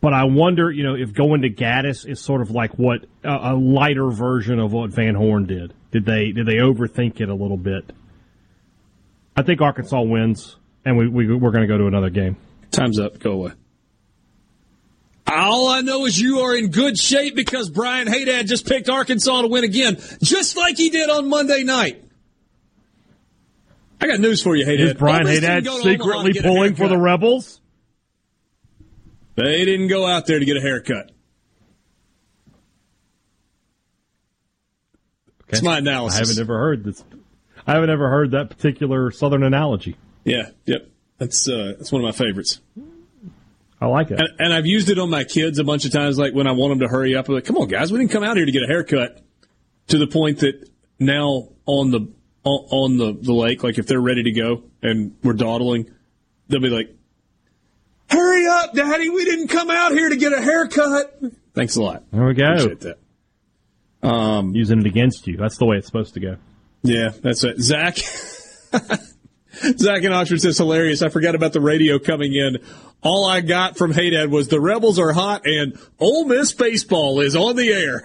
But 0.00 0.12
I 0.12 0.24
wonder, 0.24 0.72
you 0.72 0.82
know, 0.82 0.96
if 0.96 1.12
going 1.12 1.42
to 1.42 1.50
Gaddis 1.50 2.04
is 2.04 2.20
sort 2.20 2.40
of 2.40 2.50
like 2.50 2.76
what 2.80 3.04
a, 3.22 3.52
a 3.52 3.54
lighter 3.54 4.10
version 4.10 4.58
of 4.58 4.72
what 4.72 4.90
Van 4.90 5.14
Horn 5.14 5.46
did. 5.46 5.72
Did 5.90 6.04
they 6.04 6.32
did 6.32 6.46
they 6.46 6.56
overthink 6.56 7.20
it 7.20 7.28
a 7.28 7.34
little 7.34 7.56
bit? 7.56 7.90
I 9.36 9.42
think 9.42 9.60
Arkansas 9.60 10.02
wins, 10.02 10.56
and 10.84 10.96
we, 10.98 11.08
we 11.08 11.34
we're 11.34 11.50
going 11.50 11.62
to 11.62 11.68
go 11.68 11.78
to 11.78 11.86
another 11.86 12.10
game. 12.10 12.36
Time's 12.70 12.98
up. 12.98 13.18
Go 13.18 13.32
away. 13.32 13.52
All 15.26 15.68
I 15.68 15.82
know 15.82 16.06
is 16.06 16.18
you 16.18 16.40
are 16.40 16.56
in 16.56 16.70
good 16.70 16.98
shape 16.98 17.34
because 17.34 17.68
Brian 17.68 18.08
Haydad 18.08 18.46
just 18.46 18.66
picked 18.66 18.88
Arkansas 18.88 19.42
to 19.42 19.48
win 19.48 19.64
again, 19.64 19.98
just 20.22 20.56
like 20.56 20.76
he 20.76 20.90
did 20.90 21.10
on 21.10 21.28
Monday 21.28 21.64
night. 21.64 22.02
I 24.00 24.06
got 24.06 24.20
news 24.20 24.42
for 24.42 24.56
you, 24.56 24.64
Haydad. 24.64 24.80
Is 24.80 24.94
Brian 24.94 25.26
Haydad 25.26 25.68
secretly 25.82 26.32
pulling 26.40 26.74
for 26.74 26.88
the 26.88 26.98
Rebels? 26.98 27.60
They 29.34 29.64
didn't 29.64 29.88
go 29.88 30.06
out 30.06 30.26
there 30.26 30.38
to 30.38 30.44
get 30.44 30.56
a 30.56 30.60
haircut. 30.60 31.12
Okay. 35.48 35.56
It's 35.56 35.62
my 35.62 35.78
analysis. 35.78 36.20
I 36.20 36.26
haven't 36.26 36.40
ever 36.40 36.58
heard 36.58 36.84
this. 36.84 37.02
I 37.66 37.72
haven't 37.72 37.88
ever 37.88 38.10
heard 38.10 38.32
that 38.32 38.50
particular 38.50 39.10
Southern 39.10 39.42
analogy. 39.42 39.96
Yeah, 40.24 40.50
yep. 40.66 40.90
That's 41.16 41.48
uh, 41.48 41.74
that's 41.78 41.90
one 41.90 42.04
of 42.04 42.06
my 42.06 42.12
favorites. 42.12 42.60
I 43.80 43.86
like 43.86 44.10
it, 44.10 44.20
and, 44.20 44.28
and, 44.38 44.52
I've 44.52 44.66
used 44.66 44.90
it 44.90 44.98
on 44.98 45.08
my 45.08 45.24
kids 45.24 45.58
a 45.58 45.64
bunch 45.64 45.84
of 45.84 45.92
times. 45.92 46.18
Like 46.18 46.34
when 46.34 46.46
I 46.46 46.52
want 46.52 46.72
them 46.72 46.80
to 46.80 46.88
hurry 46.88 47.14
up, 47.14 47.28
I'm 47.28 47.34
like, 47.34 47.46
"Come 47.46 47.56
on, 47.56 47.68
guys, 47.68 47.90
we 47.90 47.98
didn't 47.98 48.10
come 48.10 48.24
out 48.24 48.36
here 48.36 48.44
to 48.44 48.52
get 48.52 48.62
a 48.62 48.66
haircut." 48.66 49.22
To 49.88 49.96
the 49.96 50.06
point 50.06 50.40
that 50.40 50.68
now 50.98 51.48
on 51.64 51.90
the 51.90 52.12
on 52.44 52.98
the 52.98 53.12
the 53.12 53.32
lake, 53.32 53.62
like 53.62 53.78
if 53.78 53.86
they're 53.86 54.00
ready 54.00 54.24
to 54.24 54.32
go 54.32 54.64
and 54.82 55.16
we're 55.22 55.32
dawdling, 55.32 55.90
they'll 56.48 56.60
be 56.60 56.68
like, 56.68 56.94
"Hurry 58.10 58.46
up, 58.46 58.74
Daddy! 58.74 59.08
We 59.08 59.24
didn't 59.24 59.48
come 59.48 59.70
out 59.70 59.92
here 59.92 60.10
to 60.10 60.16
get 60.16 60.34
a 60.34 60.42
haircut." 60.42 61.22
Thanks 61.54 61.76
a 61.76 61.82
lot. 61.82 62.04
There 62.12 62.26
we 62.26 62.34
go. 62.34 62.44
Appreciate 62.44 62.80
that. 62.80 62.98
Um, 64.02 64.54
Using 64.54 64.80
it 64.80 64.86
against 64.86 65.26
you. 65.26 65.36
That's 65.36 65.58
the 65.58 65.66
way 65.66 65.76
it's 65.76 65.86
supposed 65.86 66.14
to 66.14 66.20
go. 66.20 66.36
Yeah, 66.82 67.08
that's 67.08 67.42
it. 67.44 67.60
Zach. 67.60 67.96
Zach 69.78 70.02
in 70.02 70.12
Oxford 70.12 70.40
says 70.40 70.56
hilarious. 70.56 71.02
I 71.02 71.08
forgot 71.08 71.34
about 71.34 71.52
the 71.52 71.60
radio 71.60 71.98
coming 71.98 72.32
in. 72.34 72.58
All 73.02 73.26
I 73.26 73.40
got 73.40 73.76
from 73.76 73.92
Haydad 73.92 74.30
was 74.30 74.48
the 74.48 74.60
Rebels 74.60 74.98
are 74.98 75.12
hot 75.12 75.46
and 75.46 75.78
Ole 75.98 76.24
Miss 76.24 76.52
baseball 76.52 77.20
is 77.20 77.34
on 77.34 77.56
the 77.56 77.72
air. 77.72 78.02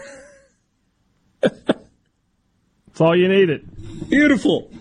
That's 1.41 3.01
all 3.01 3.15
you 3.15 3.27
needed. 3.27 4.09
Beautiful. 4.09 4.71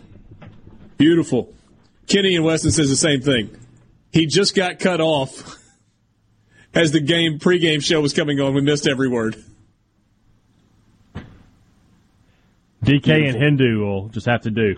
Beautiful. 0.99 1.53
Kenny 2.07 2.37
and 2.37 2.45
Weston 2.45 2.71
says 2.71 2.89
the 2.89 2.97
same 2.97 3.21
thing. 3.23 3.57
He 4.13 4.27
just 4.27 4.55
got 4.55 4.79
cut 4.79 5.01
off 5.01 5.59
as 6.75 6.93
the 6.93 7.01
game 7.01 7.39
pregame 7.39 7.83
show 7.83 8.01
was 8.01 8.13
coming 8.13 8.39
on. 8.41 8.55
We 8.55 8.61
missed 8.61 8.87
every 8.87 9.09
word. 9.09 9.43
DK 12.83 13.03
Beautiful. 13.03 13.43
and 13.43 13.59
Hendu 13.59 13.79
will 13.81 14.09
just 14.09 14.27
have 14.27 14.43
to 14.43 14.51
do. 14.51 14.77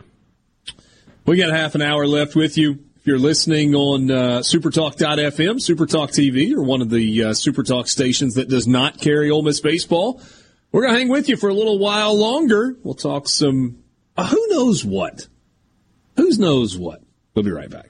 We 1.27 1.39
got 1.39 1.51
half 1.51 1.75
an 1.75 1.83
hour 1.83 2.07
left 2.07 2.37
with 2.37 2.59
you. 2.59 2.79
If 2.97 3.07
you're 3.07 3.19
listening 3.19 3.75
on 3.75 4.11
uh, 4.11 4.39
supertalk.fm, 4.41 5.57
Supertalk 5.57 6.11
TV, 6.11 6.55
or 6.55 6.63
one 6.63 6.83
of 6.83 6.91
the 6.91 7.25
uh, 7.25 7.29
Supertalk 7.31 7.89
stations 7.89 8.35
that 8.35 8.49
does 8.49 8.67
not 8.67 9.01
carry 9.01 9.31
Ole 9.31 9.43
Miss 9.43 9.61
baseball, 9.61 10.21
we're 10.73 10.83
going 10.83 10.93
to 10.95 10.99
hang 10.99 11.09
with 11.09 11.29
you 11.29 11.37
for 11.37 11.49
a 11.49 11.55
little 11.55 11.79
while 11.79 12.17
longer. 12.19 12.77
We'll 12.83 12.95
talk 12.95 13.29
some, 13.29 13.83
uh, 14.17 14.27
who 14.27 14.47
knows 14.51 14.85
what? 14.85 15.29
Who 16.17 16.31
knows 16.37 16.77
what? 16.77 17.03
We'll 17.35 17.45
be 17.45 17.51
right 17.51 17.71
back. 17.71 17.87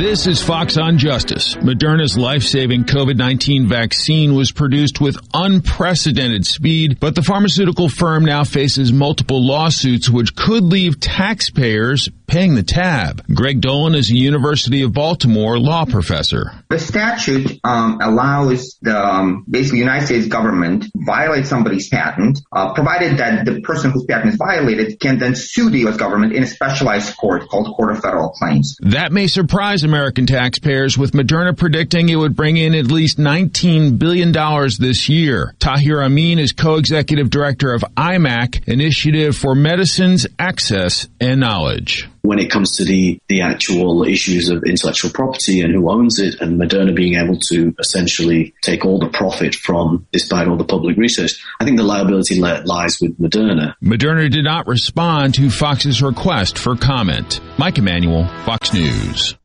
This 0.00 0.26
is 0.26 0.42
Fox 0.42 0.78
on 0.78 0.96
Justice. 0.96 1.56
Moderna's 1.56 2.16
life-saving 2.16 2.84
COVID-19 2.84 3.66
vaccine 3.66 4.34
was 4.34 4.50
produced 4.50 4.98
with 4.98 5.18
unprecedented 5.34 6.46
speed, 6.46 6.98
but 6.98 7.14
the 7.14 7.22
pharmaceutical 7.22 7.90
firm 7.90 8.24
now 8.24 8.44
faces 8.44 8.94
multiple 8.94 9.46
lawsuits 9.46 10.08
which 10.08 10.34
could 10.34 10.64
leave 10.64 11.00
taxpayers 11.00 12.08
paying 12.30 12.54
the 12.54 12.62
tab. 12.62 13.22
Greg 13.34 13.60
Dolin 13.60 13.94
is 13.94 14.10
a 14.10 14.16
University 14.16 14.82
of 14.82 14.92
Baltimore 14.92 15.58
law 15.58 15.84
professor. 15.84 16.52
The 16.70 16.78
statute 16.78 17.58
um, 17.64 17.98
allows 18.00 18.78
the 18.80 18.96
um, 18.96 19.44
basically 19.50 19.80
United 19.80 20.06
States 20.06 20.28
government 20.28 20.86
violate 20.94 21.46
somebody's 21.46 21.88
patent, 21.88 22.38
uh, 22.52 22.72
provided 22.72 23.18
that 23.18 23.44
the 23.44 23.60
person 23.62 23.90
whose 23.90 24.04
patent 24.04 24.30
is 24.30 24.36
violated 24.36 25.00
can 25.00 25.18
then 25.18 25.34
sue 25.34 25.68
the 25.70 25.80
U.S. 25.80 25.96
government 25.96 26.32
in 26.32 26.44
a 26.44 26.46
specialized 26.46 27.16
court 27.16 27.48
called 27.48 27.74
Court 27.76 27.90
of 27.96 28.00
Federal 28.00 28.30
Claims. 28.30 28.76
That 28.80 29.10
may 29.10 29.26
surprise 29.26 29.82
American 29.90 30.26
taxpayers, 30.26 30.96
with 30.96 31.12
Moderna 31.12 31.56
predicting 31.56 32.08
it 32.08 32.14
would 32.14 32.36
bring 32.36 32.56
in 32.56 32.74
at 32.76 32.86
least 32.86 33.18
$19 33.18 33.98
billion 33.98 34.32
this 34.78 35.08
year. 35.08 35.54
Tahir 35.58 36.02
Amin 36.02 36.38
is 36.38 36.52
co-executive 36.52 37.28
director 37.28 37.74
of 37.74 37.84
I-MAK, 37.96 38.68
Initiative 38.68 39.36
for 39.36 39.56
Medicines, 39.56 40.28
Access, 40.38 41.08
and 41.20 41.40
Knowledge 41.40 42.08
when 42.22 42.38
it 42.38 42.50
comes 42.50 42.76
to 42.76 42.84
the, 42.84 43.18
the 43.28 43.40
actual 43.40 44.04
issues 44.04 44.50
of 44.50 44.62
intellectual 44.64 45.10
property 45.10 45.62
and 45.62 45.74
who 45.74 45.90
owns 45.90 46.18
it 46.18 46.40
and 46.40 46.60
Moderna 46.60 46.94
being 46.94 47.14
able 47.14 47.38
to 47.48 47.74
essentially 47.78 48.54
take 48.62 48.84
all 48.84 48.98
the 48.98 49.08
profit 49.08 49.54
from 49.54 50.06
despite 50.12 50.48
all 50.48 50.56
the 50.56 50.64
public 50.64 50.96
research, 50.96 51.44
I 51.58 51.64
think 51.64 51.76
the 51.76 51.82
liability 51.82 52.38
lies 52.38 52.98
with 53.00 53.18
Moderna. 53.18 53.74
Moderna 53.82 54.30
did 54.30 54.44
not 54.44 54.66
respond 54.66 55.34
to 55.34 55.50
Fox's 55.50 56.02
request 56.02 56.58
for 56.58 56.76
comment. 56.76 57.40
Mike 57.58 57.78
Emanuel, 57.78 58.26
Fox 58.44 58.72
News. 58.72 59.36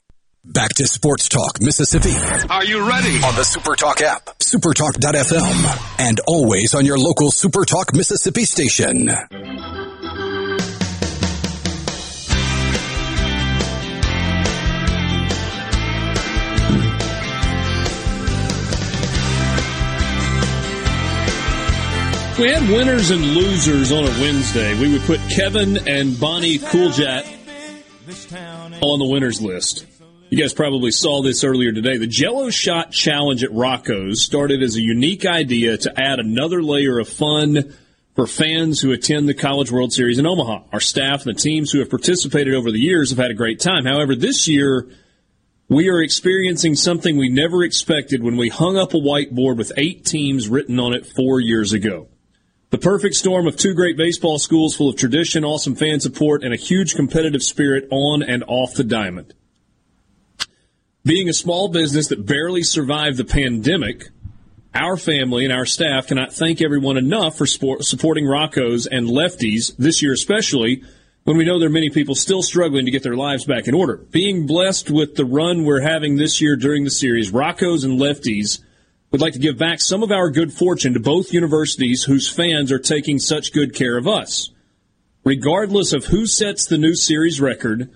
Back 0.43 0.73
to 0.77 0.87
Sports 0.87 1.29
Talk 1.29 1.61
Mississippi. 1.61 2.15
Are 2.49 2.65
you 2.65 2.89
ready? 2.89 3.13
On 3.17 3.35
the 3.35 3.43
Supertalk 3.43 4.01
app, 4.01 4.25
supertalk.fm, 4.39 5.99
and 5.99 6.19
always 6.25 6.73
on 6.73 6.83
your 6.83 6.97
local 6.97 7.29
Supertalk 7.29 7.95
Mississippi 7.95 8.45
station. 8.45 9.05
we 22.39 22.49
had 22.49 22.67
winners 22.67 23.11
and 23.11 23.23
losers 23.23 23.91
on 23.91 24.05
a 24.05 24.21
Wednesday, 24.21 24.73
we 24.79 24.91
would 24.91 25.03
put 25.03 25.19
Kevin 25.29 25.87
and 25.87 26.19
Bonnie 26.19 26.57
Cooljat 26.57 27.27
on 28.81 28.97
the 28.97 29.05
winners 29.05 29.39
list. 29.39 29.85
You 30.31 30.37
guys 30.37 30.53
probably 30.53 30.91
saw 30.91 31.21
this 31.21 31.43
earlier 31.43 31.73
today. 31.73 31.97
The 31.97 32.07
Jello 32.07 32.49
Shot 32.51 32.93
Challenge 32.93 33.43
at 33.43 33.51
Rocco's 33.51 34.23
started 34.23 34.63
as 34.63 34.77
a 34.77 34.81
unique 34.81 35.25
idea 35.25 35.75
to 35.79 36.01
add 36.01 36.19
another 36.19 36.63
layer 36.63 36.99
of 36.99 37.09
fun 37.09 37.75
for 38.15 38.25
fans 38.25 38.79
who 38.79 38.93
attend 38.93 39.27
the 39.27 39.33
College 39.33 39.73
World 39.73 39.91
Series 39.91 40.19
in 40.19 40.25
Omaha. 40.25 40.67
Our 40.71 40.79
staff 40.79 41.25
and 41.25 41.35
the 41.35 41.39
teams 41.41 41.69
who 41.69 41.79
have 41.79 41.89
participated 41.89 42.53
over 42.53 42.71
the 42.71 42.79
years 42.79 43.09
have 43.09 43.19
had 43.19 43.29
a 43.29 43.33
great 43.33 43.59
time. 43.59 43.83
However, 43.83 44.15
this 44.15 44.47
year, 44.47 44.87
we 45.67 45.89
are 45.89 46.01
experiencing 46.01 46.75
something 46.75 47.17
we 47.17 47.27
never 47.27 47.61
expected 47.61 48.23
when 48.23 48.37
we 48.37 48.47
hung 48.47 48.77
up 48.77 48.93
a 48.93 48.97
whiteboard 48.97 49.57
with 49.57 49.73
eight 49.75 50.05
teams 50.05 50.47
written 50.47 50.79
on 50.79 50.93
it 50.93 51.05
four 51.05 51.41
years 51.41 51.73
ago. 51.73 52.07
The 52.69 52.77
perfect 52.77 53.15
storm 53.15 53.47
of 53.47 53.57
two 53.57 53.73
great 53.73 53.97
baseball 53.97 54.39
schools 54.39 54.77
full 54.77 54.87
of 54.87 54.95
tradition, 54.95 55.43
awesome 55.43 55.75
fan 55.75 55.99
support, 55.99 56.41
and 56.41 56.53
a 56.53 56.57
huge 56.57 56.95
competitive 56.95 57.43
spirit 57.43 57.89
on 57.91 58.23
and 58.23 58.45
off 58.47 58.75
the 58.75 58.85
diamond. 58.85 59.33
Being 61.03 61.29
a 61.29 61.33
small 61.33 61.69
business 61.69 62.09
that 62.09 62.27
barely 62.27 62.61
survived 62.61 63.17
the 63.17 63.25
pandemic, 63.25 64.09
our 64.75 64.97
family 64.97 65.45
and 65.45 65.53
our 65.53 65.65
staff 65.65 66.05
cannot 66.05 66.31
thank 66.31 66.61
everyone 66.61 66.95
enough 66.95 67.39
for 67.39 67.47
sport, 67.47 67.83
supporting 67.83 68.27
Rocco's 68.27 68.85
and 68.85 69.07
lefties 69.07 69.75
this 69.77 70.03
year, 70.03 70.13
especially 70.13 70.83
when 71.23 71.37
we 71.37 71.43
know 71.43 71.57
there 71.57 71.69
are 71.69 71.71
many 71.71 71.89
people 71.89 72.13
still 72.13 72.43
struggling 72.43 72.85
to 72.85 72.91
get 72.91 73.01
their 73.01 73.15
lives 73.15 73.45
back 73.45 73.67
in 73.67 73.73
order. 73.73 73.97
Being 73.97 74.45
blessed 74.45 74.91
with 74.91 75.15
the 75.15 75.25
run 75.25 75.65
we're 75.65 75.81
having 75.81 76.17
this 76.17 76.39
year 76.39 76.55
during 76.55 76.83
the 76.83 76.91
series, 76.91 77.31
Rocco's 77.31 77.83
and 77.83 77.99
lefties 77.99 78.59
would 79.09 79.21
like 79.21 79.33
to 79.33 79.39
give 79.39 79.57
back 79.57 79.81
some 79.81 80.03
of 80.03 80.11
our 80.11 80.29
good 80.29 80.53
fortune 80.53 80.93
to 80.93 80.99
both 80.99 81.33
universities 81.33 82.03
whose 82.03 82.29
fans 82.29 82.71
are 82.71 82.79
taking 82.79 83.17
such 83.17 83.53
good 83.53 83.73
care 83.73 83.97
of 83.97 84.07
us. 84.07 84.51
Regardless 85.23 85.93
of 85.93 86.05
who 86.05 86.27
sets 86.27 86.65
the 86.65 86.77
new 86.77 86.93
series 86.93 87.41
record, 87.41 87.89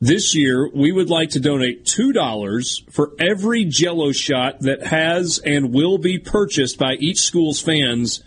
this 0.00 0.34
year 0.34 0.70
we 0.72 0.92
would 0.92 1.10
like 1.10 1.30
to 1.30 1.40
donate 1.40 1.84
$2 1.84 2.92
for 2.92 3.12
every 3.18 3.64
jello 3.64 4.12
shot 4.12 4.60
that 4.60 4.86
has 4.86 5.38
and 5.38 5.72
will 5.72 5.98
be 5.98 6.18
purchased 6.18 6.78
by 6.78 6.94
each 6.94 7.18
school's 7.20 7.60
fans 7.60 8.22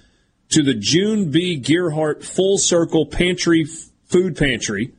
to 0.50 0.64
the 0.64 0.74
June 0.74 1.32
B. 1.32 1.60
Gearhart 1.60 2.24
Full 2.24 2.58
Circle 2.58 3.06
Pantry 3.06 3.66
Food 4.06 4.36
Pantry 4.36 4.94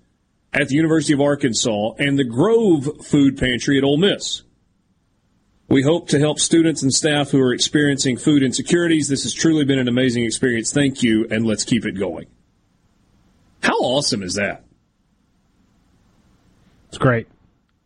at 0.52 0.68
the 0.68 0.74
University 0.74 1.12
of 1.12 1.20
Arkansas 1.20 1.92
and 1.98 2.18
the 2.18 2.24
Grove 2.24 3.04
Food 3.04 3.38
Pantry 3.38 3.76
at 3.76 3.84
Ole 3.84 3.98
Miss. 3.98 4.42
We 5.68 5.82
hope 5.82 6.08
to 6.08 6.18
help 6.18 6.38
students 6.38 6.82
and 6.82 6.92
staff 6.92 7.30
who 7.30 7.40
are 7.40 7.54
experiencing 7.54 8.18
food 8.18 8.42
insecurities. 8.42 9.08
This 9.08 9.22
has 9.22 9.32
truly 9.32 9.64
been 9.64 9.78
an 9.78 9.88
amazing 9.88 10.24
experience. 10.24 10.72
Thank 10.72 11.02
you, 11.02 11.26
and 11.30 11.46
let's 11.46 11.64
keep 11.64 11.86
it 11.86 11.98
going. 11.98 12.26
How 13.62 13.78
awesome 13.78 14.22
is 14.22 14.34
that? 14.34 14.64
It's 16.92 16.98
great. 16.98 17.26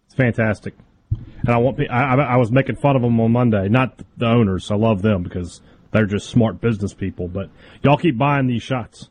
It's 0.06 0.16
fantastic. 0.16 0.74
And 1.12 1.50
I 1.50 1.58
want 1.58 1.78
I, 1.88 2.16
I 2.16 2.36
was 2.38 2.50
making 2.50 2.74
fun 2.74 2.96
of 2.96 3.02
them 3.02 3.20
on 3.20 3.30
Monday, 3.30 3.68
not 3.68 4.02
the 4.16 4.26
owners. 4.26 4.72
I 4.72 4.74
love 4.74 5.00
them 5.00 5.22
because 5.22 5.60
they're 5.92 6.06
just 6.06 6.28
smart 6.28 6.60
business 6.60 6.92
people. 6.92 7.28
But 7.28 7.50
y'all 7.84 7.98
keep 7.98 8.18
buying 8.18 8.48
these 8.48 8.64
shots. 8.64 9.08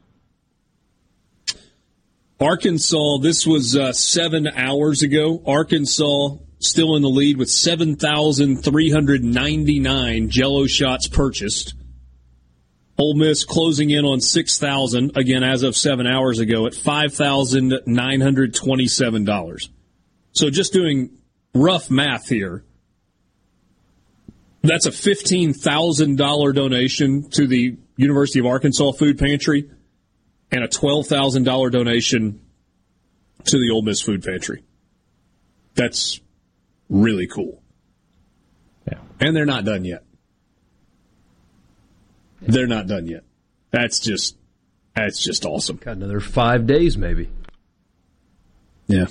Arkansas, 2.41 3.19
this 3.21 3.47
was 3.47 3.77
uh, 3.77 3.93
seven 3.93 4.47
hours 4.47 5.01
ago. 5.01 5.41
Arkansas 5.47 6.31
still 6.59 6.97
in 6.97 7.01
the 7.01 7.07
lead 7.07 7.37
with 7.37 7.49
7,399 7.49 10.29
jello 10.29 10.65
shots 10.65 11.07
purchased. 11.07 11.73
Ole 12.97 13.15
Miss 13.15 13.45
closing 13.45 13.91
in 13.91 14.03
on 14.03 14.19
6,000, 14.19 15.15
again, 15.15 15.43
as 15.43 15.63
of 15.63 15.77
seven 15.77 16.05
hours 16.05 16.39
ago, 16.39 16.65
at 16.65 16.73
$5,927. 16.73 19.69
So 20.35 20.49
just 20.49 20.73
doing 20.73 21.17
rough 21.53 21.89
math 21.89 22.27
here, 22.27 22.63
That's 24.61 24.87
a 24.87 24.91
$15,000 24.91 26.55
donation 26.55 27.29
to 27.31 27.45
the 27.45 27.77
University 27.97 28.39
of 28.39 28.47
Arkansas 28.47 28.93
Food 28.93 29.19
Pantry 29.19 29.69
and 30.51 30.63
a 30.63 30.67
$12,000 30.67 31.71
donation 31.71 32.41
to 33.45 33.57
the 33.59 33.69
Ole 33.71 33.83
Miss 33.83 34.01
Food 34.01 34.23
Pantry. 34.23 34.63
That's 35.75 36.19
really 36.89 37.27
cool. 37.27 37.61
Yeah. 38.91 38.99
And 39.19 39.35
they're 39.35 39.45
not 39.45 39.65
done 39.65 39.85
yet. 39.85 40.03
They're 42.41 42.67
not 42.67 42.87
done 42.87 43.07
yet. 43.07 43.23
That's 43.71 43.99
just 43.99 44.35
that's 44.95 45.23
just 45.23 45.45
awesome. 45.45 45.77
Got 45.77 45.97
another 45.97 46.19
five 46.19 46.65
days, 46.65 46.97
maybe. 46.97 47.29
Yeah. 48.87 49.07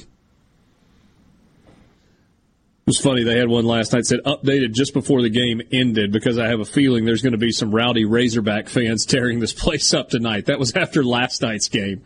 It 2.85 2.89
was 2.89 2.99
funny. 2.99 3.25
They 3.25 3.39
had 3.39 3.49
one 3.49 3.65
last 3.65 3.95
night 3.95 4.05
said 4.05 4.21
updated 4.27 4.73
just 4.73 4.93
before 4.93 5.23
the 5.23 5.31
game 5.31 5.63
ended 5.73 6.13
because 6.13 6.39
I 6.39 6.49
have 6.49 6.61
a 6.61 6.67
feeling 6.67 7.07
there's 7.07 7.23
going 7.23 7.33
to 7.33 7.39
be 7.39 7.51
some 7.51 7.75
rowdy 7.75 8.05
Razorback 8.05 8.69
fans 8.69 9.07
tearing 9.07 9.41
this 9.41 9.55
place 9.55 9.95
up 9.95 10.11
tonight. 10.11 10.47
That 10.47 10.59
was 10.59 10.77
after 10.77 11.03
last 11.03 11.41
night's 11.41 11.69
game. 11.69 12.03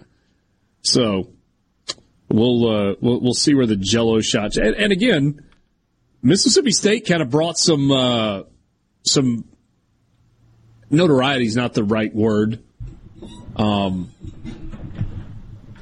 So 0.83 1.31
we'll 2.29 2.69
uh, 2.69 2.95
we'll, 3.01 3.21
we'll 3.21 3.35
see 3.35 3.55
where 3.55 3.67
the 3.67 3.75
Jello 3.75 4.21
shots. 4.21 4.57
And, 4.57 4.77
and 4.77 4.93
again, 4.93 5.45
Mississippi 6.23 6.71
State 6.71 7.09
kind 7.09 7.23
of 7.23 7.31
brought 7.31 7.59
some 7.59 7.91
uh, 7.91 8.43
some 9.03 9.47
notoriety 10.91 11.47
is 11.47 11.57
not 11.57 11.75
the 11.75 11.83
right 11.83 12.15
word. 12.15 12.63
Um, 13.57 14.13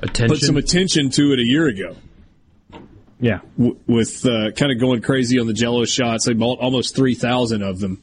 attention. 0.00 0.28
Put 0.28 0.40
some 0.40 0.56
attention 0.56 1.10
to 1.10 1.32
it 1.34 1.38
a 1.38 1.44
year 1.44 1.66
ago. 1.66 1.96
Yeah, 3.18 3.40
w- 3.56 3.78
with 3.86 4.26
uh, 4.26 4.50
kind 4.52 4.70
of 4.72 4.78
going 4.78 5.00
crazy 5.02 5.38
on 5.38 5.46
the 5.46 5.54
Jello 5.54 5.84
shots. 5.86 6.26
They 6.26 6.34
bought 6.34 6.58
almost 6.60 6.94
three 6.94 7.14
thousand 7.14 7.62
of 7.62 7.78
them. 7.80 8.02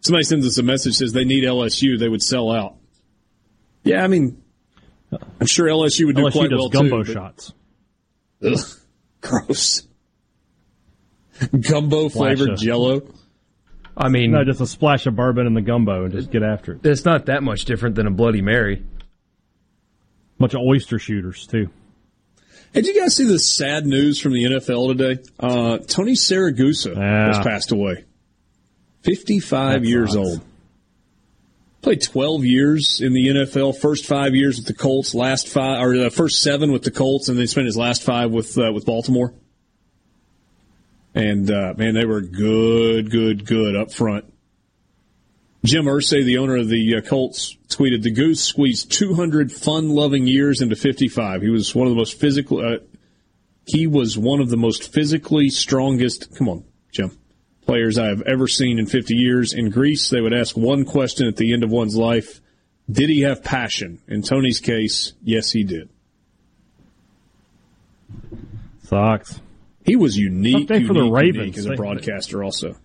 Somebody 0.00 0.24
sends 0.24 0.46
us 0.46 0.58
a 0.58 0.62
message 0.62 0.94
says 0.94 1.12
they 1.12 1.24
need 1.24 1.44
LSU. 1.44 1.98
They 1.98 2.08
would 2.08 2.22
sell 2.22 2.50
out. 2.52 2.76
Yeah, 3.82 4.04
I 4.04 4.06
mean, 4.06 4.40
I'm 5.40 5.46
sure 5.46 5.66
LSU 5.66 6.06
would 6.06 6.16
do 6.16 6.22
LSU 6.22 6.32
quite 6.32 6.50
does 6.50 6.58
well 6.58 6.68
gumbo 6.68 7.02
too. 7.02 7.12
but- 7.14 7.20
shots. 7.22 7.52
Ugh, 8.44 8.58
gross. 9.20 9.82
Gumbo 11.60 12.08
flavored 12.08 12.50
of- 12.50 12.58
Jello. 12.58 13.02
I 13.96 14.08
mean, 14.08 14.32
No, 14.32 14.42
just 14.44 14.60
a 14.60 14.66
splash 14.66 15.06
of 15.06 15.14
bourbon 15.14 15.46
in 15.46 15.54
the 15.54 15.60
gumbo 15.62 16.04
and 16.04 16.12
just 16.12 16.30
get 16.30 16.42
after 16.42 16.72
it. 16.72 16.84
it's 16.84 17.04
not 17.04 17.26
that 17.26 17.42
much 17.44 17.64
different 17.64 17.94
than 17.94 18.06
a 18.08 18.10
Bloody 18.10 18.42
Mary. 18.42 18.82
Bunch 20.38 20.54
of 20.54 20.60
oyster 20.60 20.98
shooters 20.98 21.46
too. 21.46 21.70
Did 22.74 22.86
you 22.86 23.00
guys 23.00 23.14
see 23.16 23.24
the 23.24 23.38
sad 23.38 23.86
news 23.86 24.20
from 24.20 24.32
the 24.32 24.44
NFL 24.44 24.96
today? 24.96 25.22
Uh, 25.38 25.78
Tony 25.78 26.12
Siragusa 26.12 26.94
Yeah. 26.96 27.28
has 27.28 27.38
passed 27.44 27.70
away. 27.72 28.04
55 29.02 29.82
That 29.82 29.88
years 29.88 30.16
old. 30.16 30.40
Played 31.82 32.02
12 32.02 32.44
years 32.44 33.00
in 33.00 33.12
the 33.12 33.28
NFL. 33.28 33.72
First 33.78 34.06
five 34.06 34.34
years 34.34 34.56
with 34.56 34.66
the 34.66 34.74
Colts, 34.74 35.14
last 35.14 35.48
five, 35.48 35.82
or 35.86 35.96
the 35.96 36.10
first 36.10 36.40
seven 36.42 36.72
with 36.72 36.82
the 36.82 36.90
Colts, 36.90 37.28
and 37.28 37.38
then 37.38 37.46
spent 37.46 37.66
his 37.66 37.76
last 37.76 38.02
five 38.02 38.30
with 38.32 38.56
uh, 38.58 38.72
with 38.72 38.86
Baltimore. 38.86 39.34
And 41.14 41.48
uh, 41.50 41.74
man, 41.76 41.94
they 41.94 42.06
were 42.06 42.22
good, 42.22 43.10
good, 43.10 43.46
good 43.46 43.76
up 43.76 43.92
front. 43.92 44.24
Jim 45.64 45.86
Irsay, 45.86 46.24
the 46.24 46.38
owner 46.38 46.56
of 46.56 46.68
the 46.68 46.96
uh, 46.96 47.00
Colts, 47.00 47.56
tweeted, 47.68 48.02
"The 48.02 48.10
Goose 48.10 48.42
squeezed 48.42 48.92
200 48.92 49.50
fun-loving 49.50 50.26
years 50.26 50.60
into 50.60 50.76
55. 50.76 51.40
He 51.40 51.48
was 51.48 51.74
one 51.74 51.86
of 51.86 51.92
the 51.92 51.96
most 51.96 52.20
physical. 52.20 52.60
Uh, 52.60 52.78
he 53.66 53.86
was 53.86 54.18
one 54.18 54.40
of 54.40 54.50
the 54.50 54.58
most 54.58 54.92
physically 54.92 55.48
strongest. 55.48 56.36
Come 56.36 56.48
on, 56.48 56.64
Jim." 56.92 57.16
Players 57.64 57.96
I 57.96 58.08
have 58.08 58.20
ever 58.22 58.46
seen 58.46 58.78
in 58.78 58.84
50 58.84 59.14
years. 59.16 59.54
In 59.54 59.70
Greece, 59.70 60.10
they 60.10 60.20
would 60.20 60.34
ask 60.34 60.54
one 60.54 60.84
question 60.84 61.26
at 61.26 61.36
the 61.36 61.54
end 61.54 61.64
of 61.64 61.70
one's 61.70 61.96
life 61.96 62.42
Did 62.90 63.08
he 63.08 63.22
have 63.22 63.42
passion? 63.42 64.00
In 64.06 64.20
Tony's 64.20 64.60
case, 64.60 65.14
yes, 65.22 65.50
he 65.50 65.64
did. 65.64 65.88
Sucks. 68.82 69.40
He 69.86 69.96
was 69.96 70.18
unique, 70.18 70.68
Tough 70.68 70.78
day 70.78 70.84
for 70.84 70.92
the 70.92 71.10
Ravens. 71.10 71.36
unique 71.36 71.56
as 71.56 71.66
a 71.66 71.74
broadcaster, 71.74 72.44
also. 72.44 72.76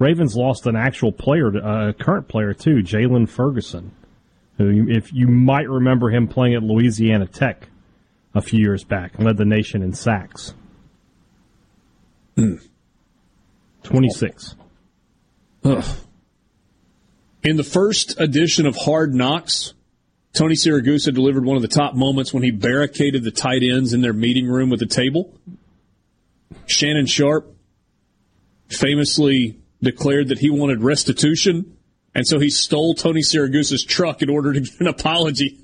Ravens 0.00 0.34
lost 0.34 0.66
an 0.66 0.76
actual 0.76 1.12
player, 1.12 1.48
a 1.48 1.90
uh, 1.90 1.92
current 1.92 2.26
player 2.26 2.54
too, 2.54 2.76
Jaylon 2.76 3.28
Ferguson, 3.28 3.92
who, 4.56 4.86
if 4.88 5.12
you 5.12 5.28
might 5.28 5.68
remember 5.68 6.10
him 6.10 6.26
playing 6.26 6.54
at 6.54 6.62
Louisiana 6.62 7.26
Tech 7.26 7.68
a 8.34 8.40
few 8.40 8.58
years 8.58 8.82
back, 8.82 9.18
led 9.18 9.36
the 9.36 9.44
nation 9.44 9.82
in 9.82 9.92
sacks. 9.92 10.54
Twenty 13.82 14.08
six. 14.08 14.56
Ugh. 15.64 15.84
In 17.42 17.56
the 17.56 17.64
first 17.64 18.18
edition 18.18 18.64
of 18.66 18.76
Hard 18.76 19.14
Knocks, 19.14 19.74
Tony 20.32 20.54
Siragusa 20.54 21.12
delivered 21.12 21.44
one 21.44 21.56
of 21.56 21.62
the 21.62 21.68
top 21.68 21.94
moments 21.94 22.32
when 22.32 22.42
he 22.42 22.50
barricaded 22.50 23.22
the 23.22 23.30
tight 23.30 23.62
ends 23.62 23.92
in 23.92 24.00
their 24.00 24.14
meeting 24.14 24.46
room 24.46 24.70
with 24.70 24.80
a 24.80 24.86
table. 24.86 25.34
Shannon 26.66 27.06
Sharpe 27.06 27.54
famously 28.68 29.59
declared 29.82 30.28
that 30.28 30.38
he 30.38 30.50
wanted 30.50 30.82
restitution, 30.82 31.76
and 32.14 32.26
so 32.26 32.38
he 32.38 32.50
stole 32.50 32.94
Tony 32.94 33.20
Siragusa's 33.20 33.84
truck 33.84 34.22
in 34.22 34.30
order 34.30 34.52
to 34.52 34.60
get 34.60 34.80
an 34.80 34.86
apology. 34.86 35.58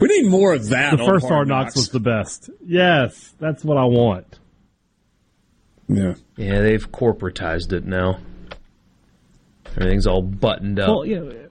We 0.00 0.08
need 0.08 0.30
more 0.30 0.52
of 0.52 0.68
that. 0.68 0.96
The 0.96 1.02
on 1.02 1.08
first 1.08 1.26
Hard 1.26 1.48
Knocks 1.48 1.74
was 1.74 1.88
the 1.88 2.00
best. 2.00 2.48
Yes, 2.64 3.34
that's 3.40 3.64
what 3.64 3.76
I 3.76 3.84
want. 3.84 4.38
Yeah. 5.88 6.14
Yeah, 6.36 6.60
they've 6.60 6.90
corporatized 6.90 7.72
it 7.72 7.84
now. 7.84 8.20
Everything's 9.76 10.06
all 10.06 10.22
buttoned 10.22 10.78
up. 10.78 10.88
Well, 10.88 11.04
you 11.04 11.20
know, 11.20 11.48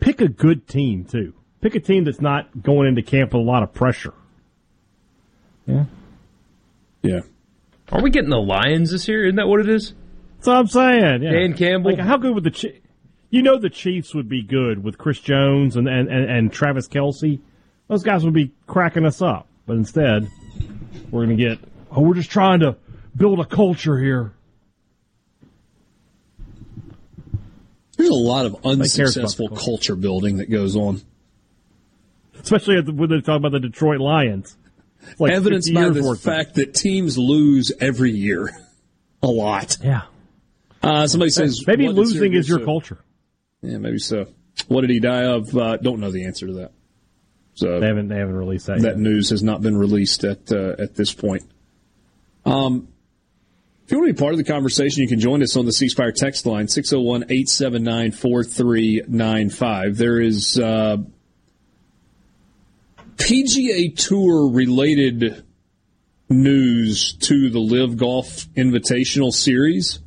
pick 0.00 0.20
a 0.20 0.28
good 0.28 0.66
team 0.66 1.04
too. 1.04 1.32
Pick 1.60 1.74
a 1.74 1.80
team 1.80 2.04
that's 2.04 2.20
not 2.20 2.62
going 2.62 2.88
into 2.88 3.02
camp 3.02 3.32
with 3.32 3.40
a 3.40 3.44
lot 3.44 3.62
of 3.62 3.72
pressure. 3.72 4.12
Yeah. 5.66 5.84
Yeah. 7.02 7.20
Are 7.92 8.02
we 8.02 8.10
getting 8.10 8.30
the 8.30 8.40
Lions 8.40 8.90
this 8.90 9.06
year? 9.08 9.24
Isn't 9.26 9.36
that 9.36 9.46
what 9.46 9.60
it 9.60 9.68
is? 9.68 9.94
That's 10.36 10.46
what 10.48 10.56
I'm 10.56 10.66
saying. 10.66 11.22
Yeah. 11.22 11.32
Dan 11.32 11.54
Campbell? 11.54 11.90
Like, 11.92 12.00
how 12.00 12.16
good 12.16 12.34
would 12.34 12.44
the 12.44 12.50
Chiefs? 12.50 12.78
You 13.30 13.42
know 13.42 13.58
the 13.58 13.70
Chiefs 13.70 14.14
would 14.14 14.28
be 14.28 14.42
good 14.42 14.84
with 14.84 14.96
Chris 14.96 15.18
Jones 15.18 15.76
and, 15.76 15.88
and, 15.88 16.08
and, 16.08 16.30
and 16.30 16.52
Travis 16.52 16.86
Kelce. 16.86 17.40
Those 17.88 18.02
guys 18.04 18.24
would 18.24 18.34
be 18.34 18.52
cracking 18.66 19.04
us 19.04 19.20
up. 19.20 19.48
But 19.66 19.76
instead, 19.76 20.30
we're 21.10 21.24
going 21.26 21.36
to 21.36 21.42
get, 21.42 21.58
oh, 21.90 22.02
we're 22.02 22.14
just 22.14 22.30
trying 22.30 22.60
to 22.60 22.76
build 23.16 23.40
a 23.40 23.44
culture 23.44 23.98
here. 23.98 24.32
There's 27.96 28.08
a 28.08 28.14
lot 28.14 28.46
of 28.46 28.56
unsuccessful 28.64 29.48
culture 29.50 29.96
building 29.96 30.38
that 30.38 30.50
goes 30.50 30.76
on. 30.76 31.00
Especially 32.40 32.80
the- 32.80 32.92
when 32.92 33.08
they 33.08 33.20
talk 33.20 33.38
about 33.38 33.52
the 33.52 33.60
Detroit 33.60 34.00
Lions. 34.00 34.56
Like 35.18 35.32
Evidenced 35.32 35.72
by 35.74 35.88
the 35.90 36.18
fact 36.20 36.54
that 36.56 36.74
teams 36.74 37.16
lose 37.18 37.72
every 37.80 38.12
year. 38.12 38.50
A 39.22 39.26
lot. 39.28 39.78
Yeah. 39.82 40.02
Uh, 40.82 41.06
somebody 41.06 41.30
says 41.30 41.64
Maybe 41.66 41.88
losing 41.88 42.34
is 42.34 42.46
your 42.48 42.58
Syracuse- 42.58 42.64
culture. 42.66 42.98
Yeah, 43.62 43.78
maybe 43.78 43.98
so. 43.98 44.26
What 44.68 44.82
did 44.82 44.90
he 44.90 45.00
die 45.00 45.24
of? 45.24 45.56
Uh, 45.56 45.78
don't 45.78 45.98
know 46.00 46.10
the 46.10 46.26
answer 46.26 46.46
to 46.46 46.52
that. 46.54 46.72
So 47.54 47.80
They 47.80 47.86
haven't, 47.86 48.08
they 48.08 48.16
haven't 48.18 48.34
released 48.36 48.66
that, 48.66 48.80
that 48.82 48.88
yet. 48.88 48.98
news 48.98 49.30
has 49.30 49.42
not 49.42 49.62
been 49.62 49.76
released 49.78 50.24
at 50.24 50.52
uh, 50.52 50.74
at 50.78 50.94
this 50.94 51.14
point. 51.14 51.44
Um, 52.44 52.88
if 53.84 53.92
you 53.92 53.98
want 53.98 54.08
to 54.08 54.14
be 54.14 54.18
part 54.18 54.32
of 54.32 54.38
the 54.38 54.44
conversation, 54.44 55.02
you 55.02 55.08
can 55.08 55.20
join 55.20 55.42
us 55.42 55.56
on 55.56 55.64
the 55.64 55.72
C 55.72 55.88
Spire 55.88 56.12
text 56.12 56.44
line 56.46 56.68
601 56.68 57.22
879 57.24 58.12
4395. 58.12 59.96
There 59.96 60.20
is 60.20 60.58
uh, 60.58 60.98
PGA 63.16 63.96
Tour 63.96 64.50
related 64.50 65.44
news 66.28 67.12
to 67.14 67.50
the 67.50 67.60
Live 67.60 67.96
Golf 67.96 68.46
Invitational 68.54 69.32
Series. 69.32 70.00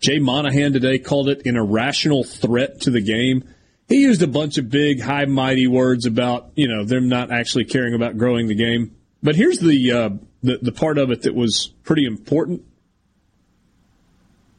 Jay 0.00 0.18
Monahan 0.18 0.72
today 0.72 0.98
called 0.98 1.28
it 1.28 1.46
an 1.46 1.56
irrational 1.56 2.24
threat 2.24 2.82
to 2.82 2.90
the 2.90 3.00
game. 3.00 3.44
He 3.88 4.02
used 4.02 4.22
a 4.22 4.26
bunch 4.26 4.58
of 4.58 4.70
big, 4.70 5.00
high, 5.00 5.26
mighty 5.26 5.66
words 5.66 6.06
about 6.06 6.50
you 6.54 6.68
know 6.68 6.84
them 6.84 7.08
not 7.08 7.30
actually 7.30 7.64
caring 7.64 7.94
about 7.94 8.16
growing 8.16 8.48
the 8.48 8.54
game. 8.54 8.96
But 9.22 9.36
here's 9.36 9.58
the 9.58 9.92
uh, 9.92 10.10
the, 10.42 10.58
the 10.60 10.72
part 10.72 10.98
of 10.98 11.10
it 11.10 11.22
that 11.22 11.34
was 11.34 11.72
pretty 11.84 12.06
important. 12.06 12.64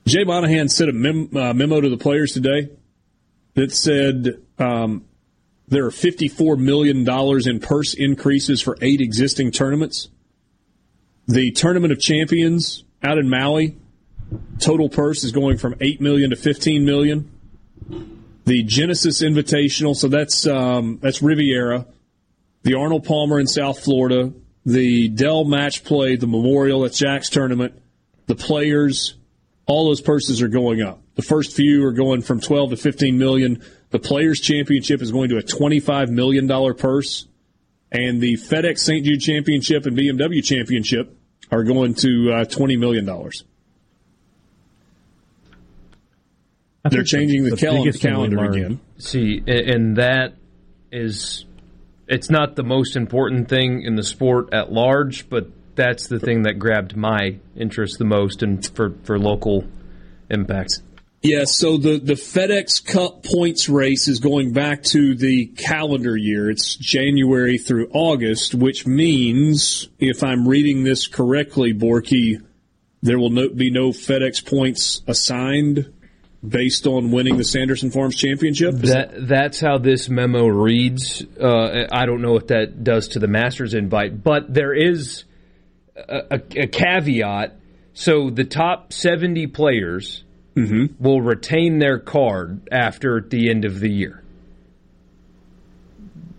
Jay 0.06 0.24
Monahan 0.24 0.70
sent 0.70 0.90
a 0.90 0.94
mem- 0.94 1.36
uh, 1.36 1.54
memo 1.54 1.82
to 1.82 1.90
the 1.90 1.98
players 1.98 2.34
today 2.34 2.70
that 3.56 3.72
said 3.72 4.42
um, 4.60 5.06
there 5.68 5.86
are 5.86 5.92
$54 5.92 6.58
million 6.58 7.08
in 7.48 7.60
purse 7.60 7.94
increases 7.94 8.62
for 8.62 8.78
eight 8.82 9.02
existing 9.02 9.52
tournaments. 9.52 10.10
The 11.28 11.52
Tournament 11.52 11.92
of 11.92 12.00
Champions 12.00 12.84
out 13.02 13.18
in 13.18 13.30
Maui, 13.30 13.76
total 14.60 14.90
purse 14.90 15.24
is 15.24 15.32
going 15.32 15.58
from 15.58 15.76
8 15.82 16.02
million 16.02 16.30
to 16.30 16.36
15 16.36 16.86
million. 16.86 17.32
The 18.46 18.62
Genesis 18.64 19.24
Invitational, 19.24 19.96
so 19.96 20.08
that's 20.08 20.46
um, 20.46 21.00
that's 21.02 21.24
Riviera. 21.24 21.88
The 22.62 22.76
Arnold 22.76 23.04
Palmer 23.04 23.40
in 23.40 23.48
South 23.48 23.84
Florida, 23.84 24.34
the 24.66 25.10
Dell 25.10 25.46
Match 25.46 25.84
Play, 25.84 26.16
the 26.16 26.28
Memorial, 26.28 26.82
that's 26.82 26.98
Jack's 26.98 27.30
tournament. 27.30 27.82
The 28.28 28.36
Players, 28.36 29.16
all 29.66 29.86
those 29.86 30.02
purses 30.02 30.44
are 30.44 30.48
going 30.48 30.82
up. 30.82 31.02
The 31.16 31.22
first 31.24 31.56
few 31.56 31.86
are 31.86 31.92
going 31.92 32.22
from 32.22 32.40
12 32.40 32.72
to 32.72 32.78
15 32.78 33.18
million. 33.18 33.64
The 33.96 34.00
Players 34.00 34.42
Championship 34.42 35.02
is 35.02 35.14
going 35.14 35.30
to 35.30 35.38
a 35.38 35.42
25 35.42 36.10
million 36.10 36.48
dollar 36.48 36.74
purse, 36.74 37.28
and 37.94 38.20
the 38.20 38.34
FedEx 38.34 38.80
St. 38.80 39.06
Jude 39.06 39.22
Championship 39.22 39.86
and 39.86 39.98
BMW 39.98 40.44
Championship 40.44 41.18
are 41.50 41.64
going 41.64 41.94
to 41.94 42.34
uh, 42.34 42.44
20 42.44 42.76
million 42.76 43.06
dollars. 43.06 43.46
They're 46.84 47.04
changing 47.04 47.46
the, 47.46 47.52
the 47.52 47.56
cal- 47.56 47.90
calendar 47.94 48.44
again. 48.44 48.82
See, 48.98 49.42
and 49.48 49.96
that 49.96 50.34
is 50.92 51.46
it's 52.06 52.30
not 52.30 52.58
the 52.58 52.64
most 52.64 52.98
important 52.98 53.48
thing 53.48 53.84
in 53.84 53.96
the 53.96 54.04
sport 54.04 54.54
at 54.54 54.74
large, 54.74 55.30
but 55.30 55.48
that's 55.76 56.08
the 56.08 56.20
thing 56.20 56.42
that 56.42 56.60
grabbed 56.60 56.98
my 56.98 57.38
interest 57.56 57.98
the 57.98 58.04
most 58.04 58.44
and 58.44 58.66
for, 58.76 58.94
for 59.06 59.18
local 59.18 59.64
impact. 60.30 60.82
Yes, 61.26 61.56
so 61.56 61.78
the, 61.78 61.98
the 61.98 62.14
FedEx 62.14 62.86
Cup 62.86 63.24
points 63.24 63.68
race 63.68 64.08
is 64.08 64.20
going 64.20 64.54
back 64.54 64.84
to 64.84 65.16
the 65.16 65.48
calendar 65.48 66.16
year. 66.16 66.52
It's 66.52 66.76
January 66.76 67.58
through 67.58 67.90
August, 67.94 68.54
which 68.54 68.86
means, 68.86 69.90
if 69.98 70.24
I'm 70.24 70.48
reading 70.48 70.84
this 70.84 71.08
correctly, 71.08 71.74
Borky, 71.74 72.46
there 73.02 73.18
will 73.18 73.32
no, 73.32 73.50
be 73.50 73.72
no 73.72 73.90
FedEx 73.90 74.46
points 74.46 75.02
assigned 75.08 75.92
based 76.48 76.86
on 76.86 77.10
winning 77.10 77.38
the 77.38 77.44
Sanderson 77.44 77.90
Farms 77.90 78.16
Championship? 78.16 78.76
That, 78.76 79.12
that, 79.12 79.28
that's 79.28 79.60
how 79.60 79.80
this 79.80 80.08
memo 80.08 80.46
reads. 80.46 81.24
Uh, 81.42 81.88
I 81.92 82.06
don't 82.06 82.22
know 82.22 82.34
what 82.34 82.50
that 82.50 82.84
does 82.84 83.08
to 83.10 83.20
the 83.20 83.28
Masters 83.28 83.74
invite, 83.74 84.24
but 84.24 84.54
there 84.54 84.76
is 84.76 85.24
a, 85.96 86.18
a, 86.30 86.36
a 86.36 86.68
caveat. 86.68 87.58
So 87.96 88.30
the 88.30 88.44
top 88.44 88.94
70 88.94 89.48
players 89.48 90.24
mm-hmm. 90.56 91.04
will 91.04 91.22
retain 91.22 91.80
their 91.80 92.00
card 92.00 92.68
after 92.72 93.22
the 93.22 93.50
end 93.50 93.66
of 93.66 93.80
the 93.80 93.92
year. 93.92 94.24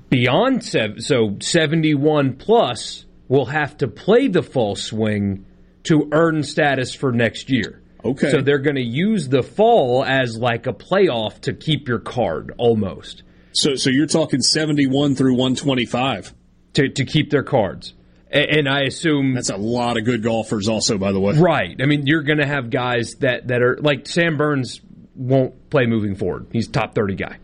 Beyond 0.09 0.65
seven, 0.65 1.01
so 1.01 1.37
71 1.41 2.37
plus 2.37 3.05
will 3.29 3.47
have 3.47 3.77
to 3.79 3.89
play 3.89 4.29
the 4.29 4.43
fall 4.43 4.77
swing 4.77 5.45
to 5.85 6.09
earn 6.13 6.43
status 6.43 6.95
for 6.95 7.13
next 7.13 7.51
year. 7.51 7.83
Okay. 8.05 8.31
So 8.31 8.41
they're 8.41 8.59
going 8.59 8.77
to 8.77 8.83
use 8.83 9.29
the 9.29 9.43
fall 9.43 10.05
as 10.05 10.37
like 10.37 10.67
a 10.67 10.73
playoff 10.73 11.41
to 11.43 11.53
keep 11.53 11.89
your 11.89 11.99
card 11.99 12.53
almost. 12.57 13.25
So 13.53 13.75
so 13.75 13.91
you're 13.91 14.07
talking 14.07 14.43
71 14.43 15.17
through 15.17 15.33
125 15.33 16.35
to 16.75 16.89
to 16.91 17.05
keep 17.05 17.31
their 17.31 17.43
cards. 17.43 17.95
And 18.37 18.69
I 18.69 18.83
assume 18.83 19.35
that's 19.35 19.51
a 19.51 19.57
lot 19.57 19.99
of 19.99 20.05
good 20.05 20.23
golfers, 20.23 20.69
also, 20.69 20.99
by 20.99 21.13
the 21.13 21.21
way. 21.21 21.35
Right. 21.39 21.77
I 21.81 21.87
mean, 21.87 22.07
you're 22.07 22.23
going 22.23 22.39
to 22.39 22.47
have 22.47 22.71
guys 22.71 23.15
that, 23.21 23.49
that 23.49 23.63
are 23.63 23.79
like 23.81 24.07
Sam 24.07 24.37
Burns 24.37 24.81
won't 25.15 25.71
play 25.71 25.87
moving 25.87 26.15
forward. 26.15 26.49
He's 26.53 26.69
top 26.69 26.95
30 26.95 27.15
guy. 27.15 27.39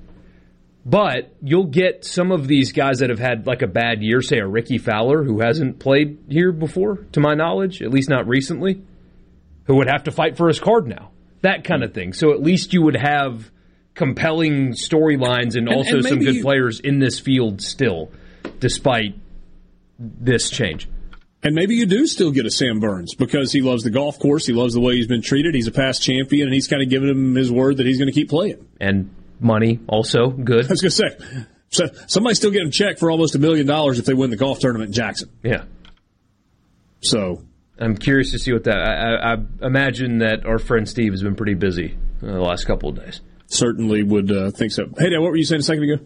But 0.84 1.32
you'll 1.40 1.66
get 1.66 2.04
some 2.04 2.32
of 2.32 2.48
these 2.48 2.72
guys 2.72 2.98
that 2.98 3.10
have 3.10 3.20
had 3.20 3.46
like 3.46 3.62
a 3.62 3.68
bad 3.68 4.02
year, 4.02 4.20
say 4.20 4.38
a 4.38 4.46
Rickie 4.46 4.78
Fowler 4.78 5.22
who 5.22 5.40
hasn't 5.40 5.78
played 5.78 6.18
here 6.28 6.50
before, 6.50 6.96
to 7.12 7.20
my 7.20 7.34
knowledge, 7.34 7.82
at 7.82 7.90
least 7.90 8.10
not 8.10 8.26
recently 8.26 8.82
who 9.64 9.76
would 9.76 9.88
have 9.88 10.04
to 10.04 10.10
fight 10.10 10.36
for 10.36 10.48
his 10.48 10.60
card 10.60 10.86
now. 10.86 11.10
That 11.42 11.64
kind 11.64 11.82
of 11.82 11.94
thing. 11.94 12.12
So 12.12 12.32
at 12.32 12.42
least 12.42 12.72
you 12.72 12.82
would 12.82 12.96
have 12.96 13.50
compelling 13.94 14.72
storylines 14.72 15.56
and, 15.56 15.68
and 15.68 15.76
also 15.76 15.96
and 15.96 16.06
some 16.06 16.18
good 16.18 16.36
you, 16.36 16.42
players 16.42 16.80
in 16.80 16.98
this 16.98 17.20
field 17.20 17.60
still, 17.60 18.10
despite 18.58 19.14
this 19.98 20.50
change. 20.50 20.88
And 21.44 21.54
maybe 21.54 21.74
you 21.74 21.86
do 21.86 22.06
still 22.06 22.30
get 22.30 22.46
a 22.46 22.50
Sam 22.50 22.78
Burns 22.78 23.14
because 23.14 23.52
he 23.52 23.62
loves 23.62 23.82
the 23.82 23.90
golf 23.90 24.18
course, 24.18 24.46
he 24.46 24.52
loves 24.52 24.74
the 24.74 24.80
way 24.80 24.94
he's 24.94 25.08
been 25.08 25.22
treated, 25.22 25.54
he's 25.54 25.66
a 25.66 25.72
past 25.72 26.02
champion, 26.02 26.46
and 26.46 26.54
he's 26.54 26.68
kind 26.68 26.82
of 26.82 26.88
given 26.88 27.08
him 27.08 27.34
his 27.34 27.50
word 27.50 27.78
that 27.78 27.86
he's 27.86 27.98
going 27.98 28.06
to 28.06 28.12
keep 28.12 28.30
playing. 28.30 28.64
And 28.80 29.14
money 29.40 29.80
also 29.88 30.30
good. 30.30 30.66
I 30.68 30.68
was 30.68 30.80
going 30.80 30.90
to 30.90 30.90
say, 30.90 31.46
so 31.68 31.86
somebody's 32.06 32.38
still 32.38 32.52
getting 32.52 32.68
a 32.68 32.72
check 32.72 32.98
for 32.98 33.10
almost 33.10 33.34
a 33.34 33.40
million 33.40 33.66
dollars 33.66 33.98
if 33.98 34.04
they 34.04 34.14
win 34.14 34.30
the 34.30 34.36
golf 34.36 34.60
tournament 34.60 34.88
in 34.88 34.92
Jackson. 34.92 35.30
Yeah. 35.42 35.64
So 37.00 37.42
I'm 37.78 37.96
curious 37.96 38.30
to 38.32 38.38
see 38.38 38.52
what 38.52 38.64
that. 38.64 38.78
I, 38.78 39.32
I, 39.32 39.32
I 39.34 39.66
imagine 39.66 40.18
that 40.18 40.46
our 40.46 40.60
friend 40.60 40.88
Steve 40.88 41.12
has 41.12 41.22
been 41.22 41.34
pretty 41.34 41.54
busy 41.54 41.96
uh, 42.22 42.26
the 42.26 42.40
last 42.40 42.66
couple 42.66 42.90
of 42.90 42.96
days. 42.96 43.20
Certainly 43.46 44.04
would 44.04 44.30
uh, 44.30 44.50
think 44.52 44.70
so. 44.70 44.84
Hey, 44.96 45.10
Dad, 45.10 45.18
what 45.18 45.30
were 45.30 45.36
you 45.36 45.44
saying 45.44 45.60
a 45.60 45.64
second 45.64 45.82
ago? 45.82 46.04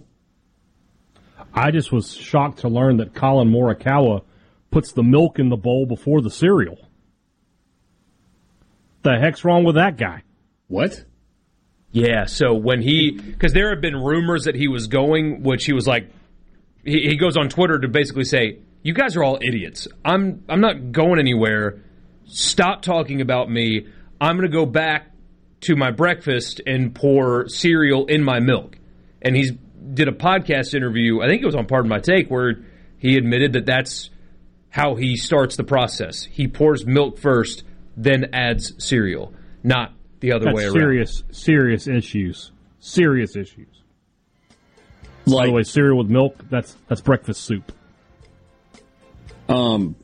I 1.56 1.70
just 1.70 1.90
was 1.90 2.14
shocked 2.14 2.58
to 2.58 2.68
learn 2.68 2.98
that 2.98 3.14
Collin 3.14 3.50
Morikawa 3.50 4.22
puts 4.70 4.92
the 4.92 5.02
milk 5.02 5.38
in 5.38 5.48
the 5.48 5.56
bowl 5.56 5.86
before 5.86 6.20
the 6.20 6.30
cereal. 6.30 6.76
The 9.02 9.18
heck's 9.18 9.44
wrong 9.44 9.64
with 9.64 9.76
that 9.76 9.96
guy? 9.96 10.22
What? 10.68 11.04
Yeah, 11.92 12.26
so 12.26 12.54
when 12.54 12.82
he, 12.82 13.12
because 13.12 13.54
there 13.54 13.70
have 13.70 13.80
been 13.80 13.96
rumors 13.96 14.44
that 14.44 14.54
he 14.54 14.68
was 14.68 14.86
going, 14.86 15.42
which 15.42 15.64
he 15.64 15.72
was 15.72 15.86
like, 15.86 16.10
he, 16.84 17.08
he 17.08 17.16
goes 17.16 17.36
on 17.36 17.48
Twitter 17.48 17.78
to 17.78 17.88
basically 17.88 18.24
say, 18.24 18.58
you 18.82 18.92
guys 18.92 19.16
are 19.16 19.24
all 19.24 19.38
idiots. 19.40 19.88
I'm 20.04 20.44
I'm 20.48 20.60
not 20.60 20.92
going 20.92 21.18
anywhere. 21.18 21.82
Stop 22.26 22.82
talking 22.82 23.20
about 23.20 23.50
me. 23.50 23.86
I'm 24.20 24.36
going 24.36 24.48
to 24.48 24.56
go 24.56 24.64
back 24.64 25.10
to 25.62 25.74
my 25.74 25.90
breakfast 25.90 26.60
and 26.66 26.94
pour 26.94 27.48
cereal 27.48 28.06
in 28.06 28.22
my 28.22 28.38
milk. 28.38 28.78
And 29.22 29.34
he's 29.34 29.52
did 29.94 30.08
a 30.08 30.12
podcast 30.12 30.74
interview. 30.74 31.20
I 31.20 31.28
think 31.28 31.42
it 31.42 31.46
was 31.46 31.54
on 31.54 31.66
Pardon 31.66 31.88
My 31.88 31.98
Take 31.98 32.28
where 32.28 32.56
he 32.98 33.16
admitted 33.16 33.54
that 33.54 33.66
that's 33.66 34.10
how 34.68 34.94
he 34.94 35.16
starts 35.16 35.56
the 35.56 35.64
process. 35.64 36.24
He 36.24 36.48
pours 36.48 36.86
milk 36.86 37.18
first, 37.18 37.64
then 37.96 38.30
adds 38.32 38.74
cereal, 38.84 39.32
not 39.62 39.92
the 40.20 40.32
other 40.32 40.46
that's 40.46 40.56
way 40.56 40.64
around. 40.64 40.74
Serious, 40.74 41.24
serious 41.30 41.86
issues. 41.86 42.52
Serious 42.80 43.36
issues. 43.36 43.68
Like, 45.24 45.44
By 45.44 45.46
the 45.46 45.52
way, 45.52 45.62
cereal 45.64 45.98
with 45.98 46.08
milk, 46.08 46.36
that's 46.48 46.76
that's 46.88 47.00
breakfast 47.00 47.42
soup. 47.42 47.72
Um, 49.48 49.96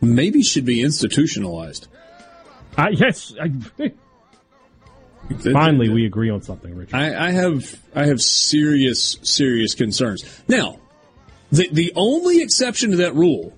maybe 0.00 0.42
should 0.42 0.64
be 0.64 0.82
institutionalized. 0.82 1.88
Uh, 2.76 2.88
yes. 2.92 3.34
I, 3.40 3.92
finally, 5.52 5.88
we 5.88 6.06
agree 6.06 6.30
on 6.30 6.42
something, 6.42 6.74
Richard. 6.74 6.96
I, 6.96 7.28
I 7.28 7.30
have 7.32 7.78
I 7.94 8.06
have 8.06 8.20
serious 8.20 9.18
serious 9.22 9.74
concerns. 9.74 10.24
Now, 10.48 10.80
the 11.50 11.68
the 11.70 11.92
only 11.96 12.42
exception 12.42 12.90
to 12.92 12.96
that 12.98 13.14
rule 13.14 13.56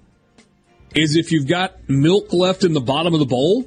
is 0.95 1.17
if 1.17 1.33
you've 1.33 1.47
got 1.47 1.89
milk 1.89 2.33
left 2.33 2.65
in 2.65 2.73
the 2.73 2.81
bottom 2.81 3.15
of 3.15 3.21
the 3.21 3.27
bowl 3.27 3.65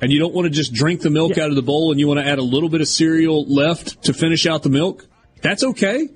and 0.00 0.12
you 0.12 0.18
don't 0.18 0.34
want 0.34 0.46
to 0.46 0.50
just 0.50 0.72
drink 0.72 1.00
the 1.00 1.10
milk 1.10 1.36
yeah. 1.36 1.44
out 1.44 1.50
of 1.50 1.56
the 1.56 1.62
bowl 1.62 1.90
and 1.90 1.98
you 1.98 2.06
want 2.06 2.20
to 2.20 2.26
add 2.26 2.38
a 2.38 2.42
little 2.42 2.68
bit 2.68 2.80
of 2.80 2.88
cereal 2.88 3.44
left 3.46 4.02
to 4.04 4.12
finish 4.12 4.46
out 4.46 4.62
the 4.62 4.68
milk. 4.68 5.06
That's 5.40 5.64
okay. 5.64 6.08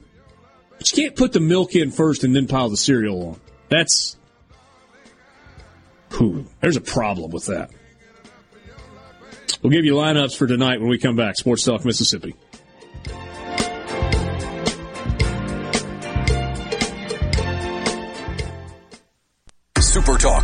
But 0.78 0.92
you 0.92 1.02
can't 1.02 1.16
put 1.16 1.32
the 1.32 1.40
milk 1.40 1.74
in 1.74 1.90
first 1.90 2.24
and 2.24 2.34
then 2.34 2.46
pile 2.46 2.68
the 2.68 2.76
cereal 2.76 3.28
on. 3.28 3.40
That's. 3.68 4.16
Whew, 6.12 6.46
there's 6.60 6.76
a 6.76 6.80
problem 6.80 7.30
with 7.30 7.46
that. 7.46 7.70
We'll 9.62 9.70
give 9.70 9.84
you 9.84 9.94
lineups 9.94 10.36
for 10.36 10.46
tonight 10.46 10.80
when 10.80 10.88
we 10.88 10.98
come 10.98 11.16
back. 11.16 11.36
Sports 11.36 11.64
Talk 11.64 11.84
Mississippi. 11.84 12.34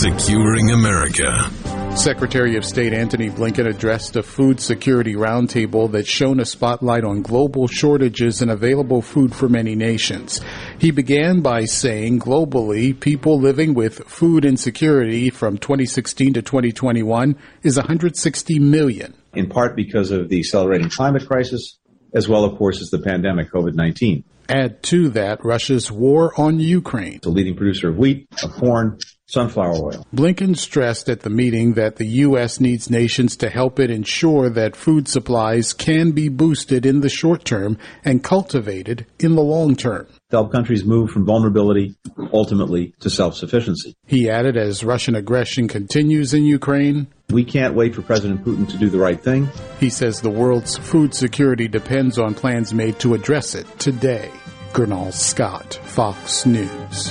Securing 0.00 0.70
America. 0.70 1.50
Secretary 1.94 2.56
of 2.56 2.64
State 2.64 2.94
Antony 2.94 3.28
Blinken 3.28 3.68
addressed 3.68 4.16
a 4.16 4.22
food 4.22 4.58
security 4.58 5.12
roundtable 5.12 5.92
that 5.92 6.06
shone 6.06 6.40
a 6.40 6.46
spotlight 6.46 7.04
on 7.04 7.20
global 7.20 7.68
shortages 7.68 8.40
and 8.40 8.50
available 8.50 9.02
food 9.02 9.34
for 9.34 9.46
many 9.46 9.74
nations. 9.74 10.40
He 10.78 10.90
began 10.90 11.42
by 11.42 11.66
saying 11.66 12.20
globally, 12.20 12.98
people 12.98 13.38
living 13.38 13.74
with 13.74 14.08
food 14.08 14.46
insecurity 14.46 15.28
from 15.28 15.58
2016 15.58 16.32
to 16.32 16.40
2021 16.40 17.36
is 17.62 17.76
160 17.76 18.58
million. 18.58 19.12
In 19.34 19.50
part 19.50 19.76
because 19.76 20.12
of 20.12 20.30
the 20.30 20.38
accelerating 20.38 20.88
climate 20.88 21.28
crisis, 21.28 21.78
as 22.14 22.26
well, 22.26 22.46
of 22.46 22.56
course, 22.56 22.80
as 22.80 22.88
the 22.88 23.00
pandemic 23.00 23.52
COVID-19. 23.52 24.24
Add 24.48 24.82
to 24.84 25.10
that 25.10 25.44
Russia's 25.44 25.92
war 25.92 26.32
on 26.40 26.58
Ukraine. 26.58 27.20
The 27.22 27.28
leading 27.28 27.54
producer 27.54 27.90
of 27.90 27.98
wheat, 27.98 28.26
of 28.42 28.50
corn, 28.54 28.98
sunflower 29.30 29.74
oil. 29.74 30.06
Blinken 30.14 30.56
stressed 30.56 31.08
at 31.08 31.20
the 31.20 31.30
meeting 31.30 31.74
that 31.74 31.96
the 31.96 32.06
U.S. 32.06 32.60
needs 32.60 32.90
nations 32.90 33.36
to 33.36 33.48
help 33.48 33.78
it 33.78 33.90
ensure 33.90 34.50
that 34.50 34.76
food 34.76 35.08
supplies 35.08 35.72
can 35.72 36.10
be 36.10 36.28
boosted 36.28 36.84
in 36.84 37.00
the 37.00 37.08
short 37.08 37.44
term 37.44 37.78
and 38.04 38.24
cultivated 38.24 39.06
in 39.18 39.36
the 39.36 39.42
long 39.42 39.76
term. 39.76 40.06
To 40.30 40.36
help 40.36 40.52
countries 40.52 40.84
move 40.84 41.10
from 41.10 41.26
vulnerability 41.26 41.96
ultimately 42.32 42.94
to 43.00 43.10
self-sufficiency. 43.10 43.94
He 44.06 44.28
added 44.28 44.56
as 44.56 44.84
Russian 44.84 45.14
aggression 45.14 45.68
continues 45.68 46.34
in 46.34 46.44
Ukraine, 46.44 47.08
we 47.30 47.44
can't 47.44 47.74
wait 47.74 47.94
for 47.94 48.02
President 48.02 48.44
Putin 48.44 48.68
to 48.70 48.76
do 48.76 48.90
the 48.90 48.98
right 48.98 49.20
thing. 49.20 49.48
He 49.78 49.90
says 49.90 50.20
the 50.20 50.30
world's 50.30 50.76
food 50.76 51.14
security 51.14 51.68
depends 51.68 52.18
on 52.18 52.34
plans 52.34 52.74
made 52.74 52.98
to 53.00 53.14
address 53.14 53.54
it 53.54 53.66
today. 53.78 54.30
Gurnal 54.72 55.12
Scott, 55.12 55.74
Fox 55.84 56.46
News. 56.46 57.10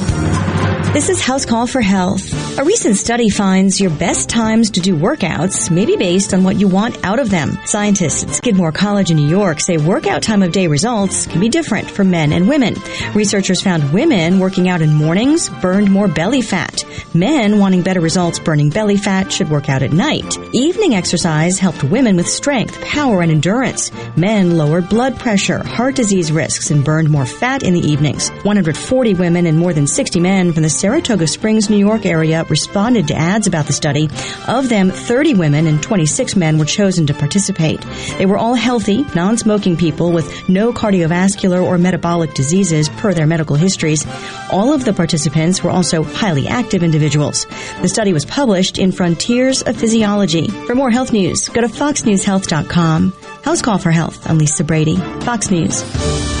This 0.93 1.07
is 1.07 1.21
House 1.21 1.45
Call 1.45 1.67
for 1.67 1.79
Health. 1.79 2.59
A 2.59 2.65
recent 2.65 2.97
study 2.97 3.29
finds 3.29 3.79
your 3.79 3.91
best 3.91 4.27
times 4.27 4.71
to 4.71 4.81
do 4.81 4.93
workouts 4.93 5.71
may 5.71 5.85
be 5.85 5.95
based 5.95 6.33
on 6.33 6.43
what 6.43 6.57
you 6.57 6.67
want 6.67 7.05
out 7.05 7.17
of 7.17 7.29
them. 7.29 7.57
Scientists 7.63 8.23
at 8.23 8.31
Skidmore 8.31 8.73
College 8.73 9.09
in 9.09 9.15
New 9.15 9.29
York 9.29 9.61
say 9.61 9.77
workout 9.77 10.21
time 10.21 10.43
of 10.43 10.51
day 10.51 10.67
results 10.67 11.27
can 11.27 11.39
be 11.39 11.47
different 11.47 11.89
for 11.89 12.03
men 12.03 12.33
and 12.33 12.49
women. 12.49 12.75
Researchers 13.13 13.61
found 13.61 13.93
women 13.93 14.39
working 14.39 14.67
out 14.67 14.81
in 14.81 14.93
mornings 14.93 15.47
burned 15.61 15.89
more 15.89 16.09
belly 16.09 16.41
fat. 16.41 16.83
Men 17.13 17.57
wanting 17.57 17.83
better 17.83 18.01
results 18.01 18.39
burning 18.39 18.69
belly 18.69 18.97
fat 18.97 19.31
should 19.31 19.49
work 19.49 19.69
out 19.69 19.83
at 19.83 19.93
night. 19.93 20.37
Evening 20.53 20.93
exercise 20.93 21.57
helped 21.57 21.85
women 21.85 22.17
with 22.17 22.27
strength, 22.27 22.79
power, 22.81 23.21
and 23.21 23.31
endurance. 23.31 23.93
Men 24.17 24.57
lowered 24.57 24.89
blood 24.89 25.17
pressure, 25.17 25.63
heart 25.63 25.95
disease 25.95 26.33
risks, 26.33 26.69
and 26.69 26.83
burned 26.83 27.09
more 27.09 27.25
fat 27.25 27.63
in 27.63 27.73
the 27.73 27.79
evenings. 27.79 28.29
140 28.43 29.13
women 29.13 29.45
and 29.45 29.57
more 29.57 29.71
than 29.71 29.87
60 29.87 30.19
men 30.19 30.51
from 30.51 30.63
the 30.63 30.80
Saratoga 30.81 31.27
Springs, 31.27 31.69
New 31.69 31.77
York 31.77 32.07
area 32.07 32.43
responded 32.45 33.07
to 33.09 33.13
ads 33.13 33.45
about 33.45 33.67
the 33.67 33.71
study. 33.71 34.09
Of 34.47 34.67
them, 34.67 34.89
30 34.89 35.35
women 35.35 35.67
and 35.67 35.83
26 35.83 36.35
men 36.35 36.57
were 36.57 36.65
chosen 36.65 37.05
to 37.05 37.13
participate. 37.13 37.79
They 38.17 38.25
were 38.25 38.39
all 38.39 38.55
healthy, 38.55 39.05
non-smoking 39.13 39.77
people 39.77 40.11
with 40.11 40.49
no 40.49 40.73
cardiovascular 40.73 41.63
or 41.63 41.77
metabolic 41.77 42.33
diseases 42.33 42.89
per 42.89 43.13
their 43.13 43.27
medical 43.27 43.55
histories. 43.55 44.07
All 44.51 44.73
of 44.73 44.83
the 44.83 44.91
participants 44.91 45.63
were 45.63 45.69
also 45.69 46.01
highly 46.01 46.47
active 46.47 46.81
individuals. 46.81 47.45
The 47.83 47.87
study 47.87 48.11
was 48.11 48.25
published 48.25 48.79
in 48.79 48.91
Frontiers 48.91 49.61
of 49.61 49.77
Physiology. 49.77 50.47
For 50.47 50.73
more 50.73 50.89
health 50.89 51.13
news, 51.13 51.47
go 51.47 51.61
to 51.61 51.67
foxnewshealth.com. 51.67 53.13
House 53.43 53.61
Call 53.61 53.77
for 53.77 53.91
Health. 53.91 54.27
I'm 54.27 54.39
Lisa 54.39 54.63
Brady, 54.63 54.95
Fox 54.95 55.51
News. 55.51 56.40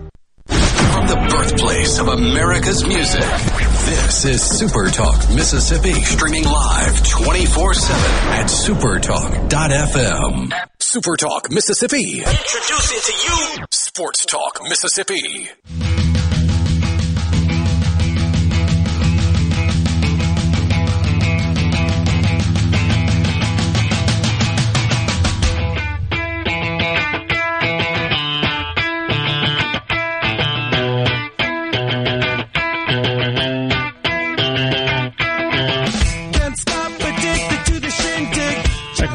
birthplace 1.51 1.99
of 1.99 2.07
America's 2.07 2.83
music. 2.85 3.19
This 3.21 4.25
is 4.25 4.41
Super 4.41 4.89
Talk 4.89 5.29
Mississippi, 5.31 5.93
streaming 5.93 6.43
live 6.45 7.05
24 7.07 7.73
7 7.73 8.01
at 8.31 8.45
supertalk.fm. 8.45 10.53
Super 10.79 11.17
Talk 11.17 11.51
Mississippi. 11.51 12.19
Introducing 12.19 13.01
to 13.01 13.13
you 13.27 13.57
Sports 13.71 14.25
Talk 14.25 14.61
Mississippi. 14.63 15.49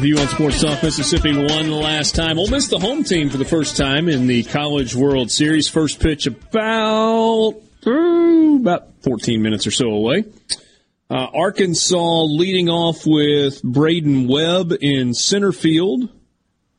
View 0.01 0.19
on 0.19 0.27
Sports 0.27 0.61
Talk 0.61 0.83
Mississippi 0.83 1.35
won 1.35 1.69
the 1.69 1.75
last 1.75 2.13
time. 2.13 2.37
Ole 2.37 2.49
Miss 2.49 2.67
the 2.67 2.77
home 2.77 3.03
team 3.03 3.31
for 3.31 3.37
the 3.37 3.45
first 3.45 3.75
time 3.75 4.07
in 4.07 4.27
the 4.27 4.43
College 4.43 4.95
World 4.95 5.31
Series. 5.31 5.67
First 5.67 5.99
pitch 5.99 6.27
about 6.27 7.55
about 7.83 8.93
14 9.01 9.41
minutes 9.41 9.65
or 9.65 9.71
so 9.71 9.87
away. 9.87 10.25
Uh, 11.09 11.27
Arkansas 11.33 12.23
leading 12.25 12.69
off 12.69 13.07
with 13.07 13.63
Braydon 13.63 14.27
Webb 14.27 14.71
in 14.81 15.15
center 15.15 15.51
field. 15.51 16.09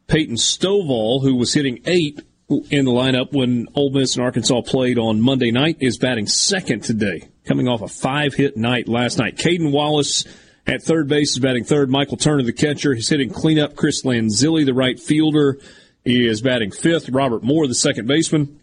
Peyton 0.06 0.36
Stovall, 0.36 1.20
who 1.20 1.34
was 1.34 1.52
hitting 1.52 1.80
eight 1.86 2.22
in 2.70 2.84
the 2.84 2.92
lineup 2.92 3.32
when 3.32 3.66
Ole 3.74 3.90
Miss 3.90 4.14
and 4.14 4.24
Arkansas 4.24 4.60
played 4.62 4.96
on 4.96 5.20
Monday 5.20 5.50
night, 5.50 5.78
is 5.80 5.98
batting 5.98 6.28
second 6.28 6.84
today, 6.84 7.28
coming 7.44 7.66
off 7.66 7.82
a 7.82 7.88
five 7.88 8.34
hit 8.34 8.56
night 8.56 8.86
last 8.86 9.18
night. 9.18 9.36
Cayden 9.36 9.72
Wallace 9.72 10.24
at 10.68 10.82
third 10.82 11.08
base 11.08 11.32
is 11.32 11.38
batting 11.38 11.64
third. 11.64 11.90
Michael 11.90 12.18
Turner, 12.18 12.42
the 12.42 12.52
catcher, 12.52 12.92
is 12.92 13.08
hitting 13.08 13.30
cleanup. 13.30 13.74
Chris 13.74 14.02
Lanzilli, 14.02 14.64
the 14.64 14.74
right 14.74 15.00
fielder, 15.00 15.58
is 16.04 16.42
batting 16.42 16.70
fifth. 16.70 17.08
Robert 17.08 17.42
Moore, 17.42 17.66
the 17.66 17.74
second 17.74 18.06
baseman, 18.06 18.60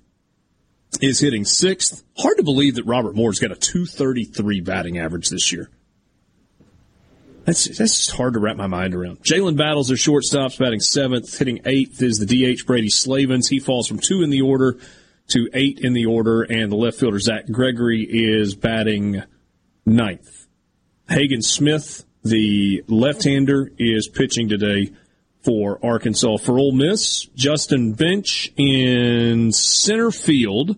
is 1.02 1.20
hitting 1.20 1.44
sixth. 1.44 2.04
Hard 2.18 2.38
to 2.38 2.44
believe 2.44 2.76
that 2.76 2.86
Robert 2.86 3.16
Moore's 3.16 3.40
got 3.40 3.52
a 3.52 3.56
233 3.56 4.62
batting 4.62 5.00
average 5.00 5.30
this 5.30 5.52
year. 5.52 5.70
That's 7.46 7.66
that's 7.66 7.78
just 7.78 8.12
hard 8.12 8.34
to 8.34 8.40
wrap 8.40 8.58
my 8.58 8.68
mind 8.68 8.96
around. 8.96 9.22
Jalen 9.22 9.56
Battles, 9.56 9.88
their 9.88 9.98
shortstops, 9.98 10.58
batting 10.58 10.80
seventh, 10.80 11.38
hitting 11.38 11.62
eighth 11.66 12.02
is 12.02 12.18
the 12.18 12.26
DH 12.26 12.66
Brady 12.66 12.90
Slavens. 12.90 13.48
He 13.48 13.60
falls 13.60 13.88
from 13.88 14.00
two 14.00 14.24
in 14.24 14.32
the 14.32 14.42
order 14.42 14.78
to 15.28 15.50
eight 15.54 15.80
in 15.80 15.94
the 15.94 16.08
order, 16.08 16.42
and 16.42 16.72
the 16.72 16.76
left 16.76 17.00
fielder 17.00 17.20
Zack 17.20 17.46
Gregory 17.52 18.02
is 18.02 18.56
batting 18.56 19.22
ninth. 19.86 20.45
Hagen 21.10 21.42
Smith, 21.42 22.04
the 22.24 22.84
left-hander, 22.88 23.72
is 23.78 24.08
pitching 24.08 24.50
today 24.50 24.92
for 25.44 25.80
Arkansas. 25.86 26.38
For 26.38 26.58
Ole 26.58 26.72
Miss, 26.72 27.26
Justin 27.36 27.94
Bench 27.94 28.52
in 28.58 29.52
center 29.52 30.12
field. 30.12 30.78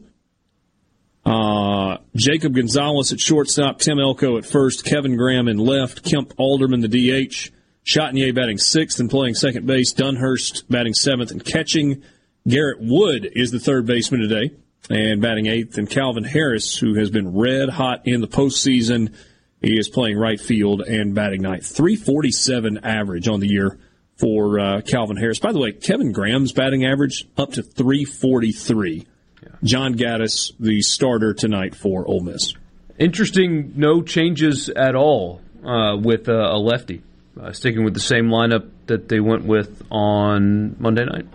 Uh, 1.25 1.97
Jacob 2.15 2.55
Gonzalez 2.55 3.11
at 3.11 3.19
shortstop, 3.19 3.79
Tim 3.79 3.99
Elko 3.99 4.37
at 4.37 4.45
first, 4.45 4.85
Kevin 4.85 5.17
Graham 5.17 5.47
in 5.47 5.57
left, 5.57 6.03
Kemp 6.03 6.33
Alderman 6.37 6.81
the 6.81 6.87
DH, 6.87 7.51
Chatagnier 7.85 8.33
batting 8.33 8.57
sixth 8.57 8.99
and 8.99 9.09
playing 9.09 9.35
second 9.35 9.65
base, 9.65 9.93
Dunhurst 9.93 10.63
batting 10.69 10.93
seventh 10.93 11.31
and 11.31 11.43
catching. 11.43 12.03
Garrett 12.47 12.79
Wood 12.79 13.29
is 13.33 13.51
the 13.51 13.59
third 13.59 13.85
baseman 13.85 14.21
today 14.21 14.55
and 14.89 15.21
batting 15.21 15.47
eighth, 15.47 15.77
and 15.77 15.89
Calvin 15.89 16.23
Harris, 16.23 16.77
who 16.77 16.93
has 16.95 17.09
been 17.09 17.37
red 17.37 17.69
hot 17.69 18.01
in 18.05 18.21
the 18.21 18.27
postseason. 18.27 19.13
He 19.61 19.77
is 19.77 19.89
playing 19.89 20.17
right 20.17 20.39
field 20.39 20.81
and 20.81 21.15
batting 21.15 21.41
ninth. 21.41 21.65
347 21.65 22.79
average 22.83 23.27
on 23.27 23.39
the 23.39 23.47
year 23.47 23.79
for 24.17 24.59
uh, 24.59 24.81
Calvin 24.81 25.17
Harris. 25.17 25.39
By 25.39 25.51
the 25.51 25.59
way, 25.59 25.71
Kevin 25.71 26.11
Graham's 26.11 26.51
batting 26.51 26.85
average 26.85 27.25
up 27.37 27.53
to 27.53 27.63
343. 27.63 29.07
Yeah. 29.41 29.49
John 29.63 29.95
Gaddis, 29.95 30.51
the 30.59 30.81
starter 30.81 31.33
tonight 31.33 31.75
for 31.75 32.07
Ole 32.07 32.21
Miss. 32.21 32.53
Interesting, 32.99 33.73
no 33.75 34.01
changes 34.01 34.69
at 34.69 34.95
all 34.95 35.41
uh, 35.63 35.97
with 35.99 36.29
uh, 36.29 36.33
a 36.33 36.57
lefty. 36.57 37.03
Uh, 37.39 37.51
sticking 37.51 37.83
with 37.83 37.93
the 37.93 37.99
same 37.99 38.29
lineup 38.29 38.67
that 38.87 39.09
they 39.09 39.19
went 39.19 39.45
with 39.45 39.83
on 39.91 40.75
Monday 40.79 41.05
night. 41.05 41.27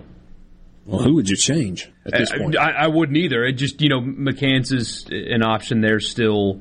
Well, 0.84 1.00
who 1.00 1.14
would 1.14 1.28
you 1.28 1.36
change 1.36 1.88
at 2.04 2.12
this 2.12 2.32
point? 2.32 2.58
I, 2.58 2.72
I, 2.72 2.86
wouldn't 2.88 3.16
either. 3.16 3.44
It 3.44 3.52
just 3.52 3.80
you 3.80 3.88
know 3.88 4.00
McCants 4.00 4.72
is 4.72 5.06
an 5.10 5.44
option 5.44 5.80
there 5.80 6.00
still. 6.00 6.60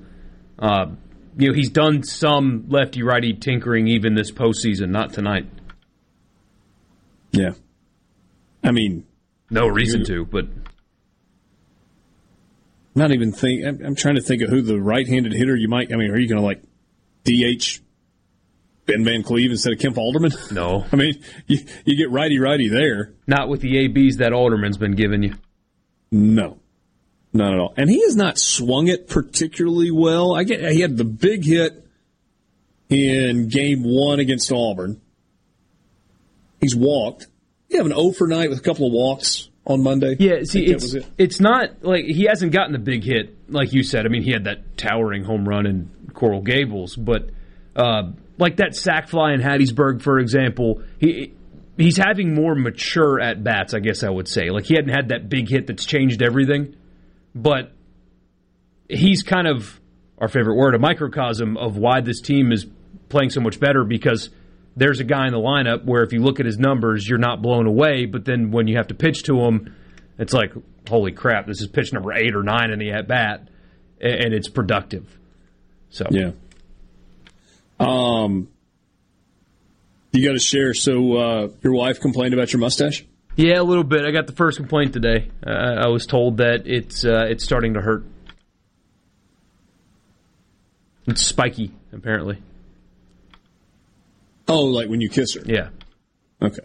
You 1.37 1.49
know 1.49 1.53
he's 1.53 1.69
done 1.69 2.03
some 2.03 2.65
lefty 2.67 3.03
righty 3.03 3.33
tinkering 3.33 3.87
even 3.87 4.15
this 4.15 4.31
postseason, 4.31 4.89
not 4.89 5.13
tonight. 5.13 5.47
Yeah, 7.31 7.51
I 8.63 8.71
mean, 8.71 9.05
no 9.49 9.67
reason 9.67 10.03
to, 10.05 10.25
but 10.25 10.45
not 12.95 13.11
even 13.11 13.31
think. 13.31 13.65
I'm, 13.65 13.85
I'm, 13.85 13.95
trying 13.95 14.15
to 14.15 14.21
think 14.21 14.41
of 14.41 14.49
who 14.49 14.61
the 14.61 14.79
right-handed 14.79 15.33
hitter 15.33 15.55
you 15.55 15.67
might. 15.67 15.93
I 15.93 15.95
mean, 15.95 16.11
are 16.11 16.19
you 16.19 16.27
going 16.27 16.41
to 16.41 16.45
like 16.45 16.61
DH 17.23 17.79
Ben 18.85 19.03
Van 19.05 19.23
Cleve 19.23 19.51
instead 19.51 19.73
of 19.73 19.79
Kemp 19.79 19.97
Alderman? 19.97 20.31
No. 20.51 20.85
I 20.91 20.95
mean, 20.95 21.21
you, 21.47 21.59
you 21.85 21.95
get 21.95 22.11
righty 22.11 22.39
righty 22.39 22.67
there. 22.67 23.13
Not 23.27 23.49
with 23.49 23.61
the 23.61 23.85
ABs 23.85 24.17
that 24.17 24.33
Alderman's 24.33 24.77
been 24.77 24.95
giving 24.95 25.23
you. 25.23 25.35
No. 26.11 26.60
Not 27.33 27.53
at 27.53 27.59
all. 27.59 27.73
And 27.77 27.89
he 27.89 28.01
has 28.03 28.15
not 28.15 28.37
swung 28.37 28.87
it 28.87 29.07
particularly 29.07 29.91
well. 29.91 30.35
I 30.35 30.43
get 30.43 30.69
he 30.71 30.81
had 30.81 30.97
the 30.97 31.05
big 31.05 31.45
hit 31.45 31.85
in 32.89 33.47
game 33.47 33.83
one 33.83 34.19
against 34.19 34.51
Auburn. 34.51 34.99
He's 36.59 36.75
walked. 36.75 37.27
You 37.69 37.77
have 37.77 37.85
an 37.85 37.93
O 37.93 38.11
for 38.11 38.27
night 38.27 38.49
with 38.49 38.59
a 38.59 38.61
couple 38.61 38.85
of 38.85 38.93
walks 38.93 39.49
on 39.65 39.81
Monday. 39.81 40.17
Yeah, 40.19 40.43
see, 40.43 40.65
it's 40.65 40.93
it. 40.93 41.07
it's 41.17 41.39
not 41.39 41.83
like 41.83 42.05
he 42.05 42.25
hasn't 42.25 42.51
gotten 42.51 42.73
the 42.73 42.79
big 42.79 43.03
hit 43.03 43.35
like 43.49 43.73
you 43.73 43.83
said. 43.83 44.05
I 44.05 44.09
mean, 44.09 44.23
he 44.23 44.31
had 44.31 44.45
that 44.45 44.77
towering 44.77 45.23
home 45.23 45.47
run 45.47 45.65
in 45.65 45.89
Coral 46.13 46.41
Gables, 46.41 46.95
but 46.95 47.29
uh, 47.75 48.11
like 48.37 48.57
that 48.57 48.75
sac 48.75 49.07
fly 49.07 49.33
in 49.33 49.41
Hattiesburg, 49.41 50.01
for 50.01 50.19
example, 50.19 50.81
he 50.99 51.33
he's 51.77 51.97
having 51.97 52.33
more 52.33 52.55
mature 52.55 53.19
at 53.19 53.43
bats. 53.43 53.73
I 53.73 53.79
guess 53.79 54.03
I 54.03 54.09
would 54.09 54.27
say. 54.27 54.49
Like 54.49 54.65
he 54.65 54.75
hadn't 54.75 54.93
had 54.93 55.09
that 55.09 55.29
big 55.29 55.49
hit 55.49 55.67
that's 55.67 55.85
changed 55.85 56.21
everything, 56.21 56.75
but 57.33 57.71
he's 58.89 59.23
kind 59.23 59.47
of 59.47 59.79
our 60.17 60.27
favorite 60.27 60.55
word, 60.55 60.75
a 60.75 60.79
microcosm 60.79 61.57
of 61.57 61.77
why 61.77 62.01
this 62.01 62.21
team 62.21 62.51
is 62.51 62.67
playing 63.09 63.29
so 63.29 63.41
much 63.41 63.59
better 63.59 63.83
because 63.83 64.29
there's 64.75 64.99
a 64.99 65.03
guy 65.03 65.27
in 65.27 65.33
the 65.33 65.39
lineup 65.39 65.83
where 65.83 66.03
if 66.03 66.13
you 66.13 66.21
look 66.21 66.39
at 66.39 66.45
his 66.45 66.57
numbers, 66.57 67.07
you're 67.07 67.17
not 67.17 67.41
blown 67.41 67.67
away, 67.67 68.05
but 68.05 68.25
then 68.25 68.51
when 68.51 68.67
you 68.67 68.77
have 68.77 68.87
to 68.87 68.93
pitch 68.93 69.23
to 69.23 69.39
him, 69.41 69.75
it's 70.17 70.33
like, 70.33 70.53
holy 70.87 71.11
crap, 71.11 71.47
this 71.47 71.61
is 71.61 71.67
pitch 71.67 71.91
number 71.91 72.13
eight 72.13 72.35
or 72.35 72.43
nine 72.43 72.71
in 72.71 72.79
the 72.79 72.91
at 72.91 73.07
bat, 73.07 73.47
and 73.99 74.33
it's 74.33 74.47
productive. 74.47 75.17
So 75.89 76.05
yeah, 76.09 76.31
um, 77.79 78.47
you 80.11 80.25
got 80.25 80.33
to 80.33 80.39
share. 80.39 80.73
So 80.73 81.17
uh, 81.17 81.47
your 81.63 81.73
wife 81.73 81.99
complained 81.99 82.33
about 82.33 82.53
your 82.53 82.59
mustache. 82.59 83.03
Yeah, 83.41 83.59
a 83.59 83.63
little 83.63 83.83
bit. 83.83 84.05
I 84.05 84.11
got 84.11 84.27
the 84.27 84.33
first 84.33 84.57
complaint 84.57 84.93
today. 84.93 85.31
Uh, 85.43 85.49
I 85.49 85.87
was 85.87 86.05
told 86.05 86.37
that 86.37 86.67
it's 86.67 87.03
uh, 87.03 87.25
it's 87.27 87.43
starting 87.43 87.73
to 87.73 87.81
hurt. 87.81 88.05
It's 91.07 91.25
spiky, 91.25 91.73
apparently. 91.91 92.39
Oh, 94.47 94.65
like 94.65 94.89
when 94.89 95.01
you 95.01 95.09
kiss 95.09 95.33
her? 95.33 95.41
Yeah. 95.43 95.69
Okay. 96.39 96.61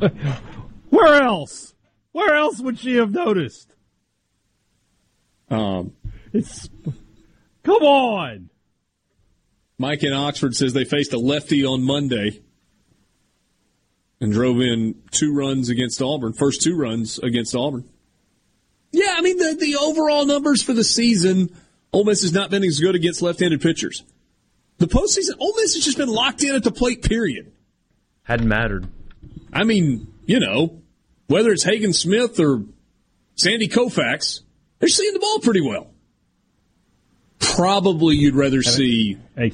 Where 0.88 1.22
else? 1.22 1.74
Where 2.12 2.34
else 2.34 2.58
would 2.60 2.78
she 2.78 2.96
have 2.96 3.10
noticed? 3.10 3.74
Um, 5.50 5.92
it's 6.32 6.70
come 7.64 7.82
on. 7.82 8.49
Mike 9.80 10.04
in 10.04 10.12
Oxford 10.12 10.54
says 10.54 10.74
they 10.74 10.84
faced 10.84 11.14
a 11.14 11.18
lefty 11.18 11.64
on 11.64 11.82
Monday 11.82 12.42
and 14.20 14.30
drove 14.30 14.60
in 14.60 14.94
two 15.10 15.34
runs 15.34 15.70
against 15.70 16.02
Auburn. 16.02 16.34
First 16.34 16.60
two 16.60 16.76
runs 16.76 17.18
against 17.18 17.56
Auburn. 17.56 17.88
Yeah, 18.92 19.14
I 19.16 19.22
mean 19.22 19.38
the 19.38 19.56
the 19.58 19.76
overall 19.76 20.26
numbers 20.26 20.62
for 20.62 20.74
the 20.74 20.84
season, 20.84 21.56
Ole 21.94 22.04
Miss 22.04 22.20
has 22.20 22.34
not 22.34 22.50
been 22.50 22.62
as 22.62 22.78
good 22.78 22.94
against 22.94 23.22
left-handed 23.22 23.62
pitchers. 23.62 24.04
The 24.76 24.86
postseason, 24.86 25.40
Ole 25.40 25.54
Miss 25.56 25.74
has 25.74 25.82
just 25.82 25.96
been 25.96 26.10
locked 26.10 26.44
in 26.44 26.54
at 26.54 26.62
the 26.62 26.72
plate. 26.72 27.02
Period. 27.02 27.50
Hadn't 28.24 28.48
mattered. 28.48 28.86
I 29.50 29.64
mean, 29.64 30.12
you 30.26 30.40
know, 30.40 30.82
whether 31.26 31.52
it's 31.52 31.64
Hagen 31.64 31.94
Smith 31.94 32.38
or 32.38 32.64
Sandy 33.34 33.68
Koufax, 33.68 34.40
they're 34.78 34.90
seeing 34.90 35.14
the 35.14 35.20
ball 35.20 35.38
pretty 35.38 35.62
well. 35.62 35.89
Probably 37.40 38.16
you'd 38.16 38.34
rather 38.34 38.62
see 38.62 39.16
a, 39.36 39.50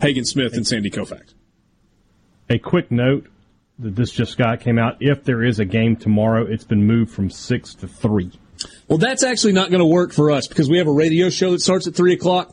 Hagen 0.00 0.24
Smith 0.24 0.54
and 0.54 0.66
Sandy 0.66 0.90
Koufax. 0.90 1.34
A 2.50 2.58
quick 2.58 2.90
note 2.90 3.26
that 3.78 3.94
this 3.94 4.10
just 4.10 4.38
got 4.38 4.60
came 4.60 4.78
out. 4.78 4.96
If 5.00 5.24
there 5.24 5.44
is 5.44 5.58
a 5.58 5.64
game 5.64 5.96
tomorrow, 5.96 6.46
it's 6.46 6.64
been 6.64 6.86
moved 6.86 7.12
from 7.12 7.30
six 7.30 7.74
to 7.76 7.88
three. 7.88 8.32
Well, 8.88 8.98
that's 8.98 9.22
actually 9.22 9.52
not 9.52 9.70
going 9.70 9.80
to 9.80 9.86
work 9.86 10.12
for 10.12 10.30
us 10.30 10.48
because 10.48 10.70
we 10.70 10.78
have 10.78 10.86
a 10.86 10.92
radio 10.92 11.28
show 11.28 11.50
that 11.52 11.60
starts 11.60 11.86
at 11.86 11.94
three 11.94 12.14
o'clock. 12.14 12.52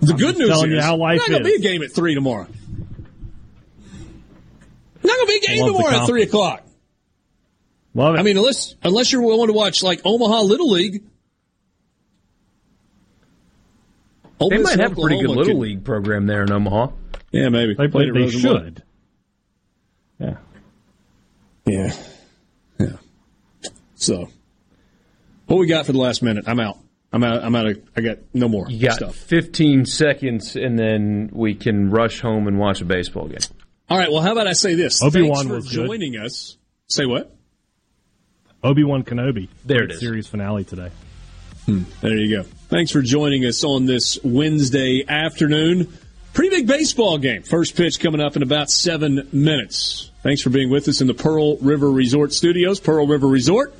The 0.00 0.12
I'm 0.12 0.18
good 0.18 0.38
news 0.38 0.50
is, 0.50 0.62
you 0.62 0.80
how 0.80 0.96
life 0.96 1.18
not 1.18 1.28
going 1.28 1.42
to 1.42 1.48
be 1.48 1.54
a 1.54 1.60
game 1.60 1.82
at 1.82 1.92
three 1.92 2.14
tomorrow. 2.14 2.46
Not 5.02 5.16
going 5.16 5.26
to 5.26 5.26
be 5.26 5.36
a 5.44 5.48
game 5.48 5.66
tomorrow 5.66 5.96
at 5.96 6.06
three 6.06 6.22
o'clock. 6.22 6.64
Love 7.94 8.14
it. 8.14 8.18
I 8.18 8.22
mean, 8.22 8.36
unless 8.36 8.74
unless 8.82 9.12
you're 9.12 9.22
willing 9.22 9.48
to 9.48 9.52
watch 9.52 9.82
like 9.82 10.00
Omaha 10.04 10.42
Little 10.42 10.70
League. 10.70 11.04
Ole 14.42 14.50
they 14.50 14.58
might 14.58 14.78
have 14.80 14.92
a 14.92 15.00
pretty 15.00 15.20
good 15.20 15.30
Little 15.30 15.44
can, 15.44 15.60
League 15.60 15.84
program 15.84 16.26
there 16.26 16.42
in 16.42 16.52
Omaha. 16.52 16.88
Yeah, 17.30 17.48
maybe. 17.48 17.74
They, 17.74 17.86
they, 17.86 18.10
they 18.10 18.30
should. 18.30 18.82
Yeah. 20.18 20.36
Yeah. 21.64 21.92
Yeah. 22.78 22.96
So, 23.94 24.28
what 25.46 25.58
we 25.58 25.66
got 25.66 25.86
for 25.86 25.92
the 25.92 25.98
last 25.98 26.22
minute? 26.22 26.44
I'm 26.46 26.60
out. 26.60 26.78
I'm 27.12 27.22
out. 27.22 27.44
I'm 27.44 27.54
out. 27.54 27.66
Of, 27.66 27.82
I 27.96 28.00
got 28.00 28.18
no 28.32 28.48
more. 28.48 28.68
You 28.68 28.88
got 28.88 28.96
stuff. 28.96 29.14
15 29.14 29.84
seconds, 29.86 30.56
and 30.56 30.78
then 30.78 31.30
we 31.32 31.54
can 31.54 31.90
rush 31.90 32.20
home 32.20 32.48
and 32.48 32.58
watch 32.58 32.80
a 32.80 32.84
baseball 32.84 33.28
game. 33.28 33.38
All 33.88 33.98
right. 33.98 34.10
Well, 34.10 34.22
how 34.22 34.32
about 34.32 34.46
I 34.46 34.54
say 34.54 34.74
this? 34.74 35.02
Obi 35.02 35.22
Wan 35.22 35.48
was 35.48 35.66
joining 35.66 36.12
good. 36.12 36.24
us. 36.24 36.56
Say 36.88 37.04
what? 37.04 37.34
Obi 38.64 38.84
Wan 38.84 39.02
Kenobi. 39.02 39.48
There 39.64 39.84
it 39.84 39.92
is. 39.92 40.00
Series 40.00 40.26
finale 40.26 40.64
today. 40.64 40.90
Hmm. 41.66 41.82
There 42.00 42.16
you 42.16 42.42
go. 42.42 42.48
Thanks 42.72 42.90
for 42.90 43.02
joining 43.02 43.44
us 43.44 43.64
on 43.64 43.84
this 43.84 44.18
Wednesday 44.24 45.04
afternoon. 45.06 45.92
Pretty 46.32 46.48
big 46.48 46.66
baseball 46.66 47.18
game. 47.18 47.42
First 47.42 47.76
pitch 47.76 48.00
coming 48.00 48.18
up 48.18 48.34
in 48.34 48.42
about 48.42 48.70
seven 48.70 49.28
minutes. 49.30 50.10
Thanks 50.22 50.40
for 50.40 50.48
being 50.48 50.70
with 50.70 50.88
us 50.88 51.02
in 51.02 51.06
the 51.06 51.12
Pearl 51.12 51.58
River 51.58 51.90
Resort 51.90 52.32
Studios. 52.32 52.80
Pearl 52.80 53.06
River 53.06 53.28
Resort, 53.28 53.74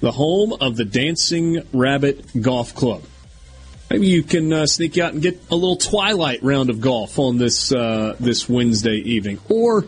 the 0.00 0.12
home 0.12 0.52
of 0.60 0.76
the 0.76 0.84
Dancing 0.84 1.62
Rabbit 1.72 2.42
Golf 2.42 2.74
Club. 2.74 3.02
Maybe 3.88 4.08
you 4.08 4.22
can 4.22 4.52
uh, 4.52 4.66
sneak 4.66 4.98
out 4.98 5.14
and 5.14 5.22
get 5.22 5.40
a 5.50 5.54
little 5.54 5.76
twilight 5.76 6.42
round 6.42 6.68
of 6.68 6.82
golf 6.82 7.18
on 7.18 7.38
this 7.38 7.72
uh, 7.72 8.14
this 8.20 8.46
Wednesday 8.46 8.96
evening, 8.96 9.40
or 9.48 9.86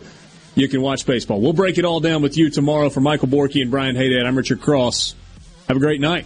you 0.55 0.67
can 0.67 0.81
watch 0.81 1.05
baseball. 1.05 1.39
We'll 1.39 1.53
break 1.53 1.77
it 1.77 1.85
all 1.85 1.99
down 1.99 2.23
with 2.23 2.39
you 2.39 2.49
tomorrow. 2.49 2.89
For 2.89 3.01
Michael 3.01 3.27
Borky 3.27 3.61
and 3.61 3.69
Brian 3.69 3.95
Haydad, 3.95 4.25
I'm 4.25 4.35
Richard 4.35 4.61
Cross. 4.61 5.13
Have 5.67 5.77
a 5.77 5.79
great 5.79 6.01
night. 6.01 6.25